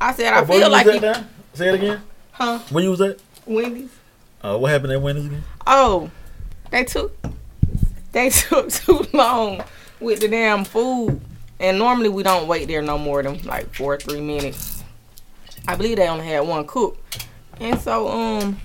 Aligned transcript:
I 0.00 0.12
said 0.12 0.32
I 0.32 0.40
Oh, 0.40 0.44
feel 0.44 0.60
you 0.60 0.68
like 0.68 0.86
you? 0.86 1.00
Say 1.54 1.68
it 1.68 1.74
again. 1.74 2.02
huh? 2.32 2.58
When 2.70 2.84
you 2.84 2.90
was 2.90 3.00
at? 3.00 3.18
Wendy's. 3.46 3.90
Uh, 4.42 4.56
what 4.58 4.70
happened 4.70 4.92
at 4.92 5.02
Wendy's 5.02 5.26
again? 5.26 5.44
Oh, 5.66 6.10
they 6.70 6.84
took 6.84 7.16
they 8.12 8.30
took 8.30 8.70
too 8.70 9.04
long 9.12 9.62
with 10.00 10.20
the 10.20 10.28
damn 10.28 10.64
food. 10.64 11.20
And 11.60 11.78
normally 11.78 12.08
we 12.08 12.22
don't 12.22 12.46
wait 12.46 12.68
there 12.68 12.82
no 12.82 12.96
more 12.98 13.22
than 13.22 13.42
like 13.42 13.74
four 13.74 13.94
or 13.94 13.96
three 13.96 14.20
minutes. 14.20 14.84
I 15.66 15.74
believe 15.74 15.96
they 15.96 16.08
only 16.08 16.26
had 16.26 16.40
one 16.46 16.66
cook. 16.66 16.96
And 17.60 17.78
so 17.80 18.08
um 18.08 18.60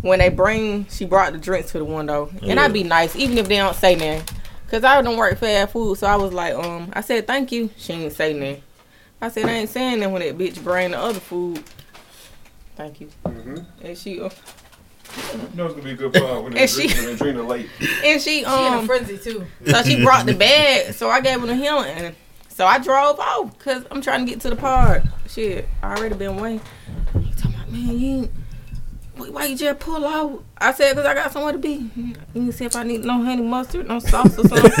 when 0.00 0.18
they 0.18 0.28
bring 0.30 0.86
she 0.90 1.04
brought 1.04 1.32
the 1.32 1.38
drinks 1.38 1.70
to 1.72 1.78
the 1.78 1.84
window. 1.84 2.28
And 2.42 2.58
I'd 2.58 2.72
be 2.72 2.82
nice, 2.82 3.14
even 3.14 3.38
if 3.38 3.46
they 3.46 3.58
don't 3.58 3.76
say 3.76 3.94
nothing. 3.94 4.36
Cause 4.68 4.82
I 4.84 5.00
don't 5.02 5.18
work 5.18 5.36
fast 5.38 5.72
food, 5.72 5.98
so 5.98 6.06
I 6.06 6.16
was 6.16 6.32
like, 6.32 6.54
um, 6.54 6.90
I 6.94 7.02
said 7.02 7.26
thank 7.26 7.52
you. 7.52 7.68
She 7.76 7.92
didn't 7.92 8.14
say 8.14 8.32
nothing. 8.32 8.62
I 9.22 9.28
said 9.30 9.46
I 9.46 9.52
ain't 9.52 9.70
saying 9.70 10.00
that 10.00 10.10
when 10.10 10.20
that 10.20 10.36
bitch 10.36 10.62
bring 10.62 10.90
the 10.90 10.98
other 10.98 11.20
food. 11.20 11.62
Thank 12.76 13.00
you. 13.00 13.08
And 13.82 13.96
she 13.96 14.20
uh, 14.20 14.28
You 15.32 15.38
know 15.54 15.66
it's 15.66 15.74
gonna 15.74 15.84
be 15.84 15.90
a 15.92 15.94
good 15.94 16.12
pod 16.12 16.44
when 16.44 16.56
And 16.56 16.68
she- 16.68 16.88
Adrena 16.88 17.46
late. 17.46 17.68
and 18.04 18.20
she 18.20 18.40
She 18.40 18.44
in 18.44 18.46
a 18.46 18.78
um 18.78 18.86
frenzy 18.86 19.16
too. 19.18 19.46
so 19.66 19.82
she 19.82 20.02
brought 20.02 20.26
the 20.26 20.34
bag, 20.34 20.92
so 20.94 21.08
I 21.08 21.20
gave 21.20 21.40
her 21.40 21.46
the 21.46 21.54
him 21.54 21.76
and 21.84 22.14
so 22.48 22.66
I 22.66 22.78
drove 22.78 23.18
off 23.18 23.56
because 23.56 23.84
I'm 23.90 24.02
trying 24.02 24.26
to 24.26 24.30
get 24.30 24.40
to 24.42 24.50
the 24.50 24.56
park. 24.56 25.04
Shit, 25.28 25.66
I 25.82 25.96
already 25.96 26.14
been 26.16 26.36
waiting. 26.36 26.60
He 27.18 27.32
talking 27.32 27.54
about, 27.54 27.70
man, 27.72 27.98
you 27.98 28.08
ain't, 28.22 28.30
why- 29.22 29.30
why 29.30 29.44
you 29.46 29.56
just 29.56 29.78
pull 29.80 30.04
out? 30.06 30.42
I 30.58 30.72
said, 30.72 30.92
because 30.94 31.06
I 31.06 31.14
got 31.14 31.32
somewhere 31.32 31.52
to 31.52 31.58
be. 31.58 31.90
You 31.96 32.14
can 32.34 32.52
see 32.52 32.64
if 32.64 32.76
I 32.76 32.84
need 32.84 33.04
no 33.04 33.20
honey 33.24 33.42
mustard, 33.42 33.88
no 33.88 33.98
sauce 33.98 34.38
or 34.38 34.46
something. 34.46 34.70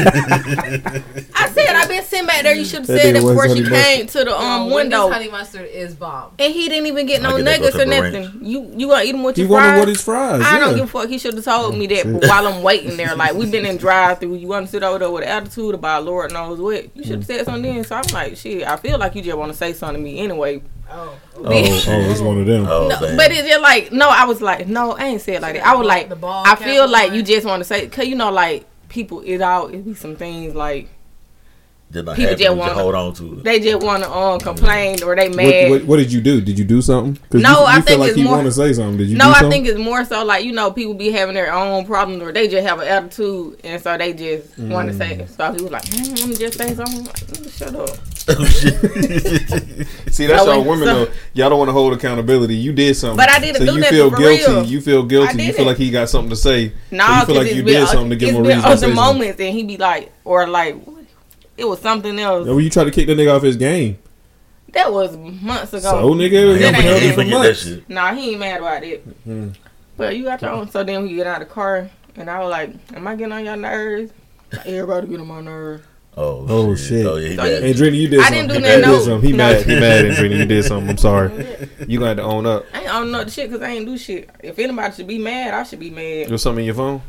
I 1.34 1.48
said, 1.52 1.74
I've 1.74 1.88
been 1.88 2.04
sitting 2.04 2.26
back 2.26 2.42
there. 2.42 2.54
You 2.54 2.64
should 2.64 2.80
have 2.80 2.86
said 2.86 3.00
nigga 3.00 3.12
that 3.14 3.22
was 3.24 3.32
before 3.34 3.48
she 3.56 3.62
honey 3.64 3.82
came 3.82 4.06
to 4.06 4.24
the 4.24 4.36
um 4.38 4.70
Wendy's 4.70 4.74
window. 4.74 5.10
honey 5.10 5.28
mustard 5.28 5.68
is 5.68 5.94
bomb. 5.94 6.34
And 6.38 6.52
he 6.52 6.68
didn't 6.68 6.86
even 6.86 7.06
get 7.06 7.20
no 7.22 7.36
get 7.36 7.44
nuggets 7.44 7.68
or 7.74 7.78
to 7.80 7.84
the 7.84 7.86
nothing. 7.86 8.38
You 8.42 8.72
you 8.76 8.88
gonna 8.88 9.02
eat 9.04 9.12
them 9.12 9.22
with 9.24 9.36
He 9.36 9.42
your 9.42 9.50
wanted 9.50 9.66
fries? 9.70 9.78
what 9.80 9.88
his 9.88 10.02
fries. 10.04 10.42
I 10.44 10.58
don't 10.60 10.76
give 10.76 10.84
a 10.84 10.86
fuck. 10.88 11.08
He 11.08 11.18
should 11.18 11.34
have 11.34 11.44
told 11.44 11.76
me 11.76 11.86
that 11.88 12.06
while 12.06 12.46
I'm 12.46 12.62
waiting 12.62 12.96
there. 12.96 13.16
Like 13.16 13.34
we've 13.34 13.50
been 13.50 13.66
in 13.66 13.76
drive 13.76 14.20
through. 14.20 14.36
You 14.36 14.46
want 14.48 14.66
to 14.66 14.70
sit 14.70 14.82
over 14.84 14.98
there 15.00 15.10
with 15.10 15.24
attitude 15.24 15.74
about 15.74 16.04
Lord 16.04 16.32
knows 16.32 16.60
what? 16.60 16.96
You 16.96 17.02
should 17.02 17.16
have 17.16 17.26
said 17.26 17.44
something 17.44 17.62
then. 17.74 17.84
So 17.84 17.96
I'm 17.96 18.04
like, 18.12 18.36
shit. 18.36 18.62
I 18.68 18.76
feel 18.76 18.98
like 18.98 19.14
you 19.16 19.22
just 19.22 19.36
want 19.36 19.50
to 19.50 19.58
say 19.58 19.72
something 19.72 19.96
to 19.96 20.02
me 20.10 20.20
anyway. 20.20 20.62
Oh, 20.94 21.18
Oh, 21.36 21.42
oh, 21.44 22.10
it's 22.10 22.20
one 22.20 22.38
of 22.40 22.46
them. 22.46 22.66
Oh, 22.66 22.84
oh 22.84 22.88
No, 22.88 23.16
but 23.16 23.30
it's 23.32 23.48
just 23.48 23.60
like 23.60 23.90
no. 23.92 24.08
I 24.08 24.24
was 24.24 24.40
like, 24.40 24.68
no, 24.68 24.92
I 24.92 25.06
ain't 25.06 25.20
said 25.20 25.36
it 25.36 25.42
like 25.42 25.54
that. 25.56 25.66
I 25.66 25.74
was 25.74 25.86
like, 25.86 26.08
The 26.08 26.16
ball 26.16 26.44
I 26.46 26.54
feel 26.54 26.88
like 26.88 27.10
on. 27.10 27.16
you 27.16 27.22
just 27.22 27.46
want 27.46 27.60
to 27.60 27.64
say, 27.64 27.88
cause 27.88 28.06
you 28.06 28.14
know, 28.14 28.30
like 28.30 28.66
people, 28.88 29.20
it 29.22 29.40
all 29.40 29.68
it 29.68 29.84
be 29.84 29.94
some 29.94 30.16
things 30.16 30.54
like 30.54 30.88
Just 31.92 32.06
not 32.06 32.16
people 32.16 32.30
happy, 32.30 32.42
just 32.42 32.48
just 32.48 32.56
wanna- 32.56 32.74
hold 32.74 32.94
on 32.94 33.12
to 33.14 33.32
it. 33.38 33.44
they 33.44 33.60
just 33.60 33.84
want 33.84 34.02
to 34.02 34.10
um 34.10 34.40
complain 34.40 35.02
or 35.02 35.14
they 35.14 35.28
What, 35.28 35.36
mad. 35.36 35.70
what, 35.70 35.84
what 35.84 35.96
did 35.98 36.10
you 36.12 36.20
do? 36.20 36.40
Did 36.40 36.58
you 36.58 36.64
do 36.64 36.80
something? 36.80 37.18
'Cause 37.30 37.42
No, 37.42 37.50
you, 37.50 37.58
you 37.60 37.64
I 37.66 37.74
feel 37.74 37.82
think 37.82 38.00
like 38.00 38.08
it's 38.10 38.18
you 38.18 38.24
more- 38.24 38.34
want 38.36 38.46
to 38.46 38.52
say 38.52 38.72
something. 38.72 38.96
Did 38.96 39.08
you 39.08 39.16
No, 39.18 39.26
do 39.26 39.46
I 39.46 39.50
think 39.50 39.66
it's 39.66 39.78
more 39.78 40.04
so 40.04 40.24
like 40.24 40.44
you 40.44 40.52
know 40.52 40.70
people 40.70 40.94
be 40.94 41.10
having 41.10 41.34
their 41.34 41.52
own 41.52 41.84
problems 41.84 42.22
or 42.22 42.32
they 42.32 42.48
just 42.48 42.66
have 42.66 42.80
an 42.80 42.88
attitude 42.88 43.58
and 43.64 43.82
so 43.82 43.96
they 43.98 44.12
just 44.14 44.58
want 44.58 44.88
to 44.90 44.94
say. 44.96 45.16
it. 45.16 45.28
So 45.30 45.52
he 45.52 45.62
was 45.62 45.70
like, 45.72 45.84
mm, 45.84 46.18
"Let 46.18 46.28
me 46.28 46.36
just 46.36 46.56
say 46.58 46.74
something." 46.74 46.98
I'm 47.00 47.04
like, 47.04 47.16
"Nigga, 47.26 47.58
shut 47.58 47.74
up." 47.74 47.90
Oh, 48.28 48.44
shit. 48.44 49.88
See, 50.14 50.26
that's 50.26 50.42
I 50.42 50.46
y'all 50.46 50.58
went- 50.58 50.66
women 50.68 50.86
so- 50.88 51.04
though. 51.06 51.10
Y'all 51.34 51.50
don't 51.50 51.58
want 51.58 51.68
to 51.68 51.72
hold 51.72 51.92
accountability. 51.92 52.54
You 52.54 52.72
did 52.72 52.94
something, 52.96 53.16
But 53.16 53.28
I 53.30 53.40
didn't 53.40 53.56
so 53.56 53.66
do 53.66 53.72
you 53.74 53.78
nothing 53.80 53.94
feel 53.96 54.10
for 54.10 54.16
guilty. 54.16 54.44
real. 54.52 54.64
You 54.64 54.80
feel 54.80 55.02
guilty. 55.02 55.42
You 55.42 55.52
feel 55.52 55.64
like 55.66 55.76
he 55.76 55.90
got 55.90 56.08
something 56.08 56.30
to 56.30 56.36
say. 56.36 56.72
Nah, 56.92 57.06
so 57.06 57.10
you 57.12 57.16
feel 57.18 57.26
cause 57.26 57.36
like 57.36 57.46
it's 57.48 57.56
you 57.56 57.62
been, 57.64 57.80
did 57.80 57.88
something 57.88 58.10
to 58.10 58.16
give 58.16 58.28
it's 58.30 58.38
him 58.38 58.44
a 58.44 58.48
reason 58.48 58.62
to 58.62 58.68
other 58.68 58.88
moments 58.94 59.40
and 59.40 59.52
he 59.54 59.62
be 59.64 59.76
like, 59.76 60.12
or 60.24 60.46
like, 60.48 60.76
it 61.62 61.68
was 61.68 61.80
something 61.80 62.18
else. 62.18 62.46
Well, 62.46 62.60
you 62.60 62.68
try 62.70 62.84
to 62.84 62.90
kick 62.90 63.06
the 63.06 63.14
nigga 63.14 63.34
off 63.36 63.42
his 63.42 63.56
game. 63.56 63.98
That 64.72 64.92
was 64.92 65.16
months 65.16 65.72
ago. 65.72 65.80
So 65.90 66.14
nigga, 66.14 66.58
That 66.58 66.58
he 66.58 66.64
ain't- 66.64 66.76
held 66.76 67.00
he 67.00 67.06
you 67.06 67.12
for 67.12 67.22
forget 67.22 67.42
that 67.42 67.56
shit. 67.56 67.88
Nah, 67.88 68.14
he 68.14 68.30
ain't 68.30 68.40
mad 68.40 68.58
about 68.60 68.82
it. 68.82 69.00
Hmm. 69.24 69.48
But 69.96 70.16
you 70.16 70.24
got 70.24 70.40
your 70.42 70.50
own. 70.50 70.70
So 70.70 70.82
then 70.82 71.02
we 71.02 71.14
get 71.14 71.26
out 71.26 71.42
of 71.42 71.48
the 71.48 71.54
car 71.54 71.88
and 72.16 72.28
I 72.30 72.38
was 72.40 72.50
like, 72.50 72.70
"Am 72.94 73.06
I 73.06 73.14
getting 73.14 73.32
on 73.32 73.44
your 73.44 73.56
nerves?" 73.56 74.12
Like, 74.52 74.66
Everybody 74.66 75.06
get 75.08 75.20
on 75.20 75.26
my 75.28 75.40
nerves. 75.40 75.84
Oh, 76.16 76.44
Oh, 76.48 76.74
shit. 76.74 76.88
shit. 76.88 77.06
Oh, 77.06 77.16
yeah, 77.16 77.28
he 77.30 77.36
So 77.36 77.42
mad. 77.42 77.48
you- 77.50 77.60
Hey, 77.62 77.72
Drini, 77.74 77.94
you 77.96 78.08
did 78.08 78.20
I 78.20 78.22
something. 78.24 78.48
didn't 78.48 78.48
do 78.48 78.54
He 78.54 78.60
nothing, 78.60 78.80
did 78.80 78.86
no. 78.86 78.98
something. 79.00 79.30
He 79.30 79.32
No. 79.36 79.36
mad. 79.38 79.62
He 79.66 79.74
mad, 79.80 80.04
Adrena. 80.04 80.36
You 80.38 80.44
did 80.46 80.64
something. 80.64 80.90
I'm 80.90 80.98
sorry. 80.98 81.30
You 81.88 81.98
gonna 81.98 82.08
have 82.08 82.16
to 82.18 82.22
own 82.22 82.46
up. 82.46 82.64
I 82.74 82.80
ain't 82.80 82.94
on 82.94 83.10
no 83.12 83.26
shit 83.26 83.50
because 83.50 83.62
I 83.66 83.70
ain't 83.72 83.86
do 83.86 83.96
shit. 83.98 84.28
If 84.42 84.58
anybody 84.58 84.94
should 84.94 85.06
be 85.06 85.18
mad, 85.18 85.54
I 85.54 85.62
should 85.64 85.80
be 85.80 85.90
mad. 85.90 86.28
There's 86.28 86.42
something 86.42 86.60
in 86.60 86.66
your 86.66 86.74
phone. 86.74 87.02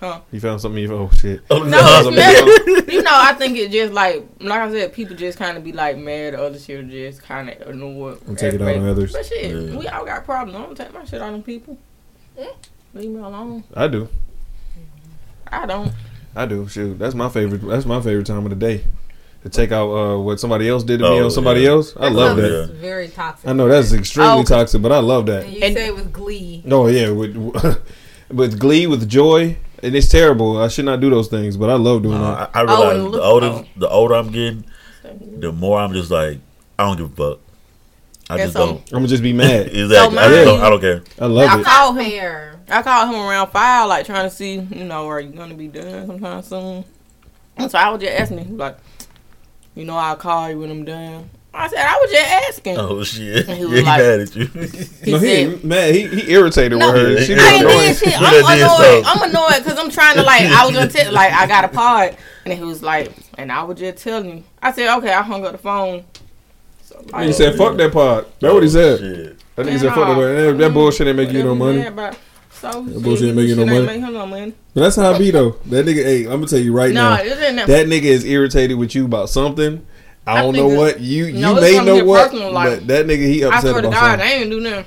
Huh? 0.00 0.20
You 0.32 0.40
found 0.40 0.60
something 0.62 0.82
in 0.82 0.88
your. 0.90 0.98
Oh 0.98 1.10
shit. 1.10 1.42
Oh, 1.50 1.62
No, 1.62 1.78
it's 1.78 2.08
in 2.08 2.14
your 2.14 2.22
phone. 2.56 2.74
never. 2.74 2.90
You 2.92 3.02
know, 3.02 3.10
I 3.12 3.34
think 3.34 3.58
it 3.58 3.70
just 3.70 3.92
like, 3.92 4.26
like 4.40 4.58
I 4.60 4.70
said, 4.70 4.92
people 4.94 5.14
just 5.14 5.38
kind 5.38 5.58
of 5.58 5.62
be 5.62 5.72
like 5.72 5.98
mad. 5.98 6.34
Other 6.34 6.58
shit 6.58 6.88
just 6.88 7.22
kind 7.22 7.50
of 7.50 7.68
annoyed. 7.68 8.18
And 8.26 8.38
take 8.38 8.54
it 8.54 8.62
out 8.62 8.76
on 8.76 8.88
others. 8.88 9.12
But 9.12 9.26
shit, 9.26 9.50
Yeah. 9.50 9.76
we 9.76 9.86
all 9.88 10.06
got 10.06 10.24
problems. 10.24 10.56
I 10.56 10.62
don't 10.64 10.74
take 10.74 10.92
my 10.94 11.04
shit 11.04 11.20
out 11.20 11.26
on 11.26 11.32
them 11.34 11.42
people. 11.42 11.76
Leave 12.94 13.10
me 13.10 13.20
alone. 13.20 13.62
I 13.74 13.86
do. 13.88 14.08
I 15.52 15.66
don't. 15.66 15.92
I 16.34 16.46
do. 16.46 16.66
Shoot, 16.68 16.98
that's 16.98 17.14
my 17.14 17.28
favorite. 17.28 17.58
That's 17.66 17.84
my 17.86 18.00
favorite 18.00 18.26
time 18.26 18.44
of 18.46 18.50
the 18.50 18.56
day. 18.56 18.84
To 19.42 19.48
take 19.48 19.72
out 19.72 19.90
uh, 19.90 20.18
what 20.18 20.38
somebody 20.38 20.68
else 20.68 20.82
did 20.84 20.98
to 20.98 21.04
me 21.10 21.18
Oh, 21.18 21.24
on 21.24 21.30
somebody 21.30 21.62
yeah. 21.62 21.70
else. 21.70 21.96
I 21.96 22.08
love 22.08 22.36
that. 22.36 22.68
Yeah. 22.72 22.80
Very 22.80 23.08
toxic. 23.08 23.48
I 23.48 23.52
know 23.54 23.68
that's 23.68 23.92
extremely 23.92 24.40
Oh. 24.40 24.42
toxic, 24.44 24.82
but 24.82 24.92
I 24.92 24.98
love 24.98 25.26
that. 25.26 25.44
And 25.44 25.52
you 25.54 25.60
And- 25.62 25.74
say 25.76 25.86
it 25.86 25.94
with 25.94 26.12
glee. 26.12 26.62
Oh 26.70 26.86
yeah, 26.88 27.10
with 27.10 27.36
with 28.30 28.58
glee, 28.60 28.86
with 28.86 29.08
joy, 29.08 29.56
and 29.82 29.94
it's 29.94 30.08
terrible. 30.08 30.58
I 30.58 30.68
should 30.68 30.84
not 30.84 31.00
do 31.00 31.10
those 31.10 31.28
things, 31.28 31.56
but 31.56 31.70
I 31.70 31.74
love 31.74 32.02
doing 32.02 32.18
Uh, 32.18 32.34
that. 32.34 32.50
I, 32.54 32.60
I 32.60 32.62
realize 32.62 32.98
and 32.98 33.14
the 33.14 33.22
older 33.22 33.46
oh. 33.46 33.64
the 33.76 33.88
older 33.88 34.14
I'm 34.14 34.30
getting, 34.30 34.64
the 35.38 35.52
more 35.52 35.78
I'm 35.78 35.92
just 35.92 36.10
like 36.10 36.38
I 36.78 36.86
don't 36.86 36.96
give 36.96 37.12
a 37.18 37.30
fuck. 37.30 37.40
I 38.28 38.36
Yeah, 38.36 38.42
just 38.44 38.52
so- 38.56 38.66
don't. 38.66 38.78
I'm 38.92 38.98
gonna 38.98 39.08
just 39.08 39.22
be 39.22 39.32
mad. 39.44 39.66
Exactly. 39.68 40.18
I, 40.18 40.22
mine- 40.22 40.30
just 40.30 40.44
don't 40.44 40.60
I 40.60 40.70
don't 40.70 40.80
care. 40.80 41.02
I 41.20 41.26
love 41.26 41.44
it. 41.44 41.50
I 41.50 41.60
it. 41.60 41.64
called 41.64 41.98
him. 42.00 42.56
I 42.72 42.82
called 42.82 43.08
him 43.14 43.20
around 43.20 43.48
five, 43.50 43.88
like 43.88 44.06
trying 44.06 44.28
to 44.30 44.34
see, 44.34 44.54
you 44.60 44.84
know, 44.84 45.08
are 45.08 45.20
you 45.20 45.30
gonna 45.30 45.54
be 45.54 45.66
done 45.68 46.06
sometime 46.06 46.42
soon? 46.42 46.84
And 47.56 47.70
so 47.70 47.76
I 47.78 47.90
was 47.90 48.00
just 48.00 48.12
asking 48.12 48.38
him, 48.38 48.56
like, 48.56 48.78
you 49.74 49.84
know, 49.84 49.96
I'll 49.96 50.16
call 50.16 50.48
you 50.50 50.60
when 50.60 50.70
I'm 50.70 50.84
done. 50.84 51.28
I 51.52 51.68
said 51.68 51.78
I 51.80 51.98
was 52.00 52.10
just 52.12 52.30
asking. 52.48 52.78
Oh 52.78 53.02
shit! 53.02 53.46
He 53.46 53.52
Yeah, 53.54 53.64
was 53.66 53.78
he 53.80 53.84
like- 53.84 53.98
mad 54.00 54.20
at 54.20 54.36
you. 54.36 54.46
He 54.46 54.58
no, 55.12 55.18
he 55.18 55.26
said, 55.26 55.52
ain't 55.52 55.64
mad. 55.64 55.94
He, 55.94 56.06
he 56.06 56.32
irritated 56.32 56.78
No, 56.78 56.92
with 56.92 57.18
her. 57.18 57.24
She 57.24 57.34
I 57.34 57.38
ain't 57.54 57.62
annoying. 57.62 57.78
did 57.88 57.96
shit. 57.96 58.14
I'm 58.20 58.22
done 58.22 58.56
did 58.56 58.62
annoyed. 58.64 59.04
I'm 59.06 59.30
annoyed 59.30 59.64
because 59.64 59.78
I'm 59.78 59.90
trying 59.90 60.16
to 60.16 60.22
like. 60.22 60.42
I 60.42 60.64
was 60.66 60.74
gonna 60.74 60.88
tell 60.90 61.12
like 61.12 61.32
I 61.32 61.46
got 61.48 61.64
a 61.64 61.68
pod, 61.68 62.16
and 62.44 62.54
he 62.56 62.62
was 62.64 62.82
like, 62.82 63.12
and 63.36 63.50
I 63.50 63.64
was 63.64 63.78
just 63.80 64.02
telling 64.02 64.28
you. 64.38 64.44
I 64.62 64.70
said 64.72 64.96
okay. 64.98 65.12
I 65.12 65.22
hung 65.22 65.44
up 65.44 65.52
the 65.52 65.58
phone. 65.58 66.04
So 66.82 67.04
like, 67.12 67.26
He 67.26 67.32
said, 67.32 67.56
"Fuck 67.56 67.76
that 67.78 67.92
pod." 67.92 68.26
That's 68.38 68.52
what 68.54 68.62
he 68.62 68.68
oh, 68.68 68.72
said. 68.72 68.98
Shit. 69.00 69.36
That 69.56 69.66
nigga 69.66 69.70
Man, 69.70 69.78
said, 69.80 69.88
"Fuck 69.94 69.96
that." 69.96 70.16
nah. 70.16 70.20
That, 70.50 70.58
that 70.58 70.72
bullshit 70.74 71.06
ain't 71.08 71.16
make 71.16 71.32
you 71.32 71.42
no 71.42 71.54
money. 71.56 71.78
mad 71.78 71.88
about. 71.88 72.16
So 72.52 72.70
That 72.84 73.02
bullshit 73.02 73.26
ain't 73.28 73.36
make 73.36 73.48
you 73.48 73.56
no 73.56 73.64
money. 73.66 73.86
Make 73.86 74.00
him 74.00 74.12
no 74.12 74.26
money. 74.26 74.54
But 74.74 74.82
that's 74.82 74.96
how 74.96 75.12
I 75.14 75.18
be 75.18 75.30
though. 75.30 75.52
That 75.66 75.84
nigga, 75.86 76.04
hey, 76.04 76.24
I'm 76.24 76.32
gonna 76.32 76.46
tell 76.46 76.58
you 76.58 76.72
right 76.74 76.92
No, 76.92 77.10
now. 77.16 77.20
it 77.22 77.24
didn't. 77.24 77.66
That 77.66 77.86
nigga 77.86 78.02
is 78.04 78.24
irritated 78.24 78.76
with 78.78 78.94
you 78.94 79.04
about 79.06 79.30
something. 79.30 79.84
I 80.30 80.38
I 80.38 80.42
don't 80.42 80.54
think 80.54 80.70
know 80.72 80.78
what 80.78 81.00
you 81.00 81.26
you 81.26 81.40
No, 81.40 81.60
may 81.60 81.82
know 81.84 82.04
what, 82.04 82.32
but 82.32 82.86
that 82.86 83.06
nigga 83.06 83.26
he 83.26 83.44
I 83.44 83.48
upset 83.48 83.60
swear 83.62 83.72
to 83.74 83.78
about 83.88 83.92
God, 83.92 84.00
something. 84.18 84.26
I 84.26 84.32
ain't 84.32 84.50
do 84.50 84.60
nothing. 84.60 84.84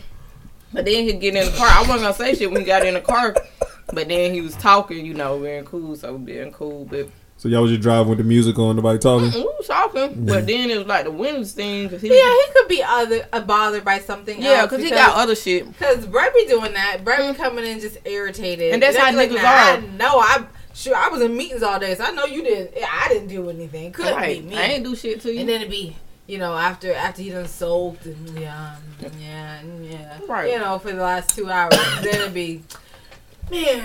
But 0.72 0.86
then 0.86 1.04
he 1.04 1.14
get 1.14 1.36
in 1.36 1.46
the 1.46 1.52
car. 1.58 1.68
I 1.70 1.82
wasn't 1.82 2.02
gonna 2.02 2.14
say 2.14 2.34
shit 2.36 2.50
when 2.52 2.62
he 2.62 2.66
got 2.66 2.86
in 2.86 2.96
the 2.96 3.02
car. 3.02 3.36
But 3.94 4.08
then 4.08 4.34
he 4.34 4.42
was 4.42 4.56
talking, 4.56 5.06
you 5.06 5.14
know, 5.14 5.38
being 5.40 5.66
cool, 5.66 5.96
so 5.96 6.18
being 6.18 6.52
cool. 6.52 6.86
But 6.86 7.10
So 7.38 7.48
y'all 7.48 7.62
was 7.62 7.70
just 7.72 7.82
driving 7.84 8.10
with 8.10 8.18
the 8.18 8.24
music 8.24 8.58
on, 8.58 8.76
nobody 8.76 8.98
talking. 8.98 9.32
we 9.32 9.44
was 9.44 9.68
talking. 9.68 10.26
But 10.26 10.48
then 10.48 10.72
it 10.72 10.78
was 10.80 10.88
like 10.88 11.04
the 11.04 11.12
Wednesday 11.12 11.64
thing 11.64 11.88
because 11.88 12.02
he, 12.02 12.08
Yeah, 12.08 12.14
he 12.30 12.54
could 12.54 12.68
be 12.70 12.82
other 12.82 13.28
uh, 13.32 13.42
bothered 13.42 13.86
by 13.86 14.00
something. 14.00 14.42
yeah, 14.42 14.62
else 14.62 14.72
because 14.72 14.84
he 14.84 14.90
got 14.90 15.16
other 15.16 15.36
shit. 15.36 15.68
Because 15.68 16.06
Brett 16.08 16.34
be 16.34 16.48
doing 16.48 16.74
that. 16.74 17.04
Brett 17.04 17.32
be 17.32 17.38
coming 17.38 17.66
in 17.66 17.80
just 17.80 17.98
irritated, 18.06 18.74
And 18.74 18.82
that's 18.82 18.98
I 18.98 19.02
how 19.02 19.12
be 19.12 19.18
like, 19.18 19.30
niggas 19.30 19.44
nah, 19.44 19.50
are. 19.50 19.78
I 19.78 19.78
know. 19.98 20.20
I 20.20 20.46
sure 20.74 20.96
I 20.96 21.08
was 21.10 21.22
in 21.22 21.36
meetings 21.36 21.64
all 21.64 21.80
day, 21.80 21.96
so 21.96 22.04
I 22.04 22.12
know 22.12 22.26
you 22.26 22.44
didn't. 22.44 22.72
I 22.92 23.08
didn't 23.10 23.28
do 23.30 23.50
anything. 23.50 23.92
Couldn't 23.92 24.16
Right. 24.16 24.42
be 24.42 24.50
me. 24.50 24.58
I 24.58 24.64
ain't 24.64 24.84
do 24.84 24.96
shit 24.96 25.22
to 25.22 25.32
you. 25.34 25.42
and 25.42 25.50
then 25.50 25.62
it 25.62 25.70
be 25.70 25.96
you 26.26 26.38
know 26.38 26.56
after 26.56 26.94
after 26.94 27.22
he 27.22 27.30
done 27.32 27.48
soaked 27.48 28.06
and 28.06 28.40
yeah 28.40 28.76
yeah 29.20 29.60
yeah 29.82 30.20
Right. 30.28 30.52
you 30.54 30.60
know 30.60 30.80
for 30.80 30.92
the 30.92 31.02
last 31.02 31.36
two 31.36 31.50
hours. 31.50 31.74
then 32.02 32.22
it 32.30 32.34
be 32.34 32.64
man. 33.52 33.84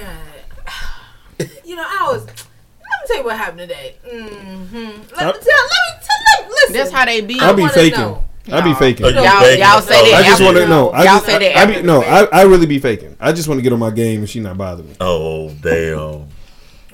You 1.64 1.76
know 1.76 1.84
I 1.86 2.08
was. 2.12 2.24
Let 2.26 3.02
me 3.02 3.06
tell 3.06 3.16
you 3.18 3.24
what 3.24 3.36
happened 3.36 3.60
today. 3.60 3.96
Mm-hmm. 4.06 4.76
Let 4.76 4.90
me 4.90 5.06
tell. 5.16 5.26
Let 5.28 5.36
me 5.36 5.40
tell. 5.42 6.40
Let, 6.42 6.48
listen. 6.48 6.72
That's 6.74 6.90
how 6.90 7.04
they 7.04 7.20
be. 7.20 7.38
I 7.40 7.52
be 7.52 7.68
faking. 7.68 8.00
know. 8.00 8.24
I 8.50 8.60
be 8.62 8.72
faking. 8.74 9.04
You 9.06 9.12
Y'all- 9.12 9.40
faking 9.40 9.60
y'all 9.60 9.80
say 9.82 10.10
that 10.10 10.22
I 10.24 10.26
just 10.26 10.42
want 10.42 10.56
to 10.56 10.66
know. 10.66 10.88
I 10.90 10.98
Y'all 11.04 11.14
just, 11.16 11.26
say 11.26 11.38
that 11.38 11.56
I, 11.58 11.62
I 11.62 11.66
be, 11.66 11.82
no, 11.82 12.00
I, 12.02 12.24
I 12.32 12.42
really 12.44 12.64
be 12.66 12.78
faking. 12.78 13.14
I 13.20 13.32
just 13.32 13.46
want 13.46 13.58
to 13.58 13.62
get 13.62 13.74
on 13.74 13.78
my 13.78 13.90
game 13.90 14.20
and 14.20 14.28
she 14.28 14.40
not 14.40 14.56
bothering 14.56 14.88
me. 14.88 14.96
Oh 15.00 15.50
damn! 15.60 16.26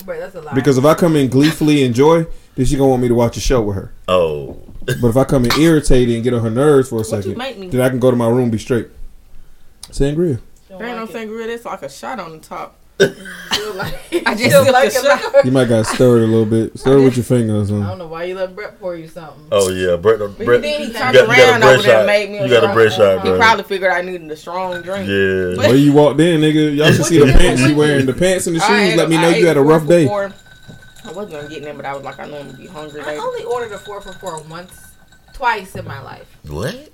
Bro, 0.05 0.19
that's 0.21 0.35
a 0.35 0.41
lie. 0.43 0.55
Because 0.55 0.79
if 0.79 0.85
I 0.85 0.95
come 0.95 1.17
in 1.17 1.29
gleefully 1.29 1.85
and 1.85 1.95
joy, 1.95 2.27
then 2.57 2.67
she 2.67 2.77
gonna 2.77 2.91
want 2.91 3.03
me 3.03 3.09
to 3.09 3.15
watch 3.15 3.37
a 3.37 3.41
show 3.41 3.61
with 3.63 3.77
her. 3.77 3.93
Oh, 4.09 4.59
But 4.85 5.05
if 5.09 5.17
I 5.17 5.25
come 5.25 5.45
in 5.47 5.53
irritated 5.59 6.15
and 6.15 6.23
get 6.23 6.35
on 6.35 6.43
her 6.43 6.51
nerves 6.51 6.89
for 6.91 6.97
a 6.97 6.99
What 6.99 7.07
second, 7.07 7.39
then 7.71 7.81
I 7.81 7.89
can 7.89 7.99
go 7.99 8.11
to 8.11 8.17
my 8.17 8.29
room 8.29 8.45
and 8.45 8.53
be 8.53 8.59
straight. 8.59 8.89
Sangria. 9.85 10.41
Don't 10.69 10.79
There 10.79 10.89
ain't 10.89 10.97
no 10.99 11.05
it. 11.05 11.11
sangria. 11.11 11.47
That's 11.47 11.65
like 11.65 11.83
a 11.83 11.89
shot 11.89 12.19
on 12.21 12.33
the 12.33 12.39
top. 12.39 12.77
Feel 12.99 13.75
like, 13.75 13.95
I 14.27 14.35
just 14.37 14.51
feel 14.51 14.73
like 14.73 14.89
a 14.89 14.93
shot. 14.93 15.45
You 15.45 15.51
might 15.51 15.69
got 15.69 15.87
stirred 15.87 16.23
a 16.23 16.27
little 16.27 16.45
bit. 16.47 16.79
Stir 16.79 16.99
it 16.99 17.05
with 17.05 17.17
your 17.17 17.25
fingers. 17.25 17.71
or 17.71 17.83
I 17.83 17.89
don't 17.89 17.99
know 17.99 18.07
why 18.07 18.25
you 18.25 18.35
let 18.37 18.55
Brett 18.55 18.79
pour 18.79 18.95
you 18.95 19.09
something. 19.09 19.47
Oh 19.51 19.69
yeah, 19.71 19.97
Brett. 19.97 20.19
Brett 20.39 20.63
then 20.63 20.81
he 20.81 20.87
you 20.89 20.93
turned 20.93 21.15
got, 21.15 21.15
you 21.15 21.27
got 21.27 21.29
around 21.29 21.63
a 21.63 21.67
bread 21.67 21.75
over 21.75 21.83
there 21.83 21.93
shot. 21.93 21.99
and 21.99 22.07
made 22.07 22.31
me 22.31 22.39
a 22.39 22.45
You 22.45 22.49
got 22.51 22.71
a 22.71 22.73
bread 22.73 22.93
shot, 22.93 23.27
He 23.27 23.37
probably 23.37 23.65
figured 23.65 23.91
I 23.93 24.03
needed 24.03 24.31
a 24.31 24.37
strong 24.37 24.81
drink. 24.83 25.09
Yeah. 25.09 25.57
Where 25.67 25.75
you 25.75 25.93
walked 25.93 26.21
in, 26.21 26.41
nigga, 26.41 26.77
y'all 26.77 26.93
should 26.93 27.07
see 27.07 27.19
the 27.19 27.33
pants 27.33 27.63
you 27.63 27.75
wearing. 27.77 28.07
The 28.07 28.13
pants 28.15 28.47
and 28.47 28.55
the 28.57 28.61
shoes 28.61 28.71
ate- 28.71 28.97
let 28.97 29.09
me 29.09 29.17
know 29.17 29.29
I 29.31 29.37
you 29.37 29.47
had 29.47 29.57
a 29.57 29.63
rough 29.63 29.87
day. 29.89 30.07
four. 30.07 30.33
I 31.07 31.13
wasn't 31.13 31.33
gonna 31.33 31.49
get 31.49 31.63
them, 31.65 31.77
but 31.77 31.85
I 31.85 31.95
was 31.95 32.03
like, 32.05 32.19
I 32.19 32.27
know 32.27 32.39
I'm 32.39 32.47
gonna 32.47 32.57
be 32.59 32.67
hungry 32.67 33.01
I 33.03 33.07
later. 33.07 33.21
only 33.21 33.45
ordered 33.45 33.73
a 33.73 33.79
four 33.79 34.01
for 34.01 34.13
four 34.15 34.41
once, 34.45 34.73
twice 35.35 35.75
in 35.75 35.85
my 35.85 36.01
life. 36.01 36.27
What? 36.49 36.91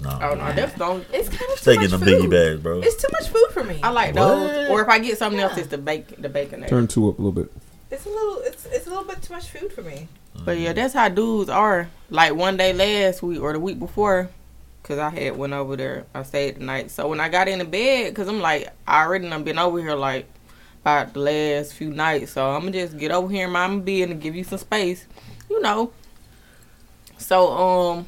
No. 0.00 0.18
Oh 0.20 0.34
no, 0.34 0.52
that's 0.52 0.74
the 0.74 0.84
only. 0.84 1.06
It's 1.12 1.28
kind 1.28 1.50
of 1.52 1.58
too 1.60 1.64
Taking 1.76 1.90
much 1.90 2.00
the 2.00 2.06
biggie 2.06 2.20
food. 2.22 2.30
bags, 2.30 2.60
bro. 2.60 2.80
It's 2.80 3.00
too 3.00 3.08
much 3.12 3.28
food 3.28 3.46
for 3.52 3.62
me. 3.64 3.78
I 3.82 3.90
like 3.90 4.14
What? 4.14 4.28
those. 4.28 4.70
Or 4.70 4.82
if 4.82 4.88
I 4.88 4.98
get 4.98 5.16
something 5.18 5.40
else, 5.40 5.56
it's 5.56 5.68
the 5.68 5.78
bacon. 5.78 6.20
The 6.20 6.28
bacon. 6.28 6.64
Turn 6.66 6.86
two 6.88 7.08
up 7.08 7.18
a 7.18 7.22
little 7.22 7.32
bit. 7.42 7.52
It's 7.90 8.04
a 8.04 8.08
little. 8.08 8.38
It's 8.42 8.66
it's 8.66 8.86
a 8.86 8.90
little 8.90 9.04
bit 9.04 9.22
too 9.22 9.32
much 9.34 9.48
food 9.50 9.72
for 9.72 9.82
me. 9.82 10.08
But 10.44 10.58
yeah, 10.58 10.72
that's 10.72 10.94
how 10.94 11.08
dudes 11.08 11.48
are. 11.48 11.88
Like 12.10 12.34
one 12.34 12.56
day 12.56 12.72
last 12.72 13.22
week 13.22 13.40
or 13.40 13.52
the 13.52 13.60
week 13.60 13.78
before, 13.78 14.28
cause 14.82 14.98
I 14.98 15.10
had 15.10 15.36
went 15.36 15.52
over 15.52 15.76
there. 15.76 16.06
I 16.12 16.24
stayed 16.24 16.56
the 16.56 16.64
night. 16.64 16.90
So 16.90 17.06
when 17.08 17.20
I 17.20 17.28
got 17.28 17.46
into 17.46 17.64
bed, 17.64 18.14
cause 18.16 18.26
I'm 18.26 18.40
like, 18.40 18.68
I 18.88 19.04
already 19.04 19.28
done 19.30 19.44
been 19.44 19.58
over 19.58 19.78
here 19.78 19.94
like 19.94 20.26
about 20.82 21.14
the 21.14 21.20
last 21.20 21.72
few 21.74 21.90
nights. 21.90 22.32
So 22.32 22.50
I'm 22.50 22.60
gonna 22.62 22.72
just 22.72 22.98
get 22.98 23.12
over 23.12 23.32
here 23.32 23.46
in 23.46 23.52
my 23.52 23.74
bed 23.76 24.10
and 24.10 24.20
give 24.20 24.34
you 24.34 24.42
some 24.44 24.58
space, 24.58 25.06
you 25.48 25.60
know. 25.62 25.92
So 27.16 27.52
um, 27.52 28.06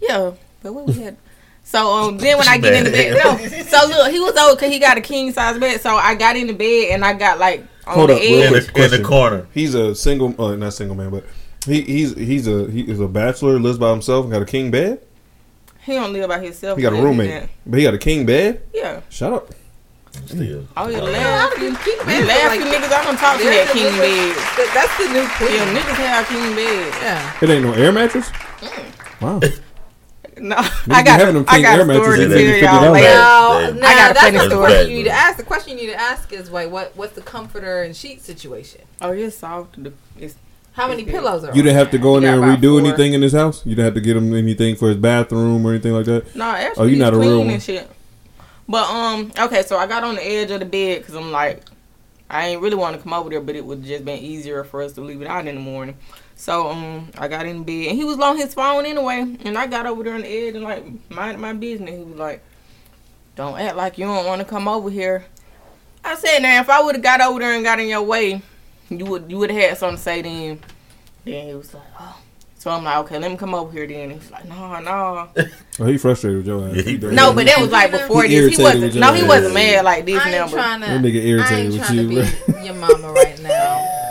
yeah. 0.00 0.32
But 0.64 0.72
what 0.74 0.86
we 0.86 0.94
had. 0.94 1.16
So 1.62 1.92
um, 1.92 2.18
then 2.24 2.38
when 2.38 2.48
I 2.48 2.58
get 2.58 2.72
in 2.72 2.84
the 2.84 2.90
bed, 2.90 3.20
no. 3.22 3.36
So 3.62 3.86
look, 3.86 4.10
he 4.10 4.18
was 4.18 4.36
old 4.36 4.58
cause 4.58 4.70
he 4.70 4.78
got 4.80 4.98
a 4.98 5.00
king 5.00 5.32
size 5.32 5.58
bed. 5.58 5.80
So 5.80 5.94
I 5.94 6.14
got 6.16 6.36
in 6.36 6.46
the 6.48 6.54
bed 6.54 6.90
and 6.92 7.04
I 7.04 7.12
got 7.12 7.38
like 7.38 7.60
on 7.86 7.94
Hold 7.94 8.10
the 8.10 8.14
up, 8.14 8.20
real 8.20 8.42
in, 8.48 8.54
edge. 8.54 8.72
the, 8.72 8.84
in 8.84 8.90
the 8.90 9.02
corner. 9.06 9.46
He's 9.54 9.74
a 9.74 9.94
single, 9.94 10.34
uh, 10.42 10.56
not 10.56 10.72
single 10.72 10.96
man, 10.96 11.10
but 11.10 11.24
he, 11.66 11.82
he's 11.82 12.14
he's 12.16 12.48
a 12.48 12.68
he 12.70 12.80
is 12.90 12.98
a 12.98 13.06
bachelor, 13.06 13.60
lives 13.60 13.78
by 13.78 13.90
himself, 13.90 14.24
and 14.24 14.32
got 14.32 14.42
a 14.42 14.46
king 14.46 14.70
bed. 14.70 15.00
He 15.82 15.92
don't 15.92 16.12
live 16.14 16.28
by 16.28 16.38
himself. 16.40 16.78
He 16.78 16.82
got 16.82 16.94
a 16.94 16.96
but 16.96 17.02
roommate, 17.02 17.48
but 17.66 17.78
he 17.78 17.84
got 17.84 17.92
a 17.94 17.98
king 17.98 18.24
bed. 18.24 18.62
Yeah. 18.72 19.02
Shut 19.10 19.32
up. 19.34 19.50
Still. 20.26 20.66
Oh 20.78 20.88
yeah, 20.88 21.00
the 21.00 21.10
Yeah, 21.10 21.18
last 21.18 21.52
I 21.52 21.56
few, 21.56 21.64
mean, 21.66 21.76
king 21.76 21.98
the 21.98 22.04
beds 22.04 22.26
like- 22.46 22.60
niggas 22.60 22.92
I 22.92 23.04
don't 23.04 23.18
talk 23.18 23.36
to 23.38 23.44
that 23.44 23.68
king 23.72 23.92
bed. 23.98 24.36
That's 24.72 24.96
the 24.96 25.12
new 25.12 25.26
queen. 25.36 25.54
Yeah, 25.54 25.74
niggas 25.76 26.00
have 26.06 26.26
king 26.28 26.54
beds. 26.56 26.96
Yeah. 27.02 27.36
It 27.42 27.50
ain't 27.50 27.64
no 27.64 27.72
air 27.74 27.92
mattress. 27.92 28.30
Wow. 29.20 29.40
No, 30.44 30.56
Niggas 30.56 30.92
I 30.94 31.02
got 31.02 31.20
having 31.20 31.34
them 31.36 31.44
I 31.48 31.62
got 31.62 31.78
air 31.78 31.80
a 31.80 31.84
story 31.84 31.98
mattresses 31.98 32.28
to 32.28 32.52
and 32.54 32.60
tell 32.60 32.74
y'all 32.84 32.90
$50. 32.90 32.92
later. 32.92 33.08
Now, 33.08 33.58
They- 33.58 33.86
I 33.86 33.94
got 33.94 34.10
a 34.10 34.14
that's 34.14 34.20
funny 34.20 34.38
the 34.38 34.44
story. 34.44 34.56
question 34.66 34.90
you 34.90 34.96
need 34.98 35.04
to 35.04 35.10
ask. 35.10 35.36
The 35.38 35.42
question 35.42 35.70
you 35.78 35.84
need 35.86 35.92
to 35.92 36.00
ask 36.00 36.32
is 36.34 36.50
like, 36.50 36.70
what 36.70 36.92
what's 36.96 37.14
the 37.14 37.22
comforter 37.22 37.82
and 37.82 37.96
sheet 37.96 38.22
situation? 38.22 38.82
Oh, 39.00 39.12
it's 39.12 39.36
soft. 39.38 39.82
The- 39.82 39.92
It's, 40.18 40.34
How 40.74 40.88
many 40.88 41.04
Yeah. 41.04 41.12
pillows 41.12 41.44
are? 41.44 41.46
You 41.46 41.50
on 41.52 41.56
didn't 41.66 41.76
have 41.76 41.90
to 41.92 41.98
go 41.98 42.16
in 42.18 42.24
there 42.24 42.34
and 42.34 42.42
redo 42.60 42.78
four. 42.78 42.80
anything 42.80 43.14
in 43.14 43.22
his 43.22 43.32
house. 43.32 43.62
You 43.64 43.74
didn't 43.74 43.84
have 43.86 43.94
to 43.94 44.00
get 44.00 44.16
him 44.16 44.34
anything 44.34 44.74
for 44.76 44.88
his 44.88 44.96
bathroom 44.98 45.64
or 45.64 45.70
anything 45.70 45.92
like 45.92 46.04
that. 46.06 46.34
no, 46.36 46.44
actually, 46.44 46.82
Oh, 46.82 46.86
you 46.86 46.92
it's 46.94 46.98
not 47.00 47.14
a 47.14 47.16
clean 47.16 47.28
real 47.30 47.40
and 47.42 47.50
one. 47.52 47.60
shit. 47.60 47.88
But 48.68 48.90
um, 48.90 49.32
okay, 49.38 49.62
so 49.62 49.76
I 49.78 49.86
got 49.86 50.04
on 50.04 50.16
the 50.16 50.26
edge 50.26 50.50
of 50.50 50.58
the 50.60 50.66
bed 50.66 50.98
because 51.00 51.14
I'm 51.14 51.30
like, 51.32 51.62
I 52.28 52.48
ain't 52.48 52.60
really 52.60 52.74
want 52.76 52.96
to 52.96 53.02
come 53.02 53.12
over 53.12 53.30
there, 53.30 53.40
but 53.40 53.54
it 53.56 53.64
would 53.64 53.82
just 53.84 54.04
been 54.04 54.18
easier 54.18 54.64
for 54.64 54.82
us 54.82 54.92
to 54.94 55.00
leave 55.00 55.22
it 55.22 55.26
out 55.28 55.46
in 55.46 55.54
the 55.54 55.60
morning. 55.60 55.96
So 56.36 56.68
um, 56.70 57.10
I 57.16 57.28
got 57.28 57.46
in 57.46 57.62
bed 57.64 57.88
and 57.88 57.96
he 57.96 58.04
was 58.04 58.18
on 58.18 58.36
his 58.36 58.54
phone 58.54 58.84
anyway, 58.86 59.20
and 59.44 59.56
I 59.56 59.66
got 59.66 59.86
over 59.86 60.02
there 60.02 60.14
on 60.14 60.22
the 60.22 60.28
edge 60.28 60.54
and 60.54 60.64
like 60.64 60.84
minded 61.10 61.40
my 61.40 61.52
business. 61.52 61.90
He 61.96 62.02
was 62.02 62.16
like, 62.18 62.42
"Don't 63.36 63.58
act 63.58 63.76
like 63.76 63.98
you 63.98 64.04
don't 64.06 64.26
want 64.26 64.40
to 64.40 64.44
come 64.44 64.66
over 64.68 64.90
here." 64.90 65.24
I 66.04 66.16
said, 66.16 66.40
"Now 66.40 66.60
if 66.60 66.68
I 66.68 66.82
would 66.82 66.96
have 66.96 67.04
got 67.04 67.20
over 67.20 67.38
there 67.40 67.54
and 67.54 67.64
got 67.64 67.78
in 67.80 67.86
your 67.88 68.02
way, 68.02 68.42
you 68.90 69.04
would 69.06 69.30
you 69.30 69.38
would 69.38 69.50
have 69.50 69.60
had 69.70 69.78
something 69.78 69.96
to 69.96 70.02
say 70.02 70.22
then." 70.22 70.60
Then 71.24 71.46
he 71.48 71.54
was 71.54 71.72
like, 71.72 71.84
"Oh." 71.98 72.18
So 72.58 72.70
I'm 72.70 72.82
like, 72.82 72.96
"Okay, 72.98 73.18
let 73.18 73.30
me 73.30 73.36
come 73.36 73.54
over 73.54 73.70
here." 73.70 73.86
Then 73.86 74.10
he's 74.10 74.30
like, 74.30 74.44
"No, 74.46 74.80
no." 74.80 75.28
Oh, 75.80 75.84
he 75.86 75.98
frustrated 75.98 76.38
with 76.38 76.46
your 76.46 76.68
ass. 76.68 76.76
Yeah, 76.76 76.82
he- 76.82 76.96
No, 76.98 77.26
that. 77.28 77.34
but 77.36 77.46
that 77.46 77.60
was 77.60 77.70
like 77.70 77.90
before 77.92 78.24
He 78.24 78.36
this. 78.38 78.56
He 78.56 78.62
wasn't. 78.62 78.94
No, 78.96 79.12
he 79.12 79.22
wasn't 79.22 79.54
mad 79.54 79.84
like 79.84 80.04
this 80.04 80.20
I 80.20 80.30
now. 80.30 80.42
ain't 80.42 80.50
But 80.52 80.56
trying 80.56 80.80
to. 80.80 80.86
That 80.86 81.00
nigga 81.00 81.20
I 81.20 81.26
irritated 81.26 81.58
ain't 81.58 81.72
with 81.72 81.82
trying 81.86 82.10
you. 82.10 82.24
to 82.24 82.52
be 82.60 82.64
your 82.66 82.74
mama 82.74 83.12
right 83.12 83.40
now. 83.42 84.00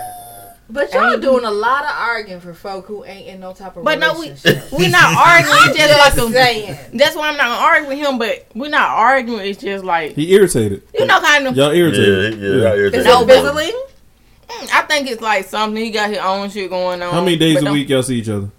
But 0.74 0.92
y'all 0.92 1.12
Ain't- 1.14 1.22
doing 1.22 1.46
a 1.46 1.52
lot 1.52 1.84
of 1.84 1.92
arguing 1.92 2.42
for 2.42 2.54
folk 2.56 2.88
who 2.88 3.06
ain't 3.06 3.28
in 3.28 3.40
no 3.40 3.54
type 3.54 3.78
of 3.78 3.86
relationship. 3.86 4.42
But 4.44 4.74
no, 4.74 4.78
we 4.78 4.78
we 4.86 4.92
not 4.92 5.14
arguing. 5.18 5.78
Just 5.78 6.00
like 6.00 6.18
a, 6.18 6.32
saying. 6.34 6.78
that's 6.96 7.16
why 7.16 7.30
I'm 7.30 7.38
not 7.38 7.44
gonna 7.50 7.62
argue 7.66 7.90
with 7.90 7.98
him. 8.00 8.18
But 8.18 8.48
we're 8.56 8.70
not 8.72 8.90
arguing. 8.90 9.46
It's 9.46 9.62
just 9.62 9.86
like 9.86 10.14
He 10.16 10.34
irritated. 10.34 10.82
you 10.98 11.06
know, 11.06 11.20
kind 11.22 11.46
of. 11.48 11.56
Y'all 11.56 11.72
irritated. 11.72 12.40
yeah, 12.40 12.48
yeah. 12.48 12.56
Is 12.74 12.80
irritated. 12.80 13.06
No, 13.06 13.22
it 13.22 13.28
but- 13.28 13.36
fizzling? 13.44 13.72
Mm, 14.50 14.70
I 14.74 14.82
think 14.82 15.10
it's 15.12 15.22
like 15.22 15.46
something. 15.46 15.82
He 15.82 15.92
got 15.92 16.10
his 16.10 16.18
own 16.20 16.50
shit 16.50 16.70
going 16.70 17.02
on. 17.02 17.14
How 17.14 17.22
many 17.24 17.38
days 17.38 17.62
a 17.64 17.72
week 17.72 17.88
y'all 17.90 18.02
see 18.04 18.20
each 18.20 18.30
other? 18.30 18.50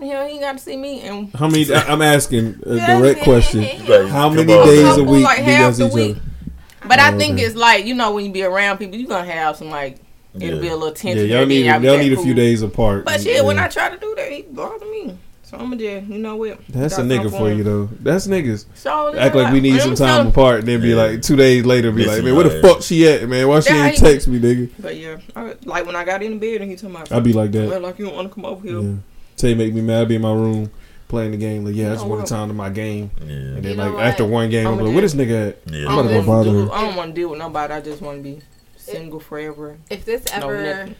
Hell, 0.00 0.26
he 0.26 0.40
got 0.40 0.54
to 0.54 0.58
see 0.58 0.76
me, 0.76 1.00
and 1.02 1.32
How 1.34 1.46
many? 1.46 1.72
I- 1.72 1.82
I'm 1.84 2.02
asking 2.02 2.58
a 2.66 2.74
direct 2.76 3.20
question. 3.20 3.60
Like, 3.88 4.08
How 4.08 4.28
many 4.30 4.44
days 4.46 4.96
a 4.96 5.04
week 5.04 5.24
like 5.24 5.38
do 5.38 5.44
y'all 5.44 5.52
half 5.52 5.74
see 5.74 5.82
the 5.82 5.88
each 5.88 5.94
week. 5.94 6.16
other? 6.16 6.88
but 6.88 6.98
I 6.98 7.14
Oh, 7.14 7.18
think 7.18 7.34
okay. 7.34 7.44
it's 7.44 7.54
like 7.54 7.84
you 7.84 7.94
know 7.94 8.12
when 8.12 8.24
you 8.24 8.32
be 8.32 8.42
around 8.42 8.78
people, 8.78 8.96
you 8.96 9.06
gonna 9.06 9.30
have 9.30 9.56
some 9.56 9.70
like 9.70 9.98
it'll 10.34 10.60
be 10.60 10.66
a 10.66 10.70
Yeah. 10.70 10.76
little 10.76 10.96
Yeah, 11.02 11.14
y'all 11.38 11.46
need 11.46 11.66
y'all 11.66 11.80
be 11.80 11.86
back 11.86 12.00
need 12.00 12.12
a 12.12 12.22
few 12.22 12.34
days 12.34 12.62
apart. 12.62 13.04
But 13.04 13.20
shit, 13.20 13.44
when 13.44 13.58
I 13.58 13.68
try 13.68 13.88
to 13.90 13.98
do 13.98 14.14
that, 14.16 14.30
he 14.30 14.42
bother 14.42 14.86
me. 14.86 15.16
So 15.42 15.58
I'm 15.58 15.64
gonna 15.64 15.76
just 15.76 16.06
you 16.10 16.16
know 16.18 16.36
what? 16.36 16.60
That's 16.70 16.96
a 16.96 17.02
nigga 17.02 17.30
for 17.30 17.50
him. 17.50 17.58
you 17.58 17.64
though. 17.64 17.88
That's 18.00 18.26
niggas. 18.26 18.64
So 18.74 19.14
Act 19.14 19.34
like 19.34 19.52
we 19.52 19.60
need 19.60 19.78
some 19.82 19.94
time 19.94 20.28
apart, 20.28 20.60
and 20.60 20.68
then 20.68 20.80
be 20.80 20.88
Yeah. 20.90 20.96
like 20.96 21.20
two 21.22 21.36
days 21.36 21.66
later, 21.66 21.90
be 21.90 21.98
Miss 21.98 22.06
like, 22.06 22.24
man, 22.24 22.34
where 22.34 22.44
the 22.44 22.54
right. 22.54 22.62
fuck 22.62 22.82
she 22.82 23.06
at, 23.06 23.28
man? 23.28 23.46
Why 23.48 23.60
she 23.60 23.74
Yeah, 23.74 23.86
ain't 23.88 23.96
text 23.98 24.28
me, 24.28 24.40
nigga? 24.40 24.70
But 24.80 24.96
yeah, 24.96 25.16
I, 25.36 25.54
like 25.66 25.84
when 25.84 25.94
I 25.94 26.04
got 26.06 26.22
in 26.22 26.32
the 26.32 26.36
bed 26.38 26.62
and 26.62 26.70
he 26.70 26.76
told 26.78 26.94
me, 26.94 27.00
I'd 27.10 27.22
be 27.22 27.34
like 27.34 27.52
well, 27.52 27.68
that. 27.68 27.82
like 27.82 27.98
you 27.98 28.06
don't 28.06 28.14
want 28.16 28.28
to 28.30 28.34
come 28.34 28.46
over 28.46 28.66
here. 28.66 28.80
Yeah. 28.80 28.92
Tay 29.36 29.52
make 29.54 29.74
me 29.74 29.82
mad. 29.82 30.02
I 30.02 30.04
be 30.06 30.14
in 30.14 30.22
my 30.22 30.32
room 30.32 30.70
playing 31.08 31.32
the 31.32 31.36
game. 31.36 31.66
Like, 31.66 31.74
yeah, 31.74 31.90
I 31.90 31.94
just 31.96 32.06
want 32.06 32.26
to 32.26 32.32
time 32.32 32.48
to 32.48 32.54
my 32.54 32.70
game. 32.70 33.10
Yeah. 33.20 33.26
And 33.26 33.56
then 33.62 33.72
You 33.72 33.76
know 33.76 33.84
like 33.84 33.94
what? 33.94 34.04
after 34.04 34.24
one 34.24 34.48
game, 34.48 34.66
I'm 34.66 34.72
I'ma 34.74 34.84
like, 34.84 34.92
where 34.94 35.02
this 35.02 35.14
nigga 35.14 35.48
at? 35.48 35.58
Yeah. 35.66 35.86
I'm 35.88 35.98
about 35.98 36.08
to 36.08 36.14
go 36.14 36.22
bother 36.26 36.50
do- 36.50 36.66
her. 36.66 36.72
I 36.72 36.80
don't 36.80 36.96
want 36.96 37.14
to 37.14 37.20
deal 37.20 37.28
with 37.28 37.38
nobody. 37.40 37.74
I 37.74 37.80
just 37.82 38.00
want 38.00 38.16
to 38.18 38.22
be 38.22 38.40
single 38.82 39.20
forever. 39.20 39.78
If 39.90 40.04
this 40.04 40.24
ever, 40.32 40.62
nothing. 40.62 40.94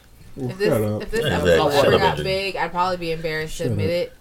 if 0.50 0.58
this, 0.58 1.02
if 1.02 1.10
this 1.10 1.20
Exactly. 1.24 1.52
episode 1.52 1.72
Shut 1.72 1.84
ever 1.86 1.94
up, 1.94 2.00
got 2.00 2.16
big, 2.24 2.56
I'd 2.56 2.70
probably 2.70 2.96
be 2.96 3.12
embarrassed 3.12 3.54
Shut 3.54 3.66
to 3.66 3.72
admit 3.72 3.86
up. 3.86 3.92
it. 3.92 4.12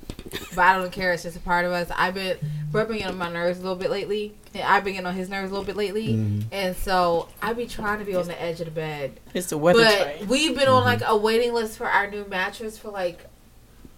But 0.55 0.59
I 0.61 0.77
don't 0.77 0.91
care. 0.91 1.13
It's 1.13 1.23
just 1.23 1.35
a 1.35 1.39
part 1.39 1.65
of 1.65 1.71
us. 1.71 1.89
I've 1.95 2.13
been 2.13 2.37
rubbing 2.71 2.99
it 3.01 3.07
on 3.07 3.17
my 3.17 3.29
nerves 3.31 3.59
a 3.59 3.61
little 3.61 3.75
bit 3.77 3.89
lately, 3.89 4.33
and 4.53 4.63
I've 4.63 4.83
been 4.83 4.93
getting 4.93 5.07
on 5.07 5.15
his 5.15 5.29
nerves 5.29 5.49
a 5.49 5.53
little 5.53 5.65
bit 5.65 5.75
lately. 5.75 6.09
Mhm. 6.09 6.43
And 6.51 6.75
so 6.77 7.27
I 7.41 7.53
be 7.53 7.65
trying 7.65 7.99
to 7.99 8.05
be 8.05 8.15
on 8.15 8.27
the 8.27 8.39
edge 8.41 8.59
of 8.61 8.65
the 8.65 8.71
bed. 8.71 9.19
It's 9.33 9.47
the 9.47 9.57
weather 9.57 9.83
But 9.83 10.03
change. 10.17 10.29
we've 10.29 10.55
been 10.57 10.67
on 10.67 10.83
like 10.83 11.01
a 11.05 11.17
waiting 11.17 11.53
list 11.53 11.77
for 11.77 11.87
our 11.87 12.09
new 12.09 12.25
mattress 12.25 12.77
for 12.77 12.89
like 12.89 13.25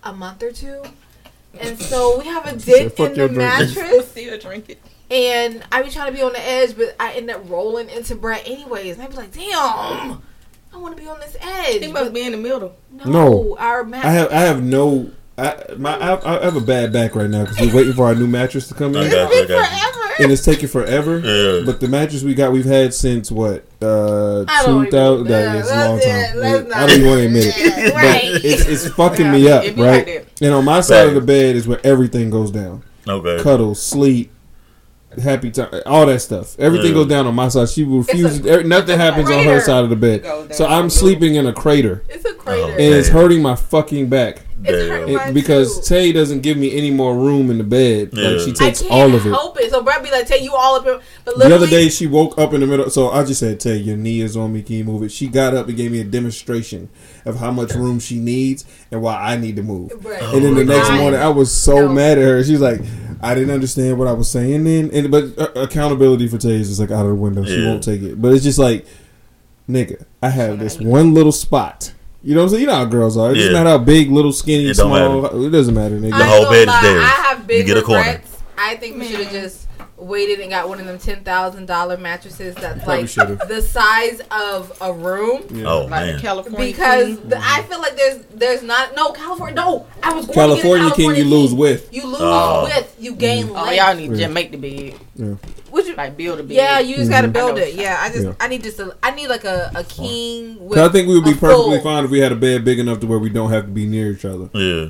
a 0.03 0.13
month 0.13 0.41
or 0.43 0.51
two. 0.51 0.81
And 1.59 1.79
so 1.79 2.17
we 2.19 2.25
have 2.25 2.45
a 2.47 2.59
said, 2.59 2.73
dent 2.73 2.97
"Fuck 2.97 3.09
in 3.11 3.15
your 3.15 3.27
the 3.27 3.33
drink." 3.35 3.49
mattress. 3.75 4.09
Still 4.11 4.37
drink 4.39 4.69
it. 4.69 4.81
And 5.13 5.63
I 5.71 5.83
be 5.83 5.89
trying 5.89 6.07
to 6.11 6.17
be 6.17 6.23
on 6.23 6.33
the 6.33 6.41
edge, 6.43 6.75
but 6.75 6.95
I 6.99 7.13
end 7.13 7.29
up 7.29 7.47
rolling 7.49 7.89
into 7.89 8.15
Brett 8.15 8.43
anyways. 8.47 8.95
And 8.95 9.03
I 9.03 9.07
be 9.07 9.15
like, 9.15 9.31
damn, 9.31 9.53
I 10.73 10.77
want 10.77 10.97
to 10.97 11.01
be 11.03 11.07
on 11.07 11.19
this 11.19 11.35
edge. 11.39 11.81
He 11.83 11.91
must 11.91 12.05
but 12.05 12.13
be 12.13 12.23
in 12.23 12.31
the 12.31 12.37
middle. 12.37 12.75
no, 12.91 13.05
No. 13.11 13.57
our 13.59 13.83
mattress. 13.83 14.09
I 14.09 14.11
have 14.13 14.31
I 14.31 14.39
have 14.39 14.63
no. 14.63 15.11
I 15.37 15.55
my 15.77 15.95
I, 15.97 16.39
I 16.41 16.43
have 16.45 16.55
a 16.55 16.61
bad 16.61 16.91
back 16.93 17.15
right 17.15 17.29
now 17.29 17.43
because 17.45 17.59
we're 17.59 17.75
waiting 17.75 17.93
for 17.93 18.05
our 18.05 18.13
new 18.15 18.27
mattress 18.27 18.67
to 18.69 18.73
come 18.75 18.95
in, 18.95 19.09
got 19.09 19.31
you, 19.33 19.41
I 19.43 19.45
forever. 19.47 20.13
and 20.23 20.31
it's 20.31 20.43
taking 20.45 20.67
forever. 20.69 21.19
Yeah. 21.19 21.63
But 21.65 21.79
the 21.79 21.87
mattress 21.87 22.21
we 22.23 22.35
got, 22.35 22.51
we've 22.51 22.65
had 22.65 22.93
since 22.93 23.31
what? 23.31 23.65
Uh, 23.81 24.45
I 24.47 24.63
don't 24.63 24.85
two 24.85 24.91
thousand. 24.91 25.25
even- 25.25 25.31
Yeah, 25.31 25.63
a 25.63 25.89
long 25.89 25.99
time. 25.99 26.37
let's 26.37 26.73
I 26.75 26.79
don't 26.87 26.97
even 26.97 27.07
want 27.07 27.19
to 27.19 27.25
admit 27.27 27.45
it. 27.57 27.93
Right. 27.95 28.29
But 28.33 28.45
it's 28.45 28.65
it's 28.67 28.87
fucking 28.95 29.31
me 29.31 29.49
up, 29.51 29.63
It 29.63 29.75
like 29.77 30.05
right? 30.07 30.27
And 30.41 30.53
on 30.53 30.65
my 30.65 30.81
side 30.81 31.07
of 31.07 31.13
the 31.15 31.21
bed 31.21 31.55
is 31.55 31.67
where 31.67 31.79
everything 31.83 32.29
goes 32.29 32.51
down. 32.51 32.83
Okay. 33.07 33.41
Cuddle, 33.43 33.73
sleep, 33.75 34.31
happy 35.21 35.51
time, 35.51 35.69
all 35.85 36.05
that 36.05 36.19
stuff. 36.21 36.55
Everything 36.59 36.87
Yeah. 36.89 36.93
goes 36.93 37.07
down 37.07 37.27
on 37.27 37.35
my 37.35 37.47
side. 37.49 37.69
She 37.69 37.83
refuses. 37.83 38.45
a- 38.45 38.59
er, 38.59 38.63
nothing 38.63 38.89
it's 38.89 38.93
a 38.93 38.97
happens 38.97 39.29
on 39.29 39.43
her 39.43 39.59
side 39.61 39.83
of 39.83 39.89
the 39.89 39.95
bed. 39.95 40.21
It 40.21 40.23
goes 40.23 40.47
down 40.49 40.57
So 40.57 40.65
I'm 40.65 40.89
sleeping 40.89 41.35
in 41.35 41.45
a 41.47 41.53
crater, 41.53 42.03
It's 42.09 42.25
a 42.25 42.33
crater. 42.33 42.63
Oh, 42.63 42.69
and 42.71 42.93
it's 42.93 43.09
hurting 43.09 43.41
my 43.41 43.55
fucking 43.55 44.07
back. 44.07 44.41
It's 44.65 45.27
It- 45.27 45.33
because 45.33 45.79
too. 45.85 45.93
Tay 45.95 46.11
doesn't 46.13 46.39
give 46.39 46.55
me 46.55 46.73
any 46.73 46.89
more 46.89 47.13
room 47.17 47.51
in 47.51 47.57
the 47.57 47.65
bed. 47.65 48.11
Yeah. 48.13 48.29
Like 48.29 48.39
she 48.39 48.51
I 48.51 48.53
takes 48.53 48.79
can't 48.81 48.91
all 48.93 49.13
of 49.13 49.25
it. 49.25 49.29
help 49.29 49.59
it. 49.59 49.69
So 49.71 49.81
Brett 49.83 50.01
be 50.01 50.09
like, 50.09 50.25
take 50.25 50.41
you 50.41 50.55
all 50.55 50.75
up. 50.75 50.85
here. 50.85 50.99
But 51.25 51.37
The 51.37 51.53
other 51.53 51.67
day 51.67 51.89
she 51.89 52.07
woke 52.07 52.37
up 52.37 52.53
in 52.53 52.61
the 52.61 52.67
middle. 52.67 52.89
So 52.89 53.09
I 53.09 53.25
just 53.25 53.41
said, 53.41 53.59
"Tay, 53.59 53.75
your 53.75 53.97
knee 53.97 54.21
is 54.21 54.37
on 54.37 54.53
me. 54.53 54.61
Can 54.61 54.77
you 54.77 54.85
move 54.85 55.03
it?" 55.03 55.11
She 55.11 55.27
got 55.27 55.53
up 55.53 55.67
and 55.67 55.75
gave 55.75 55.91
me 55.91 55.99
a 55.99 56.05
demonstration 56.05 56.87
of 57.25 57.39
how 57.41 57.51
much 57.51 57.73
room 57.73 57.99
she 57.99 58.15
needs 58.19 58.63
and 58.89 59.01
why 59.01 59.15
I 59.15 59.35
need 59.35 59.57
to 59.57 59.63
move. 59.63 59.91
Brett, 60.01 60.21
And 60.33 60.45
then 60.45 60.55
the 60.55 60.63
next 60.63 60.89
I- 60.89 60.97
morning, 60.97 61.19
I 61.19 61.27
was 61.27 61.51
so 61.51 61.87
No. 61.87 61.89
mad 61.89 62.17
at 62.17 62.23
her. 62.23 62.41
She's 62.41 62.61
like, 62.61 62.79
"I 63.23 63.33
didn't 63.35 63.51
understand 63.51 63.97
what 63.97 64.07
I 64.07 64.13
was 64.13 64.29
saying 64.29 64.63
then." 64.63 64.89
And 64.93 65.09
but 65.11 65.37
uh, 65.37 65.61
accountability 65.61 66.27
for 66.27 66.37
Tay 66.37 66.55
is 66.55 66.79
like 66.79 66.91
out 66.91 67.05
of 67.05 67.09
the 67.09 67.15
window. 67.15 67.43
She 67.45 67.55
Yeah. 67.61 67.69
won't 67.69 67.83
take 67.83 68.01
it. 68.01 68.21
But 68.21 68.33
it's 68.33 68.43
just 68.43 68.59
like, 68.59 68.85
nigga, 69.69 70.03
I 70.21 70.29
have 70.29 70.59
this 70.59 70.79
one 70.79 71.13
little 71.13 71.31
spot. 71.31 71.93
You 72.21 72.35
know 72.35 72.41
what 72.41 72.45
I'm 72.45 72.49
saying? 72.51 72.61
You 72.61 72.67
know 72.67 72.75
how 72.75 72.85
girls 72.85 73.17
are. 73.17 73.31
It 73.31 73.35
doesn't 73.35 73.51
Yeah. 73.51 73.57
matter 73.63 73.69
how 73.71 73.77
big, 73.79 74.09
little, 74.09 74.31
skinny, 74.31 74.69
It 74.69 74.77
don't 74.77 74.87
small. 74.95 75.45
It 75.45 75.49
doesn't 75.49 75.73
matter, 75.75 75.97
nigga. 75.99 76.17
The 76.17 76.25
whole 76.25 76.49
bed 76.49 76.61
is 76.61 76.67
lie, 76.67 76.81
theirs. 76.81 77.03
I 77.03 77.07
have 77.07 77.47
big 77.47 77.57
You 77.67 77.73
get 77.73 77.83
a 77.83 77.85
corner. 77.85 78.21
I 78.57 78.75
think 78.75 78.97
we 78.97 79.07
should 79.07 79.19
have 79.21 79.31
just 79.31 79.62
waited 80.03 80.39
and 80.39 80.49
got 80.49 80.67
one 80.67 80.79
of 80.79 80.85
them 80.85 80.97
ten 80.99 81.23
thousand 81.23 81.65
dollar 81.65 81.97
mattresses 81.97 82.53
that's 82.55 82.83
Probably 82.83 83.01
like 83.03 83.09
should've. 83.09 83.39
the 83.47 83.61
size 83.61 84.21
of 84.31 84.75
a 84.81 84.91
room. 84.93 85.43
Yeah. 85.51 85.65
Oh 85.65 85.79
Like 85.81 85.89
man. 85.89 86.19
California 86.19 86.59
Because 86.71 87.17
King. 87.17 87.29
the, 87.29 87.37
I 87.39 87.63
feel 87.63 87.79
like 87.79 87.95
there's 87.95 88.23
there's 88.33 88.63
not 88.63 88.95
no 88.95 89.11
California 89.11 89.55
no 89.55 89.85
I 90.01 90.13
was 90.13 90.25
going 90.25 90.35
California 90.35 90.89
to 90.89 90.95
get 90.95 91.09
a 91.09 91.13
King, 91.13 91.15
you 91.15 91.23
lose 91.29 91.49
King. 91.51 91.59
with. 91.59 91.93
you 91.93 92.05
lose 92.05 92.17
Oh. 92.21 92.63
with 92.65 92.95
you 92.99 93.15
gain 93.15 93.49
Oh, 93.53 93.71
y'all 93.71 93.95
need 93.95 94.15
to 94.17 94.27
make 94.27 94.51
the 94.51 94.57
bed. 94.57 94.99
Yeah. 95.15 95.35
Which 95.71 95.87
you- 95.87 95.95
Like 95.95 96.17
build 96.17 96.39
a 96.39 96.43
bed. 96.43 96.53
yeah, 96.55 96.79
you 96.79 96.95
just 96.97 97.09
gotta 97.09 97.27
Mhm. 97.29 97.33
build 97.33 97.57
it. 97.57 97.73
Yeah, 97.75 97.97
I 98.01 98.09
just 98.09 98.25
Yeah. 98.25 98.33
I 98.39 98.47
need 98.47 98.61
just 98.63 98.79
a, 98.79 98.95
I 99.01 99.11
need 99.11 99.27
like 99.27 99.43
a, 99.45 99.71
a 99.75 99.83
king. 99.83 100.57
With 100.59 100.77
'Cause 100.77 100.89
I 100.89 100.91
think 100.91 101.07
we 101.07 101.15
would 101.15 101.23
be 101.23 101.33
perfectly 101.33 101.75
full- 101.77 101.81
fine 101.81 102.03
if 102.05 102.11
we 102.11 102.19
had 102.19 102.31
a 102.31 102.35
bed 102.35 102.63
big 102.65 102.79
enough 102.79 102.99
to 102.99 103.07
where 103.07 103.19
we 103.19 103.29
don't 103.29 103.51
have 103.51 103.63
to 103.65 103.71
be 103.71 103.85
near 103.85 104.11
each 104.11 104.25
other. 104.25 104.49
Yeah. 104.53 104.87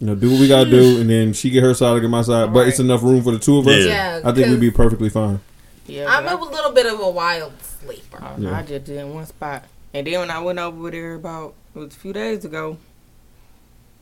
You 0.00 0.06
know, 0.06 0.14
do 0.14 0.30
what 0.30 0.40
we 0.40 0.48
gotta 0.48 0.70
do, 0.70 0.98
and 1.00 1.10
then 1.10 1.32
she 1.32 1.50
get 1.50 1.62
her 1.62 1.74
side, 1.74 1.96
I 1.96 1.98
get 1.98 2.08
my 2.10 2.22
side. 2.22 2.52
But 2.52 2.68
it's 2.68 2.78
enough 2.78 3.02
room 3.02 3.22
for 3.22 3.32
the 3.32 3.38
two 3.38 3.58
of 3.58 3.66
us. 3.66 3.84
Yeah. 3.84 4.18
Yeah, 4.18 4.28
I 4.28 4.32
think 4.32 4.48
we'd 4.48 4.60
be 4.60 4.70
perfectly 4.70 5.08
fine. 5.08 5.40
Yeah. 5.86 6.06
I'm 6.08 6.26
a 6.26 6.44
little 6.44 6.72
bit 6.72 6.86
of 6.86 7.00
a 7.00 7.10
wild 7.10 7.52
sleeper. 7.62 8.22
I, 8.22 8.36
Yeah. 8.36 8.58
I 8.58 8.62
just 8.62 8.84
did 8.84 8.98
in 8.98 9.14
one 9.14 9.26
spot. 9.26 9.64
And 9.94 10.06
then 10.06 10.20
when 10.20 10.30
I 10.30 10.38
went 10.38 10.58
over 10.58 10.90
there 10.90 11.14
about 11.14 11.54
it 11.74 11.78
was 11.78 11.96
a 11.96 11.98
few 11.98 12.12
days 12.12 12.44
ago. 12.44 12.76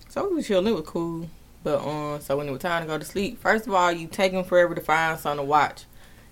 So 0.09 0.29
we 0.29 0.37
was 0.37 0.47
chilling, 0.47 0.67
it 0.67 0.73
was 0.77 0.85
cool. 0.87 1.29
But 1.63 1.79
um 1.87 2.21
so 2.21 2.37
when 2.37 2.49
it 2.49 2.53
was 2.53 2.61
time 2.61 2.83
to 2.83 2.89
go 2.89 2.99
to 2.99 3.05
sleep, 3.05 3.41
first 3.41 3.67
of 3.67 3.73
all 3.75 3.93
you 3.93 4.07
taking 4.09 4.43
forever 4.45 4.75
to 4.75 4.81
find 4.81 5.19
something 5.19 5.45
to 5.45 5.49
watch. 5.49 5.85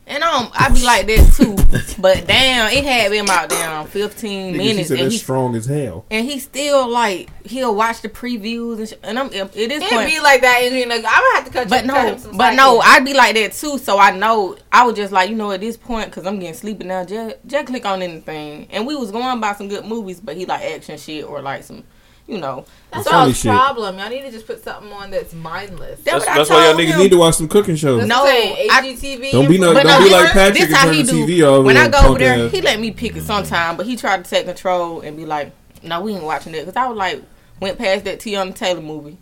And 0.07 0.23
um 0.23 0.51
I 0.53 0.69
be 0.69 0.85
like 0.85 1.07
that 1.07 1.33
too. 1.35 1.57
but 2.03 2.27
damn, 2.27 2.71
it 2.71 2.85
had 2.85 3.11
been 3.11 3.25
about 3.25 3.49
damn 3.49 3.87
fifteen 3.87 4.53
Nigga, 4.55 4.59
she 4.59 4.59
minutes 4.59 4.89
said 4.89 4.99
and 4.99 5.05
that's 5.07 5.15
he 5.15 5.19
strong 5.19 5.57
as 5.57 5.65
hell. 5.67 6.05
and 6.11 6.27
he 6.27 6.39
still 6.39 6.89
like 6.89 7.31
he'll 7.47 7.75
watch 7.75 8.03
the 8.03 8.09
previews 8.11 8.79
and, 8.79 8.89
sh- 8.89 8.93
and 9.03 9.19
I'm 9.19 9.27
at 9.29 9.53
this 9.53 9.83
It 9.83 9.91
point 9.91 10.09
be 10.11 10.21
like 10.21 10.43
that, 10.43 10.61
Adriana. 10.63 10.97
I'm 10.97 11.03
gonna 11.03 11.35
have 11.37 11.45
to 11.47 11.51
cut. 11.51 11.69
but 11.71 11.85
you, 11.85 11.91
cut 11.91 12.03
no, 12.03 12.13
him 12.13 12.19
some 12.19 12.31
but 12.33 12.53
slack 12.53 12.57
no. 12.57 12.81
I'd 12.81 13.05
be 13.05 13.15
like 13.15 13.35
that 13.37 13.53
too. 13.53 13.79
So 13.79 13.99
I 13.99 14.15
know 14.17 14.57
I 14.71 14.85
was 14.85 14.95
just 14.95 15.13
like, 15.13 15.31
you 15.31 15.37
know, 15.37 15.51
at 15.53 15.61
this 15.61 15.77
point, 15.79 16.07
because 16.11 16.27
I'm 16.27 16.39
getting 16.39 16.55
sleepy 16.55 16.85
now. 16.85 17.05
Just, 17.05 17.37
just 17.47 17.67
click 17.67 17.87
on 17.87 18.03
anything. 18.03 18.67
And 18.71 18.87
we 18.87 18.95
was 18.97 19.11
going 19.11 19.41
by 19.41 19.55
some 19.55 19.69
good 19.69 19.87
movies, 19.87 20.21
but 20.21 20.37
he 20.37 20.45
like 20.45 20.63
action 20.63 20.99
shit 20.99 21.25
or 21.25 21.41
like 21.41 21.63
some, 21.65 21.83
you 22.27 22.39
know. 22.39 22.65
That's 22.91 23.09
funny 23.09 23.27
y'all's 23.27 23.37
shit. 23.37 23.51
problem. 23.51 23.99
Y'all 23.99 24.09
need 24.09 24.23
to 24.23 24.31
just 24.31 24.47
put 24.47 24.63
something 24.63 24.91
on 24.93 25.11
that's 25.11 25.35
mindless. 25.35 26.01
That 26.03 26.13
That's, 26.13 26.27
that's 26.27 26.51
why 26.51 26.67
y'all 26.67 26.77
niggas 26.77 26.93
him. 26.93 26.99
need 27.01 27.11
to 27.11 27.19
watch 27.19 27.35
some 27.37 27.49
cooking 27.49 27.77
shows. 27.77 28.07
No, 28.07 28.23
what 28.23 28.31
I'm 28.31 28.41
saying, 28.41 28.69
I- 28.71 28.83
HGTV. 28.83 29.33
Don't 29.33 29.49
be 29.49 29.59
no- 29.59 29.75
But 29.75 29.83
don't 29.83 29.93
no, 29.93 29.99
be 29.99 30.05
this- 30.05 30.13
like 30.13 30.33
Patrick 30.33 30.55
this 30.55 30.67
and 30.69 30.75
how 30.75 30.91
he 30.91 31.03
the 31.03 31.13
do. 31.13 31.27
TV 31.27 31.43
over 31.43 31.67
When 31.67 31.77
I 31.77 31.89
go 31.89 31.99
over 32.09 32.19
there, 32.19 32.47
ass. 32.47 32.53
he 32.53 32.61
let 32.61 32.81
me 32.81 32.91
pick 32.91 33.17
it 33.17 33.23
mm. 33.23 33.27
sometime, 33.27 33.77
but 33.77 33.87
he 33.87 33.97
tried 33.97 34.25
to 34.25 34.31
take 34.31 34.47
control 34.47 35.01
and 35.01 35.17
be 35.17 35.27
like, 35.27 35.53
"No, 35.83 36.01
we 36.01 36.15
ain't 36.15 36.25
watching 36.25 36.53
that." 36.53 36.61
Because 36.67 36.77
I 36.77 36.87
was 36.87 36.97
like, 36.97 37.23
went 37.61 37.79
past 37.79 38.05
that 38.05 38.21
Teyana 38.21 38.55
Taylor 38.55 38.81
movie, 38.81 39.19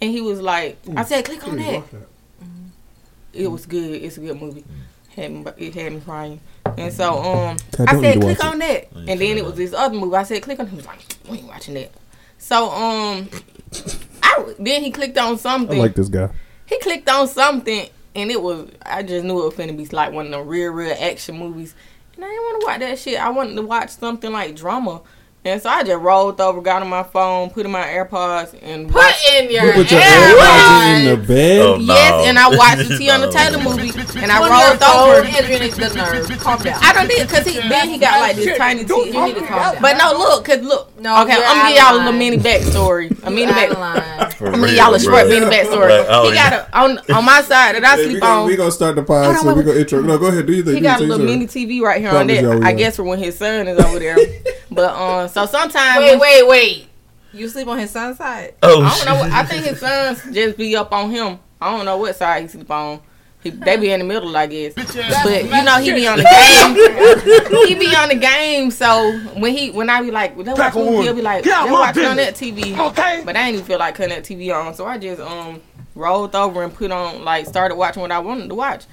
and 0.00 0.10
he 0.10 0.20
was 0.20 0.40
like, 0.40 0.78
"I 0.96 1.04
said, 1.04 1.24
click 1.24 1.46
on 1.48 1.56
that." 1.56 1.82
Mm-hmm. 1.82 2.68
It 3.32 3.48
was 3.48 3.66
good. 3.66 4.02
It's 4.02 4.16
a 4.16 4.20
good 4.20 4.40
movie. 4.40 4.62
Mm. 4.62 5.14
Had 5.16 5.32
me, 5.32 5.44
it 5.58 5.74
had 5.74 5.92
me 5.92 6.00
crying. 6.00 6.40
And 6.76 6.92
so 6.92 7.18
um, 7.22 7.56
I 7.78 7.96
I, 7.96 8.00
said 8.00 8.20
click 8.20 8.38
watch 8.38 8.52
on 8.52 8.58
that, 8.58 8.92
and 8.92 9.20
then 9.20 9.38
it 9.38 9.44
was 9.44 9.54
this 9.54 9.72
other 9.72 9.96
movie. 9.96 10.16
I 10.16 10.22
said 10.24 10.42
click 10.42 10.58
on. 10.60 10.66
it. 10.66 10.70
He 10.70 10.76
was 10.76 10.86
like, 10.86 11.00
we 11.28 11.38
ain't 11.38 11.46
watching 11.46 11.74
that. 11.74 11.90
So 12.44 12.70
um, 12.70 13.30
I 14.22 14.54
then 14.58 14.82
he 14.82 14.90
clicked 14.90 15.16
on 15.16 15.38
something. 15.38 15.78
I 15.78 15.82
like 15.82 15.94
this 15.94 16.10
guy. 16.10 16.28
he 16.66 16.78
clicked 16.80 17.08
on 17.08 17.26
something, 17.26 17.88
and 18.14 18.30
it 18.30 18.42
was 18.42 18.68
I 18.82 19.02
just 19.02 19.24
knew 19.24 19.40
it 19.40 19.44
was 19.46 19.54
finna 19.54 19.74
be 19.74 19.86
like 19.86 20.12
one 20.12 20.26
of 20.26 20.32
the 20.32 20.42
real 20.42 20.70
real 20.70 20.94
action 21.00 21.38
movies, 21.38 21.74
and 22.14 22.22
I 22.22 22.28
didn't 22.28 22.42
want 22.42 22.60
to 22.60 22.66
watch 22.66 22.80
that 22.80 22.98
shit. 22.98 23.18
I 23.18 23.30
wanted 23.30 23.54
to 23.56 23.62
watch 23.62 23.88
something 23.88 24.30
like 24.30 24.56
drama. 24.56 25.00
And 25.46 25.60
so 25.60 25.68
I 25.68 25.82
just 25.84 26.00
rolled 26.00 26.40
over, 26.40 26.62
got 26.62 26.80
on 26.80 26.88
my 26.88 27.02
phone, 27.02 27.50
put 27.50 27.66
in 27.66 27.70
my 27.70 27.84
AirPods, 27.84 28.58
and 28.62 28.86
Put 28.86 28.94
watched 28.96 29.28
in 29.30 29.50
your, 29.50 29.66
You 29.66 29.72
put 29.74 29.90
your 29.90 30.00
AirPods. 30.00 30.40
AirPods 30.40 30.98
in 31.00 31.20
the 31.20 31.26
bed. 31.26 31.60
Oh, 31.60 31.76
no. 31.76 31.94
Yes, 31.94 32.26
and 32.28 32.38
I 32.38 32.48
watched 32.48 32.88
the 32.88 32.94
Teyana 32.98 33.20
No. 33.20 33.30
Taylor 33.30 33.62
movie, 33.62 33.90
and 34.24 34.32
I 34.32 34.38
rolled 34.40 34.80
your 34.80 34.88
over. 34.88 35.22
phone, 35.22 35.44
Adriana, 35.44 35.68
the 35.68 36.28
nerve. 36.28 36.38
Calm 36.40 36.62
down. 36.62 36.80
I 36.82 36.92
don't 36.94 37.08
need 37.08 37.20
because 37.28 37.46
he 37.46 37.60
then 37.68 37.90
he 37.90 37.98
got 37.98 38.20
like 38.20 38.36
this 38.36 38.56
tiny 38.56 38.84
You 38.88 39.04
need 39.04 39.34
to 39.34 39.40
calm 39.46 39.74
down. 39.74 39.82
But 39.82 39.98
no, 39.98 40.12
look, 40.16 40.46
cause 40.46 40.60
look. 40.62 40.98
No, 40.98 41.22
okay, 41.24 41.34
I'm 41.34 41.58
gonna 41.58 41.68
give 41.68 41.78
y'all 41.78 41.94
a 41.94 41.98
little 41.98 42.12
mini 42.12 42.38
backstory. 42.38 43.10
A 43.26 43.28
You 43.28 43.36
mini 43.36 43.52
out 43.52 43.54
back. 43.54 44.40
of 44.40 44.46
I'm 44.48 44.52
gonna 44.52 44.66
give 44.68 44.76
y'all 44.76 44.94
a 44.94 44.98
short 45.00 45.28
mini 45.28 45.44
backstory. 45.44 45.98
Like, 45.98 46.06
oh, 46.08 46.28
he 46.30 46.34
yeah. 46.34 46.50
got 46.50 46.68
a 46.70 46.78
on 46.78 46.98
on 47.14 47.24
my 47.26 47.42
side 47.42 47.74
that 47.76 47.84
I 47.84 47.96
sleep 47.96 48.14
we 48.14 48.20
gonna, 48.20 48.40
on. 48.40 48.46
we 48.46 48.56
gonna 48.56 48.70
start 48.72 48.96
the 48.96 49.02
pod, 49.02 49.36
so 49.36 49.48
wait, 49.48 49.58
we 49.58 49.62
gonna 49.62 49.78
intro. 49.78 50.00
No, 50.00 50.16
go 50.16 50.28
ahead. 50.28 50.46
Do 50.46 50.54
your 50.54 50.64
thing. 50.64 50.76
He 50.76 50.80
got 50.80 51.02
a 51.02 51.04
little 51.04 51.24
mini 51.26 51.46
TV 51.46 51.82
right 51.82 52.00
here 52.00 52.12
on 52.12 52.28
that. 52.28 52.62
I 52.62 52.72
guess 52.72 52.96
for 52.96 53.04
when 53.04 53.18
his 53.18 53.36
son 53.36 53.68
is 53.68 53.78
over 53.78 53.98
there. 53.98 54.16
but 54.74 54.92
um, 54.94 55.28
so 55.28 55.46
sometimes 55.46 55.98
Wait, 56.00 56.18
wait, 56.18 56.46
wait. 56.46 56.88
You 57.32 57.48
sleep 57.48 57.66
on 57.66 57.78
his 57.78 57.90
son's 57.90 58.18
side? 58.18 58.54
Oh, 58.62 58.82
I 58.82 58.96
don't 58.96 59.06
know. 59.06 59.14
What, 59.22 59.32
I 59.32 59.44
think 59.44 59.64
his 59.64 59.80
sons 59.80 60.22
just 60.32 60.56
be 60.56 60.76
up 60.76 60.92
on 60.92 61.10
him. 61.10 61.38
I 61.60 61.76
don't 61.76 61.84
know 61.84 61.96
what 61.96 62.14
side 62.14 62.42
he 62.42 62.48
sleep 62.48 62.70
on. 62.70 63.00
He, 63.42 63.50
they 63.50 63.76
be 63.76 63.90
in 63.90 63.98
the 64.00 64.06
middle, 64.06 64.34
I 64.36 64.46
guess. 64.46 64.72
But 64.74 64.94
you 64.94 65.64
know, 65.64 65.78
he 65.78 65.92
be 65.92 66.06
on 66.06 66.16
the 66.18 66.24
game. 67.52 67.66
he 67.66 67.74
be 67.74 67.94
on 67.94 68.08
the 68.08 68.14
game. 68.14 68.70
So 68.70 69.18
when 69.38 69.52
he, 69.52 69.70
when 69.70 69.90
I 69.90 70.00
be 70.00 70.10
like, 70.10 70.36
well, 70.36 70.56
watch 70.56 70.74
movie, 70.74 71.02
he'll 71.02 71.14
be 71.14 71.20
like, 71.22 71.44
they 71.44 71.50
watching 71.50 72.06
on 72.06 72.16
that 72.16 72.34
TV. 72.34 72.78
Okay. 72.90 73.22
But 73.24 73.36
I 73.36 73.46
ain't 73.48 73.54
even 73.54 73.66
feel 73.66 73.78
like 73.78 73.96
cutting 73.96 74.14
that 74.14 74.24
TV 74.24 74.54
on. 74.54 74.72
So 74.74 74.86
I 74.86 74.96
just 74.96 75.20
um 75.20 75.60
rolled 75.94 76.34
over 76.34 76.62
and 76.62 76.72
put 76.72 76.90
on 76.90 77.24
like 77.24 77.46
started 77.46 77.74
watching 77.74 78.00
what 78.00 78.12
I 78.12 78.18
wanted 78.20 78.48
to 78.48 78.54
watch. 78.54 78.84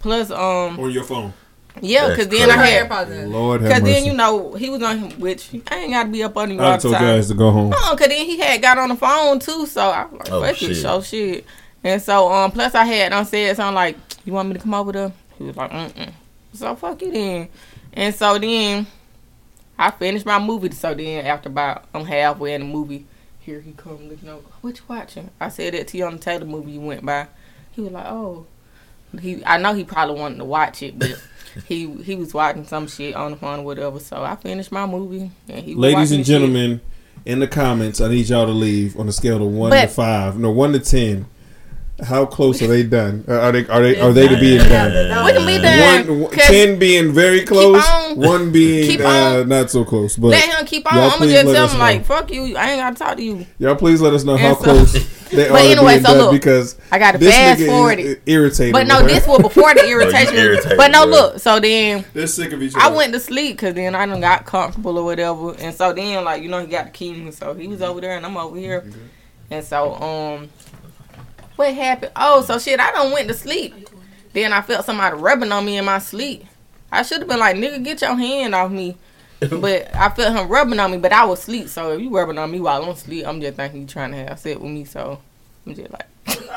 Plus 0.00 0.30
um 0.30 0.78
on 0.80 0.90
your 0.90 1.04
phone. 1.04 1.32
Yeah, 1.80 2.08
because 2.10 2.28
then 2.28 2.50
I 2.50 2.66
had 2.66 3.28
Lord 3.28 3.60
have 3.62 3.68
because 3.70 3.82
then 3.82 4.04
you 4.04 4.12
know 4.12 4.54
he 4.54 4.70
was 4.70 4.82
on 4.82 4.98
him, 4.98 5.20
which 5.20 5.50
I 5.68 5.76
ain't 5.76 5.92
gotta 5.92 6.08
be 6.08 6.22
up 6.22 6.36
on 6.36 6.50
him 6.50 6.60
all 6.60 6.66
I 6.66 6.76
the 6.76 6.82
told 6.82 6.94
time. 6.94 7.02
guys 7.02 7.28
to 7.28 7.34
go 7.34 7.50
home. 7.50 7.72
Oh, 7.76 7.96
cause 7.98 8.08
then 8.08 8.24
he 8.26 8.38
had 8.38 8.62
got 8.62 8.78
on 8.78 8.90
the 8.90 8.96
phone 8.96 9.38
too, 9.40 9.66
so 9.66 9.80
I 9.82 10.04
was 10.04 10.12
like, 10.20 10.32
Oh, 10.32 10.40
fuck 10.42 10.50
it, 10.50 10.56
shit. 10.56 10.76
show 10.76 11.00
shit. 11.00 11.44
And 11.82 12.00
so 12.00 12.32
um, 12.32 12.50
plus 12.52 12.74
I 12.74 12.84
had 12.84 13.12
on 13.12 13.26
said 13.26 13.56
something 13.56 13.74
like, 13.74 13.96
"You 14.24 14.32
want 14.32 14.48
me 14.48 14.54
to 14.54 14.60
come 14.60 14.72
over 14.74 14.92
there?" 14.92 15.12
He 15.38 15.44
was 15.44 15.56
like, 15.56 15.70
"Mm 15.70 15.92
mm." 15.92 16.12
So 16.54 16.74
fuck 16.76 17.02
it 17.02 17.12
then. 17.12 17.48
And 17.92 18.14
so 18.14 18.38
then 18.38 18.86
I 19.78 19.90
finished 19.90 20.24
my 20.24 20.38
movie. 20.38 20.70
So 20.70 20.94
then 20.94 21.26
after 21.26 21.48
about 21.48 21.84
I'm 21.92 22.04
halfway 22.04 22.54
in 22.54 22.60
the 22.62 22.66
movie, 22.68 23.04
here 23.40 23.60
he 23.60 23.72
come 23.72 24.08
looking 24.08 24.28
over. 24.28 24.46
What 24.62 24.78
you 24.78 24.84
watching? 24.88 25.30
I 25.40 25.48
said 25.50 25.74
that 25.74 25.88
to 25.88 25.98
you 25.98 26.06
on 26.06 26.14
the 26.14 26.18
Taylor 26.20 26.46
movie 26.46 26.72
you 26.72 26.80
went 26.80 27.04
by. 27.04 27.26
He 27.72 27.80
was 27.82 27.92
like, 27.92 28.06
"Oh." 28.06 28.46
He, 29.20 29.44
I 29.44 29.58
know 29.58 29.74
he 29.74 29.84
probably 29.84 30.18
wanted 30.18 30.38
to 30.38 30.44
watch 30.44 30.82
it, 30.82 30.98
but 30.98 31.22
he 31.66 31.90
he 32.02 32.14
was 32.16 32.34
watching 32.34 32.66
some 32.66 32.86
shit 32.86 33.14
on 33.14 33.32
the 33.32 33.36
phone 33.36 33.60
or 33.60 33.64
whatever. 33.64 33.98
So 34.00 34.22
I 34.22 34.36
finished 34.36 34.72
my 34.72 34.86
movie, 34.86 35.30
and 35.48 35.64
he 35.64 35.74
Ladies 35.74 35.94
watching 35.94 36.00
and 36.00 36.08
the 36.08 36.16
shit. 36.16 36.26
gentlemen, 36.26 36.80
in 37.24 37.40
the 37.40 37.48
comments, 37.48 38.00
I 38.00 38.08
need 38.08 38.28
y'all 38.28 38.46
to 38.46 38.52
leave 38.52 38.98
on 38.98 39.08
a 39.08 39.12
scale 39.12 39.42
of 39.44 39.50
one 39.52 39.70
to 39.70 39.86
five. 39.88 40.38
No, 40.38 40.50
one 40.50 40.72
to 40.72 40.80
ten. 40.80 41.26
How 42.02 42.26
close 42.26 42.60
are 42.60 42.66
they 42.66 42.82
done? 42.82 43.24
Uh, 43.28 43.34
Are 43.34 43.52
they 43.52 43.66
are 43.68 43.80
they 43.80 44.00
are 44.00 44.12
they 44.12 44.26
to 44.26 44.36
being 44.40 44.58
done? 44.68 45.24
We 45.24 45.32
can 45.32 45.46
be 45.46 45.58
done. 45.58 46.08
One, 46.08 46.20
one- 46.22 46.30
ten 46.32 46.76
being 46.76 47.12
very 47.12 47.44
close, 47.44 47.86
on. 47.86 48.16
one 48.16 48.50
being 48.50 49.00
uh, 49.00 49.44
not 49.44 49.70
so 49.70 49.84
close. 49.84 50.16
But 50.16 50.28
let 50.28 50.48
him 50.52 50.66
keep 50.66 50.92
on. 50.92 50.98
I'm 50.98 51.10
gonna 51.10 51.16
please 51.18 51.32
just 51.34 51.52
tell 51.54 51.64
us 51.66 51.72
him 51.72 51.78
know. 51.78 51.84
like, 51.84 52.04
"Fuck 52.04 52.32
you! 52.32 52.56
I 52.56 52.70
ain't 52.70 52.80
gotta 52.80 52.96
talk 52.96 53.16
to 53.18 53.22
you." 53.22 53.46
y'all 53.60 53.76
please 53.76 54.00
let 54.00 54.12
us 54.12 54.24
know 54.24 54.36
how 54.36 54.54
so- 54.54 54.62
close 54.64 54.92
they 55.30 55.46
are 55.46 55.52
But 55.52 55.58
to 55.62 55.68
anyway, 55.70 55.92
being 55.94 56.04
so 56.04 56.08
done 56.14 56.18
look, 56.18 56.32
because 56.32 56.76
I 56.90 56.98
got 56.98 57.12
to 57.12 57.18
this 57.18 57.32
fast 57.32 57.60
nigga 57.60 57.66
forward 57.66 57.98
it. 58.00 58.22
irritated. 58.26 58.72
But 58.72 58.88
no, 58.88 59.00
with 59.04 59.12
this 59.12 59.26
was 59.28 59.42
before 59.42 59.72
the 59.74 59.88
irritation. 59.88 60.34
irritated, 60.34 60.76
but 60.76 60.90
no, 60.90 61.04
bro. 61.04 61.10
look. 61.14 61.38
So 61.38 61.60
then 61.60 62.04
they're 62.12 62.26
sick 62.26 62.52
of 62.52 62.60
each 62.60 62.74
other. 62.74 62.86
I 62.86 62.88
went 62.88 63.12
to 63.12 63.20
sleep 63.20 63.56
because 63.56 63.74
then 63.74 63.94
I 63.94 64.04
done 64.04 64.20
got 64.20 64.46
comfortable 64.46 64.98
or 64.98 65.04
whatever. 65.04 65.52
And 65.60 65.72
so 65.72 65.92
then, 65.92 66.24
like 66.24 66.42
you 66.42 66.48
know, 66.48 66.58
he 66.60 66.66
got 66.66 66.86
the 66.86 66.90
key, 66.90 67.30
so 67.30 67.54
he 67.54 67.68
was 67.68 67.82
over 67.82 68.00
there 68.00 68.16
and 68.16 68.26
I'm 68.26 68.36
over 68.36 68.56
here. 68.58 68.84
And 69.50 69.64
so 69.64 69.94
um, 69.94 70.48
what 71.56 71.74
happened? 71.74 72.12
Oh, 72.16 72.42
so 72.42 72.58
shit, 72.58 72.80
I 72.80 72.90
don't 72.92 73.12
went 73.12 73.28
to 73.28 73.34
sleep. 73.34 73.88
Then 74.32 74.52
I 74.52 74.62
felt 74.62 74.84
somebody 74.84 75.16
rubbing 75.16 75.52
on 75.52 75.64
me 75.64 75.76
in 75.76 75.84
my 75.84 75.98
sleep. 75.98 76.44
I 76.90 77.02
should 77.02 77.20
have 77.20 77.28
been 77.28 77.38
like, 77.38 77.56
nigga, 77.56 77.82
get 77.82 78.00
your 78.00 78.16
hand 78.16 78.54
off 78.54 78.70
me. 78.70 78.96
But 79.50 79.94
I 79.94 80.08
felt 80.08 80.34
him 80.34 80.48
rubbing 80.48 80.80
on 80.80 80.90
me, 80.90 80.96
but 80.96 81.12
I 81.12 81.26
was 81.26 81.40
asleep. 81.40 81.68
So 81.68 81.92
if 81.92 82.00
you 82.00 82.08
rubbing 82.08 82.38
on 82.38 82.50
me 82.50 82.60
while 82.60 82.82
I'm 82.82 82.88
asleep, 82.88 83.26
I'm 83.26 83.42
just 83.42 83.56
thinking 83.56 83.82
you 83.82 83.86
trying 83.86 84.12
to 84.12 84.16
have 84.16 84.38
sex 84.38 84.58
with 84.58 84.70
me. 84.70 84.84
So 84.84 85.20
I'm 85.66 85.74
just 85.74 85.90
like, 85.90 86.06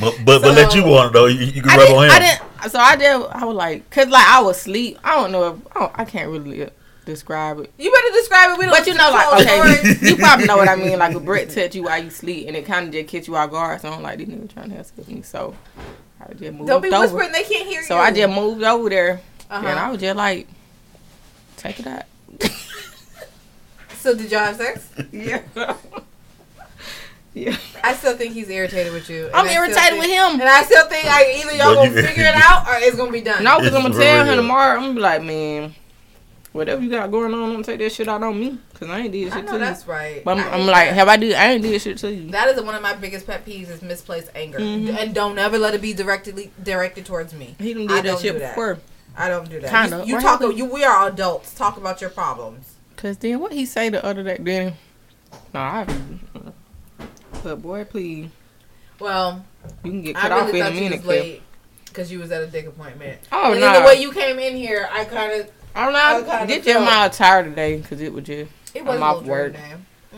But 0.00 0.18
but, 0.24 0.42
but 0.42 0.54
let 0.54 0.74
you 0.74 0.84
want 0.84 1.10
it 1.10 1.12
though. 1.12 1.26
You, 1.26 1.44
you 1.44 1.60
can 1.60 1.70
I 1.70 1.76
rub 1.76 1.90
on 1.90 2.04
him. 2.04 2.10
I 2.10 2.18
didn't. 2.18 2.70
So 2.70 2.78
I 2.78 2.96
did. 2.96 3.26
I 3.30 3.44
was 3.44 3.56
like, 3.56 3.90
cause 3.90 4.08
like 4.08 4.26
I 4.26 4.40
was 4.40 4.56
asleep. 4.56 4.98
I 5.04 5.16
don't 5.16 5.32
know 5.32 5.52
if 5.52 5.76
I, 5.76 5.80
don't, 5.80 5.92
I 5.96 6.04
can't 6.04 6.30
really 6.30 6.70
describe 7.04 7.58
it. 7.60 7.72
You 7.78 7.90
better 7.92 8.12
describe 8.14 8.50
it. 8.50 8.58
We 8.58 8.64
don't 8.66 8.76
But 8.76 8.86
you 8.86 8.94
know, 8.94 9.10
like 9.10 9.28
tell 9.28 9.40
okay, 9.40 9.80
stories. 9.82 10.02
you 10.10 10.16
probably 10.16 10.46
know 10.46 10.56
what 10.56 10.68
I 10.68 10.76
mean. 10.76 10.98
Like 10.98 11.14
a 11.14 11.20
Brett 11.20 11.50
touch 11.50 11.74
you 11.74 11.84
while 11.84 12.02
you 12.02 12.10
sleep, 12.10 12.46
and 12.48 12.56
it 12.56 12.64
kind 12.66 12.86
of 12.88 12.92
just 12.92 13.08
catch 13.08 13.26
you 13.28 13.36
off 13.36 13.50
guard. 13.50 13.80
So 13.80 13.90
I'm 13.90 14.02
like, 14.02 14.18
these 14.18 14.28
niggas 14.28 14.52
trying 14.52 14.70
to 14.70 14.76
have 14.76 14.86
sex 14.86 14.96
with 14.98 15.08
me. 15.08 15.22
So 15.22 15.54
I 16.20 16.32
just 16.34 16.52
moved 16.54 16.68
Don't 16.68 16.80
be 16.82 16.88
over. 16.88 17.00
whispering. 17.00 17.32
They 17.32 17.42
can't 17.44 17.66
hear 17.68 17.82
So 17.82 17.96
you. 17.96 18.00
I 18.00 18.12
just 18.12 18.34
moved 18.34 18.62
over 18.62 18.88
there, 18.88 19.20
Uh-huh. 19.50 19.66
and 19.66 19.78
I 19.78 19.90
was 19.90 20.00
just 20.00 20.16
like, 20.16 20.46
take 21.56 21.80
it 21.80 21.86
out. 21.86 22.04
So 23.98 24.14
did 24.16 24.30
y'all 24.32 24.40
have 24.40 24.56
sex? 24.56 24.88
yeah. 25.12 25.42
yeah. 27.34 27.56
I 27.84 27.94
still 27.94 28.16
think 28.16 28.34
he's 28.34 28.48
irritated 28.48 28.92
with 28.92 29.08
you. 29.08 29.30
I'm 29.32 29.46
I 29.46 29.48
still 29.48 29.62
irritated 29.62 29.98
with 30.00 30.08
him. 30.10 30.32
And 30.40 30.42
I 30.42 30.62
still 30.64 30.86
think 30.88 31.04
like 31.06 31.26
either 31.36 31.52
y'all 31.52 31.74
Well, 31.76 31.86
gonna 31.86 32.00
you- 32.00 32.06
figure 32.06 32.24
it 32.26 32.34
out 32.34 32.66
or 32.68 32.74
it's 32.78 32.96
gonna 32.96 33.12
be 33.12 33.20
done. 33.20 33.44
No, 33.44 33.58
because 33.60 33.74
I'm 33.74 33.82
gonna 33.82 33.94
tell 33.94 34.24
him 34.24 34.36
tomorrow. 34.36 34.74
I'm 34.76 34.82
gonna 34.82 34.94
be 34.94 35.00
like, 35.00 35.22
man, 35.22 35.74
whatever 36.52 36.82
you 36.82 36.90
got 36.90 37.10
going 37.10 37.32
on, 37.34 37.52
don't 37.52 37.64
take 37.64 37.78
that 37.78 37.92
shit 37.92 38.08
out 38.08 38.22
on 38.22 38.38
me, 38.38 38.58
cause 38.74 38.88
I 38.88 39.00
ain't 39.00 39.12
did 39.12 39.32
shit 39.32 39.46
to 39.46 39.58
that's 39.58 39.86
you. 39.86 39.92
right. 39.92 40.24
But 40.24 40.38
I'm, 40.38 40.60
I'm 40.60 40.66
like, 40.66 40.88
that. 40.90 40.94
have 40.94 41.08
I 41.08 41.16
did? 41.16 41.34
I 41.34 41.52
ain't 41.52 41.62
did 41.62 41.80
shit 41.80 41.98
to 41.98 42.12
you. 42.12 42.30
That 42.30 42.48
is 42.48 42.62
one 42.62 42.74
of 42.74 42.82
my 42.82 42.94
biggest 42.94 43.26
pet 43.26 43.44
peeves 43.46 43.70
is 43.70 43.82
misplaced 43.82 44.30
anger, 44.34 44.58
Mhm. 44.58 44.96
and 44.96 45.14
don't 45.14 45.38
ever 45.38 45.58
let 45.58 45.74
it 45.74 45.80
be 45.82 45.92
directly 45.94 46.50
directed 46.62 47.06
towards 47.06 47.32
me. 47.34 47.54
He 47.58 47.74
done 47.74 47.90
I 47.90 47.96
that 47.96 48.04
don't 48.04 48.20
shit 48.20 48.32
do 48.34 48.38
that. 48.40 48.50
before. 48.54 48.78
I 49.16 49.28
don't 49.28 49.48
do 49.50 49.60
that. 49.60 49.70
Kinda. 49.70 50.04
You, 50.06 50.14
you 50.16 50.20
talk. 50.20 50.40
happened? 50.40 50.58
You 50.58 50.64
we 50.66 50.84
are 50.84 51.08
adults. 51.08 51.54
Talk 51.54 51.76
about 51.76 52.00
your 52.00 52.10
problems. 52.10 52.74
Cause 52.96 53.16
then 53.18 53.40
what 53.40 53.52
he 53.52 53.66
say 53.66 53.88
the 53.90 54.04
other 54.04 54.22
day? 54.22 54.36
Then, 54.40 54.74
no, 55.52 55.60
I. 55.60 55.86
But 57.42 57.60
boy, 57.60 57.84
please, 57.84 58.28
Well, 59.00 59.44
you 59.84 59.90
can 59.90 60.02
get 60.02 60.16
cut 60.16 60.30
off 60.32 60.46
really 60.46 60.60
in 60.60 60.66
a 60.66 60.70
minute, 60.70 60.92
was 60.98 61.00
Cliff. 61.02 61.22
late 61.24 61.42
because 61.86 62.10
you 62.12 62.20
was 62.20 62.30
at 62.30 62.42
a 62.42 62.46
dick 62.46 62.66
appointment. 62.66 63.20
Oh 63.32 63.52
and 63.52 63.60
no, 63.60 63.72
then 63.72 63.82
the 63.82 63.86
way 63.88 64.00
you 64.00 64.12
came 64.12 64.38
in 64.38 64.56
here, 64.56 64.88
I 64.92 65.04
kind 65.04 65.40
of 65.40 65.50
I'm 65.74 65.88
I 65.88 65.92
not. 65.92 66.26
kinda 66.26 66.46
Get 66.46 66.64
your 66.66 66.74
felt- 66.76 66.84
mouth 66.86 67.12
tired 67.16 67.44
today, 67.46 67.80
cause 67.88 68.00
it 68.00 68.12
was 68.12 68.24
just. 68.24 68.50
it 68.74 68.84
was 68.84 68.96
I'm 68.96 69.02
a 69.02 69.04
off 69.04 69.22
work. 69.24 69.54
work. 69.54 69.62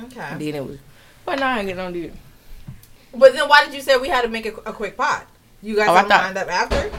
Okay. 0.05 0.31
Then 0.39 0.55
it 0.55 0.67
was. 0.67 0.79
But 1.25 1.39
now 1.39 1.53
I 1.55 1.59
ain't 1.59 1.69
getting 1.69 1.81
on 1.81 1.95
it. 1.95 2.13
But 3.15 3.33
then 3.33 3.49
why 3.49 3.65
did 3.65 3.75
you 3.75 3.81
say 3.81 3.97
we 3.97 4.09
had 4.09 4.23
to 4.23 4.29
make 4.29 4.47
a, 4.47 4.55
a 4.69 4.73
quick 4.73 4.97
pot? 4.97 5.27
You 5.63 5.77
guys 5.77 5.89
Oh, 5.89 5.93
I 5.95 5.99
have 5.99 6.09
thought- 6.09 6.23
lined 6.25 6.39
up 6.39 6.51
after? 6.51 6.91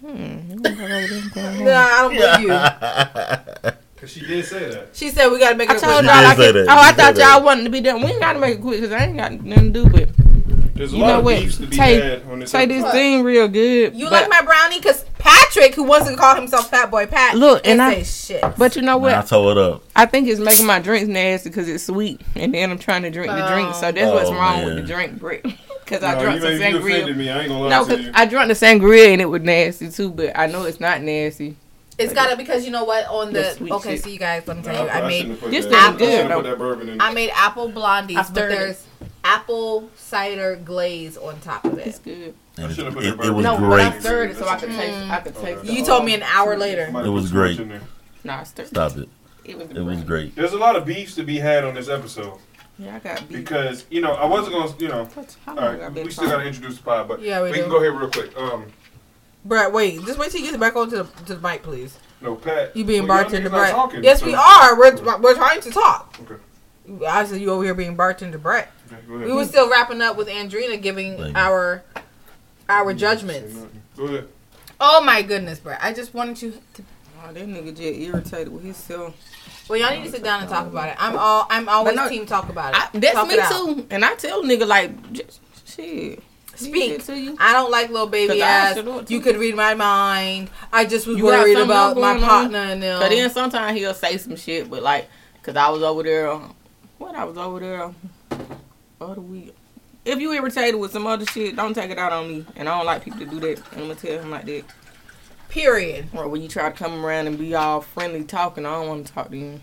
Hmm. 0.00 0.62
No, 0.62 1.74
I 1.74 2.00
don't 2.02 2.14
believe 2.14 2.40
you. 2.48 3.72
Cause 3.96 4.10
she 4.12 4.20
did 4.24 4.44
say 4.44 4.70
that. 4.70 4.90
She 4.94 5.10
said 5.10 5.26
we 5.28 5.40
got 5.40 5.50
to 5.50 5.56
make 5.56 5.68
I 5.68 5.74
it 5.74 5.78
a 5.82 5.84
told 5.84 6.04
y'all 6.04 6.12
I 6.14 6.36
say 6.36 6.52
could, 6.52 6.54
that. 6.54 6.66
Oh, 6.70 6.82
She 6.82 6.88
I 6.88 6.92
thought 6.92 7.16
y'all 7.16 7.44
wanted 7.44 7.64
to 7.64 7.70
be 7.70 7.80
done. 7.80 8.00
We 8.00 8.12
ain't 8.12 8.20
gotta 8.20 8.38
make 8.38 8.58
it 8.58 8.62
quick 8.62 8.80
because 8.80 8.92
I 8.92 9.06
ain't 9.06 9.16
got 9.16 9.32
nothing 9.32 9.72
to 9.72 9.84
do 9.84 9.84
with. 9.90 10.74
There's 10.76 10.92
a 10.92 10.96
You 10.96 11.02
lot 11.02 11.08
know 11.08 11.18
of 11.18 11.24
what? 11.24 11.40
beefs 11.40 11.56
to 11.58 11.66
be 11.66 11.76
Say- 11.76 12.22
on 12.22 12.38
this 12.38 12.50
Say 12.52 12.66
this 12.66 12.88
thing 12.92 13.24
real 13.24 13.48
good. 13.48 13.96
You 13.96 14.04
but, 14.04 14.12
like 14.12 14.30
my 14.30 14.42
brownie? 14.42 14.78
Because 14.78 15.04
Patrick, 15.18 15.74
who 15.74 15.82
wants 15.84 16.08
to 16.08 16.16
call 16.16 16.34
himself 16.36 16.70
Fat 16.70 16.90
Boy 16.90 17.06
Pat, 17.06 17.36
Look, 17.36 17.64
can't 17.64 17.80
and 17.80 17.82
I- 17.82 18.02
say 18.02 18.40
shit. 18.40 18.56
But 18.56 18.76
you 18.76 18.82
know 18.82 18.96
what? 18.98 19.12
Nah, 19.12 19.18
I 19.20 19.22
tore 19.22 19.52
it 19.52 19.58
up. 19.58 19.82
I 19.96 20.06
think 20.06 20.28
it's 20.28 20.40
making 20.40 20.66
my 20.66 20.78
drinks 20.78 21.08
nasty 21.08 21.50
because 21.50 21.68
it's 21.68 21.84
sweet, 21.84 22.20
and 22.36 22.54
then 22.54 22.70
I'm 22.70 22.78
trying 22.78 23.02
to 23.02 23.10
drink 23.10 23.30
the 23.32 23.46
drink. 23.48 23.74
So 23.74 23.90
that's 23.92 24.12
what's 24.12 24.28
Oh, 24.30 24.34
wrong 24.34 24.56
man. 24.58 24.66
with 24.66 24.76
the 24.76 24.82
drink 24.92 25.18
brick. 25.18 25.42
Because 25.84 26.02
I 26.04 26.20
drank 26.20 26.40
you, 26.42 26.48
some 26.48 26.58
made, 26.58 26.70
you 26.70 26.78
offended 26.78 27.14
sangria. 27.14 27.16
me. 27.18 27.30
I 27.30 27.38
ain't 27.40 27.48
gonna 27.48 27.60
lie 27.62 27.68
No, 27.70 27.84
because. 27.86 28.10
I 28.14 28.26
drank 28.26 28.48
the 28.48 28.54
sangria 28.54 29.12
and 29.12 29.20
it 29.20 29.26
was 29.26 29.42
nasty 29.42 29.90
too. 29.90 30.10
But 30.10 30.38
I 30.38 30.46
know 30.46 30.64
it's 30.64 30.80
not 30.80 31.00
nasty. 31.02 31.56
it's 31.98 32.12
got 32.12 32.30
to 32.30 32.36
because 32.36 32.64
you 32.64 32.70
know 32.70 32.84
what 32.84 33.06
on 33.08 33.32
The 33.32 33.56
the 33.58 33.74
okay. 33.74 33.94
shit. 33.96 34.04
So 34.04 34.10
you 34.10 34.18
guys, 34.18 34.46
let 34.46 34.56
me 34.58 34.62
tell 34.62 34.74
you, 34.84 34.90
I 34.90 35.10
shouldn't 35.10 35.28
made 35.30 35.40
have 35.40 35.50
This 35.50 35.64
that- 35.66 35.70
thing 35.72 35.78
I 35.80 35.92
good, 35.98 36.10
shouldn't 36.10 36.28
though. 36.28 36.36
put 36.36 36.44
that 36.44 36.58
bourbon 36.58 36.88
in. 36.90 37.00
I 37.00 37.12
made 37.12 37.30
apple 37.34 37.70
blondies, 37.72 38.14
but 38.14 38.26
stirred 38.26 38.52
it. 38.52 38.58
there's 38.58 38.84
apple 39.24 39.90
cider 39.96 40.56
glaze 40.56 41.16
on 41.16 41.40
top 41.40 41.64
of 41.64 41.78
it. 41.78 41.86
It's 41.88 41.98
it. 41.98 42.04
good. 42.04 42.34
And 42.58 42.66
I 42.66 42.70
it, 42.70 42.74
should've 42.74 42.94
put 42.94 43.04
it, 43.04 43.16
that 43.16 43.26
it 43.26 43.30
was 43.30 43.44
bourbon 43.46 43.60
No, 43.62 43.64
in. 43.64 43.70
but 43.70 43.80
I 43.80 43.90
great. 43.90 44.00
stirred 44.02 44.30
it 44.30 44.36
so 44.36 44.48
I 44.48 44.56
could 44.56 44.68
Mm. 44.70 44.76
taste. 44.76 45.10
I 45.10 45.20
could 45.20 45.36
taste. 45.36 45.64
You 45.64 45.84
told 45.84 46.04
me 46.04 46.14
an 46.14 46.22
hour 46.22 46.56
later. 46.56 46.84
Somebody 46.86 47.08
It 47.08 47.12
was 47.12 47.30
great. 47.30 47.58
in. 47.60 47.80
Nah, 48.24 48.40
I 48.40 48.44
stirred. 48.44 48.66
Stop 48.68 48.96
it. 48.96 49.08
It 49.44 49.56
was. 49.56 49.70
It 49.70 49.80
was 49.80 50.00
great. 50.02 50.34
There's 50.36 50.52
a 50.52 50.58
lot 50.58 50.76
of 50.76 50.84
beefs 50.84 51.14
to 51.14 51.22
be 51.22 51.38
had 51.38 51.64
on 51.64 51.74
this 51.74 51.88
episode 51.88 52.34
Yeah, 52.78 52.96
I 52.96 52.98
got 52.98 53.18
beef. 53.28 53.38
because 53.38 53.86
you 53.90 54.00
know 54.02 54.12
I 54.12 54.26
wasn't 54.26 54.52
gonna 54.54 54.72
you 54.78 54.88
know. 54.88 55.08
How 55.46 55.52
All 55.52 55.56
long 55.56 55.64
I 55.64 55.78
right, 55.84 55.94
been 55.94 56.04
we 56.04 56.10
still 56.10 56.28
gotta 56.28 56.44
introduce 56.46 56.76
the 56.76 56.82
pod, 56.82 57.08
but 57.08 57.22
Yeah, 57.22 57.42
we 57.42 57.50
we 57.52 57.58
can 57.58 57.70
go 57.70 57.80
here 57.80 57.92
real 57.92 58.10
quick. 58.10 58.36
Um, 58.38 58.66
Brett, 59.44 59.72
wait, 59.72 60.04
just 60.04 60.18
wait 60.18 60.30
till 60.30 60.40
you 60.42 60.50
get 60.50 60.60
back 60.60 60.76
onto 60.76 60.96
the 60.96 61.04
to 61.26 61.34
the 61.36 61.40
mic, 61.48 61.62
please. 61.62 61.96
no, 62.20 62.34
Pat. 62.34 62.76
You 62.76 62.84
being 62.84 63.06
well, 63.06 63.22
bartender 63.22 63.48
niggas 63.48 63.52
not 63.52 63.58
Brett? 63.58 63.70
talking, 63.72 64.04
yes, 64.04 64.20
so- 64.20 64.26
we 64.26 64.34
are. 64.34 64.78
We're 64.78 65.18
we're 65.20 65.34
trying 65.34 65.60
to 65.62 65.70
talk. 65.70 66.16
Okay. 66.22 66.34
I 67.06 67.24
said 67.24 67.40
you 67.40 67.50
over 67.50 67.62
here 67.64 67.74
being 67.74 67.96
bartender 67.96 68.38
Brett. 68.38 68.70
Okay, 68.92 69.00
go 69.08 69.18
We 69.18 69.32
were 69.32 69.44
still 69.44 69.70
wrapping 69.70 70.00
up 70.02 70.16
with 70.16 70.28
Andrina 70.28 70.80
giving 70.80 71.16
Thank 71.18 71.36
you. 71.36 71.42
Our 72.68 72.86
our 72.86 72.94
judgments. 72.94 73.56
Go 73.96 74.04
ahead. 74.04 74.28
Oh 74.80 75.02
my 75.02 75.22
goodness, 75.22 75.58
bro! 75.58 75.76
I 75.80 75.92
just 75.92 76.14
wanted 76.14 76.40
you 76.40 76.52
to. 76.74 76.82
Oh, 77.24 77.32
that 77.32 77.46
nigga 77.46 77.76
just 77.76 77.80
irritated 77.80 78.52
with 78.52 78.62
himself. 78.62 79.14
Well, 79.68 79.78
y'all 79.78 79.90
need 79.90 80.04
to 80.04 80.10
sit 80.10 80.22
down 80.22 80.40
and 80.40 80.48
talk 80.48 80.66
about 80.66 80.88
it. 80.88 80.96
I'm 80.98 81.16
all. 81.18 81.46
I'm 81.50 81.68
always 81.68 81.96
no, 81.96 82.08
team 82.08 82.26
talk 82.26 82.48
about 82.48 82.74
it. 82.74 82.80
I, 82.80 82.98
that's 82.98 83.14
Talk 83.14 83.28
me 83.28 83.34
it 83.34 83.48
too. 83.48 83.86
And 83.90 84.04
I 84.04 84.14
tell 84.14 84.42
nigga 84.42 84.66
like, 84.66 85.12
just, 85.12 85.40
shit. 85.66 86.22
Speak. 86.54 87.04
To 87.04 87.16
you. 87.16 87.36
I 87.38 87.52
don't 87.52 87.70
like 87.70 87.88
little 87.90 88.08
baby 88.08 88.42
ass. 88.42 88.74
should 88.74 88.84
do 88.84 88.98
it, 88.98 89.10
You 89.10 89.20
could 89.20 89.36
read 89.36 89.54
my 89.54 89.74
mind. 89.74 90.50
I 90.72 90.86
just 90.86 91.06
was 91.06 91.16
You 91.16 91.26
worried 91.26 91.56
about 91.56 91.96
my 91.96 92.14
going 92.14 92.24
on? 92.24 92.28
partner 92.28 92.58
and 92.58 92.82
them. 92.82 93.00
But 93.00 93.10
then 93.10 93.30
sometimes 93.30 93.78
he'll 93.78 93.94
say 93.94 94.16
some 94.16 94.34
shit, 94.34 94.68
but 94.68 94.82
like, 94.82 95.08
cause 95.42 95.54
I 95.54 95.68
was 95.68 95.82
over 95.82 96.02
there, 96.02 96.34
what 96.98 97.14
I 97.14 97.24
was 97.24 97.36
over 97.38 97.60
there 97.60 97.94
other 99.00 99.20
week. 99.20 99.54
If 100.08 100.20
you 100.20 100.32
irritated 100.32 100.80
with 100.80 100.92
some 100.92 101.06
other 101.06 101.26
shit, 101.26 101.54
don't 101.54 101.74
take 101.74 101.90
it 101.90 101.98
out 101.98 102.12
on 102.12 102.28
me. 102.28 102.46
And 102.56 102.66
I 102.66 102.76
don't 102.78 102.86
like 102.86 103.04
people 103.04 103.20
to 103.20 103.26
do 103.26 103.40
that. 103.40 103.58
And 103.72 103.82
I'm 103.82 103.88
gonna 103.88 103.94
tell 103.94 104.18
him 104.22 104.30
like 104.30 104.46
that. 104.46 104.64
Period. 105.50 106.08
Or 106.14 106.28
when 106.28 106.40
you 106.40 106.48
try 106.48 106.70
to 106.70 106.74
come 106.74 107.04
around 107.04 107.26
and 107.26 107.36
be 107.38 107.54
all 107.54 107.82
friendly 107.82 108.24
talking, 108.24 108.64
I 108.64 108.70
don't 108.72 108.88
want 108.88 109.06
to 109.06 109.12
talk 109.12 109.30
to 109.30 109.36
you. 109.36 109.60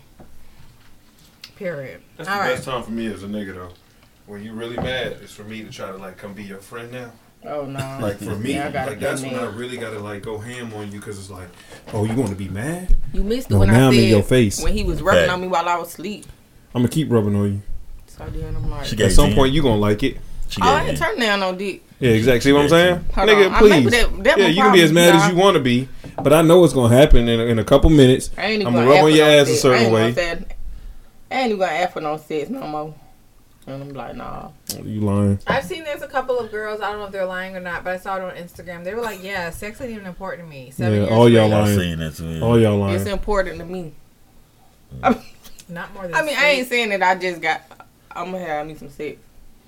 Period. 1.56 2.00
That's 2.16 2.28
All 2.28 2.36
the 2.36 2.40
right. 2.42 2.54
best 2.54 2.64
time 2.64 2.82
for 2.84 2.90
me 2.92 3.06
as 3.06 3.22
a 3.24 3.26
nigga 3.26 3.54
though. 3.54 3.70
When 4.26 4.44
you 4.44 4.52
really 4.52 4.76
mad, 4.76 5.18
it's 5.22 5.32
for 5.32 5.42
me 5.44 5.64
to 5.64 5.70
try 5.70 5.90
to 5.90 5.96
like 5.96 6.16
come 6.16 6.32
be 6.32 6.44
your 6.44 6.58
friend 6.58 6.92
now. 6.92 7.12
Oh 7.44 7.64
no. 7.64 7.78
Like 8.00 8.18
for 8.18 8.36
me, 8.36 8.54
Yeah, 8.54 8.68
I 8.68 8.86
like 8.86 9.00
that's 9.00 9.22
when 9.22 9.34
I 9.34 9.46
really 9.46 9.76
gotta 9.78 9.98
like 9.98 10.22
go 10.22 10.38
ham 10.38 10.72
on 10.74 10.92
you 10.92 11.00
because 11.00 11.18
it's 11.18 11.30
like, 11.30 11.48
oh, 11.92 12.04
you 12.04 12.14
want 12.14 12.30
to 12.30 12.36
be 12.36 12.48
mad? 12.48 12.96
You 13.12 13.22
missed 13.24 13.50
it 13.50 13.54
No, 13.54 13.60
when 13.60 13.68
now 13.68 13.84
I 13.84 13.86
I'm 13.88 13.94
said 13.94 14.02
in 14.04 14.08
your 14.10 14.22
face. 14.22 14.62
when 14.62 14.74
he 14.74 14.84
was 14.84 15.02
rubbing 15.02 15.24
Okay. 15.24 15.32
on 15.32 15.40
me 15.40 15.48
while 15.48 15.68
I 15.68 15.76
was 15.76 15.88
asleep. 15.88 16.26
I'm 16.74 16.82
gonna 16.82 16.88
keep 16.88 17.10
rubbing 17.10 17.34
on 17.34 17.52
you. 17.52 17.62
So 18.06 18.24
then 18.28 18.54
I'm 18.54 18.70
like, 18.70 18.86
She 18.86 18.96
gave 18.96 19.06
At 19.06 19.12
some 19.12 19.30
in. 19.30 19.34
point, 19.34 19.52
you 19.52 19.62
gonna 19.62 19.76
like 19.80 20.02
it. 20.02 20.18
She 20.48 20.60
oh, 20.62 20.66
I 20.66 20.80
gave 20.80 20.88
ain't 20.90 20.98
in. 21.00 21.04
turn 21.04 21.18
down 21.20 21.40
no 21.40 21.54
dick. 21.54 21.82
Yeah, 21.98 22.10
exactly. 22.10 22.40
See 22.40 22.52
what 22.52 22.62
I'm 22.62 22.68
saying, 22.68 23.04
Hold 23.14 23.28
nigga? 23.28 23.52
on. 23.52 23.58
Please. 23.58 23.90
that- 23.90 24.24
that 24.24 24.38
yeah, 24.38 24.46
you 24.48 24.62
can 24.62 24.72
be 24.72 24.82
as 24.82 24.92
mad 24.92 25.14
as 25.14 25.22
y'all. 25.22 25.30
you 25.32 25.36
want 25.38 25.56
to 25.56 25.62
be, 25.62 25.88
but 26.22 26.32
I 26.32 26.42
know 26.42 26.62
it's 26.64 26.74
gonna 26.74 26.94
happen 26.94 27.26
in, 27.28 27.40
in 27.40 27.58
a 27.58 27.64
couple 27.64 27.88
minutes. 27.90 28.30
I 28.36 28.42
ain't 28.46 28.54
even 28.60 28.66
I'm 28.68 28.72
gonna 28.74 28.86
gonna 28.86 28.96
rub 28.96 29.04
on 29.06 29.14
your 29.16 29.26
no 29.26 29.40
ass 29.40 29.48
a 29.48 29.56
certain 29.56 29.80
I 29.80 29.84
ain't 29.84 29.92
way. 29.94 30.12
say- 30.12 30.44
I 31.30 31.34
ain't 31.40 31.46
even 31.46 31.58
gonna 31.58 31.72
ask 31.72 31.92
for 31.94 32.00
no 32.02 32.16
sex 32.18 32.48
no 32.50 32.66
more. 32.66 32.94
And 33.66 33.82
I'm 33.82 33.88
like, 33.94 34.14
nah. 34.14 34.50
You 34.84 35.00
lying? 35.00 35.40
I've 35.48 35.64
seen 35.64 35.82
there's 35.82 36.02
a 36.02 36.06
couple 36.06 36.38
of 36.38 36.52
girls. 36.52 36.80
I 36.80 36.90
don't 36.90 37.00
know 37.00 37.06
if 37.06 37.12
they're 37.12 37.24
lying 37.26 37.56
or 37.56 37.60
not, 37.60 37.82
but 37.82 37.94
I 37.94 37.96
saw 37.96 38.16
it 38.16 38.22
on 38.22 38.30
Instagram. 38.36 38.84
They 38.84 38.94
were 38.94 39.00
like, 39.02 39.24
"Yeah, 39.24 39.50
sex 39.50 39.80
ain't 39.80 39.90
even 39.90 40.06
important 40.06 40.44
to 40.44 40.48
me." 40.48 40.70
Seven 40.70 41.02
Yeah, 41.02 41.08
all 41.08 41.28
y'all 41.28 41.44
later, 41.48 41.56
I 41.56 41.60
lying. 41.62 41.78
seen 41.80 41.98
that 41.98 42.14
too. 42.14 42.40
All 42.44 42.60
y'all 42.60 42.76
lying. 42.78 42.94
It's 42.94 43.06
important 43.06 43.58
to 43.58 43.64
me. 43.64 43.92
not 45.68 45.92
more 45.94 46.04
than. 46.04 46.14
I 46.14 46.22
mean, 46.22 46.36
I 46.38 46.46
ain't 46.50 46.68
saying 46.68 46.90
that 46.90 47.02
I 47.02 47.14
just 47.16 47.40
got. 47.40 47.62
I'm 48.14 48.30
gonna 48.32 48.44
have 48.44 48.66
me 48.66 48.74
some 48.76 48.88
sex. 48.90 49.18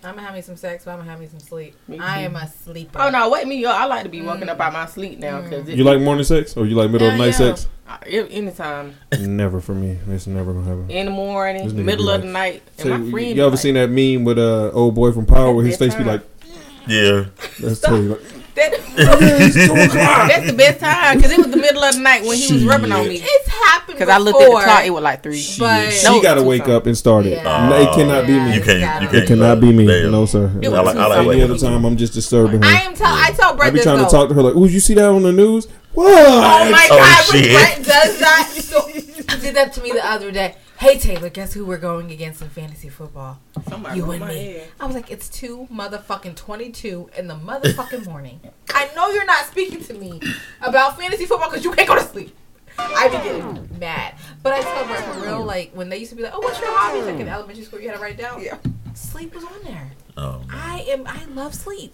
I'm 0.05 0.15
gonna 0.15 0.27
have 0.27 0.35
me 0.35 0.43
some 0.43 0.57
sex, 0.57 0.85
but 0.85 0.93
I'm 0.93 0.99
gonna 0.99 1.11
have 1.11 1.21
me 1.21 1.27
some 1.27 1.41
sleep. 1.41 1.75
Me 1.89 1.99
I 1.99 2.21
am 2.21 2.37
a 2.37 2.47
sleeper. 2.47 3.01
Oh 3.01 3.11
no, 3.11 3.29
wake 3.31 3.47
me 3.49 3.65
up. 3.65 3.75
I 3.75 3.87
like 3.87 4.05
to 4.05 4.09
be 4.09 4.21
woken 4.23 4.49
up 4.49 4.61
out 4.61 4.73
my 4.73 4.87
sleep 4.87 5.19
now 5.19 5.41
because 5.43 5.69
You 5.69 5.83
like 5.85 6.01
morning 6.01 6.25
sex 6.25 6.57
or 6.57 6.67
you 6.67 6.77
like 6.77 6.91
middle 6.91 7.09
of 7.09 7.15
the 7.15 7.19
night 7.19 7.27
yeah. 7.27 7.55
sex? 7.55 7.67
anytime 8.13 8.95
never 9.19 9.61
for 9.61 9.75
me. 9.75 9.99
It's 10.09 10.27
never 10.27 10.53
gonna 10.53 10.65
happen. 10.67 10.91
in 10.91 11.07
the 11.07 11.11
This 11.11 11.17
morning, 11.17 11.69
nigga 11.71 11.85
middle 11.85 12.11
of 12.11 12.21
like- 12.21 12.23
the 12.23 12.33
night. 12.33 12.63
And 12.79 12.87
So, 12.87 12.89
my 12.99 13.05
you, 13.05 13.11
friend, 13.11 13.37
you 13.37 13.43
ever 13.43 13.51
like, 13.51 13.59
seen 13.61 13.75
that 13.75 13.91
meme 13.91 14.25
with 14.25 14.39
uh 14.39 14.71
old 14.73 14.95
boy 14.95 15.11
from 15.13 15.27
Power 15.27 15.53
where 15.53 15.65
his 15.65 15.75
At 15.75 15.81
that 15.81 15.85
face 15.93 15.95
be 15.99 16.05
like, 16.05 16.23
Yeah. 16.87 17.25
"That's 17.61 17.81
totally 17.81 18.09
like, 18.09 18.21
that, 18.59 18.73
That's 20.29 20.47
the 20.51 20.57
best 20.57 20.81
time 20.81 21.17
because 21.17 21.33
it 21.33 21.39
was 21.39 21.49
the 21.49 21.57
middle 21.57 21.83
of 21.83 21.95
the 21.95 22.01
night 22.01 22.25
when 22.25 22.37
he 22.37 22.53
was 22.53 22.65
rubbing 22.65 22.93
on 22.93 23.09
me. 23.09 23.21
It's 23.23 23.49
happened 23.49 23.99
Because 23.99 24.09
I 24.09 24.19
looked 24.19 24.41
at 24.41 24.45
the 24.51 24.51
clock, 24.65 24.85
it 24.85 24.91
was 24.91 25.03
like 25.03 25.23
three. 25.23 25.45
But- 25.59 25.93
she 25.93 26.05
No, 26.05 26.21
gotta 26.23 26.43
wake 26.43 26.63
times. 26.63 26.73
up 26.75 26.87
and 26.87 26.97
start 26.99 27.27
it. 27.27 27.43
Yeah. 27.43 27.69
No, 27.69 27.77
it 27.81 27.95
cannot 27.95 28.27
be 28.27 28.33
me. 28.39 28.55
You 28.55 28.61
can't. 28.63 29.03
You 29.03 29.09
It 29.09 29.13
can't. 29.13 29.27
cannot 29.29 29.61
be 29.61 29.73
me. 29.73 29.87
Damn. 29.87 30.11
No 30.11 30.27
sir. 30.27 30.51
It 30.61 30.69
I 30.69 30.81
like. 30.83 30.97
I 30.97 31.07
like. 31.07 31.29
Any 31.37 31.43
other 31.43 31.59
time, 31.59 31.85
I'm 31.85 31.97
just 31.97 32.13
disturbing 32.15 32.63
her. 32.63 32.69
I 32.69 32.83
am. 32.83 32.95
Tell. 32.95 33.07
I 33.13 33.31
tell 33.31 33.53
I 33.53 33.57
Brett 33.57 33.73
be 33.75 33.81
trying 33.81 33.99
though. 33.99 34.05
to 34.07 34.11
talk 34.11 34.29
to 34.29 34.35
her 34.35 34.43
like, 34.43 34.55
"Ooh, 34.57 34.67
you 34.67 34.81
see 34.81 34.95
that 34.95 35.05
on 35.09 35.23
the 35.23 35.33
news? 35.33 35.67
What? 35.95 36.07
Oh 36.11 36.71
my 36.71 36.89
Oh, 36.91 36.97
god, 36.97 37.33
when 37.33 37.43
shit. 37.43 37.53
Brett 37.53 37.77
does 37.85 38.19
that, 38.19 38.51
so, 38.55 38.87
did 39.41 39.55
that 39.55 39.73
to 39.75 39.81
me 39.83 39.93
the 39.93 40.05
other 40.05 40.31
day. 40.33 40.55
Hey 40.79 40.97
Taylor, 40.97 41.29
guess 41.29 41.53
who 41.55 41.65
we're 41.65 41.77
going 41.77 42.13
against 42.13 42.41
in 42.41 42.49
fantasy 42.51 42.89
football? 42.89 43.41
Somebody 43.69 43.97
You 43.97 44.09
and 44.13 44.25
me. 44.25 44.53
head. 44.53 44.69
I 44.79 44.87
was 44.87 44.95
like, 44.95 45.11
it's 45.11 45.29
two 45.29 45.67
motherfucking 45.73 46.37
twenty-two 46.37 47.11
in 47.19 47.27
the 47.27 47.35
motherfucking 47.35 48.07
morning. 48.07 48.39
I 48.73 48.89
know 48.95 49.09
you're 49.09 49.25
not 49.25 49.45
speaking 49.47 49.83
to 49.85 49.95
me 49.95 50.21
about 50.63 50.97
fantasy 50.97 51.27
football 51.27 51.51
because 51.51 51.65
you 51.65 51.73
can't 51.73 51.89
go 51.89 51.97
to 51.97 52.01
sleep. 52.05 52.33
I 52.79 53.09
be 53.09 53.17
getting 53.17 53.69
mad, 53.81 54.15
but 54.41 54.53
I 54.53 54.61
tell 54.61 54.85
Brett 54.87 55.05
for 55.15 55.21
real, 55.21 55.45
like 55.45 55.73
when 55.73 55.89
they 55.89 55.97
used 55.99 56.11
to 56.11 56.17
be 56.17 56.23
like, 56.23 56.33
"Oh, 56.33 56.39
what's 56.39 56.61
your 56.61 56.71
hobby?" 56.71 57.03
Like 57.03 57.19
in 57.19 57.27
elementary 57.29 57.65
school, 57.65 57.81
you 57.81 57.89
had 57.89 57.97
to 57.97 58.01
write 58.03 58.15
it 58.15 58.19
down. 58.23 58.41
Yeah. 58.41 58.57
Sleep 58.95 59.35
was 59.35 59.43
on 59.43 59.61
there. 59.65 59.91
Oh, 60.17 60.39
man. 60.47 60.49
I 60.53 60.81
am. 60.91 61.07
I 61.09 61.25
love 61.35 61.55
sleep. 61.57 61.93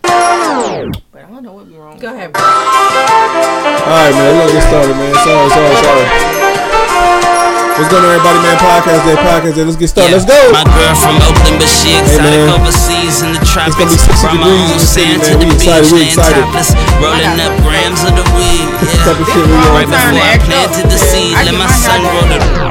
But 0.00 0.10
I 0.10 1.28
don't 1.28 1.42
know 1.42 1.52
what 1.52 1.68
be 1.68 1.76
wrong. 1.76 1.98
Go 1.98 2.14
ahead. 2.14 2.32
Brett. 2.32 2.42
All 2.44 2.50
right, 2.50 4.10
man. 4.10 4.38
Let's 4.38 4.52
get 4.54 4.62
started, 4.68 4.96
man. 4.96 5.14
Sorry, 5.16 5.50
sorry, 5.50 5.76
sorry. 5.84 7.45
What's 7.76 7.92
going 7.92 8.04
on, 8.08 8.16
everybody, 8.16 8.40
man? 8.40 8.56
Podcast 8.56 9.04
day, 9.04 9.16
podcast 9.20 9.54
day. 9.54 9.64
Let's 9.68 9.76
get 9.76 9.88
started. 9.92 10.12
Let's 10.16 10.24
go. 10.24 10.32
My 10.48 10.64
girl 10.64 10.96
from 10.96 11.20
Oakland, 11.20 11.60
but 11.60 11.68
she 11.68 11.92
exotic 12.00 12.24
man. 12.24 12.48
overseas 12.56 13.20
in 13.20 13.36
the 13.36 13.42
tropics. 13.44 13.76
It's 13.76 13.76
gonna 13.76 13.92
be 13.92 14.00
60 14.00 14.16
Brought 14.24 14.40
my 14.40 14.48
degrees 14.48 14.72
in 14.72 14.80
the 14.80 14.88
city, 14.88 15.12
sand 15.12 15.20
man. 15.20 15.26
to 15.28 15.32
the 15.36 15.36
We 15.36 15.44
beach, 15.52 15.68
excited, 15.68 15.92
we 15.92 16.00
excited. 16.08 16.40
topless, 16.40 16.68
rolling 17.04 17.36
up 17.44 17.52
grams 17.60 18.00
of 18.08 18.12
the 18.16 18.24
weed. 18.32 18.64
Type 19.04 19.20
Yeah. 19.20 19.20
of 19.20 19.28
shit 19.28 19.44
we 19.44 19.52
on. 19.52 19.76
Right 19.76 19.88
Turn 19.92 20.16
before 20.16 20.24
to 20.24 20.24
I 20.24 20.36
planted 20.40 20.86
the 20.88 20.96
seed, 21.00 21.36
let 21.36 21.52
my 21.52 21.68
my 21.68 21.68
son 21.68 22.00
hair 22.00 22.08
grow 22.08 22.24
done 22.24 22.32
in 22.32 22.32
the 22.32 22.40
the. 22.40 22.48
morning. 22.56 22.65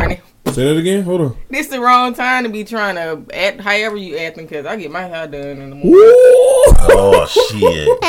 Say 0.53 0.63
that 0.63 0.77
again. 0.77 1.03
Hold 1.03 1.21
on. 1.21 1.37
This 1.49 1.65
is 1.67 1.71
the 1.71 1.81
wrong 1.81 2.13
time 2.13 2.43
to 2.43 2.49
be 2.49 2.63
trying 2.63 2.95
to 2.95 3.19
act 3.35 3.59
however 3.59 3.97
you 3.97 4.15
acting 4.17 4.45
because 4.45 4.65
I 4.65 4.77
get 4.77 4.89
my 4.91 5.01
hair 5.03 5.27
done 5.27 5.59
in 5.59 5.69
the 5.71 5.75
morning. 5.75 5.91
Woo! 5.91 6.13
Oh 6.95 7.25
shit. 7.27 7.89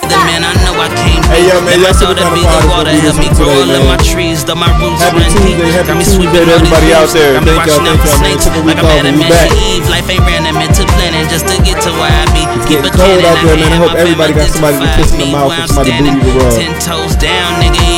The 0.00 0.18
man 0.26 0.42
I 0.42 0.54
know 0.64 0.74
I 0.80 0.88
can't 0.90 1.22
Hey, 1.30 1.46
yo, 1.46 1.60
man, 1.62 1.78
Never 1.78 1.86
y'all 1.86 1.94
see 1.94 2.06
thought 2.08 2.16
what 2.16 2.24
I'd 2.24 2.30
kind 2.30 2.34
be 2.34 2.42
of 2.42 2.50
the 2.50 2.60
podcast 2.60 2.72
water 2.72 2.90
help 2.90 3.16
me 3.20 3.28
grow 3.36 3.46
today, 3.46 3.76
all 3.76 3.80
of 3.80 3.90
my 3.90 4.00
trees, 4.00 4.40
though 4.42 4.58
my 4.58 4.70
roots 4.80 4.98
Happy 5.02 5.20
run 5.20 5.30
Tuesday, 5.30 5.54
deep. 5.60 5.70
happy 5.70 5.86
Got 5.90 5.98
me 6.00 6.04
Tuesday 6.04 6.16
sweeping 6.16 6.34
to 6.34 6.40
all 6.40 6.56
everybody 6.56 6.86
these 6.90 6.98
out 7.00 7.10
there. 7.14 7.30
Got 7.30 7.42
me 7.44 7.50
Thank 7.50 7.66
y'all, 7.70 7.78
watching 7.78 7.86
thank 7.86 7.90
out 7.90 8.00
for 8.00 8.10
y'all, 8.10 8.20
man. 8.20 8.30
snakes. 8.30 8.44
Took 8.44 8.54
a 8.56 8.62
week 8.64 8.70
Like 8.70 8.80
I'm 8.80 8.90
off, 8.90 8.98
Adam 9.00 9.14
we 9.14 9.24
and 9.24 9.30
back. 9.30 9.48
Eve. 9.60 9.84
Life 9.90 10.08
ain't 10.10 10.24
random, 10.26 10.56
into 10.60 10.82
planning 10.96 11.26
just 11.30 11.46
to 11.50 11.54
get 11.62 11.76
to 11.84 11.90
where 12.00 12.10
I 12.14 12.24
be. 12.34 12.42
Keep 12.50 12.64
getting 12.70 12.88
a 12.90 12.94
cold 12.94 13.22
out 13.26 13.38
there, 13.44 13.56
man. 13.60 13.70
I 13.70 13.78
hope 13.80 13.94
everybody 13.98 14.32
got 14.34 14.48
somebody 14.50 14.76
to 14.80 14.88
kiss 14.98 15.10
in 15.14 15.18
the 15.20 15.28
mouth 15.30 15.50
me 15.52 15.58
and 15.60 15.68
somebody 15.70 15.90
I'm 15.94 16.04
booty 16.18 16.30
to 16.30 16.38
rub. 16.40 16.52
Ten 16.58 16.72
toes 16.82 17.14
down, 17.20 17.48
nigga, 17.60 17.70
even 17.70 17.78
when 17.78 17.86
I'm 17.86 17.89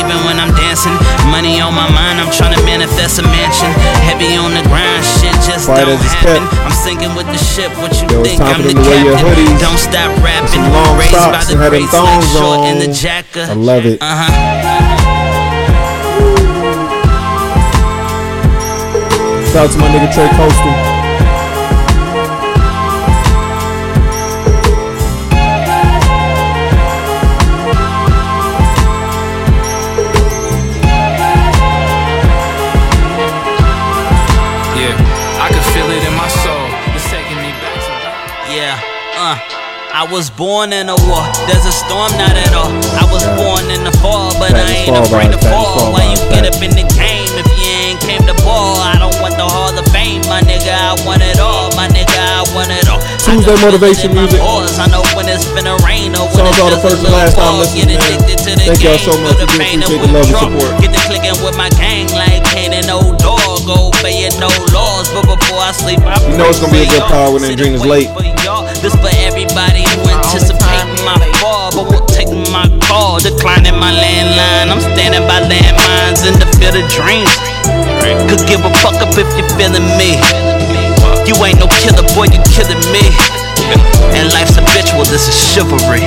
dancing. 0.83 1.31
Money 1.31 1.61
on 1.61 1.73
my 1.73 1.89
mind, 1.89 2.19
I'm 2.19 2.31
trying 2.31 2.55
to 2.55 2.63
manifest 2.63 3.19
a 3.19 3.23
mansion. 3.23 3.71
Heavy 4.03 4.35
on 4.35 4.51
the 4.51 4.61
grind, 4.67 5.03
shit 5.03 5.33
just 5.43 5.65
Quiet 5.65 5.85
don't 5.87 5.99
happen. 5.99 6.43
I'm 6.63 6.71
sinking 6.71 7.15
with 7.15 7.27
the 7.27 7.37
ship, 7.39 7.71
what 7.79 7.91
you 8.01 8.07
Yo, 8.09 8.23
think? 8.23 8.41
I'm 8.41 8.61
the 8.61 8.73
them 8.73 8.83
to 8.83 8.89
wear 8.89 9.03
your 9.03 9.15
captain. 9.15 9.45
hoodies 9.45 9.59
Don't 9.59 9.79
stop 9.79 10.11
rapping. 10.23 10.61
long 10.61 10.97
Raised 10.97 11.13
by 11.13 11.31
socks 11.31 11.47
the 11.47 11.57
have 11.57 11.71
them 11.71 11.81
greats 11.81 11.93
like 11.93 12.23
short 12.35 12.59
in 12.67 12.79
the 12.79 12.87
on. 12.87 12.93
jacker. 12.93 13.45
I 13.49 13.53
love 13.53 13.85
it. 13.85 14.01
Uh 14.01 14.05
huh. 14.11 14.31
Shout 19.53 19.67
out 19.67 19.71
to 19.71 19.77
my 19.77 19.87
nigga 19.87 20.11
Trey 20.13 20.27
Coastal. 20.35 20.92
Was 40.13 40.29
born 40.29 40.69
in 40.71 40.93
a 40.93 40.97
war. 41.09 41.25
There's 41.49 41.65
a 41.65 41.73
storm, 41.73 42.13
not 42.21 42.37
at 42.37 42.53
all. 42.53 42.69
I 43.01 43.05
was 43.09 43.25
born 43.33 43.65
in 43.73 43.81
the 43.81 43.89
fall, 43.97 44.29
but 44.37 44.53
I 44.53 44.85
ain't 44.85 44.93
afraid 44.93 45.33
to 45.33 45.41
vibes, 45.41 45.49
that 45.49 45.57
is 45.57 45.73
fall. 45.73 45.89
Why 45.89 46.05
you 46.13 46.21
get 46.29 46.45
up 46.45 46.61
in 46.61 46.69
the 46.77 46.85
game 46.93 47.33
if 47.33 47.49
you 47.57 47.65
ain't 47.89 47.97
came 47.97 48.21
to 48.29 48.37
ball? 48.45 48.77
I 48.77 49.01
don't 49.01 49.17
want 49.25 49.41
the 49.41 49.47
Hall 49.49 49.73
of 49.73 49.81
Fame, 49.89 50.21
my 50.29 50.45
nigga. 50.45 50.69
I 50.69 50.93
want 51.01 51.25
it 51.25 51.41
all, 51.41 51.73
my 51.73 51.89
nigga. 51.89 52.13
I 52.13 52.45
want 52.53 52.69
it 52.69 52.85
all. 52.85 53.01
Tuesday 53.25 53.57
motivation 53.65 54.13
music. 54.13 54.37
pores. 54.37 54.77
I 54.77 54.85
know 54.93 55.01
when 55.17 55.25
it's 55.25 55.49
been 55.57 55.65
a 55.65 55.81
rain 55.81 56.13
or 56.13 56.29
when 56.29 56.45
it's 56.45 56.61
all 56.61 56.69
the 56.69 56.77
first 56.77 57.01
and 57.01 57.09
last 57.09 57.33
time 57.33 57.57
Get 57.73 57.89
man. 57.89 57.97
addicted 57.97 58.37
to 58.45 58.51
the 58.53 58.63
Thank 58.69 58.85
y'all 58.85 59.01
so 59.01 59.17
much. 59.17 59.33
for 59.41 59.49
the 59.49 59.49
We 59.49 59.57
do 59.57 59.65
pain 59.65 59.77
and 59.81 59.89
appreciate 59.89 60.05
the 60.05 60.13
love 60.13 60.29
and 60.29 60.37
support. 60.45 60.69
Get 60.77 60.91
to 60.93 61.01
clicking 61.09 61.37
with 61.41 61.57
my 61.57 61.73
gang 61.81 62.05
like 62.13 62.45
Kane 62.53 62.77
and 62.77 62.85
old 62.93 63.17
dog. 63.17 63.65
Obeying 63.65 64.35
no 64.37 64.51
laws, 64.75 65.09
but 65.09 65.25
before 65.25 65.57
I 65.57 65.73
sleep, 65.73 66.05
I 66.05 66.21
You 66.29 66.37
know 66.37 66.45
it's 66.53 66.61
gonna 66.61 66.69
be 66.75 66.85
a 66.85 66.89
good 66.91 67.01
y'all. 67.09 67.33
when 67.33 67.41
Andrena's 67.41 67.81
late. 67.81 68.11
Anticipating 70.33 70.97
my 71.05 71.13
fall, 71.37 71.69
but 71.69 71.85
will 71.93 72.05
take 72.09 72.29
my 72.49 72.65
call. 72.89 73.21
Declining 73.21 73.77
my 73.77 73.93
landline. 73.93 74.73
I'm 74.73 74.81
standing 74.81 75.21
by 75.29 75.45
landmines 75.45 76.25
in 76.25 76.33
the 76.41 76.49
field 76.57 76.73
of 76.73 76.85
dreams. 76.89 77.29
Could 78.25 78.41
give 78.49 78.65
a 78.65 78.73
fuck 78.81 78.97
up 78.97 79.13
if 79.13 79.29
you're 79.37 79.53
feeling 79.53 79.85
me. 79.93 80.17
You 81.29 81.37
ain't 81.45 81.61
no 81.61 81.69
killer, 81.69 82.01
boy, 82.17 82.33
you 82.33 82.41
killing 82.49 82.81
me. 82.89 83.05
And 84.17 84.33
life's 84.33 84.57
habitual, 84.57 85.05
this 85.05 85.29
is 85.29 85.37
chivalry. 85.37 86.01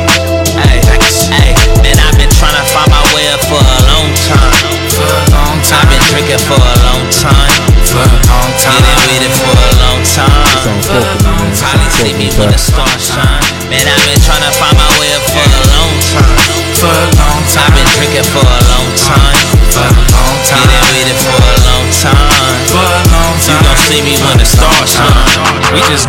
Hey, 0.59 0.83
hey, 1.31 1.55
man, 1.87 1.95
I've 2.03 2.19
been 2.19 2.31
trying 2.35 2.59
to 2.59 2.67
find 2.75 2.91
my 2.91 3.03
way 3.15 3.31
up 3.31 3.43
for 3.47 3.63
a 3.63 3.79
long 3.95 4.11
time. 4.27 4.59
for 4.91 5.07
a 5.07 5.23
long 5.39 5.57
I've 5.71 5.87
been 5.87 6.03
drinking 6.11 6.43
for 6.43 6.59
a 6.59 6.77
long 6.83 7.07
time. 7.15 7.55
For 7.87 8.03
a 8.03 8.19
long 8.27 8.51
time. 8.59 8.83
Getting 8.83 9.07
with 9.07 9.31
it 9.31 9.35
for 9.39 9.55
a 9.55 9.71
long 9.87 10.03
time. 10.03 10.47
Sound 10.67 10.83
spoken, 10.83 11.19
man. 11.23 11.55
Probably 11.55 11.89
see 11.95 12.15
me 12.19 12.27
when 12.35 12.51
the 12.51 12.59
stars 12.59 13.07
shine. 13.07 13.56
Man, 13.67 13.83
I've 13.83 13.99
been 14.07 14.23
trying 14.23 14.47
to 14.47 14.53
find 14.63 14.79
my 14.79 14.87
way 15.03 15.11
up 15.11 15.27
for 15.27 15.43
a 15.43 15.63
long 15.75 15.95
time. 16.15 16.39
For 16.79 16.87
a 16.87 17.07
long 17.19 17.43
I've 17.51 17.75
been 17.75 17.89
drinking 17.99 18.29
for 18.31 18.47
a 18.47 18.61
long 18.71 18.89
time. 18.95 19.43
For 19.75 19.83
a 19.83 20.03
long 20.07 20.39
Getting 20.47 20.87
with 20.87 21.11
it 21.11 21.19
for 21.19 21.35
a 21.35 21.55
long 21.67 21.87
time. 21.91 22.63
For 22.71 22.79
a 22.79 23.03
long 23.11 23.35
You 23.35 23.59
time. 23.59 23.67
gon' 23.67 23.79
see 23.91 24.03
me 24.07 24.15
when 24.23 24.39
the 24.39 24.47
stars 24.47 24.87
shine. 24.95 25.75
We 25.75 25.83
just 25.91 26.07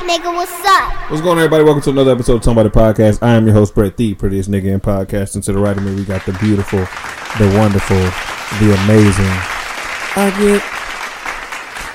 Nigga, 0.00 0.32
what's 0.32 0.64
up? 0.64 0.96
What's 1.12 1.20
going 1.20 1.36
on, 1.36 1.44
everybody? 1.44 1.64
Welcome 1.64 1.82
to 1.84 1.90
another 1.90 2.12
episode 2.12 2.40
of 2.40 2.44
Somebody 2.44 2.70
Podcast. 2.70 3.20
I 3.20 3.36
am 3.36 3.44
your 3.44 3.52
host, 3.52 3.74
Brett, 3.74 3.98
the 3.98 4.14
prettiest 4.14 4.50
nigga 4.50 4.72
in 4.72 4.80
podcast. 4.80 5.34
And 5.34 5.44
to 5.44 5.52
the 5.52 5.60
right 5.60 5.76
of 5.76 5.84
me, 5.84 5.94
we 5.94 6.04
got 6.08 6.24
the 6.24 6.32
beautiful, 6.40 6.80
the 7.36 7.52
wonderful, 7.52 8.00
the 8.64 8.72
amazing. 8.80 9.36
I 10.16 10.32
get. 10.40 10.83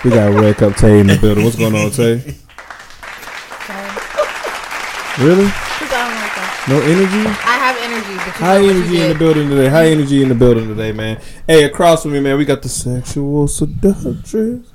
We 0.03 0.11
got 0.11 0.33
Red 0.39 0.55
Cup 0.57 0.75
Tay 0.75 0.99
in 0.99 1.07
the 1.07 1.17
building. 1.17 1.43
What's 1.43 1.57
going 1.57 1.75
on, 1.75 1.91
Tay? 1.91 2.35
Really? 5.19 5.51
No 6.69 6.79
energy? 6.81 7.27
I 7.43 7.57
have 7.57 7.77
energy, 7.81 8.13
High 8.31 8.59
know 8.59 8.67
what 8.67 8.75
you 8.75 8.79
energy 8.79 9.01
in 9.01 9.09
the 9.09 9.15
building 9.15 9.49
today. 9.49 9.67
High 9.67 9.87
energy 9.87 10.21
in 10.21 10.29
the 10.29 10.35
building 10.35 10.67
today, 10.69 10.91
man. 10.93 11.19
Hey, 11.45 11.63
across 11.63 12.03
from 12.03 12.13
me, 12.13 12.21
man, 12.21 12.37
we 12.37 12.45
got 12.45 12.61
the 12.61 12.69
sexual 12.69 13.47
seductress. 13.49 14.71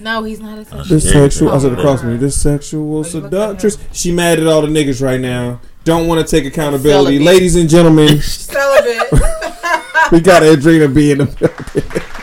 No, 0.00 0.22
he's 0.22 0.40
not 0.40 0.58
a 0.58 0.64
sexual. 0.64 0.84
The 0.84 1.00
sexual, 1.00 1.50
I 1.50 1.58
said 1.58 1.72
across 1.72 2.00
from 2.00 2.12
me, 2.12 2.16
the 2.16 2.30
sexual 2.30 3.04
you 3.04 3.12
looked 3.12 3.14
at 3.16 3.30
seductress. 3.30 3.78
She 3.92 4.10
mad 4.10 4.38
at 4.38 4.46
all 4.46 4.62
the 4.62 4.68
niggas 4.68 5.02
right 5.02 5.20
now. 5.20 5.60
Don't 5.84 6.06
want 6.06 6.26
to 6.26 6.36
take 6.36 6.46
accountability. 6.46 7.18
Ladies 7.18 7.56
and 7.56 7.68
gentlemen, 7.68 8.20
Celibate. 8.20 9.10
we 10.12 10.20
got 10.20 10.42
Adrena 10.42 10.94
B 10.94 11.10
in 11.10 11.18
the 11.18 11.26
building. 11.26 12.17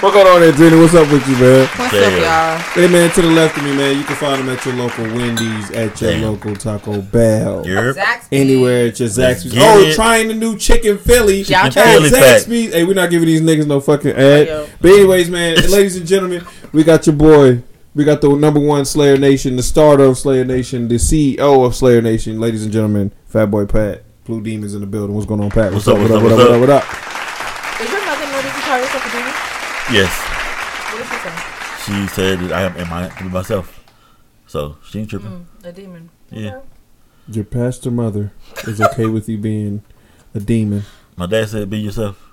What's 0.00 0.14
going 0.16 0.26
on, 0.28 0.40
Adrena? 0.40 0.80
What's 0.80 0.94
up 0.94 1.12
with 1.12 1.28
you, 1.28 1.36
man? 1.36 1.66
What's 1.76 1.92
Yeah. 1.92 2.00
up, 2.00 2.64
y'all? 2.74 2.82
Hey, 2.82 2.88
man, 2.90 3.10
to 3.10 3.20
the 3.20 3.28
left 3.28 3.58
of 3.58 3.64
me, 3.64 3.76
man, 3.76 3.98
you 3.98 4.04
can 4.04 4.16
find 4.16 4.38
them 4.40 4.48
at 4.48 4.64
your 4.64 4.74
local 4.74 5.04
Wendy's, 5.04 5.70
at 5.72 6.00
your 6.00 6.12
Damn. 6.12 6.22
local 6.22 6.56
Taco 6.56 7.02
Bell. 7.02 7.62
You're 7.66 7.94
Anywhere 8.32 8.86
at 8.86 8.98
your 8.98 9.10
Zaxby's. 9.10 9.52
get 9.52 9.62
Oh, 9.62 9.80
it. 9.80 9.94
trying 9.94 10.28
the 10.28 10.34
new 10.34 10.56
chicken 10.56 10.96
Philly. 10.96 11.42
Y'all 11.42 11.66
at 11.66 11.72
try 11.72 11.92
Philly 11.92 12.10
pack. 12.10 12.42
Zaxby's. 12.42 12.72
Hey, 12.72 12.84
we're 12.84 12.94
not 12.94 13.10
giving 13.10 13.26
these 13.26 13.42
niggas 13.42 13.66
no 13.66 13.78
fucking 13.80 14.12
ad. 14.12 14.46
Yo. 14.46 14.66
But 14.80 14.90
anyways, 14.92 15.28
man, 15.28 15.56
ladies 15.70 15.96
and 15.96 16.06
gentlemen, 16.06 16.44
we 16.72 16.82
got 16.82 17.06
your 17.06 17.16
boy. 17.16 17.62
We 17.94 18.04
got 18.04 18.22
the 18.22 18.30
number 18.34 18.60
one 18.60 18.86
Slayer 18.86 19.18
Nation, 19.18 19.56
the 19.56 19.62
starter 19.62 20.04
of 20.04 20.16
Slayer 20.16 20.46
Nation, 20.46 20.88
the 20.88 20.94
CEO 20.94 21.66
of 21.66 21.74
Slayer 21.76 22.00
Nation. 22.00 22.40
Ladies 22.40 22.62
and 22.62 22.72
gentlemen, 22.72 23.12
Fat 23.26 23.50
Boy 23.50 23.66
Pat. 23.66 24.04
Blue 24.24 24.40
Demons 24.40 24.74
in 24.74 24.80
the 24.80 24.86
building. 24.86 25.14
What's 25.14 25.26
going 25.26 25.42
on, 25.42 25.50
Pat? 25.50 25.72
What's 25.74 25.86
up, 25.88 25.98
What 25.98 26.08
what's 26.10 26.14
up? 26.14 26.16
up, 26.18 26.22
What 26.22 26.32
up? 26.32 26.38
what's 26.38 26.60
What 26.60 26.70
up? 26.70 26.84
up? 26.84 26.88
What 26.94 27.04
up? 27.04 27.80
Is 27.82 27.90
your 27.90 28.00
mother 28.06 28.24
know 28.26 28.40
that 28.40 28.56
you 28.56 28.62
call 28.62 28.78
yourself 28.78 29.06
a 29.06 29.10
demon? 29.18 29.32
Yes. 29.92 30.10
What 30.92 30.98
did 30.98 31.06
she 31.06 31.16
say? 31.16 32.02
She 32.02 32.08
said 32.08 32.52
I 32.52 32.62
am, 32.62 32.76
am 32.76 32.92
I 32.92 33.08
to 33.08 33.24
be 33.24 33.30
myself. 33.30 33.76
So 34.46 34.76
she 34.88 35.00
ain't 35.00 35.10
tripping. 35.10 35.46
Mm, 35.62 35.64
a 35.68 35.72
demon. 35.72 36.10
Yeah. 36.30 36.56
Okay. 36.56 36.66
Your 37.28 37.44
pastor 37.44 37.90
mother 37.90 38.32
is 38.66 38.80
okay 38.80 39.06
with 39.06 39.28
you 39.28 39.38
being 39.38 39.82
a 40.34 40.40
demon. 40.40 40.82
My 41.16 41.26
dad 41.26 41.48
said, 41.48 41.70
"Be 41.70 41.78
yourself." 41.78 42.26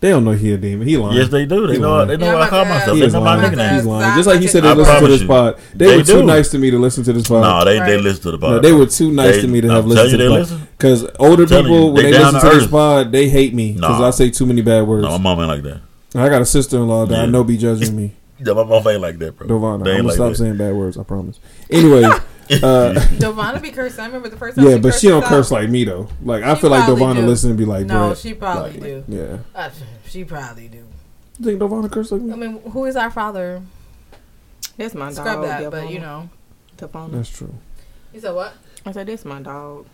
They 0.00 0.10
don't 0.10 0.24
know 0.24 0.32
he 0.32 0.52
a 0.52 0.58
demon. 0.58 0.86
He 0.88 0.96
lying. 0.96 1.16
Yes, 1.16 1.28
they 1.28 1.46
do. 1.46 1.66
They 1.68 1.74
He 1.74 1.78
know. 1.78 1.92
lying. 1.92 2.08
They 2.08 2.16
know 2.16 2.26
Yeah, 2.26 2.34
what 2.34 2.42
I 2.42 2.48
call 2.48 2.64
dad- 2.64 2.70
myself. 2.70 2.94
He 2.96 3.00
They 3.02 3.06
is 3.06 3.12
know 3.12 3.20
my 3.20 3.36
lying. 3.36 3.42
nickname. 3.50 3.74
He's 3.76 3.84
lying. 3.86 4.16
Just 4.16 4.26
like 4.28 4.40
he 4.40 4.48
said, 4.48 4.64
they 4.64 4.68
I 4.68 4.72
listen 4.72 4.94
to 4.94 5.00
promise 5.00 5.18
this 5.20 5.28
pod. 5.28 5.56
They, 5.76 5.86
They 5.86 5.96
were 5.98 6.02
too 6.02 6.12
do. 6.14 6.22
nice 6.24 6.50
to 6.50 6.58
me 6.58 6.70
to 6.72 6.78
listen 6.78 7.04
to 7.04 7.12
this 7.12 7.28
pod. 7.28 7.42
No, 7.42 7.64
they 7.64 7.78
they 7.78 7.98
listen 8.02 8.22
to 8.24 8.30
the 8.32 8.38
No, 8.38 8.46
pod. 8.54 8.62
they 8.64 8.72
were 8.72 8.86
too 8.86 9.12
nice 9.12 9.36
They- 9.36 9.40
to 9.42 9.48
me 9.48 9.60
to 9.60 9.68
I'm 9.68 9.74
have 9.76 9.84
telling 9.84 9.96
listened 9.96 10.10
to 10.10 10.16
they 10.18 10.24
this 10.36 10.50
pod. 10.50 10.58
listen. 10.58 10.68
Because 10.76 11.06
older 11.20 11.46
people, 11.46 11.64
you, 11.68 11.86
when 11.86 11.94
they 12.04 12.10
they 12.10 12.18
listen 12.18 12.40
to 12.40 12.50
to 12.50 12.58
this 12.58 12.66
pod, 12.66 13.12
they 13.12 13.28
hate 13.28 13.54
me 13.54 13.72
because 13.74 14.00
Nah. 14.00 14.08
I 14.08 14.10
say 14.10 14.30
too 14.30 14.44
many 14.44 14.60
bad 14.60 14.86
words. 14.88 15.04
No, 15.04 15.10
my 15.12 15.18
mom 15.18 15.38
ain't 15.38 15.48
like 15.48 15.62
that. 15.62 15.80
I 16.14 16.28
got 16.28 16.42
a 16.42 16.46
sister 16.46 16.76
in 16.76 16.88
law 16.88 17.06
that 17.06 17.18
I 17.18 17.24
Yeah. 17.24 17.30
know 17.30 17.44
be 17.44 17.56
judging 17.56 17.96
me. 17.96 18.14
Yeah, 18.44 18.54
my 18.54 18.64
mom 18.64 18.86
ain't 18.88 19.00
like 19.00 19.18
that, 19.18 19.36
bro. 19.38 19.46
Dovana. 19.46 19.84
They 19.84 19.90
I'm 19.92 19.96
gonna 19.98 20.08
like 20.08 20.14
stop 20.16 20.30
that. 20.32 20.36
saying 20.38 20.56
bad 20.56 20.74
words. 20.74 20.98
I 20.98 21.04
promise. 21.04 21.38
Anyway, 21.70 22.02
uh, 22.04 22.18
Devonna 22.50 23.62
be 23.62 23.70
cursing. 23.70 24.00
I 24.00 24.06
remember 24.06 24.28
the 24.28 24.36
first 24.36 24.56
time. 24.56 24.66
yeah, 24.66 24.74
she 24.74 24.80
but 24.80 24.94
she 24.94 25.08
don't 25.08 25.24
curse 25.24 25.50
like 25.52 25.70
me 25.70 25.84
though. 25.84 26.08
Like 26.24 26.42
I 26.42 26.54
She 26.54 26.60
feel 26.62 26.70
like 26.70 26.84
probably 26.84 27.04
Dovana 27.04 27.16
do. 27.16 27.26
listen 27.26 27.50
and 27.50 27.58
be 27.58 27.64
like, 27.64 27.86
No, 27.86 28.08
Brett, 28.08 28.18
she 28.18 28.34
probably 28.34 28.72
like, 28.72 28.82
do. 28.82 29.04
Yeah, 29.08 29.38
Uh, 29.54 29.70
she 30.06 30.24
probably 30.24 30.68
do. 30.68 30.78
you 30.78 31.44
think 31.44 31.60
Dovana 31.60 31.90
curse 31.90 32.10
like 32.10 32.22
I 32.22 32.36
mean, 32.36 32.60
who 32.72 32.84
is 32.86 32.96
our 32.96 33.10
father? 33.10 33.62
That's 34.76 34.94
my 34.94 35.06
dog. 35.12 35.14
Scrub 35.14 35.42
that, 35.42 35.70
but 35.70 35.90
you 35.90 36.00
know. 36.00 36.28
Devon. 36.76 37.12
That's 37.12 37.28
true. 37.28 37.54
You 38.12 38.20
said 38.20 38.34
what? 38.34 38.54
I 38.84 38.90
said, 38.92 39.06
that's 39.06 39.24
my 39.24 39.40
dog. 39.40 39.86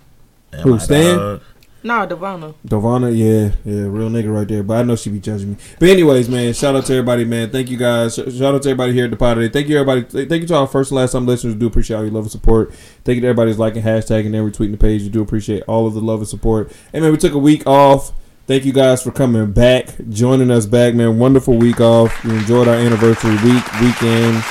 And 0.52 0.62
Who, 0.62 0.78
Stan? 0.78 1.16
dog- 1.16 1.42
No, 1.82 2.06
Devonna. 2.06 2.54
Dovana, 2.66 3.16
yeah, 3.16 3.54
yeah, 3.64 3.82
real 3.82 4.10
nigga 4.10 4.34
right 4.34 4.48
there. 4.48 4.64
But 4.64 4.78
I 4.78 4.82
know 4.82 4.96
she 4.96 5.10
be 5.10 5.20
judging 5.20 5.50
me. 5.50 5.56
But 5.78 5.90
anyways, 5.90 6.28
man, 6.28 6.52
shout 6.52 6.74
out 6.74 6.86
to 6.86 6.92
everybody, 6.92 7.24
man. 7.24 7.50
Thank 7.50 7.70
you 7.70 7.76
guys. 7.76 8.16
Shout 8.16 8.54
out 8.54 8.62
to 8.62 8.70
everybody 8.70 8.92
here 8.94 9.04
at 9.04 9.12
the 9.12 9.16
pod 9.16 9.36
today. 9.36 9.48
Thank 9.48 9.68
you 9.68 9.78
everybody. 9.78 10.26
Thank 10.26 10.42
you 10.42 10.48
to 10.48 10.56
our 10.56 10.66
first 10.66 10.90
and 10.90 10.96
last 10.96 11.12
time 11.12 11.24
listeners. 11.24 11.54
Do 11.54 11.66
appreciate 11.68 11.96
all 11.96 12.02
your 12.02 12.12
love 12.12 12.24
and 12.24 12.32
support. 12.32 12.74
Thank 13.04 13.16
you 13.16 13.20
to 13.20 13.28
everybody's 13.28 13.58
liking, 13.58 13.82
hashtagging, 13.82 14.26
and 14.26 14.52
retweeting 14.52 14.72
the 14.72 14.76
page. 14.76 15.02
You 15.02 15.10
do 15.10 15.22
appreciate 15.22 15.62
all 15.68 15.86
of 15.86 15.94
the 15.94 16.00
love 16.00 16.18
and 16.18 16.28
support. 16.28 16.72
And 16.92 17.02
man, 17.04 17.12
we 17.12 17.18
took 17.18 17.34
a 17.34 17.38
week 17.38 17.64
off. 17.64 18.12
Thank 18.48 18.64
you 18.64 18.72
guys 18.72 19.02
for 19.02 19.12
coming 19.12 19.52
back, 19.52 19.88
joining 20.08 20.50
us 20.50 20.66
back, 20.66 20.94
man. 20.94 21.18
Wonderful 21.18 21.56
week 21.58 21.80
off. 21.80 22.24
We 22.24 22.32
enjoyed 22.32 22.66
our 22.66 22.74
anniversary 22.74 23.36
week, 23.44 23.72
weekend, 23.80 24.42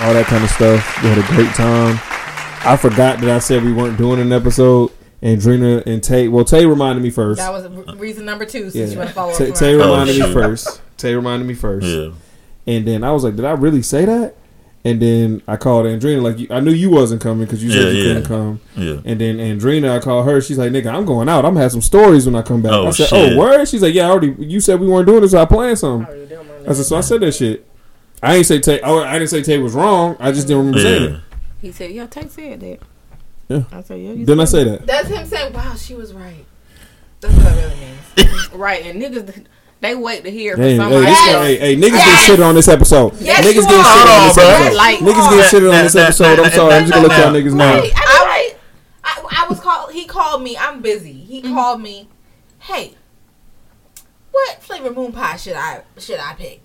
all 0.00 0.12
that 0.12 0.26
kind 0.26 0.44
of 0.44 0.50
stuff. 0.50 1.02
We 1.02 1.08
had 1.08 1.18
a 1.18 1.26
great 1.28 1.54
time. 1.54 1.98
I 2.64 2.76
forgot 2.76 3.20
that 3.20 3.30
I 3.30 3.38
said 3.38 3.64
we 3.64 3.72
weren't 3.72 3.96
doing 3.96 4.20
an 4.20 4.32
episode. 4.32 4.90
And 5.20 5.40
Drina 5.40 5.82
and 5.84 6.02
Tay, 6.02 6.28
well, 6.28 6.44
Tay 6.44 6.64
reminded 6.66 7.02
me 7.02 7.10
first. 7.10 7.38
That 7.38 7.52
was 7.52 7.66
reason 7.96 8.24
number 8.24 8.44
two. 8.44 8.70
Since 8.70 8.92
you 8.92 8.98
want 8.98 9.08
to 9.08 9.14
follow 9.14 9.34
Tay, 9.34 9.50
up. 9.50 9.56
Tay 9.56 9.76
from 9.76 9.90
reminded 9.90 10.20
Oh, 10.22 10.26
me 10.28 10.32
first. 10.32 10.80
Tay 10.96 11.14
reminded 11.14 11.46
me 11.48 11.54
first. 11.54 11.86
Yeah. 11.86 12.10
And 12.66 12.86
then 12.86 13.02
I 13.02 13.10
was 13.12 13.24
like, 13.24 13.34
did 13.34 13.44
I 13.44 13.52
really 13.52 13.82
say 13.82 14.04
that? 14.04 14.34
And 14.84 15.02
then 15.02 15.42
I 15.48 15.56
called 15.56 15.86
Andrina 15.86 16.22
like, 16.22 16.50
I 16.52 16.60
knew 16.60 16.70
you 16.70 16.88
wasn't 16.88 17.20
coming 17.20 17.44
because 17.46 17.62
you 17.64 17.70
said 17.72 17.82
Yeah, 17.86 17.90
you 17.90 17.98
yeah. 17.98 18.14
couldn't 18.14 18.26
come. 18.26 18.60
Yeah. 18.76 19.00
And 19.04 19.20
then 19.20 19.38
Andrina, 19.38 19.90
I 19.96 19.98
called 19.98 20.26
her. 20.26 20.40
She's 20.40 20.56
like, 20.56 20.70
nigga, 20.70 20.86
I'm 20.94 21.04
going 21.04 21.28
out. 21.28 21.44
I'm 21.44 21.52
gonna 21.54 21.62
have 21.62 21.72
some 21.72 21.82
stories 21.82 22.24
when 22.24 22.36
I 22.36 22.42
come 22.42 22.62
back. 22.62 22.72
Oh, 22.72 22.86
I 22.86 22.90
said, 22.90 23.08
shit. 23.08 23.32
oh, 23.32 23.38
word? 23.38 23.66
She's 23.66 23.82
like, 23.82 23.94
yeah, 23.94 24.06
I 24.06 24.10
already. 24.10 24.36
You 24.38 24.60
said 24.60 24.78
we 24.80 24.86
weren't 24.86 25.06
doing 25.08 25.22
this. 25.22 25.32
So 25.32 25.42
I 25.42 25.46
planned 25.46 25.78
something. 25.80 26.28
I 26.68 26.72
said, 26.74 26.84
so 26.84 26.96
I 26.96 27.00
said 27.00 27.20
that 27.22 27.32
shit. 27.32 27.66
I 28.22 28.36
ain't 28.36 28.46
say 28.46 28.60
Tay. 28.60 28.80
Oh, 28.82 29.00
I 29.02 29.14
didn't 29.18 29.30
say 29.30 29.42
Tay 29.42 29.58
was 29.58 29.74
wrong. 29.74 30.16
I 30.20 30.30
just 30.30 30.46
didn't 30.46 30.58
remember 30.66 30.80
saying 30.80 31.14
it. 31.14 31.20
He 31.60 31.72
said, 31.72 31.90
"Yeah, 31.90 32.06
Tay 32.06 32.28
said 32.28 32.60
that." 32.60 32.78
Yeah. 33.48 33.62
I 33.72 33.82
said, 33.82 34.00
"Yeah." 34.00 34.10
You 34.12 34.26
Didn't 34.26 34.40
I 34.40 34.44
say 34.44 34.64
that? 34.64 34.86
That's 34.86 35.08
him 35.08 35.26
saying, 35.26 35.52
"Wow, 35.52 35.74
she 35.74 35.94
was 35.94 36.12
right." 36.12 36.44
That's 37.20 37.34
what 37.34 37.44
that 37.44 37.56
really 37.56 37.76
means. 37.80 38.52
right. 38.52 38.84
And 38.86 39.02
niggas, 39.02 39.46
they 39.80 39.94
wait 39.94 40.22
to 40.24 40.30
hear 40.30 40.56
Hey, 40.56 40.76
from 40.76 40.86
hey, 40.88 40.94
somebody. 40.94 41.06
this 41.06 41.18
Yes. 41.26 41.46
hey, 41.46 41.56
hey, 41.58 41.76
niggas 41.76 41.92
Yes. 41.92 42.20
get 42.20 42.26
shit 42.26 42.40
on 42.40 42.54
this 42.54 42.68
episode. 42.68 43.14
Yes, 43.20 43.44
niggas 43.44 43.54
you 43.54 43.62
get 43.62 43.70
shit 43.70 43.74
are. 43.74 44.20
on 44.20 44.26
this 44.28 44.36
Hold 44.36 44.46
on, 44.48 44.56
bro. 44.58 44.66
episode. 44.66 44.76
Like, 44.76 44.98
niggas 44.98 45.30
get 45.36 45.50
shit 45.50 45.62
on 45.64 45.70
this 45.84 45.94
Nah, 45.94 46.00
nah, 46.00 46.06
episode. 46.06 46.38
I'm 46.40 46.50
sorry. 46.52 46.74
I'm 46.74 46.82
just 46.82 46.92
gonna 46.94 47.08
let 47.08 47.18
y'all 47.24 47.32
niggas 47.34 47.54
nah. 47.56 47.74
know. 47.74 47.80
Right. 47.80 47.92
I, 47.96 48.54
I, 49.04 49.44
I 49.44 49.48
was 49.48 49.60
called. 49.60 49.92
He 49.92 50.04
called 50.04 50.42
me. 50.42 50.56
I'm 50.56 50.80
busy. 50.82 51.12
He 51.12 51.42
Mm-hmm. 51.42 51.54
called 51.54 51.80
me. 51.80 52.08
Hey, 52.60 52.94
what 54.30 54.62
flavor 54.62 54.90
moon 54.92 55.12
pie 55.12 55.36
should 55.36 55.54
I 55.54 55.82
should 55.98 56.18
I 56.20 56.34
pick? 56.34 56.60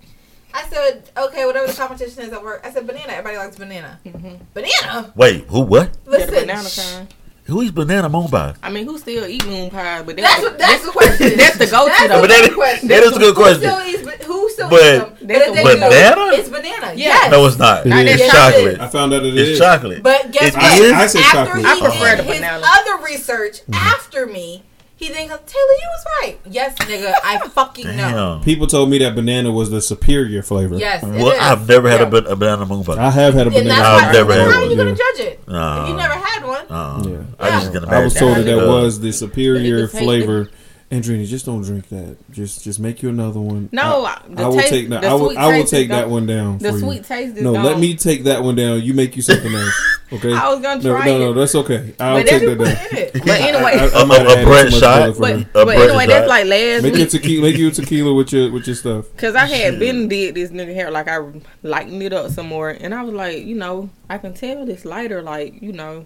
I 0.53 0.63
said, 0.67 1.09
okay, 1.17 1.45
whatever 1.45 1.67
the 1.67 1.73
competition 1.73 2.23
is 2.23 2.31
at 2.31 2.43
work. 2.43 2.61
I 2.63 2.71
said 2.71 2.85
banana. 2.85 3.11
Everybody 3.13 3.37
likes 3.37 3.55
banana. 3.57 3.99
Mm-hmm. 4.05 4.35
Banana. 4.53 5.11
Wait, 5.15 5.45
who? 5.47 5.61
What? 5.61 5.89
Yeah, 6.05 6.11
Listen, 6.11 6.33
banana 6.35 6.69
kind. 6.69 7.13
Who 7.45 7.61
eats 7.61 7.71
banana 7.71 8.07
moon 8.07 8.29
pie? 8.29 8.55
I 8.63 8.69
mean, 8.71 8.85
who 8.85 8.97
still 8.97 9.25
eat 9.27 9.45
moon 9.45 9.69
pie? 9.69 10.01
But 10.03 10.15
that's 10.15 10.41
that's, 10.41 10.43
what, 10.43 10.57
that's 10.57 10.85
the 10.85 10.91
question. 10.91 11.37
that's 11.37 11.57
the 11.57 11.65
go-to 11.65 11.89
That's 11.89 12.07
though. 12.07 12.21
But 12.21 12.21
the 12.21 12.27
that 12.27 12.45
good 12.49 12.55
question. 12.55 12.87
that 12.87 13.03
is 13.03 13.15
a 13.17 13.19
good 13.19 13.35
Who 13.35 13.41
question. 13.41 13.61
still 13.61 13.81
eats? 13.87 14.03
ba- 14.03 14.23
Who 14.25 14.49
still 14.49 14.69
But- 14.69 14.79
eats 14.79 15.19
them? 15.19 15.27
That's 15.27 15.47
if 15.49 15.53
they 15.55 15.61
a 15.61 15.73
do, 15.73 15.79
banana? 15.81 16.31
It's 16.35 16.49
banana. 16.49 16.87
Yeah. 16.93 16.95
Yes. 16.95 17.31
No, 17.31 17.45
it's 17.45 17.57
not. 17.57 17.85
It 17.85 17.89
Not. 17.89 18.05
It's 18.05 18.31
chocolate. 18.31 18.79
I 18.79 18.87
found 18.87 19.13
out 19.13 19.25
it 19.25 19.35
It's 19.37 19.49
is. 19.49 19.59
chocolate. 19.59 20.03
But 20.03 20.31
guess 20.31 20.53
It 20.53 20.57
what? 20.57 20.81
is? 20.81 20.91
I 20.93 21.07
said 21.07 21.21
after 21.21 21.35
chocolate. 21.61 21.65
he 21.65 21.71
I 21.71 21.79
prefer 21.89 22.15
did 22.15 22.19
the 22.19 22.23
his 22.31 22.35
banana. 22.41 22.65
other 22.65 23.03
research 23.03 23.61
mm-hmm. 23.61 23.73
after 23.73 24.25
me, 24.25 24.63
he 25.07 25.13
then 25.13 25.27
goes, 25.27 25.39
Taylor, 25.45 25.73
you 25.73 25.87
was 25.89 26.05
right. 26.21 26.37
Yes, 26.49 26.75
nigga, 26.79 27.13
I 27.23 27.37
fucking 27.49 27.85
know. 27.85 28.37
Damn. 28.37 28.41
People 28.43 28.67
told 28.67 28.89
me 28.89 28.97
that 28.99 29.15
banana 29.15 29.51
was 29.51 29.69
the 29.69 29.81
superior 29.81 30.41
flavor. 30.43 30.75
Yes, 30.77 31.03
it 31.03 31.07
Well, 31.07 31.31
is. 31.31 31.39
I've 31.39 31.67
never 31.67 31.89
had 31.89 31.99
Yeah. 32.01 32.07
a, 32.07 32.09
ban- 32.09 32.27
a 32.31 32.35
banana 32.35 32.65
moon 32.65 32.83
pie. 32.83 32.93
I 33.05 33.09
have 33.11 33.33
had 33.33 33.47
a 33.47 33.49
And 33.49 33.53
banana. 33.53 33.67
that's 33.69 33.81
I've 33.87 34.07
why. 34.07 34.13
never 34.13 34.33
had 34.33 34.41
How 34.51 34.59
are 34.59 34.63
you 34.63 34.67
one. 34.69 34.77
gonna 34.77 34.89
Yeah. 34.91 34.95
judge 34.95 35.19
it? 35.27 35.47
Nah. 35.47 35.83
If 35.83 35.89
you 35.89 35.95
never 35.97 36.13
had 36.13 36.45
one. 36.45 36.65
Uh, 36.69 37.03
Yeah. 37.07 37.17
I 37.39 37.49
just 37.59 37.73
get 37.73 37.85
I 37.89 38.03
was 38.03 38.13
told 38.13 38.37
that 38.37 38.43
that 38.43 38.67
was 38.67 38.99
the 38.99 39.11
superior 39.11 39.87
But 39.87 39.95
it 39.95 40.03
flavor. 40.03 40.49
Andrina, 40.93 41.25
just 41.25 41.45
don't 41.47 41.63
drink 41.63 41.89
that. 41.89 42.17
Just 42.31 42.63
just 42.63 42.79
make 42.79 43.01
you 43.01 43.09
another 43.09 43.39
one. 43.39 43.67
No, 43.71 44.05
I, 44.05 44.21
the 44.29 44.43
I 44.43 44.47
will 44.47 44.57
taste- 44.57 44.69
take 44.69 44.89
that. 44.89 45.01
the 45.01 45.07
I 45.07 45.13
will. 45.15 45.37
I 45.37 45.57
will 45.57 45.65
take 45.65 45.87
that 45.89 46.01
gone. 46.03 46.11
one 46.11 46.25
down. 46.27 46.57
The 46.59 46.71
for 46.73 46.77
sweet 46.79 46.97
you. 46.97 47.03
taste 47.03 47.37
is 47.37 47.43
No, 47.43 47.53
gone. 47.53 47.65
let 47.65 47.79
me 47.79 47.95
take 47.95 48.25
that 48.25 48.43
one 48.43 48.55
down. 48.55 48.81
You 48.83 48.93
make 48.93 49.15
you 49.15 49.21
something 49.21 49.53
else. 49.53 49.73
Okay. 50.13 50.31
I 50.31 50.47
was 50.53 50.61
gonna 50.61 50.79
no, 50.83 50.91
try 50.95 51.05
no, 51.07 51.17
no, 51.17 51.31
it. 51.31 51.33
that's 51.33 51.55
okay. 51.55 51.95
I'll 51.99 52.17
But 52.19 52.27
take 52.27 52.41
that 52.41 52.57
down. 52.59 53.21
But 53.25 53.41
anyway, 53.41 53.71
I, 53.79 53.87
I, 53.97 54.01
I 54.01 54.05
might 54.05 54.19
have 54.21 54.37
A- 54.37 54.41
a 54.43 54.45
bread 54.45 54.71
shot? 54.71 55.17
but, 55.17 55.51
but 55.53 55.65
bread 55.65 55.89
anyway, 55.89 56.05
that's 56.05 56.29
like 56.29 56.45
last 56.45 56.83
Make 56.83 56.93
you 56.93 56.99
week. 56.99 57.09
tequila. 57.09 57.41
Make 57.47 57.57
you 57.57 57.67
a 57.69 57.71
tequila 57.71 58.13
with 58.13 58.31
your 58.31 58.51
with 58.51 58.67
your 58.67 58.75
stuff. 58.75 59.05
Cause 59.17 59.33
I 59.33 59.47
had 59.47 59.79
been 59.79 60.07
did 60.07 60.35
this 60.35 60.51
nigga 60.51 60.75
hair 60.75 60.91
like 60.91 61.07
I 61.07 61.17
lightened 61.63 62.03
it 62.03 62.13
up 62.13 62.29
some 62.29 62.45
more, 62.47 62.69
and 62.69 62.93
I 62.93 63.01
was 63.01 63.15
like, 63.15 63.43
you 63.43 63.55
know, 63.55 63.89
I 64.07 64.19
can 64.19 64.35
tell 64.35 64.67
this 64.67 64.85
lighter, 64.85 65.23
like 65.23 65.59
you 65.63 65.71
know, 65.73 66.05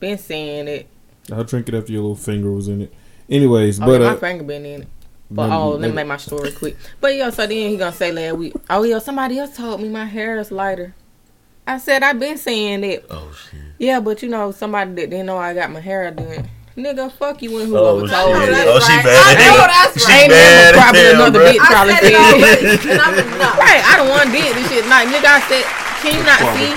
been 0.00 0.18
saying 0.18 0.68
it. 0.68 0.88
I'll 1.32 1.44
drink 1.44 1.66
it 1.70 1.74
after 1.74 1.92
your 1.92 2.02
little 2.02 2.16
finger 2.16 2.52
was 2.52 2.68
in 2.68 2.82
it. 2.82 2.92
Anyways, 3.30 3.80
Oh, 3.80 3.86
but 3.86 4.00
yeah, 4.00 4.08
my 4.08 4.14
uh, 4.14 4.16
finger 4.16 4.44
been 4.44 4.66
in 4.66 4.82
it. 4.82 4.88
But 5.30 5.44
maybe- 5.48 5.56
oh, 5.56 5.68
let 5.70 5.88
me 5.90 5.94
make 5.94 6.06
my 6.08 6.16
story 6.16 6.50
quick. 6.52 6.76
But 7.00 7.14
yeah, 7.14 7.30
so 7.30 7.46
then 7.46 7.70
he 7.70 7.76
gonna 7.76 7.92
say 7.92 8.10
last 8.10 8.36
week, 8.36 8.54
oh 8.68 8.82
yeah, 8.82 8.98
somebody 8.98 9.38
else 9.38 9.56
told 9.56 9.80
me 9.80 9.88
my 9.88 10.04
hair 10.04 10.38
is 10.38 10.50
lighter. 10.50 10.94
I 11.66 11.78
said 11.78 12.02
I've 12.02 12.18
been 12.18 12.36
saying 12.36 12.80
that. 12.80 13.04
Oh 13.10 13.30
shit. 13.32 13.60
Yeah, 13.78 14.00
but 14.00 14.22
you 14.22 14.28
know 14.28 14.50
somebody 14.50 14.90
that 14.94 15.10
didn't 15.10 15.26
know 15.26 15.38
I 15.38 15.54
got 15.54 15.70
my 15.70 15.78
hair 15.80 16.10
done. 16.10 16.48
Nigga, 16.76 17.12
fuck 17.12 17.42
you 17.42 17.58
and 17.60 17.70
Oh 17.74 17.98
whoever 18.00 18.08
shit. 18.08 18.16
told 18.16 18.30
you 18.30 18.46
that's 18.50 18.64
that. 18.64 18.66
Oh, 18.66 18.80
she 18.80 18.94
right. 18.94 19.04
mad. 19.04 19.22
I 19.22 19.34
know 19.38 19.56
that's 19.70 19.94
She 19.94 20.06
right. 20.10 20.22
Ain't 20.22 20.30
mad 20.30 20.50
never 20.50 20.66
as 20.66 20.82
probably 20.82 21.00
hell, 21.00 21.14
another 21.14 21.38
bruh. 21.38 21.50
bitch 21.50 21.66
probably 21.70 21.94
said 22.00 22.10
it 22.10 22.80
said 22.80 22.90
and 22.90 23.00
I'm 23.02 23.14
enough. 23.14 23.58
Right, 23.58 23.82
I 23.86 23.92
don't 23.98 24.08
want 24.10 24.26
did 24.34 24.50
this 24.56 24.66
shit. 24.70 24.86
Like 24.90 25.06
nigga, 25.14 25.30
I 25.30 25.40
said, 25.46 25.64
can 26.02 26.10
you 26.18 26.24
not 26.26 26.40
see? 26.58 26.70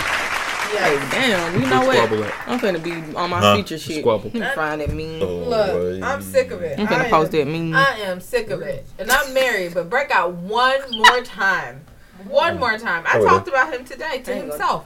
Hey, 0.78 0.98
damn, 1.12 1.62
you 1.62 1.68
know 1.70 1.86
what? 1.86 1.96
Squabble? 1.98 2.24
I'm 2.48 2.60
finna 2.60 2.84
be 2.84 2.94
on 3.16 3.30
my 3.30 3.40
Huh? 3.40 3.56
feature 3.58 3.78
shit. 3.78 4.04
Squabble. 4.04 4.32
Let 4.34 4.34
me 4.34 4.56
find 4.56 4.82
that 4.82 4.90
meme. 4.90 5.22
Oh, 5.22 5.50
Look, 5.50 5.72
boy. 5.74 6.02
I'm 6.06 6.22
sick 6.22 6.52
of 6.52 6.62
it. 6.62 6.80
I'm 6.80 6.88
finna 6.88 7.06
I 7.06 7.10
post 7.10 7.34
am- 7.34 7.40
that 7.40 7.52
meme. 7.52 7.76
I 7.76 8.00
am 8.06 8.20
sick 8.20 8.50
of 8.50 8.62
it. 8.62 8.86
And 9.00 9.12
I'm 9.12 9.34
married, 9.34 9.74
but 9.74 9.90
Brett 9.90 10.10
got 10.10 10.32
one 10.34 10.80
more 10.92 11.22
time. 11.22 11.82
One 12.28 12.60
more 12.60 12.78
time. 12.78 13.04
I 13.06 13.20
Oh, 13.20 13.26
talked 13.26 13.48
about 13.48 13.74
him 13.74 13.84
today 13.86 14.20
to 14.20 14.32
I 14.32 14.36
ain't 14.36 14.48
himself. 14.50 14.86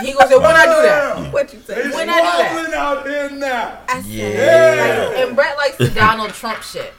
He 0.00 0.12
gonna 0.14 0.28
say, 0.28 0.36
when 0.36 0.44
I 0.56 0.64
do 0.64 0.82
that? 0.82 1.32
What 1.32 1.52
you 1.52 1.60
say? 1.60 1.90
When 1.90 2.08
I 2.08 2.16
do 2.16 2.70
that? 2.70 2.74
out 2.74 3.04
there 3.04 3.30
now. 3.30 3.78
I 3.88 4.00
said, 4.00 4.08
Yeah. 4.08 5.04
like, 5.10 5.26
and 5.26 5.36
Brett 5.36 5.56
likes 5.58 5.76
the 5.76 5.90
Donald 5.90 6.32
Trump 6.32 6.62
shit. 6.62 6.92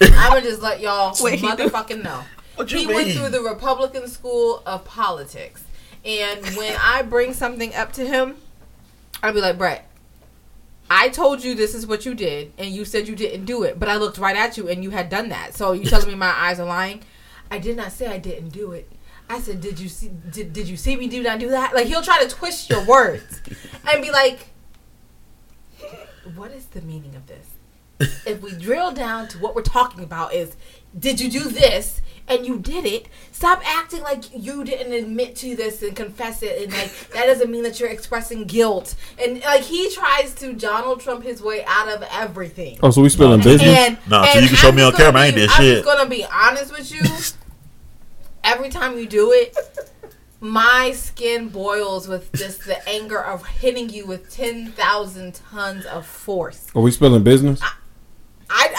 I'ma 0.02 0.40
just 0.40 0.60
let 0.60 0.80
y'all 0.80 1.14
Wait, 1.20 1.38
he 1.38 1.46
do? 1.56 1.68
motherfucking 1.68 2.02
know. 2.02 2.22
What 2.56 2.70
you 2.72 2.80
He 2.80 2.86
went 2.86 3.12
through 3.12 3.28
the 3.30 3.40
Republican 3.40 4.08
school 4.08 4.62
of 4.66 4.84
politics. 4.84 5.62
And 6.04 6.44
when 6.56 6.76
I 6.80 7.02
bring 7.02 7.34
something 7.34 7.74
up 7.74 7.92
to 7.94 8.06
him, 8.06 8.36
I'll 9.22 9.32
be 9.32 9.40
like, 9.40 9.58
Brett, 9.58 9.88
I 10.90 11.08
told 11.08 11.44
you 11.44 11.54
this 11.54 11.74
is 11.74 11.86
what 11.86 12.06
you 12.06 12.14
did, 12.14 12.52
and 12.56 12.68
you 12.68 12.84
said 12.84 13.08
you 13.08 13.14
didn't 13.14 13.44
do 13.44 13.62
it, 13.62 13.78
but 13.78 13.88
I 13.88 13.96
looked 13.96 14.18
right 14.18 14.36
at 14.36 14.56
you 14.56 14.68
and 14.68 14.82
you 14.82 14.90
had 14.90 15.10
done 15.10 15.28
that. 15.28 15.54
So 15.54 15.72
you 15.72 15.84
telling 15.84 16.08
me 16.08 16.14
my 16.14 16.32
eyes 16.34 16.58
are 16.58 16.66
lying? 16.66 17.02
I 17.50 17.58
did 17.58 17.76
not 17.76 17.92
say 17.92 18.06
I 18.06 18.18
didn't 18.18 18.50
do 18.50 18.72
it. 18.72 18.90
I 19.28 19.40
said, 19.40 19.60
did 19.60 19.78
you 19.78 19.88
see? 19.88 20.10
Did, 20.30 20.54
did 20.54 20.68
you 20.68 20.76
see 20.76 20.96
me 20.96 21.06
do 21.06 21.22
not 21.22 21.38
do 21.38 21.50
that? 21.50 21.74
Like 21.74 21.86
he'll 21.86 22.02
try 22.02 22.22
to 22.22 22.28
twist 22.28 22.70
your 22.70 22.84
words 22.86 23.42
and 23.90 24.02
be 24.02 24.10
like, 24.10 24.48
what 26.34 26.50
is 26.52 26.66
the 26.66 26.80
meaning 26.82 27.14
of 27.14 27.26
this? 27.26 27.46
If 28.26 28.42
we 28.42 28.52
drill 28.52 28.92
down 28.92 29.28
to 29.28 29.38
what 29.38 29.54
we're 29.54 29.62
talking 29.62 30.04
about 30.04 30.32
is, 30.32 30.56
did 30.98 31.20
you 31.20 31.30
do 31.30 31.48
this 31.48 32.00
and 32.28 32.46
you 32.46 32.58
did 32.58 32.84
it? 32.84 33.06
Stop 33.32 33.60
acting 33.64 34.02
like 34.02 34.24
you 34.36 34.64
didn't 34.64 34.92
admit 34.92 35.36
to 35.36 35.56
this 35.56 35.82
and 35.82 35.94
confess 35.96 36.42
it, 36.42 36.62
and 36.62 36.72
like 36.72 36.92
that 37.10 37.26
doesn't 37.26 37.50
mean 37.50 37.62
that 37.62 37.78
you're 37.80 37.88
expressing 37.88 38.44
guilt. 38.44 38.94
And 39.22 39.40
like 39.42 39.62
he 39.62 39.90
tries 39.90 40.34
to 40.36 40.52
Donald 40.52 41.00
Trump 41.00 41.22
his 41.24 41.40
way 41.42 41.64
out 41.66 41.88
of 41.88 42.04
everything. 42.12 42.78
Oh, 42.82 42.90
so 42.90 43.02
we 43.02 43.08
spilling 43.08 43.40
business? 43.40 43.68
And, 43.76 43.98
Nah, 44.08 44.24
so 44.26 44.38
you 44.40 44.48
can 44.48 44.56
show 44.56 44.68
I'm 44.68 44.76
me 44.76 44.82
on 44.82 44.92
camera, 44.92 45.12
gonna 45.12 45.18
I 45.18 45.26
ain't 45.26 45.34
be- 45.36 45.48
shit. 45.48 45.50
I'm 45.60 45.64
just 45.74 45.84
gonna 45.84 46.10
be 46.10 46.24
honest 46.24 46.72
with 46.72 46.92
you. 46.92 47.00
Every 48.44 48.68
time 48.70 48.98
you 48.98 49.06
do 49.06 49.32
it, 49.32 49.56
my 50.40 50.92
skin 50.94 51.48
boils 51.48 52.06
with 52.08 52.32
just 52.32 52.64
the 52.64 52.86
anger 52.88 53.22
of 53.22 53.44
hitting 53.44 53.88
you 53.90 54.06
with 54.06 54.30
ten 54.30 54.72
thousand 54.72 55.34
tons 55.50 55.84
of 55.86 56.06
force. 56.06 56.66
Are 56.74 56.80
we 56.82 56.90
spilling 56.90 57.24
business? 57.24 57.60
I, 57.62 57.72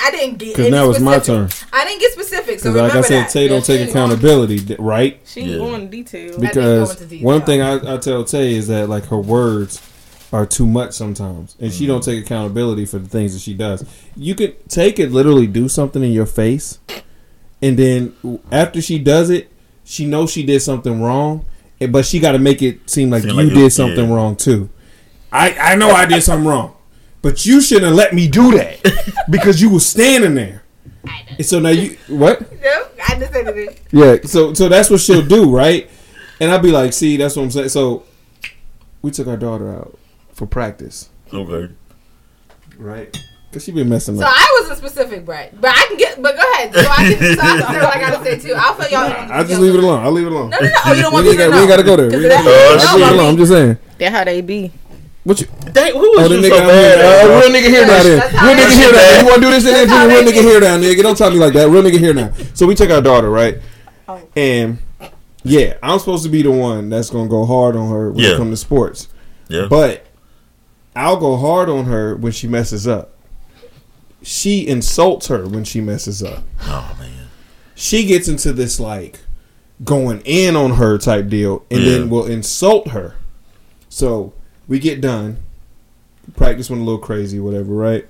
I 0.02 0.12
didn't 0.12 0.38
get 0.38 0.50
Because 0.50 0.66
any 0.68 0.72
now 0.76 0.90
it's 0.90 1.00
my 1.00 1.20
turn. 1.20 1.50
I 1.74 1.84
didn't 1.86 2.00
get 2.00 2.14
specific. 2.14 2.60
So 2.60 2.72
Because 2.74 2.94
like 2.94 3.04
I 3.04 3.08
said, 3.08 3.24
that. 3.26 3.30
Tay 3.32 3.48
don't 3.48 3.66
take 3.66 3.90
accountability, 3.90 4.60
th- 4.60 4.80
right? 4.80 5.20
She 5.26 5.42
Yeah. 5.42 5.48
ain't 5.48 5.58
going 5.60 5.82
into 5.82 5.92
detail. 5.92 6.30
didn't 6.40 6.42
go 6.42 6.48
Because 6.48 6.92
into 6.92 7.06
detail. 7.06 7.26
one 7.26 7.42
thing 7.42 7.62
I, 7.62 7.96
I 7.96 7.98
tell 7.98 8.24
Tay 8.24 8.56
is 8.56 8.68
that 8.68 8.88
like 8.90 9.06
her 9.06 9.18
words 9.20 9.82
are 10.32 10.46
too 10.46 10.68
much 10.68 10.94
sometimes, 10.94 11.56
and 11.60 11.74
she 11.74 11.88
don't 11.88 12.02
mm-hmm. 12.02 12.12
take 12.12 12.24
accountability 12.26 12.86
for 12.86 13.00
the 13.00 13.10
things 13.10 13.34
that 13.34 13.40
she 13.42 13.54
does. 13.54 13.84
You 14.16 14.36
could 14.36 14.70
take 14.70 15.00
it 15.00 15.12
literally 15.12 15.48
do 15.48 15.68
something 15.68 16.04
in 16.04 16.12
your 16.12 16.28
face, 16.28 16.78
and 17.62 17.78
then 17.78 18.40
after 18.52 18.82
she 18.82 19.00
does 19.00 19.30
it, 19.30 19.50
she 19.84 20.06
knows 20.06 20.32
she 20.32 20.44
did 20.46 20.62
something 20.62 21.02
wrong, 21.02 21.46
but 21.90 22.06
she 22.06 22.20
got 22.20 22.34
to 22.34 22.40
make 22.40 22.62
it 22.62 22.88
seem 22.90 23.10
like 23.10 23.24
Seem 23.24 23.32
you 23.32 23.38
like 23.38 23.48
it- 23.48 23.56
did 23.56 23.74
something 23.74 24.08
yeah. 24.08 24.16
wrong 24.16 24.36
too. 24.36 24.70
I 25.32 25.56
I 25.60 25.76
know 25.76 25.90
I 25.92 26.06
did 26.06 26.22
something 26.22 26.48
wrong, 26.48 26.76
but 27.21 27.45
you 27.45 27.62
shouldn't 27.62 27.88
have 27.88 27.95
let 27.95 28.13
me 28.13 28.27
do 28.27 28.51
that 28.58 29.25
because 29.29 29.62
you 29.62 29.69
were 29.69 29.79
standing 29.79 30.36
there. 30.36 30.63
And 31.29 31.45
so 31.45 31.60
now 31.60 31.69
you 31.69 31.97
what? 32.08 32.41
No, 32.62 32.86
I 33.08 33.15
just 33.19 33.32
said 33.32 33.47
it. 33.47 33.82
Yeah, 33.91 34.17
so 34.25 34.53
so 34.53 34.67
that's 34.69 34.89
what 34.89 34.99
she'll 34.99 35.25
do, 35.25 35.55
right? 35.55 35.89
And 36.41 36.51
I'll 36.51 36.60
be 36.60 36.71
like, 36.71 36.93
see, 36.93 37.17
that's 37.17 37.36
what 37.36 37.43
I'm 37.43 37.51
saying. 37.51 37.69
So 37.69 38.03
we 39.01 39.12
took 39.12 39.27
our 39.27 39.38
daughter 39.38 39.73
out 39.75 39.97
for 40.34 40.45
practice, 40.45 41.10
Okay. 41.34 41.73
right? 42.77 43.17
Because 43.49 43.63
she 43.63 43.71
been 43.71 43.89
messing 43.89 44.15
So 44.17 44.23
up. 44.23 44.29
So 44.29 44.36
I 44.36 44.58
wasn't 44.62 44.77
specific, 44.77 45.25
Brett. 45.25 45.60
But 45.60 45.71
I 45.71 45.86
can 45.88 45.97
get. 45.97 46.21
But 46.21 46.36
go 46.36 46.43
ahead. 46.53 46.73
So 46.73 46.82
I 46.82 46.95
can 46.95 47.36
so 47.36 47.41
I 47.41 47.58
can 47.58 47.65
what 47.82 47.95
I 47.97 47.99
gotta 47.99 48.23
say 48.23 48.39
too. 48.39 48.53
I'll 48.55 48.75
fill 48.75 48.89
y'all. 48.91 49.05
in. 49.23 49.32
I 49.32 49.43
just 49.43 49.60
leave 49.60 49.73
it 49.75 49.84
alone. 49.84 50.03
I'll 50.03 50.12
leave 50.12 50.27
it 50.27 50.32
alone. 50.32 50.49
No, 50.51 50.58
no, 50.60 50.65
no. 50.67 50.71
Oh, 50.86 50.93
you 50.93 51.01
don't 51.01 51.13
want 51.13 51.25
we, 51.25 51.32
me 51.36 51.41
ain't 51.41 51.51
to 51.51 51.58
Got, 51.58 51.62
we 51.62 51.67
gotta 51.67 51.84
go 51.84 51.95
there. 51.95 52.05
We 52.08 52.17
Because 52.17 52.23
ain't 52.25 52.45
that- 52.45 52.45
gotta 52.45 52.45
go 52.45 52.77
there. 52.77 52.88
I'll 52.89 52.97
leave 52.97 53.03
it 53.03 53.10
shit. 53.10 53.13
alone. 53.19 53.29
I'm 53.29 53.38
just 53.38 53.51
saying. 53.51 53.77
That's 53.97 54.15
how 54.15 54.23
they 54.25 54.41
be. 54.41 54.71
What 55.23 55.41
you? 55.41 55.47
Dang, 55.73 55.93
who 55.93 55.99
Oh, 55.99 56.21
was 56.21 56.29
the 56.29 56.36
you 56.36 56.41
nigga 56.41 56.49
so 56.49 56.58
down 56.58 56.67
bad 56.67 56.97
here. 56.97 57.32
Uh, 57.32 57.39
real 57.39 57.49
nigga 57.49 57.69
here 57.69 57.86
now. 57.86 58.03
Then. 58.03 58.19
Real 58.45 58.55
nigga 58.55 58.69
be. 58.69 58.75
here 58.75 58.91
now. 58.93 59.19
You 59.19 59.25
want 59.25 59.36
to 59.36 59.41
do 59.41 59.49
this 59.51 59.65
in 59.65 59.73
there? 59.73 59.86
That's 59.86 60.13
Real 60.13 60.23
nigga 60.23 60.41
be. 60.41 60.47
here 60.47 60.60
now, 60.62 60.77
nigga. 60.77 61.03
Don't 61.03 61.17
talk 61.17 61.27
to 61.29 61.34
me 61.36 61.39
like 61.39 61.53
that. 61.53 61.69
Real 61.69 61.84
nigga 61.84 61.99
here 61.99 62.13
now. 62.13 62.32
So 62.53 62.65
we 62.65 62.73
took 62.75 62.89
our 62.89 63.01
daughter, 63.01 63.29
right? 63.29 63.58
Oh. 64.08 64.21
And 64.36 64.79
yeah, 65.43 65.75
I'm 65.84 65.99
supposed 65.99 66.23
to 66.23 66.29
be 66.29 66.41
the 66.41 66.51
one 66.51 66.89
that's 66.89 67.10
gonna 67.10 67.29
go 67.29 67.45
hard 67.45 67.75
on 67.75 67.89
her 67.91 68.12
when 68.12 68.23
Yeah. 68.23 68.32
it 68.34 68.38
comes 68.38 68.51
to 68.60 68.65
sports. 68.65 69.08
Yeah. 69.49 69.67
But 69.69 70.05
I'll 70.95 71.17
go 71.17 71.38
hard 71.38 71.69
on 71.69 71.86
her 71.86 72.15
when 72.15 72.32
she 72.32 72.47
messes 72.47 72.88
up. 72.88 73.13
She 74.21 74.67
insults 74.67 75.27
her 75.27 75.47
when 75.47 75.63
she 75.63 75.79
messes 75.82 76.21
up. 76.23 76.43
oh 76.63 76.95
man. 76.99 77.27
She 77.75 78.05
gets 78.05 78.27
into 78.27 78.51
this 78.51 78.79
like 78.79 79.19
going 79.84 80.21
in 80.25 80.55
on 80.58 80.71
her 80.71 80.97
type 80.97 81.29
deal, 81.29 81.63
and 81.71 81.82
Yeah. 81.84 81.91
then 81.91 82.10
will 82.10 82.25
insult 82.25 82.89
her. 82.89 83.15
So 83.88 84.34
we 84.69 84.79
get 84.79 85.01
done. 85.01 85.38
Practice 86.38 86.69
went 86.69 86.82
a 86.82 86.86
little 86.86 86.99
crazy, 87.01 87.39
whatever, 87.39 87.73
right? 87.73 88.05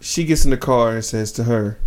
She 0.00 0.24
gets 0.24 0.44
in 0.44 0.50
the 0.52 0.56
car 0.56 0.92
and 0.92 1.04
says 1.04 1.32
to 1.32 1.44
her, 1.44 1.78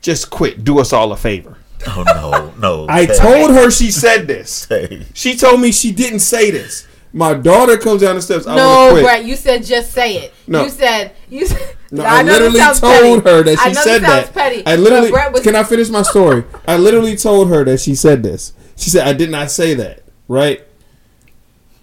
"Just 0.00 0.30
quit. 0.30 0.64
Do 0.64 0.80
us 0.80 0.92
all 0.92 1.12
a 1.12 1.16
favor." 1.16 1.58
Oh 1.86 2.02
no, 2.06 2.52
no. 2.58 2.86
I 2.90 3.06
Tay, 3.06 3.16
told 3.18 3.50
her 3.52 3.70
she 3.70 3.90
said 3.90 4.26
this. 4.26 4.66
Tay. 4.68 5.06
She 5.14 5.36
told 5.36 5.60
me 5.60 5.70
she 5.70 5.92
didn't 5.92 6.20
say 6.20 6.50
this. 6.50 6.88
My 7.12 7.34
daughter 7.34 7.76
comes 7.76 8.02
down 8.02 8.14
the 8.14 8.22
steps. 8.22 8.46
I 8.46 8.54
want 8.54 8.58
to 8.60 8.64
No, 8.64 8.90
quit. 8.92 9.04
Brett, 9.04 9.24
you 9.24 9.36
said 9.36 9.64
just 9.64 9.90
say 9.92 10.16
it. 10.16 10.34
No. 10.46 10.64
You 10.64 10.70
said 10.70 11.12
you 11.28 11.46
said. 11.46 11.76
No, 11.90 12.04
I 12.04 12.20
I, 12.20 12.22
know 12.22 12.32
literally 12.32 12.60
told 12.60 13.24
petty. 13.24 13.36
her 13.36 13.42
that 13.42 13.58
I 13.58 13.68
she 13.68 13.74
know 13.74 13.80
said 13.82 13.98
this 14.02 14.08
sounds 14.08 14.26
that. 14.26 14.32
petty, 14.34 14.62
I 14.66 14.76
literally 14.76 15.10
was- 15.10 15.42
can 15.42 15.56
I 15.56 15.64
finish 15.64 15.88
my 15.90 16.02
story? 16.02 16.44
I 16.68 16.76
literally 16.76 17.16
told 17.16 17.48
her 17.48 17.64
that 17.64 17.80
she 17.80 17.94
said 17.96 18.22
this. 18.22 18.52
She 18.76 18.90
said 18.90 19.06
I 19.06 19.12
did 19.12 19.30
not 19.30 19.50
say 19.50 19.74
that. 19.74 20.04
Right? 20.28 20.62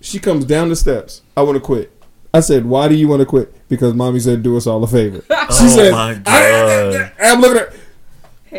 She 0.08 0.20
comes 0.20 0.46
down 0.46 0.70
the 0.70 0.76
steps. 0.78 1.22
I 1.36 1.42
want 1.42 1.56
to 1.58 1.60
quit. 1.60 1.92
I 2.34 2.40
said, 2.40 2.66
"Why 2.66 2.88
do 2.88 2.96
you 2.96 3.10
want 3.10 3.20
to 3.20 3.26
quit?" 3.26 3.54
Because 3.68 3.94
mommy 3.94 4.22
said, 4.22 4.42
"Do 4.42 4.56
us 4.56 4.66
all 4.66 4.82
a 4.82 4.88
favor." 4.88 5.22
She 5.30 5.66
Oh 5.66 5.68
said, 5.76 5.92
my 5.92 6.12
I, 6.26 6.92
God. 6.96 7.12
am 7.20 7.42
looking 7.42 7.58
at. 7.62 7.74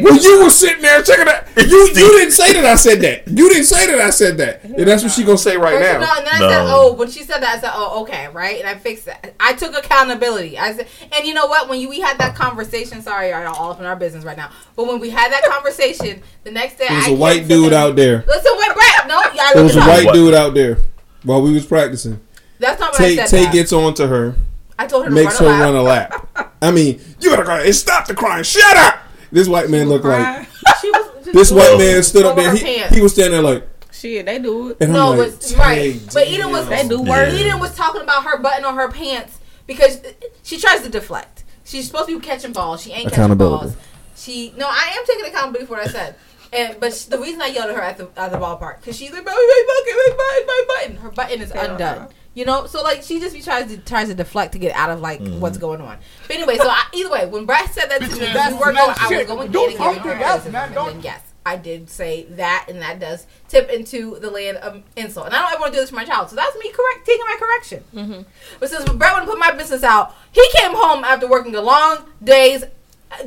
Well, 0.02 0.14
you 0.16 0.44
were 0.44 0.50
sitting 0.50 0.82
there 0.82 1.02
checking 1.02 1.24
that. 1.24 1.48
You 1.56 1.86
you 1.88 2.18
didn't 2.18 2.32
say 2.32 2.52
that 2.52 2.64
I 2.66 2.74
said 2.76 3.00
that. 3.00 3.26
You 3.26 3.48
didn't 3.48 3.64
say 3.64 3.86
that 3.86 3.98
I 3.98 4.10
said 4.10 4.36
that. 4.38 4.62
And 4.64 4.86
that's 4.86 5.02
what 5.02 5.10
she 5.12 5.24
gonna 5.24 5.38
say 5.38 5.56
right 5.56 5.78
First, 5.78 6.00
now. 6.00 6.06
no, 6.06 6.18
and 6.18 6.26
then 6.26 6.34
I 6.34 6.38
No. 6.40 6.48
said, 6.50 6.64
"Oh," 6.68 6.92
when 6.92 7.10
she 7.10 7.22
said 7.22 7.40
that, 7.42 7.56
I 7.56 7.60
said, 7.60 7.70
"Oh, 7.74 8.02
okay, 8.02 8.28
right," 8.28 8.58
and 8.60 8.68
I 8.68 8.74
fixed 8.74 9.06
that. 9.06 9.34
I 9.40 9.54
took 9.54 9.74
accountability. 9.76 10.58
I 10.58 10.74
said, 10.74 10.86
and 11.12 11.26
you 11.26 11.32
know 11.32 11.46
what? 11.46 11.68
When 11.70 11.80
you 11.80 11.88
we 11.88 12.00
had 12.00 12.18
that 12.18 12.34
conversation, 12.36 13.00
sorry, 13.00 13.30
y'all 13.30 13.54
all 13.54 13.70
up 13.72 13.80
in 13.80 13.86
our 13.86 13.96
business 13.96 14.24
right 14.24 14.36
now. 14.36 14.50
But 14.76 14.86
when 14.86 15.00
we 15.00 15.08
had 15.10 15.32
that 15.32 15.44
conversation, 15.44 16.22
the 16.44 16.50
next 16.50 16.76
day, 16.78 16.88
There 16.88 16.96
was 16.96 17.06
I 17.06 17.10
a 17.10 17.14
white 17.14 17.48
dude 17.48 17.72
out 17.72 17.96
there. 17.96 18.22
Listen, 18.26 18.52
wait, 18.56 18.74
Brett. 18.74 19.08
No, 19.08 19.20
y'all 19.34 19.54
There 19.54 19.64
was 19.64 19.76
a 19.76 19.80
white 19.80 20.12
dude 20.12 20.34
out 20.34 20.52
there 20.54 20.78
while 21.22 21.42
we 21.42 21.52
was 21.52 21.66
practicing. 21.66 22.20
That's 22.58 22.80
not 22.80 22.92
what 22.92 22.98
Tay 22.98 23.12
I 23.20 23.26
said. 23.26 23.36
Tay 23.38 23.44
that. 23.44 23.52
gets 23.52 23.72
on 23.72 23.94
to 23.94 24.06
her. 24.08 24.34
I 24.78 24.86
told 24.86 25.04
her 25.04 25.10
to 25.10 25.14
makes 25.14 25.40
run 25.40 25.50
her 25.50 25.56
a 25.56 25.64
run 25.66 25.74
a 25.76 25.82
lap. 25.82 26.28
lap. 26.36 26.54
I 26.62 26.70
mean, 26.70 27.00
you 27.20 27.30
gotta 27.30 27.44
go 27.44 27.52
and 27.52 27.74
stop 27.74 28.06
the 28.06 28.14
crying. 28.14 28.44
Shut 28.44 28.76
up. 28.76 28.98
This 29.30 29.46
white 29.48 29.68
man 29.70 29.88
looked 29.88 30.04
like 30.04 30.46
She 30.80 30.90
was 30.90 31.10
just 31.24 31.32
this 31.32 31.50
white 31.52 31.76
man 31.78 32.02
stood 32.02 32.24
up 32.24 32.36
there. 32.36 32.54
He, 32.56 32.78
he 32.94 33.00
was 33.00 33.12
standing 33.12 33.32
there 33.32 33.42
like, 33.42 33.68
Shit, 33.92 34.26
they 34.26 34.38
do 34.38 34.70
it. 34.70 34.76
and 34.80 34.92
No, 34.92 35.12
I'm 35.12 35.18
like, 35.18 35.32
but 35.32 35.54
right. 35.58 35.92
"Tay, 35.92 36.00
But 36.14 36.28
Eden 36.28 36.50
was. 36.52 36.68
They 36.68 36.86
do 36.86 37.02
Yeah. 37.04 37.10
work. 37.10 37.34
Eden 37.34 37.58
was 37.58 37.74
talking 37.74 38.00
about 38.02 38.24
her 38.24 38.38
button 38.38 38.64
on 38.64 38.76
her 38.76 38.88
pants 38.90 39.38
because 39.66 40.00
she 40.44 40.58
tries 40.58 40.82
to 40.82 40.88
deflect. 40.88 41.42
She's 41.64 41.86
supposed 41.88 42.08
to 42.08 42.18
be 42.18 42.24
catching 42.24 42.52
balls. 42.52 42.82
She 42.82 42.92
ain't 42.92 43.12
catching 43.12 43.36
balls. 43.36 43.74
She 44.16 44.52
no, 44.56 44.66
I 44.68 44.94
am 44.96 45.04
taking 45.06 45.26
accountability 45.26 45.66
for 45.66 45.74
what 45.74 45.86
I 45.86 45.90
said. 45.90 46.14
And 46.52 46.80
but 46.80 46.94
she, 46.94 47.10
the 47.10 47.18
reason 47.18 47.42
I 47.42 47.46
yelled 47.46 47.70
at 47.70 47.76
her 47.76 47.82
at 47.82 47.98
the 47.98 48.08
at 48.16 48.30
the 48.30 48.38
ballpark 48.38 48.80
because 48.80 48.96
she's 48.96 49.12
like, 49.12 49.24
my, 49.24 49.32
my 49.32 49.64
bucket, 49.66 49.94
my 49.96 50.16
button, 50.16 50.46
my 50.46 50.64
button. 50.68 50.96
Her 50.96 51.10
button 51.10 51.40
is 51.42 51.50
Hell 51.52 51.72
undone. 51.72 51.98
no. 52.04 52.08
You 52.34 52.44
know, 52.44 52.66
so 52.66 52.82
like 52.82 53.02
she 53.02 53.18
just 53.18 53.34
be 53.34 53.42
tries 53.42 53.66
to 53.66 53.78
tries 53.78 54.08
to 54.08 54.14
deflect 54.14 54.52
to 54.52 54.58
get 54.58 54.74
out 54.76 54.90
of 54.90 55.00
like 55.00 55.20
what's 55.20 55.58
going 55.58 55.80
on. 55.80 55.98
But 56.28 56.36
anyway, 56.36 56.56
so 56.56 56.68
I, 56.68 56.84
either 56.94 57.10
way, 57.10 57.26
when 57.26 57.46
Brad 57.46 57.68
said 57.70 57.88
that 57.90 58.00
to 58.00 58.06
me, 58.06 58.20
we 58.20 58.58
were 58.58 58.72
going, 58.72 58.94
I 58.96 59.08
was 59.10 59.26
going 59.26 59.38
in 59.38 59.44
and 59.46 59.52
giving 59.52 59.76
her 59.76 60.00
criticism, 60.00 60.54
and 60.54 60.76
then 60.76 61.00
yes, 61.02 61.20
I 61.44 61.56
did 61.56 61.90
say 61.90 62.24
that, 62.30 62.66
and 62.68 62.80
that 62.80 63.00
does 63.00 63.26
tip 63.48 63.70
into 63.70 64.20
the 64.20 64.30
land 64.30 64.58
of 64.58 64.82
insult. 64.96 65.26
And 65.26 65.34
I 65.34 65.40
don't 65.40 65.52
ever 65.54 65.60
want 65.60 65.72
to 65.72 65.78
do 65.78 65.80
this 65.80 65.90
for 65.90 65.96
my 65.96 66.04
child, 66.04 66.30
so 66.30 66.36
that's 66.36 66.56
me 66.58 66.70
correct 66.70 67.06
taking 67.06 67.24
my 67.26 67.36
correction. 67.40 67.84
Mm-hmm. 67.94 68.22
But 68.60 68.70
since 68.70 68.84
Brett 68.84 69.14
wanted 69.14 69.26
to 69.26 69.32
put 69.32 69.40
my 69.40 69.52
business 69.52 69.82
out, 69.82 70.14
he 70.30 70.46
came 70.58 70.72
home 70.74 71.04
after 71.04 71.26
working 71.26 71.56
a 71.56 71.62
long 71.62 72.04
day's 72.22 72.64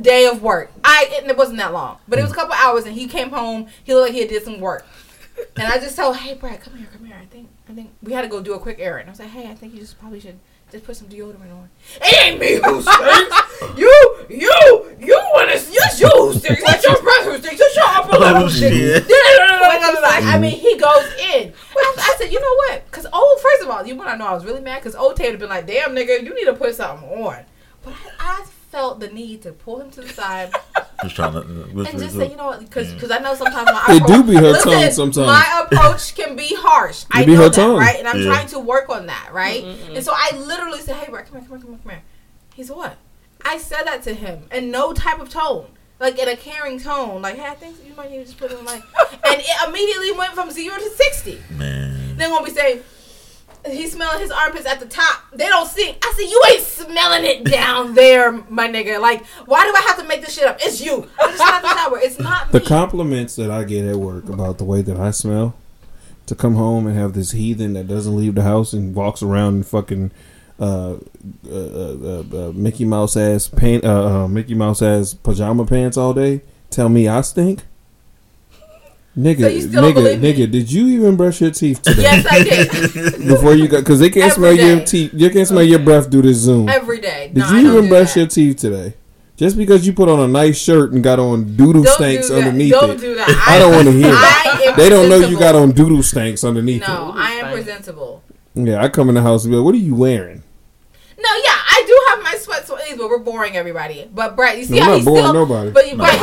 day 0.02 0.26
of 0.26 0.42
work. 0.42 0.72
I 0.84 1.18
and 1.20 1.30
it 1.30 1.38
wasn't 1.38 1.58
that 1.58 1.74
long, 1.74 1.98
but 2.08 2.20
it 2.20 2.24
was 2.24 2.32
a 2.32 2.36
couple 2.36 2.54
hours, 2.54 2.86
and 2.86 2.94
he 2.96 3.08
came 3.08 3.30
home. 3.30 3.68
He 3.84 3.94
looked 3.94 4.10
like 4.10 4.14
he 4.14 4.20
had 4.22 4.30
did 4.30 4.44
some 4.44 4.60
work. 4.60 4.86
And 5.56 5.68
I 5.68 5.80
just 5.80 5.96
told, 5.96 6.18
hey, 6.18 6.36
Brett, 6.36 6.62
come 6.62 6.78
here, 6.78 6.88
come 6.92 7.06
here. 7.06 7.18
I 7.20 7.26
think, 7.26 7.50
I 7.68 7.74
think 7.74 7.92
we 8.04 8.14
had 8.14 8.22
to 8.22 8.28
go 8.28 8.42
do 8.42 8.54
a 8.54 8.60
quick 8.60 8.78
errand. 8.80 9.10
I 9.10 9.12
was 9.12 9.20
like, 9.20 9.30
hey, 9.30 9.50
I 9.50 9.56
think 9.56 9.74
you 9.74 9.80
just 9.80 10.00
probably 10.00 10.20
should 10.20 10.38
just 10.72 10.86
put 10.86 10.96
some 10.96 11.08
deodorant 11.08 11.52
on. 11.52 11.70
It 12.02 12.24
ain't 12.24 12.40
me 12.40 12.60
oh, 12.64 12.76
who 12.76 12.82
stinks. 12.82 13.78
you, 13.78 14.26
you, 14.30 14.96
you 15.00 15.16
want 15.34 15.50
to, 15.50 15.56
it's 15.56 16.00
you 16.00 16.08
who 16.08 16.34
stinks. 16.34 16.64
It's 16.66 16.84
your 16.86 17.02
breath 17.02 17.26
who 17.26 17.38
stinks. 17.40 17.60
It's 17.60 17.76
your 17.76 17.86
upper 17.88 18.18
lip 18.18 18.36
Oh 18.36 18.42
who 18.44 18.50
stinks. 18.50 18.76
shit. 18.78 19.08
Like, 19.62 19.82
I'm 19.84 19.96
oh, 19.96 20.32
I 20.34 20.40
mean, 20.40 20.52
he 20.52 20.76
goes 20.78 21.06
in. 21.34 21.54
I, 21.78 21.96
I 21.98 22.16
said, 22.18 22.32
you 22.32 22.40
know 22.40 22.56
what? 22.56 22.86
Because 22.86 23.06
old, 23.06 23.14
oh, 23.16 23.40
first 23.42 23.64
of 23.64 23.70
all, 23.70 23.86
you 23.86 23.96
want 23.96 24.10
to 24.10 24.18
know 24.18 24.26
I 24.26 24.34
was 24.34 24.44
really 24.44 24.62
mad 24.62 24.80
because 24.80 24.96
old 24.96 25.16
Tay 25.16 25.26
would 25.26 25.34
have 25.34 25.40
been 25.40 25.50
like, 25.50 25.66
damn, 25.66 25.96
nigga, 25.96 26.24
you 26.24 26.36
need 26.36 26.46
to 26.46 26.54
put 26.54 26.76
something 26.76 27.08
on. 27.10 27.46
But 27.84 27.94
I, 28.20 28.42
I 28.42 28.46
felt 28.72 29.00
the 29.00 29.10
need 29.10 29.42
to 29.44 29.52
pull 29.52 29.80
him 29.82 29.92
to 29.92 30.02
the 30.02 30.10
side 30.10 30.54
Just 31.04 31.16
trying 31.16 31.34
to. 31.34 31.40
Uh, 31.40 31.84
and 31.86 32.00
just 32.00 32.16
say, 32.16 32.30
you 32.30 32.36
know 32.36 32.46
what? 32.46 32.60
Because 32.60 33.10
I 33.10 33.18
know 33.18 33.34
sometimes 33.34 33.66
my 33.72 33.84
It 33.90 34.06
do 34.06 34.24
be 34.24 34.36
her 34.36 34.52
Listen, 34.52 34.72
tongue 34.72 34.92
sometimes. 34.92 35.28
My 35.28 35.66
approach 35.66 36.14
can 36.14 36.36
be 36.36 36.54
harsh. 36.56 37.06
I 37.12 37.26
be 37.26 37.32
know 37.34 37.38
her 37.42 37.50
that, 37.50 37.56
tongue. 37.56 37.78
right? 37.78 37.98
And 37.98 38.08
I'm 38.08 38.20
Yeah. 38.20 38.26
trying 38.26 38.48
to 38.50 38.60
work 38.60 38.88
on 38.90 39.08
that, 39.08 39.30
right? 39.34 39.64
And 39.64 40.04
so 40.06 40.14
I 40.16 40.38
literally 40.38 40.80
said, 40.80 40.98
"Hey, 40.98 41.10
Brett, 41.10 41.26
come 41.26 41.40
here, 41.40 41.50
come 41.50 41.58
here, 41.58 41.66
come 41.66 41.70
here, 41.72 41.80
come 41.84 41.92
here." 41.92 42.02
He 42.54 42.64
said, 42.64 42.76
"What?" 42.76 42.98
I 43.44 43.58
said 43.58 43.84
that 43.88 44.04
to 44.04 44.14
him 44.14 44.44
in 44.52 44.70
no 44.70 44.94
type 44.94 45.20
of 45.20 45.30
tone, 45.30 45.66
like 46.00 46.20
in 46.20 46.28
a 46.30 46.36
caring 46.38 46.80
tone, 46.80 47.24
like, 47.24 47.36
"Hey, 47.38 47.48
I 47.48 47.56
think 47.56 47.78
you 47.84 47.96
might 47.96 48.12
need 48.12 48.20
to 48.20 48.26
just 48.26 48.38
put 48.38 48.52
it 48.52 48.60
on 48.60 48.66
like," 48.66 48.84
and 49.12 49.42
it 49.42 49.68
immediately 49.68 50.12
went 50.12 50.34
from 50.34 50.52
zero 50.52 50.78
to 50.78 50.90
sixty. 50.92 51.42
man. 51.50 52.16
Then 52.16 52.30
when 52.32 52.44
we 52.44 52.52
say 52.52 52.82
he's 53.66 53.94
smelling 53.94 54.20
his 54.22 54.32
armpits 54.32 54.66
at 54.66 54.80
the 54.80 54.86
top, 54.86 55.24
they 55.34 55.48
don't 55.48 55.68
see. 55.68 55.96
I 56.02 56.14
said, 56.16 56.30
"You 56.30 56.44
ain't 56.52 56.64
smelling 56.64 57.26
it 57.26 57.44
down 57.46 57.94
there, 58.02 58.32
my 58.50 58.68
nigga. 58.68 59.00
Like, 59.02 59.26
why 59.46 59.64
do 59.64 59.74
I 59.76 59.82
have 59.88 59.98
to 60.00 60.04
make 60.06 60.22
this 60.22 60.34
shit 60.36 60.46
up? 60.46 60.58
It's 60.62 60.82
you. 60.82 61.08
I 61.20 61.28
just 61.28 61.38
got 61.40 61.62
the 61.62 61.74
shower. 61.76 62.00
It's 62.00 62.20
not 62.20 62.52
The 62.52 62.62
compliments 62.62 63.36
that 63.36 63.52
I 63.52 63.64
get 63.64 63.86
at 63.86 63.98
work 63.98 64.30
about 64.30 64.58
the 64.58 64.64
way 64.64 64.82
that 64.82 64.98
I 64.98 65.12
smell, 65.12 65.56
to 66.28 66.36
come 66.36 66.56
home 66.56 66.88
and 66.88 66.96
have 66.98 67.14
this 67.14 67.32
heathen 67.32 67.74
that 67.74 67.88
doesn't 67.88 68.16
leave 68.16 68.36
the 68.36 68.44
house 68.44 68.74
and 68.74 68.96
walks 68.96 69.22
around 69.22 69.56
in 69.58 69.64
fucking 69.64 70.12
uh, 70.60 70.94
uh, 70.94 70.98
uh, 71.50 72.24
uh, 72.32 72.52
Mickey 72.54 72.86
Mouse 72.86 73.18
ass 73.18 73.48
pant, 73.48 73.84
uh, 73.84 74.24
uh, 74.24 74.28
Mickey 74.28 74.54
Mouse 74.54 74.82
ass 74.82 75.14
pajama 75.14 75.66
pants 75.66 75.98
all 75.98 76.14
day, 76.14 76.42
tell 76.70 76.88
me 76.88 77.08
I 77.08 77.22
stink. 77.22 77.64
Nigga, 79.18 79.40
So 79.42 79.48
you 79.50 79.68
nigga, 79.68 80.18
nigga, 80.20 80.50
did 80.50 80.72
you 80.72 80.88
even 80.88 81.18
brush 81.18 81.42
your 81.42 81.52
teeth 81.52 81.82
today 81.84 82.04
yes, 82.04 82.26
I 82.32 82.44
did. 82.44 83.28
before 83.28 83.56
you 83.56 83.68
got? 83.68 83.80
Because 83.80 84.00
they 84.00 84.10
can't 84.10 84.32
Every 84.32 84.56
smell 84.56 84.68
your 84.68 84.86
teeth. 84.86 85.12
You 85.14 85.30
can't 85.30 85.48
smell 85.48 85.64
your 85.64 85.80
breath 85.80 86.10
through 86.10 86.22
this 86.22 86.38
Zoom. 86.38 86.70
Every 86.70 87.02
day. 87.02 87.28
Did 87.34 87.38
No, 87.40 87.52
you 87.58 87.64
don't 87.64 87.78
even 87.78 87.90
brush 87.90 88.14
that. 88.14 88.20
your 88.22 88.28
teeth 88.28 88.58
today? 88.58 88.94
Just 89.36 89.58
because 89.58 89.86
you 89.86 89.92
put 89.92 90.08
on 90.08 90.20
a 90.20 90.28
nice 90.30 90.58
shirt 90.58 90.94
and 90.94 91.04
got 91.04 91.20
on 91.20 91.58
doodle 91.58 91.84
Don't 91.84 91.94
stanks 91.96 92.30
do 92.30 92.36
underneath 92.38 92.72
don't 92.72 92.92
it. 92.92 93.00
do 93.00 93.16
that. 93.16 93.46
I 93.48 93.60
don't 93.60 93.72
want 93.74 93.86
to 93.88 93.92
hear 93.92 94.14
it. 94.14 94.76
They 94.78 94.88
don't 94.88 95.10
know 95.10 95.18
you 95.18 95.38
got 95.38 95.56
on 95.56 95.72
doodle 95.72 96.04
stanks 96.04 96.44
underneath 96.44 96.82
No, 96.88 97.12
I 97.16 97.32
am 97.32 97.52
presentable. 97.52 98.24
Yeah, 98.54 98.82
I 98.82 98.88
come 98.90 99.10
in 99.10 99.16
the 99.16 99.22
house 99.22 99.44
and 99.44 99.52
be 99.52 99.58
like, 99.58 99.66
"What 99.66 99.74
are 99.76 99.80
you 99.80 99.96
wearing?" 99.96 100.44
No, 101.18 101.30
yeah, 101.44 101.58
I 101.58 101.84
do 101.88 102.06
have 102.10 102.24
my 102.24 102.38
sweat 102.38 102.68
sweaties, 102.68 102.98
but 102.98 103.10
we're 103.10 103.18
boring 103.20 103.56
everybody. 103.58 104.10
But 104.14 104.36
Brett, 104.36 104.58
you 104.58 104.66
see 104.66 104.78
No, 104.80 104.84
how 104.86 104.96
he's 104.96 105.06
boring 105.06 105.24
still. 105.24 105.34
nobody. 105.34 105.72
But, 105.72 105.86
No, 105.88 105.98
but 105.98 106.10
hey, 106.10 106.20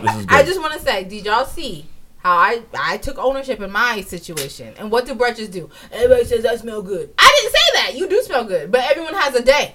this 0.00 0.10
hey, 0.10 0.10
hey, 0.10 0.18
hey! 0.18 0.26
I 0.28 0.42
just 0.42 0.60
want 0.60 0.72
to 0.74 0.80
say, 0.80 1.04
did 1.04 1.24
y'all 1.24 1.44
see 1.46 1.86
how 2.22 2.36
I 2.36 2.62
I 2.74 2.96
took 2.98 3.18
ownership 3.18 3.60
in 3.60 3.70
my 3.70 4.00
situation? 4.02 4.74
And 4.78 4.90
what 4.90 5.06
do 5.06 5.14
Brett 5.14 5.36
just 5.36 5.52
do? 5.52 5.68
Everybody 5.90 6.24
says 6.24 6.44
I 6.46 6.56
smell 6.56 6.82
good. 6.82 7.12
I 7.18 7.38
didn't 7.40 7.52
say 7.52 7.68
that. 7.74 7.98
You 7.98 8.08
do 8.08 8.22
smell 8.22 8.44
good, 8.44 8.70
but 8.70 8.80
everyone 8.90 9.14
has 9.14 9.34
a 9.34 9.42
day, 9.42 9.74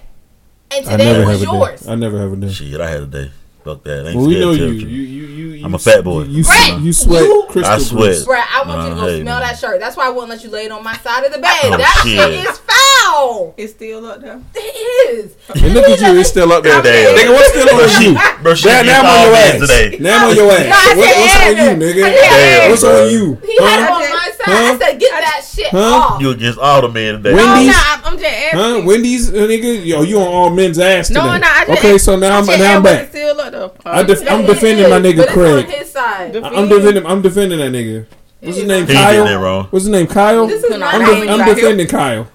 and 0.70 0.86
I 0.86 0.90
today 0.92 1.04
never 1.12 1.26
was 1.26 1.40
have 1.40 1.48
a 1.48 1.52
yours. 1.52 1.80
day. 1.80 1.92
I 1.92 1.94
never 1.94 2.18
have 2.18 2.32
a 2.32 2.36
day. 2.36 2.50
Shit, 2.50 2.80
I 2.80 2.90
had 2.90 3.02
a 3.02 3.06
day. 3.06 3.30
Fuck 3.68 3.84
that. 3.84 4.06
I 4.06 4.08
ain't 4.08 4.16
Well, 4.16 4.26
we 4.28 4.40
know 4.40 4.52
you. 4.52 4.64
You, 4.68 4.88
you, 4.88 5.02
you, 5.26 5.46
you. 5.60 5.64
I'm 5.66 5.74
a 5.74 5.78
fat 5.78 6.02
boy. 6.02 6.22
You, 6.22 6.42
Brett, 6.42 6.80
you 6.80 6.90
sweat 6.94 7.28
crystal 7.50 7.74
I 7.74 7.78
sweat. 7.78 8.00
grease. 8.16 8.24
Brett, 8.24 8.46
I 8.48 8.64
want 8.66 8.82
you 8.84 8.88
to 8.88 8.94
go 8.96 9.06
hey, 9.08 9.20
smell 9.20 9.40
man. 9.40 9.42
that 9.44 9.58
shirt. 9.58 9.78
That's 9.78 9.94
why 9.94 10.06
I 10.06 10.08
wouldn't 10.08 10.30
let 10.30 10.42
you 10.42 10.48
lay 10.48 10.64
it 10.64 10.72
on 10.72 10.82
my 10.82 10.96
side 10.96 11.24
of 11.24 11.32
the 11.34 11.38
bed. 11.38 11.52
Oh, 11.64 11.76
that 11.76 12.00
shit. 12.00 12.16
shit. 12.16 12.48
is 12.48 12.58
foul. 12.64 13.52
It's 13.58 13.72
still 13.74 14.06
up 14.06 14.22
there. 14.22 14.40
It 14.54 15.20
is. 15.20 15.36
And 15.62 15.74
look 15.74 15.84
at 15.88 16.00
you, 16.00 16.18
it's 16.18 16.30
still 16.30 16.50
up 16.52 16.62
there. 16.62 16.80
Damn. 16.80 17.12
Nigga, 17.16 17.34
what's 17.34 17.48
still 17.48 17.66
Bro, 17.68 17.76
on 17.84 18.02
you? 18.02 18.42
bro, 18.42 18.54
she 18.54 18.68
Now, 18.68 18.82
gets 18.82 18.88
now 18.88 19.00
I'm 19.00 19.06
on 19.12 19.26
your 19.26 19.36
ass. 19.36 19.60
today. 19.60 19.98
Now 20.00 20.16
I'm 20.16 20.30
on 20.30 20.36
your 20.36 20.46
No, 20.48 20.54
ass. 20.56 20.96
What, 20.96 21.16
what's 21.18 21.36
on 21.36 21.56
you, 21.56 21.70
nigga? 21.76 22.04
I 22.08 22.16
said 22.16 22.32
Aaron, 22.32 22.70
What's 22.70 22.82
bro. 22.82 23.04
on 23.04 23.10
you? 23.12 23.34
He 23.44 23.56
had 23.60 23.80
it 23.84 23.90
on 23.90 24.00
my 24.08 24.30
side. 24.32 24.48
Huh? 24.48 24.72
I 24.72 24.78
said, 24.78 25.00
get 25.00 25.10
that 25.12 25.44
shit 25.44 25.66
Huh? 25.68 25.78
off. 26.16 26.20
You 26.22 26.30
against 26.30 26.58
all 26.58 26.80
the 26.80 26.88
men 26.88 27.16
today. 27.16 27.32
No, 27.32 27.36
Wendy's? 27.36 27.68
no, 27.68 27.82
I'm, 27.84 28.04
I'm 28.04 28.18
just 28.18 28.24
asking. 28.32 28.58
Huh? 28.60 28.82
Wendy's, 28.86 29.28
uh, 29.28 29.32
nigga? 29.34 29.84
Yo, 29.84 30.02
you 30.02 30.18
on 30.20 30.26
all 30.28 30.50
men's 30.50 30.78
ass 30.78 31.08
today. 31.08 31.20
No, 31.20 31.36
no, 31.36 31.46
I 31.46 31.64
just 31.66 31.78
Okay, 31.78 31.98
so 31.98 32.16
now 32.16 32.38
I'm, 32.38 32.46
now 32.46 32.76
I'm 32.76 32.82
back. 32.82 33.08
Still 33.10 33.40
up 33.40 33.52
there. 33.52 33.57
I 33.84 34.02
def- 34.02 34.30
I'm 34.30 34.40
It 34.44 34.46
defending 34.46 34.90
my 34.90 34.98
nigga 35.00 35.26
Craig. 35.28 35.64
on 35.66 35.70
his 35.70 35.90
side. 35.90 36.36
I'm 36.36 36.68
defending. 36.68 37.06
I'm 37.06 37.22
defending 37.22 37.58
that 37.58 37.72
nigga. 37.72 38.06
What's 38.40 38.56
his 38.58 38.66
name? 38.66 38.82
He 38.82 38.92
did 38.92 38.96
that 38.96 39.12
Kyle. 39.26 39.40
wrong. 39.42 39.64
What's 39.70 39.84
his 39.84 39.90
name? 39.92 40.06
Kyle. 40.06 40.46
This 40.46 40.62
is 40.62 40.78
not 40.78 40.94
I'm, 40.94 41.00
how 41.00 41.14
de- 41.14 41.28
I'm 41.30 41.54
defending 41.54 41.86
Kyle. 41.88 42.28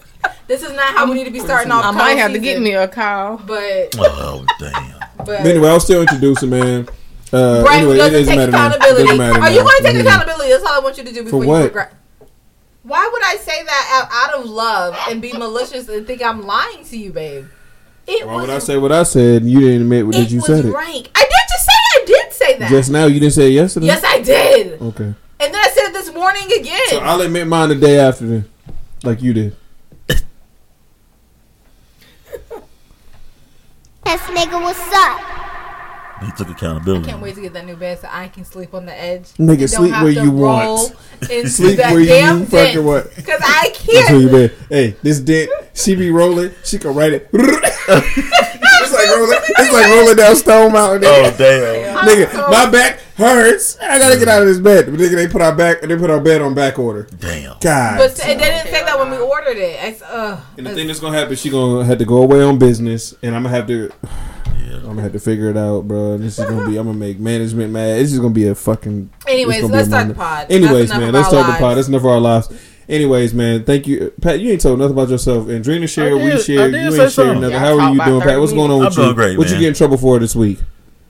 This 0.48 0.62
is 0.64 0.72
not 0.74 0.94
how 0.94 1.08
we 1.08 1.16
need 1.16 1.24
to 1.26 1.32
be 1.32 1.40
starting 1.40 1.72
off. 1.72 1.86
I 1.86 1.92
might 1.92 2.08
cold 2.12 2.20
have 2.20 2.32
to 2.34 2.40
get 2.40 2.62
me 2.62 2.74
a 2.74 2.88
Kyle, 2.88 3.38
But, 3.46 3.96
Oh 3.98 4.46
damn. 4.60 5.00
but 5.18 5.26
But 5.26 5.46
anyway, 5.46 5.70
I'll 5.70 5.80
still 5.80 6.02
introduce 6.02 6.44
him, 6.44 6.50
man. 6.52 6.88
Uh, 7.32 7.64
Brett 7.64 7.78
anyway, 7.80 7.96
it 7.96 7.98
doesn't 7.98 8.14
doesn't 8.14 8.26
take 8.28 8.36
matter 8.38 8.52
accountability. 8.52 9.04
doesn't 9.04 9.18
matter 9.18 9.40
Are 9.42 9.52
you 9.52 9.60
going 9.64 9.78
to 9.78 9.84
take 9.84 9.96
Mhm. 9.96 10.02
accountability? 10.02 10.50
That's 10.52 10.64
all 10.66 10.74
I 10.74 10.80
want 10.80 10.98
you 10.98 11.04
to 11.06 11.12
do 11.14 11.24
before 11.24 11.40
what? 11.46 11.58
you 11.60 11.64
regret. 11.66 11.94
Why 12.84 13.10
would 13.12 13.24
I 13.24 13.38
say 13.38 13.64
that 13.64 14.08
out, 14.12 14.34
out 14.36 14.44
of 14.44 14.50
love 14.50 14.96
and 15.10 15.22
be 15.22 15.32
malicious 15.34 15.88
and 15.88 16.06
think 16.06 16.22
I'm 16.22 16.46
lying 16.46 16.84
to 16.86 16.98
you, 16.98 17.12
babe? 17.12 17.46
It 18.06 18.28
Why 18.28 18.36
would 18.42 18.50
I 18.50 18.60
say 18.60 18.78
what 18.78 18.92
I 18.92 19.04
said 19.04 19.44
and 19.44 19.52
you 19.52 19.60
didn't 19.62 19.84
admit 19.84 20.12
that 20.12 20.22
it 20.24 20.32
you 20.32 20.38
was 20.38 20.46
said 20.48 20.66
it? 20.66 20.72
rank. 20.74 21.10
I 21.16 21.22
did 21.22 21.32
just 21.50 21.66
say 21.66 21.72
I 21.74 22.04
did 22.06 22.34
say 22.34 22.58
that. 22.60 22.70
Just 22.70 22.90
now, 22.92 23.06
you 23.06 23.20
didn't 23.20 23.34
say 23.34 23.48
it 23.48 23.52
yesterday. 23.54 23.86
yes, 23.88 24.04
I 24.04 24.20
did. 24.22 24.82
Okay. 24.82 25.04
And 25.06 25.16
then 25.40 25.56
I 25.56 25.70
said 25.74 25.88
it 25.90 25.94
this 25.94 26.14
morning 26.14 26.44
again. 26.60 26.80
So 26.90 27.00
I'll 27.00 27.22
admit 27.22 27.48
mine 27.48 27.70
the 27.70 27.76
day 27.76 28.00
after, 28.00 28.26
then, 28.28 28.46
like 29.04 29.22
you 29.22 29.34
did. 29.34 29.56
Yes, 34.06 34.20
nigga, 34.24 34.62
what's 34.62 34.80
up? 34.94 35.22
He 36.26 36.32
took 36.32 36.50
accountability. 36.50 37.06
I 37.08 37.12
can't 37.12 37.22
wait 37.22 37.36
to 37.36 37.42
get 37.42 37.54
that 37.54 37.66
new 37.66 37.76
bed 37.76 38.00
so 38.00 38.08
I 38.12 38.28
can 38.28 38.46
sleep 38.46 38.74
on 38.74 38.86
the 38.86 38.98
edge. 39.00 39.24
Nigga, 39.40 39.62
and 39.62 39.70
sleep 39.70 39.92
where 39.94 40.10
you 40.10 40.32
roll 40.32 40.76
want. 40.78 40.96
into 41.30 41.50
Sleep 41.50 41.78
that 41.78 41.92
where 41.92 42.02
you 42.02 42.08
damn 42.08 42.46
fucking 42.46 42.74
dent. 42.76 42.84
want. 42.86 43.06
Cause 43.16 43.40
I 43.42 43.70
That's 43.74 43.88
where 43.88 44.04
can't. 44.08 44.22
you 44.22 44.30
been. 44.30 44.52
Hey, 44.70 44.96
this 45.02 45.20
dent, 45.20 45.50
she 45.74 45.96
be 45.96 46.10
rolling. 46.12 46.52
She 46.64 46.78
can 46.80 46.94
write 46.96 47.14
it. 47.14 47.30
it's 47.34 48.94
like 48.94 49.08
rolling. 49.10 49.40
It's 49.42 49.74
like 49.74 49.88
rolling 49.92 50.16
down 50.18 50.36
Stone 50.36 50.74
Mountain. 50.74 51.04
Oh 51.06 51.32
Nigga, 51.32 51.38
damn! 51.38 51.98
nigga 52.08 52.50
my 52.52 52.70
back 52.70 53.00
hurts. 53.16 53.78
I 53.80 54.00
gotta 54.00 54.18
get 54.18 54.28
out 54.28 54.42
of 54.42 54.48
this 54.48 54.60
bed. 54.60 54.86
But 54.86 54.96
nigga, 55.00 55.16
they 55.16 55.28
put 55.28 55.42
our 55.42 55.56
back. 55.56 55.82
They 55.82 55.96
put 55.96 56.10
our 56.10 56.20
bed 56.22 56.42
on 56.42 56.54
back 56.54 56.80
order. 56.80 57.08
Damn. 57.20 57.58
God. 57.60 57.98
But 57.98 58.16
they 58.16 58.36
didn't 58.38 58.66
say 58.68 58.84
that 58.84 58.98
when 58.98 59.12
we 59.12 59.18
ordered 59.18 59.58
it. 59.58 59.80
I, 59.84 59.88
s- 59.90 60.02
uh, 60.02 60.40
and 60.58 60.66
the 60.66 60.74
thing 60.74 60.88
that's 60.88 61.00
gonna 61.00 61.18
happen, 61.18 61.36
she 61.36 61.50
gonna 61.50 61.86
have 61.86 61.98
to 62.00 62.06
go 62.06 62.22
away 62.24 62.42
on 62.42 62.58
business, 62.58 63.14
and 63.22 63.36
I'm 63.36 63.44
gonna 63.44 63.56
have 63.56 63.68
to. 63.68 63.92
I'm 64.94 64.98
gonna 64.98 65.04
have 65.12 65.14
to 65.14 65.20
figure 65.20 65.50
it 65.50 65.58
out, 65.58 65.88
bro. 65.88 66.20
This 66.20 66.38
is 66.38 66.46
gonna 66.46 66.70
be. 66.70 66.78
I'm 66.78 66.86
gonna 66.86 66.94
make 67.00 67.20
management 67.20 67.74
mad. 67.74 67.98
This 68.00 68.14
is 68.14 68.20
gonna 68.20 68.30
be 68.30 68.48
a 68.48 68.54
fucking. 68.54 69.10
Anyways, 69.28 69.56
it's 69.58 69.62
gonna 69.64 69.72
be 69.74 69.78
let's 69.78 69.88
a 69.88 69.90
start 69.90 70.08
the 70.10 70.14
pod. 70.14 70.52
Anyways, 70.52 70.90
That's 70.90 71.00
man, 71.02 71.14
let's 71.14 71.26
talk 71.30 71.32
start 71.32 71.46
the 71.46 71.50
lives. 71.50 71.60
pod. 71.62 71.78
That's 71.78 71.88
enough 71.88 72.02
of 72.02 72.06
our 72.06 72.20
lives. 72.20 72.50
Anyways, 72.88 73.34
man, 73.34 73.64
thank 73.64 73.88
you, 73.88 74.14
Pat. 74.22 74.40
You 74.40 74.52
ain't 74.52 74.62
told 74.62 74.78
nothing 74.78 74.92
about 74.94 75.10
yourself. 75.10 75.50
And 75.50 75.64
Drina 75.64 75.88
shared, 75.88 76.14
we 76.14 76.20
did- 76.30 76.34
I 76.34 76.38
shared. 76.42 76.74
You 76.74 76.78
ain't 76.80 76.96
shared 76.96 77.12
something. 77.12 77.42
nothing. 77.42 77.52
Y'all 77.52 77.60
How 77.60 77.80
are 77.80 77.92
you 77.94 78.06
doing, 78.06 78.22
Pat? 78.22 78.40
What's 78.40 78.54
going 78.54 78.70
on 78.70 78.80
I'm 78.82 78.86
with 78.86 78.96
doing 78.96 79.08
you? 79.10 79.14
great, 79.16 79.38
what 79.40 79.48
you 79.48 79.54
man. 79.54 79.62
get 79.62 79.68
in 79.70 79.74
trouble 79.74 79.98
for 79.98 80.20
this 80.20 80.36
week? 80.36 80.60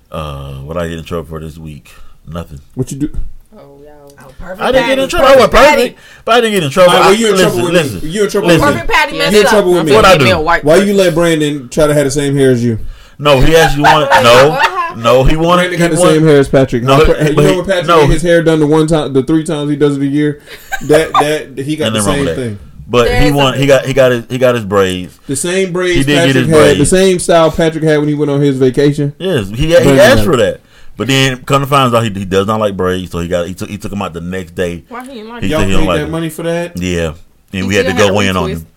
Uh, 0.09 0.59
what 0.59 0.77
I 0.77 0.87
get 0.87 0.97
in 0.99 1.03
trouble 1.03 1.27
for 1.27 1.41
this 1.41 1.57
week? 1.57 1.91
Nothing. 2.25 2.61
What 2.75 2.89
you 2.89 2.99
do? 2.99 3.09
Oh, 3.57 3.81
y'all. 3.83 4.09
Perfect 4.39 4.61
I 4.61 4.71
didn't 4.71 4.87
get 4.87 4.99
in 4.99 5.09
patty. 5.09 5.09
trouble. 5.09 5.27
I 5.27 5.35
was 5.35 5.47
Perfect 5.49 5.75
perfect, 5.75 5.99
but 6.23 6.31
I 6.35 6.41
didn't 6.41 6.53
get 6.53 6.63
in 6.63 6.69
trouble. 6.69 6.91
All 6.91 6.95
right, 6.99 7.05
well, 7.05 7.09
I- 7.09 7.17
you 7.17 7.25
in 7.27 7.31
listen, 7.33 7.49
trouble 7.51 7.63
with 7.65 7.73
listen, 7.73 8.07
me. 8.07 8.13
You 8.13 8.23
in 8.23 8.29
trouble 8.29 8.47
listen. 8.47 8.65
with 8.65 8.75
me. 8.75 8.81
Perfect 8.81 8.93
patty 8.93 9.11
Yeah, 9.13 9.19
messed 9.19 9.33
You 9.33 9.39
in 9.41 9.47
trouble 9.47 9.73
with 9.73 9.85
me? 9.85 9.91
What 9.91 10.05
I 10.05 10.17
do? 10.17 10.39
Why 10.67 10.75
you 10.77 10.93
let 10.93 11.13
Brandon 11.13 11.69
try 11.69 11.87
to 11.87 11.93
have 11.93 12.05
the 12.05 12.11
same 12.11 12.35
hair 12.35 12.51
as 12.51 12.63
you? 12.63 12.79
No, 13.23 13.39
he 13.41 13.55
actually 13.55 13.83
wanted. 13.83 14.09
What 14.13 14.97
No, 14.97 15.01
no, 15.01 15.23
he 15.23 15.35
wanted. 15.35 15.69
Brandon 15.69 15.71
He 15.71 15.77
got 15.77 15.91
the 15.95 15.99
wanted 16.01 16.13
same 16.15 16.23
hair 16.27 16.37
as 16.39 16.49
Patrick. 16.49 16.83
No, 16.83 16.95
How- 16.97 17.05
but 17.07 17.19
you 17.19 17.25
he- 17.29 17.35
know 17.35 17.55
when 17.57 17.65
Patrick 17.65 17.87
no. 17.87 18.07
his 18.07 18.21
hair 18.21 18.43
done 18.43 18.59
the 18.59 18.67
one 18.67 18.85
time, 18.87 19.13
the 19.13 19.23
three 19.23 19.43
times 19.43 19.69
he 19.71 19.75
does 19.75 19.97
it 19.97 20.03
a 20.03 20.05
year. 20.07 20.41
That 20.87 21.11
that 21.13 21.57
he 21.63 21.75
got 21.75 21.93
the 21.93 21.99
wrong 21.99 22.05
same 22.05 22.25
with 22.25 22.35
that. 22.35 22.41
thing. 22.41 22.59
But 22.87 23.05
There's 23.05 23.23
he 23.25 23.31
want. 23.31 23.55
He 23.57 23.65
got. 23.65 23.85
He 23.85 23.93
got 23.93 24.11
his. 24.11 24.25
He 24.29 24.37
got 24.37 24.55
his 24.55 24.65
braids. 24.65 25.17
The 25.25 25.35
same 25.37 25.71
braids 25.71 25.99
He 25.99 26.03
did 26.03 26.15
get 26.15 26.25
Patrick 26.27 26.45
his 26.47 26.55
had, 26.67 26.77
the 26.77 26.85
same 26.85 27.17
style 27.19 27.49
Patrick 27.49 27.83
had 27.85 27.97
when 27.99 28.09
he 28.09 28.13
went 28.13 28.29
on 28.29 28.41
his 28.41 28.57
vacation. 28.57 29.15
Yes, 29.17 29.47
he, 29.49 29.55
he 29.67 29.71
Brandon 29.73 29.99
asked 29.99 30.25
for 30.25 30.35
that. 30.37 30.59
But 30.95 31.07
then, 31.07 31.43
come 31.45 31.61
to 31.61 31.67
find 31.67 31.95
out, 31.95 32.03
he, 32.03 32.09
he 32.11 32.25
does 32.25 32.45
not 32.45 32.59
like 32.59 32.75
braids, 32.77 33.09
so 33.11 33.19
he 33.19 33.27
got 33.29 33.47
he 33.47 33.53
took 33.55 33.69
he 33.69 33.77
took 33.79 33.91
him 33.91 34.01
out 34.01 34.13
the 34.13 34.21
next 34.21 34.51
day. 34.51 34.83
Why 34.89 35.03
he 35.05 35.19
ain't 35.21 35.29
like 35.29 35.41
He 35.43 35.49
Y'all 35.49 35.61
he 35.61 35.73
paid 35.75 35.87
like 35.87 35.99
that 36.01 36.07
it. 36.07 36.11
money 36.11 36.29
for 36.29 36.43
that? 36.43 36.77
Yeah, 36.77 37.07
and 37.07 37.17
He 37.51 37.63
we 37.63 37.75
had 37.75 37.85
to 37.87 37.93
go 37.93 38.19
had 38.19 38.29
in 38.29 38.37
on 38.37 38.49
him. 38.49 38.67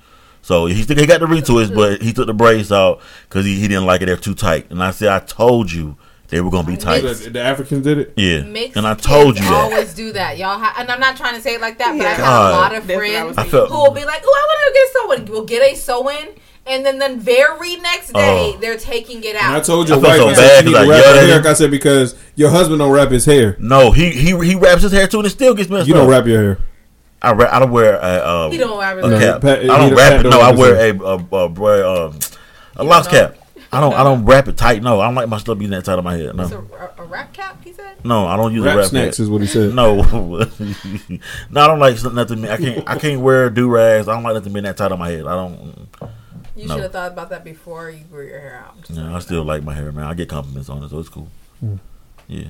So 0.46 0.66
he 0.66 0.80
still 0.84 0.96
he 0.96 1.06
got 1.06 1.18
the 1.18 1.26
retwist, 1.26 1.74
but 1.74 2.00
he 2.00 2.12
took 2.12 2.28
the 2.28 2.32
braids 2.32 2.70
out 2.70 3.00
because 3.28 3.44
he, 3.44 3.58
he 3.58 3.66
didn't 3.66 3.84
like 3.84 4.00
it. 4.02 4.06
They're 4.06 4.16
too 4.16 4.32
tight. 4.36 4.70
And 4.70 4.80
I 4.80 4.92
said, 4.92 5.08
I 5.08 5.18
told 5.18 5.72
you 5.72 5.96
they 6.28 6.40
were 6.40 6.52
gonna 6.52 6.68
be 6.68 6.76
tight. 6.76 7.00
The, 7.00 7.30
the 7.30 7.40
Africans 7.42 7.82
did 7.82 7.98
it. 7.98 8.14
Yeah, 8.16 8.42
Mixed 8.42 8.76
and 8.76 8.86
I 8.86 8.94
told 8.94 9.34
you 9.34 9.42
kids 9.42 9.50
that. 9.50 9.72
always 9.72 9.92
do 9.92 10.12
that, 10.12 10.38
y'all. 10.38 10.56
Ha- 10.56 10.76
and 10.78 10.88
I'm 10.88 11.00
not 11.00 11.16
trying 11.16 11.34
to 11.34 11.40
say 11.40 11.54
it 11.56 11.60
like 11.60 11.78
that, 11.78 11.98
but 11.98 12.06
I've 12.06 12.18
a 12.20 12.22
lot 12.22 12.74
of 12.76 12.86
That's 12.86 12.96
what 12.96 13.04
I 13.06 13.10
friends 13.24 13.38
I 13.38 13.44
felt 13.48 13.70
who 13.70 13.76
will 13.76 13.90
be 13.90 14.04
like, 14.04 14.22
"Oh, 14.24 14.34
I 14.38 14.44
want 14.46 14.60
to 14.68 14.72
get 14.72 14.92
sewing." 15.26 15.32
We'll 15.32 15.46
get 15.46 15.72
a 15.72 15.74
sewing, 15.74 16.40
and 16.64 16.86
then 16.86 16.98
the 17.00 17.20
very 17.20 17.74
next 17.78 18.12
oh. 18.14 18.20
day 18.20 18.52
Oh. 18.54 18.58
they're 18.60 18.78
taking 18.78 19.24
it 19.24 19.34
And 19.34 19.52
I 19.56 19.58
told 19.60 19.88
your 19.88 19.98
I 19.98 20.00
felt 20.00 20.12
wife 20.12 20.20
so 20.20 20.28
I 20.28 20.34
bad 20.34 20.36
said 20.36 20.64
you 20.64 20.70
need 20.70 20.76
'cause 20.76 20.86
to 20.86 20.92
I 20.92 20.96
wrap 20.96 21.04
yelled 21.04 21.16
her 21.16 21.22
at 21.22 21.28
hair. 21.28 21.38
him. 21.40 21.46
I 21.48 21.52
said 21.54 21.70
because 21.72 22.14
your 22.36 22.50
husband 22.50 22.78
don't 22.78 22.92
wrap 22.92 23.10
his 23.10 23.24
hair. 23.24 23.56
no, 23.58 23.90
he 23.90 24.10
he 24.12 24.30
he 24.46 24.54
wraps 24.54 24.82
his 24.82 24.92
hair 24.92 25.08
too, 25.08 25.18
and 25.18 25.26
it 25.26 25.30
still 25.30 25.54
gets 25.54 25.68
messed 25.68 25.82
up. 25.82 25.88
You 25.88 25.94
up. 25.94 26.00
don't 26.02 26.10
wrap 26.10 26.26
your 26.26 26.38
hair. 26.40 26.58
I 27.26 27.32
wrap, 27.32 27.52
I 27.52 27.58
don't 27.58 27.70
wear 27.70 27.96
a, 28.00 28.28
um, 28.28 28.52
He 28.52 28.58
don't 28.58 28.78
wrap 28.78 28.96
a 28.98 29.08
hair. 29.18 29.32
cap. 29.32 29.42
Pat- 29.42 29.58
I 29.60 29.66
don't 29.66 29.88
don't- 29.90 29.94
wrap 29.98 30.24
it. 30.24 30.28
No, 30.28 30.40
I 30.40 30.50
wear 30.52 30.74
hair. 30.76 30.94
a 30.94 31.06
a, 31.06 31.16
a, 31.16 31.48
wear, 31.48 31.86
um, 31.86 32.18
a 32.76 32.82
You 32.84 32.88
lost 32.88 33.10
cap. 33.10 33.36
I 33.72 33.80
don't 33.80 33.94
I 33.94 34.04
don't 34.04 34.24
wrap 34.24 34.46
it 34.48 34.56
tight. 34.56 34.82
No, 34.82 35.00
I 35.00 35.06
don't 35.06 35.16
like 35.16 35.28
my 35.28 35.38
stuff 35.38 35.58
being 35.58 35.72
that 35.72 35.84
tight 35.84 35.98
on 35.98 36.04
my 36.04 36.16
head. 36.16 36.36
No, 36.36 36.44
a, 36.44 37.02
a, 37.02 37.02
a 37.02 37.06
wrap 37.06 37.32
cap, 37.32 37.62
he 37.64 37.72
said. 37.72 38.04
no, 38.04 38.26
I 38.26 38.36
don't 38.36 38.54
use 38.54 38.64
a 38.64 38.74
wrap 38.76 38.86
snacks 38.86 39.16
cap. 39.16 39.24
is 39.24 39.28
what 39.28 39.40
he 39.40 39.46
said. 39.48 39.74
No, 39.74 39.96
no, 41.50 41.60
I 41.60 41.66
don't 41.66 41.78
like 41.80 42.02
nothing. 42.04 42.46
I 42.46 42.56
can't. 42.56 42.88
I 42.88 42.96
can't 42.98 43.20
wear 43.20 43.50
do 43.50 43.68
rags. 43.68 44.06
I 44.08 44.14
don't 44.14 44.22
like 44.22 44.34
nothing 44.34 44.52
being 44.52 44.64
that 44.64 44.76
tight 44.76 44.92
on 44.92 44.98
my 44.98 45.10
head. 45.10 45.26
I 45.26 45.34
don't. 45.34 45.88
You 46.54 46.68
No. 46.68 46.74
should 46.74 46.84
have 46.84 46.92
thought 46.92 47.12
about 47.12 47.28
that 47.30 47.44
before 47.44 47.90
you 47.90 48.04
grew 48.04 48.26
your 48.26 48.40
hair 48.40 48.64
out. 48.66 48.76
I'm 48.88 48.94
Yeah, 48.96 49.14
I 49.16 49.18
still 49.18 49.38
you 49.38 49.44
like 49.44 49.62
my 49.62 49.74
hair, 49.74 49.92
man. 49.92 50.04
I 50.04 50.14
get 50.14 50.28
compliments 50.28 50.68
on 50.70 50.82
it, 50.84 50.88
so 50.90 50.98
it's 51.00 51.08
cool. 51.10 51.28
Mm. 51.62 51.80
Yeah, 52.28 52.44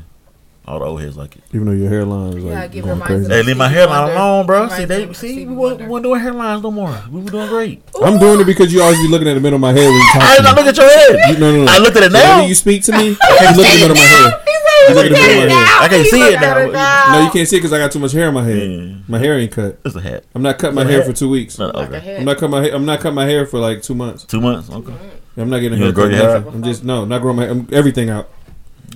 all 0.66 0.80
the 0.80 0.84
old 0.84 1.00
heads 1.00 1.16
like 1.16 1.36
it. 1.36 1.42
Even 1.52 1.66
though 1.66 1.72
your 1.72 1.88
hairline 1.88 2.36
is 2.38 2.44
Yeah, 2.44 2.54
like 2.60 2.72
give 2.72 2.84
going 2.84 3.00
crazy. 3.00 3.28
Hey, 3.28 3.42
leave 3.42 3.56
my 3.56 3.68
hairline 3.68 4.00
Wonder. 4.02 4.14
alone, 4.16 4.46
bro. 4.46 4.68
See, 4.68 4.84
they 4.84 5.12
see 5.12 5.46
we 5.46 5.54
weren't, 5.54 5.78
Wonder. 5.78 5.88
weren't 5.88 6.02
doing 6.04 6.20
hairlines 6.20 6.62
no 6.62 6.70
more. 6.70 7.00
We 7.10 7.20
were 7.22 7.30
doing 7.30 7.48
great. 7.48 7.82
I'm 8.02 8.18
doing 8.18 8.40
it 8.40 8.44
because 8.46 8.72
you 8.72 8.82
always 8.82 8.98
be 8.98 9.08
looking 9.08 9.28
at 9.28 9.34
the 9.34 9.40
middle 9.40 9.56
of 9.56 9.60
my 9.60 9.72
hair 9.72 9.84
when 9.88 9.94
you 9.94 10.06
talk 10.12 10.22
I 10.22 10.36
did 10.36 10.42
not 10.44 10.56
look 10.56 10.66
at 10.66 10.76
your 10.76 10.88
head. 10.88 11.30
You- 11.30 11.38
no, 11.38 11.52
no, 11.56 11.64
no. 11.64 11.72
I 11.72 11.78
looked 11.78 11.96
at 11.96 12.02
it 12.02 12.12
So 12.12 12.18
now. 12.18 12.30
Whenever 12.34 12.48
you 12.48 12.54
speak 12.54 12.82
to 12.84 12.92
me, 12.92 13.04
you 13.08 13.12
look 13.14 13.22
at 13.40 13.56
the 13.56 13.62
middle 13.78 13.90
of 13.92 13.96
my 13.96 14.02
hair. 14.02 14.42
You 14.88 14.94
look 14.94 15.04
at 15.06 15.08
the 15.10 15.14
middle 15.16 15.42
of 15.44 15.48
my 15.50 15.54
hair. 15.54 15.80
I 15.82 15.88
can't 15.88 16.06
see 16.08 16.20
it 16.22 16.40
now. 16.40 17.12
No, 17.12 17.24
you 17.24 17.30
can't 17.30 17.48
see 17.48 17.56
it 17.56 17.60
because 17.60 17.72
I 17.72 17.78
got 17.78 17.92
too 17.92 17.98
much 17.98 18.12
hair 18.12 18.28
on 18.28 18.34
my 18.34 18.44
head. 18.44 18.70
Yeah. 18.70 18.94
My 19.08 19.18
hair 19.18 19.38
ain't 19.38 19.52
cut. 19.52 19.78
It's 19.84 19.94
a 19.94 20.00
hat. 20.00 20.24
I'm 20.34 20.42
not 20.42 20.58
cutting 20.58 20.74
my 20.74 20.84
hair 20.84 21.02
for 21.04 21.12
two 21.12 21.28
weeks. 21.28 21.58
No, 21.58 21.70
okay. 21.70 22.16
I'm 22.18 22.24
not 22.24 22.36
cutting 22.38 22.50
my 22.50 22.62
hair. 22.62 22.74
I'm 22.74 22.84
not 22.84 23.00
cutting 23.00 23.14
my 23.14 23.24
hair 23.26 23.46
for 23.46 23.58
like 23.60 23.82
two 23.82 23.94
months. 23.94 24.24
Two 24.24 24.40
months. 24.40 24.68
Okay. 24.70 24.92
I'm 25.38 25.50
not 25.50 25.58
getting 25.58 25.74
a 25.74 25.76
You 25.76 25.84
hair. 25.84 25.92
gonna 25.92 26.08
grow 26.08 26.18
your 26.18 26.30
hair 26.40 26.48
I'm 26.48 26.62
just 26.62 26.82
no, 26.82 27.04
not 27.04 27.20
growing 27.20 27.36
my 27.36 27.48
I'm, 27.48 27.68
everything 27.70 28.08
out. 28.10 28.30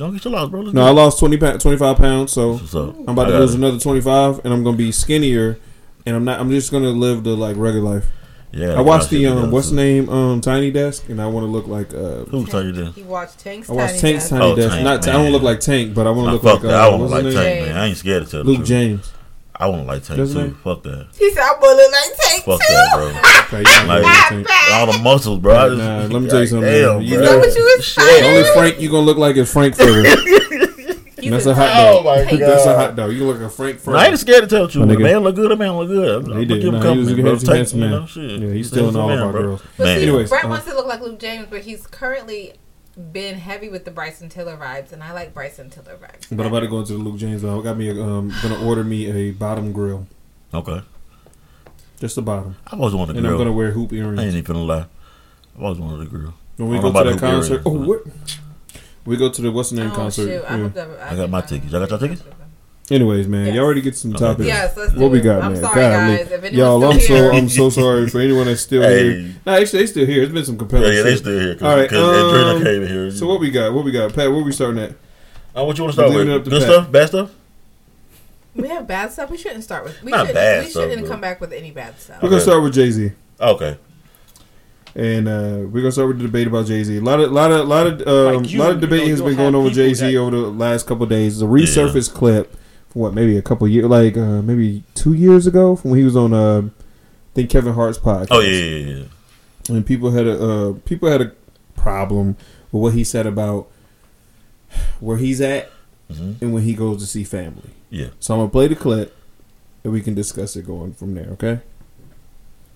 Don't 0.00 0.12
get 0.14 0.24
your 0.24 0.32
loss, 0.32 0.48
bro. 0.48 0.60
Let's 0.62 0.74
No, 0.74 0.82
do 0.82 0.86
I 0.88 0.90
lost 0.90 1.18
20 1.20 1.36
pa- 1.36 1.56
25 1.58 1.96
pounds, 1.98 2.32
so 2.32 2.52
I'm 3.06 3.08
about 3.10 3.26
I 3.28 3.30
to 3.32 3.38
lose 3.40 3.52
it. 3.54 3.58
another 3.58 3.78
25, 3.78 4.40
and 4.44 4.52
I'm 4.54 4.64
gonna 4.64 4.76
be 4.76 4.90
skinnier. 4.92 5.58
And 6.06 6.16
I'm 6.16 6.24
not. 6.24 6.40
I'm 6.40 6.50
just 6.50 6.72
gonna 6.72 6.88
live 6.90 7.24
the 7.24 7.36
like 7.36 7.56
regular 7.58 7.96
life. 7.96 8.06
Yeah, 8.52 8.72
I 8.72 8.80
watched 8.80 9.10
the 9.10 9.26
um, 9.26 9.50
what's 9.50 9.68
the 9.70 9.76
name 9.76 10.08
um, 10.08 10.40
Tiny 10.40 10.70
Desk, 10.70 11.08
and 11.10 11.20
I 11.20 11.26
want 11.26 11.44
to 11.44 11.50
look 11.50 11.68
like 11.68 11.92
uh, 11.94 12.24
too. 12.24 12.30
Who 12.30 12.46
told 12.46 12.74
you? 12.74 12.86
He 12.92 13.02
watched 13.02 13.38
Tank's 13.38 13.68
I 13.68 13.74
watched 13.74 14.00
Tiny 14.00 14.00
Tank's 14.14 14.24
Desk. 14.24 14.30
Tiny 14.30 14.44
Oh, 14.44 14.56
Desk. 14.56 14.70
Tank, 14.70 14.84
Not 14.84 15.06
I 15.08 15.12
don't 15.12 15.30
look 15.30 15.42
like 15.42 15.60
Tank, 15.60 15.94
but 15.94 16.06
I 16.06 16.10
want 16.10 16.28
to 16.28 16.32
look 16.32 16.42
like 16.42 16.64
uh, 16.64 16.68
I 16.74 16.88
want 16.88 17.02
what's 17.02 17.12
to 17.12 17.20
like? 17.30 17.34
Tank, 17.34 17.66
man. 17.66 17.76
I 17.76 17.86
ain't 17.86 17.96
scared 17.98 18.24
to 18.24 18.30
tell 18.30 18.42
the 18.42 18.48
Luke 18.48 18.56
truth. 18.60 18.68
James. 18.68 19.12
I 19.60 19.66
want 19.68 19.82
to 19.82 19.86
like 19.86 20.02
Tank 20.02 20.18
That's 20.18 20.32
too. 20.32 20.38
name? 20.42 20.54
Fuck 20.64 20.82
that. 20.84 21.08
He 21.18 21.30
said, 21.32 21.42
"I'm 21.42 21.60
gonna 21.60 21.76
look 21.76 21.92
like 21.92 22.16
Tank 22.18 22.44
Fuck 22.44 22.60
too." 22.60 22.72
that, 22.72 22.90
bro. 22.94 23.08
Okay, 23.50 23.58
you 23.58 23.64
don't 23.64 23.86
Like, 23.88 23.98
look 23.98 24.06
like 24.06 24.46
Tank. 24.46 24.72
all 24.72 24.86
the 24.92 24.98
muscles, 25.00 25.38
bro. 25.40 25.56
I 25.56 25.68
just, 25.68 25.78
Nah, 25.78 25.98
let 26.14 26.22
me 26.22 26.28
tell 26.30 26.40
you 26.40 26.46
something, 26.46 26.70
Damn, 26.70 26.96
man. 26.98 27.02
You 27.06 27.16
bro. 27.16 27.24
know- 27.26 27.38
what 27.38 27.54
you 27.56 27.62
was 27.62 27.84
Shit. 27.84 28.24
Only 28.24 28.44
Frank 28.54 28.80
you 28.80 28.90
gonna 28.90 29.06
look 29.06 29.18
like 29.18 29.36
is 29.36 29.52
Frank 29.52 29.76
Furter. 29.76 30.16
You 31.20 31.30
That's 31.32 31.44
a 31.44 31.54
hot 31.54 31.66
dog. 31.74 31.96
Oh 31.98 32.02
my 32.02 32.24
Tank- 32.24 32.40
That's 32.40 32.64
a 32.64 32.74
hot 32.74 32.96
dog. 32.96 33.12
You 33.12 33.26
look 33.26 33.36
like 33.40 33.46
a 33.48 33.50
Frank 33.50 33.78
Furter. 33.78 33.98
I 33.98 34.06
ain't 34.06 34.18
scared 34.18 34.40
to 34.40 34.46
tell 34.48 34.66
the 34.66 34.72
truth. 34.72 34.86
My 34.88 34.96
Man, 34.96 35.18
look 35.18 35.34
good. 35.36 35.50
That 35.50 35.56
man 35.56 35.76
look 35.76 35.88
good. 35.88 36.30
I'm 36.30 36.38
He 36.38 36.46
did. 36.46 36.62
Give 36.62 36.72
him 36.72 36.80
Nah, 36.80 36.92
he 36.94 36.98
was 36.98 37.08
a 37.08 37.14
compliment, 37.14 37.20
bro. 37.20 37.30
handsome, 37.30 37.46
Take- 37.46 37.56
handsome 37.56 37.78
you 37.80 37.84
man. 37.84 38.00
know, 38.00 38.06
shit. 38.06 38.30
Yeah, 38.30 38.38
he's 38.46 38.52
He's 38.54 38.66
a 38.66 38.68
stealing 38.70 38.84
handsome 38.94 39.02
all 39.02 39.10
of 39.12 39.20
our 39.20 39.32
bro. 39.32 39.42
girls. 39.42 39.62
But 39.76 39.84
Man. 39.84 39.96
see, 39.98 40.02
Anyways, 40.04 40.28
Brett 40.30 40.44
uh, 40.46 40.48
wants 40.48 40.64
to 40.64 40.74
look 40.74 40.86
like 40.86 41.00
Luke 41.02 41.18
James, 41.18 41.46
but 41.50 41.60
he's 41.60 41.86
currently 41.86 42.54
been 43.12 43.36
heavy 43.36 43.68
with 43.68 43.84
the 43.84 43.90
Bryson 43.90 44.28
Tiller 44.28 44.56
vibes, 44.56 44.92
and 44.92 45.02
I 45.02 45.12
like 45.12 45.32
Bryson 45.34 45.70
Tiller 45.70 45.96
vibes. 45.96 46.26
But 46.30 46.40
I'm 46.44 46.52
about 46.52 46.60
to 46.60 46.68
go 46.68 46.80
into 46.80 46.92
the 46.94 46.98
Luke 46.98 47.16
James. 47.18 47.44
I 47.44 47.60
got 47.62 47.76
me. 47.76 47.88
A, 47.88 48.02
um, 48.02 48.32
gonna 48.42 48.64
order 48.64 48.84
me 48.84 49.10
a 49.10 49.30
bottom 49.32 49.72
grill, 49.72 50.06
Okay. 50.52 50.82
just 52.00 52.16
the 52.16 52.22
bottom, 52.22 52.56
I 52.66 52.76
always 52.76 52.94
wanted 52.94 53.12
to 53.14 53.18
and 53.18 53.26
I'm 53.28 53.36
gonna 53.36 53.52
wear 53.52 53.70
hoop 53.72 53.92
earrings. 53.92 54.18
I 54.18 54.24
ain't 54.24 54.34
even 54.34 54.44
gonna 54.44 54.64
lie. 54.64 54.86
I 55.58 55.62
always 55.62 55.78
wanted 55.78 56.04
to 56.04 56.10
grill. 56.10 56.34
When 56.56 56.68
we 56.68 56.76
go 56.78 56.92
don't 56.92 57.04
to 57.04 57.10
that 57.10 57.18
about 57.18 57.20
hoop 57.20 57.20
concert, 57.20 57.62
oh 57.66 57.70
what? 57.86 58.02
We 59.06 59.16
go 59.16 59.30
to 59.30 59.42
the 59.42 59.50
what's 59.50 59.70
the 59.70 59.76
name 59.76 59.90
Oh, 59.92 59.94
concert? 59.94 60.26
shoot. 60.26 60.44
I, 60.46 60.58
hope 60.58 60.72
that, 60.74 60.88
I 61.00 61.16
got 61.16 61.30
my 61.30 61.40
tickets. 61.40 61.72
Y'all 61.72 61.80
got 61.80 61.90
your 61.90 61.98
tickets? 61.98 62.22
Anyways, 62.90 63.28
man, 63.28 63.46
Yes. 63.46 63.54
y'all 63.54 63.64
already 63.64 63.82
get 63.82 63.96
some 63.96 64.12
topics. 64.12 64.46
Yes, 64.46 64.76
let's 64.76 64.92
do 64.92 64.98
What 65.00 65.12
we 65.12 65.20
got, 65.20 65.42
I'm 65.42 65.52
man? 65.52 65.62
sorry, 65.62 65.74
Golly. 65.80 66.16
guys. 66.16 66.20
If 66.26 66.32
anyone's 66.32 66.56
Y'all, 66.56 66.84
I'm 66.84 66.98
still 66.98 67.16
so 67.16 67.22
here, 67.22 67.32
I'm 67.32 67.48
so 67.48 67.70
sorry 67.70 68.08
for 68.08 68.18
anyone 68.20 68.46
that's 68.46 68.60
still 68.62 68.82
Hey. 68.82 69.02
here. 69.22 69.34
Nah, 69.46 69.52
actually, 69.58 69.78
they 69.80 69.86
still 69.86 70.06
here. 70.06 70.22
It's 70.24 70.32
been 70.32 70.44
some 70.44 70.54
Yeah, 70.56 70.58
compelling. 70.58 70.92
yeah, 70.96 71.02
they 71.02 71.16
still 71.16 71.38
here. 71.38 71.54
Cause, 71.54 71.62
All 71.62 71.76
right, 71.76 71.88
Adrena 71.88 72.56
um, 72.56 72.62
came 72.64 72.82
in 72.82 72.88
here. 72.88 73.10
So 73.12 73.26
what 73.28 73.38
we 73.38 73.50
got? 73.52 73.72
What 73.72 73.84
we 73.84 73.92
got? 73.92 74.12
Pat, 74.12 74.30
where 74.32 74.42
we 74.42 74.50
starting 74.50 74.82
at? 74.82 74.90
Uh, 75.56 75.64
what 75.64 75.78
you 75.78 75.84
want 75.84 75.94
to 75.94 76.00
start 76.02 76.10
Leave 76.10 76.28
up 76.28 76.42
with? 76.42 76.50
Good 76.50 76.62
Pat. 76.62 76.62
stuff? 76.62 76.90
Bad 76.92 77.08
stuff? 77.08 77.30
we 78.56 78.66
have 78.68 78.86
bad 78.88 79.12
stuff. 79.12 79.30
We 79.30 79.36
shouldn't 79.38 79.62
start 79.62 79.84
with. 79.84 80.02
We 80.02 80.10
Not 80.10 80.20
shouldn't, 80.26 80.34
bad 80.34 80.64
we 80.64 80.70
shouldn't 80.72 81.00
bro. 81.02 81.10
come 81.10 81.20
back 81.20 81.40
with 81.40 81.52
any 81.52 81.70
bad 81.70 81.98
stuff. 82.00 82.20
We're 82.20 82.28
gonna 82.30 82.40
start 82.42 82.60
with 82.62 82.74
Jay 82.74 82.90
Z, 82.90 83.12
Okay. 83.40 83.76
and 84.96 85.28
uh, 85.28 85.58
we're 85.70 85.80
gonna 85.82 85.92
start 85.92 86.08
with 86.08 86.18
the 86.18 86.24
debate 86.24 86.48
about 86.48 86.66
Jay 86.66 86.82
Z. 86.82 86.96
A 86.96 87.00
lot 87.00 87.20
of, 87.20 87.30
lot 87.30 87.52
of, 87.52 87.68
lot 87.68 87.86
of, 87.86 88.06
um, 88.08 88.42
Like 88.42 88.52
you, 88.52 88.58
lot 88.58 88.72
of 88.72 88.80
debate 88.80 89.06
has 89.06 89.22
been 89.22 89.36
going 89.36 89.54
on 89.54 89.62
with 89.62 89.74
Jay 89.74 89.94
Z 89.94 90.16
over 90.16 90.32
the 90.32 90.38
last 90.50 90.88
couple 90.88 91.06
days. 91.06 91.38
The 91.38 91.46
resurfaced 91.46 92.12
clip, 92.12 92.52
for 92.52 92.58
what 92.94 93.14
maybe 93.14 93.36
a 93.36 93.42
couple 93.42 93.66
years, 93.68 93.86
like 93.86 94.16
uh, 94.16 94.42
maybe 94.42 94.82
two 94.94 95.12
years 95.12 95.46
ago, 95.46 95.76
from 95.76 95.90
when 95.90 95.98
he 95.98 96.04
was 96.04 96.16
on, 96.16 96.32
uh, 96.32 96.62
I 96.62 97.34
think 97.34 97.50
Kevin 97.50 97.74
Hart's 97.74 97.98
podcast. 97.98 98.28
Oh, 98.30 98.40
yeah, 98.40 98.50
yeah, 98.50 98.96
yeah. 98.96 99.74
and 99.76 99.86
people 99.86 100.10
had 100.10 100.26
a 100.26 100.42
uh, 100.42 100.72
people 100.84 101.08
had 101.10 101.20
a 101.20 101.32
problem 101.74 102.36
with 102.72 102.82
what 102.82 102.92
he 102.94 103.04
said 103.04 103.26
about 103.26 103.68
where 105.00 105.16
he's 105.16 105.40
at 105.40 105.70
hmm 106.12 106.32
and 106.40 106.52
when 106.52 106.62
he 106.62 106.74
goes 106.74 107.00
to 107.00 107.06
see 107.06 107.24
family. 107.24 107.70
Yeah. 107.90 108.08
So 108.18 108.34
I'm 108.34 108.40
gonna 108.40 108.50
play 108.50 108.68
the 108.68 108.76
clip, 108.76 109.16
and 109.84 109.92
we 109.92 110.00
can 110.00 110.14
discuss 110.14 110.56
it 110.56 110.66
going 110.66 110.92
from 110.92 111.14
there. 111.14 111.28
Okay. 111.32 111.60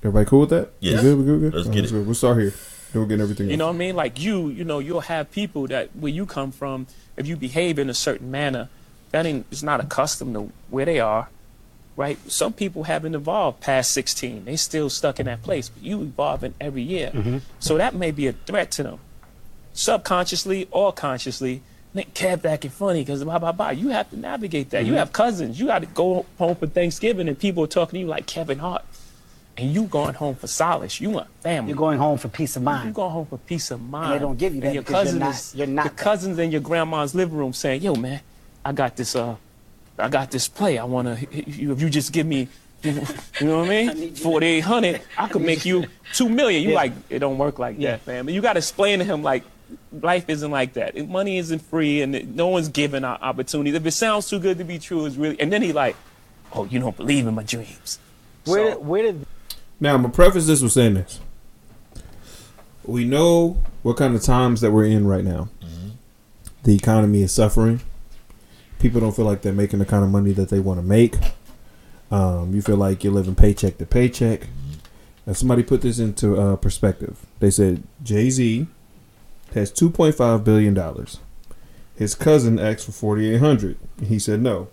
Everybody 0.01 0.27
cool 0.27 0.41
with 0.41 0.51
that? 0.51 0.71
Yeah. 0.81 0.97
We 0.97 1.03
good? 1.03 1.19
We 1.19 1.25
good? 1.25 1.35
We 1.35 1.41
good? 1.41 1.55
Let's 1.55 1.67
All 1.67 1.73
get 1.73 1.81
right, 1.81 1.89
it. 1.89 1.93
good. 1.93 2.07
We'll 2.07 2.15
start 2.15 2.39
here. 2.39 2.51
Then 2.51 3.01
we'll 3.01 3.07
get 3.07 3.21
everything. 3.21 3.47
You 3.47 3.53
else. 3.53 3.59
know 3.59 3.67
what 3.69 3.75
I 3.75 3.79
mean? 3.79 3.97
Like 3.97 4.21
you, 4.21 4.49
you 4.49 4.65
know, 4.65 4.79
you'll 4.79 5.01
have 5.01 5.31
people 5.33 5.67
that 5.69 5.97
where 5.97 6.13
you 6.13 6.27
come 6.27 6.53
from, 6.53 6.87
if 7.17 7.27
you 7.27 7.37
behave 7.37 7.79
in 7.79 7.89
a 7.91 7.95
certain 7.95 8.31
manner, 8.31 8.69
that 9.15 9.27
ain't 9.27 9.47
it's 9.53 9.63
not 9.63 9.79
accustomed 9.81 10.35
to 10.35 10.51
where 10.71 10.85
they 10.85 10.99
are. 10.99 11.29
right? 11.97 12.19
Some 12.29 12.53
people 12.53 12.83
haven't 12.85 13.15
evolved 13.15 13.61
past 13.61 13.93
16. 13.93 14.45
They 14.47 14.57
still 14.57 14.91
stuck 14.91 15.21
in 15.21 15.27
that 15.27 15.43
place. 15.45 15.69
But 15.69 15.85
you 15.85 16.03
evolving 16.03 16.53
every 16.61 16.83
year. 16.83 17.13
Mm-hmm. 17.15 17.39
So 17.61 17.79
that 17.79 17.95
may 17.95 18.11
be 18.11 18.27
a 18.27 18.33
threat 18.33 18.73
to 18.73 18.83
them. 18.83 18.99
Subconsciously 19.75 20.67
or 20.73 20.93
consciously, 20.93 21.63
Nick 21.95 22.13
Kev 22.15 22.45
acting 22.45 22.73
funny 22.73 23.03
because 23.03 23.23
blah, 23.23 23.39
blah, 23.39 23.53
blah. 23.53 23.71
You 23.71 23.91
have 23.91 24.11
to 24.11 24.17
navigate 24.19 24.71
that. 24.71 24.85
You 24.85 24.95
Mhm. 24.95 24.97
have 24.97 25.13
cousins. 25.13 25.61
You 25.61 25.67
got 25.67 25.81
to 25.81 25.87
go 25.87 26.27
home 26.39 26.57
for 26.57 26.67
Thanksgiving 26.67 27.29
and 27.29 27.39
people 27.39 27.63
are 27.63 27.69
talking 27.69 27.99
to 27.99 28.01
you 28.01 28.07
like 28.09 28.27
Kevin 28.27 28.59
Hart. 28.59 28.85
And 29.57 29.73
you 29.73 29.85
going 29.85 30.15
home 30.15 30.35
for 30.35 30.49
solace. 30.49 31.01
You 31.01 31.11
want 31.11 31.29
family. 31.43 31.69
You're 31.71 31.77
going 31.79 31.99
home 32.01 32.19
for 32.19 32.27
peace 32.29 32.57
of 32.57 32.63
mind. 32.65 32.87
You're 32.87 32.93
going 32.93 33.13
home 33.13 33.27
for 33.27 33.39
peace 33.39 33.71
of 33.71 33.81
mind. 33.81 34.13
they 34.15 34.19
don't 34.19 34.37
give 34.37 34.53
you 34.53 34.61
And 34.63 34.69
that 34.71 34.75
your 34.75 34.83
because 34.83 35.13
you're 35.13 35.21
not- 35.21 35.35
is, 35.35 35.55
you're 35.55 35.69
not 35.69 35.85
Your 35.85 35.95
cousins 35.95 36.39
in 36.41 36.51
your 36.51 36.61
grandma's 36.61 37.15
living 37.15 37.37
room 37.39 37.53
saying, 37.53 37.83
"Yo, 37.83 37.95
man, 37.95 38.21
I 38.65 38.73
got 38.73 38.97
this. 38.97 39.15
Uh, 39.17 39.37
I 39.99 40.09
got 40.09 40.31
this 40.31 40.49
play. 40.49 40.79
I 40.79 40.85
wanna. 40.85 41.19
If 41.31 41.81
you 41.81 41.91
just 41.91 42.13
give 42.13 42.27
me, 42.27 42.49
you 42.83 42.93
know 43.43 43.59
what 43.61 43.67
I 43.71 43.95
mean? 43.95 44.15
Forty 44.15 44.47
eight 44.47 44.61
hundred, 44.61 45.01
I 45.17 45.29
could 45.29 45.43
make 45.43 45.65
you 45.65 45.87
two 46.13 46.29
million. 46.29 46.63
You 46.63 46.71
Yeah. 46.71 46.75
like 46.77 46.93
it? 47.11 47.19
Don't 47.21 47.39
work 47.39 47.59
like 47.59 47.79
that, 47.81 48.07
man. 48.07 48.25
But 48.25 48.35
you 48.35 48.41
got 48.41 48.55
to 48.55 48.59
explain 48.59 48.99
to 49.01 49.05
him 49.05 49.23
like." 49.23 49.45
Life 50.03 50.29
isn't 50.29 50.51
like 50.51 50.75
that. 50.75 50.95
Money 51.09 51.39
isn't 51.39 51.61
free, 51.61 52.03
and 52.03 52.15
it- 52.15 52.29
no 52.29 52.49
one's 52.49 52.69
giving 52.69 53.03
out 53.03 53.23
opportunities. 53.23 53.75
If 53.75 53.85
it 53.87 53.91
sounds 53.93 54.29
too 54.29 54.39
good 54.39 54.59
to 54.59 54.65
be 54.65 54.79
true, 54.79 55.07
it's 55.07 55.17
really. 55.17 55.41
And 55.41 55.51
then 55.53 55.63
he 55.63 55.73
like, 55.73 55.97
"Oh, 56.53 56.65
you 56.67 56.79
don't 56.79 56.97
believe 56.97 57.27
in 57.27 57.35
my 57.35 57.43
dreams." 57.45 57.99
Where 58.45 58.75
did, 58.75 58.85
where 58.87 59.03
did 59.03 59.27
Now 59.81 59.95
I'm 59.95 60.03
gonna 60.03 60.13
preface 60.13 60.47
this 60.47 60.61
with 60.61 60.73
saying 60.73 60.95
this. 60.95 61.19
We 62.85 63.05
know 63.05 63.57
what 63.83 63.97
kind 63.97 64.15
of 64.15 64.23
times 64.23 64.61
that 64.61 64.71
we're 64.71 64.85
in 64.85 65.07
right 65.07 65.25
now. 65.25 65.49
The 66.65 66.75
economy 66.77 67.23
is 67.23 67.33
suffering. 67.33 67.81
People 68.85 69.01
don't 69.01 69.17
feel 69.17 69.25
like 69.25 69.41
they're 69.41 69.55
making 69.55 69.79
the 69.79 69.87
kind 69.87 70.05
of 70.05 70.11
money 70.11 70.33
that 70.33 70.51
they 70.51 70.61
want 70.61 70.79
to 70.79 70.85
make. 70.85 71.15
Um, 72.11 72.55
you 72.55 72.61
feel 72.61 72.77
like 72.77 73.03
you're 73.03 73.15
living 73.15 73.35
paycheck 73.35 73.79
to 73.79 73.87
paycheck. 73.87 74.49
And 75.25 75.35
somebody 75.35 75.63
put 75.63 75.81
this 75.81 75.99
into 75.99 76.39
uh, 76.39 76.57
perspective. 76.57 77.25
They 77.41 77.51
said 77.51 77.85
Jay 78.03 78.29
Z 78.29 78.67
has 79.55 79.73
2.5 79.73 80.45
billion 80.45 80.75
dollars. 80.75 81.19
His 81.97 82.15
cousin 82.15 82.59
asked 82.59 82.85
for 82.85 82.93
4,800. 82.93 83.79
He 84.03 84.19
said 84.19 84.43
no. 84.43 84.69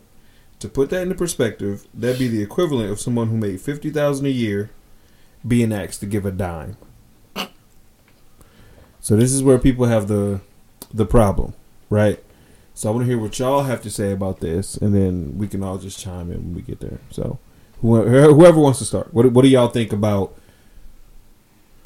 To 0.59 0.67
put 0.67 0.89
that 0.89 1.03
into 1.03 1.15
perspective, 1.15 1.87
that'd 1.93 2.19
be 2.19 2.27
the 2.27 2.43
equivalent 2.43 2.91
of 2.91 2.99
someone 2.99 3.29
who 3.29 3.37
made 3.37 3.61
50,000 3.61 4.25
a 4.25 4.29
year 4.29 4.71
being 5.47 5.71
asked 5.71 6.01
to 6.01 6.05
give 6.05 6.25
a 6.25 6.31
dime. 6.31 6.75
So 8.99 9.15
this 9.15 9.31
is 9.31 9.41
where 9.41 9.57
people 9.57 9.85
have 9.85 10.09
the 10.09 10.41
the 10.93 11.05
problem, 11.05 11.53
right? 11.89 12.21
So 12.81 12.89
I 12.89 12.93
want 12.93 13.05
to 13.05 13.07
hear 13.07 13.19
what 13.19 13.37
y'all 13.37 13.61
have 13.61 13.83
to 13.83 13.91
say 13.91 14.11
about 14.11 14.39
this, 14.39 14.75
and 14.75 14.91
then 14.91 15.37
we 15.37 15.47
can 15.47 15.63
all 15.63 15.77
just 15.77 15.99
chime 15.99 16.31
in 16.31 16.37
when 16.45 16.55
we 16.55 16.63
get 16.63 16.79
there. 16.79 16.97
So 17.11 17.37
whoever, 17.79 18.33
whoever 18.33 18.59
wants 18.59 18.79
to 18.79 18.85
start, 18.85 19.13
what 19.13 19.31
what 19.33 19.43
do 19.43 19.49
y'all 19.49 19.67
think 19.67 19.93
about 19.93 20.35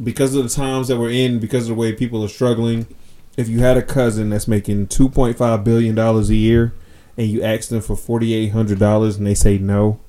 because 0.02 0.34
of 0.36 0.43
the 0.43 0.50
times 0.50 0.88
that 0.88 0.98
we're 0.98 1.10
in, 1.10 1.39
because 1.39 1.64
of 1.64 1.76
the 1.76 1.82
way 1.82 1.91
people 1.91 2.24
are 2.24 2.30
struggling? 2.30 2.88
If 3.36 3.50
you 3.50 3.60
had 3.60 3.76
a 3.76 3.82
cousin 3.82 4.30
that's 4.30 4.48
making 4.48 4.88
two 4.88 5.10
point 5.10 5.38
five 5.38 5.66
billion 5.66 5.96
dollars 5.96 6.30
a 6.30 6.36
year, 6.36 6.74
and 7.18 7.28
you 7.28 7.43
ask 7.43 7.68
them 7.68 7.82
for 7.82 7.98
forty 7.98 8.34
eight 8.34 8.54
hundred 8.54 8.80
dollars, 8.80 9.18
and 9.18 9.28
they 9.28 9.36
say 9.36 9.58
no, 9.58 10.00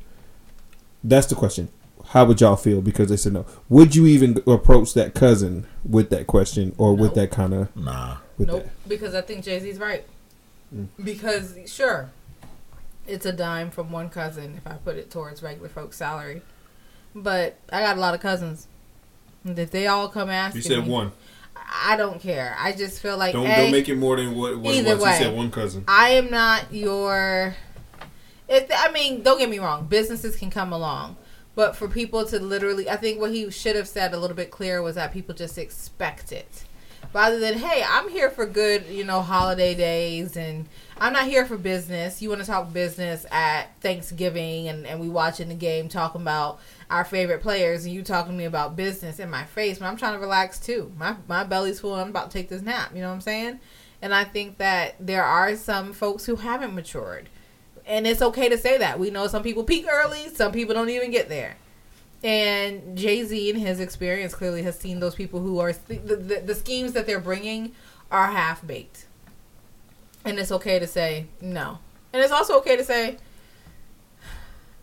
that's 1.03 1.27
the 1.27 1.35
question. 1.35 1.69
How 2.11 2.27
would 2.27 2.41
y'all 2.41 2.55
feel 2.55 2.81
because 2.81 3.09
they 3.09 3.17
said 3.17 3.33
no? 3.33 3.45
Would 3.69 3.97
you 3.97 4.07
even 4.07 4.41
approach 4.47 4.95
that 4.95 5.15
cousin 5.15 5.67
with 5.83 6.11
that 6.11 6.29
question 6.29 6.77
or 6.79 6.95
with 6.95 7.15
that 7.15 7.33
kind 7.33 7.55
of 7.55 7.75
nah? 7.75 8.19
With 8.39 8.47
nope, 8.47 8.69
because 8.87 9.17
I 9.17 9.23
think 9.23 9.45
Jay 9.45 9.59
Z's 9.59 9.81
right. 9.81 10.05
Mm. 10.75 10.89
Because 11.03 11.57
sure, 11.67 12.11
it's 13.07 13.27
a 13.27 13.33
dime 13.33 13.71
from 13.71 13.91
one 13.93 14.09
cousin 14.09 14.55
if 14.57 14.67
I 14.67 14.75
put 14.75 14.97
it 14.97 15.11
towards 15.11 15.43
regular 15.43 15.69
folks' 15.69 15.97
salary, 15.97 16.43
but 17.15 17.57
I 17.73 17.81
got 17.81 17.97
a 17.97 18.01
lot 18.01 18.15
of 18.15 18.21
cousins. 18.21 18.69
If 19.45 19.71
they 19.71 19.87
all 19.87 20.09
come 20.09 20.29
asking, 20.29 20.59
You 20.59 20.63
said 20.63 20.85
me, 20.85 20.91
one. 20.91 21.13
I 21.57 21.97
don't 21.97 22.21
care. 22.21 22.57
I 22.59 22.73
just 22.73 23.01
feel 23.01 23.17
like 23.17 23.33
Don't 23.33 23.47
A, 23.47 23.57
don't 23.57 23.73
make 23.73 23.89
it 23.89 23.97
more 23.97 24.17
than 24.17 24.37
what, 24.37 24.59
what 24.59 24.75
it 24.75 24.79
either 24.79 24.95
was. 24.97 25.05
way, 25.05 25.13
He 25.13 25.25
said 25.25 25.37
one 25.37 25.51
cousin. 25.51 25.85
I 25.89 26.11
am 26.11 26.31
not 26.31 26.73
your. 26.73 27.55
If 28.49 28.71
I 28.75 28.91
mean, 28.93 29.23
don't 29.23 29.39
get 29.39 29.49
me 29.49 29.59
wrong. 29.59 29.87
Businesses 29.87 30.37
can 30.37 30.51
come 30.51 30.73
along, 30.73 31.17
but 31.55 31.75
for 31.75 31.89
people 31.89 32.25
to 32.27 32.39
literally, 32.39 32.89
I 32.89 32.97
think 32.97 33.21
what 33.21 33.33
he 33.33 33.51
should 33.51 33.77
have 33.77 33.89
said 33.89 34.15
a 34.15 34.19
little 34.19 34.37
bit 34.37 34.51
clearer 34.51 34.83
was 34.83 34.95
that 34.97 35.13
people 35.13 35.35
just 35.35 35.59
expect 35.59 36.31
it, 36.33 36.65
rather 37.13 37.39
than 37.39 37.55
hey, 37.55 37.85
I'm 37.87 38.09
here 38.09 38.31
for 38.31 38.47
good, 38.47 38.87
you 38.87 39.05
know, 39.05 39.23
holiday 39.23 39.75
days, 39.75 40.37
and 40.37 40.67
I'm 40.99 41.13
not 41.13 41.27
here 41.27 41.47
for 41.47 41.57
business. 41.57 42.23
You 42.23 42.29
want 42.29 42.41
to 42.41 42.47
talk 42.47 42.73
business 42.73 43.27
at 43.31 43.75
Thanksgiving, 43.81 44.69
and 44.69 44.87
and 44.87 45.01
we 45.01 45.09
watching 45.09 45.49
the 45.49 45.55
game, 45.55 45.89
talking 45.89 46.21
about 46.21 46.61
our 46.91 47.05
favorite 47.05 47.41
players, 47.43 47.85
and 47.85 47.95
you 47.95 48.03
talking 48.03 48.33
to 48.33 48.39
me 48.39 48.45
about 48.45 48.77
business 48.77 49.19
in 49.19 49.31
my 49.31 49.45
face, 49.45 49.79
but 49.79 49.87
I'm 49.87 49.97
trying 49.97 50.15
to 50.15 50.21
relax 50.21 50.59
too. 50.59 50.93
My 50.99 51.17
my 51.29 51.45
belly's 51.45 51.81
full. 51.81 51.95
I'm 51.95 52.11
about 52.11 52.31
to 52.31 52.39
take 52.39 52.49
this 52.49 52.63
nap. 52.63 52.93
You 52.95 53.01
know 53.01 53.09
what 53.09 53.15
I'm 53.15 53.21
saying? 53.21 53.61
And 54.03 54.15
I 54.15 54.25
think 54.25 54.59
that 54.59 54.95
there 55.01 55.25
are 55.25 55.57
some 55.57 55.93
folks 55.93 56.27
who 56.27 56.37
haven't 56.37 56.75
matured. 56.75 57.29
And 57.87 58.07
it's 58.07 58.21
okay 58.21 58.49
to 58.49 58.59
say 58.59 58.79
that. 58.79 58.99
We 58.99 59.11
know 59.11 59.27
some 59.29 59.43
people 59.43 59.65
peak 59.65 59.87
early, 59.91 60.29
some 60.29 60.53
people 60.53 60.75
don't 60.75 60.91
even 60.91 61.11
get 61.11 61.29
there. 61.29 61.57
And 62.23 62.97
Jay 62.97 63.23
Z, 63.25 63.51
in 63.51 63.57
his 63.57 63.79
experience, 63.81 64.35
clearly 64.35 64.63
has 64.63 64.79
seen 64.79 65.01
those 65.01 65.15
people 65.15 65.41
who 65.41 65.59
are 65.59 65.73
the, 65.73 65.97
the, 65.97 66.43
the 66.45 66.55
schemes 66.55 66.93
that 66.93 67.07
they're 67.07 67.21
bringing 67.21 67.73
are 68.11 68.29
half 68.29 68.67
baked. 68.67 69.07
And 70.25 70.39
it's 70.39 70.51
okay 70.51 70.79
to 70.79 70.87
say 70.87 71.27
no. 71.41 71.79
And 72.13 72.23
it's 72.23 72.33
also 72.33 72.59
okay 72.59 72.77
to 72.77 72.85
say, 72.85 73.19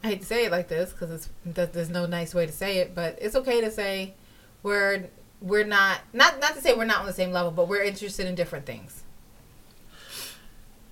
I 0.04 0.10
hate 0.10 0.22
to 0.22 0.26
say 0.26 0.46
it 0.46 0.52
like 0.52 0.68
this 0.68 0.92
because 0.92 1.12
it's 1.12 1.30
there's 1.46 1.90
no 1.90 2.06
nice 2.06 2.36
way 2.36 2.46
to 2.46 2.52
say 2.52 2.78
it, 2.78 2.94
but 2.94 3.18
it's 3.22 3.36
okay 3.36 3.62
to 3.62 3.72
say 3.72 4.14
we're 4.62 5.06
we're 5.42 5.66
not 5.66 6.02
not 6.14 6.40
not 6.40 6.56
to 6.56 6.62
say 6.62 6.74
we're 6.76 6.86
not 6.86 7.00
on 7.00 7.06
the 7.06 7.14
same 7.14 7.32
level, 7.32 7.52
but 7.52 7.68
we're 7.68 7.84
interested 7.84 8.28
in 8.28 8.36
different 8.36 8.66
things. 8.66 9.04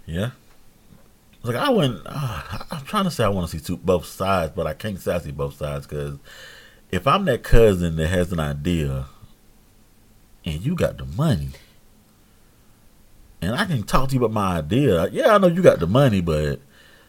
Yeah. 0.05 0.31
Like 1.43 1.55
I 1.55 1.69
wouldn't. 1.69 2.01
Uh, 2.05 2.41
I'm 2.71 2.85
trying 2.85 3.05
to 3.05 3.11
say 3.11 3.23
I 3.23 3.29
want 3.29 3.49
to 3.49 3.57
see 3.57 3.63
two, 3.63 3.77
both 3.77 4.05
sides, 4.05 4.53
but 4.55 4.67
I 4.67 4.73
can't 4.73 4.99
say 4.99 5.13
I 5.15 5.19
see 5.19 5.31
both 5.31 5.55
sides 5.57 5.87
because 5.87 6.17
if 6.91 7.07
I'm 7.07 7.25
that 7.25 7.43
cousin 7.43 7.95
that 7.95 8.07
has 8.07 8.31
an 8.31 8.39
idea 8.39 9.05
and 10.45 10.61
you 10.63 10.75
got 10.75 10.97
the 10.97 11.05
money, 11.05 11.49
and 13.41 13.55
I 13.55 13.65
can 13.65 13.83
talk 13.83 14.09
to 14.09 14.15
you 14.15 14.19
about 14.23 14.33
my 14.33 14.57
idea, 14.59 15.07
yeah, 15.11 15.33
I 15.33 15.37
know 15.39 15.47
you 15.47 15.61
got 15.63 15.79
the 15.79 15.87
money, 15.87 16.21
but 16.21 16.59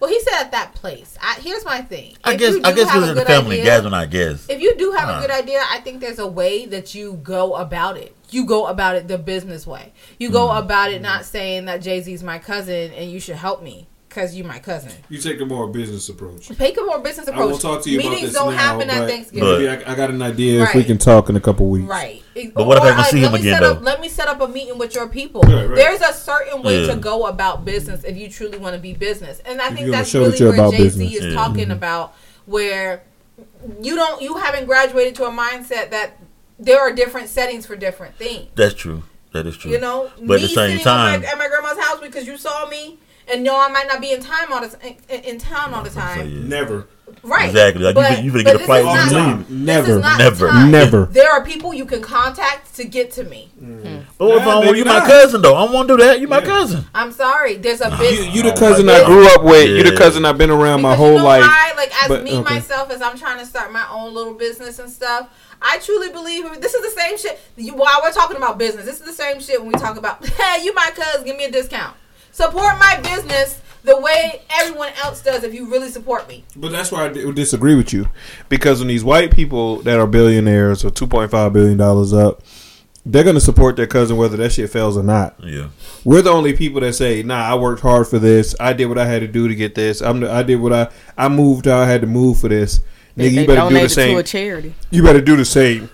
Well, 0.00 0.08
he 0.10 0.18
said 0.20 0.40
at 0.40 0.52
that 0.52 0.74
place. 0.74 1.16
I, 1.20 1.34
here's 1.40 1.64
my 1.66 1.82
thing. 1.82 2.16
I 2.24 2.32
If 2.34 2.38
guess 2.40 2.54
I 2.64 2.72
guess 2.72 2.86
because 2.92 3.10
a 3.10 3.14
the 3.14 3.24
family 3.26 3.56
idea- 3.60 3.64
gathering, 3.64 3.94
I 3.94 4.06
guess. 4.06 4.48
If 4.48 4.60
you 4.62 4.74
do 4.76 4.92
have 4.92 5.08
Uh. 5.10 5.18
a 5.18 5.20
good 5.20 5.30
idea, 5.30 5.62
I 5.70 5.80
think 5.80 6.00
there's 6.00 6.18
a 6.18 6.26
way 6.26 6.64
that 6.66 6.94
you 6.94 7.20
go 7.22 7.54
about 7.56 7.98
it. 7.98 8.16
You 8.30 8.46
go 8.46 8.66
about 8.66 8.96
it 8.96 9.08
the 9.08 9.18
business 9.18 9.66
way. 9.66 9.92
You 10.18 10.30
go 10.30 10.48
Mm. 10.48 10.58
about 10.60 10.90
it 10.90 11.02
not 11.02 11.26
saying 11.26 11.66
that 11.66 11.82
Jay 11.82 12.00
Z's 12.00 12.22
my 12.22 12.38
cousin 12.38 12.92
and 12.92 13.10
you 13.10 13.20
should 13.20 13.36
help 13.36 13.62
me 13.62 13.88
because 14.14 14.36
you're 14.36 14.46
my 14.46 14.58
cousin. 14.58 14.92
You 15.08 15.18
take 15.18 15.40
a 15.40 15.44
more 15.46 15.66
business 15.68 16.08
approach. 16.10 16.48
Take 16.48 16.78
a 16.78 16.82
more 16.82 16.98
business 16.98 17.28
approach. 17.28 17.40
I 17.40 17.44
approach. 17.44 17.62
will 17.64 17.74
talk 17.76 17.84
to 17.84 17.90
you 17.90 17.96
Meetings 17.98 18.14
about 18.18 18.26
this 18.26 18.34
don't 18.34 18.52
now, 18.52 18.58
happen 18.58 18.90
at 18.90 18.98
but 19.00 19.08
Thanksgiving. 19.08 19.48
maybe 19.48 19.68
I, 19.68 19.92
I 19.92 19.94
got 19.94 20.10
an 20.10 20.20
idea 20.20 20.62
if 20.64 20.74
we 20.74 20.84
can 20.84 20.98
talk 20.98 21.30
in 21.30 21.36
a 21.36 21.40
couple 21.40 21.66
weeks. 21.68 21.88
Right. 21.88 22.22
But 22.54 22.66
what 22.66 22.76
if 22.78 22.84
I 22.84 22.88
Or, 22.88 22.90
can 22.90 22.98
like, 22.98 23.06
see 23.10 23.20
let 23.22 23.26
him 23.28 23.32
me 23.32 23.40
again, 23.40 23.54
set 23.54 23.62
up- 23.62 23.78
though? 23.78 23.84
let 23.84 24.00
me 24.00 24.08
set 24.08 24.28
up 24.28 24.40
a 24.42 24.48
meeting 24.48 24.76
with 24.78 24.94
your 24.94 25.08
people. 25.08 25.40
Right, 25.42 25.66
right. 25.66 25.74
There's 25.76 26.00
a 26.02 26.12
certain 26.12 26.62
way 26.62 26.82
Yeah. 26.86 26.94
to 26.94 27.00
go 27.00 27.26
about 27.26 27.64
business 27.64 28.04
if 28.04 28.16
you 28.18 28.28
truly 28.28 28.58
want 28.58 28.74
to 28.76 28.80
be 28.82 28.92
business, 28.92 29.40
and 29.46 29.60
I 29.62 29.68
If 29.68 29.74
think 29.76 29.90
that's 29.90 30.10
show 30.10 30.20
really 30.20 30.32
that 30.32 30.40
you're 30.40 30.50
where 30.50 30.58
about 30.60 30.72
Jay 30.72 30.88
Z 30.88 30.98
business. 30.98 31.14
is 31.24 31.24
Yeah. 31.32 31.34
talking 31.34 31.68
Mhm. 31.68 31.72
about, 31.72 32.14
where 32.44 33.02
you 33.80 33.94
don't, 33.96 34.20
you 34.20 34.36
haven't 34.36 34.66
graduated 34.66 35.14
to 35.16 35.24
a 35.24 35.30
mindset 35.30 35.90
that 35.90 36.18
there 36.58 36.80
are 36.80 36.92
different 36.92 37.28
settings 37.30 37.64
for 37.66 37.76
different 37.76 38.16
things. 38.18 38.48
That's 38.56 38.74
true. 38.74 39.04
That 39.32 39.46
is 39.46 39.56
true. 39.56 39.70
You 39.70 39.80
know, 39.80 40.10
but 40.20 40.34
at 40.34 40.40
the 40.42 40.48
same 40.48 40.78
time, 40.80 41.14
at, 41.14 41.22
my, 41.22 41.26
at 41.28 41.38
my 41.38 41.48
grandma's 41.48 41.82
house 41.82 42.00
because 42.00 42.26
you 42.26 42.36
saw 42.36 42.68
me, 42.68 42.98
and 43.30 43.42
no, 43.44 43.58
I 43.60 43.68
might 43.68 43.86
not 43.86 44.00
be 44.00 44.12
in 44.12 44.20
time 44.20 44.52
all 44.52 44.60
the 44.66 44.76
in, 45.08 45.20
in 45.24 45.38
town 45.38 45.74
all 45.74 45.82
the 45.82 45.90
time. 45.90 46.48
Never. 46.48 46.86
Right. 47.22 47.50
Exactly. 47.50 47.82
Like, 47.84 47.94
you 47.94 48.02
But- 48.02 48.14
fin- 48.14 48.24
you 48.24 48.32
finna 48.32 48.44
get 48.44 48.54
a 48.54 48.58
this 48.58 48.66
flight 48.66 48.80
is 48.80 48.86
when 48.86 49.06
you 49.06 49.12
not- 49.12 49.38
leave. 49.38 49.50
Never. 49.50 49.98
Never. 50.18 50.48
time. 50.48 50.70
Never. 50.70 51.04
There 51.06 51.30
are 51.30 51.44
people 51.44 51.74
you 51.74 51.84
can 51.84 52.00
contact 52.00 52.74
to 52.76 52.84
get 52.84 53.10
to 53.12 53.24
me. 53.24 53.50
But 54.18 54.28
what 54.28 54.38
if 54.38 54.44
Nah, 54.44 54.58
I'm 54.60 54.64
maybe 54.64 54.78
you 54.78 54.84
my 54.84 55.00
cousin 55.00 55.42
though? 55.42 55.54
I 55.54 55.70
want 55.70 55.88
to 55.88 55.96
do 55.98 56.02
that. 56.02 56.20
You 56.20 56.26
my 56.28 56.40
cousin. 56.40 56.84
I'm 56.94 57.12
sorry. 57.12 57.56
There's 57.56 57.80
a 57.82 57.90
You, 57.90 57.98
business. 57.98 58.34
you 58.34 58.42
the 58.42 58.52
Oh, 58.52 58.56
cousin 58.56 58.86
my 58.86 58.94
I 58.94 59.04
grew 59.04 59.26
up 59.28 59.42
with. 59.44 59.68
You 59.68 59.82
the 59.82 59.96
cousin 59.96 60.24
I've 60.24 60.38
been 60.38 60.50
around 60.50 60.80
my 60.82 60.94
whole 60.96 61.12
you 61.12 61.18
know 61.18 61.24
life. 61.24 61.42
why? 61.42 61.72
Like 61.76 61.92
as 62.02 62.08
But, 62.08 62.22
me 62.24 62.36
okay. 62.38 62.54
myself, 62.54 62.90
as 62.90 63.02
I'm 63.02 63.18
trying 63.18 63.38
to 63.38 63.46
start 63.46 63.72
my 63.72 63.84
own 63.90 64.14
little 64.14 64.34
business 64.34 64.78
and 64.78 64.90
stuff, 64.90 65.28
I 65.60 65.78
truly 65.78 66.08
believe 66.10 66.44
this 66.60 66.72
is 66.74 66.82
the 66.82 67.00
same 67.00 67.18
shit. 67.18 67.38
You, 67.56 67.74
while 67.74 68.00
we're 68.02 68.10
talking 68.12 68.36
about 68.36 68.58
business, 68.58 68.84
this 68.86 68.96
is 69.00 69.02
the 69.06 69.12
same 69.12 69.38
shit 69.40 69.60
when 69.60 69.68
we 69.68 69.74
talk 69.78 69.96
about, 69.98 70.26
hey, 70.40 70.64
you 70.64 70.72
my 70.74 70.90
cousin, 70.94 71.24
give 71.24 71.36
me 71.36 71.44
a 71.44 71.50
discount. 71.52 71.94
Support 72.32 72.78
my 72.78 72.98
business 73.02 73.60
the 73.84 73.98
way 74.00 74.42
everyone 74.50 74.92
else 75.02 75.22
does 75.22 75.44
if 75.44 75.52
you 75.52 75.70
really 75.70 75.88
support 75.88 76.28
me. 76.28 76.44
But 76.56 76.72
that's 76.72 76.90
why 76.92 77.06
I 77.06 77.08
disagree 77.32 77.74
with 77.74 77.92
you, 77.92 78.08
because 78.48 78.78
when 78.78 78.88
these 78.88 79.04
white 79.04 79.32
people 79.32 79.82
that 79.82 79.98
are 79.98 80.06
billionaires 80.06 80.84
or 80.84 80.90
two 80.90 81.06
point 81.06 81.30
five 81.30 81.52
billion 81.52 81.76
dollars 81.78 82.12
up, 82.12 82.42
they're 83.04 83.24
gonna 83.24 83.40
support 83.40 83.76
their 83.76 83.86
cousin 83.86 84.16
whether 84.16 84.36
that 84.36 84.52
shit 84.52 84.70
fails 84.70 84.96
or 84.96 85.02
not. 85.02 85.34
Yeah. 85.42 85.68
We're 86.04 86.22
the 86.22 86.30
only 86.30 86.52
people 86.52 86.80
that 86.80 86.94
say, 86.94 87.22
"Nah, 87.22 87.42
I 87.44 87.54
worked 87.54 87.82
hard 87.82 88.06
for 88.06 88.18
this. 88.18 88.54
I 88.60 88.72
did 88.72 88.86
what 88.86 88.98
I 88.98 89.06
had 89.06 89.20
to 89.20 89.28
do 89.28 89.48
to 89.48 89.54
get 89.54 89.74
this. 89.74 90.00
I'm 90.00 90.20
the, 90.20 90.30
I 90.32 90.42
did 90.42 90.56
what 90.56 90.72
I 90.72 90.88
I 91.18 91.28
moved 91.28 91.66
how 91.66 91.78
I 91.78 91.86
had 91.86 92.00
to 92.02 92.06
move 92.06 92.38
for 92.38 92.48
this." 92.48 92.80
They, 93.16 93.28
Nigga, 93.30 93.34
they 93.34 93.40
you 93.42 93.46
better 93.46 93.60
do 93.60 93.64
the 93.64 93.70
donated 93.70 93.88
to 93.88 93.94
same. 93.94 94.18
a 94.18 94.22
charity. 94.22 94.74
You 94.90 95.02
better 95.02 95.20
do 95.20 95.36
the 95.36 95.44
same. 95.44 95.90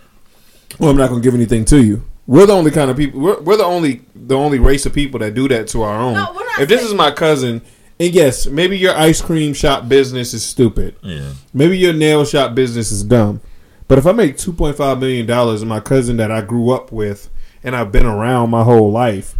Well, 0.78 0.90
I'm 0.90 0.96
not 0.96 1.08
gonna 1.08 1.22
give 1.22 1.34
anything 1.34 1.64
to 1.66 1.82
you. 1.82 2.02
We're 2.28 2.46
the 2.46 2.52
only 2.52 2.70
kind 2.70 2.90
of 2.90 2.96
people. 2.96 3.20
We're, 3.20 3.40
we're 3.40 3.56
the 3.56 3.64
only 3.64 4.02
the 4.14 4.36
only 4.36 4.58
race 4.60 4.84
of 4.86 4.92
people 4.92 5.18
that 5.20 5.34
do 5.34 5.48
that 5.48 5.66
to 5.68 5.82
our 5.82 5.98
own. 5.98 6.12
No, 6.14 6.26
we're 6.36 6.44
not 6.44 6.60
if 6.60 6.68
this 6.68 6.80
saying- 6.82 6.92
is 6.92 6.94
my 6.96 7.10
cousin, 7.10 7.62
and 7.98 8.14
yes, 8.14 8.46
maybe 8.46 8.76
your 8.78 8.94
ice 8.94 9.20
cream 9.22 9.54
shop 9.54 9.88
business 9.88 10.34
is 10.34 10.44
stupid. 10.44 10.94
Yeah. 11.02 11.32
Maybe 11.54 11.78
your 11.78 11.94
nail 11.94 12.24
shop 12.26 12.54
business 12.54 12.92
is 12.92 13.02
dumb. 13.02 13.40
But 13.88 13.96
if 13.96 14.06
I 14.06 14.12
make 14.12 14.36
two 14.36 14.52
point 14.52 14.76
five 14.76 15.00
million 15.00 15.24
dollars 15.26 15.62
and 15.62 15.68
my 15.70 15.80
cousin 15.80 16.18
that 16.18 16.30
I 16.30 16.42
grew 16.42 16.70
up 16.70 16.92
with 16.92 17.30
and 17.64 17.74
I've 17.74 17.90
been 17.90 18.04
around 18.06 18.50
my 18.50 18.62
whole 18.62 18.92
life, 18.92 19.34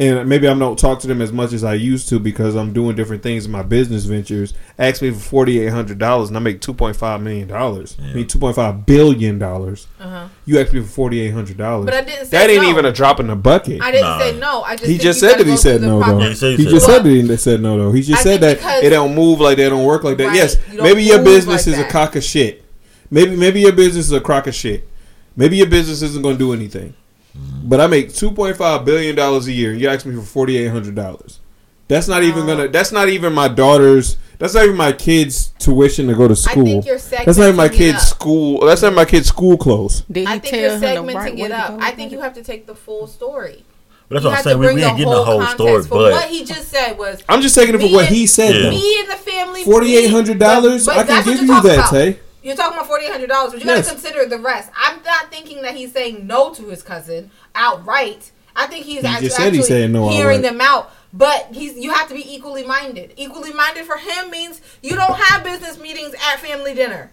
and 0.00 0.26
maybe 0.28 0.48
I 0.48 0.54
don't 0.54 0.78
talk 0.78 0.98
to 1.00 1.06
them 1.06 1.20
as 1.20 1.30
much 1.30 1.52
as 1.52 1.62
I 1.62 1.74
used 1.74 2.08
to 2.08 2.18
because 2.18 2.56
I'm 2.56 2.72
doing 2.72 2.96
different 2.96 3.22
things 3.22 3.44
in 3.44 3.52
my 3.52 3.62
business 3.62 4.06
ventures, 4.06 4.54
ask 4.78 5.02
me 5.02 5.10
for 5.10 5.20
forty 5.20 5.60
eight 5.60 5.68
hundred 5.68 5.98
dollars 5.98 6.28
and 6.28 6.36
I 6.38 6.40
make 6.40 6.62
two 6.62 6.72
point 6.72 6.96
five 6.96 7.20
million 7.20 7.48
dollars. 7.48 7.96
I 8.00 8.14
mean 8.14 8.26
two 8.26 8.38
point 8.38 8.56
five 8.56 8.86
billion 8.86 9.38
dollars. 9.38 9.86
Uh-huh. 10.00 10.28
You 10.46 10.58
asked 10.58 10.72
me 10.72 10.80
for 10.80 10.88
forty 10.88 11.20
eight 11.20 11.32
hundred 11.32 11.58
dollars. 11.58 11.84
But 11.84 11.94
I 11.94 12.00
didn't 12.00 12.26
say 12.26 12.38
that 12.38 12.48
ain't 12.50 12.62
no. 12.62 12.70
even 12.70 12.86
a 12.86 12.92
drop 12.92 13.20
in 13.20 13.26
the 13.26 13.36
bucket. 13.36 13.82
I 13.82 13.90
didn't 13.92 14.06
Nah. 14.06 14.18
say 14.18 14.38
no. 14.38 14.62
I 14.62 14.74
just 14.76 14.90
He 14.90 14.96
just 14.96 15.20
said 15.20 15.36
that 15.38 15.46
he 15.46 15.56
said 15.58 15.82
no 15.82 16.02
though. 16.02 16.18
Yeah, 16.18 16.30
he 16.30 16.56
he 16.56 16.64
He 16.64 16.70
just 16.70 16.88
no. 16.88 16.94
said 16.94 17.04
that 17.04 17.10
he 17.10 17.36
said 17.36 17.60
no 17.60 17.76
though. 17.76 17.92
He 17.92 18.00
just 18.02 18.20
I 18.20 18.22
said 18.22 18.40
that 18.40 18.82
it 18.82 18.90
don't 18.90 19.14
move 19.14 19.38
like 19.40 19.58
that, 19.58 19.68
don't 19.68 19.84
work 19.84 20.02
like 20.02 20.16
that. 20.16 20.28
Right. 20.28 20.36
Yes, 20.36 20.56
You 20.72 20.82
maybe 20.82 21.02
your 21.02 21.22
business 21.22 21.66
like 21.66 21.74
is 21.76 21.78
a 21.78 21.84
cock 21.88 22.16
of 22.16 22.24
shit. 22.24 22.64
Maybe 23.10 23.36
maybe 23.36 23.60
your 23.60 23.72
business 23.72 24.06
is 24.06 24.12
a 24.12 24.20
crock 24.20 24.46
of 24.46 24.54
shit. 24.54 24.88
Maybe 25.36 25.58
your 25.58 25.66
business 25.66 26.00
isn't 26.02 26.22
going 26.22 26.36
to 26.36 26.38
do 26.38 26.52
anything. 26.52 26.94
But 27.34 27.80
I 27.80 27.86
make 27.86 28.12
two 28.14 28.30
point 28.32 28.56
five 28.56 28.84
billion 28.84 29.14
dollars 29.14 29.46
a 29.46 29.52
year, 29.52 29.72
and 29.72 29.80
you 29.80 29.88
ask 29.88 30.04
me 30.06 30.14
for 30.16 30.22
forty 30.22 30.56
eight 30.56 30.68
hundred 30.68 30.94
dollars. 30.94 31.40
That's 31.88 32.08
not 32.08 32.22
even 32.22 32.46
gonna. 32.46 32.68
That's 32.68 32.92
not 32.92 33.08
even 33.08 33.32
my 33.32 33.48
daughter's. 33.48 34.16
That's 34.38 34.54
not 34.54 34.64
even 34.64 34.76
my 34.76 34.92
kids' 34.92 35.48
tuition 35.58 36.06
to 36.06 36.14
go 36.14 36.26
to 36.26 36.32
I 36.32 36.34
school. 36.34 36.64
think 36.64 36.86
you're 36.86 36.98
That's 36.98 37.36
not 37.36 37.44
even 37.44 37.56
my 37.56 37.68
kids' 37.68 37.98
up. 37.98 38.02
school. 38.08 38.60
That's 38.64 38.80
not 38.82 38.94
my 38.94 39.04
kids' 39.04 39.28
school 39.28 39.58
clothes. 39.58 40.00
Did 40.10 40.20
he 40.20 40.26
I 40.26 40.38
think 40.38 40.54
you're 40.56 40.70
segmenting 40.78 41.14
right 41.14 41.38
it 41.38 41.50
up. 41.50 41.78
I 41.80 41.90
think 41.90 42.10
you 42.10 42.20
have 42.20 42.32
to 42.34 42.42
take 42.42 42.66
the 42.66 42.74
full 42.74 43.06
story. 43.06 43.64
But 44.08 44.14
that's 44.14 44.24
You 44.24 44.30
what 44.30 44.38
I'm 44.38 44.44
saying. 44.44 44.58
We, 44.58 44.66
bring 44.66 44.74
we 44.76 44.80
the 44.80 44.86
ain't 44.88 44.96
getting 44.98 45.12
the 45.12 45.24
whole 45.24 45.46
story, 45.46 45.82
but 45.88 46.12
what 46.12 46.28
he 46.30 46.44
just 46.44 46.68
said 46.68 46.98
was, 46.98 47.22
I'm 47.28 47.42
just 47.42 47.54
taking 47.54 47.74
it 47.74 47.80
for 47.80 47.92
what 47.92 48.06
and- 48.06 48.14
he 48.16 48.26
said. 48.26 48.54
Yeah. 48.56 48.70
me 48.70 49.00
and 49.00 49.08
the 49.10 49.16
family. 49.16 49.62
Forty 49.64 49.94
eight 49.96 50.10
hundred 50.10 50.38
dollars. 50.38 50.88
I 50.88 50.94
can 50.98 51.06
that's 51.06 51.26
give 51.26 51.34
you're 51.36 51.44
you 51.44 51.48
talking 51.52 51.70
that, 51.70 51.78
about. 51.78 51.90
Tay. 51.90 52.18
You're 52.42 52.56
talking 52.56 52.74
about 52.74 52.86
forty 52.86 53.06
eight 53.06 53.12
hundred 53.12 53.28
dollars, 53.28 53.52
but 53.52 53.62
you 53.62 53.66
Yes. 53.68 53.86
gotta 53.86 54.00
consider 54.00 54.26
the 54.26 54.38
rest. 54.38 54.70
I'm 54.76 55.02
not 55.02 55.30
thinking 55.30 55.62
that 55.62 55.74
he's 55.74 55.92
saying 55.92 56.26
no 56.26 56.52
to 56.54 56.68
his 56.68 56.82
cousin 56.82 57.30
outright. 57.54 58.30
I 58.56 58.66
think 58.66 58.84
he's 58.84 59.02
He 59.02 59.06
actually, 59.06 59.30
actually 59.32 59.62
saying 59.62 59.92
no 59.92 60.08
hearing 60.08 60.42
them 60.42 60.60
out. 60.60 60.90
But 61.12 61.48
he's 61.52 61.76
you 61.76 61.92
have 61.92 62.08
to 62.08 62.14
be 62.14 62.34
equally 62.34 62.64
minded. 62.64 63.12
Equally 63.16 63.52
minded 63.52 63.84
for 63.84 63.96
him 63.96 64.30
means 64.30 64.60
you 64.82 64.94
don't 64.96 65.14
have 65.16 65.42
business 65.44 65.78
meetings 65.78 66.14
at 66.14 66.38
family 66.40 66.74
dinner. 66.74 67.10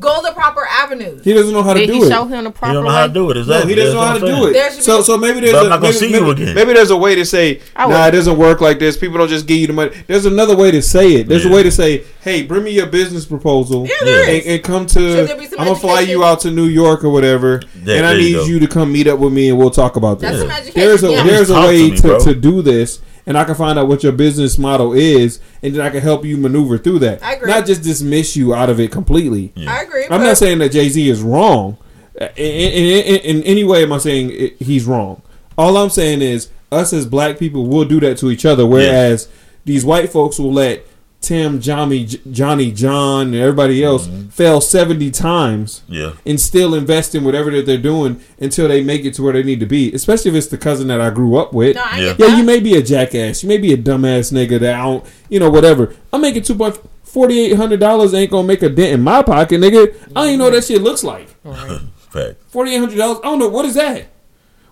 Go 0.00 0.22
the 0.22 0.32
proper 0.32 0.66
avenues. 0.66 1.22
He 1.22 1.34
doesn't 1.34 1.52
know 1.52 1.62
how 1.62 1.74
to 1.74 1.80
Did 1.80 1.88
do 1.88 1.92
he 1.92 1.98
it. 2.00 2.08
show 2.08 2.24
him 2.24 2.44
the 2.44 2.50
he 2.50 2.56
proper 2.56 2.72
don't 2.72 2.84
know 2.84 2.90
how 2.90 3.02
to 3.06 3.08
way? 3.08 3.34
do 3.34 3.40
it. 3.40 3.46
No, 3.46 3.60
he 3.66 3.74
doesn't 3.74 3.94
know 3.94 4.00
how 4.00 4.14
to 4.14 4.20
do 4.20 4.46
it. 4.46 4.52
There 4.54 4.70
should 4.70 4.78
be- 4.78 4.82
So, 4.84 5.02
so 5.02 5.18
maybe 5.18 5.40
there's 5.40 5.52
But 5.52 5.58
I'm 5.60 5.66
a 5.66 5.68
not 5.68 5.80
gonna 5.82 5.92
maybe, 5.92 5.98
see 5.98 6.12
you 6.14 6.20
maybe, 6.22 6.42
again. 6.44 6.54
maybe 6.54 6.72
there's 6.72 6.90
a 6.90 6.96
way 6.96 7.14
to 7.14 7.26
say, 7.26 7.60
I 7.76 7.86
nah, 7.86 7.98
would- 8.06 8.08
it 8.08 8.16
doesn't 8.16 8.38
work 8.38 8.62
like 8.62 8.78
this. 8.78 8.96
People 8.96 9.18
don't 9.18 9.28
just 9.28 9.46
give 9.46 9.58
you 9.58 9.66
the 9.66 9.74
money. 9.74 9.90
There's 10.06 10.24
another 10.24 10.56
way 10.56 10.70
to 10.70 10.80
say 10.80 11.16
it. 11.16 11.28
There's 11.28 11.44
a 11.44 11.48
Yeah. 11.50 11.54
way 11.54 11.62
to 11.64 11.70
say, 11.70 12.04
hey, 12.22 12.40
bring 12.40 12.64
me 12.64 12.70
your 12.70 12.86
business 12.86 13.26
proposal 13.26 13.86
Yeah, 13.86 13.94
there 14.02 14.22
and, 14.30 14.30
is. 14.42 14.46
and 14.46 14.62
come 14.62 14.88
Should 14.88 14.94
to. 14.94 15.00
there 15.26 15.36
be 15.36 15.44
I'm 15.58 15.66
gonna 15.66 15.74
fly 15.76 15.96
education? 15.98 16.10
you 16.18 16.24
out 16.24 16.40
to 16.40 16.50
New 16.50 16.64
York 16.64 17.04
or 17.04 17.10
whatever, 17.10 17.60
Yeah, 17.84 17.96
and 17.96 18.06
I 18.06 18.12
there 18.14 18.20
you 18.22 18.24
need 18.28 18.32
go. 18.40 18.44
you 18.46 18.60
to 18.60 18.66
come 18.68 18.90
meet 18.92 19.06
up 19.06 19.18
with 19.18 19.34
me 19.34 19.50
and 19.50 19.58
we'll 19.58 19.68
talk 19.70 19.96
about 19.96 20.20
That's 20.20 20.36
this. 20.38 20.40
some 20.42 20.50
education. 20.50 20.80
There's 20.80 21.04
a 21.04 21.10
yeah. 21.12 21.22
there's 21.22 21.50
a 21.50 21.52
Talk 21.52 21.62
to 21.64 21.68
way 21.68 21.90
me, 21.90 21.96
to, 21.98 22.02
bro. 22.02 22.18
to 22.20 22.34
do 22.34 22.62
this, 22.62 23.00
and 23.26 23.38
I 23.38 23.44
can 23.44 23.54
find 23.54 23.78
out 23.78 23.88
what 23.88 24.02
your 24.02 24.12
business 24.12 24.58
model 24.58 24.92
is, 24.92 25.40
and 25.62 25.74
then 25.74 25.80
I 25.80 25.90
can 25.90 26.00
help 26.00 26.24
you 26.24 26.36
maneuver 26.36 26.78
through 26.78 27.00
that. 27.00 27.22
I 27.22 27.34
agree. 27.34 27.50
Not 27.50 27.66
just 27.66 27.82
dismiss 27.82 28.36
you 28.36 28.54
out 28.54 28.70
of 28.70 28.80
it 28.80 28.90
completely. 28.90 29.52
I 29.56 29.82
agree. 29.82 30.06
I'm 30.10 30.22
not 30.22 30.36
saying 30.36 30.58
that 30.58 30.72
Jay 30.72 30.88
Z 30.88 31.08
is 31.08 31.22
wrong. 31.22 31.78
In, 32.20 32.26
in, 32.36 33.04
in, 33.04 33.20
in 33.38 33.42
any 33.44 33.64
way, 33.64 33.82
am 33.82 33.92
I 33.92 33.98
saying 33.98 34.30
it, 34.32 34.60
he's 34.60 34.84
wrong? 34.84 35.22
All 35.56 35.76
I'm 35.76 35.90
saying 35.90 36.22
is, 36.22 36.48
us 36.70 36.92
as 36.92 37.06
black 37.06 37.38
people 37.38 37.66
will 37.66 37.84
do 37.84 38.00
that 38.00 38.18
to 38.18 38.30
each 38.30 38.44
other, 38.44 38.66
whereas 38.66 39.28
these 39.64 39.84
white 39.84 40.10
folks 40.10 40.38
will 40.38 40.52
let 40.52 40.86
Tim, 41.22 41.60
Johnny, 41.60 42.04
Johnny, 42.04 42.72
John, 42.72 43.28
and 43.28 43.36
everybody 43.36 43.82
else 43.82 44.06
mm-hmm. 44.06 44.28
fail 44.28 44.60
70 44.60 45.10
times 45.12 45.82
Yeah. 45.88 46.14
and 46.26 46.40
still 46.40 46.74
invest 46.74 47.14
in 47.14 47.22
whatever 47.24 47.50
that 47.52 47.64
they're 47.64 47.78
doing 47.78 48.20
until 48.40 48.68
they 48.68 48.82
make 48.82 49.04
it 49.04 49.14
to 49.14 49.22
where 49.22 49.32
they 49.32 49.42
need 49.44 49.60
to 49.60 49.66
be. 49.66 49.92
Especially 49.94 50.30
if 50.30 50.36
it's 50.36 50.48
the 50.48 50.58
cousin 50.58 50.88
that 50.88 51.00
I 51.00 51.10
grew 51.10 51.36
up 51.36 51.52
with. 51.52 51.76
No, 51.76 51.82
I 51.84 52.00
Yeah. 52.00 52.14
Yeah, 52.18 52.36
you 52.36 52.44
may 52.44 52.60
be 52.60 52.74
a 52.76 52.82
jackass. 52.82 53.42
You 53.42 53.48
may 53.48 53.58
be 53.58 53.72
a 53.72 53.76
dumbass 53.76 54.32
nigga 54.32 54.58
that 54.60 54.74
I 54.74 54.82
don't, 54.82 55.04
you 55.28 55.38
know, 55.40 55.48
whatever. 55.48 55.94
I'm 56.12 56.20
making 56.20 56.42
two 56.42 56.54
point 56.56 56.78
forty 57.04 57.38
eight 57.40 57.56
hundred 57.56 57.78
dollars 57.80 58.12
ain't 58.14 58.30
gonna 58.30 58.46
make 58.48 58.62
a 58.62 58.68
dent 58.68 58.92
in 58.94 59.02
my 59.02 59.22
pocket, 59.22 59.60
nigga. 59.60 59.94
I 60.16 60.20
don't 60.22 60.26
even 60.28 60.38
know 60.40 60.44
what 60.46 60.54
that 60.54 60.64
shit 60.64 60.82
looks 60.82 61.04
like. 61.04 61.28
Fact. 62.10 62.34
Forty 62.48 62.74
eight 62.74 62.78
hundred 62.78 62.96
dollars. 62.98 63.18
I 63.22 63.26
don't 63.26 63.38
know 63.38 63.48
what 63.48 63.64
is 63.64 63.74
that. 63.74 64.08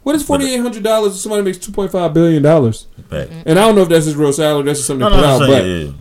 What 0.02 0.14
is 0.16 0.22
forty 0.22 0.52
eight 0.52 0.60
hundred 0.60 0.82
dollars 0.82 1.14
if 1.14 1.20
somebody 1.20 1.42
makes 1.42 1.58
two 1.58 1.72
point 1.72 1.92
five 1.92 2.12
billion 2.14 2.42
dollars? 2.42 2.86
Fact. 3.08 3.30
And 3.46 3.58
I 3.58 3.66
don't 3.66 3.74
know 3.74 3.82
if 3.82 3.88
that's 3.88 4.06
his 4.06 4.16
real 4.16 4.32
salary. 4.32 4.64
That's 4.64 4.78
just 4.80 4.86
something 4.86 5.00
No, 5.06 5.10
to 5.10 5.16
put 5.16 5.24
I'm 5.24 5.42
out. 5.42 5.46
saying, 5.48 5.90
But 5.92 6.00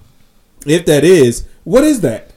if 0.66 0.86
that 0.86 1.03
is, 1.03 1.45
what 1.64 1.84
is 1.84 2.01
that? 2.01 2.32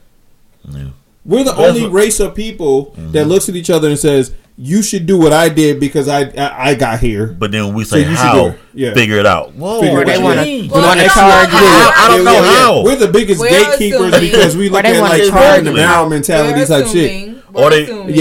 yeah. 0.68 0.78
yeah. 0.78 0.88
We're 1.24 1.44
the 1.44 1.52
That's 1.52 1.58
only 1.60 1.82
what- 1.82 1.86
Mm-hmm. 1.88 1.96
race 1.96 2.18
of 2.20 2.34
people 2.34 2.94
that 3.12 3.26
looks 3.28 3.48
at 3.48 3.54
each 3.54 3.70
other 3.70 3.88
and 3.88 3.96
says, 3.98 4.32
"You 4.56 4.82
should 4.82 5.06
do 5.06 5.16
what 5.16 5.32
I 5.32 5.48
did 5.48 5.78
because 5.78 6.08
I 6.08 6.22
I, 6.36 6.70
I 6.70 6.74
got 6.74 6.98
here." 6.98 7.28
But 7.28 7.52
then 7.52 7.74
we 7.74 7.84
say 7.84 8.00
you 8.00 8.04
should 8.06 8.10
do 8.10 8.16
how, 8.16 8.46
it. 8.48 8.58
Yeah. 8.74 8.92
figure 8.94 9.18
it 9.18 9.26
out. 9.26 9.54
Whoa, 9.54 9.80
Figure 9.80 9.98
what 9.98 10.08
it 10.08 10.14
you 10.14 10.18
out. 10.18 10.24
wanna- 10.24 10.42
mean? 10.42 10.66
They 10.68 10.74
want 10.80 10.98
to 10.98 11.06
Well, 11.06 11.14
charge 11.14 11.52
you. 11.52 11.58
I- 11.60 11.92
I 11.96 12.08
don't 12.08 12.24
know 12.24 12.32
Yeah, 12.32 12.40
yeah. 12.42 12.58
how. 12.58 12.82
We're 12.82 12.96
the 12.96 13.06
biggest 13.08 13.40
We're 13.40 13.50
gatekeepers 13.50 14.00
assuming- 14.14 14.30
because 14.32 14.56
we 14.56 14.68
look 14.68 14.84
at 14.84 15.00
like 15.00 15.22
charge 15.22 15.30
charging 15.30 15.66
you. 15.66 15.72
now 15.74 16.08
mentality 16.08 16.58
We're 16.58 16.66
type 16.66 16.86
shit. 16.88 17.10
assuming- 17.12 17.42
Or 17.54 17.62
we're 17.62 17.70
they- 17.70 17.82
assuming- 17.84 18.14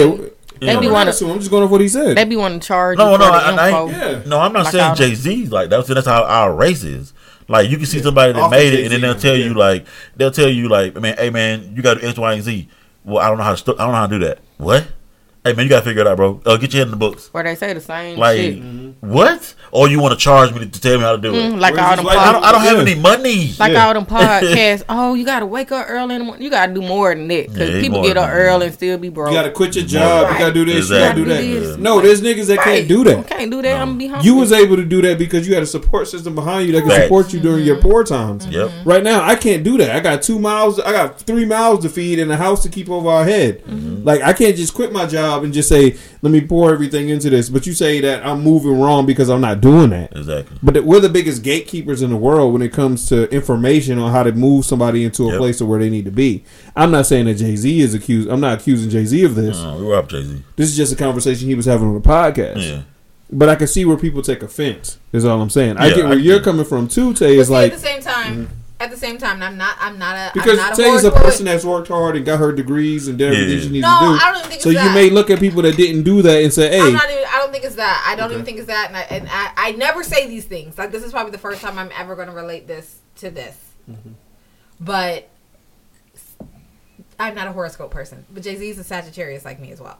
Yeah, 0.61 0.75
They 0.75 0.79
be 0.79 0.87
wanna- 0.89 1.09
assuming. 1.09 1.33
I'm 1.33 1.39
just 1.39 1.49
going 1.49 1.63
off 1.63 1.71
what 1.71 1.81
he 1.81 1.87
said. 1.87 2.15
They 2.17 2.23
be 2.23 2.35
wanting 2.35 2.59
to 2.59 2.67
charge 2.67 2.99
No, 2.99 3.13
you 3.13 3.17
no, 3.17 3.25
the 3.25 3.31
I, 3.33 3.69
I. 3.71 3.85
Yeah. 3.89 4.19
no. 4.27 4.39
I'm 4.39 4.53
not 4.53 4.65
Like 4.65 4.73
saying 4.73 4.93
Jay 4.93 5.15
Z 5.15 5.47
like 5.47 5.71
that's 5.71 5.87
that's 5.87 6.05
how 6.05 6.21
our 6.23 6.53
race 6.53 6.83
is. 6.83 7.13
Like 7.51 7.69
you 7.69 7.77
can 7.77 7.85
see 7.85 7.99
somebody 7.99 8.33
that 8.33 8.41
Off 8.41 8.51
made 8.51 8.73
it, 8.73 8.83
and 8.83 8.91
then 8.91 9.01
they'll 9.01 9.15
tell 9.19 9.35
yeah. 9.35 9.45
you 9.45 9.53
like 9.53 9.85
they'll 10.15 10.31
tell 10.31 10.49
you 10.49 10.69
like, 10.69 10.95
man, 10.95 11.17
hey 11.17 11.29
man, 11.29 11.75
you 11.75 11.81
got 11.81 11.99
to 11.99 12.07
X, 12.07 12.17
Y, 12.17 12.33
and 12.33 12.41
Z. 12.41 12.69
Well, 13.03 13.17
I 13.23 13.27
don't 13.27 13.37
know 13.37 13.43
how 13.43 13.51
to 13.51 13.57
st- 13.57 13.79
I 13.79 13.83
don't 13.83 13.91
know 13.91 13.97
how 13.99 14.07
to 14.07 14.19
do 14.19 14.25
that. 14.25 14.39
What? 14.57 14.87
Hey 15.43 15.53
man, 15.53 15.63
you 15.65 15.69
gotta 15.69 15.83
figure 15.85 16.01
it 16.01 16.07
out, 16.07 16.17
bro. 16.17 16.41
Uh, 16.45 16.57
get 16.57 16.71
your 16.71 16.79
head 16.79 16.87
in 16.87 16.91
the 16.91 16.97
books. 16.97 17.27
Where 17.33 17.43
they 17.43 17.55
say 17.55 17.73
the 17.73 17.81
same 17.81 18.17
Like 18.17 18.37
shit. 18.37 18.61
What? 18.99 19.55
Or 19.71 19.87
you 19.87 20.01
want 20.01 20.11
to 20.13 20.19
charge 20.19 20.51
me 20.51 20.59
to, 20.59 20.65
to 20.65 20.81
tell 20.81 20.97
me 20.97 21.03
how 21.03 21.15
to 21.15 21.21
do 21.21 21.33
it? 21.33 21.53
Mm, 21.53 21.59
like 21.59 21.77
all 21.77 21.91
this 21.91 21.97
them 21.97 22.05
white 22.05 22.17
I 22.17 22.31
don't. 22.33 22.43
I 22.43 22.51
don't 22.51 22.61
have 22.61 22.79
any 22.79 22.95
money. 22.95 23.53
Like 23.57 23.71
Yeah. 23.71 23.87
all 23.87 23.93
them 23.93 24.05
podcasts. 24.05 24.83
oh, 24.89 25.13
you 25.13 25.25
gotta 25.25 25.45
wake 25.45 25.71
up 25.71 25.85
early 25.89 26.15
in 26.15 26.19
the 26.19 26.25
morning. 26.25 26.43
You 26.43 26.49
gotta 26.49 26.73
do 26.73 26.81
more 26.81 27.15
than 27.15 27.27
that 27.29 27.47
because 27.47 27.69
Yeah, 27.69 27.81
people 27.81 28.03
get 28.03 28.17
up 28.17 28.29
early 28.29 28.65
and 28.67 28.75
still 28.75 28.97
be 28.97 29.09
broke. 29.09 29.29
You 29.29 29.37
got 29.37 29.43
to 29.43 29.51
quit 29.51 29.75
your 29.75 29.85
job. 29.85 30.31
You 30.31 30.39
got 30.39 30.47
to 30.47 30.53
do 30.53 30.65
this. 30.65 30.77
Exactly. 30.77 31.21
You 31.21 31.27
got 31.27 31.37
to 31.37 31.41
do 31.41 31.53
that. 31.53 31.67
This. 31.67 31.77
No, 31.77 32.01
there's 32.01 32.21
niggas 32.21 32.47
that 32.47 32.59
can't 32.59 32.87
do 32.87 32.97
You 32.99 33.03
that. 33.05 33.27
can't 33.27 33.49
do 33.49 33.61
that. 33.61 33.81
I'm 33.81 33.89
gonna 33.89 33.97
be 33.97 34.07
hungry. 34.07 34.25
You 34.25 34.35
was 34.35 34.51
able 34.51 34.75
to 34.75 34.85
do 34.85 35.01
that 35.03 35.17
because 35.17 35.47
you 35.47 35.53
had 35.53 35.63
a 35.63 35.67
support 35.67 36.07
system 36.07 36.35
behind 36.35 36.67
you 36.67 36.73
that 36.73 36.81
can 36.81 36.89
Facts. 36.89 37.03
support 37.03 37.33
you 37.33 37.39
during 37.39 37.65
your 37.65 37.77
mm-hmm. 37.77 37.89
poor 37.89 38.03
times. 38.03 38.47
Yep. 38.47 38.69
Mm-hmm. 38.69 38.89
Right 38.89 39.03
now, 39.03 39.23
I 39.23 39.35
can't 39.35 39.63
do 39.63 39.77
that. 39.77 39.95
I 39.95 39.99
got 39.99 40.21
two 40.21 40.39
miles. 40.39 40.79
I 40.79 40.91
got 40.91 41.19
three 41.21 41.45
miles 41.45 41.83
to 41.83 41.89
feed 41.89 42.19
and 42.19 42.31
a 42.31 42.37
house 42.37 42.61
to 42.63 42.69
keep 42.69 42.89
over 42.89 43.07
our 43.09 43.23
head. 43.23 43.63
Mm-hmm. 43.63 44.03
Like 44.03 44.21
I 44.21 44.33
can't 44.33 44.55
just 44.55 44.73
quit 44.73 44.91
my 44.91 45.05
job 45.05 45.43
and 45.43 45.53
just 45.53 45.69
say, 45.69 45.97
"Let 46.21 46.31
me 46.31 46.41
pour 46.41 46.71
everything 46.73 47.09
into 47.09 47.29
this." 47.29 47.49
But 47.49 47.65
you 47.67 47.73
say 47.73 47.99
that 48.01 48.25
I'm 48.25 48.41
moving 48.41 48.79
wrong 48.79 49.05
because 49.05 49.29
I'm 49.29 49.41
not 49.41 49.61
doing 49.61 49.89
that. 49.91 50.15
Exactly. 50.15 50.57
But 50.61 50.73
that 50.75 50.85
we're 50.85 50.99
the 50.99 51.09
biggest 51.09 51.43
gatekeepers 51.43 52.01
in 52.01 52.09
the 52.09 52.17
world 52.17 52.53
when 52.53 52.61
it 52.61 52.71
comes 52.73 53.07
to 53.07 53.29
information 53.33 53.97
on 53.99 54.11
how 54.11 54.23
to 54.23 54.31
move 54.31 54.65
somebody 54.65 55.03
into 55.03 55.23
a 55.23 55.31
Yep. 55.31 55.37
place 55.37 55.57
to 55.59 55.65
where 55.65 55.79
they 55.79 55.89
need 55.89 56.05
to 56.05 56.11
be. 56.11 56.43
I'm 56.75 56.91
not 56.91 57.05
saying 57.05 57.25
that 57.25 57.35
Jay 57.35 57.55
Z 57.55 57.81
is 57.81 57.93
accused. 57.93 58.29
I'm 58.29 58.39
not 58.41 58.59
accusing 58.59 58.89
Jay 58.89 59.05
Z 59.05 59.23
of 59.23 59.35
this. 59.35 59.61
We 59.79 59.83
were 59.85 59.95
up 59.95 60.09
Jay 60.09 60.23
Z. 60.23 60.43
This 60.55 60.69
is 60.69 60.77
just 60.77 60.93
a 60.93 60.95
conversation 60.95 61.47
he 61.47 61.55
was 61.55 61.65
having 61.65 61.87
on 61.87 61.93
the 61.95 62.01
podcast. 62.01 62.57
Yeah. 62.69 62.81
But 63.33 63.47
I 63.47 63.55
can 63.55 63.67
see 63.67 63.85
where 63.85 63.95
people 63.95 64.21
take 64.21 64.43
offense. 64.43 64.97
Is 65.13 65.23
all 65.25 65.41
I'm 65.41 65.49
saying. 65.49 65.77
I 65.77 65.89
get 65.89 66.03
where 66.03 66.09
I 66.09 66.13
you're 66.15 66.37
get- 66.39 66.43
coming 66.43 66.65
from 66.65 66.87
too. 66.89 67.13
Tay 67.13 67.37
But 67.37 67.41
is 67.41 67.49
like 67.49 67.71
at 67.71 67.79
the 67.79 67.85
same 67.85 68.01
time, 68.01 68.33
mm-hmm. 68.47 68.53
At 68.81 68.89
the 68.91 68.97
same 68.97 69.17
time, 69.17 69.41
I'm 69.43 69.57
not. 69.57 69.77
I'm 69.79 69.97
not 69.99 70.15
a. 70.15 70.31
because 70.33 70.59
I'm 70.59 70.69
not 70.69 70.75
Tay 70.75 70.89
is 70.89 71.03
a 71.03 71.11
person 71.11 71.45
that's 71.45 71.63
worked 71.63 71.87
hard 71.87 72.15
and 72.15 72.25
got 72.25 72.39
her 72.39 72.51
degrees 72.51 73.07
and 73.07 73.17
did 73.17 73.27
everything 73.33 73.57
Yeah. 73.57 73.63
she 73.63 73.69
needs 73.69 73.83
No, 73.83 73.99
to 73.99 74.05
do. 74.05 74.25
I 74.25 74.31
don't 74.33 74.45
think 74.47 74.61
so 74.61 74.69
it's 74.69 74.79
you 74.79 74.85
that. 74.87 74.93
may 74.95 75.09
look 75.09 75.29
at 75.29 75.39
people 75.39 75.61
that 75.61 75.77
didn't 75.77 76.03
do 76.03 76.21
that 76.23 76.41
and 76.43 76.51
say, 76.51 76.69
"Hey, 76.69 76.81
I'm 76.81 76.93
not 76.93 77.09
even. 77.09 77.23
I 77.25 77.37
don't 77.39 77.51
think 77.51 77.63
it's 77.63 77.75
that. 77.75 78.03
I 78.07 78.15
don't 78.15 78.25
Okay. 78.25 78.33
even 78.33 78.45
think 78.45 78.57
it's 78.57 78.67
that. 78.67 78.87
And, 78.89 78.97
I, 78.97 79.01
and 79.01 79.27
I, 79.31 79.51
I 79.69 79.71
never 79.73 80.03
say 80.03 80.27
these 80.27 80.45
things. 80.45 80.77
Like 80.77 80.91
this 80.91 81.03
is 81.03 81.11
probably 81.11 81.31
the 81.31 81.37
first 81.37 81.61
time 81.61 81.77
I'm 81.79 81.91
ever 81.97 82.15
going 82.15 82.27
to 82.27 82.33
relate 82.33 82.67
this 82.67 82.99
to 83.17 83.29
this. 83.29 83.55
Mm-hmm. 83.89 84.11
But 84.79 85.29
I'm 87.19 87.35
not 87.35 87.47
a 87.47 87.51
horoscope 87.51 87.91
person. 87.91 88.25
But 88.33 88.43
Jay 88.43 88.55
Z 88.55 88.67
is 88.69 88.79
a 88.79 88.83
Sagittarius 88.83 89.45
like 89.45 89.59
me 89.59 89.71
as 89.71 89.79
well, 89.81 89.99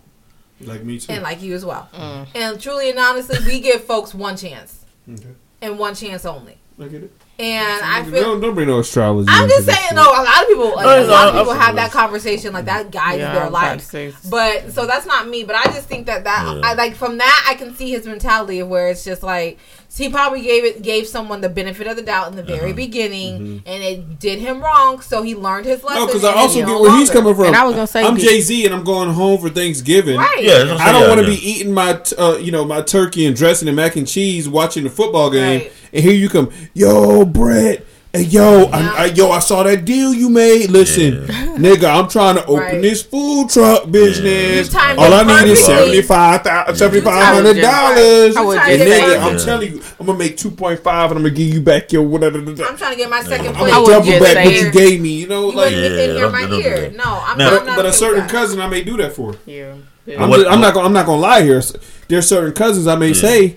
like 0.62 0.84
me 0.84 1.00
too." 1.00 1.14
and 1.14 1.24
like 1.24 1.42
you 1.42 1.54
as 1.54 1.64
well. 1.66 1.88
And 2.34 2.60
truly 2.60 2.90
and 2.90 3.00
honestly, 3.00 3.38
we 3.46 3.60
give 3.60 3.84
folks 3.84 4.14
one 4.14 4.38
chance 4.38 4.86
Okay. 5.12 5.30
and 5.62 5.78
one 5.78 5.94
chance 5.96 6.26
only. 6.26 6.58
I 6.82 6.88
get 6.88 7.04
it. 7.04 7.12
And 7.40 7.82
I 7.84 8.04
feel 8.04 8.22
Don't, 8.22 8.42
don't 8.42 8.54
bring 8.54 8.68
no 8.68 8.80
astrology. 8.80 9.28
I'm 9.30 9.50
just 9.50 9.66
saying, 9.66 9.78
shit. 9.90 9.96
no. 9.96 10.04
A 10.04 10.24
lot 10.24 10.42
of 10.42 10.48
people, 10.48 10.76
like, 10.76 10.86
No, 10.86 11.04
a 11.04 11.08
lot 11.08 11.28
of 11.30 11.36
people 11.36 11.54
have 11.54 11.76
that 11.76 11.92
conversation, 11.92 12.54
like 12.54 12.66
that 12.66 12.92
guides 12.92 13.20
Yeah, 13.20 13.34
their 13.34 13.46
I'm 13.46 13.52
life. 13.52 13.92
But 14.30 14.72
so 14.72 14.86
that's 14.86 15.06
not 15.08 15.28
me. 15.28 15.44
But 15.44 15.56
I 15.56 15.64
just 15.66 15.88
think 15.88 16.06
that 16.06 16.24
that 16.26 16.44
Yeah. 16.46 16.62
I 16.64 16.74
like 16.74 16.96
from 16.96 17.18
that 17.18 17.46
I 17.50 17.56
can 17.56 17.74
see 17.76 17.90
his 17.92 18.06
mentality 18.06 18.60
of 18.60 18.68
where 18.68 18.90
it's 18.90 19.04
just 19.04 19.24
like 19.24 19.58
he 19.98 20.10
probably 20.10 20.42
gave 20.42 20.64
it 20.64 20.82
gave 20.82 21.06
someone 21.08 21.42
the 21.42 21.50
benefit 21.50 21.86
of 21.88 21.96
the 21.96 22.02
doubt 22.02 22.30
in 22.30 22.36
the 22.36 22.44
very 22.44 22.68
Uh-huh. 22.72 22.74
beginning, 22.74 23.62
and 23.66 23.84
it 23.84 24.20
did 24.20 24.40
him 24.40 24.62
wrong. 24.62 25.02
So 25.02 25.22
he 25.22 25.36
learned 25.36 25.66
his 25.66 25.84
lesson. 25.84 26.00
No, 26.02 26.06
because 26.08 26.24
I 26.24 26.34
also 26.34 26.60
it's 26.60 26.68
get 26.68 26.68
no 26.68 26.82
where 26.82 26.92
he's 26.92 27.10
longer. 27.10 27.14
coming 27.22 27.36
from. 27.36 27.46
And 27.48 27.56
I 27.56 27.64
was 27.66 27.76
gonna 27.76 27.88
say 27.88 28.04
I'm 28.04 28.18
Jay 28.18 28.42
Z, 28.42 28.66
and 28.66 28.74
I'm 28.74 28.84
going 28.84 29.10
home 29.10 29.40
for 29.40 29.50
Thanksgiving. 29.50 30.18
Right. 30.18 30.38
Yeah, 30.44 30.64
I'm 30.74 30.78
I 30.82 30.92
don't 30.92 31.08
want 31.10 31.20
to 31.22 31.32
yeah. 31.32 31.38
be 31.40 31.50
eating 31.50 31.74
my, 31.74 31.94
t- 31.94 32.16
uh, 32.16 32.38
you 32.38 32.52
know, 32.52 32.64
my 32.66 32.82
turkey 32.82 33.26
and 33.26 33.36
dressing 33.36 33.68
and 33.68 33.76
mac 33.76 33.96
and 33.96 34.08
cheese, 34.08 34.48
watching 34.48 34.84
the 34.84 34.90
football 34.90 35.30
game, 35.30 35.60
Right. 35.62 35.72
and 35.94 36.04
here 36.04 36.14
you 36.14 36.30
come, 36.30 36.50
yo, 36.74 37.26
Brett. 37.26 37.86
Hey, 38.14 38.24
yo, 38.24 38.66
I, 38.74 39.04
I, 39.04 39.06
yo, 39.06 39.32
I 39.32 39.40
saw 39.40 39.64
that 39.64 39.86
deal 39.86 40.14
you 40.14 40.30
made. 40.30 40.70
Listen, 40.70 41.26
nigga, 41.56 41.86
I'm 41.98 42.10
trying 42.10 42.36
to 42.36 42.42
open 42.44 42.56
Right. 42.58 42.82
this 42.82 43.02
food 43.04 43.50
truck 43.50 43.90
business. 43.90 44.68
You 44.68 44.72
timed 44.80 45.00
All 45.00 45.14
I 45.14 45.24
need 45.24 45.50
is 45.50 45.62
perfectly. 45.62 45.64
seventy 45.64 46.02
five 46.02 46.42
thousand, 46.42 46.76
seventy 46.76 47.00
five 47.06 47.16
I 47.46 47.54
dollars. 47.54 48.36
And 48.36 48.82
nigga, 48.82 49.22
I'm 49.22 49.38
Yeah. 49.38 49.46
telling 49.46 49.72
you, 49.76 49.82
I'm 49.98 50.06
gonna 50.08 50.18
make 50.20 50.36
two 50.36 50.52
point 50.52 50.82
five, 50.84 51.12
and 51.12 51.20
I'm 51.20 51.24
gonna 51.24 51.34
give 51.36 51.54
you 51.54 51.62
back 51.62 51.94
your 51.94 52.04
whatever. 52.04 52.40
I'm 52.40 52.54
trying 52.56 52.92
to 52.92 52.98
get 52.98 53.10
my 53.10 53.24
second 53.24 53.48
I'm 53.48 53.54
gonna 53.54 53.80
would 53.82 53.88
double 53.90 54.20
back 54.20 54.44
what 54.44 54.56
you 54.56 54.72
gave 54.72 55.00
me. 55.00 55.10
You 55.12 55.28
know, 55.28 55.50
You 55.50 55.56
like. 55.56 55.74
wouldn't 55.74 55.82
get 55.82 55.92
in 56.10 56.10
here 56.18 56.20
don't- 56.24 56.32
my 56.34 56.42
don't 56.42 56.50
do 56.50 56.56
ear. 56.68 56.80
that. 56.82 56.96
No, 56.98 57.04
I'm 57.26 57.38
Now- 57.38 57.46
not. 57.46 57.52
But, 57.54 57.60
I'm 57.62 57.66
not 57.68 57.76
but 57.78 57.86
a 57.86 57.94
certain 57.94 58.20
that. 58.24 58.30
cousin 58.30 58.60
I 58.60 58.68
may 58.68 58.84
do 58.84 58.98
that 58.98 59.16
for. 59.16 59.36
Yeah. 59.46 59.72
I'm, 60.20 60.30
What- 60.30 60.40
just- 60.42 60.52
I'm 60.52 60.60
not 60.60 60.74
gonna 60.74 60.86
I'm 60.86 60.92
not 60.94 61.06
gonna 61.06 61.22
lie 61.22 61.44
here. 61.44 61.64
There's 62.10 62.28
certain 62.28 62.52
cousins 62.52 62.88
I 62.88 62.96
may 62.98 63.14
say, 63.14 63.56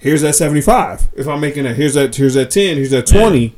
here's 0.00 0.22
that 0.22 0.36
75. 0.36 1.08
If 1.16 1.26
I'm 1.26 1.40
making 1.40 1.64
that, 1.64 1.74
here's 1.74 1.94
that 1.94 2.14
here's 2.14 2.34
that 2.34 2.52
10, 2.52 2.76
here's 2.76 2.90
that 2.92 3.06
20. 3.08 3.52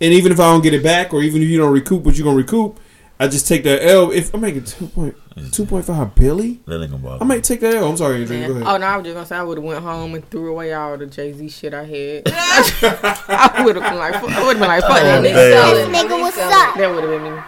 And 0.00 0.12
even 0.12 0.30
if 0.32 0.38
I 0.40 0.44
don't 0.50 0.62
get 0.62 0.74
it 0.74 0.82
back, 0.82 1.12
or 1.12 1.22
even 1.22 1.42
if 1.42 1.48
you 1.48 1.58
don't 1.58 1.72
recoup 1.72 2.04
what 2.04 2.16
you're 2.16 2.24
gonna 2.24 2.36
recoup, 2.36 2.78
I 3.20 3.26
just 3.26 3.48
take 3.48 3.64
that 3.64 3.84
L. 3.84 4.12
If 4.12 4.32
I'm 4.32 4.40
making 4.40 4.62
2.2.5 4.62 6.14
Billy, 6.14 6.60
That 6.66 6.80
ain't 6.80 6.90
gonna 6.92 7.02
bother. 7.02 7.24
I 7.24 7.26
might 7.26 7.42
take 7.42 7.58
that 7.60 7.74
L. 7.74 7.88
I'm 7.88 7.96
sorry, 7.96 8.20
Andrew. 8.22 8.46
Go 8.46 8.52
ahead. 8.54 8.62
Oh 8.66 8.76
no, 8.76 8.86
I 8.86 8.96
was 8.96 9.04
just 9.04 9.14
gonna 9.14 9.26
say 9.26 9.36
I 9.36 9.42
would 9.42 9.58
have 9.58 9.64
went 9.64 9.82
home 9.82 10.14
and 10.14 10.28
threw 10.30 10.50
away 10.52 10.72
all 10.72 10.96
the 10.96 11.06
Jay 11.06 11.32
Z 11.32 11.48
shit 11.48 11.74
I 11.74 11.84
had. 11.84 12.22
I 12.26 13.62
would 13.64 13.74
have 13.76 13.84
been 13.90 13.98
like, 13.98 14.14
fuck- 14.14 14.30
I 14.30 14.46
would 14.46 14.56
have 14.56 14.58
been 14.58 14.68
like, 14.68 14.82
fuck 14.82 14.90
oh, 14.92 14.94
that 15.02 15.22
nigga. 15.24 15.34
Damn. 15.34 15.74
This 15.74 15.88
it. 15.88 15.92
nigga 15.92 16.08
They 16.10 16.22
was 16.22 16.34
sell 16.34 16.52
up. 16.52 16.76
That 16.76 16.94
would 16.94 17.04
have 17.04 17.22
been 17.22 17.34
me. 17.34 17.40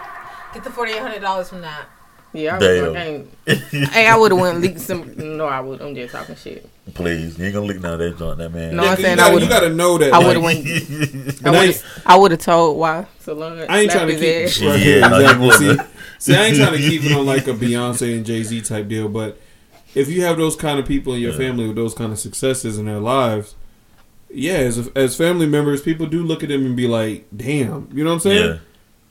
Get 0.53 0.63
the 0.65 0.71
forty 0.71 0.91
eight 0.91 0.99
hundred 0.99 1.21
dollars 1.21 1.47
from 1.49 1.61
that. 1.61 1.85
Yeah, 2.33 2.55
I 2.55 2.57
was 2.57 2.93
Damn. 2.93 3.27
like, 3.47 3.57
hey, 3.91 4.07
I 4.07 4.15
would 4.17 4.31
have 4.31 4.39
went 4.39 4.55
and 4.55 4.63
leaked 4.63 4.79
some. 4.81 5.37
No, 5.37 5.45
I 5.45 5.59
would. 5.61 5.81
I'm 5.81 5.95
just 5.95 6.13
talking 6.13 6.35
shit. 6.35 6.69
Please, 6.93 7.37
you 7.39 7.45
ain't 7.45 7.53
gonna 7.53 7.65
lick 7.65 7.79
none 7.81 7.93
of 7.93 7.99
that 7.99 8.17
joint, 8.17 8.37
that 8.39 8.51
man. 8.53 8.75
No, 8.75 8.83
Yeah, 8.83 8.89
I'm 8.89 8.95
'cause 8.95 9.03
saying 9.05 9.17
you, 9.17 9.23
gotta, 9.23 9.33
would 9.33 9.43
you 9.43 9.49
gotta 9.49 9.69
know 9.69 9.97
that. 9.97 10.13
I 10.13 10.19
would 10.19 10.35
have 10.35 10.43
went. 10.43 10.65
I 11.45 11.49
I 11.49 11.51
would 11.51 11.67
have. 11.67 11.83
I 12.05 12.17
would 12.17 12.31
have 12.31 12.39
told 12.41 12.77
why 12.77 13.05
Solange. 13.19 13.65
I 13.69 13.79
ain't 13.79 13.91
trying 13.91 14.07
to 14.07 14.13
slapped 14.17 14.21
keep 14.21 14.63
his 14.63 14.63
right, 14.63 14.79
Yeah, 14.79 15.07
no. 15.07 15.51
See, 15.51 15.77
see, 16.19 16.35
I 16.35 16.45
ain't 16.45 16.57
trying 16.57 16.73
to 16.73 16.77
keep 16.77 17.03
it 17.03 17.11
on 17.13 17.25
like 17.25 17.47
a 17.47 17.53
Beyonce 17.53 18.15
and 18.15 18.25
Jay 18.25 18.43
Z 18.43 18.61
type 18.61 18.87
deal, 18.87 19.07
but 19.09 19.39
if 19.95 20.07
you 20.09 20.21
have 20.23 20.37
those 20.37 20.55
kind 20.55 20.79
of 20.79 20.85
people 20.85 21.13
in 21.13 21.21
your 21.21 21.31
Yeah. 21.31 21.37
family 21.37 21.67
with 21.67 21.75
those 21.75 21.93
kind 21.93 22.11
of 22.11 22.19
successes 22.19 22.77
in 22.77 22.85
their 22.85 22.99
lives, 22.99 23.55
yeah, 24.33 24.53
as 24.53 24.87
as 24.95 25.15
family 25.15 25.45
members, 25.47 25.81
people 25.81 26.05
do 26.05 26.23
look 26.23 26.43
at 26.43 26.49
them 26.49 26.65
and 26.65 26.75
be 26.75 26.87
like, 26.87 27.25
"Damn," 27.35 27.89
you 27.93 28.03
know 28.03 28.11
what 28.11 28.13
I'm 28.15 28.19
saying? 28.21 28.45
Yeah. 28.49 28.57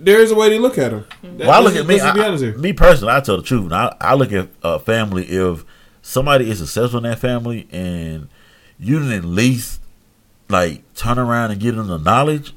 There 0.03 0.18
is 0.22 0.31
a 0.31 0.35
way 0.35 0.49
they 0.49 0.59
look 0.59 0.78
at 0.78 0.93
them. 0.93 1.05
Well, 1.39 1.51
I 1.51 1.61
look 1.61 1.76
at 1.76 1.87
me. 1.87 2.01
Let's 2.01 2.14
be 2.16 2.22
I, 2.22 2.28
honest 2.28 2.43
here. 2.43 2.57
me 2.57 2.72
personally, 2.72 3.12
I 3.12 3.20
tell 3.20 3.37
the 3.37 3.43
truth. 3.43 3.70
I, 3.70 3.95
I 4.01 4.14
look 4.14 4.33
at 4.33 4.49
a 4.62 4.78
family. 4.78 5.24
If 5.24 5.62
somebody 6.03 6.51
is 6.51 6.59
successful 6.59 6.99
in 6.99 7.11
that 7.11 7.19
family, 7.19 7.69
and 7.71 8.29
you 8.79 8.99
didn't 8.99 9.13
at 9.13 9.25
least 9.25 9.81
like 10.49 10.95
turn 10.95 11.19
around 11.19 11.51
and 11.53 11.61
give 11.61 11.77
them 11.77 11.87
the 11.87 11.99
knowledge, 11.99 12.53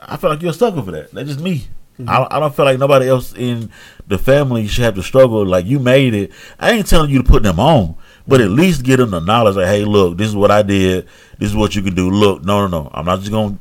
I 0.00 0.16
feel 0.16 0.30
like 0.30 0.42
you're 0.42 0.50
a 0.50 0.54
sucker 0.54 0.82
for 0.82 0.90
that. 0.90 1.10
That's 1.12 1.28
just 1.28 1.40
me. 1.40 1.68
Mm-hmm. 1.98 2.08
I, 2.08 2.26
I 2.30 2.40
don't 2.40 2.54
feel 2.54 2.64
like 2.64 2.78
nobody 2.78 3.08
else 3.08 3.34
in 3.34 3.70
the 4.06 4.18
family 4.18 4.66
should 4.66 4.84
have 4.84 4.96
to 4.96 5.02
struggle. 5.02 5.46
Like 5.46 5.66
you 5.66 5.78
made 5.78 6.14
it. 6.14 6.32
I 6.58 6.72
ain't 6.72 6.86
telling 6.86 7.10
you 7.10 7.22
to 7.22 7.28
put 7.28 7.42
them 7.42 7.60
on, 7.60 7.96
but 8.26 8.40
at 8.40 8.50
least 8.50 8.82
give 8.82 8.98
them 8.98 9.10
the 9.10 9.20
knowledge. 9.20 9.56
Like, 9.56 9.66
hey, 9.66 9.84
look, 9.84 10.18
this 10.18 10.28
is 10.28 10.36
what 10.36 10.50
I 10.50 10.62
did. 10.62 11.06
This 11.38 11.50
is 11.50 11.56
what 11.56 11.74
you 11.74 11.82
can 11.82 11.94
do. 11.94 12.10
Look, 12.10 12.44
no, 12.44 12.66
no, 12.66 12.82
no. 12.82 12.90
I'm 12.92 13.06
not 13.06 13.20
just 13.20 13.30
gonna 13.30 13.58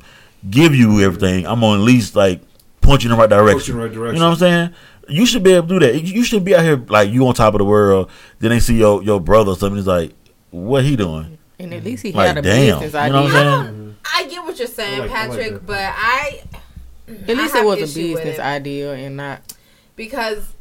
give 0.49 0.75
you 0.75 1.01
everything. 1.01 1.45
I'm 1.45 1.59
gonna 1.59 1.81
at 1.81 1.85
least 1.85 2.15
like 2.15 2.41
point 2.81 3.03
you 3.03 3.11
in 3.11 3.15
the 3.15 3.21
right 3.21 3.29
direction. 3.29 3.75
in 3.75 3.79
the 3.79 3.85
right 3.85 3.93
direction. 3.93 4.15
You 4.15 4.19
know 4.19 4.29
what 4.29 4.33
I'm 4.33 4.39
saying? 4.39 4.73
You 5.09 5.25
should 5.25 5.43
be 5.43 5.51
able 5.53 5.67
to 5.67 5.79
do 5.79 5.85
that. 5.85 6.01
You 6.03 6.23
should 6.23 6.43
be 6.45 6.55
out 6.55 6.63
here 6.63 6.77
like 6.87 7.09
you 7.09 7.27
on 7.27 7.33
top 7.33 7.53
of 7.53 7.57
the 7.59 7.65
world. 7.65 8.09
Then 8.39 8.51
they 8.51 8.59
see 8.59 8.77
your 8.77 9.03
your 9.03 9.19
brother 9.19 9.51
or 9.51 9.55
something. 9.57 9.77
It's 9.77 9.87
like, 9.87 10.13
what 10.51 10.83
he 10.83 10.95
doing? 10.95 11.37
And 11.59 11.73
at 11.73 11.83
least 11.83 12.03
he 12.03 12.11
Like, 12.11 12.27
had 12.27 12.37
a 12.37 12.41
damn. 12.41 12.79
business 12.79 12.93
You 13.05 13.11
know 13.13 13.23
what 13.23 13.31
I'm 13.35 13.65
saying? 13.65 13.75
don't. 13.77 13.95
I 14.15 14.25
get 14.27 14.43
what 14.43 14.57
you're 14.59 14.67
saying, 14.67 14.99
like- 14.99 15.11
I 15.11 15.27
like 15.27 15.39
Patrick, 15.39 15.65
but 15.65 15.77
I. 15.79 16.43
At 17.07 17.37
least 17.37 17.55
I 17.55 17.61
it 17.61 17.65
was 17.65 17.79
a 17.79 17.83
issue 17.83 18.13
with 18.13 18.23
business 18.23 18.37
it 18.39 18.41
idea 18.41 18.93
and 18.93 19.17
not. 19.17 19.53
because. 19.95 20.53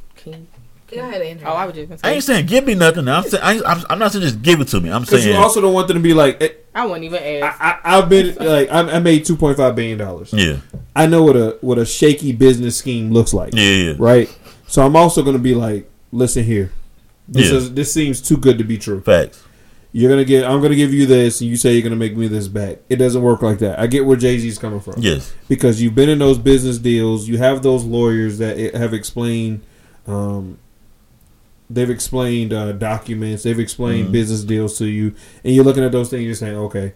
Go 0.93 1.01
ahead, 1.01 1.22
Andrew. 1.22 1.47
Oh, 1.49 1.53
I 1.53 1.64
was 1.66 1.74
just 1.74 1.88
gonna 1.88 2.01
I 2.05 2.12
ain't 2.14 2.24
saying 2.24 2.47
give 2.47 2.64
me 2.66 2.74
nothing. 2.74 3.09
I'm 3.09 3.22
saying 3.24 3.43
I 3.43 3.53
ain't, 3.55 3.66
I'm, 3.66 3.84
I'm 3.90 3.99
not 3.99 4.12
saying 4.12 4.22
just 4.22 4.43
give 4.43 4.61
it 4.61 4.68
to 4.68 4.80
me. 4.80 4.90
I'm 4.90 5.03
Because 5.03 5.22
saying 5.22 5.34
you 5.34 5.40
also 5.43 5.61
don't 5.61 5.72
want 5.74 5.88
them 5.88 5.97
to 5.97 6.03
be 6.03 6.12
like, 6.14 6.43
eh, 6.43 6.51
I 6.74 6.84
wouldn't 6.86 7.05
even 7.05 7.22
I, 7.22 7.38
ask. 7.47 7.61
I, 7.61 7.80
I've 7.99 8.09
been 8.09 8.34
like, 8.36 8.70
I, 8.70 8.80
I 8.97 8.99
made 8.99 9.24
two 9.24 9.36
point 9.36 9.57
five 9.57 9.74
billion 9.74 9.99
dollars. 9.99 10.32
yeah, 10.32 10.57
I 10.95 11.07
know 11.07 11.22
what 11.22 11.36
a 11.36 11.57
what 11.61 11.78
a 11.78 11.86
shaky 11.86 12.32
business 12.32 12.76
scheme 12.76 13.11
looks 13.12 13.32
like. 13.32 13.55
yeah, 13.55 13.62
yeah. 13.62 13.95
right? 13.99 14.28
So 14.66 14.84
I'm 14.84 14.97
also 14.97 15.22
going 15.22 15.36
to 15.36 15.43
be 15.43 15.55
like, 15.55 15.90
listen 16.12 16.45
here, 16.45 16.72
this 17.28 17.51
Yeah. 17.51 17.57
is 17.59 17.74
this 17.74 17.93
seems 17.93 18.20
too 18.20 18.36
good 18.36 18.59
to 18.59 18.64
be 18.64 18.76
true. 18.78 19.01
Facts. 19.03 19.43
You're 19.95 20.11
gonna 20.11 20.24
get, 20.24 20.47
I'm 20.47 20.62
gonna 20.62 20.74
give 20.74 20.95
you 20.95 21.05
this, 21.05 21.43
and 21.43 21.51
you 21.51 21.57
say 21.57 21.74
you're 21.74 21.82
gonna 21.82 21.97
make 21.97 22.16
me 22.16 22.26
this 22.26 22.49
back. 22.49 22.78
It 22.88 22.97
doesn't 22.97 23.20
work 23.20 23.43
like 23.43 23.59
that. 23.59 23.78
I 23.78 23.86
get 23.86 24.07
where 24.07 24.16
Jay 24.16 24.38
Z's 24.38 24.59
coming 24.59 24.80
from. 24.80 24.95
Yes. 24.97 25.34
because 25.49 25.82
you've 25.82 25.95
been 25.95 26.09
in 26.09 26.18
those 26.18 26.38
business 26.38 26.78
deals. 26.78 27.28
You 27.28 27.36
have 27.38 27.62
those 27.62 27.84
lawyers 27.84 28.38
that 28.38 28.74
have 28.74 28.95
explained. 28.95 29.61
Um, 30.07 30.59
they've 31.73 31.91
explained 31.91 32.53
uh, 32.53 32.73
documents. 32.73 33.43
They've 33.43 33.59
explained 33.59 34.09
Mhm. 34.09 34.12
business 34.12 34.43
deals 34.43 34.79
to 34.79 34.87
you, 34.87 35.14
and 35.45 35.55
you're 35.55 35.64
looking 35.64 35.85
at 35.85 35.93
those 35.93 36.09
things. 36.11 36.25
You're 36.25 36.35
saying, 36.35 36.57
okay. 36.57 36.93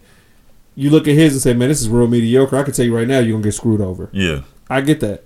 You 0.75 0.89
look 0.91 1.07
at 1.07 1.15
his 1.15 1.33
and 1.33 1.41
say, 1.41 1.53
man, 1.53 1.69
this 1.69 1.81
is 1.81 1.89
real 1.89 2.07
mediocre. 2.07 2.55
I 2.55 2.63
can 2.63 2.73
tell 2.73 2.85
you 2.85 2.95
right 2.95 3.07
now, 3.07 3.19
you're 3.19 3.31
gonna 3.33 3.43
get 3.43 3.53
screwed 3.53 3.81
over. 3.81 4.09
Yeah. 4.13 4.41
I 4.69 4.81
get 4.81 4.99
that. 4.99 5.23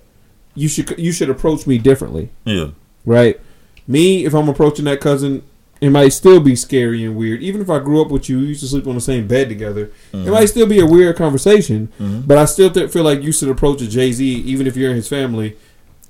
You 0.54 0.68
should 0.68 0.94
you 0.98 1.12
should 1.12 1.28
approach 1.30 1.66
me 1.66 1.78
differently. 1.78 2.30
Yeah. 2.44 2.68
Right. 3.04 3.38
Me, 3.86 4.24
if 4.24 4.34
I'm 4.34 4.48
approaching 4.48 4.84
that 4.86 5.00
cousin, 5.00 5.42
it 5.80 5.90
might 5.90 6.10
still 6.10 6.38
be 6.40 6.54
scary 6.54 7.04
and 7.04 7.16
weird. 7.16 7.42
Even 7.42 7.60
if 7.60 7.68
I 7.68 7.80
grew 7.80 8.00
up 8.00 8.10
with 8.10 8.28
you, 8.28 8.38
we 8.38 8.46
used 8.46 8.60
to 8.60 8.66
sleep 8.68 8.86
on 8.86 8.94
the 8.94 9.00
same 9.00 9.26
bed 9.26 9.48
together. 9.48 9.90
It 10.12 10.30
might 10.30 10.46
still 10.46 10.66
be 10.66 10.78
a 10.78 10.86
weird 10.86 11.16
conversation, 11.16 11.88
Mhm. 12.00 12.26
but 12.26 12.38
I 12.38 12.44
still 12.44 12.70
th- 12.70 12.90
feel 12.90 13.02
like 13.02 13.22
you 13.22 13.32
should 13.32 13.48
approach 13.48 13.82
a 13.82 13.88
Jay 13.88 14.12
Z, 14.12 14.24
even 14.24 14.66
if 14.68 14.76
you're 14.76 14.90
in 14.90 14.96
his 14.96 15.08
family, 15.08 15.56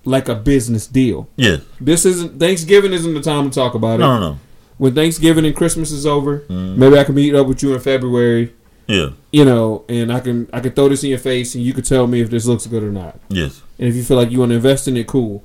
like 0.04 0.28
a 0.28 0.34
business 0.34 0.86
deal. 0.86 1.28
Yeah. 1.36 1.58
This 1.80 2.04
isn't 2.04 2.38
Thanksgiving 2.40 2.92
isn't 2.92 3.14
the 3.14 3.20
time 3.22 3.50
to 3.50 3.54
talk 3.54 3.74
about 3.74 3.96
it. 4.00 4.02
No, 4.02 4.18
no. 4.18 4.38
When 4.78 4.94
Thanksgiving 4.94 5.44
and 5.46 5.54
Christmas 5.54 5.92
is 5.92 6.06
over, 6.06 6.40
Mhm. 6.48 6.76
maybe 6.76 6.98
I 6.98 7.04
can 7.04 7.14
meet 7.14 7.34
up 7.34 7.46
with 7.46 7.62
you 7.62 7.72
in 7.74 7.80
February. 7.80 8.52
Yeah. 8.88 9.10
You 9.30 9.44
know, 9.44 9.84
and 9.88 10.12
I 10.12 10.18
can 10.20 10.48
I 10.52 10.60
can 10.60 10.72
throw 10.72 10.88
this 10.88 11.04
in 11.04 11.10
your 11.10 11.18
face, 11.20 11.54
and 11.54 11.62
you 11.64 11.72
can 11.72 11.84
tell 11.84 12.06
me 12.06 12.20
if 12.20 12.30
this 12.30 12.46
looks 12.46 12.66
good 12.66 12.82
or 12.82 12.90
not. 12.90 13.18
Yes. 13.28 13.62
And 13.78 13.88
if 13.88 13.94
you 13.94 14.02
feel 14.02 14.16
like 14.16 14.30
you 14.32 14.40
want 14.40 14.50
to 14.50 14.56
invest 14.56 14.88
in 14.88 14.96
it, 14.96 15.06
cool. 15.06 15.44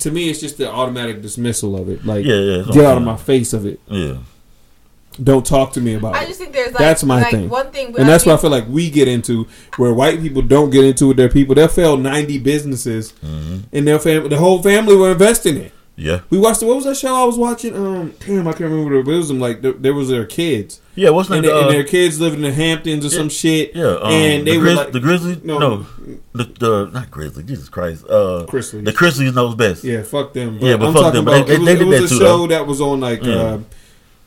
To 0.00 0.10
me, 0.10 0.28
it's 0.28 0.40
just 0.40 0.58
the 0.58 0.70
automatic 0.70 1.22
dismissal 1.22 1.74
of 1.74 1.88
it. 1.88 2.04
Like, 2.04 2.26
Yeah, 2.26 2.34
yeah, 2.40 2.62
get 2.70 2.84
out 2.84 2.98
of 2.98 3.02
my 3.02 3.16
face 3.16 3.54
of 3.54 3.64
it. 3.64 3.80
Yeah. 3.90 4.16
Don't 5.22 5.46
talk 5.46 5.72
to 5.72 5.80
me 5.80 5.94
about 5.94 6.14
I 6.14 6.24
it. 6.24 6.26
just 6.28 6.38
think 6.40 6.52
there's 6.52 6.72
like 6.72 6.78
that's 6.78 7.02
my 7.04 7.22
like 7.22 7.30
thing. 7.30 7.48
one 7.48 7.70
thing, 7.70 7.86
and 7.98 8.08
that's 8.08 8.26
what 8.26 8.34
I 8.38 8.40
feel 8.40 8.50
like 8.50 8.66
we 8.68 8.90
get 8.90 9.08
into, 9.08 9.46
where 9.76 9.94
white 9.94 10.20
people 10.20 10.42
don't 10.42 10.70
get 10.70 10.84
into 10.84 11.08
with 11.08 11.16
their 11.16 11.28
people. 11.30 11.54
They'll 11.54 11.68
fail 11.68 11.96
ninety 11.96 12.38
businesses, 12.38 13.12
Mm-hmm. 13.24 13.58
and 13.72 13.88
their 13.88 13.98
family, 13.98 14.28
the 14.28 14.38
whole 14.38 14.62
family 14.62 14.94
were 14.96 15.12
investing 15.12 15.56
in 15.56 15.62
it. 15.62 15.72
Yeah. 15.98 16.20
We 16.28 16.38
watched. 16.38 16.62
What 16.62 16.76
was 16.76 16.84
that 16.84 16.96
show 16.98 17.14
I 17.14 17.24
was 17.24 17.38
watching? 17.38 17.74
Um, 17.74 18.12
damn, 18.20 18.46
I 18.46 18.52
can't 18.52 18.70
remember. 18.70 18.98
What 18.98 19.08
it 19.08 19.16
was 19.16 19.28
them 19.28 19.40
like 19.40 19.62
there, 19.62 19.72
there 19.72 19.94
was 19.94 20.10
their 20.10 20.26
kids. 20.26 20.82
Yeah, 20.94 21.08
what's 21.10 21.30
the 21.30 21.36
and, 21.36 21.42
name, 21.46 21.50
their- 21.52 21.60
and 21.62 21.68
uh, 21.68 21.72
their 21.72 21.84
kids 21.84 22.20
living 22.20 22.40
in 22.40 22.44
the 22.44 22.52
Hamptons 22.52 23.06
or 23.06 23.08
some 23.08 23.30
shit. 23.30 23.74
Yeah. 23.74 23.96
Um, 24.02 24.12
and 24.12 24.46
they 24.46 24.52
the, 24.52 24.58
were 24.58 24.74
like 24.74 24.92
the 24.92 24.98
Chrisleys. 24.98 25.42
No. 25.42 25.58
No. 25.58 25.86
The, 26.34 26.44
the 26.44 26.90
not 26.92 27.10
Chrisley. 27.10 27.46
Jesus 27.46 27.70
Christ. 27.70 28.04
Uh, 28.04 28.44
Chrisleys. 28.46 28.84
The 28.84 28.92
Chrisleys 28.92 29.34
knows 29.34 29.54
best. 29.54 29.84
Yeah, 29.84 30.02
fuck 30.02 30.34
them. 30.34 30.58
Yeah, 30.60 30.76
but 30.76 30.88
I'm 30.88 30.92
fuck 30.92 31.02
talking 31.14 31.24
them. 31.24 31.28
About 31.28 31.46
they- 31.46 31.54
it 31.54 31.58
was, 31.60 31.66
they 31.66 31.80
it 31.80 31.84
was 31.86 31.98
that 32.00 32.04
a 32.04 32.08
too, 32.10 32.18
show 32.18 32.38
though. 32.40 32.46
that 32.48 32.66
was 32.66 32.80
on 32.82 33.00
like 33.00 33.22
Yeah. 33.22 33.32
uh, 33.34 33.58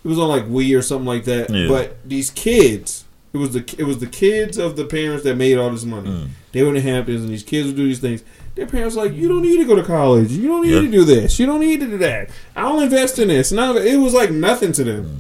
it 0.04 0.08
was 0.08 0.18
on 0.20 0.30
like 0.30 0.46
Wii 0.46 0.78
or 0.78 0.82
something 0.82 1.06
like 1.08 1.26
that. 1.26 1.50
Yeah. 1.50 1.68
But 1.68 1.98
these 2.08 2.30
kids, 2.30 3.06
it 3.34 3.38
was 3.38 3.52
the 3.54 3.76
it 3.78 3.84
was 3.84 4.00
the 4.00 4.08
kids 4.08 4.58
of 4.58 4.76
the 4.76 4.86
parents 4.86 5.24
that 5.24 5.36
made 5.36 5.58
all 5.58 5.70
this 5.70 5.86
money. 5.86 6.10
Mm. 6.10 6.28
They 6.52 6.62
were 6.64 6.70
in 6.70 6.76
the 6.76 6.82
Hamptons, 6.82 7.22
and 7.22 7.30
these 7.30 7.44
kids 7.44 7.68
would 7.68 7.76
do 7.76 7.86
these 7.88 8.00
things. 8.00 8.24
Their 8.56 8.66
parents 8.66 8.96
were 8.96 9.04
like, 9.04 9.14
you 9.14 9.28
don't 9.28 9.42
need 9.44 9.58
to 9.58 9.66
go 9.66 9.76
to 9.76 9.84
college. 9.84 10.32
You 10.32 10.48
don't 10.48 10.64
need 10.66 10.74
Yeah. 10.74 10.82
to 10.82 10.92
do 10.92 11.04
this. 11.06 11.40
You 11.40 11.46
don't 11.46 11.60
need 11.62 11.80
to 11.82 11.86
do 11.88 11.98
that. 12.00 12.30
I'll 12.56 12.80
invest 12.80 13.20
in 13.20 13.28
this. 13.30 13.52
None 13.52 13.70
of 13.70 13.76
it. 13.78 13.86
It 13.88 13.98
was 13.98 14.14
like 14.14 14.32
nothing 14.32 14.72
to 14.74 14.84
them. 14.84 15.06
Mm. 15.06 15.18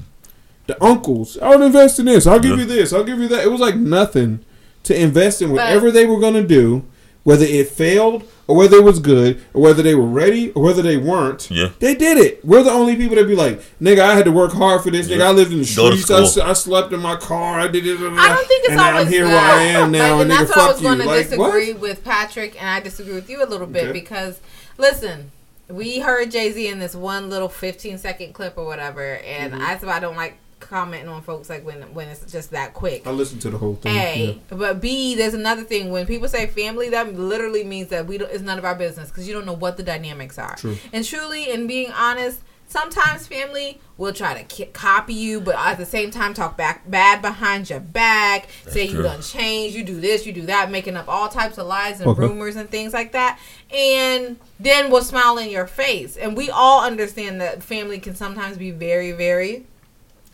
The 0.67 0.83
uncles, 0.83 1.37
I'll 1.41 1.61
invest 1.63 1.99
in 1.99 2.05
this. 2.05 2.25
I'll 2.27 2.39
give 2.39 2.51
Yeah. 2.51 2.57
you 2.57 2.65
this. 2.65 2.91
I'll 2.93 3.03
give 3.03 3.19
you 3.19 3.27
that. 3.29 3.43
It 3.43 3.51
was 3.51 3.61
like 3.61 3.75
nothing 3.75 4.39
to 4.83 4.99
invest 4.99 5.41
in 5.41 5.49
But- 5.49 5.55
whatever 5.55 5.91
they 5.91 6.05
were 6.05 6.19
gonna 6.19 6.43
do. 6.43 6.83
Whether 7.29 7.45
it 7.45 7.67
failed 7.69 8.23
or 8.47 8.55
whether 8.55 8.77
it 8.77 8.83
was 8.83 8.97
good 8.99 9.39
or 9.53 9.61
whether 9.61 9.83
they 9.83 9.93
were 9.93 10.07
ready 10.23 10.51
or 10.53 10.63
whether 10.63 10.81
they 10.81 10.97
weren't. 10.97 11.49
Yeah. 11.51 11.69
They 11.79 11.93
did 11.93 12.17
it. 12.17 12.43
We're 12.43 12.63
the 12.63 12.71
only 12.71 12.95
people 12.95 13.15
that 13.17 13.27
be 13.27 13.35
like, 13.35 13.61
nigga, 13.79 13.99
I 13.99 14.15
had 14.15 14.25
to 14.25 14.31
work 14.31 14.51
hard 14.53 14.81
for 14.81 14.89
this. 14.89 15.07
Nigga, 15.07 15.21
I 15.21 15.31
lived 15.31 15.51
in 15.51 15.59
the 15.59 15.73
Go 15.75 15.91
streets. 15.91 16.09
I, 16.09 16.23
school. 16.25 16.43
s- 16.43 16.49
I 16.49 16.53
slept 16.53 16.91
in 16.91 16.99
my 17.01 17.15
car. 17.15 17.59
I 17.59 17.67
did 17.67 17.85
it. 17.85 17.97
I 17.97 18.27
don't 18.29 18.47
think 18.47 18.63
it's 18.65 18.69
and 18.69 18.77
now 18.77 18.91
always 18.93 19.05
I'm 19.05 19.11
here 19.13 19.25
that. 19.27 19.31
where 19.33 19.55
I 19.55 19.61
am 19.83 19.91
now. 19.99 20.15
Like, 20.15 20.21
and 20.23 20.31
and 20.31 20.31
nigga, 20.31 20.37
that's 20.47 20.49
what 20.57 20.59
I 20.59 20.71
was 20.71 20.81
going 20.81 20.97
to 20.99 21.05
Like, 21.05 21.29
what? 21.37 21.51
disagree 21.53 21.73
with 21.73 22.03
Patrick, 22.03 22.59
and 22.59 22.67
I 22.69 22.79
disagree 22.79 23.13
with 23.13 23.29
you 23.29 23.43
a 23.43 23.45
little 23.45 23.67
bit 23.67 23.83
Okay. 23.89 23.91
because, 23.99 24.39
listen, 24.79 25.29
we 25.69 25.99
heard 25.99 26.31
Jay 26.31 26.51
Z 26.51 26.67
in 26.67 26.79
this 26.79 26.95
one 26.95 27.29
little 27.29 27.49
15 27.49 27.99
second 27.99 28.33
clip 28.33 28.57
or 28.57 28.65
whatever, 28.65 29.17
and 29.17 29.53
Mm-hmm. 29.53 29.61
that's 29.61 29.83
why 29.85 29.97
I 29.97 29.99
don't 29.99 30.17
like 30.17 30.37
commenting 30.59 31.09
on 31.09 31.21
folks 31.21 31.49
like 31.49 31.65
when 31.65 31.81
when 31.93 32.07
it's 32.07 32.31
just 32.31 32.51
that 32.51 32.73
quick. 32.73 33.05
I 33.07 33.11
listened 33.11 33.41
to 33.43 33.49
the 33.49 33.57
whole 33.57 33.75
thing. 33.75 33.95
A, 33.95 34.41
but 34.49 34.81
B, 34.81 35.15
there's 35.15 35.33
another 35.33 35.63
thing. 35.63 35.91
When 35.91 36.05
people 36.05 36.27
say 36.27 36.47
family, 36.47 36.89
that 36.89 37.13
literally 37.15 37.63
means 37.63 37.89
that 37.89 38.05
we 38.07 38.17
don't, 38.17 38.31
it's 38.31 38.43
none 38.43 38.57
of 38.57 38.65
our 38.65 38.75
business 38.75 39.09
because 39.09 39.27
you 39.27 39.33
don't 39.33 39.45
know 39.45 39.53
what 39.53 39.77
the 39.77 39.83
dynamics 39.83 40.37
are. 40.37 40.55
True. 40.55 40.77
And 40.93 41.03
truly, 41.05 41.51
and 41.51 41.67
being 41.67 41.91
honest, 41.91 42.41
sometimes 42.67 43.25
family 43.25 43.79
will 43.97 44.13
try 44.13 44.35
to 44.39 44.43
ki- 44.43 44.65
copy 44.67 45.13
you, 45.13 45.41
but 45.41 45.55
at 45.55 45.77
the 45.77 45.85
same 45.85 46.11
time 46.11 46.33
talk 46.35 46.55
back 46.55 46.89
bad 46.89 47.21
behind 47.21 47.69
your 47.69 47.79
back, 47.79 48.47
say 48.67 48.85
you 48.85 49.01
done 49.01 49.21
changed, 49.21 49.75
you 49.75 49.83
do 49.83 49.99
this, 49.99 50.25
you 50.25 50.31
do 50.31 50.43
that, 50.45 50.69
making 50.69 50.95
up 50.95 51.07
all 51.09 51.27
types 51.29 51.57
of 51.57 51.65
lies 51.67 51.99
and 51.99 52.09
Okay. 52.09 52.21
rumors 52.21 52.55
and 52.55 52.69
things 52.69 52.93
like 52.93 53.11
that, 53.13 53.39
and 53.75 54.37
then 54.59 54.91
will 54.91 55.01
smile 55.01 55.37
in 55.37 55.49
your 55.49 55.67
face. 55.67 56.15
And 56.15 56.37
we 56.37 56.49
all 56.49 56.83
understand 56.83 57.41
that 57.41 57.63
family 57.63 57.99
can 57.99 58.15
sometimes 58.15 58.57
be 58.57 58.71
very, 58.71 59.11
very 59.13 59.65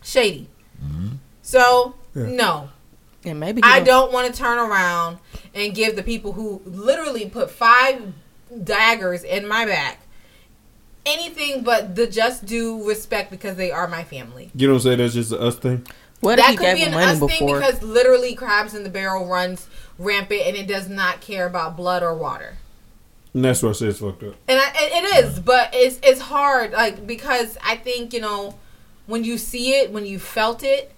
shady. 0.06 0.48
Mm-hmm. 0.82 1.08
So 1.42 1.94
Yeah. 2.14 2.22
no, 2.26 2.68
And 3.24 3.40
maybe 3.40 3.60
I 3.64 3.76
don't- 3.80 3.86
don't 3.86 4.12
want 4.12 4.32
to 4.32 4.38
turn 4.38 4.58
around 4.58 5.18
and 5.54 5.74
give 5.74 5.96
the 5.96 6.02
people 6.02 6.32
who 6.32 6.62
literally 6.64 7.28
put 7.28 7.50
five 7.50 8.12
daggers 8.64 9.22
in 9.24 9.46
my 9.48 9.66
back 9.66 10.00
anything 11.04 11.62
but 11.62 11.94
the 11.94 12.06
just 12.06 12.44
due 12.44 12.86
respect 12.86 13.30
because 13.30 13.56
they 13.56 13.70
are 13.70 13.86
my 13.86 14.02
family. 14.04 14.50
You 14.54 14.66
don't 14.68 14.80
say 14.80 14.96
that's 14.96 15.14
just 15.14 15.32
a 15.32 15.38
us 15.40 15.56
thing? 15.56 15.86
What 16.20 16.36
that 16.36 16.56
could 16.56 16.74
be 16.74 16.82
an 16.82 16.92
money 16.92 17.12
us 17.12 17.18
thing 17.20 17.46
because 17.46 17.82
literally 17.82 18.34
crabs 18.34 18.74
in 18.74 18.82
the 18.82 18.88
barrel 18.90 19.26
runs 19.26 19.68
rampant 19.98 20.42
and 20.46 20.56
it 20.56 20.66
does 20.66 20.88
not 20.88 21.20
care 21.20 21.46
about 21.46 21.76
blood 21.76 22.02
or 22.02 22.14
water. 22.14 22.56
And 23.34 23.44
that's 23.44 23.62
what 23.62 23.70
I 23.70 23.72
said 23.74 23.88
it's 23.90 24.00
fucked 24.00 24.22
up. 24.24 24.34
And 24.48 24.58
I, 24.58 24.68
it 24.74 25.04
it 25.04 25.24
is, 25.26 25.38
but 25.40 25.70
it's 25.74 26.00
it's 26.02 26.20
hard, 26.22 26.72
like 26.72 27.06
because 27.06 27.56
I 27.64 27.76
think 27.76 28.12
you 28.14 28.20
know 28.20 28.54
when 29.06 29.24
you 29.24 29.38
see 29.38 29.74
it, 29.74 29.90
when 29.92 30.06
you 30.06 30.18
felt 30.18 30.62
it, 30.62 30.92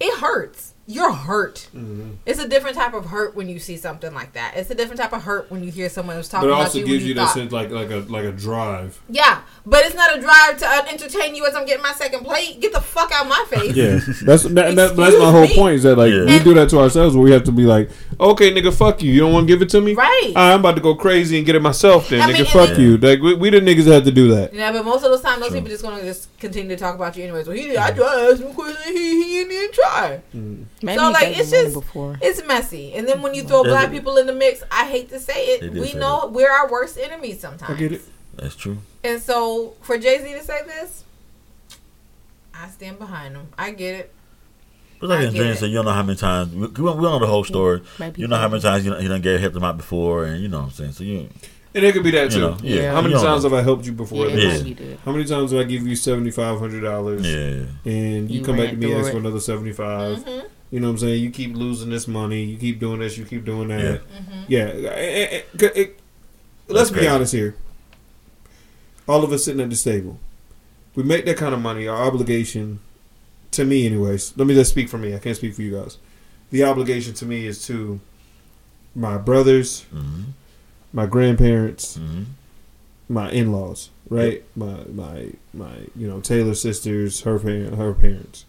it 0.00 0.18
hurts. 0.20 0.74
You're 0.90 1.12
hurt. 1.12 1.68
Mm-hmm. 1.76 2.12
It's 2.24 2.38
a 2.40 2.48
different 2.48 2.74
type 2.74 2.94
of 2.94 3.04
hurt 3.04 3.36
when 3.36 3.46
you 3.46 3.58
see 3.58 3.76
something 3.76 4.14
like 4.14 4.32
that. 4.32 4.54
It's 4.56 4.70
a 4.70 4.74
different 4.74 4.98
type 4.98 5.12
of 5.12 5.22
hurt 5.22 5.50
when 5.50 5.62
you 5.62 5.70
hear 5.70 5.90
someone 5.90 6.16
who's 6.16 6.30
talking 6.30 6.48
But 6.48 6.54
it 6.54 6.58
also 6.62 6.78
you. 6.78 6.86
gives 6.86 7.00
when 7.02 7.08
you 7.08 7.14
that 7.16 7.34
sense 7.34 7.52
like 7.52 7.68
like 7.70 7.90
a 7.90 7.96
like 8.08 8.24
a 8.24 8.32
drive. 8.32 8.98
yeah, 9.10 9.42
but 9.66 9.84
it's 9.84 9.94
not 9.94 10.16
a 10.16 10.20
drive 10.22 10.56
to 10.56 10.66
uh, 10.66 10.86
entertain 10.90 11.34
you 11.34 11.44
as 11.46 11.54
I'm 11.54 11.66
getting 11.66 11.82
my 11.82 11.92
second 11.92 12.24
plate. 12.24 12.60
Get 12.62 12.72
the 12.72 12.80
fuck 12.80 13.12
out 13.12 13.28
my 13.28 13.44
face. 13.50 13.74
Yeah, 13.76 14.00
that's 14.24 14.44
that, 14.44 14.76
that, 14.76 14.96
that's 14.96 15.18
my 15.18 15.30
whole 15.30 15.42
me. 15.42 15.54
point. 15.54 15.74
Is 15.74 15.82
that 15.82 15.96
like 15.96 16.10
Yeah. 16.10 16.24
we 16.24 16.38
do 16.42 16.54
that 16.54 16.70
to 16.70 16.78
ourselves, 16.78 17.14
where 17.14 17.22
we 17.22 17.32
have 17.32 17.44
to 17.44 17.52
be 17.52 17.64
like, 17.66 17.90
okay, 18.18 18.50
nigga, 18.50 18.72
fuck 18.74 19.02
you. 19.02 19.12
You 19.12 19.20
don't 19.20 19.34
want 19.34 19.46
to 19.46 19.52
give 19.52 19.60
it 19.60 19.68
to 19.68 19.82
me, 19.82 19.92
Right. 19.92 20.32
All 20.34 20.42
right, 20.42 20.54
I'm 20.54 20.60
about 20.60 20.76
to 20.76 20.80
go 20.80 20.94
crazy 20.94 21.36
and 21.36 21.44
get 21.44 21.54
it 21.54 21.60
myself. 21.60 22.08
Then, 22.08 22.22
I 22.22 22.32
nigga, 22.32 22.34
mean, 22.34 22.44
fuck 22.46 22.70
then- 22.70 22.80
you. 22.80 22.96
Like 22.96 23.20
we, 23.20 23.34
we 23.34 23.50
the 23.50 23.60
niggas 23.60 23.84
that 23.84 23.92
had 23.92 24.04
to 24.06 24.10
do 24.10 24.28
that. 24.36 24.54
Yeah, 24.54 24.72
but 24.72 24.86
most 24.86 25.04
of 25.04 25.10
the 25.10 25.18
time, 25.18 25.38
those 25.40 25.52
people 25.52 25.68
just 25.68 25.82
gonna 25.82 26.00
just 26.02 26.37
continue 26.38 26.70
to 26.70 26.76
talk 26.76 26.94
about 26.94 27.16
you 27.16 27.24
anyways. 27.24 27.46
Well, 27.46 27.56
he, 27.56 27.76
I 27.76 27.90
mm. 27.90 27.96
tried 27.96 28.14
to 28.14 28.32
ask 28.32 28.40
him 28.40 28.50
a 28.50 28.54
question, 28.54 28.94
he, 28.94 29.22
he 29.22 29.34
didn't 29.34 29.52
even 29.52 29.72
try. 29.72 30.22
Mm. 30.34 30.64
Maybe 30.82 30.98
so 30.98 31.06
he 31.06 31.12
like, 31.12 31.28
gave 31.28 31.38
it's 31.38 31.52
him 31.52 31.58
money 31.58 31.74
just 31.74 31.86
before. 31.86 32.18
it's 32.22 32.46
messy. 32.46 32.94
And 32.94 33.06
then 33.08 33.22
when 33.22 33.34
you 33.34 33.42
throw 33.42 33.62
Does 33.62 33.72
black 33.72 33.90
people 33.90 34.16
in 34.16 34.26
the 34.26 34.32
mix, 34.32 34.62
I 34.70 34.88
hate 34.88 35.08
to 35.10 35.18
say 35.18 35.46
it, 35.46 35.60
They 35.60 35.80
we 35.80 35.88
say 35.88 35.98
know 35.98 36.26
we're 36.32 36.50
our 36.50 36.70
worst 36.70 36.98
enemies 36.98 37.40
sometimes. 37.40 37.72
I 37.72 37.76
get 37.76 37.92
it. 37.92 38.02
That's 38.36 38.54
true. 38.54 38.78
And 39.02 39.20
so 39.20 39.74
for 39.80 39.98
Jay 39.98 40.18
Z 40.18 40.32
to 40.32 40.44
say 40.44 40.62
this, 40.64 41.04
I 42.54 42.68
stand 42.68 42.98
behind 42.98 43.36
him. 43.36 43.48
I 43.56 43.72
get 43.72 43.96
it. 43.96 44.14
But 45.00 45.10
like 45.10 45.20
I 45.20 45.22
in 45.24 45.32
get 45.32 45.38
Dream 45.38 45.52
it. 45.52 45.58
said, 45.58 45.66
you 45.66 45.76
don't 45.76 45.84
know 45.84 45.92
how 45.92 46.02
many 46.02 46.16
times 46.16 46.52
we, 46.52 46.66
we 46.66 46.68
don't 46.68 47.00
know 47.00 47.18
the 47.18 47.26
whole 47.26 47.44
story. 47.44 47.82
Maybe 47.98 48.20
You 48.22 48.28
know 48.28 48.36
how 48.36 48.48
many 48.48 48.60
times 48.60 48.84
you 48.84 48.90
know, 48.90 48.98
he 48.98 49.06
done 49.06 49.20
gave 49.20 49.40
helped 49.40 49.56
him 49.56 49.64
out 49.64 49.76
before, 49.76 50.24
and 50.24 50.42
you 50.42 50.48
know 50.48 50.58
what 50.58 50.66
I'm 50.66 50.70
saying. 50.72 50.92
So 50.92 51.04
you, 51.04 51.28
And 51.74 51.84
it 51.84 51.92
could 51.92 52.02
be 52.02 52.10
that 52.12 52.30
You 52.32 52.36
too. 52.36 52.40
know, 52.40 52.56
yeah. 52.62 52.92
How 52.92 53.02
many 53.02 53.14
times 53.14 53.44
know. 53.44 53.50
have 53.50 53.58
I 53.58 53.62
helped 53.62 53.84
you 53.84 53.92
before? 53.92 54.26
Yeah, 54.26 54.36
this? 54.36 54.44
it 54.44 54.46
Yeah. 54.46 54.54
might 54.54 54.64
be 54.78 54.84
that. 54.86 54.98
How 55.04 55.12
many 55.12 55.24
times 55.26 55.50
did 55.50 55.60
I 55.60 55.64
give 55.64 55.86
you 55.86 55.96
seventy 55.96 56.30
five 56.30 56.58
hundred 56.58 56.80
dollars? 56.80 57.26
yeah, 57.26 57.66
And 57.84 58.30
you, 58.30 58.40
You 58.40 58.44
come 58.44 58.56
back 58.56 58.70
to 58.70 58.76
me 58.76 58.86
through 58.86 58.98
ask 59.00 59.10
for 59.12 59.18
another 59.18 59.40
seventy 59.40 59.70
You 59.70 59.74
know 60.80 60.86
what 60.88 60.92
I'm 60.92 60.98
saying? 60.98 61.22
You 61.22 61.30
keep 61.30 61.54
losing 61.54 61.90
this 61.90 62.08
money. 62.08 62.44
You 62.44 62.56
keep 62.58 62.80
doing 62.80 63.00
this. 63.00 63.18
You 63.18 63.24
keep 63.26 63.44
doing 63.44 63.68
that. 63.68 64.02
Yeah. 64.48 64.58
Eh, 64.58 64.70
eh, 64.90 65.42
eh, 65.60 65.68
eh, 65.74 65.86
Let's 66.68 66.90
That's 66.90 67.00
be 67.02 67.06
honest 67.08 67.32
here. 67.32 67.54
All 69.06 69.24
of 69.24 69.32
us 69.32 69.44
sitting 69.44 69.60
at 69.62 69.70
this 69.70 69.82
table, 69.82 70.18
we 70.94 71.02
make 71.02 71.24
that 71.24 71.36
kind 71.38 71.54
of 71.54 71.60
money. 71.62 71.86
Our 71.88 71.96
obligation, 72.06 72.80
to 73.52 73.64
me, 73.64 73.86
anyways. 73.86 74.34
Let 74.36 74.46
me 74.46 74.54
just 74.54 74.70
speak 74.70 74.88
for 74.90 74.98
me. 74.98 75.14
I 75.14 75.18
can't 75.18 75.36
speak 75.36 75.54
for 75.54 75.62
you 75.62 75.80
guys. 75.80 75.96
The 76.50 76.64
obligation 76.64 77.14
to 77.14 77.24
me 77.26 77.46
is 77.46 77.64
to 77.66 78.00
my 78.94 79.16
brothers, 79.16 79.82
hmm 79.90 80.22
my 80.92 81.06
grandparents, 81.06 81.96
hmm 81.96 82.22
my 83.10 83.30
in-laws, 83.30 83.88
right? 84.10 84.44
My 84.54 84.80
my 84.92 85.30
my 85.54 85.72
you 85.96 86.06
know 86.06 86.20
Taylor 86.20 86.54
sisters, 86.54 87.22
her 87.22 87.38
parent, 87.38 87.74
her 87.76 87.94
parents. 87.94 88.44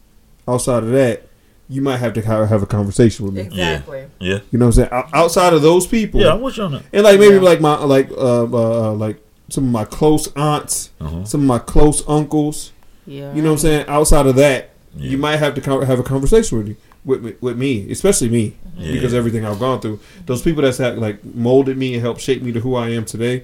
Outside 0.48 0.84
of 0.84 0.90
that, 0.92 1.28
you 1.70 1.82
might 1.82 1.98
have 1.98 2.12
to 2.16 2.22
have 2.22 2.62
a 2.62 2.66
conversation 2.66 3.24
with 3.26 3.36
me. 3.36 3.42
Exactly. 3.44 4.08
yeah, 4.20 4.40
You 4.52 4.60
know 4.60 4.66
what 4.68 4.78
I'm 4.80 4.90
saying? 4.90 5.06
Outside 5.14 5.54
of 5.54 5.62
those 5.62 5.88
people, 5.88 6.20
yeah. 6.20 6.34
I'm 6.34 6.42
with 6.42 6.58
you 6.58 6.64
on 6.64 6.72
that. 6.74 6.84
and 6.92 7.04
like 7.04 7.20
maybe 7.20 7.36
Yeah. 7.36 7.42
like 7.42 7.62
my 7.62 7.82
like 7.86 8.12
uh, 8.12 8.44
uh 8.44 8.90
uh, 8.92 8.94
like 8.96 9.22
some 9.48 9.64
of 9.66 9.72
my 9.72 9.86
close 9.86 10.28
aunts, 10.36 10.90
Uh-huh. 11.00 11.24
some 11.24 11.40
of 11.42 11.48
my 11.48 11.60
close 11.60 12.04
uncles. 12.08 12.74
Yeah. 13.08 13.34
You 13.34 13.42
know 13.42 13.50
what 13.52 13.54
I'm 13.54 13.58
saying? 13.60 13.86
Outside 13.88 14.26
of 14.28 14.36
that, 14.36 14.72
Yeah. 14.98 15.10
you 15.12 15.18
might 15.18 15.38
have 15.38 15.56
to 15.56 15.86
have 15.86 16.00
a 16.00 16.04
conversation 16.04 16.58
with 16.58 16.68
you. 16.68 16.76
With, 17.06 17.22
with, 17.24 17.41
with 17.41 17.58
me, 17.58 17.89
especially 17.91 18.30
me, 18.30 18.56
Yeah. 18.78 18.91
because 18.91 19.14
everything 19.14 19.45
I've 19.45 19.60
gone 19.60 19.80
through, 19.80 20.00
those 20.26 20.41
people 20.41 20.62
that's 20.64 20.78
had, 20.78 20.97
like 21.00 21.24
molded 21.24 21.78
me 21.78 21.93
and 21.93 22.02
helped 22.04 22.20
shape 22.22 22.41
me 22.41 22.52
to 22.52 22.60
who 22.60 22.76
I 22.76 22.89
am 22.89 23.06
today, 23.06 23.43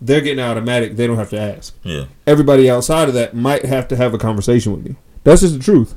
they're 0.00 0.20
getting 0.20 0.42
automatic. 0.44 0.96
They 0.96 1.06
don't 1.06 1.16
have 1.16 1.30
to 1.30 1.40
ask 1.40 1.74
Yeah, 1.82 2.04
everybody 2.26 2.70
outside 2.70 3.08
of 3.08 3.14
that 3.14 3.34
might 3.34 3.64
have 3.64 3.88
to 3.88 3.96
have 3.96 4.14
a 4.14 4.18
conversation 4.18 4.72
with 4.72 4.84
me. 4.84 4.94
That's 5.24 5.40
just 5.40 5.54
the 5.58 5.62
truth. 5.64 5.94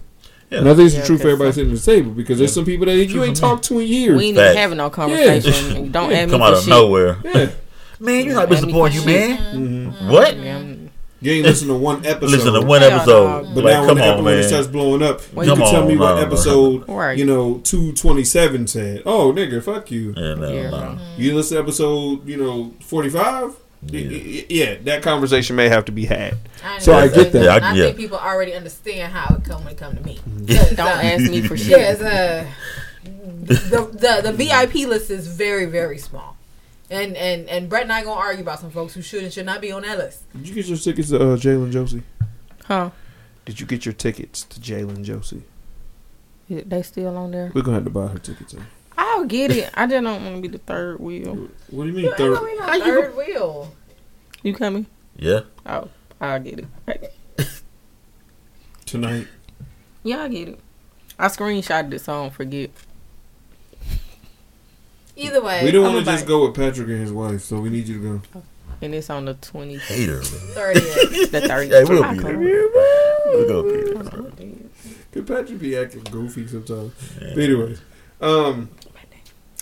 yeah. 0.50 0.60
And 0.60 0.70
I 0.70 0.74
think 0.74 0.88
it's 0.88 0.96
Yeah, 0.96 1.02
the 1.02 1.08
truth 1.08 1.22
for 1.22 1.28
everybody 1.30 1.52
some- 1.52 1.56
sitting 1.56 1.74
at 1.74 1.80
the 1.80 1.86
table 1.86 2.12
because 2.12 2.40
there's 2.40 2.54
some 2.54 2.66
people 2.66 2.86
that 2.88 2.96
you 2.96 3.24
ain't 3.24 3.38
for 3.38 3.42
talked 3.42 3.66
to 3.66 3.80
in 3.80 3.88
years. 3.88 4.18
we 4.18 4.26
ain't 4.30 4.38
Facts. 4.38 4.50
even 4.52 4.62
having 4.62 4.78
no 4.78 4.90
conversation. 4.90 5.92
Don't 5.92 6.12
add 6.12 6.26
me 6.30 6.32
Come 6.32 6.42
out 6.42 6.54
of 6.54 6.60
shit. 6.62 6.70
nowhere. 6.70 7.18
Yeah. 7.24 7.50
Man, 8.00 8.26
you're 8.26 8.36
not 8.36 8.50
Let 8.50 8.50
me 8.50 8.56
disappointing 8.68 8.96
you, 8.98 9.02
finish. 9.04 9.40
man. 9.40 9.94
Mhm. 9.94 10.10
What? 10.12 10.38
Yeah, 11.20 11.32
You 11.34 11.38
ain't 11.40 11.46
listen 11.48 11.68
to 11.70 11.74
one 11.76 12.06
episode. 12.06 12.30
Listen 12.32 12.54
to 12.54 12.62
one 12.62 12.84
episode. 12.84 13.44
no. 13.46 13.54
But 13.56 13.64
like, 13.64 13.74
now 13.74 13.80
when, 13.82 13.88
come 13.90 13.98
the, 13.98 14.04
on, 14.18 14.24
when 14.24 14.34
it 14.36 14.40
man. 14.42 14.48
starts 14.50 14.68
blowing 14.68 15.02
up, 15.02 15.22
Well, 15.34 15.46
you 15.46 15.52
Come 15.52 15.62
can 15.62 15.72
tell 15.72 15.86
me 15.88 15.98
what 15.98 16.10
no, 16.16 16.22
no. 16.22 16.26
episode, 16.28 16.88
Right. 16.88 17.18
you 17.18 17.26
know, 17.26 17.58
227 17.64 18.68
said. 18.68 19.02
Oh, 19.06 19.34
nigga, 19.34 19.62
fuck 19.64 19.90
you. 19.92 20.14
Yeah, 20.16 20.34
no, 20.36 20.52
Yeah. 20.52 20.70
no. 20.70 20.98
You 21.18 21.36
listen 21.36 21.58
to 21.58 21.64
episode, 21.64 22.28
you 22.28 22.38
know, 22.38 22.74
45? 22.82 23.56
Yeah. 23.88 24.00
Yeah. 24.02 24.42
yeah, 24.50 24.76
that 24.86 25.02
conversation 25.04 25.56
may 25.56 25.70
have 25.70 25.86
to 25.86 25.92
be 25.92 26.06
had. 26.06 26.38
I 26.64 26.80
So 26.80 26.94
I 26.94 27.08
get 27.08 27.32
that. 27.32 27.44
Yeah, 27.44 27.50
I- 27.54 27.56
And 27.58 27.66
I 27.66 27.74
yeah. 27.76 27.84
think 27.86 27.98
people 27.98 28.18
already 28.18 28.54
understand 28.54 29.12
how 29.14 29.36
it 29.36 29.44
come 29.44 29.64
when 29.64 29.74
it 29.74 29.78
come 29.80 29.96
to 29.96 30.02
me. 30.04 30.20
Don't 30.46 30.80
uh, 30.80 30.84
ask 30.84 31.30
me 31.30 31.42
for 31.42 31.56
shit. 31.58 31.70
Yes, 31.70 32.02
uh, 32.02 32.46
the, 33.44 33.90
the 33.94 34.32
the 34.32 34.34
VIP 34.34 34.88
list 34.88 35.10
is 35.10 35.28
very 35.28 35.66
very 35.66 35.98
small, 35.98 36.37
and 36.90 37.16
and 37.18 37.48
and 37.50 37.70
Brett 37.70 37.84
and 37.84 37.94
I 37.94 38.04
gonna 38.04 38.20
argue 38.20 38.44
about 38.44 38.60
some 38.60 38.72
folks 38.72 38.94
who 38.94 39.02
should 39.02 39.24
and 39.24 39.32
should 39.34 39.46
not 39.46 39.62
be 39.62 39.72
on 39.72 39.82
that 39.84 39.98
list. 39.98 40.24
Did 40.34 40.48
you 40.48 40.56
get 40.56 40.68
your 40.68 40.78
tickets 40.78 41.10
to 41.10 41.18
uh, 41.18 41.38
Jalen 41.38 41.72
Josie? 41.72 42.04
Huh? 42.66 42.92
Did 43.46 43.60
you 43.60 43.66
get 43.66 43.86
your 43.86 43.94
tickets 43.94 44.44
to 44.44 44.60
Jalen 44.60 45.04
Josie? 45.04 45.44
Yeah, 46.50 46.62
They 46.66 46.82
still 46.82 47.18
on 47.18 47.32
there? 47.32 47.52
We're 47.54 47.62
going 47.62 47.74
to 47.78 47.84
have 47.84 47.84
to 47.86 47.90
buy 47.90 48.08
her 48.08 48.20
tickets. 48.20 48.54
eh? 48.54 48.60
I'll 48.98 49.26
get 49.26 49.52
it. 49.52 49.70
I 49.74 49.86
just 49.88 50.04
don't 50.04 50.24
want 50.24 50.36
to 50.38 50.42
be 50.42 50.48
the 50.50 50.58
third 50.58 51.00
wheel. 51.00 51.50
What 51.70 51.84
do 51.84 51.90
you 51.90 51.94
mean, 51.96 52.04
You 52.06 52.10
ain't 52.10 52.18
third? 52.18 52.36
gonna 52.36 52.52
be 52.52 52.58
How 52.58 52.68
my 52.68 52.76
you- 52.76 52.84
third 52.84 53.16
wheel. 53.18 53.76
You 54.44 54.54
coming? 54.54 54.86
Yeah. 55.18 55.42
Oh, 55.66 55.90
I'll 56.22 56.40
get 56.40 56.60
it. 56.60 57.52
Tonight? 58.86 59.28
Yeah, 60.04 60.24
I 60.24 60.28
get 60.30 60.48
it. 60.50 60.60
I 61.20 61.28
screenshotted 61.28 61.94
it 61.94 62.00
so 62.00 62.14
I 62.14 62.22
don't 62.24 62.34
forget. 62.34 62.70
Either 65.18 65.42
way, 65.42 65.64
We 65.66 65.72
don't 65.72 65.84
want 65.94 66.06
to 66.06 66.12
just 66.12 66.26
go 66.28 66.46
with 66.48 66.56
Patrick 66.56 66.88
and 66.90 67.02
his 67.02 67.12
wife, 67.12 67.42
so 67.42 67.60
we 67.60 67.70
need 67.70 67.88
you 67.88 68.02
to 68.02 68.20
go. 68.32 68.42
And 68.82 68.94
it's 68.94 69.10
on 69.10 69.26
the 69.26 69.34
20th. 69.34 69.82
Hater. 69.82 70.22
thirtieth. 70.22 71.32
The 71.32 71.40
30th. 71.42 71.72
Hey, 71.72 71.84
we'll 71.86 72.04
I 72.04 72.14
be 72.14 72.20
come. 72.20 72.44
there. 72.44 72.70
We'll 73.26 73.48
go 73.48 73.64
get 73.64 73.88
it. 74.40 74.72
Could 75.12 75.26
Patrick 75.28 75.60
be 75.60 75.76
acting 75.76 76.04
goofy 76.12 76.48
sometimes? 76.48 76.94
Yeah. 77.20 77.30
But 77.34 77.44
anyways, 77.44 77.82
um, 78.22 78.70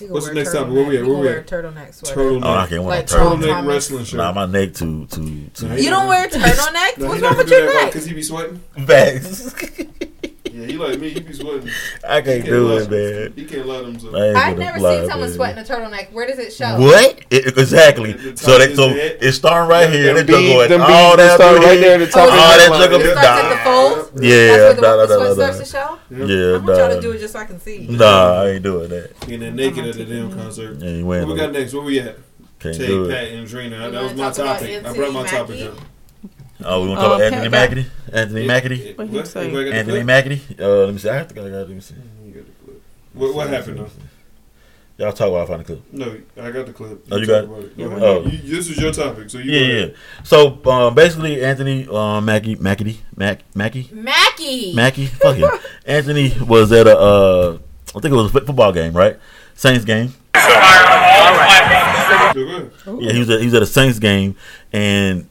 What's 0.10 0.28
the 0.28 0.34
next 0.34 0.51
topic? 0.51 0.74
Where 0.74 0.84
we 0.86 0.97
at? 0.97 1.06
Where 1.06 1.18
we 1.20 1.30
at? 1.30 1.47
turtleneck 1.47 1.93
sweater. 1.93 2.20
turtleneck, 2.20 2.43
Oh, 2.43 2.53
I 2.53 2.68
can't 2.68 2.84
wear 2.84 2.89
Like 2.97 3.10
no 3.10 3.16
turtle. 3.16 3.30
Tom 3.32 3.41
turtleneck 3.41 3.68
wrestling 3.68 4.03
shirt. 4.03 4.18
Nah, 4.18 4.32
my 4.34 4.45
neck 4.45 4.74
too, 4.74 5.06
too, 5.06 5.47
too. 5.53 5.68
You 5.82 5.89
don't 5.89 6.08
wear 6.10 6.28
turtleneck? 6.28 6.97
No, 6.97 7.08
What's 7.08 7.22
wrong 7.22 7.38
with 7.38 7.49
your 7.49 7.74
neck? 7.74 7.93
Because 7.93 8.06
he 8.06 8.14
be 8.14 8.22
sweating. 8.22 8.62
Bags. 8.86 9.53
Yeah, 10.56 10.68
he 10.68 10.78
like 10.78 10.97
me. 11.01 11.10
He 11.10 11.20
be 11.20 11.34
sweating. 11.34 11.70
I 12.08 12.22
can't 12.22 12.41
He 12.43 12.49
do 12.49 12.78
it, 12.78 12.84
him- 12.84 12.91
man. 12.91 13.34
He 13.36 13.43
can't 13.43 13.66
let 13.68 13.84
him. 13.84 14.16
I 14.16 14.28
ain't 14.28 14.38
I've 14.38 14.58
never 14.58 14.80
lie, 14.80 14.99
seen 15.01 15.10
someone 15.10 15.28
man. 15.28 15.36
sweat 15.36 15.58
in 15.58 15.64
a 15.64 15.68
turtleneck. 15.68 16.14
Where 16.14 16.26
does 16.28 16.39
it 16.39 16.53
show? 16.53 16.80
What? 16.80 17.20
It, 17.30 17.58
exactly. 17.58 18.14
The 18.14 18.38
So 18.38 18.58
they 18.58 18.74
so 18.74 18.88
is 18.88 19.18
it's 19.22 19.38
starting 19.38 19.70
right 19.70 19.84
Them- 19.84 19.91
here. 19.91 20.06
them 20.14 20.16
They 20.16 20.32
just 20.32 20.39
beads- 20.39 20.53
going 20.53 20.70
them 20.70 20.82
all 20.82 21.18
that 21.18 21.36
start 21.36 21.58
right 21.62 21.78
there 21.80 21.95
at 21.95 22.06
the 22.06 22.08
top 22.08 22.30
Oh, 22.30 22.34
of 22.34 22.39
all 22.39 22.58
that 22.58 22.72
line. 22.72 22.82
sugar 22.84 22.95
It 22.95 23.03
be 23.03 23.12
starts 23.22 23.49
the 23.49 23.58
folds. 23.66 24.24
Yeah, 24.24 24.38
That's 24.47 24.58
where 24.58 24.74
the, 24.76 24.82
nah, 24.82 24.95
nah, 24.95 25.06
sweat 25.06 25.20
nah, 25.20 25.34
starts 25.34 25.58
to 25.60 25.66
show. 25.66 25.99
Yeah, 26.10 26.56
I 26.56 26.58
want 26.58 26.68
y'all 26.68 26.95
to 26.95 27.01
do 27.01 27.12
it 27.12 27.20
just 27.20 27.34
so 27.34 27.39
I 27.39 27.45
can 27.45 27.60
see. 27.60 27.88
Nah, 27.89 28.41
I 28.43 28.47
ain't 28.51 28.64
doing 28.64 28.89
that. 28.89 29.20
Getting 29.28 29.56
naked 29.58 29.86
at 29.88 29.95
the 29.95 30.06
damn 30.06 30.32
concert. 30.32 30.78
What 31.03 31.28
we 31.28 31.36
got 31.36 31.51
next? 31.51 31.74
Where 31.74 31.84
we 31.84 31.99
at? 31.99 32.18
Can't 32.60 32.78
Tay, 32.78 32.88
do 32.88 33.10
Pat, 33.10 33.28
and 33.28 33.45
Drina. 33.45 33.86
You 33.86 33.91
That 33.91 34.03
was 34.03 34.14
my 34.16 34.32
topic. 34.32 34.86
I 34.86 34.93
brought 34.93 35.12
my 35.12 35.28
topic 35.28 35.62
up. 35.64 35.78
Oh, 36.64 36.82
we 36.84 36.88
want 36.89 36.99
to 36.99 37.06
talk 37.06 37.16
about 37.16 37.22
Anthony 37.22 37.49
Pat- 37.49 37.70
Mackie? 37.76 37.86
Anthony 38.14 38.47
Mackie? 38.47 38.93
What 38.93 39.08
he 39.10 39.16
What? 39.18 39.28
say? 39.28 39.39
Everybody 39.41 39.66
got 39.66 39.72
the 39.72 39.78
Anthony 39.78 39.97
clip? 39.97 40.06
Mackie? 40.06 40.64
Uh, 40.64 40.68
let 40.86 40.93
me 40.93 40.99
see. 40.99 41.10
I 41.10 41.16
have 41.16 41.28
to 41.28 41.34
go. 41.36 41.41
Let 41.43 41.70
me 41.70 41.80
see. 41.82 41.95
Got 41.95 42.45
the 42.45 42.66
clip. 42.66 42.82
What, 43.14 43.36
what 43.36 43.49
happened 43.49 43.80
though? 43.80 43.89
Y'all 44.97 45.12
talk 45.12 45.30
while 45.30 45.43
I 45.43 45.45
find 45.45 45.60
the 45.60 45.66
clip. 45.66 45.82
No, 45.91 46.18
I 46.41 46.51
got 46.51 46.66
the 46.68 46.72
clip. 46.72 47.06
Oh, 47.12 47.18
you 47.18 47.28
got 47.28 47.43
it? 47.43 47.47
talk 47.47 47.58
about 47.58 47.78
Yeah, 47.78 47.88
Go. 47.88 47.95
Oh. 47.95 48.26
You- 48.26 48.38
this 48.38 48.70
is 48.70 48.78
your 48.80 48.93
topic, 48.93 49.30
so 49.30 49.39
you 49.39 49.51
Yeah, 49.51 49.86
yeah. 49.88 49.93
So 50.24 50.62
um, 50.72 50.95
basically, 50.95 51.43
Anthony 51.43 51.86
um, 51.89 52.24
Mackie, 52.24 52.56
Mackie, 52.56 53.01
Mac, 53.18 53.41
Mackie, 53.53 53.89
Mackie. 53.91 54.74
Mackie, 54.74 55.06
fuck 55.08 55.36
him. 55.36 55.49
Anthony 55.86 56.34
was 56.47 56.72
at 56.72 56.88
a, 56.88 56.97
uh, 56.97 57.58
I 57.89 57.99
think 57.99 58.14
it 58.14 58.16
was 58.16 58.34
a 58.34 58.39
football 58.41 58.72
game, 58.72 58.93
right? 58.93 59.20
Saints 59.56 59.84
game. 59.84 60.14
Yeah. 62.36 62.36
Yeah, 62.36 63.12
he 63.14 63.20
was 63.20 63.30
at, 63.30 63.39
he 63.39 63.45
was 63.45 63.53
at 63.53 63.62
a 63.62 63.66
Saints 63.66 63.99
game, 63.99 64.36
and 64.74 65.30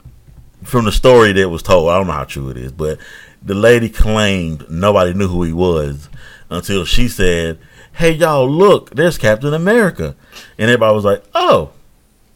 from 0.65 0.85
the 0.85 0.91
story 0.91 1.31
that 1.33 1.49
was 1.49 1.63
told, 1.63 1.89
I 1.89 1.97
don't 1.97 2.07
know 2.07 2.13
how 2.13 2.23
true 2.23 2.49
it 2.49 2.57
is, 2.57 2.71
but 2.71 2.99
the 3.41 3.55
lady 3.55 3.89
claimed 3.89 4.69
nobody 4.69 5.13
knew 5.13 5.27
who 5.27 5.43
he 5.43 5.53
was 5.53 6.09
until 6.49 6.85
she 6.85 7.07
said, 7.07 7.59
"Hey, 7.93 8.11
y'all, 8.11 8.49
look, 8.49 8.89
there's 8.95 9.17
Captain 9.17 9.53
America," 9.53 10.15
and 10.57 10.69
everybody 10.69 10.95
was 10.95 11.05
like, 11.05 11.23
"Oh, 11.33 11.71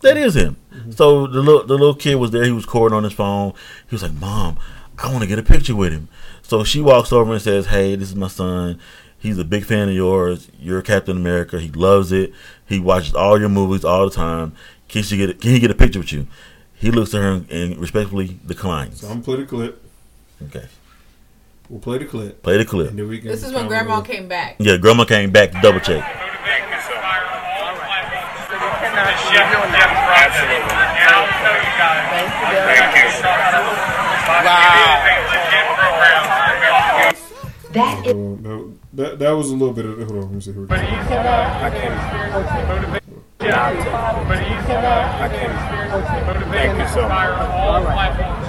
that 0.02 0.18
is 0.18 0.36
him." 0.36 0.58
Mm-hmm. 0.74 0.92
So 0.92 1.28
the 1.28 1.42
little 1.42 1.66
the 1.66 1.74
little 1.74 1.96
kid 1.96 2.16
was 2.16 2.32
there. 2.32 2.44
He 2.44 2.52
was 2.52 2.66
recording 2.66 2.96
on 2.96 3.04
his 3.04 3.14
phone. 3.14 3.54
He 3.90 3.96
was 3.96 4.04
like, 4.04 4.14
"Mom, 4.14 4.58
I 4.98 5.12
want 5.12 5.22
to 5.22 5.28
get 5.28 5.40
a 5.40 5.44
picture 5.44 5.76
with 5.76 5.92
him." 5.92 6.08
So 6.42 6.64
she 6.64 6.82
walks 6.82 7.12
over 7.12 7.34
and 7.34 7.42
says, 7.42 7.68
"Hey, 7.68 7.96
this 7.96 8.10
is 8.10 8.16
my 8.16 8.28
son." 8.28 8.80
He's 9.18 9.38
a 9.38 9.44
big 9.44 9.66
fan 9.66 9.90
of 9.90 9.96
yours. 9.96 10.48
You're 10.62 10.82
Captain 10.82 11.18
America. 11.18 11.60
He 11.60 11.70
loves 11.70 12.14
it. 12.14 12.32
He 12.66 12.80
watches 12.80 13.14
all 13.14 13.38
your 13.38 13.50
movies 13.50 13.84
all 13.84 14.08
the 14.08 14.16
time. 14.16 14.54
Can 14.88 15.04
she 15.04 15.18
get? 15.18 15.30
A, 15.30 15.34
can 15.34 15.52
he 15.52 15.60
get 15.60 15.72
a 15.72 15.76
picture 15.76 16.00
with 16.00 16.14
you? 16.14 16.26
He 16.80 16.92
looks 16.92 17.14
at 17.14 17.22
her 17.22 17.32
and, 17.34 17.52
and 17.52 17.78
respectfully 17.78 18.40
declines. 18.46 19.02
So 19.02 19.08
I'm 19.08 19.22
gonna 19.22 19.24
play 19.24 19.36
the 19.38 19.46
clip. 19.46 19.84
Okay, 20.44 20.66
We'll 21.70 21.82
play 21.82 21.98
the 22.00 22.06
clip, 22.06 22.42
play 22.42 22.58
the 22.58 22.66
clip. 22.66 22.90
and 22.90 22.98
then 22.98 23.08
we 23.08 23.20
can. 23.20 23.28
This 23.28 23.44
is 23.44 23.54
when 23.54 23.68
Grandma 23.68 23.96
on 23.96 24.06
came 24.06 24.28
back. 24.28 24.56
Yeah, 24.60 24.78
Grandma 24.78 25.06
came 25.06 25.32
back 25.32 25.52
to 25.52 25.62
double 25.62 25.80
check. 25.82 26.04
That 37.74 38.06
is 38.06 38.14
Uh, 38.46 38.64
that 38.94 39.20
that 39.20 39.32
was 39.32 39.50
a 39.52 39.56
little 39.56 39.74
bit 39.74 39.86
of. 39.86 39.98
Hold 39.98 40.12
on, 40.12 40.22
let 40.22 40.32
me 40.32 40.42
see. 40.42 40.52
Here 40.54 40.62
we 40.62 40.68
go. 40.68 40.76
Thank 45.50 46.78
you 46.78 46.88
so 46.90 47.08
much. 47.08 47.36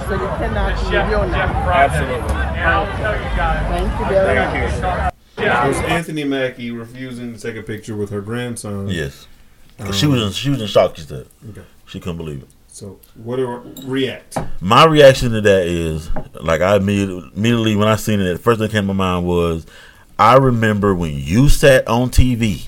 So 0.07 0.13
you 0.13 0.27
cannot 0.37 0.91
be 0.91 0.97
real 0.97 1.27
now. 1.27 1.71
Absolutely. 1.71 2.27
Thank 3.69 3.99
you 3.99 4.05
very 4.07 4.35
much. 4.39 5.13
Thank 5.35 5.39
you. 5.39 5.43
It 5.43 5.67
was 5.67 5.77
Anthony 5.89 6.23
Mackie 6.23 6.71
refusing 6.71 7.33
to 7.33 7.39
take 7.39 7.55
a 7.55 7.63
picture 7.63 7.95
with 7.95 8.09
her 8.11 8.21
grandson. 8.21 8.87
Yes, 8.89 9.27
'Cause 9.79 9.97
she 9.97 10.05
was 10.05 10.21
in, 10.21 10.31
she 10.31 10.49
was 10.49 10.61
in 10.61 10.67
shock. 10.67 10.95
She 10.97 11.01
said 11.03 11.25
Okay. 11.49 11.61
she 11.87 11.99
couldn't 11.99 12.17
believe 12.17 12.39
it. 12.43 12.49
So 12.67 12.99
what 13.15 13.37
do 13.37 13.61
react? 13.85 14.37
My 14.59 14.85
reaction 14.85 15.31
to 15.31 15.41
that 15.41 15.65
is 15.65 16.09
like 16.39 16.61
I 16.61 16.75
immediately, 16.75 17.31
immediately 17.35 17.75
when 17.75 17.87
I 17.87 17.95
seen 17.95 18.19
it, 18.21 18.31
the 18.33 18.37
first 18.39 18.59
thing 18.59 18.67
that 18.67 18.71
came 18.71 18.87
to 18.87 18.93
my 18.93 19.05
mind 19.15 19.25
was 19.25 19.65
I 20.19 20.35
remember 20.35 20.93
when 20.93 21.13
you 21.17 21.49
sat 21.49 21.87
on 21.87 22.09
TV 22.11 22.67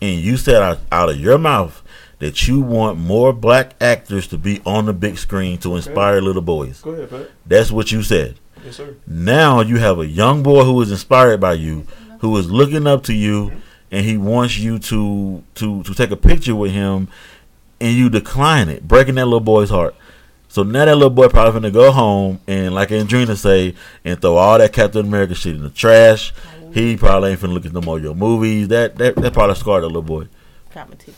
and 0.00 0.20
you 0.20 0.36
said 0.36 0.62
out, 0.62 0.78
out 0.90 1.10
of 1.10 1.18
your 1.18 1.38
mouth 1.38 1.82
that 2.18 2.48
you 2.48 2.60
want 2.60 2.98
more 2.98 3.32
black 3.32 3.74
actors 3.80 4.26
to 4.28 4.38
be 4.38 4.60
on 4.66 4.86
the 4.86 4.92
big 4.92 5.18
screen 5.18 5.58
to 5.58 5.76
inspire 5.76 6.20
little 6.20 6.42
boys. 6.42 6.80
Go 6.80 6.90
ahead, 6.90 7.10
Pat. 7.10 7.30
That's 7.46 7.70
what 7.70 7.92
you 7.92 8.02
said. 8.02 8.36
Yes, 8.64 8.76
sir. 8.76 8.96
Now 9.06 9.60
you 9.60 9.78
have 9.78 9.98
a 9.98 10.06
young 10.06 10.42
boy 10.42 10.64
who 10.64 10.80
is 10.82 10.90
inspired 10.90 11.40
by 11.40 11.52
you, 11.54 11.86
who 12.20 12.36
is 12.36 12.50
looking 12.50 12.86
up 12.86 13.04
to 13.04 13.14
you, 13.14 13.52
and 13.90 14.04
he 14.04 14.16
wants 14.16 14.58
you 14.58 14.78
to 14.80 15.42
to 15.54 15.82
to 15.84 15.94
take 15.94 16.10
a 16.10 16.16
picture 16.16 16.56
with 16.56 16.72
him, 16.72 17.08
and 17.80 17.96
you 17.96 18.10
decline 18.10 18.68
it, 18.68 18.86
breaking 18.86 19.14
that 19.14 19.26
little 19.26 19.40
boy's 19.40 19.70
heart. 19.70 19.94
So 20.48 20.62
now 20.62 20.86
that 20.86 20.96
little 20.96 21.10
boy 21.10 21.28
probably 21.28 21.52
gonna 21.52 21.70
go 21.70 21.92
home 21.92 22.40
and 22.46 22.74
like 22.74 22.88
Andrina 22.88 23.36
say, 23.36 23.74
and 24.04 24.20
throw 24.20 24.36
all 24.36 24.58
that 24.58 24.72
Captain 24.72 25.06
America 25.06 25.34
shit 25.34 25.54
in 25.54 25.62
the 25.62 25.70
trash. 25.70 26.32
He 26.72 26.96
probably 26.96 27.30
ain't 27.32 27.40
finna 27.40 27.52
look 27.54 27.66
at 27.66 27.72
no 27.72 27.80
more 27.80 27.96
of 27.98 28.02
your 28.02 28.14
movies. 28.14 28.68
That 28.68 28.96
that 28.98 29.16
that 29.16 29.32
probably 29.32 29.54
scarred 29.56 29.82
that 29.82 29.88
little 29.88 30.02
boy. 30.02 30.28
Got 30.74 30.88
my 30.90 30.94
ticket. 30.96 31.14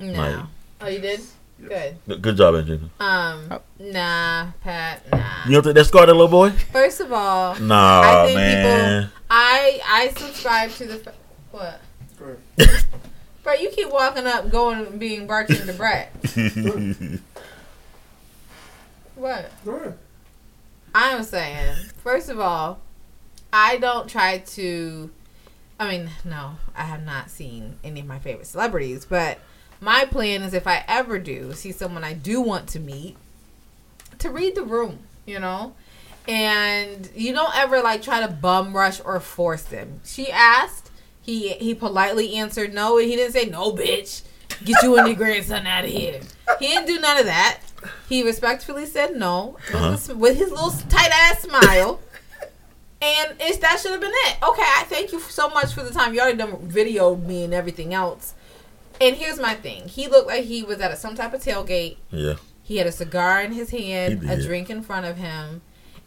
No. 0.00 0.12
Like- 0.12 0.44
oh, 0.80 0.88
you 0.88 0.98
did? 1.00 1.20
Good. 1.68 1.96
Good, 2.08 2.22
good 2.22 2.36
job, 2.36 2.54
Andrina. 2.54 2.88
Um, 2.98 3.46
Oh. 3.52 3.60
nah, 3.78 4.48
Pat, 4.62 5.08
nah. 5.12 5.44
You 5.46 5.52
don't 5.52 5.62
think 5.62 5.74
that 5.76 5.84
scarred 5.84 6.08
that 6.08 6.14
little 6.14 6.26
boy? 6.28 6.50
First 6.50 7.00
of 7.00 7.12
all, 7.12 7.54
Nah, 7.60 8.00
I 8.02 8.26
think 8.26 8.36
man. 8.36 9.02
people. 9.04 9.20
I 9.30 9.80
I 9.86 10.08
subscribe 10.16 10.70
to 10.72 10.86
the 10.86 11.12
what. 11.52 11.80
Bro, 13.44 13.54
you 13.54 13.70
keep 13.70 13.90
walking 13.90 14.26
up, 14.26 14.50
going 14.50 14.86
and 14.86 14.98
being 15.00 15.26
bartender 15.26 15.72
Brett. 15.72 16.12
What? 19.14 19.50
Go 19.64 19.72
ahead. 19.76 19.98
I'm 20.94 21.22
saying, 21.22 21.76
first 22.02 22.28
of 22.28 22.40
all, 22.40 22.80
I 23.52 23.76
don't 23.78 24.08
try 24.08 24.38
to. 24.38 25.10
I 25.78 25.88
mean, 25.90 26.10
no, 26.24 26.52
I 26.76 26.84
have 26.84 27.04
not 27.04 27.30
seen 27.30 27.76
any 27.82 28.00
of 28.00 28.06
my 28.06 28.18
favorite 28.18 28.46
celebrities, 28.46 29.04
but 29.04 29.38
my 29.80 30.04
plan 30.04 30.42
is 30.42 30.54
if 30.54 30.66
I 30.66 30.84
ever 30.86 31.18
do 31.18 31.52
see 31.54 31.72
someone 31.72 32.04
I 32.04 32.12
do 32.12 32.40
want 32.40 32.68
to 32.70 32.80
meet, 32.80 33.16
to 34.18 34.30
read 34.30 34.54
the 34.54 34.62
room, 34.62 35.00
you 35.26 35.40
know? 35.40 35.74
And 36.28 37.10
you 37.16 37.32
don't 37.32 37.54
ever 37.56 37.82
like 37.82 38.00
try 38.00 38.24
to 38.24 38.32
bum 38.32 38.76
rush 38.76 39.00
or 39.04 39.18
force 39.18 39.62
them. 39.62 40.00
She 40.04 40.30
asked, 40.30 40.90
he 41.20 41.48
he 41.54 41.74
politely 41.74 42.36
answered 42.36 42.72
no, 42.72 42.96
and 42.98 43.08
he 43.08 43.16
didn't 43.16 43.32
say 43.32 43.46
no, 43.46 43.72
bitch. 43.72 44.22
Get 44.64 44.80
you 44.84 44.96
and 44.96 45.08
your 45.08 45.16
grandson 45.16 45.66
out 45.66 45.84
of 45.84 45.90
here. 45.90 46.20
He 46.60 46.68
didn't 46.68 46.86
do 46.86 47.00
none 47.00 47.18
of 47.18 47.24
that. 47.24 47.58
He 48.08 48.22
respectfully 48.22 48.86
said 48.86 49.16
no 49.16 49.56
Uh-huh. 49.74 49.90
his, 49.92 50.08
with 50.14 50.36
his 50.36 50.50
little 50.52 50.70
tight 50.88 51.10
ass 51.12 51.42
smile. 51.42 51.98
And 53.02 53.34
it's 53.40 53.58
that 53.58 53.80
should 53.80 53.90
have 53.92 54.00
been 54.00 54.12
it. 54.14 54.36
Okay, 54.42 54.62
I 54.62 54.84
thank 54.88 55.10
you 55.12 55.18
so 55.20 55.48
much 55.48 55.74
for 55.74 55.82
the 55.82 55.90
time. 55.90 56.14
You 56.14 56.20
already 56.20 56.38
done 56.38 56.52
videoed 56.68 57.24
me 57.26 57.42
and 57.44 57.52
everything 57.52 57.92
else. 57.92 58.34
And 59.00 59.16
here's 59.16 59.40
my 59.40 59.54
thing. 59.54 59.88
He 59.88 60.06
looked 60.06 60.28
like 60.28 60.44
he 60.44 60.62
was 60.62 60.78
at 60.80 60.92
a, 60.92 60.96
some 60.96 61.16
type 61.16 61.34
of 61.34 61.42
tailgate. 61.42 61.96
yeah. 62.10 62.34
He 62.64 62.76
had 62.76 62.86
a 62.86 62.92
cigar 62.92 63.42
in 63.42 63.52
his 63.52 63.70
hand, 63.70 64.22
a 64.30 64.40
drink 64.40 64.70
in 64.70 64.82
front 64.82 65.04
of 65.04 65.16
him. 65.16 65.62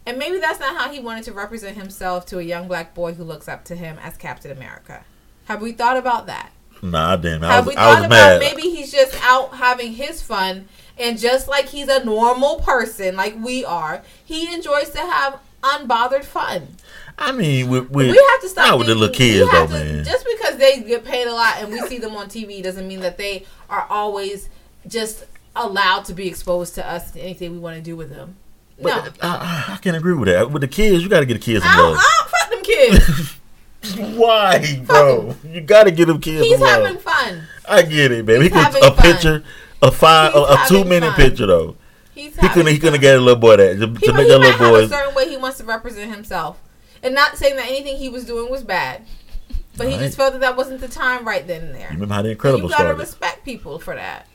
And 0.06 0.18
maybe 0.18 0.38
that's 0.38 0.58
not 0.58 0.74
how 0.74 0.90
he 0.90 0.98
wanted 1.00 1.24
to 1.24 1.32
represent 1.34 1.76
himself 1.76 2.24
to 2.26 2.38
a 2.38 2.42
young 2.42 2.66
black 2.66 2.94
boy 2.94 3.12
who 3.12 3.24
looks 3.24 3.46
up 3.46 3.62
to 3.66 3.76
him 3.76 3.98
as 4.02 4.16
Captain 4.16 4.50
America. 4.50 5.04
Have 5.44 5.60
we 5.60 5.72
thought 5.72 5.98
about 5.98 6.26
that? 6.26 6.50
Nah, 6.82 7.16
damn. 7.16 7.44
I 7.44 7.52
Have 7.56 7.66
was, 7.66 7.74
we 7.74 7.78
I 7.78 7.84
thought 7.94 8.04
about 8.06 8.08
mad. 8.08 8.40
maybe 8.40 8.62
he's 8.62 8.90
just 8.90 9.14
out 9.22 9.54
having 9.56 9.92
his 9.92 10.22
fun 10.22 10.68
and 10.98 11.18
just 11.18 11.46
like 11.46 11.66
he's 11.68 11.88
a 11.88 12.02
normal 12.04 12.60
person 12.60 13.16
like 13.16 13.36
we 13.38 13.64
are, 13.64 14.02
he 14.24 14.52
enjoys 14.54 14.90
to 14.90 14.98
have 15.00 15.38
unbothered 15.62 16.24
fun. 16.24 16.75
I 17.18 17.32
mean, 17.32 17.68
with, 17.70 17.90
with, 17.90 18.10
we 18.10 18.26
have 18.30 18.40
to 18.42 18.48
stop 18.48 18.66
not 18.68 18.78
with 18.78 18.88
the 18.88 18.94
little 18.94 19.14
kids 19.14 19.50
though, 19.50 19.66
to- 19.66 19.72
man. 19.72 20.04
Just 20.04 20.26
because 20.26 20.56
they 20.58 20.82
get 20.82 21.04
paid 21.04 21.26
a 21.26 21.32
lot 21.32 21.56
and 21.60 21.72
we 21.72 21.80
see 21.88 21.98
them 21.98 22.14
on 22.16 22.28
TV 22.28 22.62
doesn't 22.62 22.86
mean 22.86 23.00
that 23.00 23.16
they 23.16 23.46
are 23.70 23.86
always 23.88 24.48
just 24.86 25.24
allowed 25.54 26.04
to 26.04 26.14
be 26.14 26.28
exposed 26.28 26.74
to 26.74 26.86
us 26.86 27.10
to 27.12 27.20
anything 27.20 27.52
we 27.52 27.58
want 27.58 27.76
to 27.76 27.82
do 27.82 27.96
with 27.96 28.10
them. 28.10 28.36
No, 28.78 28.84
But 29.02 29.16
I, 29.22 29.28
I, 29.68 29.74
I 29.74 29.76
can't 29.78 29.96
agree 29.96 30.12
with 30.12 30.28
that. 30.28 30.50
With 30.50 30.60
the 30.60 30.68
kids, 30.68 31.02
you 31.02 31.08
got 31.08 31.20
to 31.20 31.26
get 31.26 31.34
the 31.34 31.40
kids 31.40 31.64
involved. 31.64 31.98
I 31.98 32.20
don't. 32.50 32.52
I 32.52 32.60
don't 32.60 32.90
fuck 32.92 32.98
them 33.00 33.08
kids. 33.08 34.16
Why, 34.18 34.82
bro? 34.84 35.34
You 35.44 35.60
got 35.62 35.84
to 35.84 35.90
get 35.90 36.06
them 36.08 36.20
kids 36.20 36.44
He's 36.46 36.60
love. 36.60 36.84
having 36.84 36.98
fun. 37.00 37.42
I 37.68 37.82
get 37.82 38.12
it, 38.12 38.26
man. 38.26 38.42
He's 38.42 38.52
He 38.52 38.58
could 38.58 38.82
a 38.84 38.90
fun. 38.90 38.96
picture, 38.96 39.44
a 39.82 39.90
five, 39.90 40.34
a, 40.34 40.38
a 40.38 40.64
two 40.68 40.84
minute 40.84 41.14
fun. 41.14 41.16
picture 41.16 41.46
though. 41.46 41.76
He's 42.14 42.38
He 42.38 42.48
couldn't. 42.48 42.72
He 42.72 42.78
couldn't 42.78 43.00
get 43.00 43.16
a 43.16 43.20
little 43.20 43.40
boy 43.40 43.56
that 43.56 43.78
to, 43.78 43.86
He, 43.86 43.94
to 43.94 44.00
he 44.00 44.12
make 44.12 44.28
that 44.28 44.38
little 44.38 44.42
have 44.52 44.60
a 44.60 44.68
boy. 44.68 44.86
certain 44.88 45.14
way 45.14 45.28
he 45.28 45.36
wants 45.36 45.58
to 45.58 45.64
represent 45.64 46.12
himself, 46.12 46.58
and 47.02 47.14
not 47.14 47.36
saying 47.36 47.56
that 47.56 47.66
anything 47.66 47.96
he 47.96 48.08
was 48.08 48.24
doing 48.24 48.50
was 48.50 48.62
bad, 48.62 49.02
but 49.76 49.86
he 49.88 49.94
Right. 49.94 50.00
just 50.02 50.16
felt 50.16 50.32
that 50.32 50.40
that 50.40 50.56
wasn't 50.56 50.80
the 50.80 50.88
time 50.88 51.26
right 51.26 51.46
then 51.46 51.62
and 51.62 51.74
there. 51.74 51.82
You 51.88 51.94
remember 51.94 52.14
how 52.14 52.22
the 52.22 52.30
And 52.30 52.38
Incredibles 52.38 52.56
you 52.62 52.68
gotta 52.68 52.74
started? 52.74 52.98
respect 52.98 53.44
people 53.44 53.78
for 53.78 53.94
that. 53.94 54.26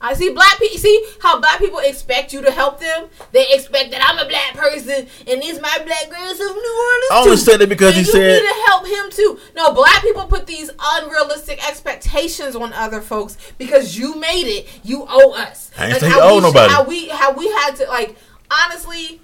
I 0.00 0.12
see 0.12 0.28
black 0.30 0.58
people. 0.58 0.76
See 0.76 1.06
how 1.22 1.40
black 1.40 1.58
people 1.58 1.78
expect 1.78 2.34
you 2.34 2.42
to 2.42 2.50
help 2.50 2.78
them. 2.78 3.06
They 3.32 3.46
expect 3.52 3.90
that 3.92 4.02
I'm 4.06 4.18
a 4.18 4.28
black 4.28 4.54
person 4.54 5.06
and 5.26 5.40
these 5.42 5.58
my 5.62 5.78
black 5.86 6.10
girls 6.10 6.36
from 6.36 6.48
New 6.48 6.86
Orleans. 6.86 7.10
I 7.10 7.22
only 7.24 7.36
said 7.38 7.62
it 7.62 7.70
because 7.70 7.96
and 7.96 8.04
he 8.04 8.12
you 8.12 8.12
said- 8.12 8.42
need 8.42 8.48
to 8.48 8.54
help 8.66 8.86
him 8.86 9.10
too. 9.10 9.38
No, 9.56 9.72
black 9.72 10.02
people 10.02 10.24
put 10.26 10.46
these 10.46 10.70
unrealistic 10.78 11.66
expectations 11.66 12.54
on 12.54 12.74
other 12.74 13.00
folks 13.00 13.38
because 13.56 13.96
you 13.96 14.16
made 14.16 14.46
it. 14.46 14.68
You 14.82 15.06
owe 15.08 15.32
us. 15.32 15.70
I 15.78 15.86
ain't 15.86 16.00
say 16.00 16.10
how 16.10 16.16
you 16.16 16.22
owe 16.22 16.34
should- 16.36 16.42
nobody. 16.42 16.72
How 16.74 16.82
we 16.84 17.08
how 17.08 17.32
we 17.32 17.46
had 17.48 17.76
to 17.76 17.86
like 17.86 18.16
honestly. 18.50 19.20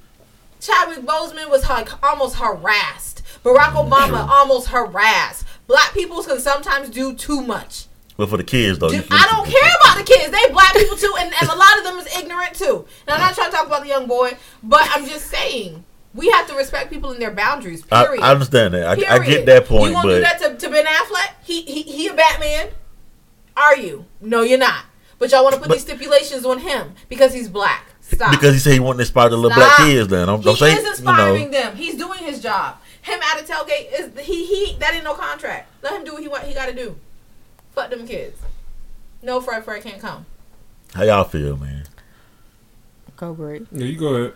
Chadwick 0.61 1.05
Boseman 1.05 1.51
was 1.51 1.69
like 1.69 1.89
almost 2.05 2.37
harassed. 2.37 3.23
Barack 3.45 3.73
Obama 3.73 4.29
almost 4.29 4.69
harassed. 4.69 5.47
Black 5.67 5.95
people 5.95 6.23
can 6.23 6.39
sometimes 6.39 6.91
do 6.91 7.15
too 7.15 7.43
much. 7.43 7.87
But 8.17 8.29
for 8.29 8.37
the 8.37 8.45
kids 8.45 8.79
though, 8.79 8.91
Dude, 8.91 9.07
I 9.11 9.27
don't 9.31 9.47
care 9.47 9.71
about 9.83 9.97
the 9.97 10.05
kids. 10.05 10.31
They 10.31 10.53
black 10.53 10.75
people 10.75 10.97
too, 10.97 11.15
and, 11.19 11.33
and 11.41 11.51
a 11.51 11.57
lot 11.57 11.79
of 11.79 11.85
them 11.85 11.99
is 11.99 12.19
ignorant 12.19 12.55
too. 12.55 12.85
And 13.07 13.15
I'm 13.15 13.21
not 13.21 13.35
trying 13.35 13.51
to 13.51 13.57
talk 13.57 13.67
about 13.67 13.83
the 13.83 13.89
young 13.89 14.07
boy, 14.07 14.37
but 14.63 14.87
I'm 14.91 15.07
just 15.07 15.29
saying 15.29 15.85
we 16.13 16.29
have 16.29 16.47
to 16.49 16.55
respect 16.55 16.91
people 16.91 17.13
in 17.13 17.19
their 17.19 17.31
boundaries. 17.31 17.83
I, 17.91 18.05
Period. 18.05 18.23
I 18.23 18.33
understand 18.33 18.75
that. 18.75 18.87
I, 18.87 19.15
I 19.15 19.19
get 19.25 19.47
that 19.47 19.65
point, 19.65 19.85
You 19.87 19.93
gonna 19.93 20.09
but 20.09 20.15
do 20.17 20.21
that 20.21 20.39
to, 20.41 20.57
to 20.57 20.71
Ben 20.71 20.85
Affleck? 20.85 21.35
He, 21.43 21.63
he 21.63 21.83
he 21.83 22.09
a 22.09 22.15
Batman? 22.15 22.69
Are 23.57 23.77
you? 23.77 24.05
No, 24.21 24.43
you're 24.43 24.59
not. 24.59 24.85
But 25.19 25.31
y'all 25.33 25.43
want 25.43 25.55
to 25.55 25.61
put 25.61 25.71
these 25.71 25.83
stipulations 25.83 26.45
on 26.45 26.59
him 26.59 26.95
because 27.09 27.33
he's 27.33 27.49
black. 27.49 27.87
Stop. 28.11 28.31
because 28.33 28.55
he 28.55 28.59
said 28.61 28.73
he 28.73 28.81
wanted 28.81 28.99
to 28.99 29.03
inspire 29.03 29.29
the 29.29 29.37
little 29.37 29.57
black 29.57 29.77
kids. 29.79 30.09
Then 30.09 30.27
don't, 30.27 30.39
he 30.41 30.45
don't 30.45 30.57
say 30.57 30.73
is 30.73 30.83
you 30.83 30.91
inspiring 30.91 31.51
know. 31.51 31.61
them. 31.61 31.77
He's 31.77 31.97
doing 31.97 32.19
his 32.21 32.43
job. 32.43 32.77
Him 33.03 33.21
out 33.25 33.41
of 33.41 33.47
tailgate 33.47 33.89
is 33.99 34.27
he 34.27 34.45
he 34.47 34.77
that 34.79 34.95
ain't 34.95 35.05
no 35.05 35.15
contract. 35.15 35.69
Let 35.83 35.95
him 35.95 36.05
do 36.05 36.13
what 36.13 36.23
he 36.23 36.29
want. 36.29 36.45
He 36.45 36.55
got 36.55 36.67
to 36.67 36.75
do. 36.75 36.97
Fuck 37.73 37.91
them 37.91 38.07
kids. 38.07 38.39
No, 39.23 39.41
Fred 39.41 39.65
Fred 39.65 39.83
can't 39.83 40.01
come. 40.01 40.27
How 40.95 41.05
y'all 41.05 41.25
feel, 41.25 41.57
man? 41.57 41.85
Go 43.17 43.33
great. 43.35 43.67
Yeah, 43.71 43.85
you 43.87 43.99
go 43.99 44.15
ahead. 44.17 44.33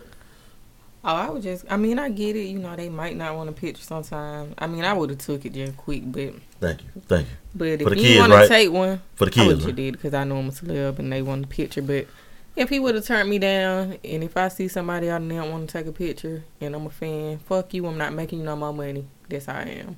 Oh, 1.03 1.15
I 1.15 1.29
would 1.29 1.43
just. 1.43 1.65
I 1.69 1.77
mean, 1.77 1.99
I 1.99 2.09
get 2.09 2.35
it. 2.35 2.45
You 2.45 2.57
know, 2.59 2.75
they 2.75 2.89
might 2.89 3.15
not 3.15 3.35
want 3.35 3.49
a 3.49 3.51
picture 3.51 3.83
sometimes. 3.83 4.55
I 4.57 4.65
mean, 4.67 4.83
I 4.83 4.93
would 4.93 5.11
have 5.11 5.19
took 5.19 5.45
it 5.45 5.53
just 5.53 5.77
quick, 5.77 6.01
but 6.11 6.33
Thank 6.59 6.81
you, 6.81 7.01
thank 7.07 7.27
you. 7.27 7.35
but 7.53 7.67
if 7.67 7.81
For 7.81 7.89
the 7.91 7.95
he 7.97 8.01
kids, 8.03 8.19
want 8.27 8.33
to 8.41 8.47
take 8.47 8.71
one, 8.71 9.01
For 9.15 9.25
the 9.25 9.31
kids, 9.31 9.43
I 9.43 9.47
would 9.47 9.51
kids, 9.53 9.65
have 9.65 9.69
right? 9.69 9.75
did 9.75 9.91
because 9.93 10.13
I 10.15 10.23
know 10.23 10.37
I'm 10.37 10.47
a 10.47 10.51
celeb 10.51 10.97
and 10.99 11.11
they 11.11 11.21
want 11.21 11.45
a 11.45 11.47
picture. 11.47 11.81
But 11.83 12.07
if 12.55 12.69
he 12.69 12.79
would 12.79 12.95
have 12.95 13.05
turned 13.05 13.29
me 13.29 13.39
down, 13.39 13.97
and 14.03 14.23
if 14.23 14.35
I 14.37 14.47
see 14.49 14.67
somebody 14.67 15.09
out 15.09 15.27
there 15.27 15.41
and 15.41 15.51
want 15.51 15.69
to 15.69 15.73
take 15.77 15.87
a 15.87 15.91
picture, 15.91 16.43
and 16.61 16.75
I'm 16.75 16.85
a 16.85 16.89
fan, 16.89 17.37
fuck 17.39 17.73
you. 17.73 17.85
I'm 17.87 17.97
not 17.97 18.13
making 18.13 18.39
you 18.39 18.45
no 18.45 18.55
more 18.55 18.73
money. 18.73 19.05
That's 19.29 19.45
how 19.47 19.55
I 19.57 19.63
am. 19.63 19.97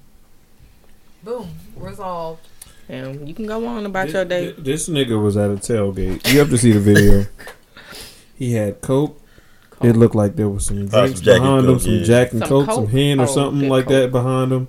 Boom. 1.23 1.49
Resolved. 1.75 2.47
And 2.89 3.27
you 3.27 3.35
can 3.35 3.45
go 3.45 3.65
on 3.67 3.85
about 3.85 4.05
This, 4.05 4.13
your 4.13 4.25
day. 4.25 4.51
this 4.57 4.87
nigga 4.87 5.21
was 5.21 5.35
at 5.35 5.51
a 5.51 5.55
tailgate. 5.55 6.31
You 6.31 6.39
have 6.39 6.49
to 6.51 6.57
see 6.57 6.71
the 6.71 6.79
video. 6.79 7.25
he 8.37 8.53
had 8.53 8.81
coke. 8.81 9.21
It 9.81 9.93
looked 9.95 10.15
like 10.15 10.35
there 10.35 10.49
was 10.49 10.65
some 10.65 10.87
drinks 10.87 11.19
some 11.21 11.25
behind 11.25 11.65
him, 11.67 11.73
Coke, 11.73 11.81
some 11.81 11.91
yeah. 11.93 12.03
Jack 12.03 12.31
and 12.31 12.39
Some 12.39 12.49
Coke, 12.49 12.65
some 12.65 12.75
Coke? 12.85 12.89
hen 12.89 13.19
or 13.19 13.23
Oh, 13.23 13.25
something 13.27 13.59
that 13.61 13.69
like 13.69 13.85
Coke. 13.85 13.91
that 13.91 14.11
behind 14.11 14.51
him. 14.51 14.67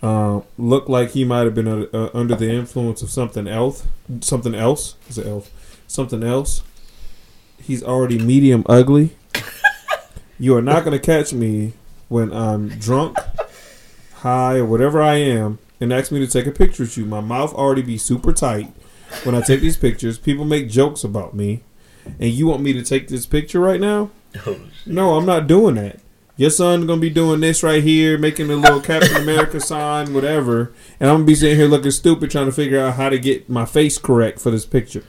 Uh, 0.00 0.40
looked 0.56 0.88
like 0.88 1.10
he 1.10 1.24
might 1.24 1.40
have 1.44 1.54
been 1.56 1.66
uh, 1.66 1.86
uh, 1.92 2.10
under 2.14 2.36
the 2.36 2.48
influence 2.48 3.02
of 3.02 3.10
something 3.10 3.48
else. 3.48 3.84
Something 4.20 4.54
else. 4.54 4.94
Is 5.08 5.18
it 5.18 5.26
elf? 5.26 5.50
Something 5.88 6.22
else. 6.22 6.62
He's 7.68 7.82
already 7.82 8.18
medium 8.18 8.64
ugly. 8.64 9.10
you 10.38 10.56
are 10.56 10.62
not 10.62 10.86
going 10.86 10.98
to 10.98 11.06
catch 11.06 11.34
me 11.34 11.74
when 12.08 12.32
I'm 12.32 12.70
drunk, 12.70 13.18
high, 14.14 14.56
or 14.56 14.64
whatever 14.64 15.02
I 15.02 15.16
am, 15.16 15.58
and 15.78 15.92
ask 15.92 16.10
me 16.10 16.18
to 16.20 16.26
take 16.26 16.46
a 16.46 16.50
picture 16.50 16.84
with 16.84 16.96
you. 16.96 17.04
My 17.04 17.20
mouth 17.20 17.52
already 17.52 17.82
be 17.82 17.98
super 17.98 18.32
tight 18.32 18.72
when 19.24 19.34
I 19.34 19.42
take 19.42 19.60
these 19.60 19.76
pictures. 19.76 20.16
People 20.16 20.46
make 20.46 20.70
jokes 20.70 21.04
about 21.04 21.34
me, 21.34 21.62
and 22.18 22.30
you 22.30 22.46
want 22.46 22.62
me 22.62 22.72
to 22.72 22.82
take 22.82 23.08
this 23.08 23.26
picture 23.26 23.60
right 23.60 23.82
now? 23.82 24.12
Oh, 24.46 24.58
no, 24.86 25.18
I'm 25.18 25.26
not 25.26 25.46
doing 25.46 25.74
that. 25.74 26.00
Your 26.38 26.48
son 26.48 26.86
gonna 26.86 27.02
be 27.02 27.10
doing 27.10 27.40
this 27.40 27.62
right 27.62 27.82
here, 27.82 28.16
making 28.16 28.50
a 28.50 28.56
little 28.56 28.80
Captain 28.80 29.16
America 29.16 29.60
sign, 29.60 30.14
whatever, 30.14 30.72
and 30.98 31.10
I'm 31.10 31.16
gonna 31.16 31.26
be 31.26 31.34
sitting 31.34 31.58
here 31.58 31.68
looking 31.68 31.90
stupid 31.90 32.30
trying 32.30 32.46
to 32.46 32.52
figure 32.52 32.80
out 32.80 32.94
how 32.94 33.10
to 33.10 33.18
get 33.18 33.50
my 33.50 33.66
face 33.66 33.98
correct 33.98 34.40
for 34.40 34.50
this 34.50 34.64
picture. 34.64 35.04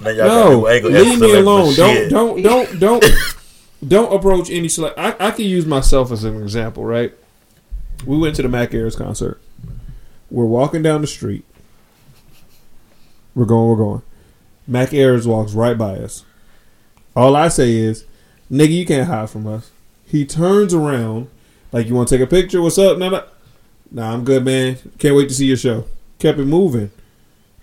Now 0.00 0.10
y'all 0.10 0.26
No, 0.26 0.66
angle 0.66 0.90
leave 0.90 1.20
me 1.20 1.34
alone. 1.34 1.74
Don't 1.74 2.08
don't 2.08 2.42
don't 2.42 2.80
don't 2.80 3.04
don't 3.86 4.12
approach 4.12 4.50
any 4.50 4.68
select. 4.68 4.98
I 4.98 5.14
I 5.18 5.30
can 5.30 5.44
use 5.44 5.66
myself 5.66 6.10
as 6.10 6.24
an 6.24 6.42
example, 6.42 6.84
right? 6.84 7.12
We 8.06 8.16
went 8.16 8.36
to 8.36 8.42
the 8.42 8.48
Mac 8.48 8.72
Ayres 8.72 8.96
concert. 8.96 9.40
We're 10.30 10.44
walking 10.46 10.82
down 10.82 11.00
the 11.00 11.06
street. 11.06 11.44
We're 13.34 13.44
going. 13.44 13.68
We're 13.68 13.76
going. 13.84 14.02
Mac 14.66 14.94
Ayres 14.94 15.26
walks 15.26 15.52
right 15.52 15.76
by 15.76 15.96
us. 15.96 16.24
All 17.14 17.36
I 17.36 17.48
say 17.48 17.74
is, 17.74 18.04
"Nigga, 18.50 18.72
you 18.72 18.86
can't 18.86 19.08
hide 19.08 19.28
from 19.28 19.46
us." 19.46 19.70
He 20.06 20.24
turns 20.24 20.72
around, 20.72 21.28
like, 21.72 21.88
"You 21.88 21.94
want 21.94 22.08
to 22.08 22.16
take 22.16 22.24
a 22.24 22.30
picture? 22.30 22.62
What's 22.62 22.78
up?" 22.78 22.96
Nah, 22.98 23.10
nah, 23.10 23.22
nah, 23.90 24.12
I'm 24.12 24.24
good, 24.24 24.44
man. 24.44 24.78
Can't 24.98 25.16
wait 25.16 25.28
to 25.28 25.34
see 25.34 25.46
your 25.46 25.56
show. 25.56 25.84
Kept 26.18 26.38
it 26.38 26.46
moving. 26.46 26.90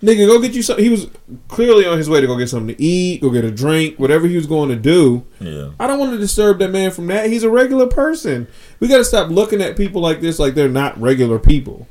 Nigga, 0.01 0.27
go 0.27 0.39
get 0.39 0.53
you 0.53 0.61
some. 0.61 0.77
He 0.77 0.89
was 0.89 1.07
clearly 1.47 1.85
on 1.85 1.97
his 1.97 2.07
way 2.07 2.21
to 2.21 2.27
go 2.27 2.37
get 2.37 2.49
something 2.49 2.75
to 2.75 2.81
eat, 2.81 3.21
go 3.21 3.31
get 3.31 3.43
a 3.43 3.49
drink, 3.49 3.97
whatever 3.97 4.27
he 4.27 4.35
was 4.35 4.45
going 4.45 4.69
to 4.69 4.75
do. 4.75 5.25
Yeah. 5.39 5.71
I 5.79 5.87
don't 5.87 5.97
want 5.97 6.11
to 6.11 6.19
disturb 6.19 6.59
that 6.59 6.69
man 6.69 6.91
from 6.91 7.07
that. 7.07 7.31
He's 7.31 7.43
a 7.43 7.49
regular 7.49 7.87
person. 7.87 8.47
We 8.79 8.87
got 8.87 8.97
to 8.97 9.05
stop 9.05 9.31
looking 9.31 9.59
at 9.59 9.75
people 9.75 10.01
like 10.01 10.21
this 10.21 10.37
like 10.37 10.53
they're 10.53 10.69
not 10.69 10.99
regular 11.01 11.39
people. 11.39 11.87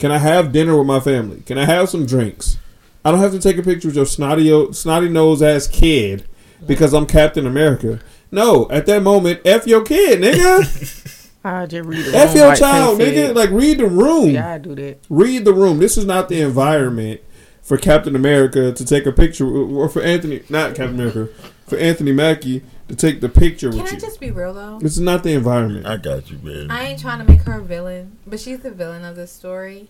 Can 0.00 0.10
I 0.10 0.18
have 0.18 0.50
dinner 0.50 0.76
with 0.76 0.88
my 0.88 0.98
family? 0.98 1.42
Can 1.46 1.56
I 1.56 1.66
have 1.66 1.88
some 1.88 2.04
drinks? 2.04 2.58
I 3.04 3.12
don't 3.12 3.20
have 3.20 3.32
to 3.32 3.38
take 3.38 3.58
a 3.58 3.62
picture 3.62 3.88
with 3.88 3.96
your 3.96 4.06
snotty, 4.06 4.72
snotty 4.72 5.08
nose 5.08 5.40
ass 5.40 5.68
kid 5.68 6.26
because 6.66 6.92
I'm 6.92 7.06
Captain 7.06 7.46
America. 7.46 8.00
No, 8.32 8.68
at 8.70 8.86
that 8.86 9.04
moment, 9.04 9.40
f 9.44 9.68
your 9.68 9.84
kid, 9.84 10.20
nigga. 10.20 11.22
I 11.44 11.64
just 11.66 11.88
read 11.88 12.04
the 12.04 12.18
f 12.18 12.30
room 12.30 12.36
your 12.36 12.48
like 12.48 12.58
child, 12.58 12.98
nigga. 12.98 13.36
Like 13.36 13.50
read 13.50 13.78
the 13.78 13.86
room. 13.86 14.30
Yeah, 14.30 14.54
I 14.54 14.58
do 14.58 14.74
that. 14.74 14.98
Read 15.08 15.44
the 15.44 15.54
room. 15.54 15.78
This 15.78 15.96
is 15.96 16.04
not 16.04 16.28
the 16.28 16.40
environment 16.40 17.20
for 17.66 17.76
Captain 17.76 18.14
America 18.16 18.72
to 18.72 18.84
take 18.84 19.06
a 19.06 19.12
picture, 19.12 19.46
or 19.46 19.88
for 19.88 20.00
Anthony, 20.00 20.42
not 20.48 20.74
Captain 20.76 20.94
America, 21.00 21.28
for 21.66 21.76
Anthony 21.78 22.12
Mackie 22.12 22.62
to 22.88 22.94
take 22.94 23.20
the 23.20 23.28
picture 23.28 23.70
Can 23.70 23.82
with 23.82 23.90
I 23.92 23.94
you. 23.96 24.00
just 24.00 24.20
be 24.20 24.30
real 24.30 24.54
though? 24.54 24.78
This 24.78 24.92
is 24.92 25.00
not 25.00 25.24
the 25.24 25.32
environment. 25.32 25.84
I 25.86 25.96
got 25.96 26.30
you, 26.30 26.38
man. 26.38 26.70
I 26.70 26.84
ain't 26.84 27.00
trying 27.00 27.18
to 27.18 27.24
make 27.30 27.42
her 27.42 27.58
a 27.58 27.62
villain, 27.62 28.18
but 28.26 28.38
she's 28.40 28.60
the 28.60 28.70
villain 28.70 29.04
of 29.04 29.16
this 29.16 29.32
story. 29.32 29.88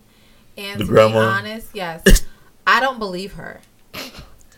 And 0.57 0.81
The 0.81 0.85
to 0.85 0.91
grandma? 0.91 1.12
be 1.12 1.18
honest, 1.49 1.68
yes, 1.74 2.24
I 2.66 2.81
don't 2.81 2.99
believe 2.99 3.35
her 3.35 3.61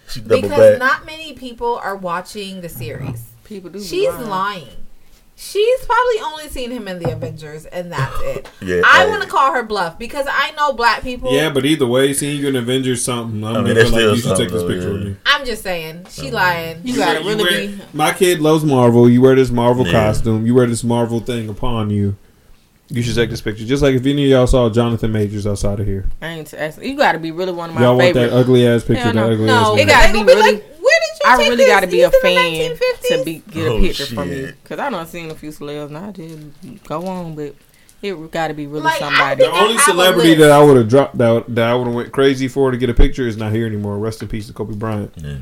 She 0.09 0.21
double 0.21 0.43
because 0.43 0.59
back. 0.75 0.79
not 0.79 1.05
many 1.07 1.33
people 1.33 1.75
are 1.83 1.97
watching 1.97 2.61
the 2.61 2.69
series. 2.69 3.25
People 3.43 3.71
do. 3.71 3.81
be 3.81 3.85
She's 3.85 4.15
lying. 4.15 4.87
Lying. 5.39 5.49
She's 5.79 5.87
probably 5.87 6.21
only 6.33 6.49
seen 6.49 6.71
him 6.71 6.89
in 6.89 6.99
the 6.99 7.13
Avengers, 7.13 7.65
and 7.67 7.93
that's 7.93 8.15
it. 8.23 8.51
Yeah, 8.61 8.83
I 8.85 9.05
hey. 9.05 9.09
want 9.11 9.23
to 9.23 9.29
call 9.29 9.53
her 9.55 9.63
bluff 9.63 9.99
because 9.99 10.27
I 10.29 10.51
know 10.53 10.73
black 10.73 11.03
people. 11.03 11.33
Yeah, 11.33 11.51
but 11.51 11.65
either 11.65 11.87
way, 11.87 12.13
seeing 12.13 12.41
you 12.41 12.49
in 12.49 12.57
Avengers 12.57 13.05
something, 13.05 13.45
I'm 13.45 13.57
I 13.57 13.61
mean, 13.63 13.75
never 13.75 13.89
like 13.91 14.01
you 14.03 14.17
should 14.17 14.37
take 14.37 14.51
this 14.51 14.63
picture 14.65 14.93
with 14.93 15.03
yeah. 15.03 15.09
me. 15.11 15.17
I'm 15.27 15.47
just 15.47 15.63
saying, 15.63 16.07
she 16.11 16.29
uh, 16.31 16.35
lying. 16.35 16.81
You 16.85 16.97
gotta 16.97 17.21
You 17.23 17.29
really 17.29 17.45
wear- 17.45 17.69
be. 17.69 17.81
My 17.93 18.13
kid 18.13 18.41
loves 18.41 18.65
Marvel. 18.65 19.09
You 19.09 19.21
wear 19.23 19.35
this 19.37 19.51
Marvel 19.51 19.87
Yeah. 19.87 19.93
costume. 19.93 20.47
You 20.47 20.55
wear 20.55 20.67
this 20.67 20.85
Marvel 20.85 21.21
thing 21.21 21.49
upon 21.49 21.91
you. 21.91 22.17
You 22.91 23.03
should 23.03 23.17
take 23.17 23.29
this 23.29 23.43
picture. 23.43 23.67
Just 23.67 23.83
like 23.83 23.95
if 23.95 24.07
any 24.07 24.25
of 24.25 24.31
y'all 24.31 24.47
saw 24.47 24.71
Jonathan 24.71 25.13
Majors 25.13 25.47
outside 25.47 25.79
of 25.79 25.87
here. 25.87 26.07
I 26.23 26.29
ain't 26.29 26.55
asking. 26.55 26.85
You 26.89 26.97
got 26.97 27.13
to 27.13 27.19
be 27.19 27.31
really 27.33 27.53
one 27.53 27.69
of 27.69 27.75
my 27.75 27.83
Y'all 27.83 27.91
want 27.99 28.15
favorite. 28.15 28.31
that 28.31 28.37
ugly 28.37 28.67
ass 28.67 28.83
picture, 28.83 29.03
Hell 29.03 29.13
that 29.13 29.21
no. 29.27 29.31
ugly 29.31 29.45
No, 29.45 29.75
ass 29.75 29.81
It 29.81 29.87
got 29.89 30.07
to 30.07 30.13
be 30.15 30.23
really. 30.25 30.41
like, 30.41 30.55
Where 30.55 30.63
did 30.63 30.78
you 30.78 30.78
I 31.29 31.49
really 31.49 31.67
got 31.67 31.81
to 31.81 31.87
be 31.87 32.03
a 32.03 32.11
fan 32.11 32.77
to 33.09 33.23
be 33.25 33.43
get 33.51 33.67
a 33.67 33.71
Oh, 33.73 33.81
picture 33.81 34.07
from 34.07 34.31
you. 34.31 34.53
Cause 34.65 34.79
I 34.79 34.91
don't 34.91 35.07
seen 35.09 35.31
a 35.31 35.35
few 35.35 35.51
celebs. 35.51 35.91
Now 35.91 36.09
I 36.09 36.13
just 36.13 36.85
go 36.85 37.07
on, 37.07 37.35
but 37.35 37.55
it 38.03 38.31
got 38.31 38.49
to 38.49 38.55
be 38.55 38.67
really 38.67 38.85
Like, 38.85 38.99
somebody. 38.99 39.43
The 39.45 39.51
only 39.51 39.59
I 39.61 39.67
have 39.73 39.77
a 39.81 39.83
celebrity 39.91 40.29
list. 40.31 40.41
that 40.41 40.51
I 40.53 40.63
would 40.63 40.77
have 40.77 40.89
dropped 40.89 41.19
that, 41.19 41.45
that 41.55 41.69
I 41.69 41.75
would 41.75 41.87
have 41.87 41.95
went 41.97 42.13
crazy 42.13 42.49
for 42.49 42.71
to 42.71 42.77
get 42.77 42.89
a 42.91 42.95
picture 42.95 43.27
is 43.27 43.37
not 43.37 43.53
here 43.53 43.67
anymore. 43.67 43.99
Rest 43.99 44.23
in 44.23 44.29
peace 44.29 44.47
to 44.47 44.53
Kobe 44.53 44.75
Bryant. 44.75 45.13
Yeah. 45.17 45.37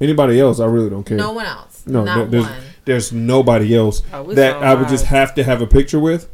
Anybody 0.00 0.40
else, 0.40 0.58
I 0.58 0.66
really 0.66 0.90
don't 0.90 1.04
care. 1.04 1.16
No 1.16 1.32
one 1.32 1.46
else. 1.46 1.84
No, 1.86 2.02
not 2.04 2.30
there's, 2.32 2.44
one. 2.44 2.60
there's 2.84 3.12
nobody 3.12 3.76
else 3.76 4.02
Oh, 4.12 4.32
that 4.34 4.56
I 4.56 4.74
would 4.74 4.88
just 4.88 5.06
have 5.06 5.34
to 5.36 5.44
have 5.44 5.62
a 5.62 5.66
picture 5.66 6.00
with. 6.00 6.28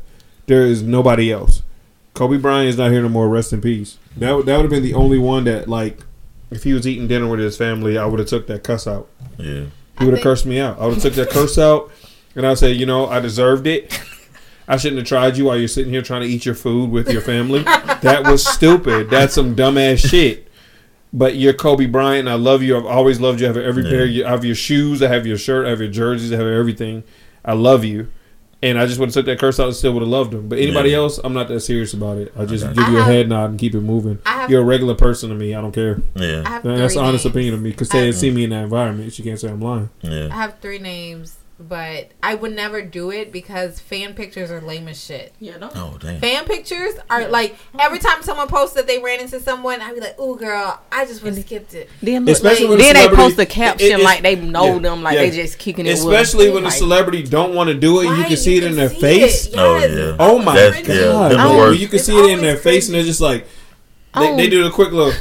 There 0.46 0.64
is 0.64 0.82
nobody 0.82 1.30
else. 1.30 1.62
Kobe 2.14 2.38
Bryant 2.38 2.68
is 2.70 2.78
not 2.78 2.90
here 2.90 3.02
no 3.02 3.08
more. 3.10 3.28
Rest 3.28 3.52
in 3.52 3.60
peace. 3.60 3.98
That 4.16 4.32
would- 4.34 4.46
that 4.46 4.56
would 4.56 4.62
have 4.62 4.70
been 4.70 4.82
the 4.82 4.94
only 4.94 5.18
one 5.18 5.44
that 5.44 5.68
like, 5.68 5.98
if 6.50 6.64
he 6.64 6.72
was 6.72 6.86
eating 6.86 7.06
dinner 7.08 7.28
with 7.28 7.40
his 7.40 7.56
family, 7.56 7.98
I 7.98 8.06
would 8.06 8.18
have 8.18 8.28
took 8.28 8.46
that 8.48 8.62
cuss 8.64 8.86
out. 8.86 9.08
Yeah. 9.36 9.64
He 9.98 10.04
would 10.04 10.14
have 10.14 10.22
cursed 10.22 10.46
me 10.46 10.60
out. 10.60 10.78
I 10.78 10.84
would 10.86 10.94
have 10.94 11.02
took 11.02 11.14
that 11.14 11.30
curse 11.30 11.58
out, 11.58 11.90
and 12.36 12.46
I'd 12.46 12.58
say, 12.58 12.72
you 12.72 12.86
know, 12.86 13.06
I 13.08 13.20
deserved 13.20 13.66
it. 13.66 14.00
I 14.68 14.76
shouldn't 14.76 14.98
have 14.98 15.08
tried 15.08 15.36
you 15.36 15.46
while 15.46 15.56
you're 15.58 15.66
sitting 15.66 15.92
here 15.92 16.02
trying 16.02 16.20
to 16.22 16.28
eat 16.28 16.44
your 16.46 16.54
food 16.54 16.90
with 16.90 17.10
your 17.10 17.22
family. 17.22 17.62
that 17.62 18.22
was 18.24 18.46
stupid. 18.46 19.08
That's 19.10 19.34
some 19.34 19.56
dumbass 19.56 20.06
shit. 20.08 20.46
But 21.10 21.36
you're 21.36 21.54
Kobe 21.54 21.86
Bryant. 21.86 22.28
And 22.28 22.28
I 22.28 22.34
love 22.34 22.62
you. 22.62 22.76
I've 22.76 22.84
always 22.84 23.18
loved 23.18 23.40
you. 23.40 23.46
I 23.46 23.48
have 23.48 23.56
every 23.56 23.82
Yeah. 23.84 23.90
pair. 23.90 24.02
of 24.04 24.10
your- 24.10 24.26
I 24.26 24.30
have 24.30 24.44
your 24.44 24.54
shoes. 24.54 25.02
I 25.02 25.08
have 25.08 25.26
your 25.26 25.38
shirt. 25.38 25.66
I 25.66 25.70
have 25.70 25.80
your 25.80 25.88
jerseys. 25.90 26.32
I 26.34 26.36
have 26.36 26.46
everything. 26.46 27.02
I 27.44 27.54
love 27.54 27.82
you. 27.82 28.08
And 28.60 28.76
I 28.76 28.86
just 28.86 28.98
would 28.98 29.06
have 29.06 29.14
took 29.14 29.26
that 29.26 29.38
curse 29.38 29.60
out 29.60 29.66
and 29.68 29.76
still 29.76 29.92
would 29.92 30.00
have 30.02 30.08
loved 30.08 30.34
him. 30.34 30.48
But 30.48 30.58
anybody 30.58 30.90
Yeah. 30.90 30.96
else, 30.96 31.18
I'm 31.22 31.32
not 31.32 31.46
that 31.46 31.60
serious 31.60 31.94
about 31.94 32.18
it. 32.18 32.32
I 32.36 32.44
just 32.44 32.64
Okay. 32.64 32.74
give 32.74 32.88
you 32.88 32.96
I 32.96 33.00
a 33.00 33.04
have- 33.04 33.12
head 33.12 33.28
nod 33.28 33.50
and 33.50 33.58
keep 33.58 33.72
it 33.74 33.80
moving. 33.80 34.18
Have- 34.26 34.50
You're 34.50 34.62
a 34.62 34.64
regular 34.64 34.94
person 34.96 35.28
to 35.28 35.36
me. 35.36 35.54
I 35.54 35.60
don't 35.60 35.70
care. 35.72 36.00
Yeah. 36.16 36.42
That's 36.42 36.62
three 36.62 36.72
the 36.72 36.78
honest 37.00 37.24
names. 37.24 37.26
opinion 37.26 37.54
of 37.54 37.62
me. 37.62 37.70
Because 37.70 37.88
say 37.88 38.10
see 38.10 38.30
me 38.32 38.42
in 38.44 38.50
that 38.50 38.64
environment, 38.64 39.12
she 39.12 39.22
can't 39.22 39.38
say 39.38 39.48
I'm 39.48 39.60
lying. 39.60 39.90
Yeah, 40.02 40.28
I 40.32 40.34
have 40.34 40.54
three 40.60 40.78
names, 40.80 41.36
but 41.60 42.12
I 42.22 42.36
would 42.36 42.54
never 42.54 42.82
do 42.82 43.10
it 43.10 43.32
because 43.32 43.80
fan 43.80 44.14
pictures 44.14 44.50
are 44.50 44.60
lame 44.60 44.86
as 44.86 45.02
shit. 45.02 45.32
Yeah, 45.40 45.58
don't. 45.58 45.76
Oh 45.76 45.96
damn. 46.00 46.20
Fan 46.20 46.44
pictures 46.44 46.94
are 47.10 47.26
like 47.28 47.56
every 47.78 47.98
time 47.98 48.22
someone 48.22 48.46
posts 48.46 48.76
that 48.76 48.86
they 48.86 48.98
ran 49.00 49.20
into 49.20 49.40
someone, 49.40 49.80
I'd 49.80 49.94
be 49.94 50.00
like, 50.00 50.18
"Ooh, 50.20 50.36
girl, 50.36 50.80
I 50.92 51.04
just 51.04 51.22
would 51.24 51.34
have 51.34 51.44
skipped 51.44 51.74
it." 51.74 51.90
Then 52.00 52.24
look, 52.24 52.36
Especially 52.36 52.66
like, 52.66 52.78
when 52.78 52.94
then 52.94 53.10
they 53.10 53.16
post 53.16 53.38
a 53.40 53.46
caption 53.46 53.86
it- 53.88 53.90
it's- 53.94 54.04
like 54.04 54.22
they 54.22 54.36
know 54.36 54.74
yeah, 54.74 54.78
them, 54.78 55.02
like 55.02 55.14
yeah. 55.16 55.22
they 55.22 55.30
just 55.32 55.58
kicking 55.58 55.86
it. 55.86 55.90
with 55.90 56.02
them. 56.02 56.12
Especially 56.12 56.50
when 56.50 56.62
a 56.62 56.66
Like, 56.66 56.74
celebrity 56.74 57.22
don't 57.24 57.54
want 57.54 57.68
to 57.68 57.74
do 57.74 58.00
it, 58.02 58.04
you 58.16 58.24
can 58.24 58.36
see 58.36 58.56
it 58.56 58.64
in 58.64 58.76
their 58.76 58.88
face. 58.90 59.46
it. 59.48 59.54
Oh, 59.56 59.78
yeah. 59.78 60.16
Oh 60.18 60.38
my 60.38 60.54
That's- 60.54 60.86
god! 60.86 61.32
yeah, 61.32 61.36
man. 61.36 61.46
them 61.48 61.70
the 61.70 61.76
you 61.76 61.88
can 61.88 61.96
It's 61.96 62.04
see 62.06 62.12
it 62.12 62.18
in 62.18 62.24
always 62.24 62.40
their 62.40 62.56
face, 62.56 62.86
and 62.86 62.94
they're 62.94 63.02
just 63.02 63.20
like 63.20 63.46
they, 64.14 64.36
they 64.36 64.46
oh. 64.46 64.50
do 64.50 64.64
the 64.64 64.70
quick 64.70 64.92
look, 64.92 65.14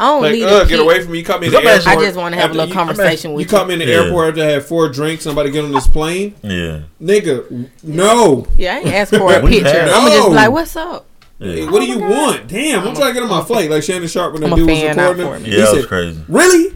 I 0.00 0.04
don't 0.06 0.22
like, 0.22 0.32
need 0.32 0.44
"Uh, 0.44 0.48
a 0.48 0.60
get 0.60 0.68
pic. 0.70 0.80
away 0.80 1.02
from 1.02 1.12
me." 1.12 1.18
You 1.18 1.24
caught 1.24 1.40
me 1.40 1.46
in 1.48 1.52
the 1.52 1.58
I'm 1.58 1.66
airport. 1.66 1.86
I 1.86 2.04
just 2.04 2.16
want 2.16 2.34
to 2.34 2.40
have 2.40 2.50
a 2.50 2.54
little 2.54 2.68
you- 2.68 2.80
I'm 2.80 2.86
conversation 2.86 3.30
You 3.32 3.36
with 3.36 3.48
caught 3.50 3.66
me 3.68 3.74
in 3.74 3.78
the 3.80 3.86
Yeah. 3.86 3.94
airport 4.04 4.28
after 4.30 4.42
I 4.42 4.46
had 4.46 4.64
four 4.64 4.88
drinks. 4.88 5.24
Somebody 5.24 5.50
get 5.50 5.62
on 5.64 5.72
this 5.72 5.86
plane, 5.86 6.34
Yeah. 6.42 6.80
nigga. 7.02 7.68
No, 7.82 8.46
Yeah, 8.56 8.74
I 8.74 8.78
ain't 8.78 8.86
ask 8.94 9.10
for 9.14 9.32
a 9.32 9.40
picture. 9.46 9.68
have- 9.68 9.88
I'm 9.94 10.06
just 10.10 10.18
No. 10.28 10.34
like, 10.34 10.50
what's 10.50 10.74
up? 10.76 11.06
Yeah. 11.38 11.70
what 11.70 11.80
do 11.80 11.86
you 11.86 11.98
want? 11.98 12.48
Damn, 12.48 12.86
I'm 12.86 12.94
trying 12.94 13.08
to 13.08 13.12
get 13.14 13.22
on 13.22 13.30
my 13.30 13.42
flight. 13.42 13.70
Like 13.70 13.82
Shannon 13.82 14.08
Sharpe 14.08 14.34
when 14.34 14.44
I'm 14.44 14.50
that 14.50 14.56
a 14.56 14.58
dude 14.58 14.68
was 14.68 14.82
recording. 14.96 15.24
for 15.26 15.36
him, 15.36 15.42
me. 15.42 15.48
he 15.50 15.56
Yeah, 15.58 15.64
that 15.64 15.74
said, 15.74 15.88
crazy. 15.88 16.20
"Really, 16.28 16.72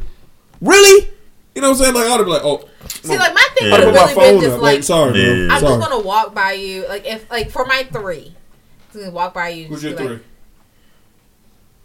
really." 0.61 1.09
You 1.55 1.63
know 1.63 1.71
what 1.71 1.79
I'm 1.79 1.83
saying? 1.85 1.95
Like 1.95 2.07
I'd 2.07 2.25
be 2.25 2.31
like, 2.31 2.45
"Oh, 2.45 2.65
See, 3.03 3.17
like 3.17 3.35
my 3.35 3.47
thing 3.59 3.69
Yeah. 3.69 3.75
I 3.77 3.79
would 3.85 3.85
put 3.95 4.01
have 4.01 4.17
really 4.17 4.31
been 4.33 4.41
just 4.41 4.55
up." 4.57 4.63
like, 4.63 4.75
Like, 4.77 4.83
sorry. 4.85 5.21
Yeah. 5.21 5.55
I'm 5.55 5.61
Sorry. 5.61 5.77
just 5.79 5.89
gonna 5.91 6.03
walk 6.03 6.35
by 6.35 6.53
you. 6.53 6.85
Like 6.89 7.07
if 7.07 7.31
like 7.31 7.51
for 7.51 7.65
my 7.67 7.87
three, 7.93 8.33
I'm 8.95 9.01
gonna 9.01 9.13
walk 9.13 9.35
by 9.35 9.51
you. 9.51 9.67
Who's 9.67 9.83
your 9.85 9.93
be 9.93 10.05
three? 10.07 10.19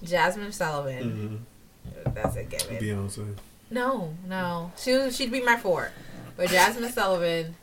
Like, 0.01 0.09
Jazmine 0.11 0.53
Sullivan. 0.53 1.43
Mm-hmm. 2.05 2.13
That's 2.13 2.35
a 2.35 2.43
given. 2.43 2.77
Beyonce. 2.77 3.35
No, 3.71 4.13
no, 4.27 4.71
she 4.77 4.93
was- 4.93 5.15
she'd 5.15 5.31
be 5.31 5.41
my 5.41 5.57
four. 5.57 5.91
But 6.37 6.49
Jazmine 6.49 6.91
Sullivan, 6.91 7.55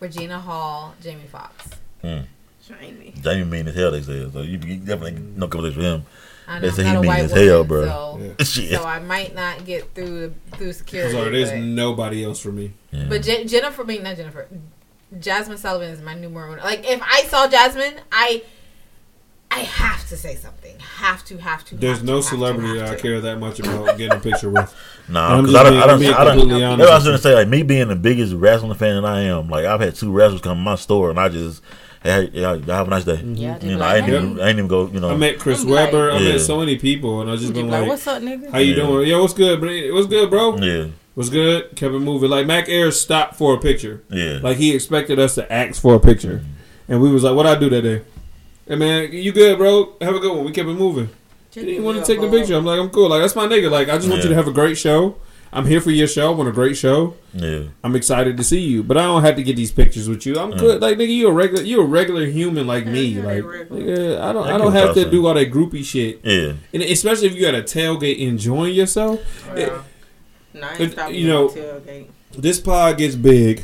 Regina 0.00 0.38
Hall, 0.40 0.94
Jamie 1.02 1.26
Foxx. 1.30 1.68
Mm. 2.02 2.26
Jamie. 2.66 3.14
Jamie 3.20 3.44
mean 3.44 3.68
as 3.68 3.74
hell. 3.74 3.90
They 3.92 4.02
say 4.02 4.28
so. 4.32 4.42
You, 4.42 4.58
you 4.58 4.76
definitely 4.78 5.12
no 5.36 5.48
conversation 5.48 5.82
with 5.82 5.92
him. 5.92 6.06
I 6.48 6.58
They 6.58 6.66
know, 6.68 6.72
say 6.74 6.82
I'm 6.82 6.88
he 6.88 6.92
not 6.94 7.00
mean 7.02 7.08
white 7.08 7.20
as 7.24 7.30
woman, 7.32 7.46
hell, 7.48 7.64
bro. 7.64 7.84
So, 7.84 8.34
Shit. 8.44 8.70
so 8.72 8.84
I 8.84 8.98
might 8.98 9.34
not 9.34 9.64
get 9.64 9.94
through 9.94 10.34
through 10.52 10.72
security. 10.72 11.12
sorry, 11.12 11.30
there's 11.30 11.50
but- 11.50 11.58
nobody 11.60 12.24
else 12.24 12.40
for 12.40 12.50
me. 12.52 12.72
Yeah. 12.90 13.06
But 13.08 13.22
Je- 13.22 13.44
Jennifer, 13.46 13.82
I 13.82 13.86
mean 13.86 14.02
not 14.02 14.16
Jennifer, 14.16 14.48
Jazmine 15.16 15.58
Sullivan 15.58 15.90
is 15.90 16.02
my 16.02 16.14
numero 16.14 16.52
uno. 16.52 16.62
Like 16.64 16.84
if 16.88 17.00
I 17.02 17.22
saw 17.24 17.46
Jazmine, 17.48 17.98
I, 18.10 18.42
I 19.54 19.60
have 19.60 20.08
to 20.08 20.16
say 20.16 20.34
something. 20.36 20.78
Have 20.78 21.24
to, 21.26 21.36
have 21.36 21.64
to. 21.66 21.74
There's 21.76 21.98
have 21.98 22.06
no 22.06 22.12
to, 22.12 22.16
have 22.16 22.24
to, 22.24 22.28
celebrity 22.30 22.78
have 22.78 22.88
that 22.88 22.98
I 22.98 23.00
care 23.02 23.20
that 23.20 23.38
much 23.38 23.58
about 23.60 23.98
getting 23.98 24.16
a 24.16 24.20
picture 24.20 24.50
with. 24.50 24.74
Nah, 25.08 25.34
I'm 25.36 25.42
because 25.46 25.56
I 25.56 25.62
don't, 25.64 25.72
being- 25.72 25.82
I 25.82 25.86
don't, 25.86 25.90
I'm 25.94 25.98
being 26.00 26.14
I 26.14 26.24
don't, 26.24 26.38
completely 26.38 26.64
I 26.64 26.94
was 26.94 27.04
gonna 27.04 27.18
say 27.18 27.34
like 27.34 27.48
me 27.48 27.64
being 27.64 27.88
the 27.88 27.96
biggest 27.96 28.32
wrestling 28.34 28.72
fan 28.78 29.02
that 29.02 29.04
I 29.08 29.22
am. 29.22 29.48
Like 29.50 29.64
I've 29.66 29.80
had 29.80 29.96
two 29.96 30.12
wrestlers 30.12 30.40
come 30.40 30.58
to 30.58 30.62
my 30.62 30.76
store 30.76 31.10
and 31.10 31.18
I 31.18 31.28
just, 31.28 31.60
hey, 32.04 32.30
yeah, 32.32 32.54
y'all 32.54 32.76
have 32.76 32.86
a 32.86 32.90
nice 32.90 33.04
day. 33.04 33.16
Yeah, 33.20 33.58
I 33.60 33.64
you 33.64 33.72
know, 33.72 33.78
like, 33.78 33.88
I 33.94 33.96
ain't 33.96 34.06
hey. 34.06 34.16
even, 34.16 34.40
I 34.40 34.48
ain't 34.48 34.58
even 34.58 34.68
go. 34.68 34.86
You 34.86 35.00
know, 35.00 35.10
I 35.10 35.16
met 35.16 35.40
Chris 35.40 35.62
I'm 35.64 35.68
like- 35.70 35.92
Webber. 35.92 36.12
I 36.12 36.18
Yeah. 36.18 36.32
met 36.34 36.40
so 36.40 36.60
many 36.60 36.78
people, 36.78 37.20
and 37.20 37.28
I 37.30 37.34
just 37.36 37.52
been 37.52 37.68
like, 37.68 37.80
like, 37.80 37.88
what's 37.90 38.06
up, 38.06 38.22
nigga? 38.22 38.50
"How 38.52 38.58
you 38.58 38.74
Yeah. 38.74 38.82
doing? 38.86 39.08
Yo, 39.08 39.20
what's 39.22 39.34
good, 39.34 39.60
bro? 39.60 39.92
What's 39.92 40.06
good, 40.06 40.30
bro? 40.30 40.56
yeah, 40.58 40.86
What's 41.14 41.28
good?" 41.30 41.74
Kept 41.74 41.92
it 41.94 41.98
moving. 41.98 42.30
Like 42.30 42.46
Mac 42.46 42.68
Ayres 42.68 42.98
stopped 42.98 43.34
for 43.34 43.52
a 43.54 43.58
picture. 43.58 44.02
yeah, 44.08 44.38
Like 44.40 44.56
he 44.58 44.72
expected 44.74 45.18
us 45.18 45.34
to 45.34 45.52
ask 45.52 45.82
for 45.82 45.96
a 45.96 46.00
picture, 46.00 46.42
and 46.88 47.02
we 47.02 47.10
was 47.10 47.24
like, 47.24 47.34
"What 47.34 47.46
I 47.46 47.56
do 47.56 47.68
that 47.70 47.82
day?" 47.82 48.02
Hey 48.66 48.76
man, 48.76 49.12
you 49.12 49.32
good, 49.32 49.58
bro? 49.58 49.94
Have 50.00 50.14
a 50.14 50.20
good 50.20 50.34
one. 50.36 50.44
We 50.44 50.52
kept 50.52 50.68
it 50.68 50.74
moving. 50.74 51.08
He 51.52 51.64
didn't 51.64 51.84
want 51.84 51.98
to 51.98 52.04
take 52.04 52.20
the 52.20 52.30
picture. 52.30 52.54
I'm 52.54 52.64
like, 52.64 52.80
I'm 52.80 52.90
cool. 52.90 53.08
Like 53.10 53.20
that's 53.20 53.36
my 53.36 53.46
nigga. 53.46 53.70
Like 53.70 53.88
I 53.88 53.96
just 53.96 54.08
want 54.08 54.22
you 54.22 54.28
to 54.30 54.34
have 54.34 54.48
a 54.48 54.52
great 54.52 54.78
show. 54.78 55.16
I'm 55.54 55.66
here 55.66 55.82
for 55.82 55.90
your 55.90 56.06
show. 56.06 56.32
I 56.32 56.34
want 56.34 56.48
a 56.48 56.52
great 56.52 56.78
show. 56.78 57.14
yeah. 57.34 57.64
I'm 57.84 57.94
excited 57.94 58.38
to 58.38 58.44
see 58.44 58.60
you, 58.60 58.82
but 58.82 58.96
I 58.96 59.02
don't 59.02 59.22
have 59.22 59.36
to 59.36 59.42
get 59.42 59.54
these 59.56 59.70
pictures 59.70 60.08
with 60.08 60.24
you. 60.24 60.32
Mm. 60.34 60.40
I'm 60.40 60.50
good. 60.56 60.80
Like 60.80 60.96
nigga, 60.96 61.14
you 61.14 61.28
a 61.28 61.32
regular, 61.32 61.62
you 61.62 61.82
a 61.82 61.84
regular 61.84 62.24
human 62.24 62.66
like 62.66 62.86
me. 62.86 63.20
Like 63.20 63.42
nigga, 63.44 64.18
I 64.18 64.32
don't, 64.32 64.46
I 64.48 64.54
I 64.54 64.58
don't 64.58 64.72
have 64.72 64.94
to 64.94 65.10
do 65.10 65.26
all 65.26 65.34
that 65.34 65.50
groupie 65.52 65.84
shit. 65.84 66.20
Yeah, 66.24 66.54
And 66.72 66.82
especially 66.82 67.26
if 67.26 67.34
you 67.34 67.42
got 67.42 67.54
a 67.54 67.62
tailgate 67.62 68.18
enjoying 68.18 68.74
yourself. 68.74 69.20
It- 69.56 69.72
Nah, 70.54 70.68
I 70.68 70.82
It- 70.82 71.14
you 71.14 71.28
know- 71.28 71.48
tailgate. 71.48 72.06
this 72.36 72.60
pod 72.60 72.98
gets 72.98 73.14
big, 73.14 73.62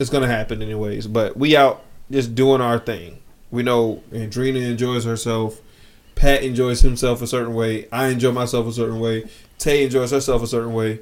it's 0.00 0.10
gonna 0.10 0.26
happen 0.26 0.60
anyways. 0.62 1.06
But 1.06 1.36
we 1.36 1.56
out 1.56 1.82
just 2.10 2.34
doing 2.34 2.60
our 2.60 2.78
thing. 2.80 3.18
We 3.50 3.62
know 3.62 4.02
Andrina 4.12 4.62
enjoys 4.70 5.04
herself. 5.04 5.60
Pat 6.14 6.42
enjoys 6.42 6.80
himself 6.80 7.22
a 7.22 7.26
certain 7.26 7.54
way. 7.54 7.86
I 7.92 8.08
enjoy 8.08 8.32
myself 8.32 8.66
a 8.66 8.72
certain 8.72 8.98
way. 9.00 9.28
Tay 9.58 9.84
enjoys 9.84 10.10
herself 10.10 10.42
a 10.42 10.46
certain 10.46 10.72
way. 10.74 11.00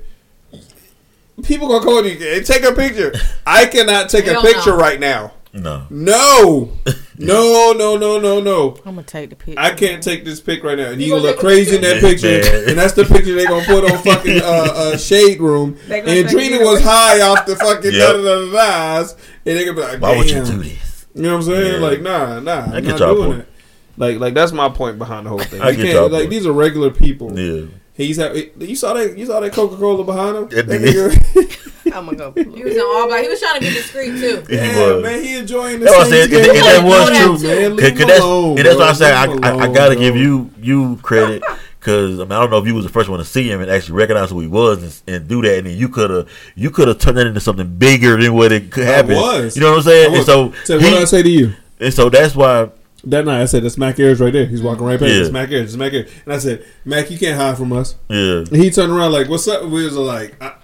People 1.43 1.69
gonna 1.69 1.85
call 1.85 2.05
you 2.07 2.17
and 2.37 2.47
take 2.47 2.63
a 2.65 2.73
picture. 2.73 3.13
I 3.47 3.67
cannot 3.67 4.09
take 4.09 4.27
a 4.27 4.41
picture 4.41 4.71
no. 4.71 4.79
right 4.79 4.99
now. 5.01 5.33
no, 5.57 5.87
No, 5.91 6.71
no, 7.19 7.73
no, 7.73 7.97
no, 7.97 8.19
no, 8.19 8.41
no. 8.41 8.77
I'm 8.85 8.95
gonna 8.97 9.03
take 9.05 9.31
the 9.31 9.37
picture. 9.37 9.59
I 9.59 9.73
can't 9.75 10.03
take 10.03 10.25
this 10.25 10.39
pic 10.41 10.63
right 10.63 10.77
now. 10.77 10.91
And 10.91 11.01
you 11.01 11.07
You 11.07 11.13
gonna 11.13 11.23
gonna 11.23 11.33
look 11.33 11.41
crazy 11.41 11.77
in 11.77 11.83
that 11.83 12.01
picture? 12.03 12.41
picture, 12.41 12.53
Man. 12.61 12.69
and 12.71 12.79
that's 12.79 12.93
the 12.93 13.05
picture 13.07 13.35
they 13.35 13.47
gonna 13.47 13.65
put 13.65 13.91
on 13.91 13.99
fucking 14.03 14.43
uh, 14.43 14.45
uh, 14.45 14.97
shade 14.99 15.41
room. 15.41 15.79
They 15.89 16.01
And 16.21 16.29
Drina 16.29 16.59
was 16.65 16.83
high 16.83 17.23
off 17.23 17.47
the 17.47 17.57
fucking 17.57 17.93
Yep. 17.93 18.17
da 18.17 18.23
da 18.23 18.51
da 18.51 18.53
da's, 18.53 19.13
and 19.47 19.57
they 19.57 19.65
gonna 19.65 19.77
be 19.77 19.83
like, 19.83 20.01
why 20.01 20.17
would 20.17 20.29
you 20.29 20.45
do 20.45 20.63
this? 20.63 20.96
You 21.17 21.23
know 21.23 21.31
what 21.31 21.37
I'm 21.37 21.43
saying? 21.43 21.73
Yeah. 21.81 21.89
Like, 21.89 22.01
nah, 22.03 22.41
nah, 22.41 22.53
I 22.53 22.77
I'm 22.77 22.85
get 22.85 22.85
not 22.91 22.99
y'all 23.01 23.15
doing 23.15 23.29
point. 23.31 23.41
it. 23.43 23.49
Like, 23.97 24.19
like 24.21 24.35
that's 24.35 24.53
my 24.53 24.69
point 24.69 24.99
behind 24.99 25.27
the 25.27 25.31
whole 25.31 25.39
thing. 25.39 25.61
I 25.63 25.71
You 25.71 25.77
get 25.77 25.83
can't- 25.85 25.95
y'all 25.95 26.09
like 26.11 26.21
point. 26.23 26.31
these 26.31 26.47
are 26.47 26.53
regular 26.53 26.91
people. 26.91 27.39
Yeah, 27.39 27.67
He's 27.95 28.19
ha- 28.19 28.35
you 28.59 28.77
saw 28.77 28.93
that 28.93 29.17
you 29.17 29.25
saw 29.25 29.41
that 29.41 29.53
Coca 29.55 29.77
Cola 29.77 30.05
behind 30.05 30.37
him. 30.37 30.45
It 30.53 30.67
That 30.67 30.79
did. 30.79 31.13
nigga- 31.13 31.73
I'm 31.97 32.05
gonna 32.05 32.17
go. 32.17 32.33
He 32.37 32.63
was 32.63 32.75
in 32.75 32.81
all 32.81 33.07
black. 33.09 33.23
He 33.23 33.29
was 33.29 33.41
trying 33.41 33.55
to 33.55 33.61
be 33.61 33.73
discreet 33.73 34.19
too. 34.21 34.45
He 34.51 34.57
yeah, 34.57 34.93
was. 34.95 35.03
man, 35.03 35.23
he 35.23 35.37
enjoying 35.39 35.79
the 35.81 35.87
That's 35.87 35.97
what 35.97 36.07
I 36.09 36.11
said. 36.11 36.31
Saints 36.31 36.49
And, 36.49 36.59
that 36.59 36.85
was 36.85 37.09
true. 37.09 37.39
too. 37.39 37.47
Man, 37.47 37.71
Cause, 37.71 37.79
leave 37.81 37.93
'cause 37.93 38.01
him 38.03 38.09
that's, 38.09 38.21
alone, 38.21 38.55
that's 38.57 38.69
bro. 38.69 38.77
why 38.79 38.91
I 38.91 38.93
say 38.93 39.13
I, 39.13 39.25
I, 39.25 39.57
I 39.65 39.73
gotta 39.73 39.95
bro. 39.95 40.01
give 40.03 40.17
you 40.17 40.51
you 40.61 40.97
credit 41.03 41.43
because 41.87 42.19
I 42.19 42.25
mean 42.25 42.33
I 42.33 42.41
don't 42.41 42.51
know 42.51 42.59
if 42.59 42.67
you 42.67 42.75
was 42.75 42.85
the 42.85 42.91
first 42.91 43.09
one 43.09 43.21
to 43.21 43.25
see 43.25 43.49
him 43.49 43.61
and 43.61 43.71
actually 43.71 43.95
recognize 43.95 44.31
who 44.31 44.41
he 44.41 44.49
was 44.49 44.83
and, 45.07 45.17
and 45.17 45.29
do 45.29 45.41
that, 45.43 45.59
and 45.59 45.67
then 45.69 45.77
you 45.79 45.89
could 45.89 46.11
have 46.11 46.29
you 46.57 46.71
could 46.71 46.89
have 46.89 46.99
turned 46.99 47.17
that 47.17 47.29
into 47.29 47.39
something 47.41 47.69
bigger 47.79 48.21
than 48.21 48.35
what 48.35 48.51
it 48.51 48.73
could 48.73 48.85
happen. 48.87 49.15
was. 49.15 49.57
You 49.57 49.63
know 49.63 49.71
what 49.71 49.77
I'm 49.79 49.83
saying? 49.85 50.15
And 50.17 50.25
so 50.25 50.53
So 50.65 50.75
what 50.79 50.83
did 50.83 50.95
I 50.95 51.01
he, 51.01 51.07
say 51.07 51.23
to 51.23 51.31
you? 51.31 51.53
and 51.79 51.95
so 51.95 52.11
that's 52.11 52.35
why 52.35 52.71
That 53.05 53.25
night, 53.25 53.41
I 53.43 53.45
said, 53.45 53.63
"That's 53.63 53.79
Mac 53.79 54.01
Ayres 54.01 54.19
right 54.19 54.33
there. 54.33 54.47
He's 54.47 54.63
walking 54.63 54.85
right 54.85 54.99
past. 54.99 55.13
Yeah. 55.13 55.21
It's 55.21 55.31
Mac 55.31 55.51
Ayres. 55.53 55.69
It's 55.75 55.77
Mac 55.77 55.93
Ayres." 55.93 56.11
And 56.25 56.35
I 56.35 56.39
said, 56.39 56.65
"Mac, 56.85 57.09
you 57.09 57.19
can't 57.19 57.37
hide 57.41 57.57
from 57.57 57.73
us." 57.73 57.95
yeah 58.09 58.39
And 58.51 58.57
he 58.57 58.69
turned 58.71 58.91
around 58.91 59.13
like, 59.13 59.29
"What's 59.29 59.47
up?" 59.47 59.63
We 59.63 59.85
was 59.85 59.95
like, 59.95 60.35
I, 60.43 60.55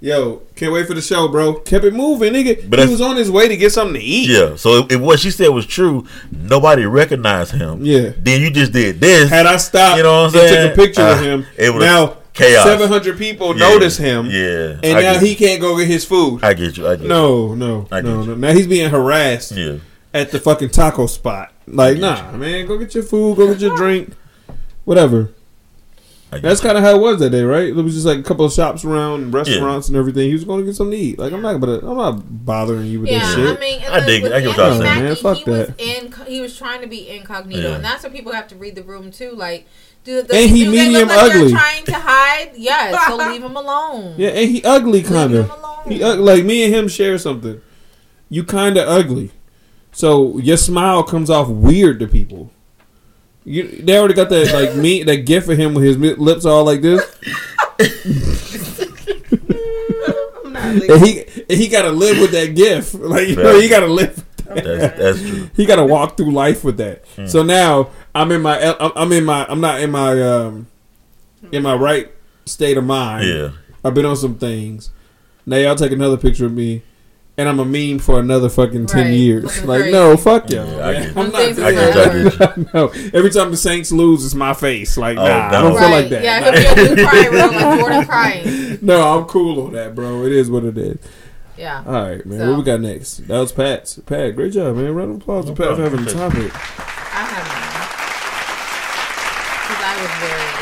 "Yo, 0.00 0.42
can't 0.56 0.72
wait 0.72 0.86
for 0.86 0.94
the 0.94 1.02
show, 1.02 1.28
bro." 1.28 1.54
Kept 1.54 1.84
it 1.84 1.94
moving, 1.94 2.32
nigga. 2.32 2.68
But 2.70 2.78
he 2.80 2.86
was 2.86 3.00
on 3.00 3.16
his 3.16 3.30
way 3.30 3.48
to 3.48 3.56
get 3.56 3.70
something 3.72 3.94
to 3.94 4.00
eat. 4.00 4.30
yeah. 4.30 4.56
So 4.56 4.78
if, 4.84 4.92
if 4.92 5.00
what 5.00 5.20
she 5.20 5.30
said 5.30 5.48
was 5.48 5.66
true, 5.66 6.06
nobody 6.32 6.84
recognized 6.86 7.52
him. 7.52 7.84
Yeah. 7.84 8.12
Then 8.18 8.40
you 8.40 8.50
just 8.50 8.72
did 8.72 9.00
this. 9.00 9.28
Had 9.30 9.46
I 9.46 9.56
stopped, 9.58 9.96
You 9.98 10.02
know 10.04 10.22
what 10.24 10.34
I'm 10.34 10.40
saying? 10.40 10.68
took 10.70 10.78
a 10.78 10.82
picture 10.86 11.02
Uh, 11.02 11.10
with 11.16 11.22
him, 11.24 11.46
it 11.56 11.72
would've- 11.72 11.84
now 11.84 12.16
chaos. 12.32 12.64
seven 12.64 12.88
hundred 12.88 13.18
people 13.18 13.48
Yeah. 13.56 13.68
notice 13.68 13.96
him, 13.98 14.26
Yeah. 14.30 14.76
and 14.82 14.98
I 14.98 15.02
now 15.02 15.18
he 15.18 15.34
can't 15.34 15.60
go 15.60 15.76
get 15.76 15.86
his 15.88 16.04
food. 16.04 16.42
I 16.42 16.54
get 16.54 16.76
you. 16.76 16.86
I 16.88 16.92
get 16.96 17.02
you. 17.02 17.08
no, 17.08 17.54
no, 17.54 17.86
I 17.92 18.00
no, 18.00 18.18
get 18.20 18.28
no. 18.28 18.34
Now 18.36 18.52
he's 18.52 18.66
being 18.66 18.88
harassed. 18.90 19.52
Yeah. 19.52 19.74
at 20.12 20.32
the 20.32 20.40
fucking 20.40 20.70
taco 20.70 21.06
spot. 21.06 21.52
Like, 21.68 21.98
nah, 21.98 22.32
man, 22.32 22.66
go 22.66 22.76
get 22.78 22.94
your 22.96 23.04
food, 23.04 23.36
go 23.36 23.46
get 23.48 23.60
your 23.60 23.76
drink, 23.76 24.10
whatever. 24.84 25.30
I 26.32 26.36
get 26.36 26.42
That's 26.42 26.60
kind 26.60 26.78
of 26.78 26.84
how 26.84 26.94
it 26.94 27.00
was 27.00 27.18
that 27.18 27.30
day, 27.30 27.42
right? 27.42 27.66
It 27.68 27.74
was 27.74 27.94
just 27.94 28.06
like 28.06 28.18
a 28.18 28.22
couple 28.22 28.44
of 28.44 28.52
shops 28.52 28.84
around, 28.84 29.22
and 29.22 29.34
restaurants 29.34 29.88
and 29.88 29.96
everything. 29.96 30.28
He 30.28 30.32
was 30.32 30.44
going 30.44 30.60
to 30.60 30.66
get 30.66 30.76
something 30.76 30.92
to 30.96 31.04
eat. 31.04 31.18
Like 31.18 31.32
I'm 31.32 31.42
not 31.42 31.58
gonna, 31.60 31.78
I'm 31.78 31.96
not 31.96 32.44
bothering 32.46 32.86
you 32.86 33.00
with 33.00 33.10
Yeah, 33.10 33.18
this 33.20 33.34
shit. 33.34 33.56
I 33.56 33.60
mean, 33.60 33.82
I 33.82 34.00
then 34.00 34.06
dig 34.06 34.24
it. 34.24 34.32
I 34.32 34.40
get 34.40 34.48
what 34.48 34.56
y'all 34.58 34.78
saying. 34.80 35.04
Man, 35.04 35.16
fuck 35.16 35.36
he 35.38 35.50
was 35.50 35.66
that. 35.68 35.80
in. 35.80 36.12
He 36.26 36.40
was 36.40 36.56
trying 36.56 36.82
to 36.82 36.86
be 36.86 37.08
incognito, 37.08 37.70
Yeah. 37.70 37.74
and 37.76 37.84
that's 37.84 38.04
what 38.04 38.12
people 38.12 38.32
have 38.32 38.46
to 38.48 38.56
read 38.56 38.76
the 38.76 38.84
room 38.84 39.10
too. 39.10 39.32
Like, 39.32 39.66
do, 40.04 40.22
the, 40.22 40.34
And 40.36 40.50
he 40.50 40.64
do 40.64 40.70
they 40.70 40.76
medium 40.88 41.08
look 41.08 41.16
like 41.16 41.34
ugly. 41.34 41.50
Trying 41.50 41.84
to 41.86 41.94
hide. 41.98 42.52
Yes, 42.54 43.06
so 43.08 43.16
leave 43.30 43.42
him 43.42 43.56
alone. 43.56 44.14
Yeah, 44.16 44.28
and 44.28 44.48
he 44.50 44.62
ugly 44.62 45.02
kind 45.02 45.34
of. 45.34 45.50
He 45.88 46.00
ug- 46.02 46.20
like 46.20 46.44
me 46.44 46.64
and 46.64 46.72
him 46.74 46.86
share 46.88 47.18
something. 47.18 47.60
You 48.28 48.44
kind 48.44 48.76
of 48.76 48.86
ugly, 48.88 49.32
so 49.90 50.38
your 50.38 50.56
smile 50.56 51.02
comes 51.02 51.28
off 51.28 51.48
weird 51.48 51.98
to 51.98 52.06
people. 52.06 52.52
You, 53.44 53.64
they 53.68 53.96
already 53.98 54.14
got 54.14 54.28
that 54.28 54.52
like 54.52 54.76
me 54.82 55.02
that 55.04 55.24
gift 55.26 55.48
of 55.48 55.58
him 55.58 55.74
with 55.74 55.84
his 55.84 55.96
mi- 55.96 56.14
lips 56.14 56.44
all 56.44 56.64
like 56.64 56.82
this, 56.82 57.02
and 60.54 61.04
he 61.06 61.20
and 61.48 61.58
he 61.58 61.68
got 61.68 61.82
to 61.82 61.90
live 61.90 62.18
with 62.20 62.32
that 62.32 62.54
gift. 62.54 62.94
Like 63.00 63.28
you 63.28 63.36
know, 63.36 63.58
he 63.58 63.68
got 63.68 63.80
to 63.80 63.86
live. 63.86 64.24
That's 64.44 64.98
that's 64.98 65.20
true. 65.20 65.50
He 65.56 65.64
got 65.66 65.76
to 65.76 65.84
walk 65.84 66.16
through 66.16 66.32
life 66.32 66.64
with 66.64 66.76
that. 66.78 67.04
Hmm. 67.16 67.26
So 67.26 67.42
now 67.42 67.90
I'm 68.14 68.30
in 68.32 68.42
my 68.42 68.58
I'm- 68.60 68.92
I'm 68.96 69.12
in 69.12 69.24
my 69.24 69.46
I'm 69.48 69.60
not 69.60 69.80
in 69.80 69.90
my 69.90 70.20
um 70.22 70.66
in 71.52 71.62
my 71.62 71.74
right 71.74 72.10
state 72.46 72.76
of 72.76 72.84
mind. 72.84 73.26
Yeah. 73.28 73.50
I've 73.84 73.94
been 73.94 74.04
on 74.06 74.16
some 74.16 74.36
things. 74.36 74.90
Now 75.46 75.56
y'all 75.56 75.74
take 75.76 75.92
another 75.92 76.16
picture 76.18 76.46
of 76.46 76.52
me, 76.52 76.82
and 77.40 77.48
I'm 77.48 77.58
a 77.58 77.64
meme 77.64 77.98
for 78.00 78.20
another 78.20 78.48
fucking 78.50 78.86
ten 78.86 79.06
Right. 79.06 79.14
years. 79.14 79.64
Like, 79.64 79.80
crazy. 79.80 79.92
no, 79.92 80.16
fuck 80.16 80.50
y'all. 80.50 80.66
Yeah, 80.66 80.86
I 80.86 80.92
man. 80.92 81.02
get- 81.02 81.16
I'm 81.16 81.30
not 81.32 81.42
Things 81.42 81.58
I 81.58 81.70
get 81.72 81.94
you, 81.94 82.00
I 82.00 82.28
that. 82.28 82.70
no, 82.74 82.88
every 83.18 83.30
time 83.30 83.50
the 83.50 83.56
Saints 83.56 83.90
lose, 83.90 84.24
it's 84.24 84.34
my 84.34 84.52
face. 84.54 84.96
Like, 84.98 85.16
Oh, 85.16 85.24
nah, 85.26 85.48
I 85.48 85.50
no. 85.52 85.62
don't 85.62 85.72
feel 85.78 85.88
Right. 85.88 85.90
like 86.02 86.08
that. 86.10 86.22
Yeah, 86.22 86.40
he'll 86.42 86.52
be 86.52 86.66
up 86.66 86.96
there 86.96 87.06
crying, 87.06 87.30
real 87.32 87.46
like 87.48 87.78
Jordan 87.80 88.04
crying. 88.04 88.78
no, 88.82 89.18
I'm 89.18 89.24
cool 89.24 89.66
on 89.66 89.72
that, 89.72 89.94
bro. 89.94 90.24
It 90.24 90.32
is 90.32 90.50
what 90.50 90.64
it 90.64 90.76
is. 90.76 90.98
Yeah. 91.56 91.82
All 91.86 91.92
right, 91.92 92.24
man. 92.26 92.38
So- 92.38 92.48
What 92.50 92.58
we 92.58 92.64
got 92.64 92.80
next? 92.80 93.26
That 93.28 93.38
was 93.38 93.52
Pat's. 93.52 93.98
Pat, 94.06 94.36
great 94.36 94.52
job, 94.52 94.76
man. 94.76 94.94
Round 94.94 95.10
of 95.10 95.16
applause 95.22 95.44
to 95.46 95.50
No 95.50 95.56
Pat 95.56 95.76
for 95.76 95.82
having 95.82 96.04
the 96.04 96.10
topic. 96.12 96.50
I 96.54 97.24
have 97.24 97.46
mine. 97.48 97.66
Because 99.66 99.82
I 99.84 99.94
was 100.00 100.10
very. 100.20 100.56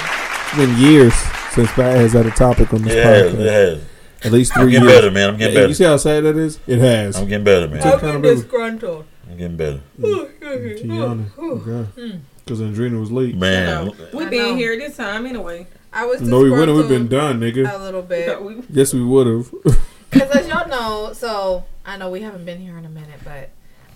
It's 0.49 0.57
been 0.57 0.79
years 0.93 1.15
since 1.53 1.71
Pat 1.73 1.97
has 1.97 2.13
had 2.15 2.27
a 2.27 2.31
topic 2.31 2.73
on 2.73 2.83
this 2.83 2.95
It 2.95 3.05
has, 3.05 3.33
podcast. 3.33 3.41
it 3.41 3.47
has. 3.47 3.81
At 4.25 4.33
least 4.33 4.57
I'm 4.57 4.63
three 4.65 4.73
getting 4.73 4.89
years. 4.89 4.99
better, 5.01 5.11
man. 5.11 5.29
I'm 5.31 5.37
getting 5.37 5.53
Hey, 5.55 5.59
better. 5.61 5.69
You 5.69 5.75
see 5.75 5.85
how 5.85 5.97
sad 5.97 6.25
that 6.25 6.37
is? 6.37 6.59
It 6.67 6.79
has. 6.79 7.17
I'm 7.17 7.29
getting 7.29 7.45
better, 7.45 7.69
man. 7.69 7.83
Take 7.83 7.95
accountability. 7.95 8.41
disgruntled. 8.43 9.05
I'm 9.31 9.37
getting 9.37 9.57
better. 9.57 9.81
Tiana. 10.01 11.25
Okay. 11.39 12.21
Because 12.45 12.61
Andrina 12.61 12.99
was 12.99 13.11
late. 13.13 13.37
Man, 13.37 13.93
We 14.13 14.25
I 14.25 14.29
been 14.31 14.57
here 14.57 14.77
this 14.79 14.97
time 14.97 15.27
anyway. 15.27 15.67
I 15.93 16.05
was 16.07 16.21
No, 16.21 16.41
we 16.41 16.51
wouldn't. 16.51 16.77
We've 16.77 16.89
been 16.89 17.09
done, 17.09 17.41
nigga. 17.41 17.73
a 17.73 17.79
little 17.79 18.03
bit. 18.03 18.39
Yes, 18.71 18.93
we 18.95 19.03
would 19.05 19.27
have. 19.27 19.55
Because 20.11 20.31
as 20.31 20.49
y'all 20.49 20.67
know, 20.67 21.13
so 21.13 21.65
I 21.85 21.99
know 21.99 22.09
we 22.09 22.23
haven't 22.23 22.47
been 22.47 22.59
here 22.59 22.79
in 22.79 22.87
a 22.87 22.89
minute, 22.89 23.21
but 23.23 23.51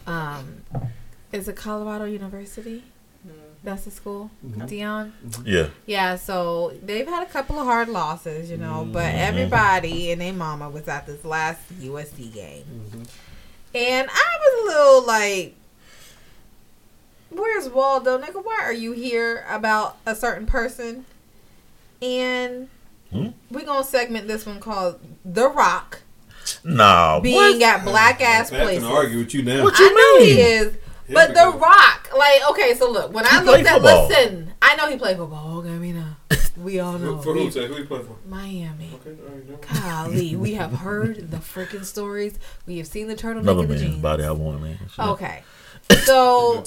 um, 0.07 0.63
is 1.33 1.49
it 1.49 1.57
Colorado 1.57 2.05
University? 2.05 2.85
That's 3.65 3.85
the 3.85 3.93
school, 3.93 4.31
mm-hmm. 4.45 4.63
Deion. 4.63 5.13
Mm-hmm. 5.25 5.43
yeah. 5.47 5.69
Yeah, 5.87 6.17
so 6.17 6.73
they've 6.83 7.07
had 7.07 7.23
a 7.23 7.31
couple 7.31 7.61
of 7.61 7.65
hard 7.67 7.89
losses, 7.89 8.51
you 8.51 8.57
know, 8.57 8.85
but 8.91 9.05
mm-hmm. 9.05 9.19
everybody 9.19 10.11
and 10.11 10.21
their 10.21 10.33
mama 10.33 10.69
was 10.69 10.89
at 10.89 11.07
this 11.07 11.25
last 11.25 11.61
USC 11.81 12.33
game, 12.35 12.65
and 13.75 14.11
I 14.11 14.39
was 14.41 14.63
a 14.63 14.67
little 14.67 15.07
like, 15.07 15.55
"Where's 17.31 17.69
Waldo, 17.69 18.19
nigga? 18.19 18.45
Why 18.45 18.59
are 18.63 18.73
you 18.73 18.93
here 18.93 19.45
about 19.49 19.97
a 20.07 20.15
certain 20.17 20.47
person?" 20.47 21.05
And 22.01 22.69
Hmm? 23.13 23.29
we're 23.51 23.65
gonna 23.67 23.85
segment 23.85 24.27
this 24.27 24.45
one 24.47 24.59
called 24.59 24.99
"The 25.25 25.49
Rock." 25.49 26.01
No. 26.65 27.21
being 27.23 27.37
what? 27.37 27.63
at 27.63 27.85
black 27.85 28.21
ass 28.21 28.51
Pat 28.51 28.63
places. 28.65 28.83
can 28.83 28.93
argue 28.93 29.19
with 29.19 29.35
you 29.35 29.43
now. 29.43 29.63
What 29.63 29.75
I 29.79 29.85
you 29.85 29.95
know 29.95 30.25
mean? 30.27 30.35
he 30.37 30.41
is. 30.43 30.75
But 31.11 31.35
The 31.35 31.53
Rock, 31.59 32.11
like, 32.17 32.49
okay, 32.51 32.75
so 32.75 32.91
look, 32.91 33.13
when 33.13 33.27
I 33.27 33.41
He 33.41 33.47
looked 33.47 33.67
at, 33.67 33.73
football. 33.75 34.09
listen, 34.09 34.53
I 34.63 34.77
know 34.77 34.89
he 34.89 34.97
played 34.97 35.17
football. 35.17 35.59
Okay, 35.59 35.77
we 35.79 35.93
know. 35.93 36.07
We 36.57 36.81
all 36.81 36.99
know. 36.99 37.17
For 37.19 37.33
who, 37.33 37.51
Tay? 37.51 37.67
Who 37.67 37.79
you 37.79 37.87
play 37.87 38.01
for? 38.03 38.15
Miami. 38.29 38.91
Okay, 38.97 39.17
all 39.27 39.35
right, 39.35 39.49
no. 39.49 39.57
Golly, 39.81 40.37
we 40.37 40.53
have 40.63 40.73
heard 40.73 41.31
the 41.31 41.39
freaking 41.39 41.85
stories. 41.85 42.39
We 42.67 42.77
have 42.77 42.87
seen 42.87 43.09
the 43.09 43.15
turtleneck 43.15 43.41
Another 43.41 43.61
and 43.63 43.71
the 43.71 43.75
man's 43.75 43.81
jeans. 43.83 44.03
body 44.03 44.25
I 44.25 44.31
want, 44.33 44.61
man. 44.63 44.79
Shit. 44.95 45.05
Okay. 45.07 45.43
So 46.05 46.63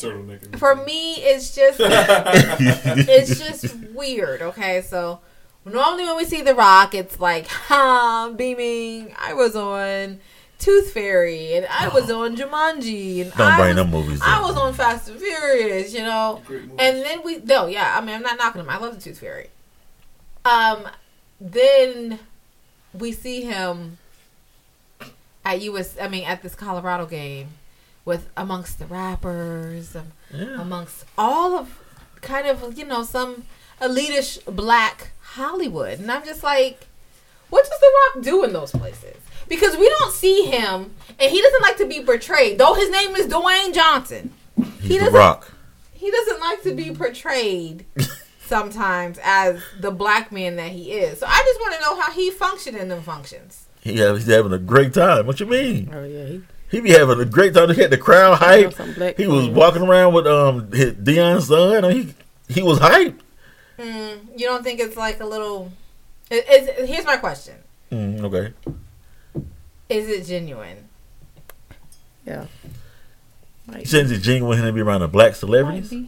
for 0.57 0.75
me, 0.75 1.13
it's 1.15 1.55
just 1.55 1.79
it's 1.79 3.39
just 3.39 3.75
weird. 3.93 4.41
Okay, 4.41 4.81
so 4.81 5.19
normally 5.65 6.03
when 6.05 6.17
we 6.17 6.25
see 6.25 6.41
The 6.41 6.53
Rock, 6.55 6.93
it's 6.93 7.19
like, 7.19 7.47
huh, 7.47 8.31
beaming. 8.35 9.13
I 9.17 9.33
was 9.33 9.55
on 9.55 10.19
Tooth 10.59 10.91
Fairy, 10.93 11.53
and 11.55 11.65
I 11.69 11.89
was 11.89 12.09
on 12.09 12.35
Jumanji, 12.35 13.21
and 13.21 13.31
Don't 13.33 13.41
I 13.41 13.57
bring 13.57 13.75
was, 13.75 13.85
them 13.85 13.91
movies 13.91 14.21
I 14.23 14.41
was 14.41 14.55
on 14.55 14.73
Fast 14.73 15.09
and 15.09 15.19
Furious, 15.19 15.93
you 15.93 15.99
know. 16.01 16.41
And 16.49 17.01
then 17.03 17.23
we 17.23 17.37
no, 17.37 17.67
yeah, 17.67 17.95
I 17.97 18.01
mean 18.01 18.15
I'm 18.15 18.21
not 18.23 18.37
knocking 18.37 18.61
him. 18.61 18.69
I 18.69 18.77
love 18.77 18.95
the 18.95 19.01
Tooth 19.01 19.19
Fairy. 19.19 19.49
Um 20.45 20.87
then 21.41 22.19
we 22.93 23.11
see 23.11 23.41
him 23.41 23.97
at 25.43 25.61
US 25.61 25.95
I 25.99 26.07
mean 26.07 26.23
at 26.25 26.41
this 26.41 26.55
Colorado 26.55 27.05
game 27.05 27.49
with 28.05 28.29
amongst 28.37 28.79
the 28.79 28.85
rappers, 28.85 29.95
um, 29.95 30.11
Yeah. 30.31 30.61
amongst 30.61 31.05
all 31.17 31.57
of 31.57 31.79
kind 32.21 32.47
of, 32.47 32.77
you 32.77 32.85
know, 32.85 33.03
some 33.03 33.45
elitish 33.81 34.37
black 34.45 35.11
Hollywood. 35.21 35.99
And 35.99 36.11
I'm 36.11 36.23
just 36.23 36.43
like, 36.43 36.87
what 37.49 37.63
does 37.67 37.79
The 37.79 37.91
Rock 38.15 38.23
do 38.23 38.43
in 38.43 38.53
those 38.53 38.71
places? 38.71 39.17
Because 39.47 39.77
we 39.77 39.87
don't 39.99 40.11
see 40.13 40.43
him 40.45 40.93
and 41.19 41.31
he 41.31 41.41
doesn't 41.41 41.61
like 41.61 41.77
to 41.77 41.85
be 41.85 42.01
portrayed. 42.01 42.57
Though 42.57 42.73
his 42.73 42.89
name 42.89 43.15
is 43.15 43.27
Dwayne 43.27 43.73
Johnson. 43.73 44.31
He's 44.81 44.91
he 44.91 44.97
doesn't- 44.97 45.13
rock. 45.13 45.51
He 45.93 46.11
doesn't 46.11 46.39
like 46.39 46.61
to 46.63 46.75
be 46.75 46.91
portrayed 46.91 47.85
sometimes 48.45 49.19
as 49.23 49.61
the 49.79 49.91
black 49.91 50.31
man 50.31 50.55
that 50.57 50.69
he 50.71 50.91
is. 50.91 51.19
So 51.19 51.25
I 51.27 51.41
just 51.45 51.59
want 51.59 51.73
to 51.75 51.81
know 51.81 51.99
how 51.99 52.11
he 52.11 52.29
functioned 52.29 52.77
in 52.77 52.89
them 52.89 53.01
functions. 53.01 53.65
He 53.81 53.97
have, 53.97 54.17
he's 54.17 54.27
having 54.27 54.53
a 54.53 54.59
great 54.59 54.93
time. 54.93 55.25
What 55.25 55.39
you 55.39 55.45
mean? 55.45 55.89
Oh 55.93 56.03
yeah, 56.03 56.25
he, 56.25 56.41
He 56.69 56.81
be 56.81 56.91
having 56.91 57.19
a 57.19 57.25
great 57.25 57.53
time. 57.53 57.73
He 57.73 57.81
had 57.81 57.91
the 57.91 57.97
crowd 57.97 58.37
hype. 58.37 58.73
He 59.17 59.25
was 59.27 59.47
walking 59.49 59.81
around 59.83 60.13
with 60.13 60.27
um 60.27 60.71
his 60.71 60.93
Deion's 60.93 61.47
son. 61.47 61.83
He 61.91 62.13
he 62.49 62.61
was 62.61 62.79
hyped. 62.79 63.19
Mm, 63.79 64.39
you 64.39 64.45
don't 64.47 64.63
think 64.63 64.79
it's 64.79 64.95
like 64.97 65.19
a 65.19 65.25
little? 65.25 65.71
Is, 66.29 66.43
is, 66.69 66.89
here's 66.89 67.05
my 67.05 67.17
question: 67.17 67.55
Mm, 67.91 68.23
okay. 68.25 68.53
Is 69.89 70.07
it 70.09 70.25
genuine? 70.25 70.89
yeah. 72.25 72.45
He 73.77 73.85
says 73.85 74.11
it's 74.11 74.23
genuine 74.23 74.59
him 74.59 74.65
to 74.65 74.73
be 74.73 74.81
around 74.81 75.01
the 75.01 75.07
black 75.07 75.33
celebrities. 75.35 75.91
Yeah, 75.91 76.07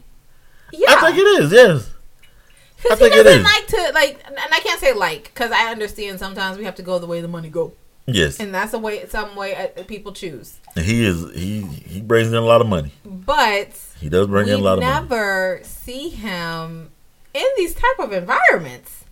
I 0.89 0.95
think 1.11 1.17
it 1.17 1.41
is. 1.43 1.51
Yes. 1.51 1.89
I 1.89 2.83
Because 2.83 2.99
he 2.99 3.03
think 3.05 3.15
it 3.15 3.23
doesn't 3.23 3.39
is. 3.39 3.45
like 3.45 3.67
to 3.67 3.91
like, 3.93 4.23
and 4.27 4.37
I 4.53 4.59
can't 4.59 4.79
say 4.79 4.93
like, 4.93 5.23
because 5.25 5.51
I 5.51 5.71
understand 5.71 6.19
sometimes 6.19 6.57
we 6.59 6.65
have 6.65 6.75
to 6.75 6.83
go 6.83 6.99
the 6.99 7.07
way 7.07 7.21
the 7.21 7.27
money 7.27 7.49
go, 7.49 7.73
Yes. 8.05 8.39
and 8.39 8.53
that's 8.53 8.73
a 8.73 8.79
way, 8.79 9.05
some 9.07 9.35
way 9.35 9.55
uh, 9.55 9.83
people 9.83 10.11
choose. 10.13 10.59
He 10.75 11.03
is 11.03 11.31
he 11.33 11.61
he 11.63 12.01
brings 12.01 12.27
in 12.29 12.35
a 12.35 12.41
lot 12.41 12.61
of 12.61 12.67
money. 12.67 12.91
But 13.03 13.69
He 13.99 14.09
does 14.09 14.27
bring 14.27 14.47
in 14.49 14.53
a 14.55 14.57
lot 14.59 14.77
of 14.77 14.83
money. 14.83 14.93
never 14.93 15.59
see 15.63 16.09
him 16.09 16.91
in 17.33 17.45
these 17.57 17.73
type 17.73 17.99
of 17.99 18.11
environments. 18.13 19.03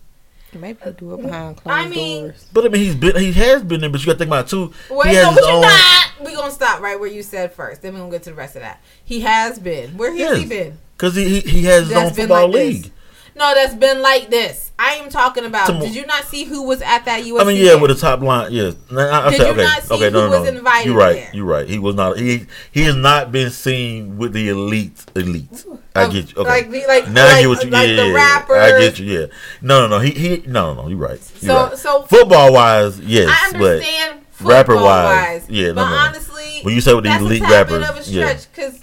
Maybe 0.56 0.78
he 0.84 0.90
do 0.90 1.14
it 1.14 1.22
behind 1.22 1.56
closed 1.56 1.78
I 1.78 1.88
mean, 1.88 2.22
doors. 2.24 2.46
But 2.52 2.64
I 2.66 2.68
mean, 2.68 2.82
he's 2.82 2.94
been 2.94 3.16
he 3.16 3.32
has 3.32 3.62
been 3.62 3.80
there. 3.80 3.90
But 3.90 4.00
you 4.00 4.06
got 4.06 4.12
to 4.12 4.18
think 4.18 4.28
about 4.28 4.46
it, 4.46 4.48
too. 4.48 4.72
Wait, 4.90 5.08
he 5.08 5.14
has 5.16 5.26
no, 5.26 5.34
but 5.34 5.44
you're 5.44 5.56
own. 5.56 5.60
not. 5.62 6.06
We 6.24 6.34
gonna 6.34 6.50
stop 6.50 6.80
right 6.80 6.98
where 6.98 7.10
you 7.10 7.22
said 7.22 7.52
first. 7.52 7.82
Then 7.82 7.94
we 7.94 8.00
gonna 8.00 8.10
get 8.10 8.22
to 8.24 8.30
the 8.30 8.36
rest 8.36 8.56
of 8.56 8.62
that. 8.62 8.80
He 9.04 9.20
has 9.20 9.58
been. 9.58 9.96
Where 9.96 10.14
has 10.14 10.38
he 10.38 10.46
been? 10.46 10.78
Because 10.96 11.14
he, 11.14 11.40
he 11.40 11.50
he 11.50 11.64
has 11.64 11.88
his 11.88 11.96
own 11.96 12.04
been 12.04 12.14
football 12.14 12.48
like 12.48 12.52
this. 12.52 12.90
No, 13.36 13.54
that's 13.54 13.74
been 13.74 14.00
like 14.00 14.30
this. 14.30 14.70
I 14.78 14.92
am 14.94 15.08
talking 15.10 15.44
about. 15.44 15.66
Some- 15.66 15.78
did 15.80 15.94
you 15.94 16.04
not 16.06 16.24
see 16.24 16.44
who 16.44 16.62
was 16.62 16.80
at 16.82 17.04
that 17.04 17.22
USC? 17.24 17.40
I 17.40 17.44
mean, 17.44 17.56
yeah, 17.62 17.72
game? 17.72 17.80
with 17.82 17.90
the 17.90 17.96
top 18.00 18.20
line, 18.20 18.50
yes. 18.52 18.74
I- 18.90 18.94
I 19.26 19.30
Did 19.30 19.36
said, 19.38 19.46
you 19.46 19.52
okay, 19.52 19.62
not 19.62 19.82
see 19.82 19.94
okay, 19.94 20.10
no, 20.10 20.22
who 20.22 20.30
no, 20.30 20.40
was 20.40 20.48
invited 20.48 20.86
You're 20.86 20.96
right. 20.98 21.14
there? 21.16 21.30
You're 21.34 21.44
right. 21.44 21.68
He 21.68 21.78
was 21.78 21.94
not. 21.94 22.18
He 22.18 22.46
he 22.72 22.82
has 22.82 22.94
not 22.96 23.32
been 23.32 23.50
seen 23.50 24.16
with 24.18 24.32
the 24.32 24.48
elite. 24.48 25.04
Elite. 25.14 25.64
I 25.94 26.04
Of- 26.04 26.12
get 26.12 26.30
you. 26.32 26.42
Okay. 26.42 26.48
like 26.50 26.70
the- 26.70 26.84
like- 26.88 27.08
now 27.08 27.24
I 27.26 27.28
like- 27.32 27.40
get 27.42 27.48
what 27.48 27.64
you. 27.64 27.70
like 27.70 27.88
yeah, 27.88 27.96
the 27.96 28.12
rappers. 28.14 28.56
I 28.74 28.78
get 28.80 28.98
you. 28.98 29.20
Yeah. 29.20 29.26
No, 29.62 29.80
no, 29.86 29.98
no. 29.98 29.98
He 30.02 30.10
he. 30.10 30.42
No, 30.46 30.74
no, 30.74 30.82
no. 30.82 30.88
You're 30.88 30.98
right. 30.98 31.20
You're 31.40 31.54
So- 31.54 31.64
right. 31.68 31.78
so- 31.78 32.02
football 32.02 32.52
wise, 32.52 32.98
yes. 33.00 33.28
I 33.30 33.46
understand 33.54 34.20
But 34.38 34.46
rapper 34.48 34.72
football-wise, 34.74 35.44
yeah. 35.48 35.68
No, 35.68 35.74
but 35.76 35.84
no, 35.84 35.90
no. 35.90 35.96
honestly, 35.96 36.60
when 36.62 36.74
you 36.74 36.80
say 36.82 36.92
with 36.94 37.04
the 37.04 37.16
elite 37.16 37.42
a 37.42 37.46
tad 37.46 37.68
bit 37.68 37.80
rappers, 37.80 38.08
of 38.08 38.14
a 38.14 38.16
yeah. 38.16 38.38
Because 38.54 38.74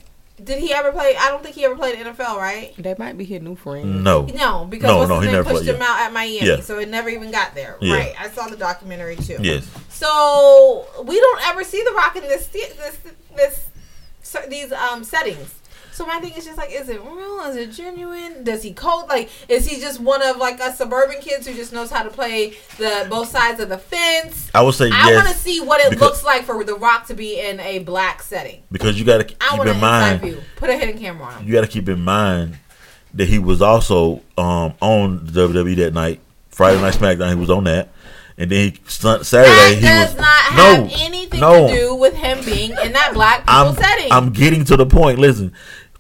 did 0.44 0.60
he 0.60 0.74
ever 0.74 0.92
play? 0.92 1.16
I 1.20 1.30
don't 1.30 1.42
think 1.44 1.56
he 1.56 1.64
ever 1.66 1.76
played 1.76 2.00
in 2.00 2.06
NFL, 2.08 2.38
right? 2.38 2.74
That 2.80 3.00
might 3.00 3.18
be 3.18 3.24
his 3.26 3.42
new 3.42 3.56
friend. 3.56 4.04
No. 4.04 4.26
No, 4.26 4.66
because 4.66 4.88
No, 4.88 5.06
no, 5.16 5.20
he 5.22 5.32
never 5.32 5.44
pushed 5.50 5.64
played, 5.64 5.76
him 5.76 5.82
yeah. 5.82 5.88
out 5.88 6.00
at 6.02 6.14
Miami, 6.14 6.46
Yeah. 6.48 6.60
so 6.62 6.80
it 6.80 6.90
never 6.90 7.10
even 7.10 7.32
got 7.32 7.56
there. 7.56 7.78
Yeah. 7.82 7.96
Right? 7.96 8.14
I 8.20 8.30
saw 8.30 8.48
the 8.48 8.58
documentary 8.58 9.16
too. 9.16 9.38
Yes. 9.42 9.68
So 9.90 10.86
we 11.06 11.20
don't 11.20 11.48
ever 11.48 11.64
see 11.64 11.82
the 11.84 11.92
Rock 11.92 12.16
in 12.16 12.24
this 12.24 12.48
the- 12.48 12.74
this 12.78 12.98
this 13.36 13.68
these 14.50 14.72
um 14.72 15.04
settings. 15.04 15.54
So 15.94 16.08
my 16.08 16.20
thing 16.20 16.34
is 16.34 16.46
just 16.46 16.58
like, 16.58 16.72
is 16.72 16.90
it 16.90 17.00
real? 17.02 17.42
Is 17.42 17.56
it 17.56 17.72
genuine? 17.72 18.44
Does 18.44 18.64
he 18.64 18.74
code 18.74 19.08
like? 19.10 19.30
Is 19.48 19.68
he 19.68 19.80
just 19.80 20.00
one 20.00 20.24
of 20.24 20.38
like 20.38 20.60
us 20.60 20.80
suburban 20.80 21.22
kids 21.22 21.48
who 21.48 21.54
just 21.54 21.72
knows 21.72 21.92
how 21.92 22.02
to 22.02 22.10
play 22.10 22.56
the 22.78 23.06
both 23.10 23.30
sides 23.30 23.60
of 23.60 23.70
the 23.70 23.78
fence? 23.78 24.50
I 24.56 24.64
would 24.64 24.74
say 24.74 24.86
I 24.92 25.10
yes. 25.10 25.24
want 25.24 25.28
to 25.36 25.40
see 25.40 25.62
what 25.62 25.82
it 25.82 26.00
looks 26.00 26.24
like 26.24 26.46
for 26.46 26.64
the 26.64 26.76
Rock 26.76 27.06
to 27.08 27.14
be 27.14 27.40
in 27.40 27.60
a 27.60 27.80
black 27.80 28.24
setting. 28.24 28.64
because 28.72 29.00
you 29.00 29.06
got 29.06 29.20
to 29.20 29.24
keep 29.24 29.38
in 29.66 29.80
mind. 29.80 30.22
view. 30.22 30.42
Put 30.56 30.72
a 30.72 30.78
hidden 30.78 30.98
camera 30.98 31.28
on 31.28 31.46
you 31.46 31.54
got 31.54 31.62
to 31.62 31.68
keep 31.68 31.88
in 31.88 32.02
mind 32.02 32.58
that 33.14 33.28
he 33.28 33.38
was 33.38 33.62
also 33.62 34.22
um, 34.38 34.74
on 34.82 35.20
WWE 35.28 35.76
that 35.76 35.94
night, 35.94 36.20
Friday 36.50 36.82
Night 36.82 36.96
SmackDown. 36.96 37.30
He 37.30 37.36
was 37.36 37.50
on 37.52 37.66
that, 37.66 37.90
and 38.38 38.50
then 38.50 38.72
he 38.72 38.80
Saturday 38.88 39.24
That 39.24 39.74
he 39.76 39.82
does 39.82 40.14
was 40.14 40.22
not 40.22 40.28
have 40.28 40.90
no 40.90 40.90
anything 41.00 41.40
no. 41.40 41.68
to 41.68 41.74
do 41.76 41.96
with 41.96 42.16
him 42.16 42.44
being 42.44 42.72
in 42.84 42.94
that 42.94 43.12
black 43.14 43.42
people 43.42 43.54
I'm 43.54 43.76
setting. 43.76 44.12
I'm 44.12 44.32
getting 44.32 44.66
to 44.66 44.78
the 44.78 44.86
point. 44.86 45.20
Listen, 45.20 45.54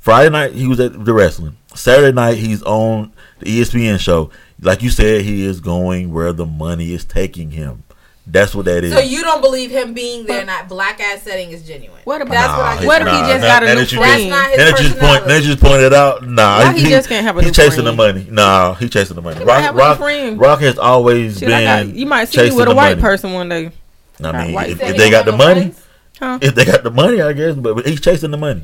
Friday 0.03 0.29
night 0.29 0.51
he 0.51 0.67
was 0.67 0.81
at 0.81 1.05
the 1.05 1.13
wrestling. 1.13 1.55
Saturday 1.75 2.11
night 2.13 2.35
he's 2.37 2.61
on 2.63 3.13
the 3.39 3.45
ESPN 3.45 3.97
show. 4.01 4.31
Like 4.61 4.81
you 4.83 4.89
said, 4.89 5.21
he 5.21 5.45
is 5.45 5.61
going 5.61 6.11
where 6.11 6.33
the 6.33 6.45
money 6.45 6.91
is 6.93 7.05
taking 7.05 7.51
him. 7.51 7.83
That's 8.27 8.53
what 8.53 8.65
that 8.65 8.83
is. 8.83 8.91
so 8.91 8.99
you 8.99 9.21
don't 9.21 9.39
believe 9.39 9.71
him 9.71 9.93
being 9.93 10.25
there 10.25 10.41
in 10.41 10.47
that 10.47 10.67
black 10.67 10.99
ass 10.99 11.21
setting 11.23 11.51
is 11.51 11.65
genuine? 11.65 12.01
What 12.03 12.21
about 12.21 12.33
That's 12.33 12.47
Nah, 12.47 12.57
what 12.57 12.65
I 12.65 12.81
he- 12.81 12.85
what 12.87 13.01
if 13.01 13.07
he 13.07 13.13
nah, 13.13 13.27
just 13.27 13.41
nah, 13.41 13.47
got 13.47 13.63
a 13.63 13.65
new 13.65 13.71
friend? 13.73 13.87
just- 13.87 13.93
That's 14.01 14.29
not 14.29 14.49
his 14.49 14.57
now 14.57 14.65
that 14.65 14.77
just 14.77 14.89
point, 14.89 14.99
personality. 14.99 15.27
now 15.27 15.33
that 15.33 15.41
you 15.43 15.49
just 15.55 15.63
pointed 15.63 15.93
out, 15.93 16.27
nah, 16.27 16.59
Why 16.59 16.73
he 16.73 16.89
just 16.89 17.07
can't 17.09 17.25
have 17.25 17.37
a 17.37 17.39
he 17.41 17.45
new 17.47 17.53
chasing 17.53 17.83
the 17.85 17.93
money. 17.93 18.27
Nah, 18.29 18.73
he 18.75 18.89
chasing 18.89 19.15
the 19.15 19.21
money. 19.21 19.39
He 19.39 19.45
might 19.45 19.53
Rock, 19.53 19.61
have 19.63 19.75
a 19.75 19.77
Rock, 19.77 19.97
friend. 19.99 20.37
Rock 20.39 20.59
has 20.59 20.77
always 20.77 21.39
Shit, 21.39 21.47
been. 21.47 21.63
got, 21.87 21.95
you 21.95 22.05
might 22.05 22.25
see 22.25 22.43
me 22.49 22.51
with 22.51 22.67
a 22.67 22.75
white 22.75 22.89
money. 22.91 23.01
person 23.01 23.31
one 23.33 23.47
day. 23.47 23.71
I 24.21 24.47
mean, 24.47 24.57
if, 24.69 24.81
if 24.81 24.97
they 24.97 25.09
got 25.09 25.23
the 25.25 25.31
money. 25.33 25.73
Huh? 26.19 26.39
If 26.41 26.55
they 26.55 26.63
got 26.65 26.83
the 26.83 26.91
money, 26.91 27.21
I 27.21 27.31
guess. 27.33 27.55
But, 27.55 27.75
but 27.77 27.85
he's 27.87 27.99
chasing 28.01 28.31
the 28.31 28.37
money. 28.37 28.63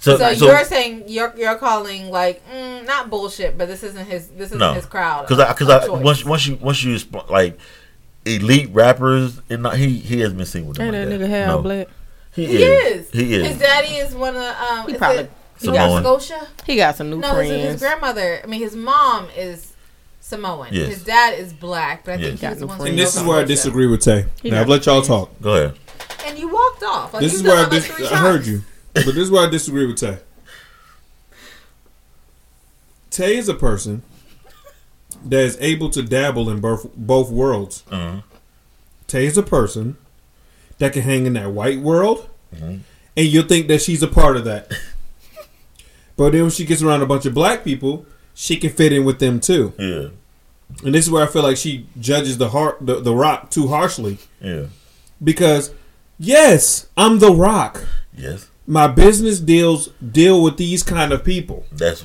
So, 0.00 0.16
So, 0.16 0.34
so, 0.34 0.46
you're 0.46 0.64
saying 0.64 1.04
you're 1.08 1.32
you're 1.36 1.56
calling 1.56 2.10
like 2.10 2.42
mm, 2.50 2.86
not 2.86 3.10
bullshit, 3.10 3.58
but 3.58 3.68
this 3.68 3.82
isn't 3.82 4.06
his 4.06 4.28
this 4.28 4.46
isn't 4.46 4.58
no, 4.58 4.72
his 4.72 4.86
crowd. 4.86 5.26
Because 5.28 5.38
I, 5.40 5.52
because 5.52 5.68
I 5.68 5.88
once 5.88 6.24
once 6.24 6.46
you 6.46 6.56
once 6.56 6.82
you 6.82 6.94
expl- 6.96 7.28
like 7.28 7.58
elite 8.24 8.70
rappers, 8.72 9.40
and 9.50 9.62
not, 9.62 9.76
he 9.76 9.98
he 9.98 10.20
has 10.20 10.32
been 10.32 10.46
seen 10.46 10.66
with 10.66 10.78
them. 10.78 10.86
Ain't 10.86 10.94
like 10.94 11.08
that 11.10 11.18
that. 11.18 11.24
nigga 11.26 11.28
hair 11.28 11.46
No. 11.48 11.62
black? 11.62 11.88
He, 12.34 12.46
he 12.46 12.62
is. 12.62 13.06
is. 13.06 13.10
He 13.12 13.34
is. 13.34 13.46
His 13.48 13.58
daddy 13.58 13.94
is 13.96 14.14
one 14.14 14.36
of 14.36 14.42
um. 14.42 14.86
He 14.88 14.94
probably 14.94 15.24
it 15.24 15.30
he 15.58 15.66
Samoan. 15.66 16.02
got, 16.02 16.22
Scotia. 16.22 16.48
he 16.64 16.76
got 16.76 16.96
some 16.96 17.10
new 17.10 17.18
No, 17.18 17.34
his, 17.34 17.48
friends. 17.48 17.72
his 17.72 17.80
grandmother. 17.82 18.40
I 18.42 18.46
mean, 18.46 18.60
his 18.60 18.74
mom 18.74 19.28
is 19.36 19.74
Samoan. 20.20 20.68
Yes. 20.70 20.88
His 20.88 21.04
dad 21.04 21.38
is 21.38 21.52
black, 21.52 22.04
but 22.06 22.12
I 22.14 22.16
think 22.22 22.40
Yes. 22.40 22.40
he 22.40 22.46
was 22.48 22.58
the 22.60 22.66
one. 22.66 22.76
friends. 22.78 22.90
And 22.90 22.98
this 22.98 23.16
is 23.16 23.22
where 23.22 23.40
I 23.40 23.44
disagree 23.44 23.86
with 23.86 24.00
Tay. 24.00 24.24
He 24.42 24.50
Now 24.50 24.62
I've 24.62 24.68
let 24.68 24.86
y'all 24.86 25.02
talk. 25.02 25.38
Go 25.42 25.54
ahead. 25.56 25.76
And 26.24 26.38
you 26.38 26.48
walked 26.48 26.82
off. 26.82 27.12
Like, 27.12 27.22
This 27.22 27.34
is 27.34 27.42
where 27.42 27.56
I, 27.58 27.62
got 27.64 27.72
like 27.72 27.82
dis- 27.96 28.12
I 28.12 28.16
heard 28.16 28.46
you, 28.46 28.62
but 28.94 29.04
this 29.06 29.16
is 29.16 29.30
where 29.30 29.46
I 29.46 29.50
disagree 29.50 29.86
with 29.86 29.96
Tay. 29.96 30.18
Tay 33.10 33.36
is 33.36 33.48
a 33.48 33.54
person 33.54 34.02
that 35.24 35.40
is 35.40 35.58
able 35.60 35.90
to 35.90 36.02
dabble 36.02 36.48
in 36.48 36.60
both 36.60 36.94
both 36.96 37.30
worlds. 37.30 37.82
Uh-huh. 37.90 38.20
Tay 39.06 39.26
is 39.26 39.36
a 39.36 39.42
person 39.42 39.96
that 40.78 40.92
can 40.92 41.02
hang 41.02 41.26
in 41.26 41.34
that 41.34 41.50
white 41.50 41.80
world, 41.80 42.28
Mm-hmm. 42.54 42.78
and 43.16 43.26
you'll 43.26 43.46
think 43.46 43.68
that 43.68 43.80
she's 43.80 44.02
a 44.02 44.08
part 44.08 44.36
of 44.36 44.44
that. 44.44 44.72
but 46.16 46.32
then 46.32 46.42
when 46.42 46.50
she 46.50 46.64
gets 46.64 46.82
around 46.82 47.00
a 47.02 47.06
bunch 47.06 47.24
of 47.26 47.32
black 47.34 47.62
people, 47.64 48.06
she 48.34 48.56
can 48.56 48.70
fit 48.70 48.92
in 48.92 49.04
with 49.04 49.18
them 49.20 49.38
too. 49.40 49.72
Yeah. 49.78 50.08
And 50.84 50.94
this 50.94 51.04
is 51.04 51.10
where 51.10 51.22
I 51.22 51.26
feel 51.30 51.42
like 51.42 51.56
she 51.56 51.86
judges 51.98 52.38
the 52.38 52.48
heart, 52.50 52.78
the, 52.80 53.00
the 53.00 53.14
Rock, 53.14 53.50
too 53.50 53.68
harshly. 53.68 54.18
Yeah. 54.40 54.66
Because, 55.22 55.72
yes, 56.18 56.88
I'm 56.96 57.18
the 57.18 57.32
Rock. 57.32 57.84
Yes. 58.16 58.48
My 58.70 58.86
business 58.86 59.40
deals 59.40 59.88
deal 59.98 60.40
with 60.40 60.56
these 60.56 60.84
kind 60.84 61.12
of 61.12 61.24
people. 61.24 61.66
That's 61.72 62.04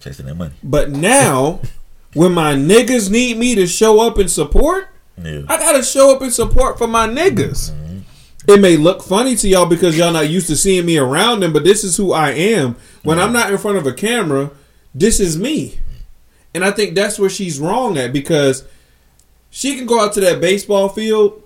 chasing 0.00 0.26
that 0.26 0.34
money. 0.34 0.52
But 0.62 0.90
now, 0.90 1.62
when 2.12 2.32
my 2.32 2.52
niggas 2.52 3.10
need 3.10 3.38
me 3.38 3.54
to 3.54 3.66
show 3.66 4.06
up 4.06 4.18
and 4.18 4.30
support, 4.30 4.88
Yeah. 5.16 5.44
I 5.48 5.56
gotta 5.56 5.82
show 5.82 6.14
up 6.14 6.20
and 6.20 6.30
support 6.30 6.76
for 6.76 6.86
my 6.86 7.08
niggas. 7.08 7.70
Mm-hmm. 7.70 7.98
It 8.48 8.60
may 8.60 8.76
look 8.76 9.02
funny 9.02 9.34
to 9.36 9.48
y'all 9.48 9.64
because 9.64 9.96
y'all 9.96 10.12
not 10.12 10.28
used 10.28 10.48
to 10.48 10.56
seeing 10.56 10.84
me 10.84 10.98
around 10.98 11.40
them, 11.40 11.54
but 11.54 11.64
this 11.64 11.84
is 11.84 11.96
who 11.96 12.12
I 12.12 12.32
am. 12.32 12.76
When 13.02 13.18
I'm 13.18 13.28
mm-hmm. 13.28 13.32
not 13.32 13.50
in 13.50 13.56
front 13.56 13.78
of 13.78 13.86
a 13.86 13.94
camera, 13.94 14.50
this 14.94 15.20
is 15.20 15.38
me. 15.38 15.78
And 16.52 16.66
I 16.66 16.70
think 16.70 16.94
that's 16.94 17.18
where 17.18 17.30
she's 17.30 17.58
wrong 17.58 17.96
at 17.96 18.12
because 18.12 18.66
she 19.48 19.74
can 19.74 19.86
go 19.86 20.04
out 20.04 20.12
to 20.14 20.20
that 20.20 20.38
baseball 20.38 20.90
field 20.90 21.42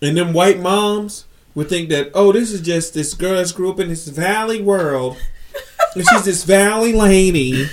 and 0.00 0.16
them 0.16 0.32
white 0.32 0.58
moms 0.58 1.26
would 1.56 1.68
think 1.70 1.88
that, 1.88 2.10
oh, 2.14 2.30
this 2.32 2.52
is 2.52 2.60
just 2.60 2.94
this 2.94 3.14
girl 3.14 3.34
that's 3.36 3.50
grew 3.50 3.70
up 3.72 3.80
in 3.80 3.88
this 3.88 4.06
valley 4.06 4.60
world. 4.62 5.16
and 5.94 6.04
she's 6.08 6.24
this 6.24 6.44
valley 6.44 6.92
lady 6.92 7.66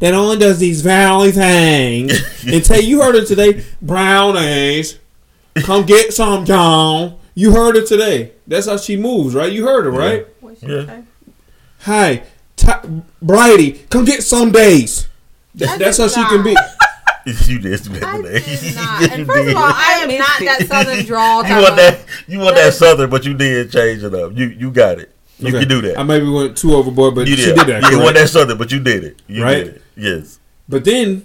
that 0.00 0.12
only 0.12 0.36
does 0.36 0.58
these 0.58 0.82
valley 0.82 1.30
things. 1.30 2.12
and 2.44 2.64
tell 2.64 2.82
you 2.82 3.00
heard 3.00 3.14
it 3.14 3.26
today, 3.26 3.64
brownies. 3.80 4.98
Come 5.54 5.86
get 5.86 6.12
some, 6.12 6.44
John. 6.44 7.18
You 7.34 7.52
heard 7.52 7.76
it 7.76 7.86
today. 7.86 8.32
That's 8.46 8.66
how 8.66 8.76
she 8.76 8.96
moves, 8.96 9.34
right? 9.34 9.52
You 9.52 9.64
heard 9.66 9.84
her, 9.84 9.92
right? 9.92 10.26
Yeah. 10.60 11.02
Hi, 11.82 12.24
Ty 12.56 12.80
Brighty, 13.24 13.88
come 13.88 14.04
get 14.04 14.24
some 14.24 14.50
days. 14.50 15.06
Th- 15.56 15.70
I 15.70 15.78
that's 15.78 15.98
how 15.98 16.08
did 16.08 16.14
she 16.14 16.24
can 16.24 16.42
be. 16.42 16.56
you 17.46 17.58
did 17.58 17.80
I 17.88 17.98
better 18.00 18.22
than 18.22 18.42
did 18.42 18.74
not. 18.74 19.12
And 19.12 19.26
first 19.26 19.50
of 19.50 19.56
all, 19.56 19.62
I 19.64 20.00
am 20.02 20.18
not 20.18 20.40
that 20.40 20.66
southern 20.66 21.04
drawl. 21.04 21.44
You 21.48 21.54
want 21.54 21.76
that? 21.76 22.00
You 22.28 22.38
want 22.40 22.56
that 22.56 22.74
southern, 22.74 23.08
but 23.10 23.24
you 23.24 23.34
did 23.34 23.72
change 23.72 24.02
it 24.04 24.14
up. 24.14 24.32
You 24.36 24.46
you 24.48 24.70
got 24.70 24.98
it. 25.00 25.10
You 25.38 25.48
Okay. 25.48 25.60
can 25.60 25.68
do 25.68 25.80
that. 25.82 25.98
I 25.98 26.02
maybe 26.02 26.28
went 26.28 26.56
too 26.58 26.74
overboard, 26.74 27.14
but 27.14 27.26
you 27.26 27.36
she 27.36 27.46
did. 27.46 27.56
did 27.56 27.66
that. 27.68 27.90
You 27.90 27.98
want 28.00 28.16
that 28.16 28.28
southern, 28.28 28.58
but 28.58 28.70
you 28.70 28.80
did 28.80 29.04
it. 29.04 29.22
You 29.28 29.42
Right? 29.44 29.64
did 29.64 29.74
it. 29.76 29.82
Yes. 29.96 30.38
But 30.68 30.84
then, 30.84 31.24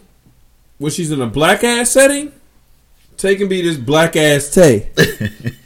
when 0.77 0.91
she's 0.91 1.11
in 1.11 1.19
a 1.21 1.27
black 1.27 1.63
ass 1.63 1.89
setting, 1.91 2.31
Tay 3.17 3.35
can 3.35 3.47
be 3.49 3.61
this 3.61 3.77
black 3.77 4.15
ass 4.15 4.49
Tay. 4.49 4.89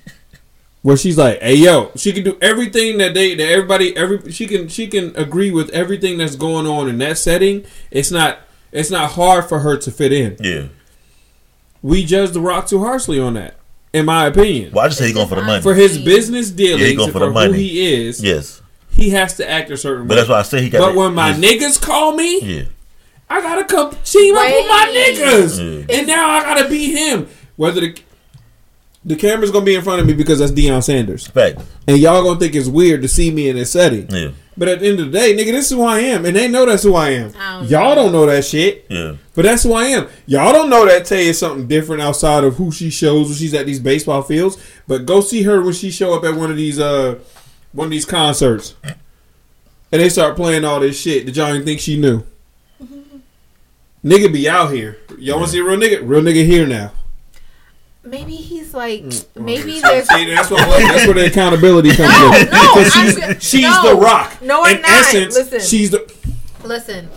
Where 0.84 0.96
she's 0.96 1.18
like, 1.18 1.42
"Hey 1.42 1.56
yo," 1.56 1.92
she 1.98 2.14
can 2.14 2.24
do 2.24 2.38
everything 2.42 2.98
that 3.00 3.14
they, 3.14 3.36
that 3.36 3.50
everybody, 3.50 3.96
every 3.98 4.32
she 4.32 4.48
can, 4.48 4.70
she 4.70 4.88
can 4.88 5.14
agree 5.18 5.52
with 5.52 5.70
everything 5.72 6.18
that's 6.18 6.36
going 6.38 6.66
on 6.66 6.88
in 6.88 6.98
that 7.00 7.18
setting. 7.18 7.66
It's 7.92 8.10
not, 8.12 8.40
it's 8.72 8.90
not 8.90 9.12
hard 9.12 9.46
for 9.46 9.60
her 9.60 9.76
to 9.78 9.92
fit 9.92 10.14
in. 10.14 10.38
Yeah. 10.40 10.68
We 11.82 12.06
judge 12.06 12.32
The 12.32 12.40
Rock 12.40 12.68
too 12.68 12.80
harshly 12.80 13.20
on 13.20 13.34
that, 13.34 13.56
in 13.94 14.06
my 14.06 14.28
opinion. 14.28 14.72
Well, 14.74 14.86
I 14.86 14.88
just 14.90 15.00
say 15.00 15.06
he's 15.06 15.14
going 15.16 15.28
for 15.28 15.36
the 15.36 15.42
money. 15.44 15.62
For 15.62 15.74
his 15.74 15.98
business 15.98 16.50
dealings, 16.52 16.82
Yeah, 16.82 16.88
he 16.88 16.96
going 16.96 17.12
for 17.12 17.20
for, 17.20 17.26
the 17.28 17.32
money. 17.32 17.54
who 17.54 17.60
he 17.60 18.08
is, 18.08 18.24
yes. 18.24 18.62
he 18.90 19.10
has 19.12 19.36
to 19.38 19.50
act 19.50 19.72
a 19.72 19.78
certain 19.78 20.08
But 20.08 20.14
way. 20.14 20.16
that's 20.18 20.30
why 20.30 20.40
I 20.40 20.42
say 20.44 20.62
he 20.62 20.70
got. 20.70 20.80
But 20.80 20.92
the- 20.94 21.00
when 21.00 21.14
my 21.14 21.34
niggas 21.34 21.82
call 21.82 22.14
me, 22.16 22.40
Yeah. 22.42 22.64
I 23.30 23.42
gotta 23.42 23.66
come 23.66 23.92
team 24.06 24.36
up 24.38 24.46
with 24.46 24.68
my 24.68 24.94
niggas, 24.96 25.86
Yeah. 25.90 25.98
and 25.98 26.08
now 26.08 26.30
I 26.30 26.44
gotta 26.44 26.70
be 26.70 26.94
him. 26.94 27.28
Whether 27.56 27.82
the 27.82 27.96
the 29.06 29.16
camera's 29.16 29.52
gonna 29.52 29.64
be 29.66 29.76
in 29.76 29.82
front 29.82 30.02
of 30.02 30.08
me 30.08 30.14
because 30.14 30.40
that's 30.40 30.52
Deion 30.52 30.84
Sanders, 30.84 31.28
Fact. 31.28 31.60
and 31.88 31.98
y'all 31.98 32.24
gonna 32.24 32.40
think 32.40 32.56
it's 32.56 32.68
weird 32.68 33.02
to 33.04 33.08
see 33.08 33.32
me 33.32 33.48
in 33.50 33.56
this 33.56 33.72
setting. 33.72 34.08
Yeah. 34.10 34.30
But 34.58 34.68
at 34.70 34.80
the 34.80 34.88
end 34.88 35.00
of 35.00 35.12
the 35.12 35.18
day, 35.18 35.36
nigga, 35.36 35.52
this 35.52 35.72
is 35.72 35.78
who 35.78 35.84
I 35.84 36.00
am, 36.00 36.26
and 36.26 36.36
they 36.36 36.48
know 36.48 36.66
that's 36.66 36.82
who 36.82 36.96
I 36.96 37.12
am. 37.12 37.32
I 37.38 37.60
don't 37.60 37.70
Y'all 37.70 37.94
don't 37.94 38.12
know 38.12 38.26
that 38.26 38.44
shit. 38.44 38.88
Yeah. 38.90 39.18
But 39.36 39.44
that's 39.44 39.62
who 39.62 39.74
I 39.74 39.84
am. 39.86 40.08
Y'all 40.26 40.52
don't 40.52 40.70
know 40.72 40.84
that 40.88 41.06
Tay 41.06 41.28
is 41.28 41.38
something 41.38 41.68
different 41.68 42.02
outside 42.02 42.44
of 42.44 42.56
who 42.56 42.72
she 42.72 42.90
shows 42.90 43.28
when 43.28 43.38
she's 43.38 43.54
at 43.54 43.68
these 43.68 43.80
baseball 43.80 44.24
fields. 44.24 44.58
But 44.88 45.06
go 45.06 45.22
see 45.22 45.44
her 45.44 45.62
when 45.62 45.74
she 45.74 45.92
show 45.92 46.16
up 46.16 46.24
at 46.24 46.34
one 46.36 46.50
of 46.50 46.58
these 46.58 46.80
uh 46.80 47.20
one 47.72 47.86
of 47.86 47.92
these 47.92 48.06
concerts. 48.06 48.74
And 48.84 50.02
they 50.02 50.10
start 50.10 50.36
playing 50.36 50.66
all 50.66 50.80
this 50.80 51.00
shit 51.00 51.28
that 51.28 51.36
y'all 51.36 51.54
didn't 51.54 51.66
think 51.66 51.80
she 51.80 52.00
knew. 52.00 52.24
Nigga 54.04 54.34
be 54.34 54.50
out 54.50 54.74
here. 54.74 54.98
Y'all 55.20 55.38
wanna 55.38 55.50
see 55.50 55.60
a 55.60 55.64
real 55.64 55.78
nigga? 55.78 56.00
Real 56.04 56.22
nigga 56.22 56.46
here 56.46 56.66
now. 56.66 56.92
Maybe 58.10 58.36
he's 58.36 58.74
like, 58.74 59.04
Mm. 59.04 59.26
maybe 59.44 59.80
there's. 59.80 60.08
See, 60.08 60.26
that's, 60.34 60.50
what, 60.50 60.60
that's 60.80 61.06
where 61.06 61.14
the 61.16 61.26
accountability 61.28 61.90
comes 61.96 62.10
No, 62.12 62.34
in. 62.34 62.46
no, 62.50 62.76
Because 62.76 62.92
I'm 62.96 63.34
she's, 63.36 63.44
she's 63.44 63.62
No. 63.62 63.96
the 63.96 63.96
rock. 64.02 64.42
No, 64.42 64.64
I'm 64.64 64.76
in 64.78 64.82
not. 64.82 64.92
essence, 64.92 65.36
Listen. 65.36 65.60
she's 65.62 65.92
the 65.92 66.12
Listen, 66.64 67.08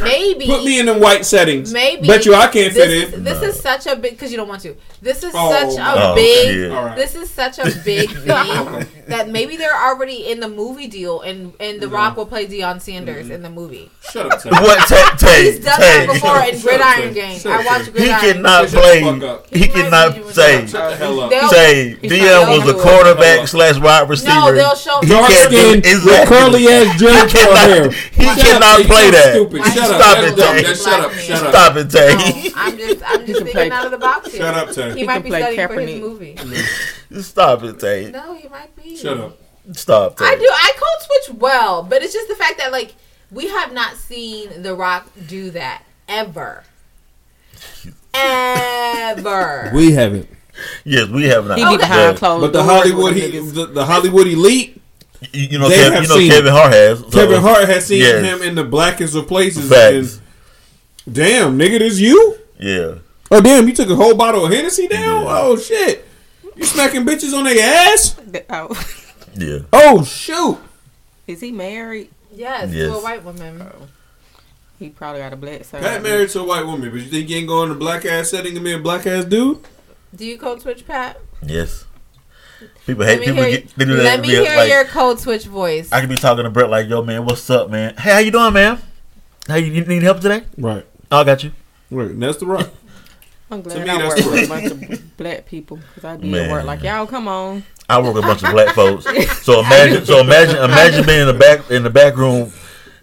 maybe. 0.00 0.46
put 0.46 0.64
me 0.64 0.78
in 0.78 0.86
the 0.86 0.94
white 0.98 1.24
settings. 1.24 1.72
Maybe. 1.72 2.06
Bet 2.06 2.24
you 2.24 2.34
I 2.34 2.48
can't 2.48 2.72
this 2.72 2.74
fit 2.74 2.90
is, 2.90 3.12
in. 3.14 3.24
This 3.24 3.42
is 3.42 3.60
such 3.60 3.86
a 3.86 3.96
big 3.96 4.12
because 4.12 4.30
you 4.30 4.36
don't 4.36 4.48
want 4.48 4.62
to. 4.62 4.76
This 5.00 5.22
is 5.24 5.32
Oh, 5.36 5.50
such 5.50 5.78
a 5.78 5.92
oh, 6.10 6.14
big. 6.14 6.70
yeah. 6.70 6.94
This 6.94 7.14
is 7.14 7.30
such 7.30 7.58
a 7.58 7.64
big 7.84 8.08
thing 8.10 8.86
that 9.08 9.28
maybe 9.28 9.56
they're 9.56 9.74
already 9.76 10.30
in 10.30 10.40
the 10.40 10.48
movie 10.48 10.86
deal, 10.86 11.20
and 11.22 11.52
and 11.60 11.80
The 11.80 11.88
Rock 11.88 12.16
will 12.16 12.26
play 12.26 12.46
Deion 12.46 12.80
Sanders 12.80 13.30
in 13.30 13.42
the 13.42 13.50
movie. 13.50 13.90
Shut 14.10 14.30
up, 14.32 14.40
Tay. 14.42 14.50
What? 14.50 14.88
Tay, 14.88 15.04
Tay, 15.18 15.44
He's 15.52 15.64
done 15.64 15.78
Tay. 15.80 16.06
that 16.06 16.12
before 16.12 16.38
in 16.42 16.60
Gridiron 16.60 17.08
Tay. 17.08 17.14
Gang. 17.14 17.38
Shut 17.38 17.52
I 17.52 17.60
up, 17.60 17.66
watched 17.66 17.96
Tay. 17.96 18.02
He 18.02 18.08
cannot 18.32 18.68
play. 18.68 19.00
He 19.52 19.58
He 19.58 19.68
cannot 19.68 20.14
say. 20.32 20.66
Shut 20.66 20.90
the 20.90 20.96
hell 20.96 21.20
up. 21.20 21.30
They'll- 21.30 21.48
Say 21.48 21.96
He's 22.00 22.12
Deion 22.12 22.48
was 22.64 22.70
a 22.70 22.74
quarterback 22.74 23.48
slash 23.48 23.78
wide 23.80 24.08
receiver. 24.08 24.32
No, 24.32 24.52
they'll 24.54 24.74
show. 24.76 25.00
He 25.00 25.08
Dark 25.08 25.30
skin 25.32 25.80
with 25.82 26.28
curly 26.28 26.68
ass 26.68 27.00
He 27.00 27.06
cannot- 27.06 27.58
hair. 27.58 27.90
he 27.90 28.24
cannot 28.40 28.80
play 28.86 29.10
that. 29.10 29.71
Stupid. 29.72 29.88
Why 29.88 29.88
Shut 29.88 29.90
up. 29.90 30.02
Stop 30.02 30.18
it, 30.24 30.36
dumb. 30.36 30.54
Tay. 30.56 30.62
That's- 30.62 30.82
Shut 30.84 31.00
up. 31.00 31.12
Shut 31.12 31.42
up. 31.42 31.54
Stop 31.54 31.76
it, 31.76 31.90
Tay. 31.90 32.14
No, 32.14 32.52
I'm 32.56 32.76
just, 32.78 33.02
I'm 33.06 33.26
just 33.26 33.32
thinking 33.40 33.52
play- 33.52 33.70
out 33.70 33.84
of 33.86 33.90
the 33.92 33.98
box 33.98 34.32
here. 34.32 34.40
Shut 34.42 34.54
up, 34.54 34.70
Tay. 34.74 34.92
He, 34.92 34.98
He 35.00 35.04
might 35.06 35.22
be 35.22 35.28
play 35.30 35.40
studying 35.40 35.68
for 35.68 35.80
his 35.80 35.90
Kaepernick. 35.90 36.00
movie. 36.00 37.20
Stop 37.22 37.62
it, 37.64 37.78
Tay. 37.80 38.10
No, 38.10 38.34
he 38.34 38.48
might 38.48 38.74
be. 38.76 38.96
Shut 38.96 39.18
up. 39.18 39.38
Stop, 39.72 40.16
Tay. 40.18 40.24
I 40.24 40.34
do. 40.36 40.48
I 40.50 40.72
code 40.76 41.06
switch 41.26 41.38
well, 41.40 41.82
but 41.82 42.02
it's 42.02 42.12
just 42.12 42.28
the 42.28 42.34
fact 42.34 42.58
that 42.58 42.72
like 42.72 42.94
we 43.30 43.48
have 43.48 43.72
not 43.72 43.96
seen 43.96 44.62
The 44.62 44.74
Rock 44.74 45.08
do 45.28 45.50
that 45.52 45.84
ever, 46.08 46.64
ever. 48.14 49.70
We 49.74 49.92
haven't. 49.92 50.28
Yes, 50.84 51.08
we 51.08 51.24
have 51.24 51.46
not. 51.46 51.56
He 51.58 51.64
be 51.64 51.68
Okay. 51.68 51.76
behind 51.78 52.18
closed 52.18 52.42
But 52.42 52.52
the 52.52 52.58
doors 52.62 52.70
Hollywood, 52.82 53.14
with 53.14 53.22
he, 53.22 53.30
them 53.38 53.54
the, 53.54 53.66
the 53.66 53.84
Hollywood 53.86 54.26
elite, 54.26 54.81
You, 55.32 55.42
you 55.42 55.58
know, 55.58 55.68
They 55.68 55.76
Kev, 55.76 55.92
have 55.92 56.02
you 56.02 56.08
know 56.08 56.16
seen 56.16 56.30
Kevin 56.30 56.52
Hart 56.52 56.72
has. 56.72 56.98
so- 57.00 57.10
Kevin 57.10 57.36
uh, 57.36 57.40
Hart 57.40 57.68
has 57.68 57.86
seen 57.86 58.00
Yes. 58.00 58.24
him 58.24 58.42
in 58.42 58.54
the 58.54 58.64
blackest 58.64 59.14
of 59.14 59.26
places. 59.28 59.68
Facts. 59.68 60.20
And, 61.06 61.14
damn, 61.14 61.58
nigga, 61.58 61.78
this 61.78 62.00
you? 62.00 62.38
Yeah. 62.58 62.94
Oh, 63.30 63.40
damn, 63.40 63.66
you 63.66 63.74
took 63.74 63.88
a 63.90 63.96
whole 63.96 64.14
bottle 64.14 64.44
of 64.46 64.52
Hennessy 64.52 64.88
down? 64.88 65.24
Yeah. 65.24 65.38
Oh, 65.40 65.56
shit. 65.56 66.06
You 66.56 66.64
smacking 66.64 67.04
bitches 67.06 67.32
on 67.36 67.44
their 67.44 67.58
ass? 67.92 68.16
Oh, 68.50 68.86
Yeah. 69.36 69.58
Oh, 69.72 70.04
shoot. 70.04 70.58
is 71.26 71.40
he 71.40 71.50
married? 71.52 72.10
yes, 72.34 72.70
Yes. 72.72 72.88
to 72.90 72.96
a 72.96 73.02
white 73.02 73.24
woman. 73.24 73.62
Oh. 73.62 73.88
He 74.78 74.88
probably 74.88 75.20
got 75.20 75.32
a 75.32 75.36
black 75.36 75.64
side. 75.64 75.80
Pat 75.82 76.02
married 76.02 76.28
to 76.30 76.40
a 76.40 76.44
white 76.44 76.66
woman, 76.66 76.90
but 76.90 76.96
you 77.00 77.06
think 77.06 77.28
you 77.30 77.36
ain't 77.36 77.46
going 77.48 77.68
to 77.68 77.74
black 77.74 78.04
ass 78.04 78.30
setting 78.30 78.56
and 78.56 78.64
be 78.64 78.72
a 78.72 78.78
black 78.78 79.06
ass 79.06 79.24
dude? 79.24 79.58
Do 80.14 80.26
you 80.26 80.36
code 80.38 80.60
switch, 80.60 80.86
Pat? 80.86 81.20
Yes. 81.46 81.84
People 82.86 83.04
hate 83.04 83.20
people. 83.20 83.42
hear, 83.42 83.58
Get, 83.60 83.74
they 83.76 83.84
do 83.84 83.96
that. 83.96 84.02
let 84.02 84.20
me 84.20 84.28
hear 84.28 84.56
like, 84.56 84.70
your 84.70 84.84
code 84.84 85.20
switch 85.20 85.44
voice. 85.46 85.92
I 85.92 86.00
could 86.00 86.08
be 86.08 86.16
talking 86.16 86.44
to 86.44 86.50
Brett 86.50 86.68
like, 86.70 86.88
"Yo, 86.88 87.02
man, 87.02 87.24
what's 87.24 87.48
up, 87.50 87.70
man? 87.70 87.94
Hey, 87.96 88.12
how 88.12 88.18
you 88.18 88.30
doing, 88.30 88.52
man? 88.52 88.78
How 89.48 89.56
you, 89.56 89.72
you 89.72 89.84
need 89.84 90.02
help 90.02 90.20
today? 90.20 90.44
Right. 90.58 90.86
Oh, 91.10 91.20
I 91.20 91.24
got 91.24 91.44
you. 91.44 91.52
Right. 91.90 92.18
That's 92.18 92.38
the 92.38 92.46
rock. 92.46 92.68
I'm 93.50 93.62
To 93.62 93.80
me, 93.80 93.88
I 93.88 94.08
work 94.08 94.16
the 94.16 94.30
with 94.30 94.44
a 94.44 94.48
bunch 94.48 94.70
of 94.70 95.16
black 95.18 95.44
people 95.44 95.76
because 95.76 96.04
I 96.04 96.16
be 96.16 96.30
Man. 96.30 96.46
at 96.46 96.50
work 96.50 96.64
like 96.64 96.82
y'all. 96.82 97.06
Come 97.06 97.28
on. 97.28 97.64
I 97.88 98.00
work 98.00 98.14
with 98.14 98.24
a 98.24 98.26
bunch 98.26 98.42
of 98.42 98.50
black 98.50 98.74
folks. 98.74 99.06
So 99.42 99.60
imagine, 99.60 100.06
so 100.06 100.20
imagine, 100.20 100.56
imagine 100.56 101.04
being 101.04 101.22
in 101.22 101.26
the 101.26 101.34
back 101.34 101.70
in 101.70 101.82
the 101.82 101.90
back 101.90 102.16
room. 102.16 102.52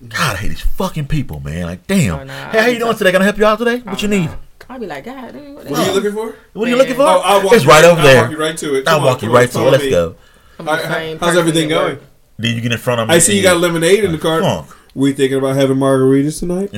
God, 0.07 0.36
I 0.36 0.40
hate 0.40 0.48
these 0.48 0.61
fucking 0.61 1.07
people, 1.07 1.41
man. 1.41 1.64
Like, 1.65 1.86
damn. 1.86 2.19
Oh, 2.19 2.23
nah, 2.23 2.49
hey, 2.49 2.60
how 2.61 2.68
you 2.68 2.80
doing 2.80 2.95
today? 2.95 3.11
Can 3.11 3.22
I 3.22 3.26
help 3.26 3.38
you 3.38 3.45
out 3.45 3.60
today? 3.60 3.80
What 3.80 4.02
you 4.02 4.07
need? 4.07 4.30
I 4.68 4.77
be 4.77 4.88
like, 4.88 5.06
God, 5.06 5.34
dude, 5.34 5.56
what, 5.56 5.69
What 5.69 5.80
are 5.80 5.86
you 5.86 5.94
looking 5.94 6.11
for? 6.11 6.36
What 6.53 6.68
are 6.68 6.72
you 6.72 6.77
looking 6.77 6.95
for? 6.95 7.03
Oh, 7.03 7.22
I'll 7.23 7.44
walk 7.44 7.53
it's 7.53 7.64
you 7.64 7.69
right 7.69 7.86
over 7.86 8.02
there. 8.02 8.18
I'll 8.18 8.23
walk 8.23 8.31
you 8.31 8.40
right 8.40 8.57
to 8.57 8.76
it. 8.76 8.88
I'll 8.88 9.02
walk 9.02 9.23
on, 9.23 9.30
you 9.30 9.36
right 9.36 9.49
to 9.52 9.60
it. 9.60 9.72
Let's 9.72 9.84
me. 9.84 9.90
go. 9.91 10.15
I'm 10.60 10.65
the 10.65 10.76
How- 10.76 10.94
same 10.94 11.19
how's 11.19 11.38
everything 11.38 11.69
going? 11.69 11.95
work. 11.95 12.03
Then 12.38 12.56
you 12.56 12.61
get 12.61 12.72
in 12.72 12.77
front 12.77 13.02
of 13.02 13.07
me. 13.07 13.15
I 13.15 13.19
see 13.19 13.38
you 13.38 13.44
got 13.44 13.57
lemonade 13.57 14.03
in 14.03 14.11
the 14.11 14.18
cart. 14.18 14.44
Funk. 14.44 14.68
We 14.95 15.14
thinking 15.14 15.38
about 15.38 15.56
having 15.56 15.77
margaritas 15.77 16.40
tonight? 16.40 16.73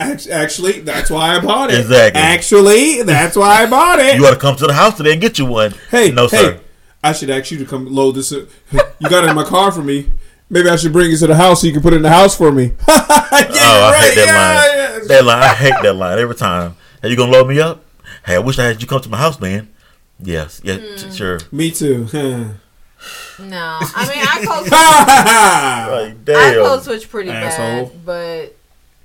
Actually, 0.00 0.80
that's 0.80 1.10
why 1.10 1.36
I 1.36 1.40
bought 1.40 1.70
it. 1.70 1.80
Exactly. 1.80 2.20
Actually, 2.20 3.02
that's 3.02 3.36
why 3.36 3.62
I 3.62 3.70
bought 3.70 3.98
it. 3.98 4.14
You 4.14 4.22
got 4.22 4.34
to 4.34 4.38
come 4.38 4.56
to 4.56 4.66
the 4.66 4.72
house 4.72 4.96
today 4.96 5.12
and 5.12 5.20
get 5.20 5.38
you 5.38 5.46
one. 5.46 5.74
Hey, 5.90 6.10
no, 6.10 6.28
hey, 6.28 6.36
sir. 6.36 6.60
I 7.02 7.12
should 7.12 7.30
ask 7.30 7.50
you 7.50 7.58
to 7.58 7.64
come 7.64 7.86
load 7.86 8.12
this. 8.12 8.32
up. 8.32 8.48
You 8.70 9.08
got 9.08 9.24
it 9.24 9.30
in 9.30 9.36
my 9.36 9.44
car 9.44 9.72
for 9.72 9.82
me. 9.82 10.10
Maybe 10.50 10.68
I 10.68 10.76
should 10.76 10.92
bring 10.92 11.10
it 11.12 11.18
to 11.18 11.26
the 11.26 11.34
house 11.34 11.60
so 11.60 11.66
you 11.66 11.72
can 11.72 11.82
put 11.82 11.92
it 11.92 11.96
in 11.96 12.02
the 12.02 12.10
house 12.10 12.36
for 12.36 12.50
me. 12.50 12.72
oh, 12.88 12.88
I 12.88 13.90
right, 13.92 14.00
hate 14.00 14.14
that 14.14 14.26
yeah, 14.26 14.98
line. 14.98 15.08
That 15.08 15.24
line, 15.24 15.42
I 15.42 15.54
hate 15.54 15.74
that 15.82 15.94
line 15.94 16.18
every 16.18 16.34
time. 16.34 16.76
Hey, 17.02 17.10
you 17.10 17.16
gonna 17.16 17.32
load 17.32 17.48
me 17.48 17.60
up? 17.60 17.84
Hey, 18.24 18.34
I 18.36 18.38
wish 18.38 18.58
I 18.58 18.64
had 18.64 18.80
you 18.82 18.88
come 18.88 19.00
to 19.00 19.08
my 19.08 19.16
house, 19.18 19.40
man. 19.40 19.68
Yes, 20.20 20.60
yeah, 20.64 20.76
Hmm. 20.78 20.96
t- 20.96 21.16
sure. 21.16 21.38
Me 21.52 21.70
too. 21.70 22.08
No, 22.12 23.78
I 23.80 24.08
mean 24.08 24.26
I 24.26 24.44
code 24.44 24.68
Like, 24.72 26.12
I 26.12 26.52
damn. 26.52 26.64
code 26.64 26.82
switch 26.82 27.08
pretty 27.08 27.30
Asshole. 27.30 27.86
bad, 28.04 28.04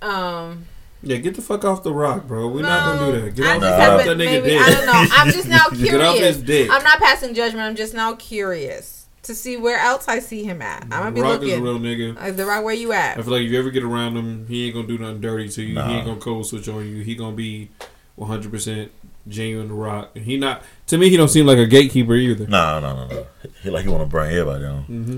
but 0.01 0.07
um, 0.07 0.65
yeah, 1.03 1.17
get 1.17 1.35
the 1.35 1.41
fuck 1.43 1.63
off 1.63 1.83
the 1.83 1.93
rock, 1.93 2.25
bro. 2.25 2.47
We're 2.47 2.63
not 2.63 2.97
gonna 2.99 3.11
do 3.11 3.21
that. 3.21 3.35
Get 3.35 3.45
I 3.45 3.55
off, 3.57 3.61
just 3.61 3.77
get 3.77 3.89
off 3.89 3.99
haven't- 4.01 4.17
that 4.17 4.23
nigga 4.23 4.31
maybe, 4.43 4.49
dick. 4.49 4.61
I 4.61 4.69
don't 4.71 4.85
know. 4.87 5.05
I'm 5.15 5.31
just 5.31 5.47
now 5.47 5.65
curious. 5.67 5.91
Get 5.91 6.01
off 6.01 6.17
his 6.17 6.41
dick. 6.41 6.69
I'm 6.71 6.83
not 6.83 6.99
passing 6.99 7.33
judgment. 7.35 7.63
I'm 7.63 7.75
just 7.75 7.93
now 7.93 8.15
curious 8.15 9.02
to 9.23 9.35
see 9.35 9.57
where 9.57 9.79
else 9.79 10.07
I 10.07 10.19
see 10.19 10.43
him 10.43 10.61
at. 10.61 10.83
I'm 10.83 10.89
gonna 10.89 11.11
be 11.11 11.21
Rock 11.21 11.41
is 11.41 11.53
a 11.53 11.59
looking. 11.59 11.63
real 11.63 12.13
nigga. 12.13 12.17
Uh, 12.21 12.31
the 12.31 12.45
right 12.45 12.63
where 12.63 12.73
you 12.73 12.91
at? 12.91 13.17
I 13.17 13.21
feel 13.21 13.33
like 13.33 13.43
if 13.43 13.51
you 13.51 13.59
ever 13.59 13.71
get 13.71 13.83
around 13.83 14.15
him, 14.15 14.47
he 14.47 14.65
ain't 14.65 14.75
gonna 14.75 14.87
do 14.87 14.97
nothing 14.97 15.21
dirty 15.21 15.49
to 15.49 15.63
you. 15.63 15.75
Nah. 15.75 15.87
He 15.87 15.93
ain't 15.95 16.05
gonna 16.05 16.19
cold 16.19 16.45
switch 16.45 16.67
on 16.67 16.85
you. 16.85 17.03
He 17.03 17.15
gonna 17.15 17.35
be 17.35 17.69
100 18.15 18.51
percent 18.51 18.91
genuine 19.27 19.69
to 19.69 19.73
rock. 19.73 20.11
And 20.15 20.25
he 20.25 20.37
not 20.37 20.63
to 20.87 20.97
me. 20.97 21.09
He 21.09 21.17
don't 21.17 21.29
seem 21.29 21.45
like 21.45 21.57
a 21.57 21.65
gatekeeper 21.65 22.15
either. 22.15 22.47
No, 22.47 22.79
no, 22.79 22.95
no, 22.95 23.07
no. 23.07 23.27
He 23.61 23.69
like 23.69 23.83
he 23.83 23.89
want 23.89 24.03
to 24.03 24.09
bring 24.09 24.31
everybody 24.31 24.65
on. 24.65 24.83
Mm-hmm. 24.83 25.17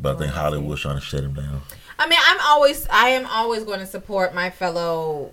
But 0.00 0.16
I 0.16 0.18
think 0.18 0.32
Hollywood's 0.32 0.80
trying 0.80 0.96
to 0.96 1.00
shut 1.00 1.22
him 1.22 1.34
down. 1.34 1.62
I 1.98 2.08
mean, 2.08 2.18
I'm 2.26 2.40
always, 2.40 2.88
I 2.88 3.10
am 3.10 3.26
always 3.26 3.62
going 3.62 3.78
to 3.78 3.86
support 3.86 4.34
my 4.34 4.50
fellow. 4.50 5.30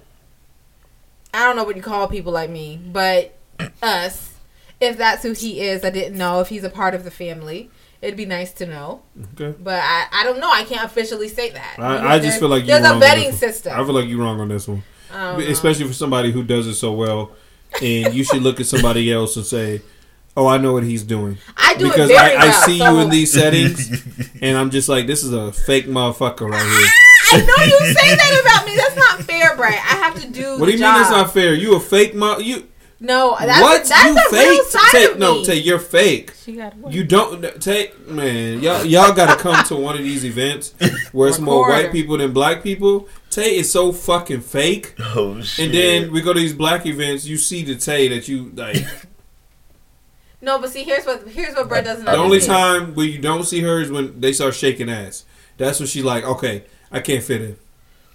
I 1.33 1.45
don't 1.45 1.55
know 1.55 1.63
what 1.63 1.75
you 1.75 1.81
call 1.81 2.07
people 2.07 2.31
like 2.31 2.51
me, 2.51 2.79
but 2.91 3.35
us. 3.81 4.35
If 4.79 4.97
that's 4.97 5.23
who 5.23 5.33
he 5.33 5.59
is, 5.61 5.83
I 5.83 5.89
didn't 5.89 6.17
know 6.17 6.39
if 6.39 6.49
he's 6.49 6.63
a 6.63 6.69
part 6.69 6.93
of 6.93 7.03
the 7.03 7.11
family. 7.11 7.69
It'd 8.01 8.15
be 8.15 8.25
nice 8.25 8.53
to 8.53 8.65
know, 8.65 9.01
Okay. 9.33 9.57
but 9.61 9.81
I, 9.83 10.05
I 10.11 10.23
don't 10.23 10.39
know. 10.39 10.49
I 10.49 10.63
can't 10.63 10.85
officially 10.85 11.27
say 11.27 11.49
that. 11.49 11.75
I, 11.79 11.83
I 11.83 11.97
Because 12.17 12.21
just 12.27 12.39
feel 12.39 12.47
like 12.49 12.61
you 12.61 12.67
there's 12.67 12.83
wrong 12.83 12.91
a 12.91 12.95
on 12.95 13.01
vetting 13.01 13.15
this 13.31 13.41
one. 13.41 13.51
system. 13.51 13.73
I 13.73 13.83
feel 13.83 13.93
like 13.93 14.07
you're 14.07 14.19
wrong 14.21 14.39
on 14.39 14.47
this 14.47 14.67
one, 14.69 14.83
I 15.13 15.33
know. 15.37 15.39
especially 15.39 15.85
for 15.85 15.93
somebody 15.93 16.31
who 16.31 16.43
does 16.43 16.65
it 16.67 16.75
so 16.75 16.93
well. 16.93 17.31
And 17.81 18.13
you 18.15 18.23
should 18.23 18.41
look 18.41 18.59
at 18.61 18.65
somebody 18.67 19.11
else 19.11 19.35
and 19.35 19.45
say, 19.45 19.81
"Oh, 20.35 20.47
I 20.47 20.57
know 20.57 20.73
what 20.73 20.83
he's 20.83 21.03
doing." 21.03 21.37
I 21.57 21.75
do 21.75 21.85
it 21.85 21.89
because 21.89 22.07
very 22.09 22.35
I, 22.35 22.41
I 22.41 22.45
well, 22.47 22.61
see 22.65 22.77
you 22.77 22.99
in 22.99 23.09
these 23.09 23.31
settings, 23.33 24.01
and 24.41 24.57
I'm 24.57 24.69
just 24.71 24.87
like, 24.89 25.05
"This 25.05 25.23
is 25.23 25.33
a 25.33 25.51
fake 25.51 25.85
motherfucker 25.85 26.49
right 26.49 26.65
here." 26.65 26.87
Ah, 27.31 27.35
I 27.35 27.37
know 27.41 27.63
you 27.65 27.93
say 27.93 28.15
that 28.15 28.41
about 28.41 28.65
me. 28.65 28.75
That's 28.75 28.95
not 28.95 29.21
fair, 29.23 29.55
Brett. 29.55 29.73
I 29.73 29.97
have 29.97 30.19
to 30.21 30.27
do. 30.31 30.57
What 30.57 30.65
do 30.65 30.71
you 30.71 30.77
the 30.79 30.83
mean 30.85 30.93
that's 30.95 31.11
not 31.11 31.31
fair? 31.33 31.53
You 31.53 31.75
a 31.75 31.79
fake 31.79 32.15
mo? 32.15 32.39
You 32.39 32.67
No, 33.01 33.37
that's 33.39 33.61
what? 33.61 33.85
that's 33.85 34.05
you 34.05 34.17
a 34.17 34.29
fake? 34.29 34.49
real 34.49 34.63
side 34.65 34.91
Tay, 34.91 35.05
of 35.05 35.19
no, 35.19 35.35
me. 35.35 35.45
Tay, 35.45 35.55
you're 35.55 35.79
fake. 35.79 36.33
She 36.43 36.53
got 36.57 36.75
work. 36.77 36.93
You 36.93 37.05
don't 37.05 37.61
take 37.61 38.07
man. 38.07 38.61
Y'all 38.61 38.83
y'all 38.83 39.13
got 39.13 39.37
to 39.37 39.41
come 39.41 39.63
to 39.65 39.75
one 39.77 39.95
of 39.97 40.03
these 40.03 40.25
events 40.25 40.73
where 41.13 41.29
it's 41.29 41.39
more 41.39 41.69
white 41.69 41.93
people 41.93 42.17
than 42.17 42.33
black 42.33 42.61
people. 42.61 43.07
Tay 43.29 43.55
is 43.57 43.71
so 43.71 43.93
fucking 43.93 44.41
fake. 44.41 44.95
Oh 44.99 45.41
shit! 45.41 45.65
And 45.65 45.73
then 45.73 46.11
we 46.11 46.19
go 46.21 46.33
to 46.33 46.39
these 46.39 46.53
black 46.53 46.85
events. 46.85 47.25
You 47.25 47.37
see 47.37 47.63
the 47.63 47.75
Tay 47.75 48.09
that 48.09 48.27
you 48.27 48.51
like. 48.55 48.77
No, 50.41 50.57
but 50.57 50.69
see, 50.69 50.83
here's 50.83 51.05
what 51.05 51.27
here's 51.27 51.53
what 51.53 51.67
Brett 51.67 51.83
doesn't 51.83 52.05
know. 52.05 52.11
the 52.13 52.17
only 52.17 52.39
time 52.39 52.95
where 52.95 53.05
you 53.05 53.19
don't 53.19 53.43
see 53.43 53.59
her 53.59 53.81
is 53.81 53.91
when 53.91 54.21
they 54.21 54.31
start 54.31 54.55
shaking 54.55 54.89
ass. 54.89 55.25
That's 55.57 55.79
when 55.79 55.87
she's 55.87 56.05
like, 56.05 56.23
okay, 56.23 56.63
I 56.91 57.01
can't 57.01 57.21
fit 57.21 57.41
in. 57.41 57.57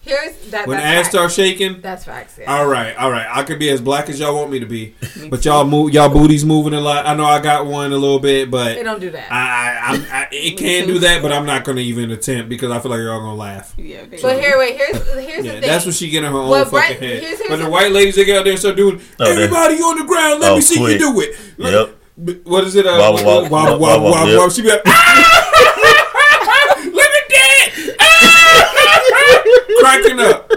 Here's 0.04 0.36
that. 0.50 0.66
When 0.66 0.78
ass 0.78 1.04
facts. 1.04 1.08
starts 1.08 1.34
shaking, 1.34 1.80
That's 1.80 2.04
facts. 2.04 2.36
Yeah. 2.38 2.54
all 2.54 2.66
right, 2.66 2.94
all 2.96 3.10
right, 3.10 3.26
I 3.30 3.42
could 3.42 3.58
be 3.58 3.70
as 3.70 3.80
black 3.80 4.10
as 4.10 4.20
y'all 4.20 4.34
want 4.34 4.50
me 4.50 4.60
to 4.60 4.66
be, 4.66 4.94
but 5.30 5.42
y'all 5.46 5.64
move, 5.64 5.94
y'all 5.94 6.10
booties 6.10 6.44
moving 6.44 6.74
a 6.74 6.80
lot. 6.80 7.06
I 7.06 7.14
know 7.14 7.24
I 7.24 7.40
got 7.40 7.64
one 7.66 7.90
a 7.92 7.96
little 7.96 8.18
bit, 8.18 8.50
but 8.50 8.74
They 8.74 8.82
don't 8.82 9.00
do 9.00 9.10
that. 9.10 9.32
I, 9.32 9.36
I, 9.36 9.94
I, 9.96 10.20
I 10.24 10.28
it 10.30 10.58
can 10.58 10.86
do 10.86 10.98
that, 10.98 11.22
but 11.22 11.32
I'm 11.32 11.46
not 11.46 11.64
gonna 11.64 11.80
even 11.80 12.10
attempt 12.10 12.50
because 12.50 12.70
I 12.70 12.80
feel 12.80 12.90
like 12.90 12.98
y'all 13.00 13.20
gonna 13.20 13.34
laugh. 13.34 13.72
Yeah, 13.78 14.04
they- 14.04 14.20
But 14.20 14.38
here, 14.40 14.58
wait. 14.58 14.76
Here's 14.76 14.96
here's 15.14 15.44
Yeah, 15.46 15.54
the 15.54 15.60
thing. 15.60 15.70
that's 15.70 15.86
what 15.86 15.94
she 15.94 16.10
get 16.10 16.22
in 16.22 16.30
her 16.32 16.38
own 16.38 16.50
Well, 16.50 16.64
fucking 16.66 16.98
Brett, 16.98 17.00
head. 17.00 17.22
here's- 17.22 17.38
here's 17.38 17.48
but 17.50 17.56
the 17.56 17.64
the- 17.64 17.70
white 17.70 17.90
ladies 17.90 18.16
they 18.16 18.24
get 18.26 18.36
out 18.38 18.44
there 18.44 18.52
and 18.52 18.60
start 18.60 18.76
doing 18.76 19.00
Oh, 19.20 19.24
everybody 19.30 19.76
on 19.76 19.98
the 19.98 20.04
ground. 20.04 20.40
Let 20.40 20.52
Oh, 20.52 20.56
me 20.56 20.60
see 20.60 20.76
quick. 20.78 21.00
you 21.00 21.12
do 21.14 21.20
it. 21.20 21.36
Let- 21.56 21.72
Yep. 21.72 22.44
What 22.44 22.62
is 22.64 22.76
it? 22.76 22.86
Uh, 22.86 22.96
Wobble, 22.98 23.24
wobble, 23.24 23.24
wobble, 23.24 23.50
wobble, 23.50 23.78
wobble, 23.80 24.10
wobble, 24.10 24.28
yep. 24.28 24.38
wobble. 24.38 24.50
She 24.54 24.62
be 24.62 24.68
like, 24.68 24.82
"Ah!" 24.86 26.78
look 26.84 27.04
at 27.04 27.28
that, 27.28 27.96
Ah! 27.98 29.63
Cracking 29.80 30.20
up. 30.20 30.50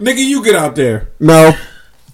Nigga, 0.00 0.24
you 0.24 0.42
get 0.44 0.54
out 0.56 0.74
there. 0.74 1.08
No. 1.20 1.52
Here's 1.52 1.60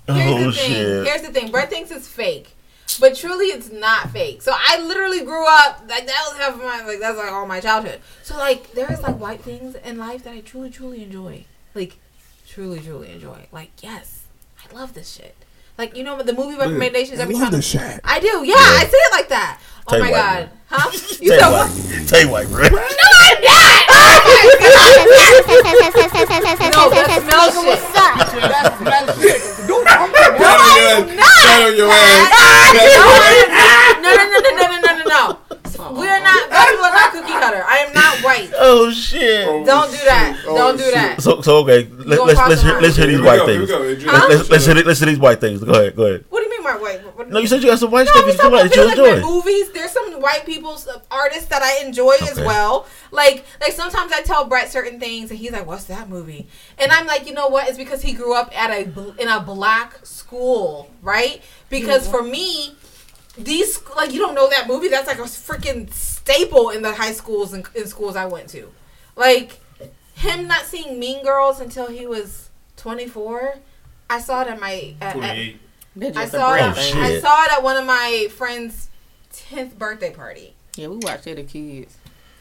Oh 0.08 0.38
the 0.46 0.52
thing. 0.52 0.72
shit! 0.72 1.06
Here's 1.06 1.22
the 1.22 1.28
thing. 1.32 1.50
Brett 1.52 1.70
thinks 1.70 1.90
it's 1.92 2.08
fake, 2.08 2.56
but 2.98 3.14
truly, 3.14 3.46
it's 3.46 3.70
not 3.70 4.10
fake. 4.10 4.42
So 4.42 4.52
I 4.54 4.80
literally 4.80 5.24
grew 5.24 5.46
up 5.46 5.82
like 5.88 6.06
that 6.06 6.24
was 6.28 6.36
half 6.38 6.54
of 6.54 6.60
my 6.60 6.84
like 6.84 6.98
that's 6.98 7.16
like 7.16 7.30
all 7.30 7.46
my 7.46 7.60
childhood. 7.60 8.00
So 8.24 8.36
like 8.36 8.72
there's 8.72 9.00
like 9.02 9.20
white 9.20 9.40
things 9.42 9.76
in 9.76 9.98
life 9.98 10.24
that 10.24 10.34
I 10.34 10.40
truly, 10.40 10.68
truly 10.70 11.04
enjoy. 11.04 11.44
Like 11.74 11.96
truly, 12.48 12.80
truly 12.80 13.12
enjoy. 13.12 13.46
Like 13.52 13.70
yes, 13.82 14.22
I 14.68 14.74
love 14.74 14.94
this 14.94 15.08
shit. 15.12 15.36
Like 15.78 15.96
you 15.96 16.02
know 16.02 16.20
the 16.22 16.32
movie 16.32 16.56
recommendations 16.58 17.20
every 17.20 17.36
time. 17.36 17.60
shit. 17.60 18.00
I 18.02 18.18
do. 18.18 18.44
Yeah, 18.44 18.54
I 18.56 18.84
say 18.90 18.96
it 18.98 19.12
like 19.12 19.28
that. 19.28 19.60
Oh 19.86 19.92
Tay 19.92 20.00
my 20.00 20.10
white, 20.10 20.16
god. 20.16 20.38
man. 20.40 20.50
Huh? 20.70 20.90
You 21.20 21.30
Tay 21.30 21.38
said 21.38 21.50
white, 21.50 21.68
what? 21.68 22.08
Tay 22.08 22.26
white, 22.26 22.48
bro. 22.48 22.62
No, 22.64 22.78
I'm 22.78 23.42
not 23.44 23.89
no, 26.70 26.90
that 26.90 27.20
smells 27.24 27.54
shit. 27.60 27.80
That. 27.94 28.30
Dude, 29.66 29.86
I'm 29.86 30.02
on 30.02 30.12
no, 30.12 31.76
no, 31.76 31.86
No, 34.00 34.10
no, 34.14 34.24
no, 34.30 34.38
no, 34.40 34.56
no, 34.56 34.76
no, 34.80 34.92
no, 34.96 35.04
no. 35.04 35.22
We 35.90 36.06
are 36.06 36.20
not. 36.20 36.48
Black 36.50 36.68
people 36.70 36.84
are 36.84 36.92
not 36.92 37.12
cookie 37.12 37.32
cutter. 37.32 37.64
I 37.66 37.78
am 37.78 37.92
not 37.94 38.18
white. 38.22 38.52
Oh 38.58 38.90
shit! 38.92 39.46
Don't 39.66 39.90
do 39.90 39.96
that. 40.04 40.36
Oh, 40.46 40.56
Don't 40.56 40.76
do 40.76 40.90
that. 40.90 41.20
So, 41.22 41.40
so 41.40 41.58
okay. 41.58 41.88
Let, 41.90 42.26
let's 42.26 42.38
let's 42.48 42.62
hear, 42.62 42.80
let's 42.80 42.96
hear 42.96 43.06
these 43.06 43.20
white 43.20 43.46
things. 43.46 43.70
Let's, 43.70 44.50
let's 44.50 44.66
hear 44.66 45.06
these 45.06 45.18
white 45.18 45.40
things. 45.40 45.64
Go 45.64 45.72
ahead. 45.72 45.96
Go 45.96 46.04
ahead. 46.06 46.24
What 46.28 46.40
do 46.40 46.46
you 46.46 46.49
mean, 46.64 46.80
white? 46.80 47.02
white? 47.04 47.16
What, 47.16 47.28
No, 47.30 47.38
you 47.38 47.46
said 47.46 47.62
you 47.62 47.68
got 47.70 47.78
some 47.78 47.90
white 47.90 48.06
No, 48.06 48.12
stuff 48.12 48.22
I'm 48.22 48.26
you 48.28 48.32
just 48.32 48.42
talking 48.42 48.52
like 48.52 48.66
about 48.66 48.74
that 48.74 48.82
you 48.82 48.88
people 48.90 49.04
like 49.04 49.16
enjoy. 49.16 49.28
movies. 49.28 49.72
There's 49.72 49.90
some 49.90 50.12
white 50.20 50.46
people's 50.46 50.86
uh, 50.86 51.00
artists 51.10 51.46
that 51.46 51.62
I 51.62 51.84
enjoy 51.84 52.14
as 52.22 52.36
well. 52.38 52.86
Like, 53.10 53.44
like 53.60 53.72
sometimes 53.72 54.12
I 54.12 54.22
tell 54.22 54.44
Brett 54.44 54.70
certain 54.70 55.00
things, 55.00 55.30
and 55.30 55.38
he's 55.38 55.50
like, 55.52 55.66
"What's 55.66 55.84
that 55.84 56.08
movie?" 56.08 56.46
And 56.78 56.92
I'm 56.92 57.06
like, 57.06 57.26
you 57.26 57.34
know 57.34 57.48
what? 57.48 57.68
It's 57.68 57.78
because 57.78 58.02
he 58.02 58.12
grew 58.12 58.34
up 58.34 58.56
at 58.56 58.70
a 58.70 58.82
in 59.20 59.28
a 59.28 59.40
black 59.40 60.04
school, 60.06 60.90
right? 61.02 61.42
Because 61.68 62.06
for 62.08 62.22
me, 62.22 62.74
these 63.36 63.80
like 63.96 64.12
you 64.12 64.18
don't 64.18 64.34
know 64.34 64.48
that 64.50 64.68
movie. 64.68 64.88
That's 64.88 65.06
like 65.06 65.18
a 65.18 65.22
freaking 65.22 65.92
staple 65.92 66.70
in 66.70 66.82
the 66.82 66.94
high 66.94 67.12
schools 67.12 67.52
and 67.52 67.66
in 67.74 67.86
schools 67.86 68.16
I 68.16 68.26
went 68.26 68.48
to. 68.50 68.70
Like 69.16 69.60
him 70.14 70.46
not 70.46 70.66
seeing 70.66 70.98
Mean 70.98 71.24
Girls 71.24 71.60
until 71.60 71.88
he 71.88 72.06
was 72.06 72.50
24. 72.76 73.56
I 74.10 74.20
saw 74.20 74.42
it 74.42 74.48
at 74.48 74.60
my 74.60 74.94
at, 75.00 75.08
at, 75.08 75.12
28. 75.14 75.26
They're 75.36 75.60
I 76.16 76.24
saw 76.26 76.54
it. 76.54 76.58
brand 76.74 76.74
Oh. 76.94 77.00
I 77.00 77.18
saw 77.20 77.44
it 77.44 77.52
at 77.52 77.62
one 77.62 77.76
of 77.76 77.84
my 77.86 78.28
friends' 78.30 78.88
tenth 79.32 79.78
birthday 79.78 80.12
party. 80.12 80.54
Yeah, 80.76 80.88
we 80.88 80.96
watched 80.98 81.26
it 81.26 81.38
as 81.38 81.50
kids. 81.50 81.96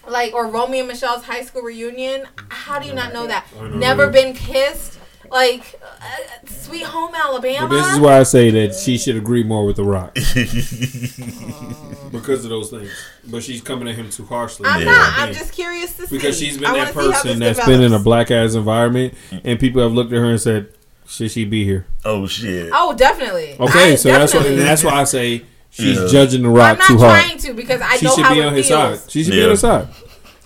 Like 0.08 0.34
or 0.34 0.48
Romy 0.48 0.80
and 0.80 0.88
Michele's 0.88 1.24
high 1.26 1.42
school 1.44 1.62
reunion. 1.64 2.26
How 2.50 2.80
do 2.80 2.88
you 2.88 2.94
not 2.94 3.14
know 3.14 3.28
that? 3.28 3.46
I 3.60 3.62
know 3.68 3.76
Never 3.78 4.10
been 4.10 4.34
kissed. 4.34 4.98
Like 5.30 5.80
uh, 5.84 6.48
Sweet 6.48 6.84
Home 6.86 7.14
Alabama. 7.14 7.68
But 7.68 7.76
this 7.84 7.94
is 7.94 8.00
why 8.00 8.18
I 8.20 8.24
say 8.24 8.50
that 8.50 8.74
she 8.74 8.98
should 8.98 9.16
agree 9.16 9.44
more 9.44 9.64
with 9.66 9.76
The 9.76 9.84
Rock 9.84 10.16
because 12.12 12.44
of 12.46 12.50
those 12.50 12.70
things. 12.72 12.92
But 13.30 13.44
she's 13.44 13.62
coming 13.62 13.88
at 13.88 13.96
him 13.96 14.10
too 14.10 14.26
harshly. 14.26 14.66
I'm 14.68 14.80
Yeah. 14.80 14.86
not. 14.92 15.20
I'm 15.20 15.34
just 15.34 15.54
curious 15.54 15.96
to 15.98 16.08
see. 16.08 16.16
because 16.18 16.40
she's 16.40 16.58
been 16.58 16.66
I 16.68 16.74
that 16.86 16.96
wanna 16.96 17.08
see 17.08 17.12
how 17.12 17.22
person 17.24 17.40
this 17.40 17.58
that's 17.58 17.68
been 17.68 17.82
in 17.82 17.94
a 17.94 18.00
black 18.00 18.32
ass 18.32 18.56
environment, 18.56 19.14
and 19.44 19.60
people 19.60 19.82
have 19.84 19.92
looked 19.92 20.12
at 20.14 20.18
her 20.18 20.26
and 20.32 20.42
said, 20.42 20.74
"Should 21.10 21.32
she 21.32 21.44
be 21.46 21.66
here?" 21.66 21.86
Oh 22.06 22.28
shit! 22.28 22.70
Oh, 22.74 22.94
definitely. 22.96 23.58
Okay, 23.60 23.94
I 23.94 23.96
so 23.96 24.10
that's 24.10 24.34
why 24.34 24.44
that's 24.56 24.84
why 24.84 24.92
I 24.92 25.04
say 25.04 25.44
she's 25.70 26.00
Yeah. 26.00 26.08
judging 26.08 26.44
The 26.44 26.50
rock 26.50 26.80
too 26.80 26.98
hard. 26.98 27.02
I'm 27.02 27.08
not 27.18 27.26
trying 27.26 27.38
to 27.40 27.54
because 27.54 27.82
I 27.82 27.98
she 27.98 28.06
know 28.06 28.16
should 28.16 28.26
how 28.26 28.34
be 28.34 28.40
it 28.40 28.46
on 28.46 28.54
his 28.54 28.68
feels. 28.68 29.00
side. 29.02 29.12
She 29.12 29.24
should 29.24 29.32
be 29.34 29.44
on 29.44 29.50
his 29.50 29.60
side. 29.60 29.88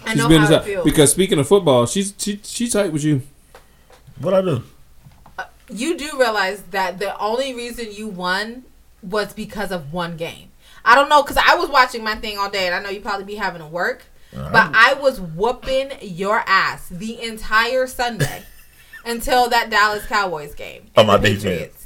I 0.06 0.10
She's 0.10 0.18
know 0.18 0.27
been 0.30 0.41
on 0.41 0.48
how 0.48 0.48
his 0.48 0.49
it 0.49 0.53
side 0.60 0.65
feels. 0.65 0.84
because 0.85 1.11
speaking 1.11 1.40
of 1.40 1.48
football, 1.48 1.85
she's 1.85 2.14
she 2.18 2.40
she 2.44 2.69
tight 2.69 2.91
with 2.91 3.03
you. 3.03 3.22
What 4.19 4.34
I 4.34 4.41
do? 4.41 4.64
Uh, 5.38 5.45
you 5.69 5.98
do 5.98 6.11
realize 6.19 6.61
that 6.72 6.99
the 6.99 7.18
only 7.19 7.53
reason 7.53 7.88
you 7.91 8.07
won 8.07 8.64
was 9.02 9.34
because 9.34 9.72
of 9.72 9.91
one 9.94 10.15
game. 10.18 10.49
I 10.85 10.95
don't 10.95 11.10
know 11.10 11.22
because 11.23 11.38
I 11.38 11.56
was 11.56 11.69
watching 11.69 12.03
my 12.03 12.15
thing 12.15 12.38
all 12.38 12.49
day, 12.49 12.65
and 12.68 12.76
I 12.76 12.81
know 12.81 12.90
you 12.90 12.99
probably 13.02 13.26
be 13.26 13.35
having 13.35 13.61
to 13.61 13.68
work, 13.68 14.03
uh-huh. 14.35 14.49
but 14.52 14.72
I 14.73 14.94
was 14.95 15.19
whooping 15.22 15.91
your 16.02 16.44
ass 16.48 16.88
the 16.90 17.22
entire 17.22 17.88
Sunday 17.88 18.44
until 19.05 19.49
that 19.49 19.69
Dallas 19.69 20.05
Cowboys 20.05 20.53
game. 20.55 20.84
On 20.95 21.01
and 21.01 21.07
my 21.07 21.17
defense. 21.17 21.80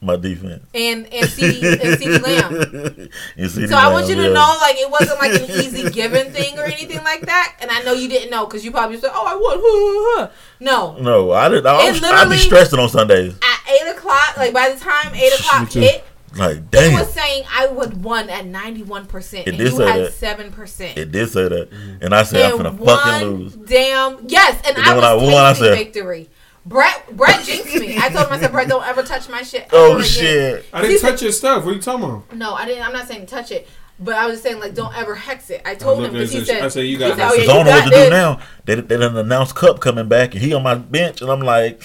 My 0.00 0.16
defense. 0.16 0.62
And 0.74 1.06
and 1.06 1.26
CeeDee 1.26 1.72
and 1.72 1.98
CeeDee 1.98 2.22
Lamb. 2.22 3.08
You 3.38 3.48
see 3.48 3.66
So 3.66 3.74
I 3.76 3.90
want 3.90 4.06
you 4.08 4.14
to 4.16 4.32
know, 4.34 4.58
like, 4.60 4.76
it 4.76 4.90
wasn't 4.90 5.18
like 5.18 5.32
an 5.40 5.50
easy 5.64 5.88
given 5.90 6.30
thing 6.30 6.58
or 6.58 6.64
anything 6.64 7.02
like 7.02 7.22
that. 7.22 7.56
And 7.62 7.70
I 7.70 7.82
know 7.82 7.92
you 7.94 8.08
didn't 8.08 8.30
know 8.30 8.44
because 8.44 8.64
you 8.66 8.70
probably 8.70 8.98
said, 8.98 9.10
"Oh, 9.14 9.24
I 9.26 9.34
won." 9.34 10.30
No, 10.60 10.96
No, 10.98 11.32
I 11.32 11.48
didn't. 11.48 11.66
I, 11.66 11.90
was, 11.90 12.02
I 12.02 12.08
literally- 12.10 12.36
be 12.36 12.42
stressing 12.42 12.78
on 12.78 12.88
Sundays. 12.90 13.34
at 13.34 13.72
eight 13.72 13.90
o'clock, 13.96 14.36
like 14.36 14.52
by 14.52 14.68
the 14.70 14.78
time 14.78 15.14
eight 15.14 15.32
o'clock 15.40 15.70
hit, 15.72 16.04
Like, 16.36 16.56
it 16.58 16.70
damn. 16.70 16.98
was 16.98 17.10
saying 17.12 17.44
I 17.50 17.68
would 17.68 18.02
won 18.04 18.28
at 18.28 18.44
ninety 18.44 18.82
one 18.82 19.06
percent, 19.06 19.46
It 19.46 19.50
and 19.50 19.58
did 19.58 19.72
you 19.72 19.78
say 19.78 19.86
had 19.86 20.00
that. 20.06 20.12
seven 20.12 20.52
percent. 20.52 20.98
It 20.98 21.12
did 21.12 21.30
say 21.30 21.48
that, 21.48 21.70
and 22.02 22.14
I 22.14 22.24
said 22.24 22.50
I'm 22.52 22.58
gonna 22.58 22.76
fucking 22.76 23.28
lose. 23.28 23.54
Damn 23.54 24.18
yes, 24.28 24.60
and, 24.66 24.76
And 24.76 24.84
I 24.86 24.94
when 24.94 25.04
I 25.04 25.14
was 25.14 25.22
won, 25.32 25.44
I 25.44 25.52
said- 25.54 25.78
victory. 25.78 26.28
Brett 26.66 27.16
Brett 27.16 27.44
jinxed 27.44 27.74
me. 27.74 27.98
I 27.98 28.08
told 28.08 28.26
him 28.26 28.32
I 28.32 28.40
said, 28.40 28.52
Brett, 28.52 28.68
don't 28.68 28.86
ever 28.86 29.02
touch 29.02 29.28
my 29.28 29.42
shit. 29.42 29.68
Oh 29.72 29.92
ever 29.92 30.00
again." 30.00 30.08
shit! 30.08 30.66
I 30.72 30.82
didn't 30.82 31.00
touch 31.00 31.22
your 31.22 31.32
stuff. 31.32 31.64
What 31.64 31.72
are 31.72 31.74
you 31.74 31.82
talking 31.82 32.04
about? 32.04 32.32
No, 32.34 32.54
I 32.54 32.64
didn't. 32.64 32.84
I'm 32.86 32.92
not 32.92 33.06
saying 33.06 33.26
touch 33.26 33.50
it, 33.50 33.68
but 34.00 34.14
I 34.14 34.26
was 34.26 34.40
saying 34.40 34.60
like 34.60 34.74
don't 34.74 34.96
ever 34.96 35.14
hex 35.14 35.50
it. 35.50 35.60
I 35.66 35.74
told 35.74 36.00
I 36.00 36.06
him 36.06 36.12
because 36.12 36.32
he 36.32 36.44
said 36.44 36.62
I 36.64 36.68
said, 36.68 36.82
you 36.82 36.92
he 36.92 36.96
got 36.96 37.16
said, 37.16 37.18
this. 37.18 37.32
oh, 37.32 37.34
yeah, 37.34 37.40
Cause 37.40 37.48
I 37.48 37.54
don't 37.54 37.64
know 37.66 37.70
what 37.70 37.84
got 37.84 37.90
to 37.90 38.04
do 38.04 38.10
now. 38.10 38.40
They 38.64 38.74
they 38.76 38.96
done 38.96 39.16
announced 39.16 39.54
Cup 39.54 39.80
coming 39.80 40.08
back, 40.08 40.34
and 40.34 40.42
he 40.42 40.54
on 40.54 40.62
my 40.62 40.74
bench, 40.74 41.20
and 41.20 41.30
I'm 41.30 41.40
like, 41.40 41.82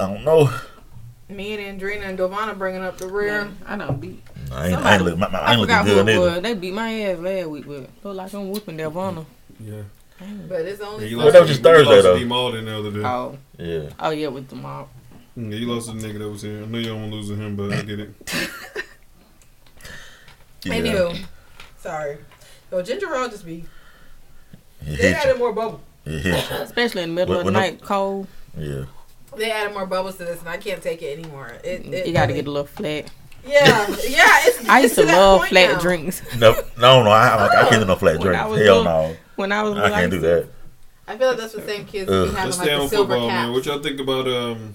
I 0.00 0.06
don't 0.06 0.24
know. 0.24 0.50
Me 1.28 1.54
and 1.54 1.80
Andrina 1.80 2.02
and 2.02 2.18
Dovana 2.18 2.56
bringing 2.56 2.82
up 2.82 2.98
the 2.98 3.08
rear. 3.08 3.50
I 3.66 3.76
don't 3.76 4.00
beat. 4.00 4.22
I 4.52 4.68
ain't, 4.68 4.76
I 4.78 4.94
ain't, 4.94 5.04
look, 5.04 5.18
my, 5.18 5.28
my, 5.28 5.38
I 5.38 5.42
I 5.42 5.52
ain't 5.52 5.60
forgot 5.62 5.86
looking 5.86 5.98
who 5.98 6.04
good 6.04 6.14
it 6.14 6.18
was. 6.18 6.42
They 6.42 6.54
beat 6.54 6.74
my 6.74 6.92
ass 7.00 7.18
last 7.18 7.46
week, 7.48 7.64
but 7.66 7.88
look 8.02 8.16
like 8.16 8.32
I'm 8.34 8.50
whooping 8.50 8.76
Delvana. 8.76 9.24
Yeah. 9.58 9.82
Mm. 10.22 10.48
But 10.48 10.60
it's 10.62 10.80
only 10.80 11.08
you 11.08 11.18
Well, 11.18 11.30
that 11.32 11.40
was 11.40 11.50
just 11.50 11.62
Thursday, 11.62 12.00
though. 12.02 12.14
to 12.14 12.18
D 12.20 12.24
Malden 12.24 12.64
the 12.66 12.78
other 12.78 12.90
day. 12.90 13.02
Oh, 13.04 13.36
Yeah. 13.58 13.90
oh 13.98 14.10
yeah, 14.10 14.28
with 14.28 14.48
the 14.48 14.54
mob. 14.56 14.88
Yeah, 15.36 15.56
you 15.56 15.66
lost 15.72 15.86
the 15.88 15.92
nigga 15.94 16.18
that 16.20 16.28
was 16.28 16.42
here. 16.42 16.62
I 16.62 16.66
know 16.66 16.78
you 16.78 16.86
don't 16.86 17.00
want 17.00 17.12
to 17.12 17.16
lose 17.16 17.28
to 17.30 17.34
him, 17.34 17.56
but 17.56 17.72
I 17.72 17.82
get 17.82 17.98
it. 18.00 18.10
Yeah. 20.64 20.74
Anywho, 20.76 21.18
sorry. 21.78 22.16
Yo, 22.72 22.80
ginger 22.82 23.14
ale 23.14 23.28
just 23.28 23.44
be. 23.44 23.64
It 24.86 24.96
They 24.98 25.12
added 25.14 25.34
you. 25.34 25.38
more 25.38 25.52
bubble. 25.52 25.80
It 26.06 26.20
hit 26.22 26.50
you. 26.50 26.56
Especially 26.56 27.02
in 27.02 27.10
the 27.10 27.14
middle 27.14 27.36
When- 27.36 27.46
of 27.48 27.52
the 27.52 27.52
when 27.52 27.62
I- 27.62 27.70
night, 27.70 27.82
cold. 27.82 28.26
Yeah. 28.56 28.84
They 29.36 29.50
added 29.50 29.74
more 29.74 29.84
bubbles 29.86 30.16
to 30.18 30.24
this, 30.24 30.40
and 30.40 30.48
I 30.48 30.56
can't 30.56 30.82
take 30.82 31.02
it 31.02 31.18
anymore. 31.18 31.52
It, 31.64 31.84
it 31.92 32.06
You 32.06 32.12
got 32.14 32.22
to 32.22 32.26
really- 32.28 32.34
get 32.40 32.46
a 32.46 32.50
little 32.50 32.66
flat. 32.66 33.10
Yeah, 33.46 33.86
yeah. 34.08 34.38
It's, 34.46 34.68
I 34.70 34.78
it's 34.78 34.82
used 34.84 34.94
to 34.94 35.04
that 35.04 35.16
love 35.18 35.46
flat 35.48 35.72
now. 35.72 35.80
drinks. 35.80 36.22
No, 36.38 36.52
no, 36.78 37.02
no. 37.02 37.10
I, 37.10 37.26
I, 37.28 37.66
I 37.66 37.68
can't 37.68 37.82
do 37.82 37.86
no 37.86 37.96
flat 37.96 38.14
When 38.18 38.28
drink. 38.28 38.40
I 38.42 38.46
was 38.46 38.60
Hell 38.62 38.78
little- 38.78 38.84
no. 38.84 39.16
When 39.36 39.52
I 39.52 39.62
was 39.62 39.72
I 39.72 39.82
little, 39.82 39.96
can't 39.96 40.10
do 40.10 40.20
that. 40.20 40.46
I 41.06 41.18
feel 41.18 41.28
like 41.28 41.36
that's 41.38 41.52
the 41.52 41.62
same 41.62 41.84
kids 41.86 42.10
Ugh. 42.10 42.28
who 42.28 42.32
be 42.32 42.36
having 42.36 42.44
Let's 42.46 42.58
like 42.58 42.66
stay 42.66 42.74
the 42.76 42.82
on 42.82 42.88
silver 42.88 43.12
football, 43.12 43.28
man. 43.28 43.46
caps. 43.46 43.54
What 43.54 43.66
y'all 43.66 43.82
think 43.82 44.00
about 44.00 44.28
um 44.28 44.74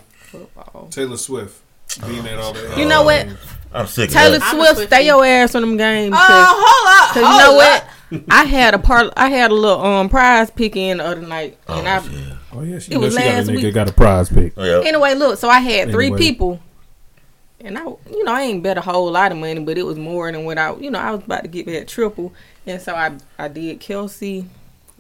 Taylor 0.92 1.18
Swift 1.18 1.62
being 2.06 2.28
at 2.28 2.38
all 2.40 2.54
the 2.54 2.74
You 2.78 2.86
know 2.88 3.04
what? 3.04 3.28
I'm 3.74 3.88
sick 3.88 4.10
of 4.10 4.16
Taylor 4.16 4.38
that. 4.40 4.54
I'm 4.54 4.60
a 4.60 4.66
Swift, 4.74 4.88
stay 4.92 5.02
Swiftie. 5.02 5.06
your 5.08 5.26
ass 5.26 5.56
on 5.56 5.62
them 5.62 5.78
games. 5.78 6.16
Oh, 6.18 6.26
Cause, 6.28 6.48
hold 6.50 6.88
up! 6.88 7.14
'cause 7.14 7.24
hold 7.24 7.34
you 7.34 7.58
know 7.58 7.62
up. 7.62 7.84
what? 7.84 8.24
I 8.32 8.44
had 8.46 8.74
a 8.74 8.80
part. 8.80 9.14
I 9.16 9.30
had 9.30 9.52
a 9.52 9.54
little 9.54 9.84
um 9.84 10.10
prize 10.10 10.50
pick 10.52 10.76
in 10.76 10.98
the 10.98 11.06
other 11.06 11.22
night, 11.22 11.58
Oh, 11.68 11.80
and 11.80 11.88
I. 11.88 12.00
yeah. 12.04 12.36
Oh 12.52 12.62
yeah, 12.64 12.80
she, 12.80 12.92
It 12.92 12.96
know 12.96 13.02
was 13.02 13.14
she 13.14 13.20
got 13.20 13.28
a 13.28 13.36
last 13.38 13.48
nigga 13.50 13.64
week. 13.64 13.74
got 13.74 13.90
a 13.90 13.94
prize 13.94 14.30
pick. 14.30 14.54
Oh, 14.58 14.64
yeah. 14.64 14.88
Anyway, 14.88 15.14
look. 15.14 15.38
So 15.40 15.48
I 15.50 15.60
had 15.60 15.92
three 15.92 16.08
Anyway. 16.08 16.20
people, 16.20 16.60
and 17.62 17.78
I, 17.78 17.84
you 17.84 18.24
know, 18.24 18.34
I 18.34 18.42
ain't 18.44 18.64
bet 18.64 18.78
a 18.80 18.82
whole 18.82 19.12
lot 19.12 19.32
of 19.32 19.38
money, 19.38 19.60
but 19.60 19.78
it 19.78 19.84
was 19.86 19.98
more 20.00 20.32
than 20.32 20.46
what 20.46 20.58
I, 20.58 20.76
you 20.78 20.90
know, 20.90 20.98
I 21.00 21.12
was 21.12 21.22
about 21.24 21.44
to 21.44 21.48
get 21.48 21.68
that 21.68 21.88
triple, 21.88 22.34
and 22.70 22.82
so 22.82 22.94
I, 22.96 23.18
I 23.38 23.48
did 23.48 23.80
Kelce 23.80 24.46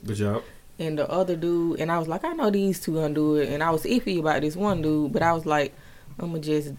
Good 0.05 0.15
job. 0.15 0.43
and 0.79 0.97
the 0.97 1.09
other 1.09 1.35
dude, 1.35 1.79
and 1.79 1.91
I 1.91 1.99
was 1.99 2.07
like, 2.07 2.25
I 2.25 2.33
know 2.33 2.49
these 2.49 2.79
two 2.79 2.95
gonna 2.95 3.13
do 3.13 3.35
it, 3.35 3.49
and 3.49 3.61
I 3.63 3.69
was 3.69 3.83
iffy 3.83 4.19
about 4.19 4.41
this 4.41 4.55
one 4.55 4.81
dude, 4.81 5.13
but 5.13 5.21
I 5.21 5.33
was 5.33 5.45
like, 5.45 5.73
I'm 6.19 6.31
gonna 6.31 6.39
just 6.41 6.73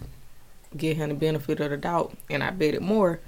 give 0.77 0.97
him 0.97 1.09
the 1.11 1.15
benefit 1.15 1.61
of 1.61 1.71
the 1.71 1.77
doubt, 1.77 2.13
and 2.29 2.43
I 2.43 2.51
bet 2.51 2.75
it 2.75 2.83
more. 2.83 3.21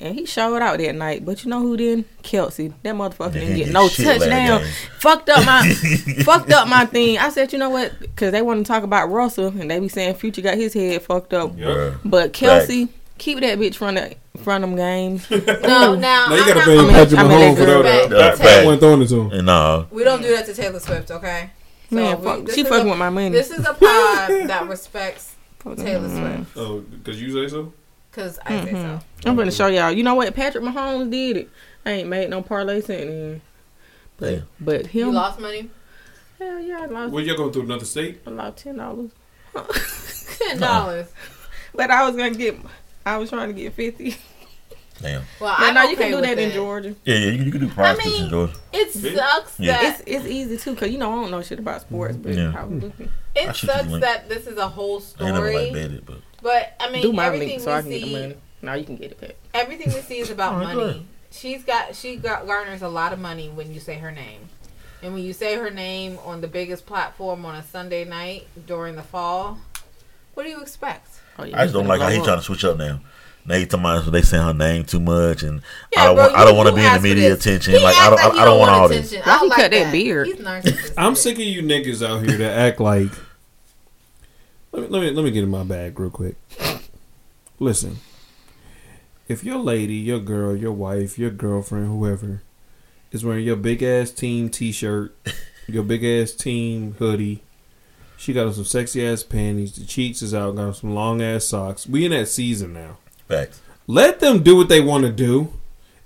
And 0.00 0.16
he 0.18 0.26
showed 0.26 0.60
out 0.62 0.78
that 0.78 0.94
night, 0.96 1.24
but 1.24 1.44
you 1.44 1.50
know 1.50 1.60
who 1.60 1.76
didn't? 1.76 2.22
Kelce. 2.24 2.72
That 2.82 2.94
motherfucker 2.96 3.34
didn't 3.34 3.56
get 3.56 3.68
no 3.72 3.88
touchdown. 3.88 4.64
Fucked 4.98 5.28
up 5.28 5.46
my, 5.46 5.68
fucked 6.24 6.50
up 6.50 6.66
my 6.66 6.86
thing. 6.86 7.18
I 7.18 7.28
said, 7.28 7.52
you 7.52 7.58
know 7.58 7.70
what? 7.70 7.96
Because 8.00 8.32
they 8.32 8.42
want 8.42 8.66
to 8.66 8.72
talk 8.72 8.82
about 8.82 9.10
Russell, 9.10 9.48
and 9.48 9.70
they 9.70 9.78
be 9.78 9.88
saying 9.88 10.14
Future 10.16 10.42
got 10.42 10.56
his 10.56 10.72
head 10.74 11.02
fucked 11.02 11.32
up. 11.34 11.54
Bruh. 11.54 11.98
But 12.04 12.32
Kelce, 12.32 12.88
keep 13.18 13.38
that 13.40 13.58
bitch 13.60 13.76
from 13.76 13.94
the 13.94 14.16
from 14.42 14.62
them 14.62 14.76
games. 14.76 15.28
No, 15.30 15.38
now 15.94 15.96
Now 15.96 16.34
you 16.34 16.42
I'm 16.42 16.46
gotta 16.48 16.54
not 16.54 16.64
pay 16.64 16.76
gonna- 16.76 16.92
Patrick 16.92 17.20
Mahomes 17.20 17.56
for 17.56 17.64
that. 17.64 17.82
do 17.82 17.82
That, 17.82 18.08
that. 18.10 18.38
that 18.38 18.66
one 18.66 18.78
throwing 18.78 19.02
it 19.02 19.08
to 19.08 19.30
him. 19.30 19.44
No. 19.44 19.86
We 19.90 20.04
don't 20.04 20.20
do 20.22 20.28
that 20.36 20.46
to 20.46 20.54
Taylor 20.54 20.80
Swift, 20.80 21.10
okay? 21.10 21.50
So 21.90 21.96
Man, 21.96 22.22
fuck, 22.22 22.44
this 22.46 22.54
she 22.54 22.62
fucking 22.64 22.86
a- 22.86 22.90
with 22.90 22.98
my 22.98 23.10
money. 23.10 23.30
This 23.30 23.50
is 23.50 23.60
a 23.66 23.74
pod 23.74 24.48
that 24.48 24.66
respects 24.68 25.34
Taylor. 25.76 26.08
Swift 26.08 26.56
Oh, 26.56 26.80
because 26.80 27.20
you 27.20 27.32
say 27.32 27.48
so? 27.52 27.72
because 28.10 28.38
I 28.44 28.64
say 28.64 28.72
mm-hmm. 28.72 28.98
so. 28.98 29.30
I'm 29.30 29.36
gonna 29.36 29.50
show 29.50 29.68
y'all. 29.68 29.90
You 29.90 30.02
know 30.02 30.14
what? 30.14 30.34
Patrick 30.34 30.62
Mahomes 30.64 31.10
did 31.10 31.36
it. 31.38 31.50
I 31.86 31.90
ain't 31.92 32.08
made 32.08 32.28
no 32.30 32.42
parlay 32.42 32.80
since 32.82 33.10
then. 33.10 33.40
But 34.18 34.32
Yeah. 34.32 34.40
but 34.60 34.94
You 34.94 35.10
lost 35.12 35.40
money. 35.40 35.70
hell 36.38 36.60
yeah, 36.60 36.80
I 36.82 36.86
lost. 36.86 37.12
Well, 37.12 37.24
you 37.24 37.36
going 37.36 37.52
through 37.52 37.62
another 37.62 37.84
state? 37.86 38.20
I 38.26 38.30
lost 38.30 38.58
ten 38.58 38.76
dollars. 38.76 39.10
Ten 40.38 40.58
dollars. 40.60 41.08
But 41.74 41.90
I 41.90 42.04
was 42.06 42.16
gonna 42.16 42.30
get. 42.34 42.56
I 43.06 43.16
was 43.16 43.30
trying 43.30 43.48
to 43.48 43.54
get 43.54 43.72
fifty. 43.74 44.16
Damn. 45.02 45.22
Well, 45.40 45.54
I 45.56 45.72
know 45.72 45.82
you 45.84 45.96
can 45.96 46.10
do 46.10 46.16
with 46.16 46.24
that 46.24 46.38
in 46.38 46.52
Georgia. 46.52 46.94
Yeah, 47.04 47.16
yeah. 47.16 47.30
You, 47.32 47.42
you 47.44 47.50
can 47.52 47.60
do 47.60 47.68
PrizePicks 47.68 48.04
mean, 48.04 48.24
in 48.24 48.30
Georgia. 48.30 48.54
It 48.72 48.92
sucks 48.92 49.58
Yeah. 49.60 49.82
that 49.82 50.00
It's 50.00 50.02
it's 50.06 50.26
easy 50.26 50.56
too, 50.56 50.74
cause 50.76 50.90
you 50.90 50.98
know 50.98 51.10
I 51.12 51.14
don't 51.16 51.30
know 51.30 51.42
shit 51.42 51.58
about 51.58 51.80
sports, 51.82 52.16
but 52.16 52.34
Yeah. 52.34 52.54
I 52.56 52.64
was 52.64 52.82
looking. 52.82 53.08
It 53.34 53.54
sucks 53.56 53.90
that 54.00 54.28
this 54.28 54.46
is 54.46 54.56
a 54.58 54.68
whole 54.68 55.02
I 55.20 55.24
ain't 55.24 55.34
never 55.34 55.46
like 55.52 55.66
story. 55.66 55.70
bet 55.72 55.90
it, 55.90 56.06
but 56.06 56.18
But 56.42 56.72
I 56.80 56.90
mean, 56.90 57.02
Do 57.02 57.12
my 57.12 57.26
everything 57.26 57.48
link 57.48 57.60
so 57.62 57.72
I 57.72 57.80
we 57.80 57.82
can 57.82 57.90
get 57.90 58.00
the 58.00 58.06
see, 58.06 58.12
money. 58.22 58.36
Now 58.62 58.74
you 58.74 58.84
can 58.84 58.96
get 58.96 59.10
it 59.12 59.20
back. 59.20 59.34
everything 59.54 59.92
we 59.92 60.00
see 60.00 60.18
is 60.18 60.30
about 60.36 60.54
Alright, 60.54 60.76
money. 60.76 60.92
good. 60.92 61.06
She's 61.32 61.64
got 61.64 61.96
she 61.96 62.16
got 62.16 62.46
garners 62.46 62.82
a 62.82 62.88
lot 62.88 63.12
of 63.12 63.18
money 63.18 63.48
when 63.48 63.72
you 63.74 63.80
say 63.80 63.98
her 63.98 64.12
name, 64.12 64.40
and 65.02 65.14
when 65.14 65.22
you 65.24 65.32
say 65.32 65.56
her 65.56 65.70
name 65.70 66.18
on 66.24 66.40
the 66.42 66.48
biggest 66.48 66.84
platform 66.86 67.44
on 67.46 67.54
a 67.56 67.62
Sunday 67.62 68.04
night 68.04 68.46
during 68.66 68.96
the 68.96 69.02
fall, 69.02 69.58
what 70.34 70.44
do 70.44 70.50
you 70.50 70.60
expect? 70.60 71.08
Oh, 71.38 71.44
yeah, 71.44 71.58
I 71.58 71.64
just 71.64 71.72
don't 71.72 71.86
like 71.86 72.00
how 72.00 72.06
gonna 72.06 72.12
he 72.12 72.18
blow 72.18 72.26
trying 72.26 72.38
to 72.38 72.44
switch 72.44 72.64
up 72.64 72.76
now. 72.76 73.00
Now 73.44 73.56
he 73.56 73.66
talking 73.66 73.80
about 73.84 74.10
they 74.12 74.22
saying 74.22 74.42
her 74.44 74.54
name 74.54 74.84
too 74.84 75.00
much, 75.00 75.42
and 75.42 75.62
Yeah, 75.92 76.02
I 76.02 76.04
don't 76.06 76.14
bro, 76.16 76.24
want 76.26 76.36
I 76.36 76.44
don't 76.44 76.56
want 76.56 76.68
to 76.68 76.74
be 76.74 76.84
in 76.84 76.92
the 76.92 77.00
media 77.00 77.30
this. 77.30 77.40
attention. 77.44 77.74
He 77.74 77.80
Like 77.82 77.96
I 77.96 78.10
don't 78.10 78.20
I, 78.20 78.42
I 78.42 78.44
don't 78.44 78.58
want 78.58 78.70
all 78.70 78.88
this. 78.88 79.12
Why 79.12 79.18
I 79.20 79.22
he 79.22 79.24
don't 79.40 79.50
cut 79.50 79.62
like 79.62 79.70
that 79.72 79.92
beard? 79.92 80.26
He's. 80.28 80.92
I'm 80.96 81.14
sick 81.16 81.34
of 81.34 81.40
you 81.44 81.62
niggas 81.62 82.06
out 82.06 82.24
here 82.28 82.38
that 82.38 82.56
act 82.58 82.80
like. 82.80 83.10
Let 84.70 84.82
me, 84.82 84.88
let 84.88 85.02
me 85.02 85.10
let 85.10 85.24
me 85.24 85.30
get 85.32 85.42
in 85.42 85.50
my 85.50 85.64
bag 85.64 85.98
real 85.98 86.10
quick. 86.10 86.36
Listen, 87.58 87.98
if 89.28 89.44
your 89.44 89.58
lady, 89.58 89.94
your 89.96 90.18
girl, 90.20 90.56
your 90.56 90.72
wife, 90.72 91.18
your 91.18 91.30
girlfriend, 91.30 91.88
whoever, 91.88 92.42
is 93.10 93.24
wearing 93.24 93.44
your 93.44 93.56
big 93.56 93.82
ass 93.82 94.10
team 94.10 94.48
T-shirt, 94.48 95.14
your 95.66 95.82
big 95.82 96.04
ass 96.04 96.32
team 96.32 96.94
hoodie, 96.98 97.42
she 98.16 98.32
got 98.32 98.46
on 98.46 98.54
some 98.54 98.64
sexy 98.64 99.06
ass 99.06 99.22
panties, 99.22 99.74
the 99.76 99.84
cheeks 99.84 100.22
is 100.22 100.32
out, 100.34 100.56
got 100.56 100.64
on 100.68 100.74
some 100.74 100.94
long 100.94 101.20
ass 101.22 101.44
socks. 101.44 101.86
We 101.86 102.04
in 102.04 102.12
that 102.12 102.26
season 102.28 102.72
now. 102.72 102.96
Facts. 103.32 103.60
Let 103.86 104.20
them 104.20 104.42
do 104.42 104.56
what 104.56 104.68
they 104.68 104.80
want 104.80 105.04
to 105.04 105.12
do. 105.12 105.52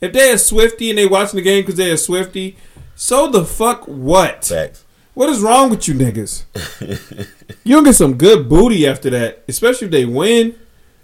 If 0.01 0.13
they 0.13 0.31
a 0.31 0.37
Swiftie 0.37 0.91
and 0.91 0.99
they 0.99 1.07
watching 1.07 1.37
the 1.37 1.43
game 1.43 1.63
because 1.63 1.77
they 1.77 1.91
a 1.91 1.95
Swiftie, 1.95 2.55
so 2.95 3.29
the 3.29 3.45
fuck 3.45 3.85
what? 3.87 4.45
Facts. 4.45 4.85
What 5.15 5.29
is 5.31 5.41
wrong 5.41 5.71
with 5.71 5.89
you 5.89 5.95
niggas? 5.95 6.45
you 7.65 7.75
don't 7.75 7.85
get 7.85 7.95
some 7.95 8.17
good 8.17 8.49
booty 8.49 8.87
after 8.87 9.11
that, 9.11 9.43
especially 9.49 9.87
if 9.87 9.91
they 9.91 10.05
win. 10.05 10.55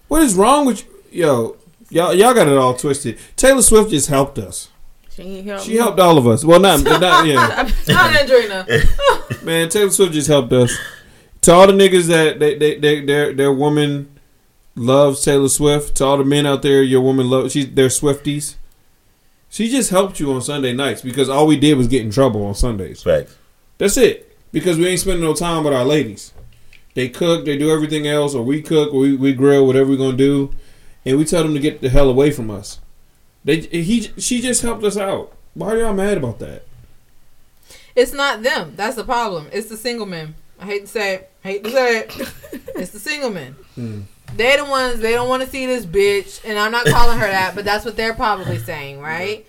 What 0.09 0.23
is 0.23 0.35
wrong 0.35 0.67
with 0.67 0.85
you? 0.85 1.25
Yo, 1.25 1.57
y'all, 1.91 2.15
y'all 2.15 2.35
got 2.35 2.47
it 2.47 2.57
all 2.57 2.75
twisted. 2.75 3.19
Taylor 3.37 3.63
Swift 3.63 3.91
just 3.91 4.09
helped 4.09 4.39
us. 4.39 4.69
She 5.11 5.23
ain't 5.23 5.47
help 5.47 5.63
She 5.63 5.77
helped 5.77 5.99
all 5.99 6.19
of 6.19 6.27
us. 6.27 6.45
Well, 6.45 6.61
not, 6.61 6.83
not 6.85 7.27
yeah. 7.27 7.35
Not 7.89 8.13
Andrina. 8.13 9.43
Man, 9.43 9.69
Taylor 9.69 9.91
Swift 9.91 10.13
just 10.13 10.29
helped 10.29 10.53
us. 10.53 10.73
To 11.43 11.53
all 11.53 11.67
the 11.67 11.73
niggas 11.73 12.07
that 12.07 12.39
they, 12.39 12.57
they, 12.57 12.79
they 12.79 13.05
their 13.05 13.33
their 13.35 13.53
woman 13.53 14.12
loves 14.75 15.25
Taylor 15.25 15.49
Swift. 15.49 15.97
To 15.97 16.05
all 16.05 16.19
the 16.19 16.25
men 16.25 16.47
out 16.47 16.63
there, 16.63 16.83
your 16.83 17.01
woman 17.01 17.29
loves 17.29 17.53
she's 17.53 17.73
they're 17.73 17.89
Swifties. 17.89 18.57
She 19.49 19.69
just 19.69 19.91
helped 19.91 20.19
you 20.19 20.33
on 20.33 20.41
Sunday 20.41 20.73
nights 20.73 21.03
because 21.03 21.29
all 21.29 21.47
we 21.47 21.59
did 21.59 21.77
was 21.77 21.87
get 21.87 22.03
in 22.03 22.11
trouble 22.11 22.45
on 22.47 22.55
Sundays. 22.55 23.05
Right. 23.05 23.29
That's 23.79 23.97
it. 23.97 24.37
Because 24.51 24.79
we 24.79 24.87
ain't 24.87 25.01
spending 25.01 25.25
no 25.25 25.35
time 25.35 25.65
with 25.65 25.75
our 25.75 25.85
ladies. 25.85 26.33
They 26.95 27.09
cook, 27.09 27.45
they 27.45 27.57
do 27.57 27.71
everything 27.71 28.07
else, 28.07 28.35
or 28.35 28.43
we 28.43 28.61
cook, 28.61 28.93
or 28.93 29.01
we, 29.01 29.17
we 29.17 29.33
grill, 29.33 29.67
whatever 29.67 29.91
we're 29.91 29.97
gonna 29.97 30.17
do, 30.17 30.55
and 31.07 31.17
we 31.17 31.25
tell 31.25 31.43
them 31.43 31.55
to 31.55 31.61
get 31.61 31.81
the 31.81 31.89
hell 31.89 32.09
away 32.09 32.31
from 32.31 32.51
us. 32.51 32.81
They 33.45 33.61
he 33.61 34.11
she 34.19 34.41
just 34.41 34.63
helped 34.63 34.85
us 34.85 34.97
out. 34.97 35.35
Why 35.55 35.73
are 35.73 35.79
y'all 35.79 35.95
mad 35.95 36.19
about 36.19 36.39
that? 36.39 36.65
It's 37.95 38.13
not 38.13 38.43
them. 38.43 38.75
That's 38.77 38.97
the 38.97 39.05
problem. 39.05 39.49
It's 39.53 39.69
the 39.69 39.77
single 39.77 40.07
men. 40.07 40.35
I 40.59 40.67
hate 40.67 40.83
to 40.83 40.87
say 40.87 41.15
it. 41.15 41.31
Hate 41.43 41.65
to 41.65 41.71
say 41.71 41.99
it, 41.99 42.17
it's 42.77 42.93
the 42.93 42.99
single 42.99 43.31
men. 43.31 43.57
Mm. 43.77 44.05
They're 44.37 44.59
the 44.59 44.65
ones 44.65 45.01
they 45.01 45.13
don't 45.13 45.29
want 45.29 45.43
to 45.43 45.49
see 45.49 45.67
this 45.67 45.85
bitch, 45.85 46.41
and 46.45 46.59
I'm 46.59 46.73
not 46.73 46.87
calling 46.87 47.19
her 47.19 47.27
that, 47.27 47.55
but 47.55 47.65
that's 47.65 47.85
what 47.85 47.97
they're 47.97 48.15
probably 48.15 48.59
saying, 48.59 49.01
right? 49.01 49.47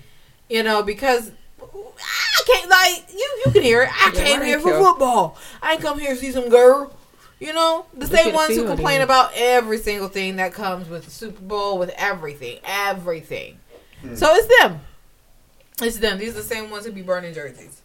You 0.49 0.63
know, 0.63 0.83
because 0.83 1.31
I 1.61 2.41
can't 2.45 2.69
like 2.69 3.05
you. 3.13 3.41
You 3.45 3.51
can 3.51 3.63
hear 3.63 3.83
it. 3.83 3.89
I 3.91 4.11
Yeah, 4.13 4.23
came 4.23 4.39
right, 4.39 4.47
here 4.47 4.59
for 4.59 4.71
football. 4.77 5.37
I 5.61 5.73
ain't 5.73 5.81
come 5.81 5.99
here 5.99 6.13
to 6.13 6.19
see 6.19 6.31
some 6.31 6.49
girl. 6.49 6.95
You 7.39 7.53
know, 7.53 7.85
the 7.93 8.07
Look 8.07 8.15
same 8.15 8.33
ones 8.33 8.55
who 8.55 8.65
complain 8.65 8.99
then. 8.99 9.01
about 9.01 9.31
every 9.35 9.77
single 9.77 10.07
thing 10.07 10.37
that 10.37 10.53
comes 10.53 10.87
with 10.87 11.05
the 11.05 11.11
Super 11.11 11.41
Bowl, 11.41 11.77
with 11.77 11.89
everything, 11.97 12.59
everything. 12.63 13.59
So 14.15 14.33
it's 14.33 14.59
them. 14.59 14.79
It's 15.81 15.97
them. 15.97 16.19
These 16.19 16.31
are 16.31 16.37
the 16.37 16.43
same 16.43 16.69
ones 16.69 16.85
who 16.85 16.91
be 16.91 17.01
burning 17.01 17.33
jerseys. 17.33 17.81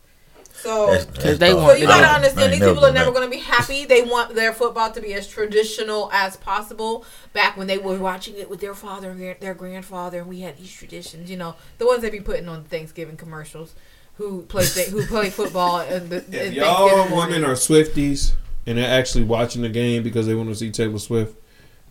So 0.60 0.98
Because 1.12 1.38
they 1.38 1.54
want 1.54 1.66
so 1.68 1.72
you 1.74 1.80
the 1.82 1.86
gotta 1.86 2.02
dog. 2.02 2.16
understand 2.16 2.52
these 2.52 2.60
people 2.60 2.84
are 2.84 2.92
never 2.92 3.06
never 3.06 3.12
gonna 3.12 3.30
be 3.30 3.38
happy. 3.38 3.84
They 3.84 4.02
want 4.02 4.34
their 4.34 4.52
football 4.52 4.90
to 4.90 5.00
be 5.00 5.14
as 5.14 5.26
traditional 5.28 6.10
as 6.12 6.36
possible. 6.36 7.04
Back 7.32 7.56
when 7.56 7.66
they 7.68 7.78
were 7.78 7.96
watching 7.96 8.36
it 8.36 8.50
with 8.50 8.60
their 8.60 8.74
father 8.74 9.10
and 9.10 9.20
their- 9.20 9.36
their 9.38 9.54
grandfather, 9.54 10.18
and 10.18 10.28
we 10.28 10.40
had 10.40 10.58
these 10.58 10.72
traditions. 10.72 11.30
You 11.30 11.36
know, 11.36 11.54
the 11.78 11.86
ones 11.86 12.02
they 12.02 12.10
be 12.10 12.20
putting 12.20 12.48
on 12.48 12.64
Thanksgiving 12.64 13.16
commercials, 13.16 13.74
who 14.16 14.42
play 14.42 14.66
who 14.90 15.06
play 15.06 15.30
football 15.30 15.78
and 15.80 16.10
the 16.10 16.16
If 16.30 16.34
and 16.34 16.54
y'all 16.54 16.88
Thanksgiving 16.88 17.16
women 17.16 17.30
morning. 17.42 17.44
are 17.44 17.54
Swifties 17.54 18.32
and 18.66 18.78
they're 18.78 18.90
actually 18.98 19.24
watching 19.24 19.62
the 19.62 19.68
game 19.68 20.02
because 20.02 20.26
they 20.26 20.34
want 20.34 20.48
to 20.48 20.54
see 20.56 20.70
Taylor 20.70 20.98
Swift, 20.98 21.36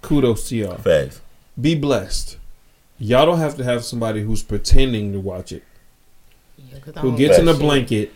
kudos 0.01 0.49
to 0.49 0.57
y'all. 0.57 0.77
Facts. 0.77 1.21
Be 1.59 1.73
blessed. 1.73 2.37
Y'all 2.99 3.25
don't 3.25 3.39
have 3.39 3.55
to 3.57 3.63
have 3.63 3.85
somebody 3.85 4.21
who's 4.23 4.43
pretending 4.43 5.13
to 5.13 5.19
watch 5.19 5.51
it. 5.53 5.63
Yeah, 6.57 6.79
'cause 6.79 6.93
I 6.97 6.99
Who 7.01 7.15
gets 7.17 7.37
in 7.37 7.45
the 7.45 7.53
Facts. 7.53 7.61
blanket, 7.63 8.11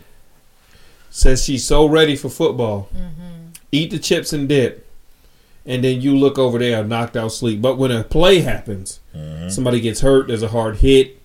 says 1.14 1.44
she's 1.44 1.64
so 1.64 1.86
ready 1.86 2.16
for 2.16 2.28
football, 2.28 2.88
Mm-hmm. 2.96 3.48
eat 3.70 3.90
the 3.90 3.98
chips 3.98 4.32
and 4.32 4.48
dip, 4.48 4.86
and 5.66 5.84
then 5.84 6.00
you 6.00 6.16
look 6.16 6.38
over 6.38 6.58
there 6.58 6.82
knocked 6.82 7.16
out 7.16 7.30
sleep. 7.32 7.60
But 7.62 7.76
when 7.78 7.90
a 7.92 8.02
play 8.02 8.40
happens, 8.40 8.98
Mhm. 9.16 9.50
somebody 9.52 9.80
gets 9.80 10.00
hurt, 10.00 10.28
there's 10.28 10.42
a 10.42 10.48
hard 10.48 10.78
hit, 10.78 11.18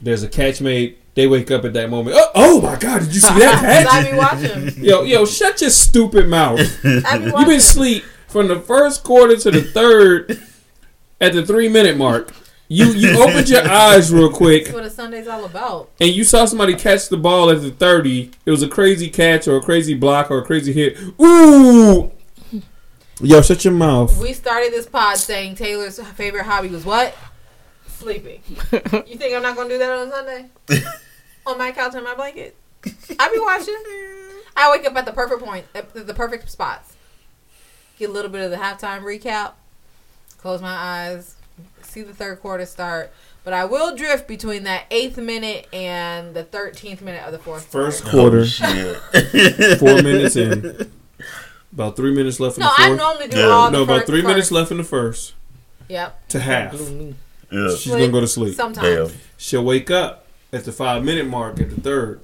there's 0.00 0.22
a 0.22 0.28
catch 0.28 0.60
made, 0.60 0.96
they 1.14 1.26
wake 1.26 1.50
up 1.50 1.64
at 1.64 1.72
that 1.74 1.90
moment. 1.90 2.16
Oh, 2.18 2.30
oh 2.34 2.60
my 2.60 2.76
God, 2.76 3.00
did 3.02 3.14
you 3.14 3.20
see 3.20 3.38
that 3.40 3.86
I 3.90 4.02
catch? 4.02 4.10
be 4.10 4.16
watching. 4.16 4.84
yo, 4.84 5.02
yo, 5.02 5.24
shut 5.26 5.60
your 5.60 5.70
stupid 5.70 6.28
mouth. 6.28 6.60
I 6.84 7.18
be 7.18 7.24
You've 7.24 7.46
been 7.48 7.60
sleep 7.60 8.04
from 8.28 8.48
the 8.48 8.58
first 8.60 9.02
quarter 9.04 9.36
to 9.36 9.50
the 9.50 9.62
third 9.62 10.40
at 11.20 11.32
the 11.32 11.44
three 11.44 11.68
minute 11.68 11.96
mark. 11.96 12.32
You 12.68 12.86
you 12.92 13.22
opened 13.22 13.48
your 13.48 13.68
eyes 13.70 14.12
real 14.12 14.30
quick 14.32 14.64
That's 14.64 14.74
what 14.74 14.84
a 14.84 14.90
Sunday's 14.90 15.28
all 15.28 15.44
about. 15.44 15.90
and 16.00 16.10
you 16.10 16.24
saw 16.24 16.44
somebody 16.46 16.74
catch 16.74 17.08
the 17.08 17.16
ball 17.16 17.50
at 17.50 17.60
the 17.60 17.70
30. 17.70 18.30
It 18.46 18.50
was 18.50 18.62
a 18.62 18.68
crazy 18.68 19.10
catch 19.10 19.46
or 19.46 19.56
a 19.56 19.62
crazy 19.62 19.94
block 19.94 20.30
or 20.30 20.38
a 20.38 20.44
crazy 20.44 20.72
hit. 20.72 20.96
Ooh! 21.20 22.10
Yo, 23.20 23.42
shut 23.42 23.64
your 23.64 23.74
mouth. 23.74 24.18
We 24.20 24.32
started 24.32 24.72
this 24.72 24.86
pod 24.86 25.18
saying 25.18 25.54
Taylor's 25.56 26.00
favorite 26.00 26.44
hobby 26.44 26.68
was 26.68 26.84
what? 26.84 27.14
Sleeping. 27.86 28.40
you 28.48 29.16
think 29.16 29.34
I'm 29.36 29.42
not 29.42 29.56
gonna 29.56 29.68
do 29.68 29.78
that 29.78 29.90
on 29.90 30.10
Sunday? 30.10 30.46
on 31.46 31.58
my 31.58 31.70
couch 31.70 31.94
and 31.94 32.04
my 32.04 32.14
blanket? 32.14 32.56
I 33.18 33.30
be 33.32 33.38
watching. 33.38 33.74
I 34.56 34.70
wake 34.70 34.86
up 34.86 34.96
at 34.96 35.04
the 35.06 35.12
perfect 35.12 35.42
point, 35.42 35.66
at 35.74 35.92
the 35.94 36.14
perfect 36.14 36.50
spots. 36.50 36.96
Get 37.98 38.10
a 38.10 38.12
little 38.12 38.30
bit 38.30 38.42
of 38.42 38.50
the 38.50 38.56
halftime 38.56 39.02
recap. 39.02 39.52
Close 40.38 40.60
my 40.60 40.74
eyes. 40.74 41.36
See 41.94 42.02
the 42.02 42.12
third 42.12 42.40
quarter 42.40 42.66
start. 42.66 43.12
But 43.44 43.52
I 43.52 43.66
will 43.66 43.94
drift 43.94 44.26
between 44.26 44.64
that 44.64 44.86
eighth 44.90 45.16
minute 45.16 45.68
and 45.72 46.34
the 46.34 46.42
thirteenth 46.42 47.00
minute 47.00 47.22
of 47.24 47.30
the 47.30 47.38
fourth. 47.38 47.66
First 47.66 48.04
quarter. 48.04 48.44
quarter, 48.58 49.00
Oh, 49.12 49.76
four 49.78 50.02
minutes 50.02 50.34
in. 50.34 50.90
About 51.72 51.94
three 51.94 52.12
minutes 52.12 52.40
left 52.40 52.56
in 52.56 52.62
No, 52.64 52.70
the 52.76 52.82
I 52.82 52.94
normally 52.96 53.28
do 53.28 53.38
Yeah. 53.38 53.44
all 53.46 53.66
the 53.70 53.76
no, 53.78 53.82
about 53.84 53.98
first- 53.98 54.06
three 54.08 54.22
minutes 54.22 54.50
left 54.50 54.72
in 54.72 54.78
the 54.78 54.84
first 54.84 55.34
Yep. 55.88 56.28
to 56.30 56.40
half. 56.40 56.72
Yeah. 57.52 57.68
She's 57.76 57.92
gonna 57.92 58.08
go 58.08 58.20
to 58.20 58.26
sleep. 58.26 58.56
Sometimes. 58.56 59.12
Damn. 59.12 59.18
She'll 59.36 59.62
wake 59.64 59.88
up 59.90 60.26
at 60.52 60.64
the 60.64 60.72
five 60.72 61.04
minute 61.04 61.26
mark 61.28 61.60
at 61.60 61.70
the 61.70 61.80
third. 61.80 62.20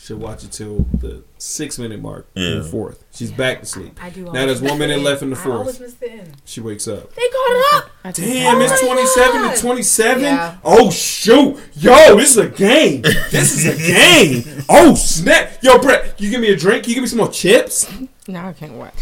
She'll 0.00 0.16
watch 0.16 0.44
it 0.44 0.52
till 0.52 0.86
the 0.94 1.24
six 1.38 1.76
minute 1.78 2.00
mark 2.00 2.28
in 2.36 2.42
Yeah. 2.42 2.54
the 2.60 2.64
fourth. 2.64 3.04
She's 3.12 3.32
back 3.32 3.60
to 3.60 3.66
sleep. 3.66 3.98
I 4.02 4.10
do. 4.10 4.22
Now 4.22 4.28
always 4.28 4.46
there's 4.46 4.62
one 4.62 4.78
minute 4.78 5.00
left 5.00 5.22
in 5.22 5.28
end. 5.32 5.36
the 5.36 5.40
I 5.50 5.52
always 5.52 5.76
fourth. 5.76 5.80
miss 5.80 5.94
the 5.94 6.12
end. 6.12 6.32
She 6.44 6.60
wakes 6.60 6.86
up. 6.86 7.12
They 7.14 7.22
caught 7.28 7.50
it 7.50 7.74
up. 7.74 7.90
I 8.04 8.12
Damn, 8.12 8.56
Oh 8.56 8.60
it's 8.60 8.80
27 8.80 9.42
God. 9.42 9.54
to 9.56 9.60
27? 9.60 10.22
Yeah. 10.22 10.56
Oh, 10.64 10.90
shoot. 10.90 11.58
Yo, 11.74 12.16
this 12.16 12.30
is 12.30 12.36
a 12.38 12.48
game. 12.48 13.02
This 13.02 13.52
is 13.52 13.66
a 13.66 13.76
game. 14.46 14.64
Oh, 14.68 14.94
snap. 14.94 15.50
Yo, 15.62 15.78
Brett, 15.78 16.18
you 16.20 16.30
give 16.30 16.40
me 16.40 16.52
a 16.52 16.56
drink? 16.56 16.86
You 16.86 16.94
give 16.94 17.02
me 17.02 17.08
some 17.08 17.18
more 17.18 17.28
chips? 17.28 17.90
No, 18.28 18.46
I 18.46 18.52
can't 18.52 18.74
watch. 18.74 18.94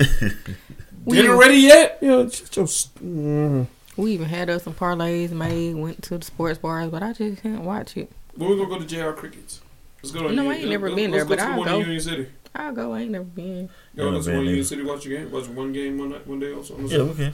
it. 0.00 0.32
We 1.04 1.16
Dinner 1.18 1.28
even- 1.28 1.38
ready 1.38 1.58
yet? 1.58 1.98
Yo, 2.02 2.28
shut 2.28 2.56
your... 2.56 2.66
mm. 2.66 3.66
We 3.96 4.10
even 4.12 4.28
had 4.28 4.50
us 4.50 4.64
some 4.64 4.74
parlays 4.74 5.30
made, 5.30 5.76
went 5.76 6.02
to 6.04 6.18
the 6.18 6.24
sports 6.24 6.58
bars, 6.58 6.90
but 6.90 7.02
I 7.02 7.12
just 7.12 7.42
can't 7.42 7.62
watch 7.62 7.96
it. 7.96 8.10
When 8.34 8.50
we 8.50 8.56
gonna 8.56 8.68
go 8.68 8.78
to 8.78 8.84
JR 8.84 9.10
Crickets? 9.12 9.60
Let's 10.06 10.14
go 10.22 10.28
to 10.28 10.34
No, 10.34 10.42
I 10.42 10.44
Union- 10.44 10.60
ain't 10.60 10.70
never 10.70 10.88
let's- 10.88 10.96
been 11.02 11.10
let's 11.10 11.12
there, 11.12 11.24
go 11.24 11.28
but 11.28 11.36
to 11.36 11.42
I'll 11.50 11.58
one 11.58 11.68
go. 11.68 11.78
Union 11.78 12.00
City. 12.00 12.26
I'll 12.54 12.72
go. 12.72 12.92
I 12.94 13.00
ain't 13.00 13.10
never 13.10 13.24
been. 13.24 13.68
Yo, 13.94 14.04
Never 14.04 14.10
let's 14.16 14.26
been 14.26 14.34
go 14.36 14.40
to 14.42 14.46
Union. 14.46 14.64
City, 14.64 14.82
watch 14.84 15.06
a 15.06 15.08
game. 15.08 15.30
Watch 15.32 15.46
one 15.48 15.72
game 15.72 15.98
one 15.98 16.10
night, 16.10 16.26
one 16.26 16.38
day 16.38 16.52
also. 16.52 16.78
Yeah, 16.78 17.02
we 17.02 17.14
can. 17.14 17.24
I 17.26 17.32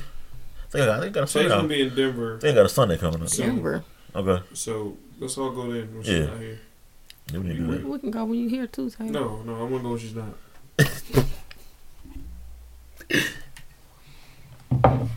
think 0.71 0.83
I 0.83 0.87
got, 0.87 0.89
I 0.89 1.01
think 1.03 1.17
I 1.17 1.21
got 1.21 1.25
a 1.25 1.27
Sunday. 1.27 1.49
gonna 1.51 1.65
I 1.65 1.67
be 1.67 1.83
in 1.83 1.95
Denver, 1.95 2.39
think 2.41 2.53
I 2.53 2.55
got 2.57 2.67
a 2.67 2.69
Sunday 2.71 2.97
coming 2.97 3.23
up. 3.23 3.29
So- 3.29 3.43
Denver. 3.43 3.85
Okay. 4.17 4.43
so 4.55 4.97
let's 5.21 5.37
all 5.39 5.51
go 5.51 5.71
there 5.71 5.85
when 5.85 6.03
she's 6.03 6.13
Yeah. 6.19 6.27
not 6.27 6.39
here. 6.41 6.59
Yeah, 7.33 7.39
we 7.41 7.61
We, 7.61 7.77
we 7.85 7.99
can 7.99 8.11
go 8.11 8.25
when 8.25 8.39
you 8.39 8.49
here 8.49 8.67
too, 8.67 8.89
Taylor. 8.91 9.11
No, 9.11 9.43
no, 9.43 9.61
I 9.61 9.63
wanna 9.65 9.83
go 9.83 9.91
when 9.91 9.99
she's 9.99 10.15
not. 10.15 10.35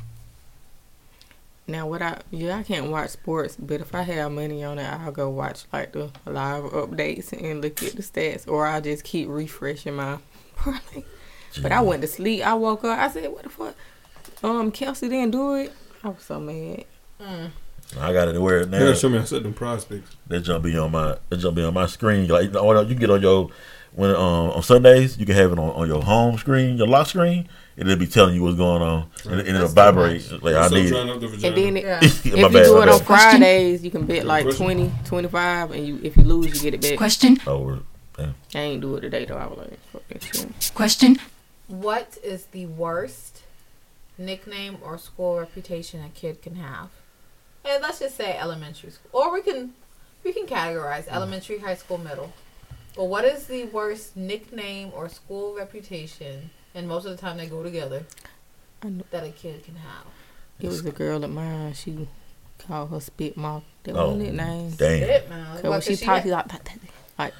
Now, 1.67 1.87
what 1.87 2.01
I 2.01 2.19
yeah, 2.29 2.57
I 2.57 2.63
can't 2.63 2.91
watch 2.91 3.09
sports, 3.09 3.57
but 3.57 3.81
if 3.81 3.95
I 3.95 4.03
have 4.03 4.31
money 4.31 4.63
on 4.63 4.77
it, 4.77 4.85
I'll 4.85 5.11
go 5.11 5.29
watch 5.29 5.63
like 5.73 5.93
the 5.93 6.11
live 6.25 6.63
updates 6.65 7.33
and 7.33 7.61
look 7.61 7.81
at 7.81 7.95
the 7.95 8.03
stats, 8.03 8.47
or 8.47 8.67
I'll 8.67 8.81
just 8.81 9.03
keep 9.03 9.27
refreshing 9.29 9.95
my 9.95 10.19
parlay. 10.55 11.03
But 11.61 11.71
I 11.71 11.81
went 11.81 12.01
to 12.01 12.07
sleep. 12.07 12.45
I 12.45 12.53
woke 12.53 12.83
up. 12.83 12.99
I 12.99 13.09
said, 13.09 13.31
"What 13.31 13.43
the 13.43 13.49
fuck?" 13.49 13.75
Um, 14.43 14.71
Kelce 14.71 15.01
didn't 15.09 15.31
do 15.31 15.55
it. 15.55 15.73
I 16.03 16.09
was 16.09 16.21
so 16.23 16.39
mad. 16.39 16.85
I 17.99 18.13
got 18.13 18.27
it 18.27 18.39
where 18.39 18.59
You 18.61 18.65
now. 18.67 18.79
gotta 18.79 18.95
show 18.95 19.09
me 19.09 19.17
I 19.17 19.23
said 19.23 19.43
them 19.43 19.53
prospects. 19.53 20.15
That 20.27 20.41
jump 20.41 20.63
be 20.65 20.77
on 20.77 20.91
my 20.91 21.17
that 21.29 21.37
jump 21.37 21.55
be 21.55 21.63
on 21.63 21.73
my 21.73 21.85
screen. 21.87 22.27
Like 22.27 22.53
or 22.55 22.81
you 22.83 22.87
can 22.89 22.97
get 22.97 23.09
on 23.09 23.21
your 23.21 23.49
when 23.93 24.11
um 24.11 24.51
on 24.51 24.61
Sundays 24.63 25.17
you 25.17 25.25
can 25.25 25.35
have 25.35 25.51
it 25.51 25.57
on, 25.59 25.69
on 25.69 25.87
your 25.87 26.01
home 26.03 26.37
screen, 26.37 26.77
your 26.77 26.87
lock 26.87 27.07
screen, 27.07 27.47
and 27.77 27.89
it'll 27.89 27.99
be 27.99 28.07
telling 28.07 28.35
you 28.35 28.43
what's 28.43 28.57
going 28.57 28.81
on, 28.81 29.09
and, 29.25 29.39
and 29.39 29.47
it'll 29.49 29.61
That's 29.61 29.71
too 29.71 29.75
vibrate. 29.75 30.31
much. 30.31 30.41
Like 30.41 30.55
I 30.55 30.67
Still 30.67 31.05
need. 31.05 31.23
it. 31.23 31.41
the. 31.41 31.47
And 31.47 31.57
then 31.57 31.77
it, 31.77 31.83
Yeah. 31.83 31.99
my 31.99 32.05
if 32.07 32.25
you 32.25 32.35
bad, 32.35 32.51
do 32.51 32.81
it 32.81 32.89
on. 32.89 32.99
Fridays, 33.01 33.83
you 33.83 33.91
can 33.91 34.05
bet 34.05 34.25
like 34.25 34.45
Question? 34.45 34.65
20, 34.65 34.91
25, 35.05 35.71
and 35.71 35.87
you 35.87 35.99
if 36.03 36.15
you 36.17 36.23
lose, 36.23 36.55
you 36.55 36.71
get 36.71 36.73
it 36.73 36.81
back. 36.81 36.97
Question. 36.97 37.37
Oh, 37.45 37.59
we're- 37.59 37.81
I 38.17 38.33
ain't 38.53 38.81
do 38.81 38.95
it 38.95 39.01
today 39.01 39.25
though. 39.25 39.35
I 39.35 39.47
was 39.47 39.57
like, 39.57 39.79
fuck 39.91 40.07
that 40.07 40.23
shit. 40.23 40.71
Question. 40.73 41.17
What 41.67 42.17
is 42.23 42.45
the 42.45 42.65
worst 42.67 43.41
nickname 44.17 44.77
or 44.81 44.97
school 44.97 45.39
reputation 45.39 46.01
a 46.01 46.09
kid 46.09 46.41
can 46.41 46.55
have? 46.55 46.89
And 47.65 47.81
let's 47.81 47.99
just 47.99 48.15
say 48.15 48.37
elementary 48.37 48.91
school, 48.91 49.09
or 49.11 49.33
we 49.33 49.41
can 49.41 49.73
we 50.23 50.31
can 50.31 50.45
categorize 50.45 51.05
mm. 51.05 51.13
elementary, 51.13 51.57
high 51.57 51.75
school, 51.75 51.97
middle. 51.97 52.31
But 52.95 53.05
what 53.05 53.25
is 53.25 53.47
the 53.47 53.65
worst 53.65 54.15
nickname 54.15 54.91
or 54.95 55.09
school 55.09 55.55
reputation? 55.55 56.51
And 56.75 56.87
most 56.87 57.05
of 57.05 57.11
the 57.11 57.17
time 57.17 57.37
they 57.37 57.47
go 57.47 57.63
together. 57.63 58.03
I 58.83 58.89
know. 58.89 59.03
That 59.11 59.23
a 59.23 59.29
kid 59.29 59.63
can 59.63 59.75
have. 59.75 60.05
It 60.59 60.67
was 60.67 60.85
a 60.85 60.91
girl 60.91 61.23
of 61.23 61.31
mine. 61.31 61.73
She 61.73 62.07
called 62.59 62.89
her 62.91 62.99
spit 62.99 63.35
mouth. 63.37 63.63
That 63.83 63.95
Oh, 63.95 64.09
was 64.09 64.17
her 64.17 64.23
nickname. 64.23 64.71
damn. 64.71 65.03
It, 65.03 65.29
man. 65.29 65.55
Cause 65.61 65.63
What, 65.63 65.83
she 65.83 65.95
she 65.95 66.05
talked, 66.05 66.23
she 66.25 66.31
like, 66.31 66.47
that, 66.49 66.63
that, 66.65 66.77
like 67.17 67.33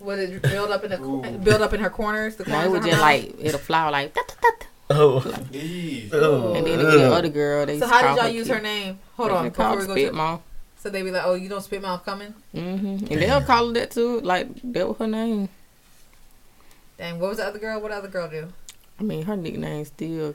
would 0.00 0.18
it 0.18 0.42
build 0.42 0.70
up 0.72 0.82
in 0.82 0.90
the 0.90 0.96
co- 0.98 1.22
build 1.38 1.62
up 1.62 1.72
in 1.72 1.78
her 1.80 1.90
corners? 1.90 2.34
The 2.34 2.42
no, 2.44 2.60
it 2.64 2.70
was 2.70 2.80
just 2.80 2.92
mouth? 2.92 3.00
like 3.02 3.34
it'll 3.38 3.60
flower 3.60 3.92
like 3.92 4.12
that, 4.14 4.26
that, 4.26 4.36
that. 4.42 4.66
Oh, 4.90 5.20
Eee. 5.52 6.10
oh, 6.12 6.54
And 6.54 6.66
then 6.66 6.80
it 6.80 6.82
the 6.82 7.12
other 7.12 7.28
girl. 7.28 7.66
They 7.66 7.78
So 7.78 7.86
how 7.86 8.02
did 8.02 8.16
y'all 8.20 8.24
her 8.26 8.30
use 8.36 8.48
Kid. 8.48 8.56
her 8.56 8.60
name? 8.62 8.98
Hold 9.16 9.30
They 9.30 9.34
on, 9.34 9.48
before 9.50 9.64
called 9.64 9.78
we 9.78 9.86
go 9.86 9.92
spit 9.94 10.08
to. 10.08 10.12
mouth. 10.16 10.42
So 10.78 10.90
they 10.90 11.02
be 11.02 11.12
like, 11.12 11.22
"Oh, 11.24 11.34
you 11.34 11.48
don't 11.48 11.60
spit 11.62 11.80
mouth 11.82 12.04
coming." 12.04 12.34
Mm-hmm. 12.52 12.86
And 13.12 13.22
they'll 13.22 13.42
call 13.42 13.68
her 13.68 13.72
that 13.74 13.92
too. 13.92 14.20
Like 14.22 14.48
that 14.72 14.88
was 14.88 14.96
her 14.98 15.06
name. 15.06 15.48
Dang, 16.98 17.20
what 17.20 17.28
was 17.30 17.38
the 17.38 17.46
other 17.46 17.60
girl? 17.60 17.80
What 17.80 17.92
other 17.92 18.08
girl 18.08 18.28
do? 18.28 18.52
I 18.98 19.02
mean, 19.02 19.22
her 19.24 19.36
nickname's 19.36 19.88
still 19.88 20.34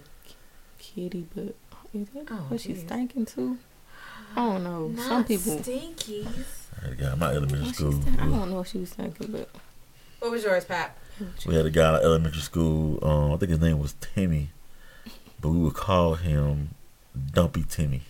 Kitty, 0.79 1.25
but 1.35 1.55
is 1.93 2.07
that 2.13 2.27
Oh, 2.31 2.35
what 2.49 2.61
she's 2.61 2.83
jeez. 2.83 2.87
thinking 2.87 3.25
too? 3.25 3.57
I 4.35 4.45
don't 4.45 4.63
know. 4.63 4.91
Some 4.97 5.09
Not 5.09 5.27
people. 5.27 5.53
stinkies. 5.57 6.27
I 6.79 6.83
had 6.85 6.93
a 6.93 6.95
guy 6.95 7.13
in 7.13 7.19
my 7.19 7.29
elementary 7.31 7.59
What 7.61 7.67
she 7.69 7.73
school. 7.73 7.91
think- 7.93 8.19
I 8.21 8.25
don't 8.25 8.49
know 8.51 8.57
what 8.57 8.67
she 8.67 8.77
was 8.79 8.89
thinking, 8.91 9.31
but 9.31 9.49
What 10.19 10.31
was 10.31 10.43
yours, 10.43 10.65
Pat? 10.65 10.97
We 11.45 11.55
had 11.55 11.65
a 11.65 11.69
guy 11.71 11.97
in 11.97 12.03
elementary 12.03 12.41
school. 12.41 12.99
Um, 13.03 13.31
I 13.33 13.37
think 13.37 13.49
his 13.51 13.59
name 13.59 13.79
was 13.79 13.95
Timmy, 14.01 14.49
but 15.39 15.49
we 15.49 15.57
would 15.59 15.73
call 15.73 16.15
him 16.15 16.69
Dumpy 17.33 17.63
Timmy 17.67 18.01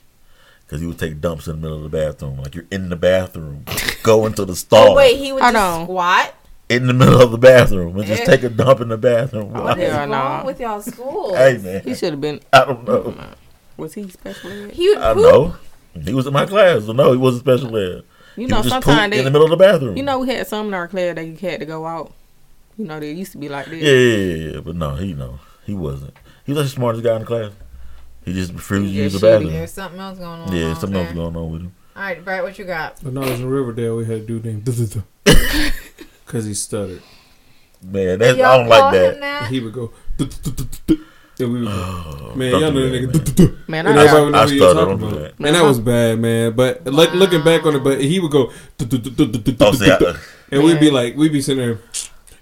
because 0.66 0.82
he 0.82 0.88
would 0.88 1.00
take 1.00 1.22
dumps 1.22 1.48
in 1.48 1.54
the 1.56 1.62
middle 1.62 1.78
of 1.78 1.84
the 1.90 1.98
bathroom. 1.98 2.38
Like 2.42 2.56
you're 2.56 2.66
in 2.72 2.90
the 2.90 2.96
bathroom, 2.98 3.64
go 4.04 4.26
into 4.26 4.44
the 4.44 4.56
stall. 4.56 4.90
Oh 4.92 4.96
wait, 4.96 5.18
he 5.18 5.32
would 5.32 5.42
Hold 5.42 5.54
just 5.54 5.64
on. 5.64 5.86
squat. 5.86 6.34
In 6.70 6.88
the 6.88 6.94
middle 6.94 7.22
of 7.22 7.32
the 7.32 7.38
bathroom 7.38 7.98
and 7.98 8.06
just 8.06 8.26
take 8.26 8.44
a 8.44 8.50
dump 8.50 8.82
in 8.82 8.90
the 8.90 8.98
bathroom. 8.98 9.52
Oh, 9.56 9.64
what 9.64 9.80
is 9.80 9.94
wrong 9.94 10.10
nah. 10.10 10.46
with 10.46 10.60
y'all 10.60 10.82
schools? 10.82 11.36
hey 11.38 11.58
man, 11.58 11.82
He 11.84 11.96
should 11.96 12.12
have 12.12 12.22
been. 12.22 12.42
I 12.52 12.66
don't 12.66 12.86
know. 12.86 13.16
Was 13.78 13.94
he 13.94 14.10
special 14.10 14.52
ed? 14.52 14.72
He 14.72 14.90
would 14.90 14.98
I 14.98 15.14
poop. 15.14 15.24
know. 15.24 15.56
He 16.04 16.14
was 16.14 16.28
in 16.28 16.34
my 16.34 16.46
class. 16.46 16.86
So 16.86 16.94
no, 16.94 17.12
he 17.12 17.18
wasn't 17.18 17.44
special 17.44 17.76
ed. 17.78 18.04
You 18.36 18.44
He 18.44 18.46
know, 18.46 18.62
sometimes 18.62 19.12
they 19.12 19.20
in 19.20 19.26
the 19.26 19.32
middle 19.32 19.46
of 19.46 19.52
the 19.52 19.58
bathroom. 19.58 19.98
You 19.98 20.04
know, 20.04 20.20
we 20.20 20.30
had 20.30 20.46
some 20.48 20.68
in 20.68 20.74
our 20.74 20.88
class 20.88 21.16
that 21.16 21.26
you 21.26 21.36
had 21.38 21.60
to 21.60 21.66
go 21.66 21.86
out. 21.86 22.14
You 22.78 22.86
know, 22.86 23.00
they 23.00 23.12
used 23.12 23.32
to 23.32 23.38
be 23.40 23.50
like 23.50 23.66
this. 23.68 23.82
Yeah, 23.82 23.92
yeah, 23.92 24.36
yeah, 24.36 24.54
yeah. 24.56 24.60
But 24.62 24.76
no, 24.76 24.96
he 24.96 25.14
no, 25.14 25.40
he 25.66 25.74
wasn't. 25.74 26.16
He 26.46 26.54
was 26.54 26.64
the 26.64 26.70
smartest 26.70 27.04
guy 27.04 27.16
in 27.16 27.22
the 27.22 27.26
class. 27.26 27.52
He 28.26 28.34
just 28.34 28.54
refused 28.54 28.86
to 28.86 28.90
use 28.92 29.14
the 29.14 29.20
shitty. 29.20 29.32
bathroom. 29.32 29.54
There's 29.54 29.72
something 29.72 30.00
else 30.00 30.20
going 30.20 30.42
on. 30.42 30.56
Yeah, 30.56 30.66
on 30.66 30.76
something 30.76 30.94
there. 30.94 31.06
else 31.06 31.16
going 31.16 31.36
on 31.36 31.52
with 31.52 31.62
him. 31.62 31.76
All 31.96 32.04
right, 32.04 32.24
Brett, 32.24 32.44
what 32.44 32.60
you 32.60 32.66
got? 32.66 33.02
When 33.02 33.18
I 33.18 33.22
was 33.22 33.40
in 33.40 33.48
Riverdale, 33.50 33.98
we 33.98 34.06
had 34.06 34.18
a 34.18 34.20
dude 34.20 34.46
named 34.46 34.64
because 36.28 36.46
he 36.46 36.54
stuttered. 36.54 37.02
Man, 37.82 38.20
that's, 38.20 38.38
Y'all 38.38 38.46
I 38.48 38.58
don't 38.58 38.68
like 38.68 38.80
call 38.82 38.92
him 38.94 39.02
that. 39.02 39.20
that? 39.22 39.52
He 39.52 39.60
would 39.60 39.74
go. 39.74 39.92
And 41.40 41.54
we 41.54 41.60
would 41.60 41.68
go, 41.68 41.72
oh, 41.72 42.34
man, 42.36 42.50
y'all 42.52 42.62
know 42.62 42.72
do 42.72 43.08
that 43.08 43.14
that, 43.14 43.36
nigga. 43.36 43.68
Man, 43.68 43.86
And 43.86 44.00
I 44.00 44.04
everybody 44.06 44.26
would 44.26 44.32
know 44.32 44.40
I 44.40 44.48
who 44.48 44.54
you 44.54 44.60
talking 44.60 44.94
about. 44.94 45.20
that. 45.20 45.40
Man, 45.40 45.54
that 45.54 45.64
was 45.64 45.80
bad, 45.80 46.20
man. 46.20 46.54
But 46.54 46.86
like 46.88 47.14
looking 47.14 47.44
back 47.44 47.64
on 47.66 47.76
it, 47.76 47.84
but 47.84 48.02
he 48.02 48.20
would 48.20 48.32
go, 48.32 48.52
Oh, 49.60 49.72
see, 49.74 49.92
I, 49.92 50.16
and 50.52 50.64
we'd 50.64 50.80
be 50.80 50.90
like, 50.90 51.16
we'd 51.16 51.32
be 51.32 51.42
sitting 51.42 51.64
there, 51.64 51.80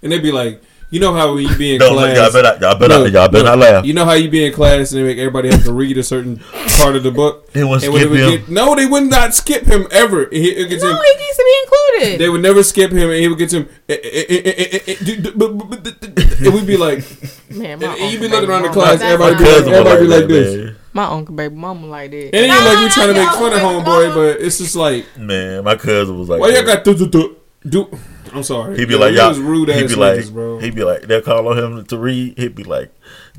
and 0.02 0.10
they'd 0.10 0.22
be 0.22 0.32
like, 0.32 0.62
you 0.90 1.00
know 1.00 1.12
how 1.12 1.36
you 1.36 1.54
be 1.56 1.74
in 1.74 1.78
no, 1.78 1.92
class, 1.92 2.16
y'all 2.16 2.32
better, 2.32 2.58
y'all 2.60 2.78
better, 2.78 2.98
No, 2.98 3.04
y'all 3.06 3.28
better 3.28 3.44
no. 3.44 3.50
not 3.50 3.58
laugh. 3.58 3.84
You 3.84 3.92
know 3.94 4.04
how 4.04 4.12
you 4.12 4.30
be 4.30 4.44
in 4.46 4.52
class 4.52 4.92
and 4.92 5.00
they 5.00 5.04
make 5.04 5.18
everybody 5.18 5.50
have 5.50 5.64
to 5.64 5.72
read 5.72 5.98
a 5.98 6.02
certain 6.02 6.38
part 6.78 6.94
of 6.96 7.02
the 7.02 7.10
book. 7.10 7.50
They 7.52 7.64
wouldn't 7.64 7.84
And 7.84 7.92
skip 7.94 8.10
would 8.10 8.20
him. 8.20 8.30
get- 8.30 8.48
no, 8.48 8.74
they 8.76 8.86
would 8.86 9.04
not 9.04 9.34
skip 9.34 9.64
him 9.66 9.86
ever. 9.90 10.28
He, 10.30 10.48
it 10.50 10.68
gets 10.68 10.82
No, 10.84 10.90
him- 10.90 10.96
he 10.96 11.14
needs 11.24 11.36
to 11.36 11.44
be 11.44 11.54
included. 11.64 12.20
they 12.20 12.28
would 12.28 12.42
never 12.42 12.62
skip 12.62 12.90
him, 12.92 13.10
and 13.10 13.18
he 13.20 13.28
would 13.28 13.38
get 13.38 13.50
to 13.50 13.56
him. 13.60 13.68
eh, 13.88 13.96
eh, 14.02 14.24
eh, 14.28 14.42
eh, 14.44 14.52
eh, 14.72 14.80
eh, 14.86 16.44
And 16.44 16.54
we'd 16.54 16.66
be 16.66 16.76
like, 16.76 17.04
man, 17.50 17.80
my 17.80 17.86
and 17.86 18.12
you'd 18.12 18.20
be 18.20 18.28
looking 18.28 18.48
around 18.48 18.62
the 18.62 18.68
class, 18.68 19.00
everybody 19.00 19.36
be 19.36 19.44
like, 19.50 19.66
everybody 19.66 20.00
be 20.02 20.06
like 20.06 20.20
like 20.20 20.28
this. 20.28 20.76
My 20.92 21.04
uncle 21.04 21.34
baby 21.34 21.54
mama 21.54 21.86
like 21.88 22.10
that. 22.10 22.24
And 22.26 22.32
then 22.32 22.44
you 22.50 22.64
like 22.64 22.78
we 22.78 22.88
trying 22.90 23.08
to 23.08 23.20
make 23.20 23.28
fun 23.30 23.52
of 23.52 23.58
No, 23.60 23.80
homeboy, 23.82 24.14
but 24.14 24.40
it's 24.40 24.58
just 24.58 24.76
like, 24.76 25.04
Man, 25.18 25.64
my 25.64 25.76
cousin 25.76 26.18
was 26.18 26.28
like, 26.28 26.40
why 26.40 26.48
y'all 26.50 26.64
got 26.64 26.84
do 26.84 26.94
do 26.94 27.06
do 27.08 27.36
do? 27.68 27.98
I'm 28.36 28.42
sorry. 28.42 28.76
He'd 28.78 28.86
be 28.88 28.94
Yo, 28.94 29.00
like, 29.00 29.10
he 29.12 29.16
y'all. 29.16 29.28
was 29.30 29.38
rude 29.38 29.68
he'd 29.68 29.84
ass 29.84 29.90
be 29.94 29.96
like, 30.00 30.18
niggas, 30.20 30.32
bro. 30.32 30.58
he'd 30.58 30.74
be 30.74 30.84
like, 30.84 31.02
they'll 31.02 31.22
call 31.22 31.48
on 31.48 31.58
him 31.58 31.84
to 31.86 31.98
read. 31.98 32.38
He'd 32.38 32.54
be 32.54 32.64
like, 32.64 32.92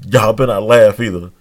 y'all 0.06 0.34
better 0.34 0.54
not 0.54 0.64
laugh 0.64 1.00
either. 1.00 1.32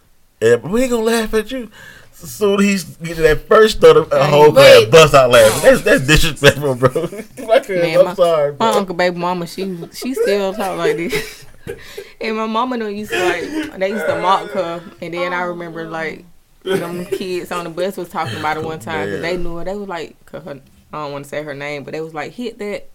And 0.40 0.62
we 0.64 0.82
ain't 0.82 0.90
gonna 0.90 1.02
laugh 1.04 1.32
at 1.34 1.50
you. 1.50 1.70
So 2.12 2.26
soon 2.26 2.60
he's 2.60 2.84
get 2.96 3.16
that 3.18 3.46
first 3.46 3.78
stutter, 3.78 4.02
a 4.10 4.26
whole 4.26 4.50
class 4.52 4.80
Wait. 4.80 4.90
bust 4.90 5.14
out 5.14 5.30
laughing. 5.30 5.62
That's 5.62 5.82
that's 5.82 6.06
disrespectful, 6.06 6.74
bro. 6.76 6.90
my 7.46 7.58
cousin, 7.60 7.76
Man, 7.80 7.98
I'm 7.98 8.04
my- 8.06 8.14
sorry, 8.14 8.56
My 8.58 8.70
uncle 8.70 8.94
baby 8.94 9.18
mama, 9.18 9.46
she 9.46 9.76
she 9.92 10.14
still 10.14 10.52
talk 10.54 10.78
like 10.78 10.96
this. 10.96 11.44
and 12.20 12.36
my 12.36 12.46
mama 12.46 12.78
don't 12.78 12.94
used 12.96 13.10
to 13.12 13.22
like 13.24 13.78
they 13.78 13.90
used 13.90 14.06
to 14.06 14.18
mock 14.20 14.50
her, 14.52 14.82
and 15.02 15.12
then 15.14 15.32
I 15.34 15.42
remember 15.42 15.88
like 15.88 16.24
them 16.62 17.04
kids 17.06 17.52
on 17.52 17.64
the 17.64 17.70
bus 17.70 17.96
was 17.96 18.08
talking 18.08 18.38
about 18.38 18.56
it 18.56 18.64
one 18.64 18.78
time 18.80 19.06
because 19.06 19.20
they 19.22 19.36
knew 19.36 19.56
her. 19.56 19.64
They 19.64 19.74
was 19.76 19.88
like, 19.88 20.16
'cause 20.26 20.42
her, 20.44 20.60
I 20.92 21.02
don't 21.04 21.12
want 21.12 21.24
to 21.24 21.28
say 21.28 21.42
her 21.42 21.54
name, 21.54 21.84
but 21.84 21.92
they 21.92 22.00
was 22.00 22.14
like, 22.14 22.32
hit 22.32 22.58
that. 22.58 22.88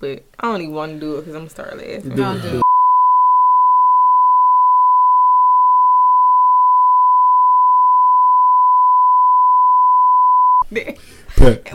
But 0.00 0.24
I 0.38 0.46
don't 0.46 0.62
even 0.62 0.74
want 0.74 0.92
to 0.94 1.00
do 1.00 1.16
it 1.16 1.20
because 1.22 1.34
I'm 1.34 1.40
gonna 1.40 1.50
start 1.50 1.76
laughing. 1.76 2.14
Don't 2.16 2.40
do 2.40 2.62
it. 10.70 10.98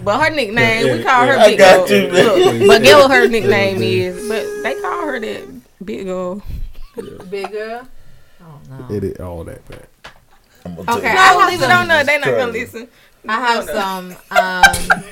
But 0.04 0.20
her 0.22 0.30
nickname, 0.30 0.86
Yeah, 0.88 0.98
we 0.98 1.04
call 1.04 1.26
her 1.26 1.34
yeah, 1.36 1.42
I 1.44 1.48
Big 1.50 1.58
got 1.58 1.88
Girl. 1.88 1.98
you. 1.98 2.08
Look, 2.12 2.68
but 2.68 2.84
get 2.84 2.98
what 2.98 3.12
her 3.12 3.28
nickname 3.28 3.82
is. 3.82 4.28
But 4.28 4.46
they 4.64 4.80
call 4.82 5.08
her 5.08 5.20
that 5.20 5.62
Big 5.86 6.06
Girl. 6.06 6.42
Bigger. 7.30 7.88
Oh 8.42 8.46
no. 8.70 8.96
Edit 8.96 9.20
all 9.20 9.44
that 9.46 9.66
back. 9.68 9.90
I'm 10.66 10.76
gonna 10.76 10.86
tell 10.86 10.98
Okay, 11.00 11.12
you. 11.12 11.18
I 11.18 11.34
No, 11.34 11.40
have 11.40 11.50
leave 11.50 11.62
it 11.62 11.64
some- 11.64 11.72
on 11.80 11.88
there. 11.88 12.04
They 12.04 12.18
not 12.20 12.26
gonna 12.26 12.52
listen. 12.52 12.88
I 13.28 13.34
have 13.40 13.64
some. 13.66 14.16
Um, 14.30 15.04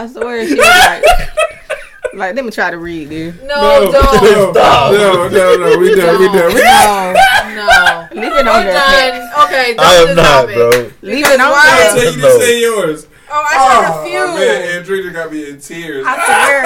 I 0.00 0.06
swear 0.06 0.46
she 0.48 0.54
was 0.54 0.66
like, 0.66 2.14
like 2.14 2.34
let 2.36 2.44
me 2.44 2.50
try 2.50 2.70
to 2.70 2.78
read 2.78 3.08
this. 3.10 3.34
no, 3.42 3.90
don't. 3.92 4.54
Stop. 4.54 4.92
No, 4.92 5.28
no, 5.28 5.56
no. 5.56 5.78
We 5.78 5.94
done. 5.94 6.18
We 6.20 6.26
done. 6.28 6.54
We 6.54 6.60
done. 6.60 7.14
No, 7.54 7.66
no. 7.66 8.08
Leave 8.22 8.32
it 8.32 8.48
on 8.48 8.64
there. 8.64 8.72
Done. 8.74 9.44
Okay, 9.44 9.74
don't 9.74 9.86
I 9.86 9.94
am 9.96 10.16
not, 10.16 10.24
stop 10.24 10.48
it. 10.48 10.54
bro. 10.54 10.70
Leave 11.02 11.26
it 11.26 11.40
on 11.40 11.50
why- 11.50 11.66
I 11.66 11.94
there. 11.94 12.04
tell 12.04 12.14
you 12.14 12.20
to 12.22 12.40
say 12.40 12.60
yours. 12.60 13.06
Oh, 13.32 13.46
I 13.48 13.54
got 13.54 14.06
a 14.06 14.08
few. 14.08 14.26
man, 14.26 14.78
Andrea 14.78 15.10
got 15.12 15.30
me 15.32 15.48
in 15.50 15.60
tears. 15.60 16.04
I 16.08 16.16
swear, 16.26 16.64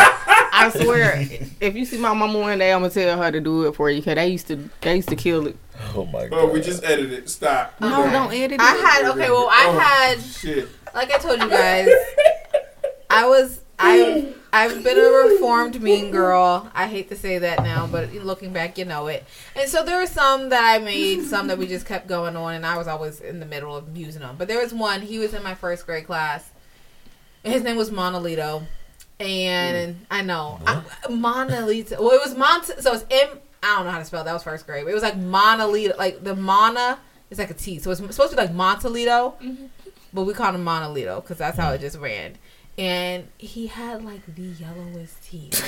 I 0.53 0.71
swear. 0.85 1.29
If 1.61 1.75
you 1.77 1.85
see 1.85 1.99
my 1.99 2.15
mama 2.15 2.39
one 2.39 2.59
day, 2.59 2.73
I'm 2.73 2.81
gonna 2.81 2.91
tell 2.93 3.21
her 3.23 3.31
to 3.33 3.41
do 3.41 3.67
it 3.67 3.75
for 3.75 3.91
you. 3.91 4.01
Cause 4.03 4.15
they 4.15 4.29
used 4.29 4.47
to, 4.47 4.71
they 4.81 4.97
used 4.97 5.09
to 5.11 5.17
kill 5.17 5.47
it. 5.49 5.57
Oh 5.95 6.07
my 6.07 6.27
god. 6.29 6.39
Oh, 6.41 6.47
we 6.47 6.61
just 6.63 6.83
edited 6.85 7.13
it. 7.13 7.29
Stop. 7.29 7.75
No, 7.81 8.09
don't 8.11 8.33
edit 8.33 8.53
it. 8.53 8.61
I 8.61 8.75
had 8.77 9.05
okay. 9.11 9.29
Well, 9.31 9.49
I 9.51 9.67
Oh, 9.69 9.79
had 9.79 10.23
Shit. 10.23 10.69
like 10.95 11.13
I 11.13 11.19
told 11.19 11.41
you 11.43 11.51
guys. 11.51 11.89
I 13.15 13.27
was 13.27 13.61
I've 13.79 14.37
I've 14.53 14.85
been 14.85 14.99
a 14.99 15.03
reformed 15.03 15.83
mean 15.83 16.13
girl. 16.13 16.71
I 16.75 16.87
hate 16.87 17.09
to 17.09 17.17
say 17.17 17.39
that 17.39 17.65
now, 17.65 17.89
but 17.89 18.13
looking 18.15 18.53
back, 18.53 18.79
you 18.79 18.85
know 18.85 19.09
it. 19.09 19.25
And 19.57 19.69
so 19.69 19.85
there 19.85 19.99
were 19.99 20.07
some 20.07 20.51
that 20.51 20.63
I 20.63 20.79
made, 20.79 21.25
some 21.25 21.49
that 21.49 21.59
we 21.59 21.67
just 21.67 21.87
kept 21.87 22.07
going 22.07 22.37
on, 22.37 22.55
and 22.55 22.65
I 22.65 22.79
was 22.79 22.87
always 22.87 23.21
in 23.21 23.41
the 23.41 23.47
middle 23.47 23.75
of 23.75 23.97
using 23.97 24.21
them. 24.21 24.37
But 24.39 24.47
there 24.47 24.61
was 24.61 24.73
one. 24.73 25.03
He 25.03 25.19
was 25.19 25.35
in 25.35 25.43
my 25.43 25.55
first 25.55 25.87
grade 25.87 26.07
class. 26.07 26.49
His 27.43 27.63
name 27.63 27.77
was 27.77 27.91
Monolito, 27.91 28.63
and 29.19 30.07
I 30.11 30.23
know 30.23 30.61
I, 30.67 30.83
Monolito. 31.09 31.99
Well, 31.99 32.13
it 32.13 32.21
was 32.25 32.37
Mont. 32.37 32.65
So 32.65 32.95
it's 32.95 33.05
M. 33.11 33.41
I 33.63 33.77
don't 33.77 33.87
know 33.87 33.91
how 33.91 33.99
to 33.99 34.05
spell. 34.05 34.23
That 34.23 34.35
was 34.35 34.45
first 34.45 34.67
grade. 34.67 34.87
It 34.87 34.95
was 34.95 35.03
like 35.03 35.19
Monolito, 35.19 35.97
like 35.99 36.23
the 36.23 36.37
Mona. 36.37 36.99
It's 37.29 37.41
like 37.41 37.51
a 37.51 37.55
T, 37.55 37.81
so 37.81 37.91
it's 37.91 37.99
supposed 37.99 38.31
to 38.31 38.37
be 38.37 38.43
like 38.43 38.53
Montolito, 38.53 39.35
mm-hmm. 39.43 39.67
but 40.13 40.23
we 40.23 40.35
called 40.35 40.55
him 40.55 40.65
Monolito 40.65 41.21
because 41.23 41.39
that's 41.39 41.57
how 41.59 41.73
it 41.73 41.81
just 41.81 41.99
ran. 41.99 42.37
And 42.77 43.29
he 43.39 43.69
had 43.69 44.05
like 44.05 44.23
the 44.35 44.43
yellowest 44.43 45.23
teeth. 45.23 45.63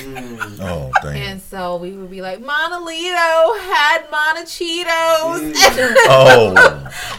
Oh 0.60 0.90
damn. 1.02 1.16
And 1.16 1.40
so 1.40 1.76
we 1.76 1.92
would 1.92 2.10
be 2.10 2.20
like, 2.20 2.40
Monolito 2.40 3.60
had 3.60 4.08
Monachitos. 4.10 5.54
Oh. 6.08 6.52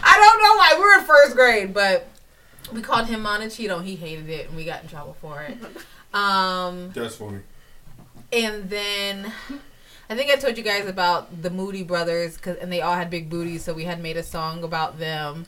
I 0.02 0.18
don't 0.18 0.42
know 0.42 0.56
why. 0.56 0.74
We 0.76 0.80
were 0.84 0.98
in 1.00 1.04
first 1.06 1.34
grade, 1.34 1.72
but 1.72 2.06
we 2.72 2.82
called 2.82 3.06
him 3.06 3.22
Monachito. 3.22 3.82
He 3.82 3.96
hated 3.96 4.28
it, 4.28 4.48
and 4.48 4.56
we 4.56 4.64
got 4.64 4.82
in 4.82 4.88
trouble 4.88 5.16
for 5.22 5.42
it. 5.42 5.56
Um, 6.12 6.90
That's 6.94 7.16
funny. 7.16 7.38
and 8.32 8.68
then 8.68 9.32
I 10.10 10.14
think 10.14 10.30
I 10.30 10.36
told 10.36 10.56
you 10.58 10.64
guys 10.64 10.86
about 10.86 11.42
the 11.42 11.50
Moody 11.50 11.82
brothers, 11.82 12.36
cause, 12.36 12.56
and 12.60 12.70
they 12.72 12.80
all 12.82 12.94
had 12.94 13.08
big 13.10 13.30
booties, 13.30 13.64
so 13.64 13.72
we 13.72 13.84
had 13.84 14.02
made 14.02 14.16
a 14.18 14.22
song 14.22 14.64
about 14.64 14.98
them. 14.98 15.46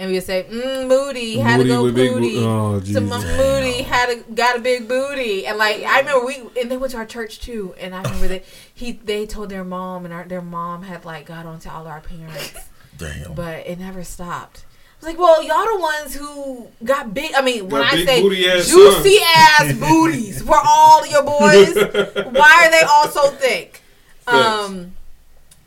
And 0.00 0.08
we 0.08 0.16
would 0.16 0.24
say, 0.24 0.46
mm, 0.48 0.88
Moody 0.88 1.36
had 1.36 1.58
Moody 1.58 1.68
to 1.68 1.76
go 1.76 1.84
with 1.84 1.94
big 1.94 2.10
bo- 2.10 2.18
booty. 2.18 2.38
oh, 2.38 2.80
so 2.80 3.00
my 3.00 3.22
Moody 3.36 3.82
had 3.82 4.08
a, 4.08 4.32
got 4.32 4.56
a 4.56 4.60
big 4.60 4.88
booty, 4.88 5.46
and 5.46 5.58
like 5.58 5.82
I 5.82 5.98
remember 5.98 6.24
we 6.24 6.36
and 6.58 6.70
they 6.70 6.78
went 6.78 6.92
to 6.92 6.96
our 6.96 7.04
church 7.04 7.38
too, 7.40 7.74
and 7.78 7.94
I 7.94 8.00
remember 8.00 8.28
that 8.28 8.44
he 8.72 8.92
they 8.92 9.26
told 9.26 9.50
their 9.50 9.62
mom, 9.62 10.06
and 10.06 10.14
our, 10.14 10.24
their 10.24 10.40
mom 10.40 10.84
had 10.84 11.04
like 11.04 11.26
got 11.26 11.44
onto 11.44 11.68
all 11.68 11.86
our 11.86 12.00
parents, 12.00 12.54
Damn. 12.96 13.34
but 13.34 13.66
it 13.66 13.78
never 13.78 14.02
stopped. 14.02 14.64
I 15.02 15.04
was 15.04 15.14
like, 15.14 15.18
well, 15.18 15.42
y'all 15.42 15.66
the 15.66 15.82
ones 15.82 16.14
who 16.14 16.68
got 16.82 17.12
big. 17.12 17.32
I 17.34 17.42
mean, 17.42 17.68
when 17.68 17.82
Got 17.82 17.92
I 17.92 18.04
say 18.06 18.20
ass 18.50 18.70
juicy 18.70 19.18
ass 19.36 19.74
booties 19.78 20.40
for 20.40 20.56
all 20.64 21.06
your 21.06 21.24
boys, 21.24 21.74
why 21.74 22.62
are 22.64 22.70
they 22.70 22.86
all 22.88 23.08
so 23.08 23.28
thick? 23.32 23.82
Um, 24.26 24.92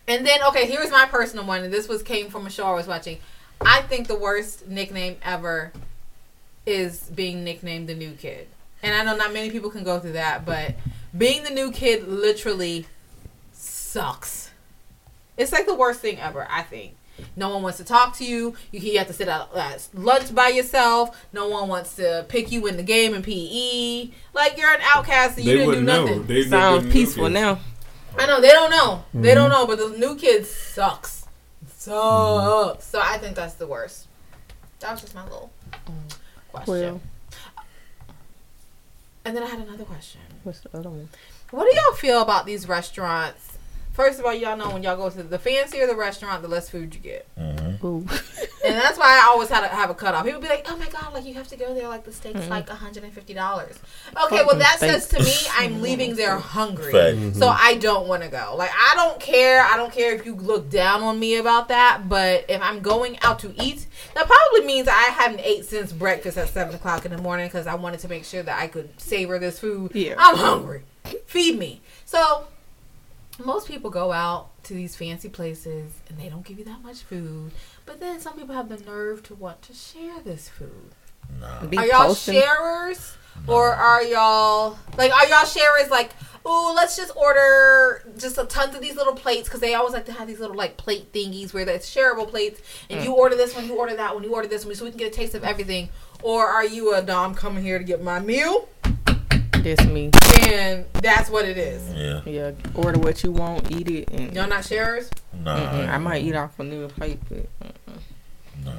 and 0.08 0.26
then 0.26 0.42
okay, 0.50 0.66
here's 0.66 0.90
my 0.90 1.06
personal 1.06 1.46
one, 1.46 1.64
and 1.64 1.72
this 1.72 1.88
was 1.88 2.02
came 2.02 2.30
from 2.30 2.48
a 2.48 2.50
show 2.50 2.66
I 2.66 2.74
was 2.74 2.88
watching. 2.88 3.20
I 3.66 3.82
think 3.82 4.08
the 4.08 4.16
worst 4.18 4.68
nickname 4.68 5.18
ever 5.24 5.72
is 6.66 7.10
being 7.14 7.44
nicknamed 7.44 7.88
the 7.90 7.96
new 7.96 8.12
kid. 8.14 8.48
And 8.82 8.94
I 8.94 9.04
know 9.04 9.16
not 9.18 9.34
many 9.34 9.50
people 9.50 9.70
can 9.70 9.84
go 9.84 10.00
through 10.00 10.14
that, 10.14 10.46
but 10.46 10.76
being 11.18 11.44
the 11.44 11.50
new 11.50 11.72
kid 11.72 12.08
literally 12.08 12.86
sucks. 13.54 14.52
It's 15.38 15.52
like 15.52 15.66
the 15.66 15.74
worst 15.76 16.00
thing 16.02 16.20
ever, 16.20 16.48
I 16.50 16.62
think. 16.64 16.96
No 17.36 17.50
one 17.50 17.62
wants 17.62 17.78
to 17.78 17.84
talk 17.84 18.18
to 18.18 18.26
you. 18.26 18.56
You, 18.72 18.80
you 18.80 18.98
have 18.98 19.08
to 19.08 19.14
sit 19.14 19.28
at 19.28 19.48
at 19.56 19.88
lunch 19.94 20.34
by 20.34 20.48
yourself. 20.50 21.26
No 21.32 21.48
one 21.48 21.68
wants 21.70 21.96
to 21.98 22.26
pick 22.28 22.52
you 22.52 22.66
in 22.68 22.76
the 22.76 22.84
game 22.84 23.14
in 23.14 23.22
PE. 23.22 24.10
Like 24.34 24.58
you're 24.58 24.74
an 24.74 24.82
outcast 24.84 25.38
and 25.38 25.46
you 25.46 25.52
They 25.52 25.58
didn't 25.60 25.64
do 25.64 25.68
wouldn't 25.68 25.86
know. 25.88 26.06
nothing. 26.06 26.26
They 26.26 26.44
Sounds 26.44 26.92
peaceful 26.92 27.30
now. 27.30 27.60
I 28.18 28.26
know 28.26 28.42
they 28.42 28.50
don't 28.50 28.72
know. 28.72 29.04
They 29.14 29.30
Mm-hmm. 29.30 29.36
don't 29.36 29.50
know, 29.50 29.68
but 29.68 29.78
the 29.78 29.90
new 29.98 30.16
kid 30.16 30.46
sucks. 30.46 31.13
Sucks. 31.84 32.86
So 32.86 33.02
I 33.02 33.18
think 33.18 33.36
that's 33.36 33.56
the 33.56 33.68
worst. 33.68 34.08
That 34.80 34.92
was 34.92 35.02
just 35.02 35.16
my 35.16 35.24
little 35.24 35.52
question. 36.52 36.74
Well, 36.74 37.02
and 39.26 39.36
then 39.36 39.44
I 39.44 39.48
had 39.48 39.60
another 39.60 39.86
question. 39.86 40.22
what's 40.44 40.62
the 40.62 40.78
other 40.78 40.90
one? 40.90 41.10
What 41.52 41.70
do 41.70 41.76
y'all 41.76 41.96
feel 41.96 42.22
about 42.22 42.46
these 42.46 42.68
restaurants? 42.68 43.53
First 43.94 44.20
of 44.20 44.26
all, 44.26 44.34
y'all 44.34 44.58
know 44.58 44.72
when 44.72 44.82
y'all 44.84 44.98
go 44.98 45.10
to 45.10 45.22
the 45.24 45.38
fancier 45.40 45.86
the 45.86 45.96
restaurant, 45.96 46.42
the 46.42 46.48
less 46.48 46.68
food 46.70 46.94
you 46.96 47.00
get. 47.00 47.28
Mhm. 47.40 47.80
And 48.66 48.76
that's 48.76 48.98
why 48.98 49.20
I 49.22 49.28
always 49.28 49.50
had 49.50 49.60
to 49.60 49.68
have 49.68 49.90
a 49.90 49.94
cutoff. 49.94 50.24
People 50.24 50.40
be 50.40 50.48
like, 50.48 50.66
"Oh 50.72 50.78
my 50.78 50.88
god, 50.88 51.14
like 51.14 51.26
you 51.26 51.34
have 51.34 51.50
to 51.50 51.58
go 51.58 51.74
there. 51.74 51.90
Like 51.90 52.06
the 52.06 52.14
steak's 52.14 52.40
Mhm. 52.40 52.50
like 52.50 52.70
one 52.70 52.78
hundred 52.78 53.04
and 53.04 53.12
fifty 53.12 53.34
dollars." 53.34 53.76
Okay, 54.26 54.42
well 54.46 54.56
that 54.58 54.78
Fucking 54.80 55.02
says 55.02 55.08
to 55.10 55.20
me 55.22 55.34
I'm 55.58 55.82
leaving 55.82 56.16
there 56.22 56.38
hungry, 56.38 56.94
Fact. 56.94 57.36
so 57.36 57.50
I 57.50 57.76
don't 57.76 58.08
want 58.08 58.24
to 58.24 58.30
go. 58.30 58.56
Like 58.58 58.72
I 58.72 58.96
don't 58.96 59.20
care. 59.20 59.64
I 59.66 59.76
don't 59.76 59.92
care 59.92 60.14
if 60.16 60.26
you 60.26 60.36
look 60.36 60.70
down 60.70 61.04
on 61.04 61.20
me 61.20 61.36
about 61.36 61.68
that. 61.68 62.08
But 62.08 62.46
if 62.48 62.62
I'm 62.62 62.80
going 62.80 63.20
out 63.22 63.40
to 63.40 63.54
eat, 63.62 63.86
that 64.16 64.28
probably 64.28 64.66
means 64.66 64.88
I 64.88 64.94
haven't 65.12 65.42
ate 65.42 65.66
since 65.66 65.92
breakfast 65.92 66.38
at 66.38 66.48
seven 66.48 66.74
o'clock 66.74 67.04
in 67.06 67.12
the 67.14 67.22
morning 67.22 67.48
because 67.48 67.68
I 67.68 67.76
wanted 67.76 68.00
to 68.00 68.08
make 68.08 68.24
sure 68.24 68.44
that 68.44 68.62
I 68.62 68.68
could 68.68 68.90
savor 69.00 69.40
this 69.40 69.60
food. 69.60 69.92
Yeah. 69.94 70.16
I'm 70.18 70.38
hungry. 70.38 70.84
Feed 71.26 71.60
me. 71.60 71.82
So 72.06 72.46
most 73.46 73.68
people 73.68 73.90
go 73.90 74.12
out 74.12 74.50
to 74.64 74.74
these 74.74 74.96
fancy 74.96 75.30
places 75.30 75.92
and 76.10 76.18
they 76.20 76.30
don't 76.30 76.46
give 76.46 76.58
you 76.60 76.66
that 76.66 76.82
much 76.84 77.02
food. 77.02 77.52
But 77.86 78.00
then 78.00 78.20
some 78.20 78.34
people 78.38 78.56
have 78.56 78.70
the 78.70 78.78
nerve 78.78 79.24
to 79.24 79.36
want 79.36 79.62
to 79.64 79.74
share 79.74 80.20
this 80.24 80.50
food. 80.50 80.94
Be 81.70 81.78
are 81.78 81.86
y'all 81.86 82.06
posting- 82.08 82.36
sharers 82.42 83.16
or 83.48 83.74
are 83.74 84.04
y'all 84.04 84.78
like 84.98 85.12
are 85.12 85.26
y'all 85.28 85.46
sharers 85.46 85.90
like 85.90 86.12
oh 86.46 86.74
let's 86.76 86.96
just 86.98 87.16
order 87.16 88.04
just 88.18 88.38
a 88.38 88.44
tons 88.46 88.76
of 88.76 88.82
these 88.82 88.96
little 88.96 89.16
plates 89.16 89.48
because 89.48 89.60
they 89.62 89.74
always 89.74 89.94
like 89.94 90.06
to 90.06 90.12
have 90.12 90.28
these 90.28 90.40
little 90.40 90.56
like 90.56 90.78
plate 90.78 91.12
thingies 91.14 91.52
where 91.54 91.68
it's 91.68 91.90
shareable 91.94 92.28
plates 92.30 92.62
and 92.92 93.00
Mm. 93.00 93.06
you 93.06 93.14
order 93.14 93.36
this 93.36 93.56
one 93.56 93.66
you 93.66 93.76
order 93.76 93.96
that 93.96 94.14
one 94.14 94.24
you 94.24 94.34
order 94.36 94.48
this 94.48 94.66
one 94.66 94.76
so 94.76 94.84
we 94.86 94.92
can 94.92 95.00
get 95.00 95.08
a 95.14 95.16
taste 95.16 95.34
of 95.34 95.44
everything 95.44 95.90
or 96.22 96.46
are 96.46 96.66
you 96.66 96.94
a 96.94 97.02
dom 97.02 97.34
coming 97.34 97.64
here 97.64 97.80
to 97.80 97.84
get 97.86 98.04
my 98.04 98.20
meal 98.20 98.68
That's 99.64 99.86
me. 99.86 100.12
and 100.48 100.86
that's 100.94 101.30
what 101.30 101.46
it 101.46 101.58
is 101.58 101.82
Yeah. 101.94 102.22
Yeah. 102.26 102.52
Order 102.76 103.00
what 103.00 103.24
you 103.24 103.32
want, 103.32 103.72
eat 103.72 103.90
it, 103.90 104.10
and 104.12 104.34
y'all 104.36 104.48
not 104.48 104.66
sharers 104.66 105.10
Nah. 105.34 105.58
Mm-mm. 105.58 105.90
I 105.90 105.98
might 105.98 106.24
eat 106.24 106.36
off 106.36 106.60
a 106.60 106.64
new 106.64 106.88
plate, 106.90 107.20
but 107.30 107.50
uh-uh. 107.62 107.98
mm-mm. 108.66 108.76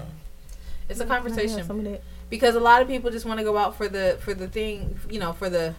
it's 0.89 1.01
a 1.01 1.07
conversation 1.07 1.65
Some 1.65 1.79
of 1.81 1.85
that. 1.87 2.03
because 2.31 2.55
a 2.55 2.61
lot 2.61 2.83
of 2.83 2.89
people 2.89 3.11
just 3.11 3.27
want 3.27 3.39
to 3.39 3.45
go 3.45 3.57
out 3.57 3.77
for 3.77 3.89
the 3.89 4.19
for 4.21 4.35
the 4.35 4.49
thing 4.49 4.99
you 5.11 5.19
know 5.19 5.33
for 5.33 5.49
the 5.51 5.75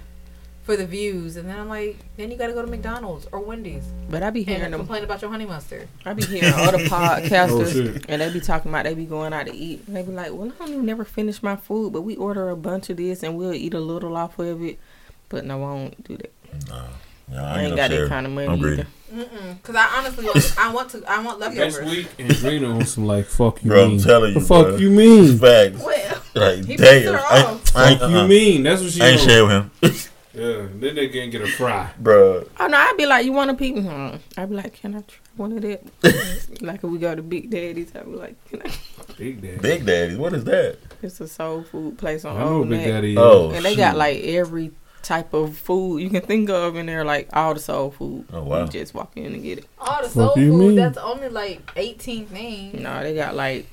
for 0.63 0.75
the 0.75 0.85
views 0.85 1.37
and 1.37 1.47
then 1.47 1.59
i'm 1.59 1.69
like 1.69 1.95
then 2.17 2.31
you 2.31 2.37
got 2.37 2.47
to 2.47 2.53
go 2.53 2.61
to 2.63 2.67
mcdonald's 2.67 3.27
or 3.31 3.39
wendy's 3.39 3.83
But 4.09 4.23
I 4.23 4.31
be 4.31 4.41
hearing 4.41 4.63
and 4.63 4.73
them. 4.73 4.79
complain 4.81 5.03
about 5.03 5.21
your 5.21 5.29
honey 5.29 5.45
mustard 5.45 5.87
I 6.05 6.13
be 6.13 6.25
hearing 6.25 6.51
other 6.55 6.77
Oh, 6.81 6.87
podcasters, 6.87 7.71
shit. 7.93 8.05
and 8.09 8.19
they 8.19 8.33
be 8.33 8.39
talking 8.39 8.71
about 8.71 8.85
they 8.85 8.95
be 8.95 9.05
going 9.05 9.31
out 9.31 9.45
to 9.45 9.53
eat. 9.55 9.83
And 9.85 9.95
they 9.95 10.01
be 10.01 10.11
like, 10.11 10.31
"Well, 10.33 10.51
I 10.51 10.57
don't 10.65 10.69
even 10.73 10.85
never 10.87 11.05
finish 11.05 11.43
my 11.43 11.55
food, 11.55 11.93
but 11.93 12.01
we 12.01 12.15
order 12.15 12.49
a 12.49 12.55
bunch 12.57 12.89
of 12.89 12.97
this, 12.97 13.21
and 13.21 13.37
we'll 13.37 13.53
eat 13.53 13.73
a 13.75 13.79
little 13.79 14.17
off 14.17 14.39
of 14.39 14.63
it." 14.63 14.79
But 15.29 15.45
no, 15.45 15.55
I 15.63 15.65
won't 15.73 16.03
do 16.03 16.17
that. 16.17 16.31
Yeah, 17.31 17.43
I 17.43 17.61
ain't 17.63 17.71
no 17.71 17.75
got 17.75 17.89
that 17.89 18.07
kind 18.09 18.25
of 18.27 18.31
money 18.33 18.47
I'm 18.47 18.59
greedy. 18.59 18.81
either. 18.83 19.25
Mm-mm. 19.25 19.57
Because 19.61 19.75
I 19.75 19.85
honestly 19.97 20.25
want, 20.25 20.55
I 20.59 20.73
want 20.73 20.89
to, 20.91 21.03
I 21.07 21.23
want 21.23 21.39
Next 21.39 21.55
leftovers. 21.77 21.89
week, 21.89 22.07
Andrina 22.17 22.75
on 22.75 22.85
some 22.85 23.05
like 23.07 23.25
fuck 23.25 23.63
you 23.63 23.69
Bro, 23.71 23.83
I'm 23.83 23.89
mean. 23.91 23.99
telling 24.01 24.33
you, 24.33 24.39
The 24.39 24.45
fuck 24.45 24.65
bro. 24.67 24.75
you 24.77 24.89
mean? 24.91 25.37
Facts. 25.39 25.81
Well, 25.83 26.21
Like, 26.35 26.65
he 26.65 26.75
damn. 26.75 26.77
pissed 26.77 27.05
her 27.07 27.17
I, 27.19 27.43
off. 27.43 27.75
I 27.75 27.89
ain't, 27.91 27.99
Fuck 27.99 28.09
you 28.11 28.17
uh-uh. 28.17 28.27
mean? 28.27 28.63
That's 28.63 28.81
what 28.83 28.91
she. 28.91 29.01
I 29.01 29.07
ain't 29.07 29.21
on. 29.21 29.27
share 29.27 29.43
with 29.45 29.51
him. 29.51 29.71
Yeah, 30.35 30.67
then 30.69 30.95
they 30.95 31.07
can't 31.07 31.31
get 31.31 31.43
a 31.43 31.47
fry. 31.47 31.91
Bro. 31.97 32.49
Oh 32.59 32.67
no, 32.67 32.77
I'd 32.77 32.95
be 32.97 33.05
like, 33.05 33.25
"You 33.25 33.31
want 33.31 33.51
a 33.51 33.53
pizza?" 33.53 33.81
Hmm. 33.83 34.17
I'd 34.37 34.49
be 34.49 34.55
like, 34.55 34.73
"Can 34.73 34.93
I 34.93 34.99
try 34.99 35.17
one 35.37 35.53
of 35.53 35.61
that?" 35.61 35.81
like 36.61 36.83
if 36.83 36.89
we 36.89 36.97
go 36.97 37.15
to 37.15 37.21
Big 37.23 37.49
Daddy's, 37.49 37.95
I'd 37.95 38.03
be 38.03 38.11
like, 38.17 38.35
"Can 38.49 38.61
I?" 38.63 38.71
Big 39.17 39.41
Daddy. 39.41 39.57
Big 39.59 39.85
Daddy. 39.85 40.17
What 40.17 40.33
is 40.33 40.43
that? 40.43 40.77
It's 41.01 41.21
a 41.21 41.27
soul 41.29 41.63
food 41.63 41.97
place 41.97 42.25
on 42.25 42.35
I 42.35 42.39
know 42.41 42.47
Old 42.49 42.59
what 42.59 42.69
Big 42.71 42.79
Mac. 42.79 42.87
Daddy. 42.89 43.15
Oh, 43.17 43.51
and 43.51 43.63
they 43.63 43.77
got 43.77 43.95
like 43.95 44.17
every 44.25 44.71
type 45.05 45.33
of 45.33 45.57
food 45.57 45.99
you 46.01 46.09
can 46.09 46.21
think 46.21 46.49
of 46.49 46.75
in 46.75 46.87
there, 46.87 47.05
like 47.05 47.29
all 47.33 47.53
the 47.53 47.59
soul 47.59 47.91
food. 47.91 48.25
Oh, 48.33 48.43
wow. 48.43 48.63
You 48.63 48.67
just 48.67 48.93
walk 48.93 49.11
in 49.15 49.33
and 49.33 49.43
get 49.43 49.59
it. 49.59 49.65
All 49.79 50.01
the 50.01 50.09
soul 50.09 50.33
food, 50.33 50.53
mean? 50.53 50.75
that's 50.75 50.97
only 50.97 51.29
like 51.29 51.71
18 51.75 52.25
things. 52.25 52.81
No, 52.81 53.01
they 53.03 53.15
got 53.15 53.35
like 53.35 53.67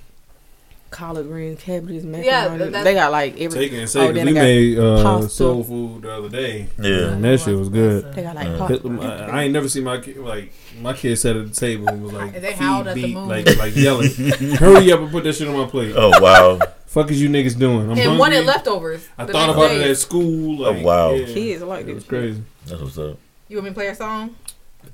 collard 0.91 1.27
greens, 1.27 1.59
cabbages, 1.63 2.05
macaroni. 2.05 2.71
Yeah, 2.71 2.83
they 2.85 2.95
got 2.95 3.11
like 3.11 3.41
every. 3.41 3.59
Taking 3.59 3.81
and 3.81 3.97
oh, 3.97 4.07
we 4.09 4.13
they 4.13 4.33
made 4.33 4.79
uh, 4.79 5.03
pasta. 5.03 5.31
soul 5.31 5.65
food 5.65 6.03
the 6.03 6.13
other 6.13 6.29
day. 6.29 6.69
Yeah. 6.79 7.13
and 7.13 7.25
that 7.25 7.41
shit 7.41 7.57
was 7.57 7.71
good. 7.71 8.13
They 8.15 8.23
got 8.23 8.37
like 8.37 8.49
Yeah. 8.49 8.59
pasta. 8.59 8.99
I, 9.33 9.39
I 9.39 9.43
ain't 9.45 9.53
never 9.53 9.69
seen 9.69 9.85
my 9.85 9.99
kid 10.01 10.19
like 10.19 10.53
my 10.81 10.93
kid 10.93 11.17
sat 11.17 11.35
at 11.37 11.49
the 11.49 11.55
table 11.55 11.89
and 11.89 12.03
was 12.05 12.13
like, 12.13 12.35
And 12.35 12.45
they 12.45 12.51
feed, 12.51 12.57
howled 12.59 12.87
at 12.89 12.95
the 12.95 13.03
beat, 13.03 13.15
moon. 13.15 13.29
like 13.29 13.57
like 13.57 13.75
yelling, 13.75 14.11
"Hurry 14.59 14.93
up 14.93 15.01
and 15.01 15.11
put 15.11 15.25
that 15.25 15.33
shit 15.35 15.49
on 15.49 15.57
my 15.57 15.67
plate." 15.67 15.95
Oh, 15.97 16.13
wow. 16.21 16.59
Fuck 16.93 17.11
is 17.11 17.23
you 17.23 17.29
niggas 17.31 17.59
doing? 17.59 17.85
I'm 17.85 17.91
and 17.93 18.01
hungry. 18.01 18.19
wanted 18.19 18.45
leftovers. 18.45 19.09
I 19.17 19.25
thought 19.25 19.49
about 19.51 19.69
day. 19.69 19.77
it 19.85 19.91
at 19.93 19.97
school. 19.97 20.63
Oh, 20.67 20.71
like, 20.71 20.83
Oh, 20.83 20.87
wow. 20.87 21.11
yeah. 21.15 21.27
Kids 21.27 21.63
like 21.63 21.83
It 21.83 21.87
this. 21.87 21.95
was 21.95 22.05
crazy. 22.05 22.43
That's 22.67 22.83
what's 22.83 22.99
up. 22.99 23.19
You 23.49 23.57
want 23.57 23.65
me 23.65 23.71
to 23.71 23.75
play 23.75 23.87
a 23.89 23.95
song? 23.95 24.37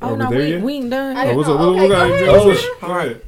Oh 0.01 0.09
Are 0.09 0.13
we 0.13 0.19
no, 0.19 0.31
there 0.31 0.39
we, 0.39 0.49
yet? 0.51 0.63
we 0.63 0.73
ain't 0.75 0.91
done. 0.91 1.17
I 1.17 1.31
Oh, 1.31 1.37
what's 1.37 1.49
know. 1.49 1.55
up? 1.55 1.61
What, 1.61 1.69
Okay, 1.69 1.81
what 1.81 1.89
got 1.91 1.99
go 1.99 2.07
you 2.07 2.15
ahead. 2.15 2.29
Oh, 2.29 2.47
What's 2.47 2.61
sh- 2.61 2.67
up? 2.67 2.81
Go 2.81 2.99
ahead. 2.99 3.23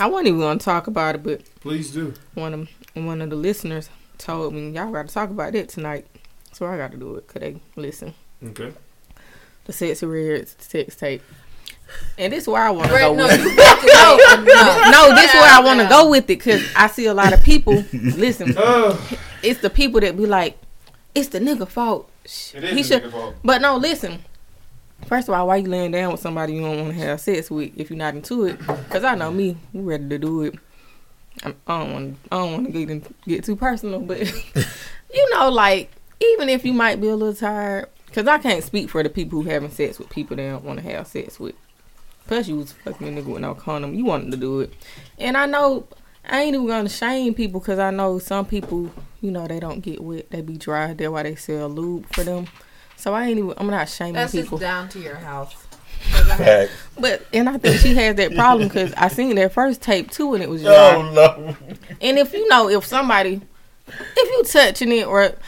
I 0.00 0.06
wasn't 0.06 0.28
even 0.28 0.40
gonna 0.40 0.58
talk 0.60 0.86
about 0.86 1.14
it, 1.16 1.22
but 1.24 1.42
Please 1.60 1.90
do. 1.92 2.14
one 2.34 2.54
of 2.54 2.68
one 2.94 3.20
of 3.20 3.30
the 3.30 3.36
listeners 3.36 3.88
told 4.18 4.54
me 4.54 4.70
y'all 4.70 4.92
got 4.92 5.08
to 5.08 5.12
talk 5.14 5.30
about 5.30 5.54
it 5.54 5.68
tonight, 5.68 6.06
so 6.52 6.66
I 6.66 6.76
got 6.76 6.92
to 6.92 6.96
do 6.96 7.16
it. 7.16 7.26
Could 7.26 7.42
they 7.42 7.60
listen? 7.76 8.14
Okay. 8.44 8.72
The 9.64 9.72
Sexyy 9.72 10.10
Red 10.38 10.48
sex 10.60 10.94
tape, 10.96 11.22
and 12.18 12.32
this 12.32 12.42
is 12.44 12.48
where 12.48 12.62
I 12.62 12.70
want 12.70 12.88
to 12.90 12.96
go 12.98 13.14
no, 13.14 13.26
with. 13.26 13.40
it. 13.40 13.58
walked 13.58 13.82
away 13.84 14.52
enough. 14.52 14.90
no, 14.92 15.14
this 15.14 15.30
is 15.30 15.34
where 15.40 15.50
I 15.52 15.60
want 15.64 15.80
to 15.80 15.88
go 15.88 16.10
with 16.10 16.24
it 16.24 16.26
because 16.28 16.62
I 16.76 16.86
see 16.88 17.06
a 17.06 17.14
lot 17.14 17.32
of 17.32 17.42
people. 17.42 17.74
listen, 17.92 18.54
Oh, 18.56 19.18
it's 19.42 19.60
the 19.60 19.70
people 19.70 20.00
that 20.00 20.16
be 20.16 20.26
like, 20.26 20.58
it's 21.14 21.28
the 21.28 21.40
nigga 21.40 21.66
fault. 21.68 22.08
It 22.24 22.30
is 22.64 22.70
he 22.76 22.82
should, 22.82 23.10
fault. 23.10 23.34
but 23.42 23.60
no, 23.60 23.76
listen. 23.76 24.24
First 25.06 25.28
of 25.28 25.34
all, 25.34 25.46
why 25.46 25.56
you 25.56 25.68
laying 25.68 25.92
down 25.92 26.12
with 26.12 26.20
somebody 26.20 26.54
you 26.54 26.60
don't 26.60 26.78
want 26.78 26.88
to 26.94 27.00
have 27.04 27.20
sex 27.20 27.50
with 27.50 27.72
if 27.76 27.88
you're 27.90 27.96
not 27.96 28.14
into 28.14 28.44
it? 28.44 28.58
Because 28.58 29.02
I 29.02 29.14
know 29.14 29.30
me, 29.30 29.56
we 29.72 29.80
ready 29.80 30.08
to 30.10 30.18
do 30.18 30.42
it. 30.42 30.54
I'm, 31.42 31.56
I 31.66 31.78
don't 31.78 31.92
want, 31.92 32.18
I 32.30 32.36
don't 32.36 32.52
want 32.52 32.66
to 32.66 32.72
get 32.72 32.90
in- 32.90 33.14
get 33.26 33.44
too 33.44 33.56
personal, 33.56 34.00
but 34.00 34.20
you 35.14 35.30
know, 35.34 35.48
like 35.48 35.90
even 36.20 36.48
if 36.50 36.66
you 36.66 36.74
might 36.74 37.00
be 37.00 37.08
a 37.08 37.16
little 37.16 37.34
tired, 37.34 37.88
because 38.06 38.26
I 38.26 38.36
can't 38.38 38.62
speak 38.62 38.90
for 38.90 39.02
the 39.02 39.08
people 39.08 39.40
who 39.42 39.48
having 39.48 39.70
sex 39.70 39.98
with 39.98 40.10
people 40.10 40.36
they 40.36 40.48
don't 40.48 40.64
want 40.64 40.80
to 40.80 40.90
have 40.92 41.06
sex 41.06 41.40
with. 41.40 41.54
Plus, 42.30 42.46
you 42.46 42.54
was 42.54 42.70
fucking 42.70 43.08
a 43.08 43.20
nigga 43.20 43.24
with 43.24 43.40
no 43.42 43.56
condom. 43.56 43.92
You 43.92 44.04
wanted 44.04 44.30
to 44.30 44.36
do 44.36 44.60
it, 44.60 44.72
and 45.18 45.36
I 45.36 45.46
know 45.46 45.88
I 46.24 46.42
ain't 46.42 46.54
even 46.54 46.68
gonna 46.68 46.88
shame 46.88 47.34
people 47.34 47.58
because 47.58 47.80
I 47.80 47.90
know 47.90 48.20
some 48.20 48.46
people, 48.46 48.88
you 49.20 49.32
know, 49.32 49.48
they 49.48 49.58
don't 49.58 49.80
get 49.80 50.00
wet. 50.00 50.30
They 50.30 50.40
be 50.40 50.56
dry. 50.56 50.92
That's 50.92 51.10
why 51.10 51.24
they 51.24 51.34
sell 51.34 51.68
lube 51.68 52.06
for 52.14 52.22
them. 52.22 52.46
So 52.94 53.14
I 53.14 53.26
ain't 53.26 53.40
even. 53.40 53.54
I'm 53.56 53.66
not 53.66 53.88
shaming 53.88 54.12
That's 54.12 54.30
people. 54.30 54.58
just 54.58 54.60
down 54.60 54.88
to 54.90 55.00
your 55.00 55.16
house. 55.16 55.56
But. 56.12 56.36
Fact. 56.36 56.72
But 57.00 57.26
and 57.32 57.48
I 57.48 57.58
think 57.58 57.80
she 57.80 57.94
has 57.96 58.14
that 58.14 58.32
problem 58.36 58.68
because 58.68 58.94
I 58.94 59.08
seen 59.08 59.34
that 59.34 59.52
first 59.52 59.82
tape 59.82 60.12
too, 60.12 60.34
and 60.34 60.40
it 60.44 60.48
was 60.48 60.64
oh, 60.64 60.66
dry. 60.66 60.94
Oh, 60.94 61.12
no. 61.12 61.56
And 62.00 62.16
if 62.16 62.32
you 62.32 62.46
know, 62.46 62.68
if 62.70 62.84
somebody, 62.84 63.40
if 63.88 64.30
you 64.30 64.44
touching 64.44 64.92
it 64.92 65.04
or 65.04 65.24
it 65.24 65.38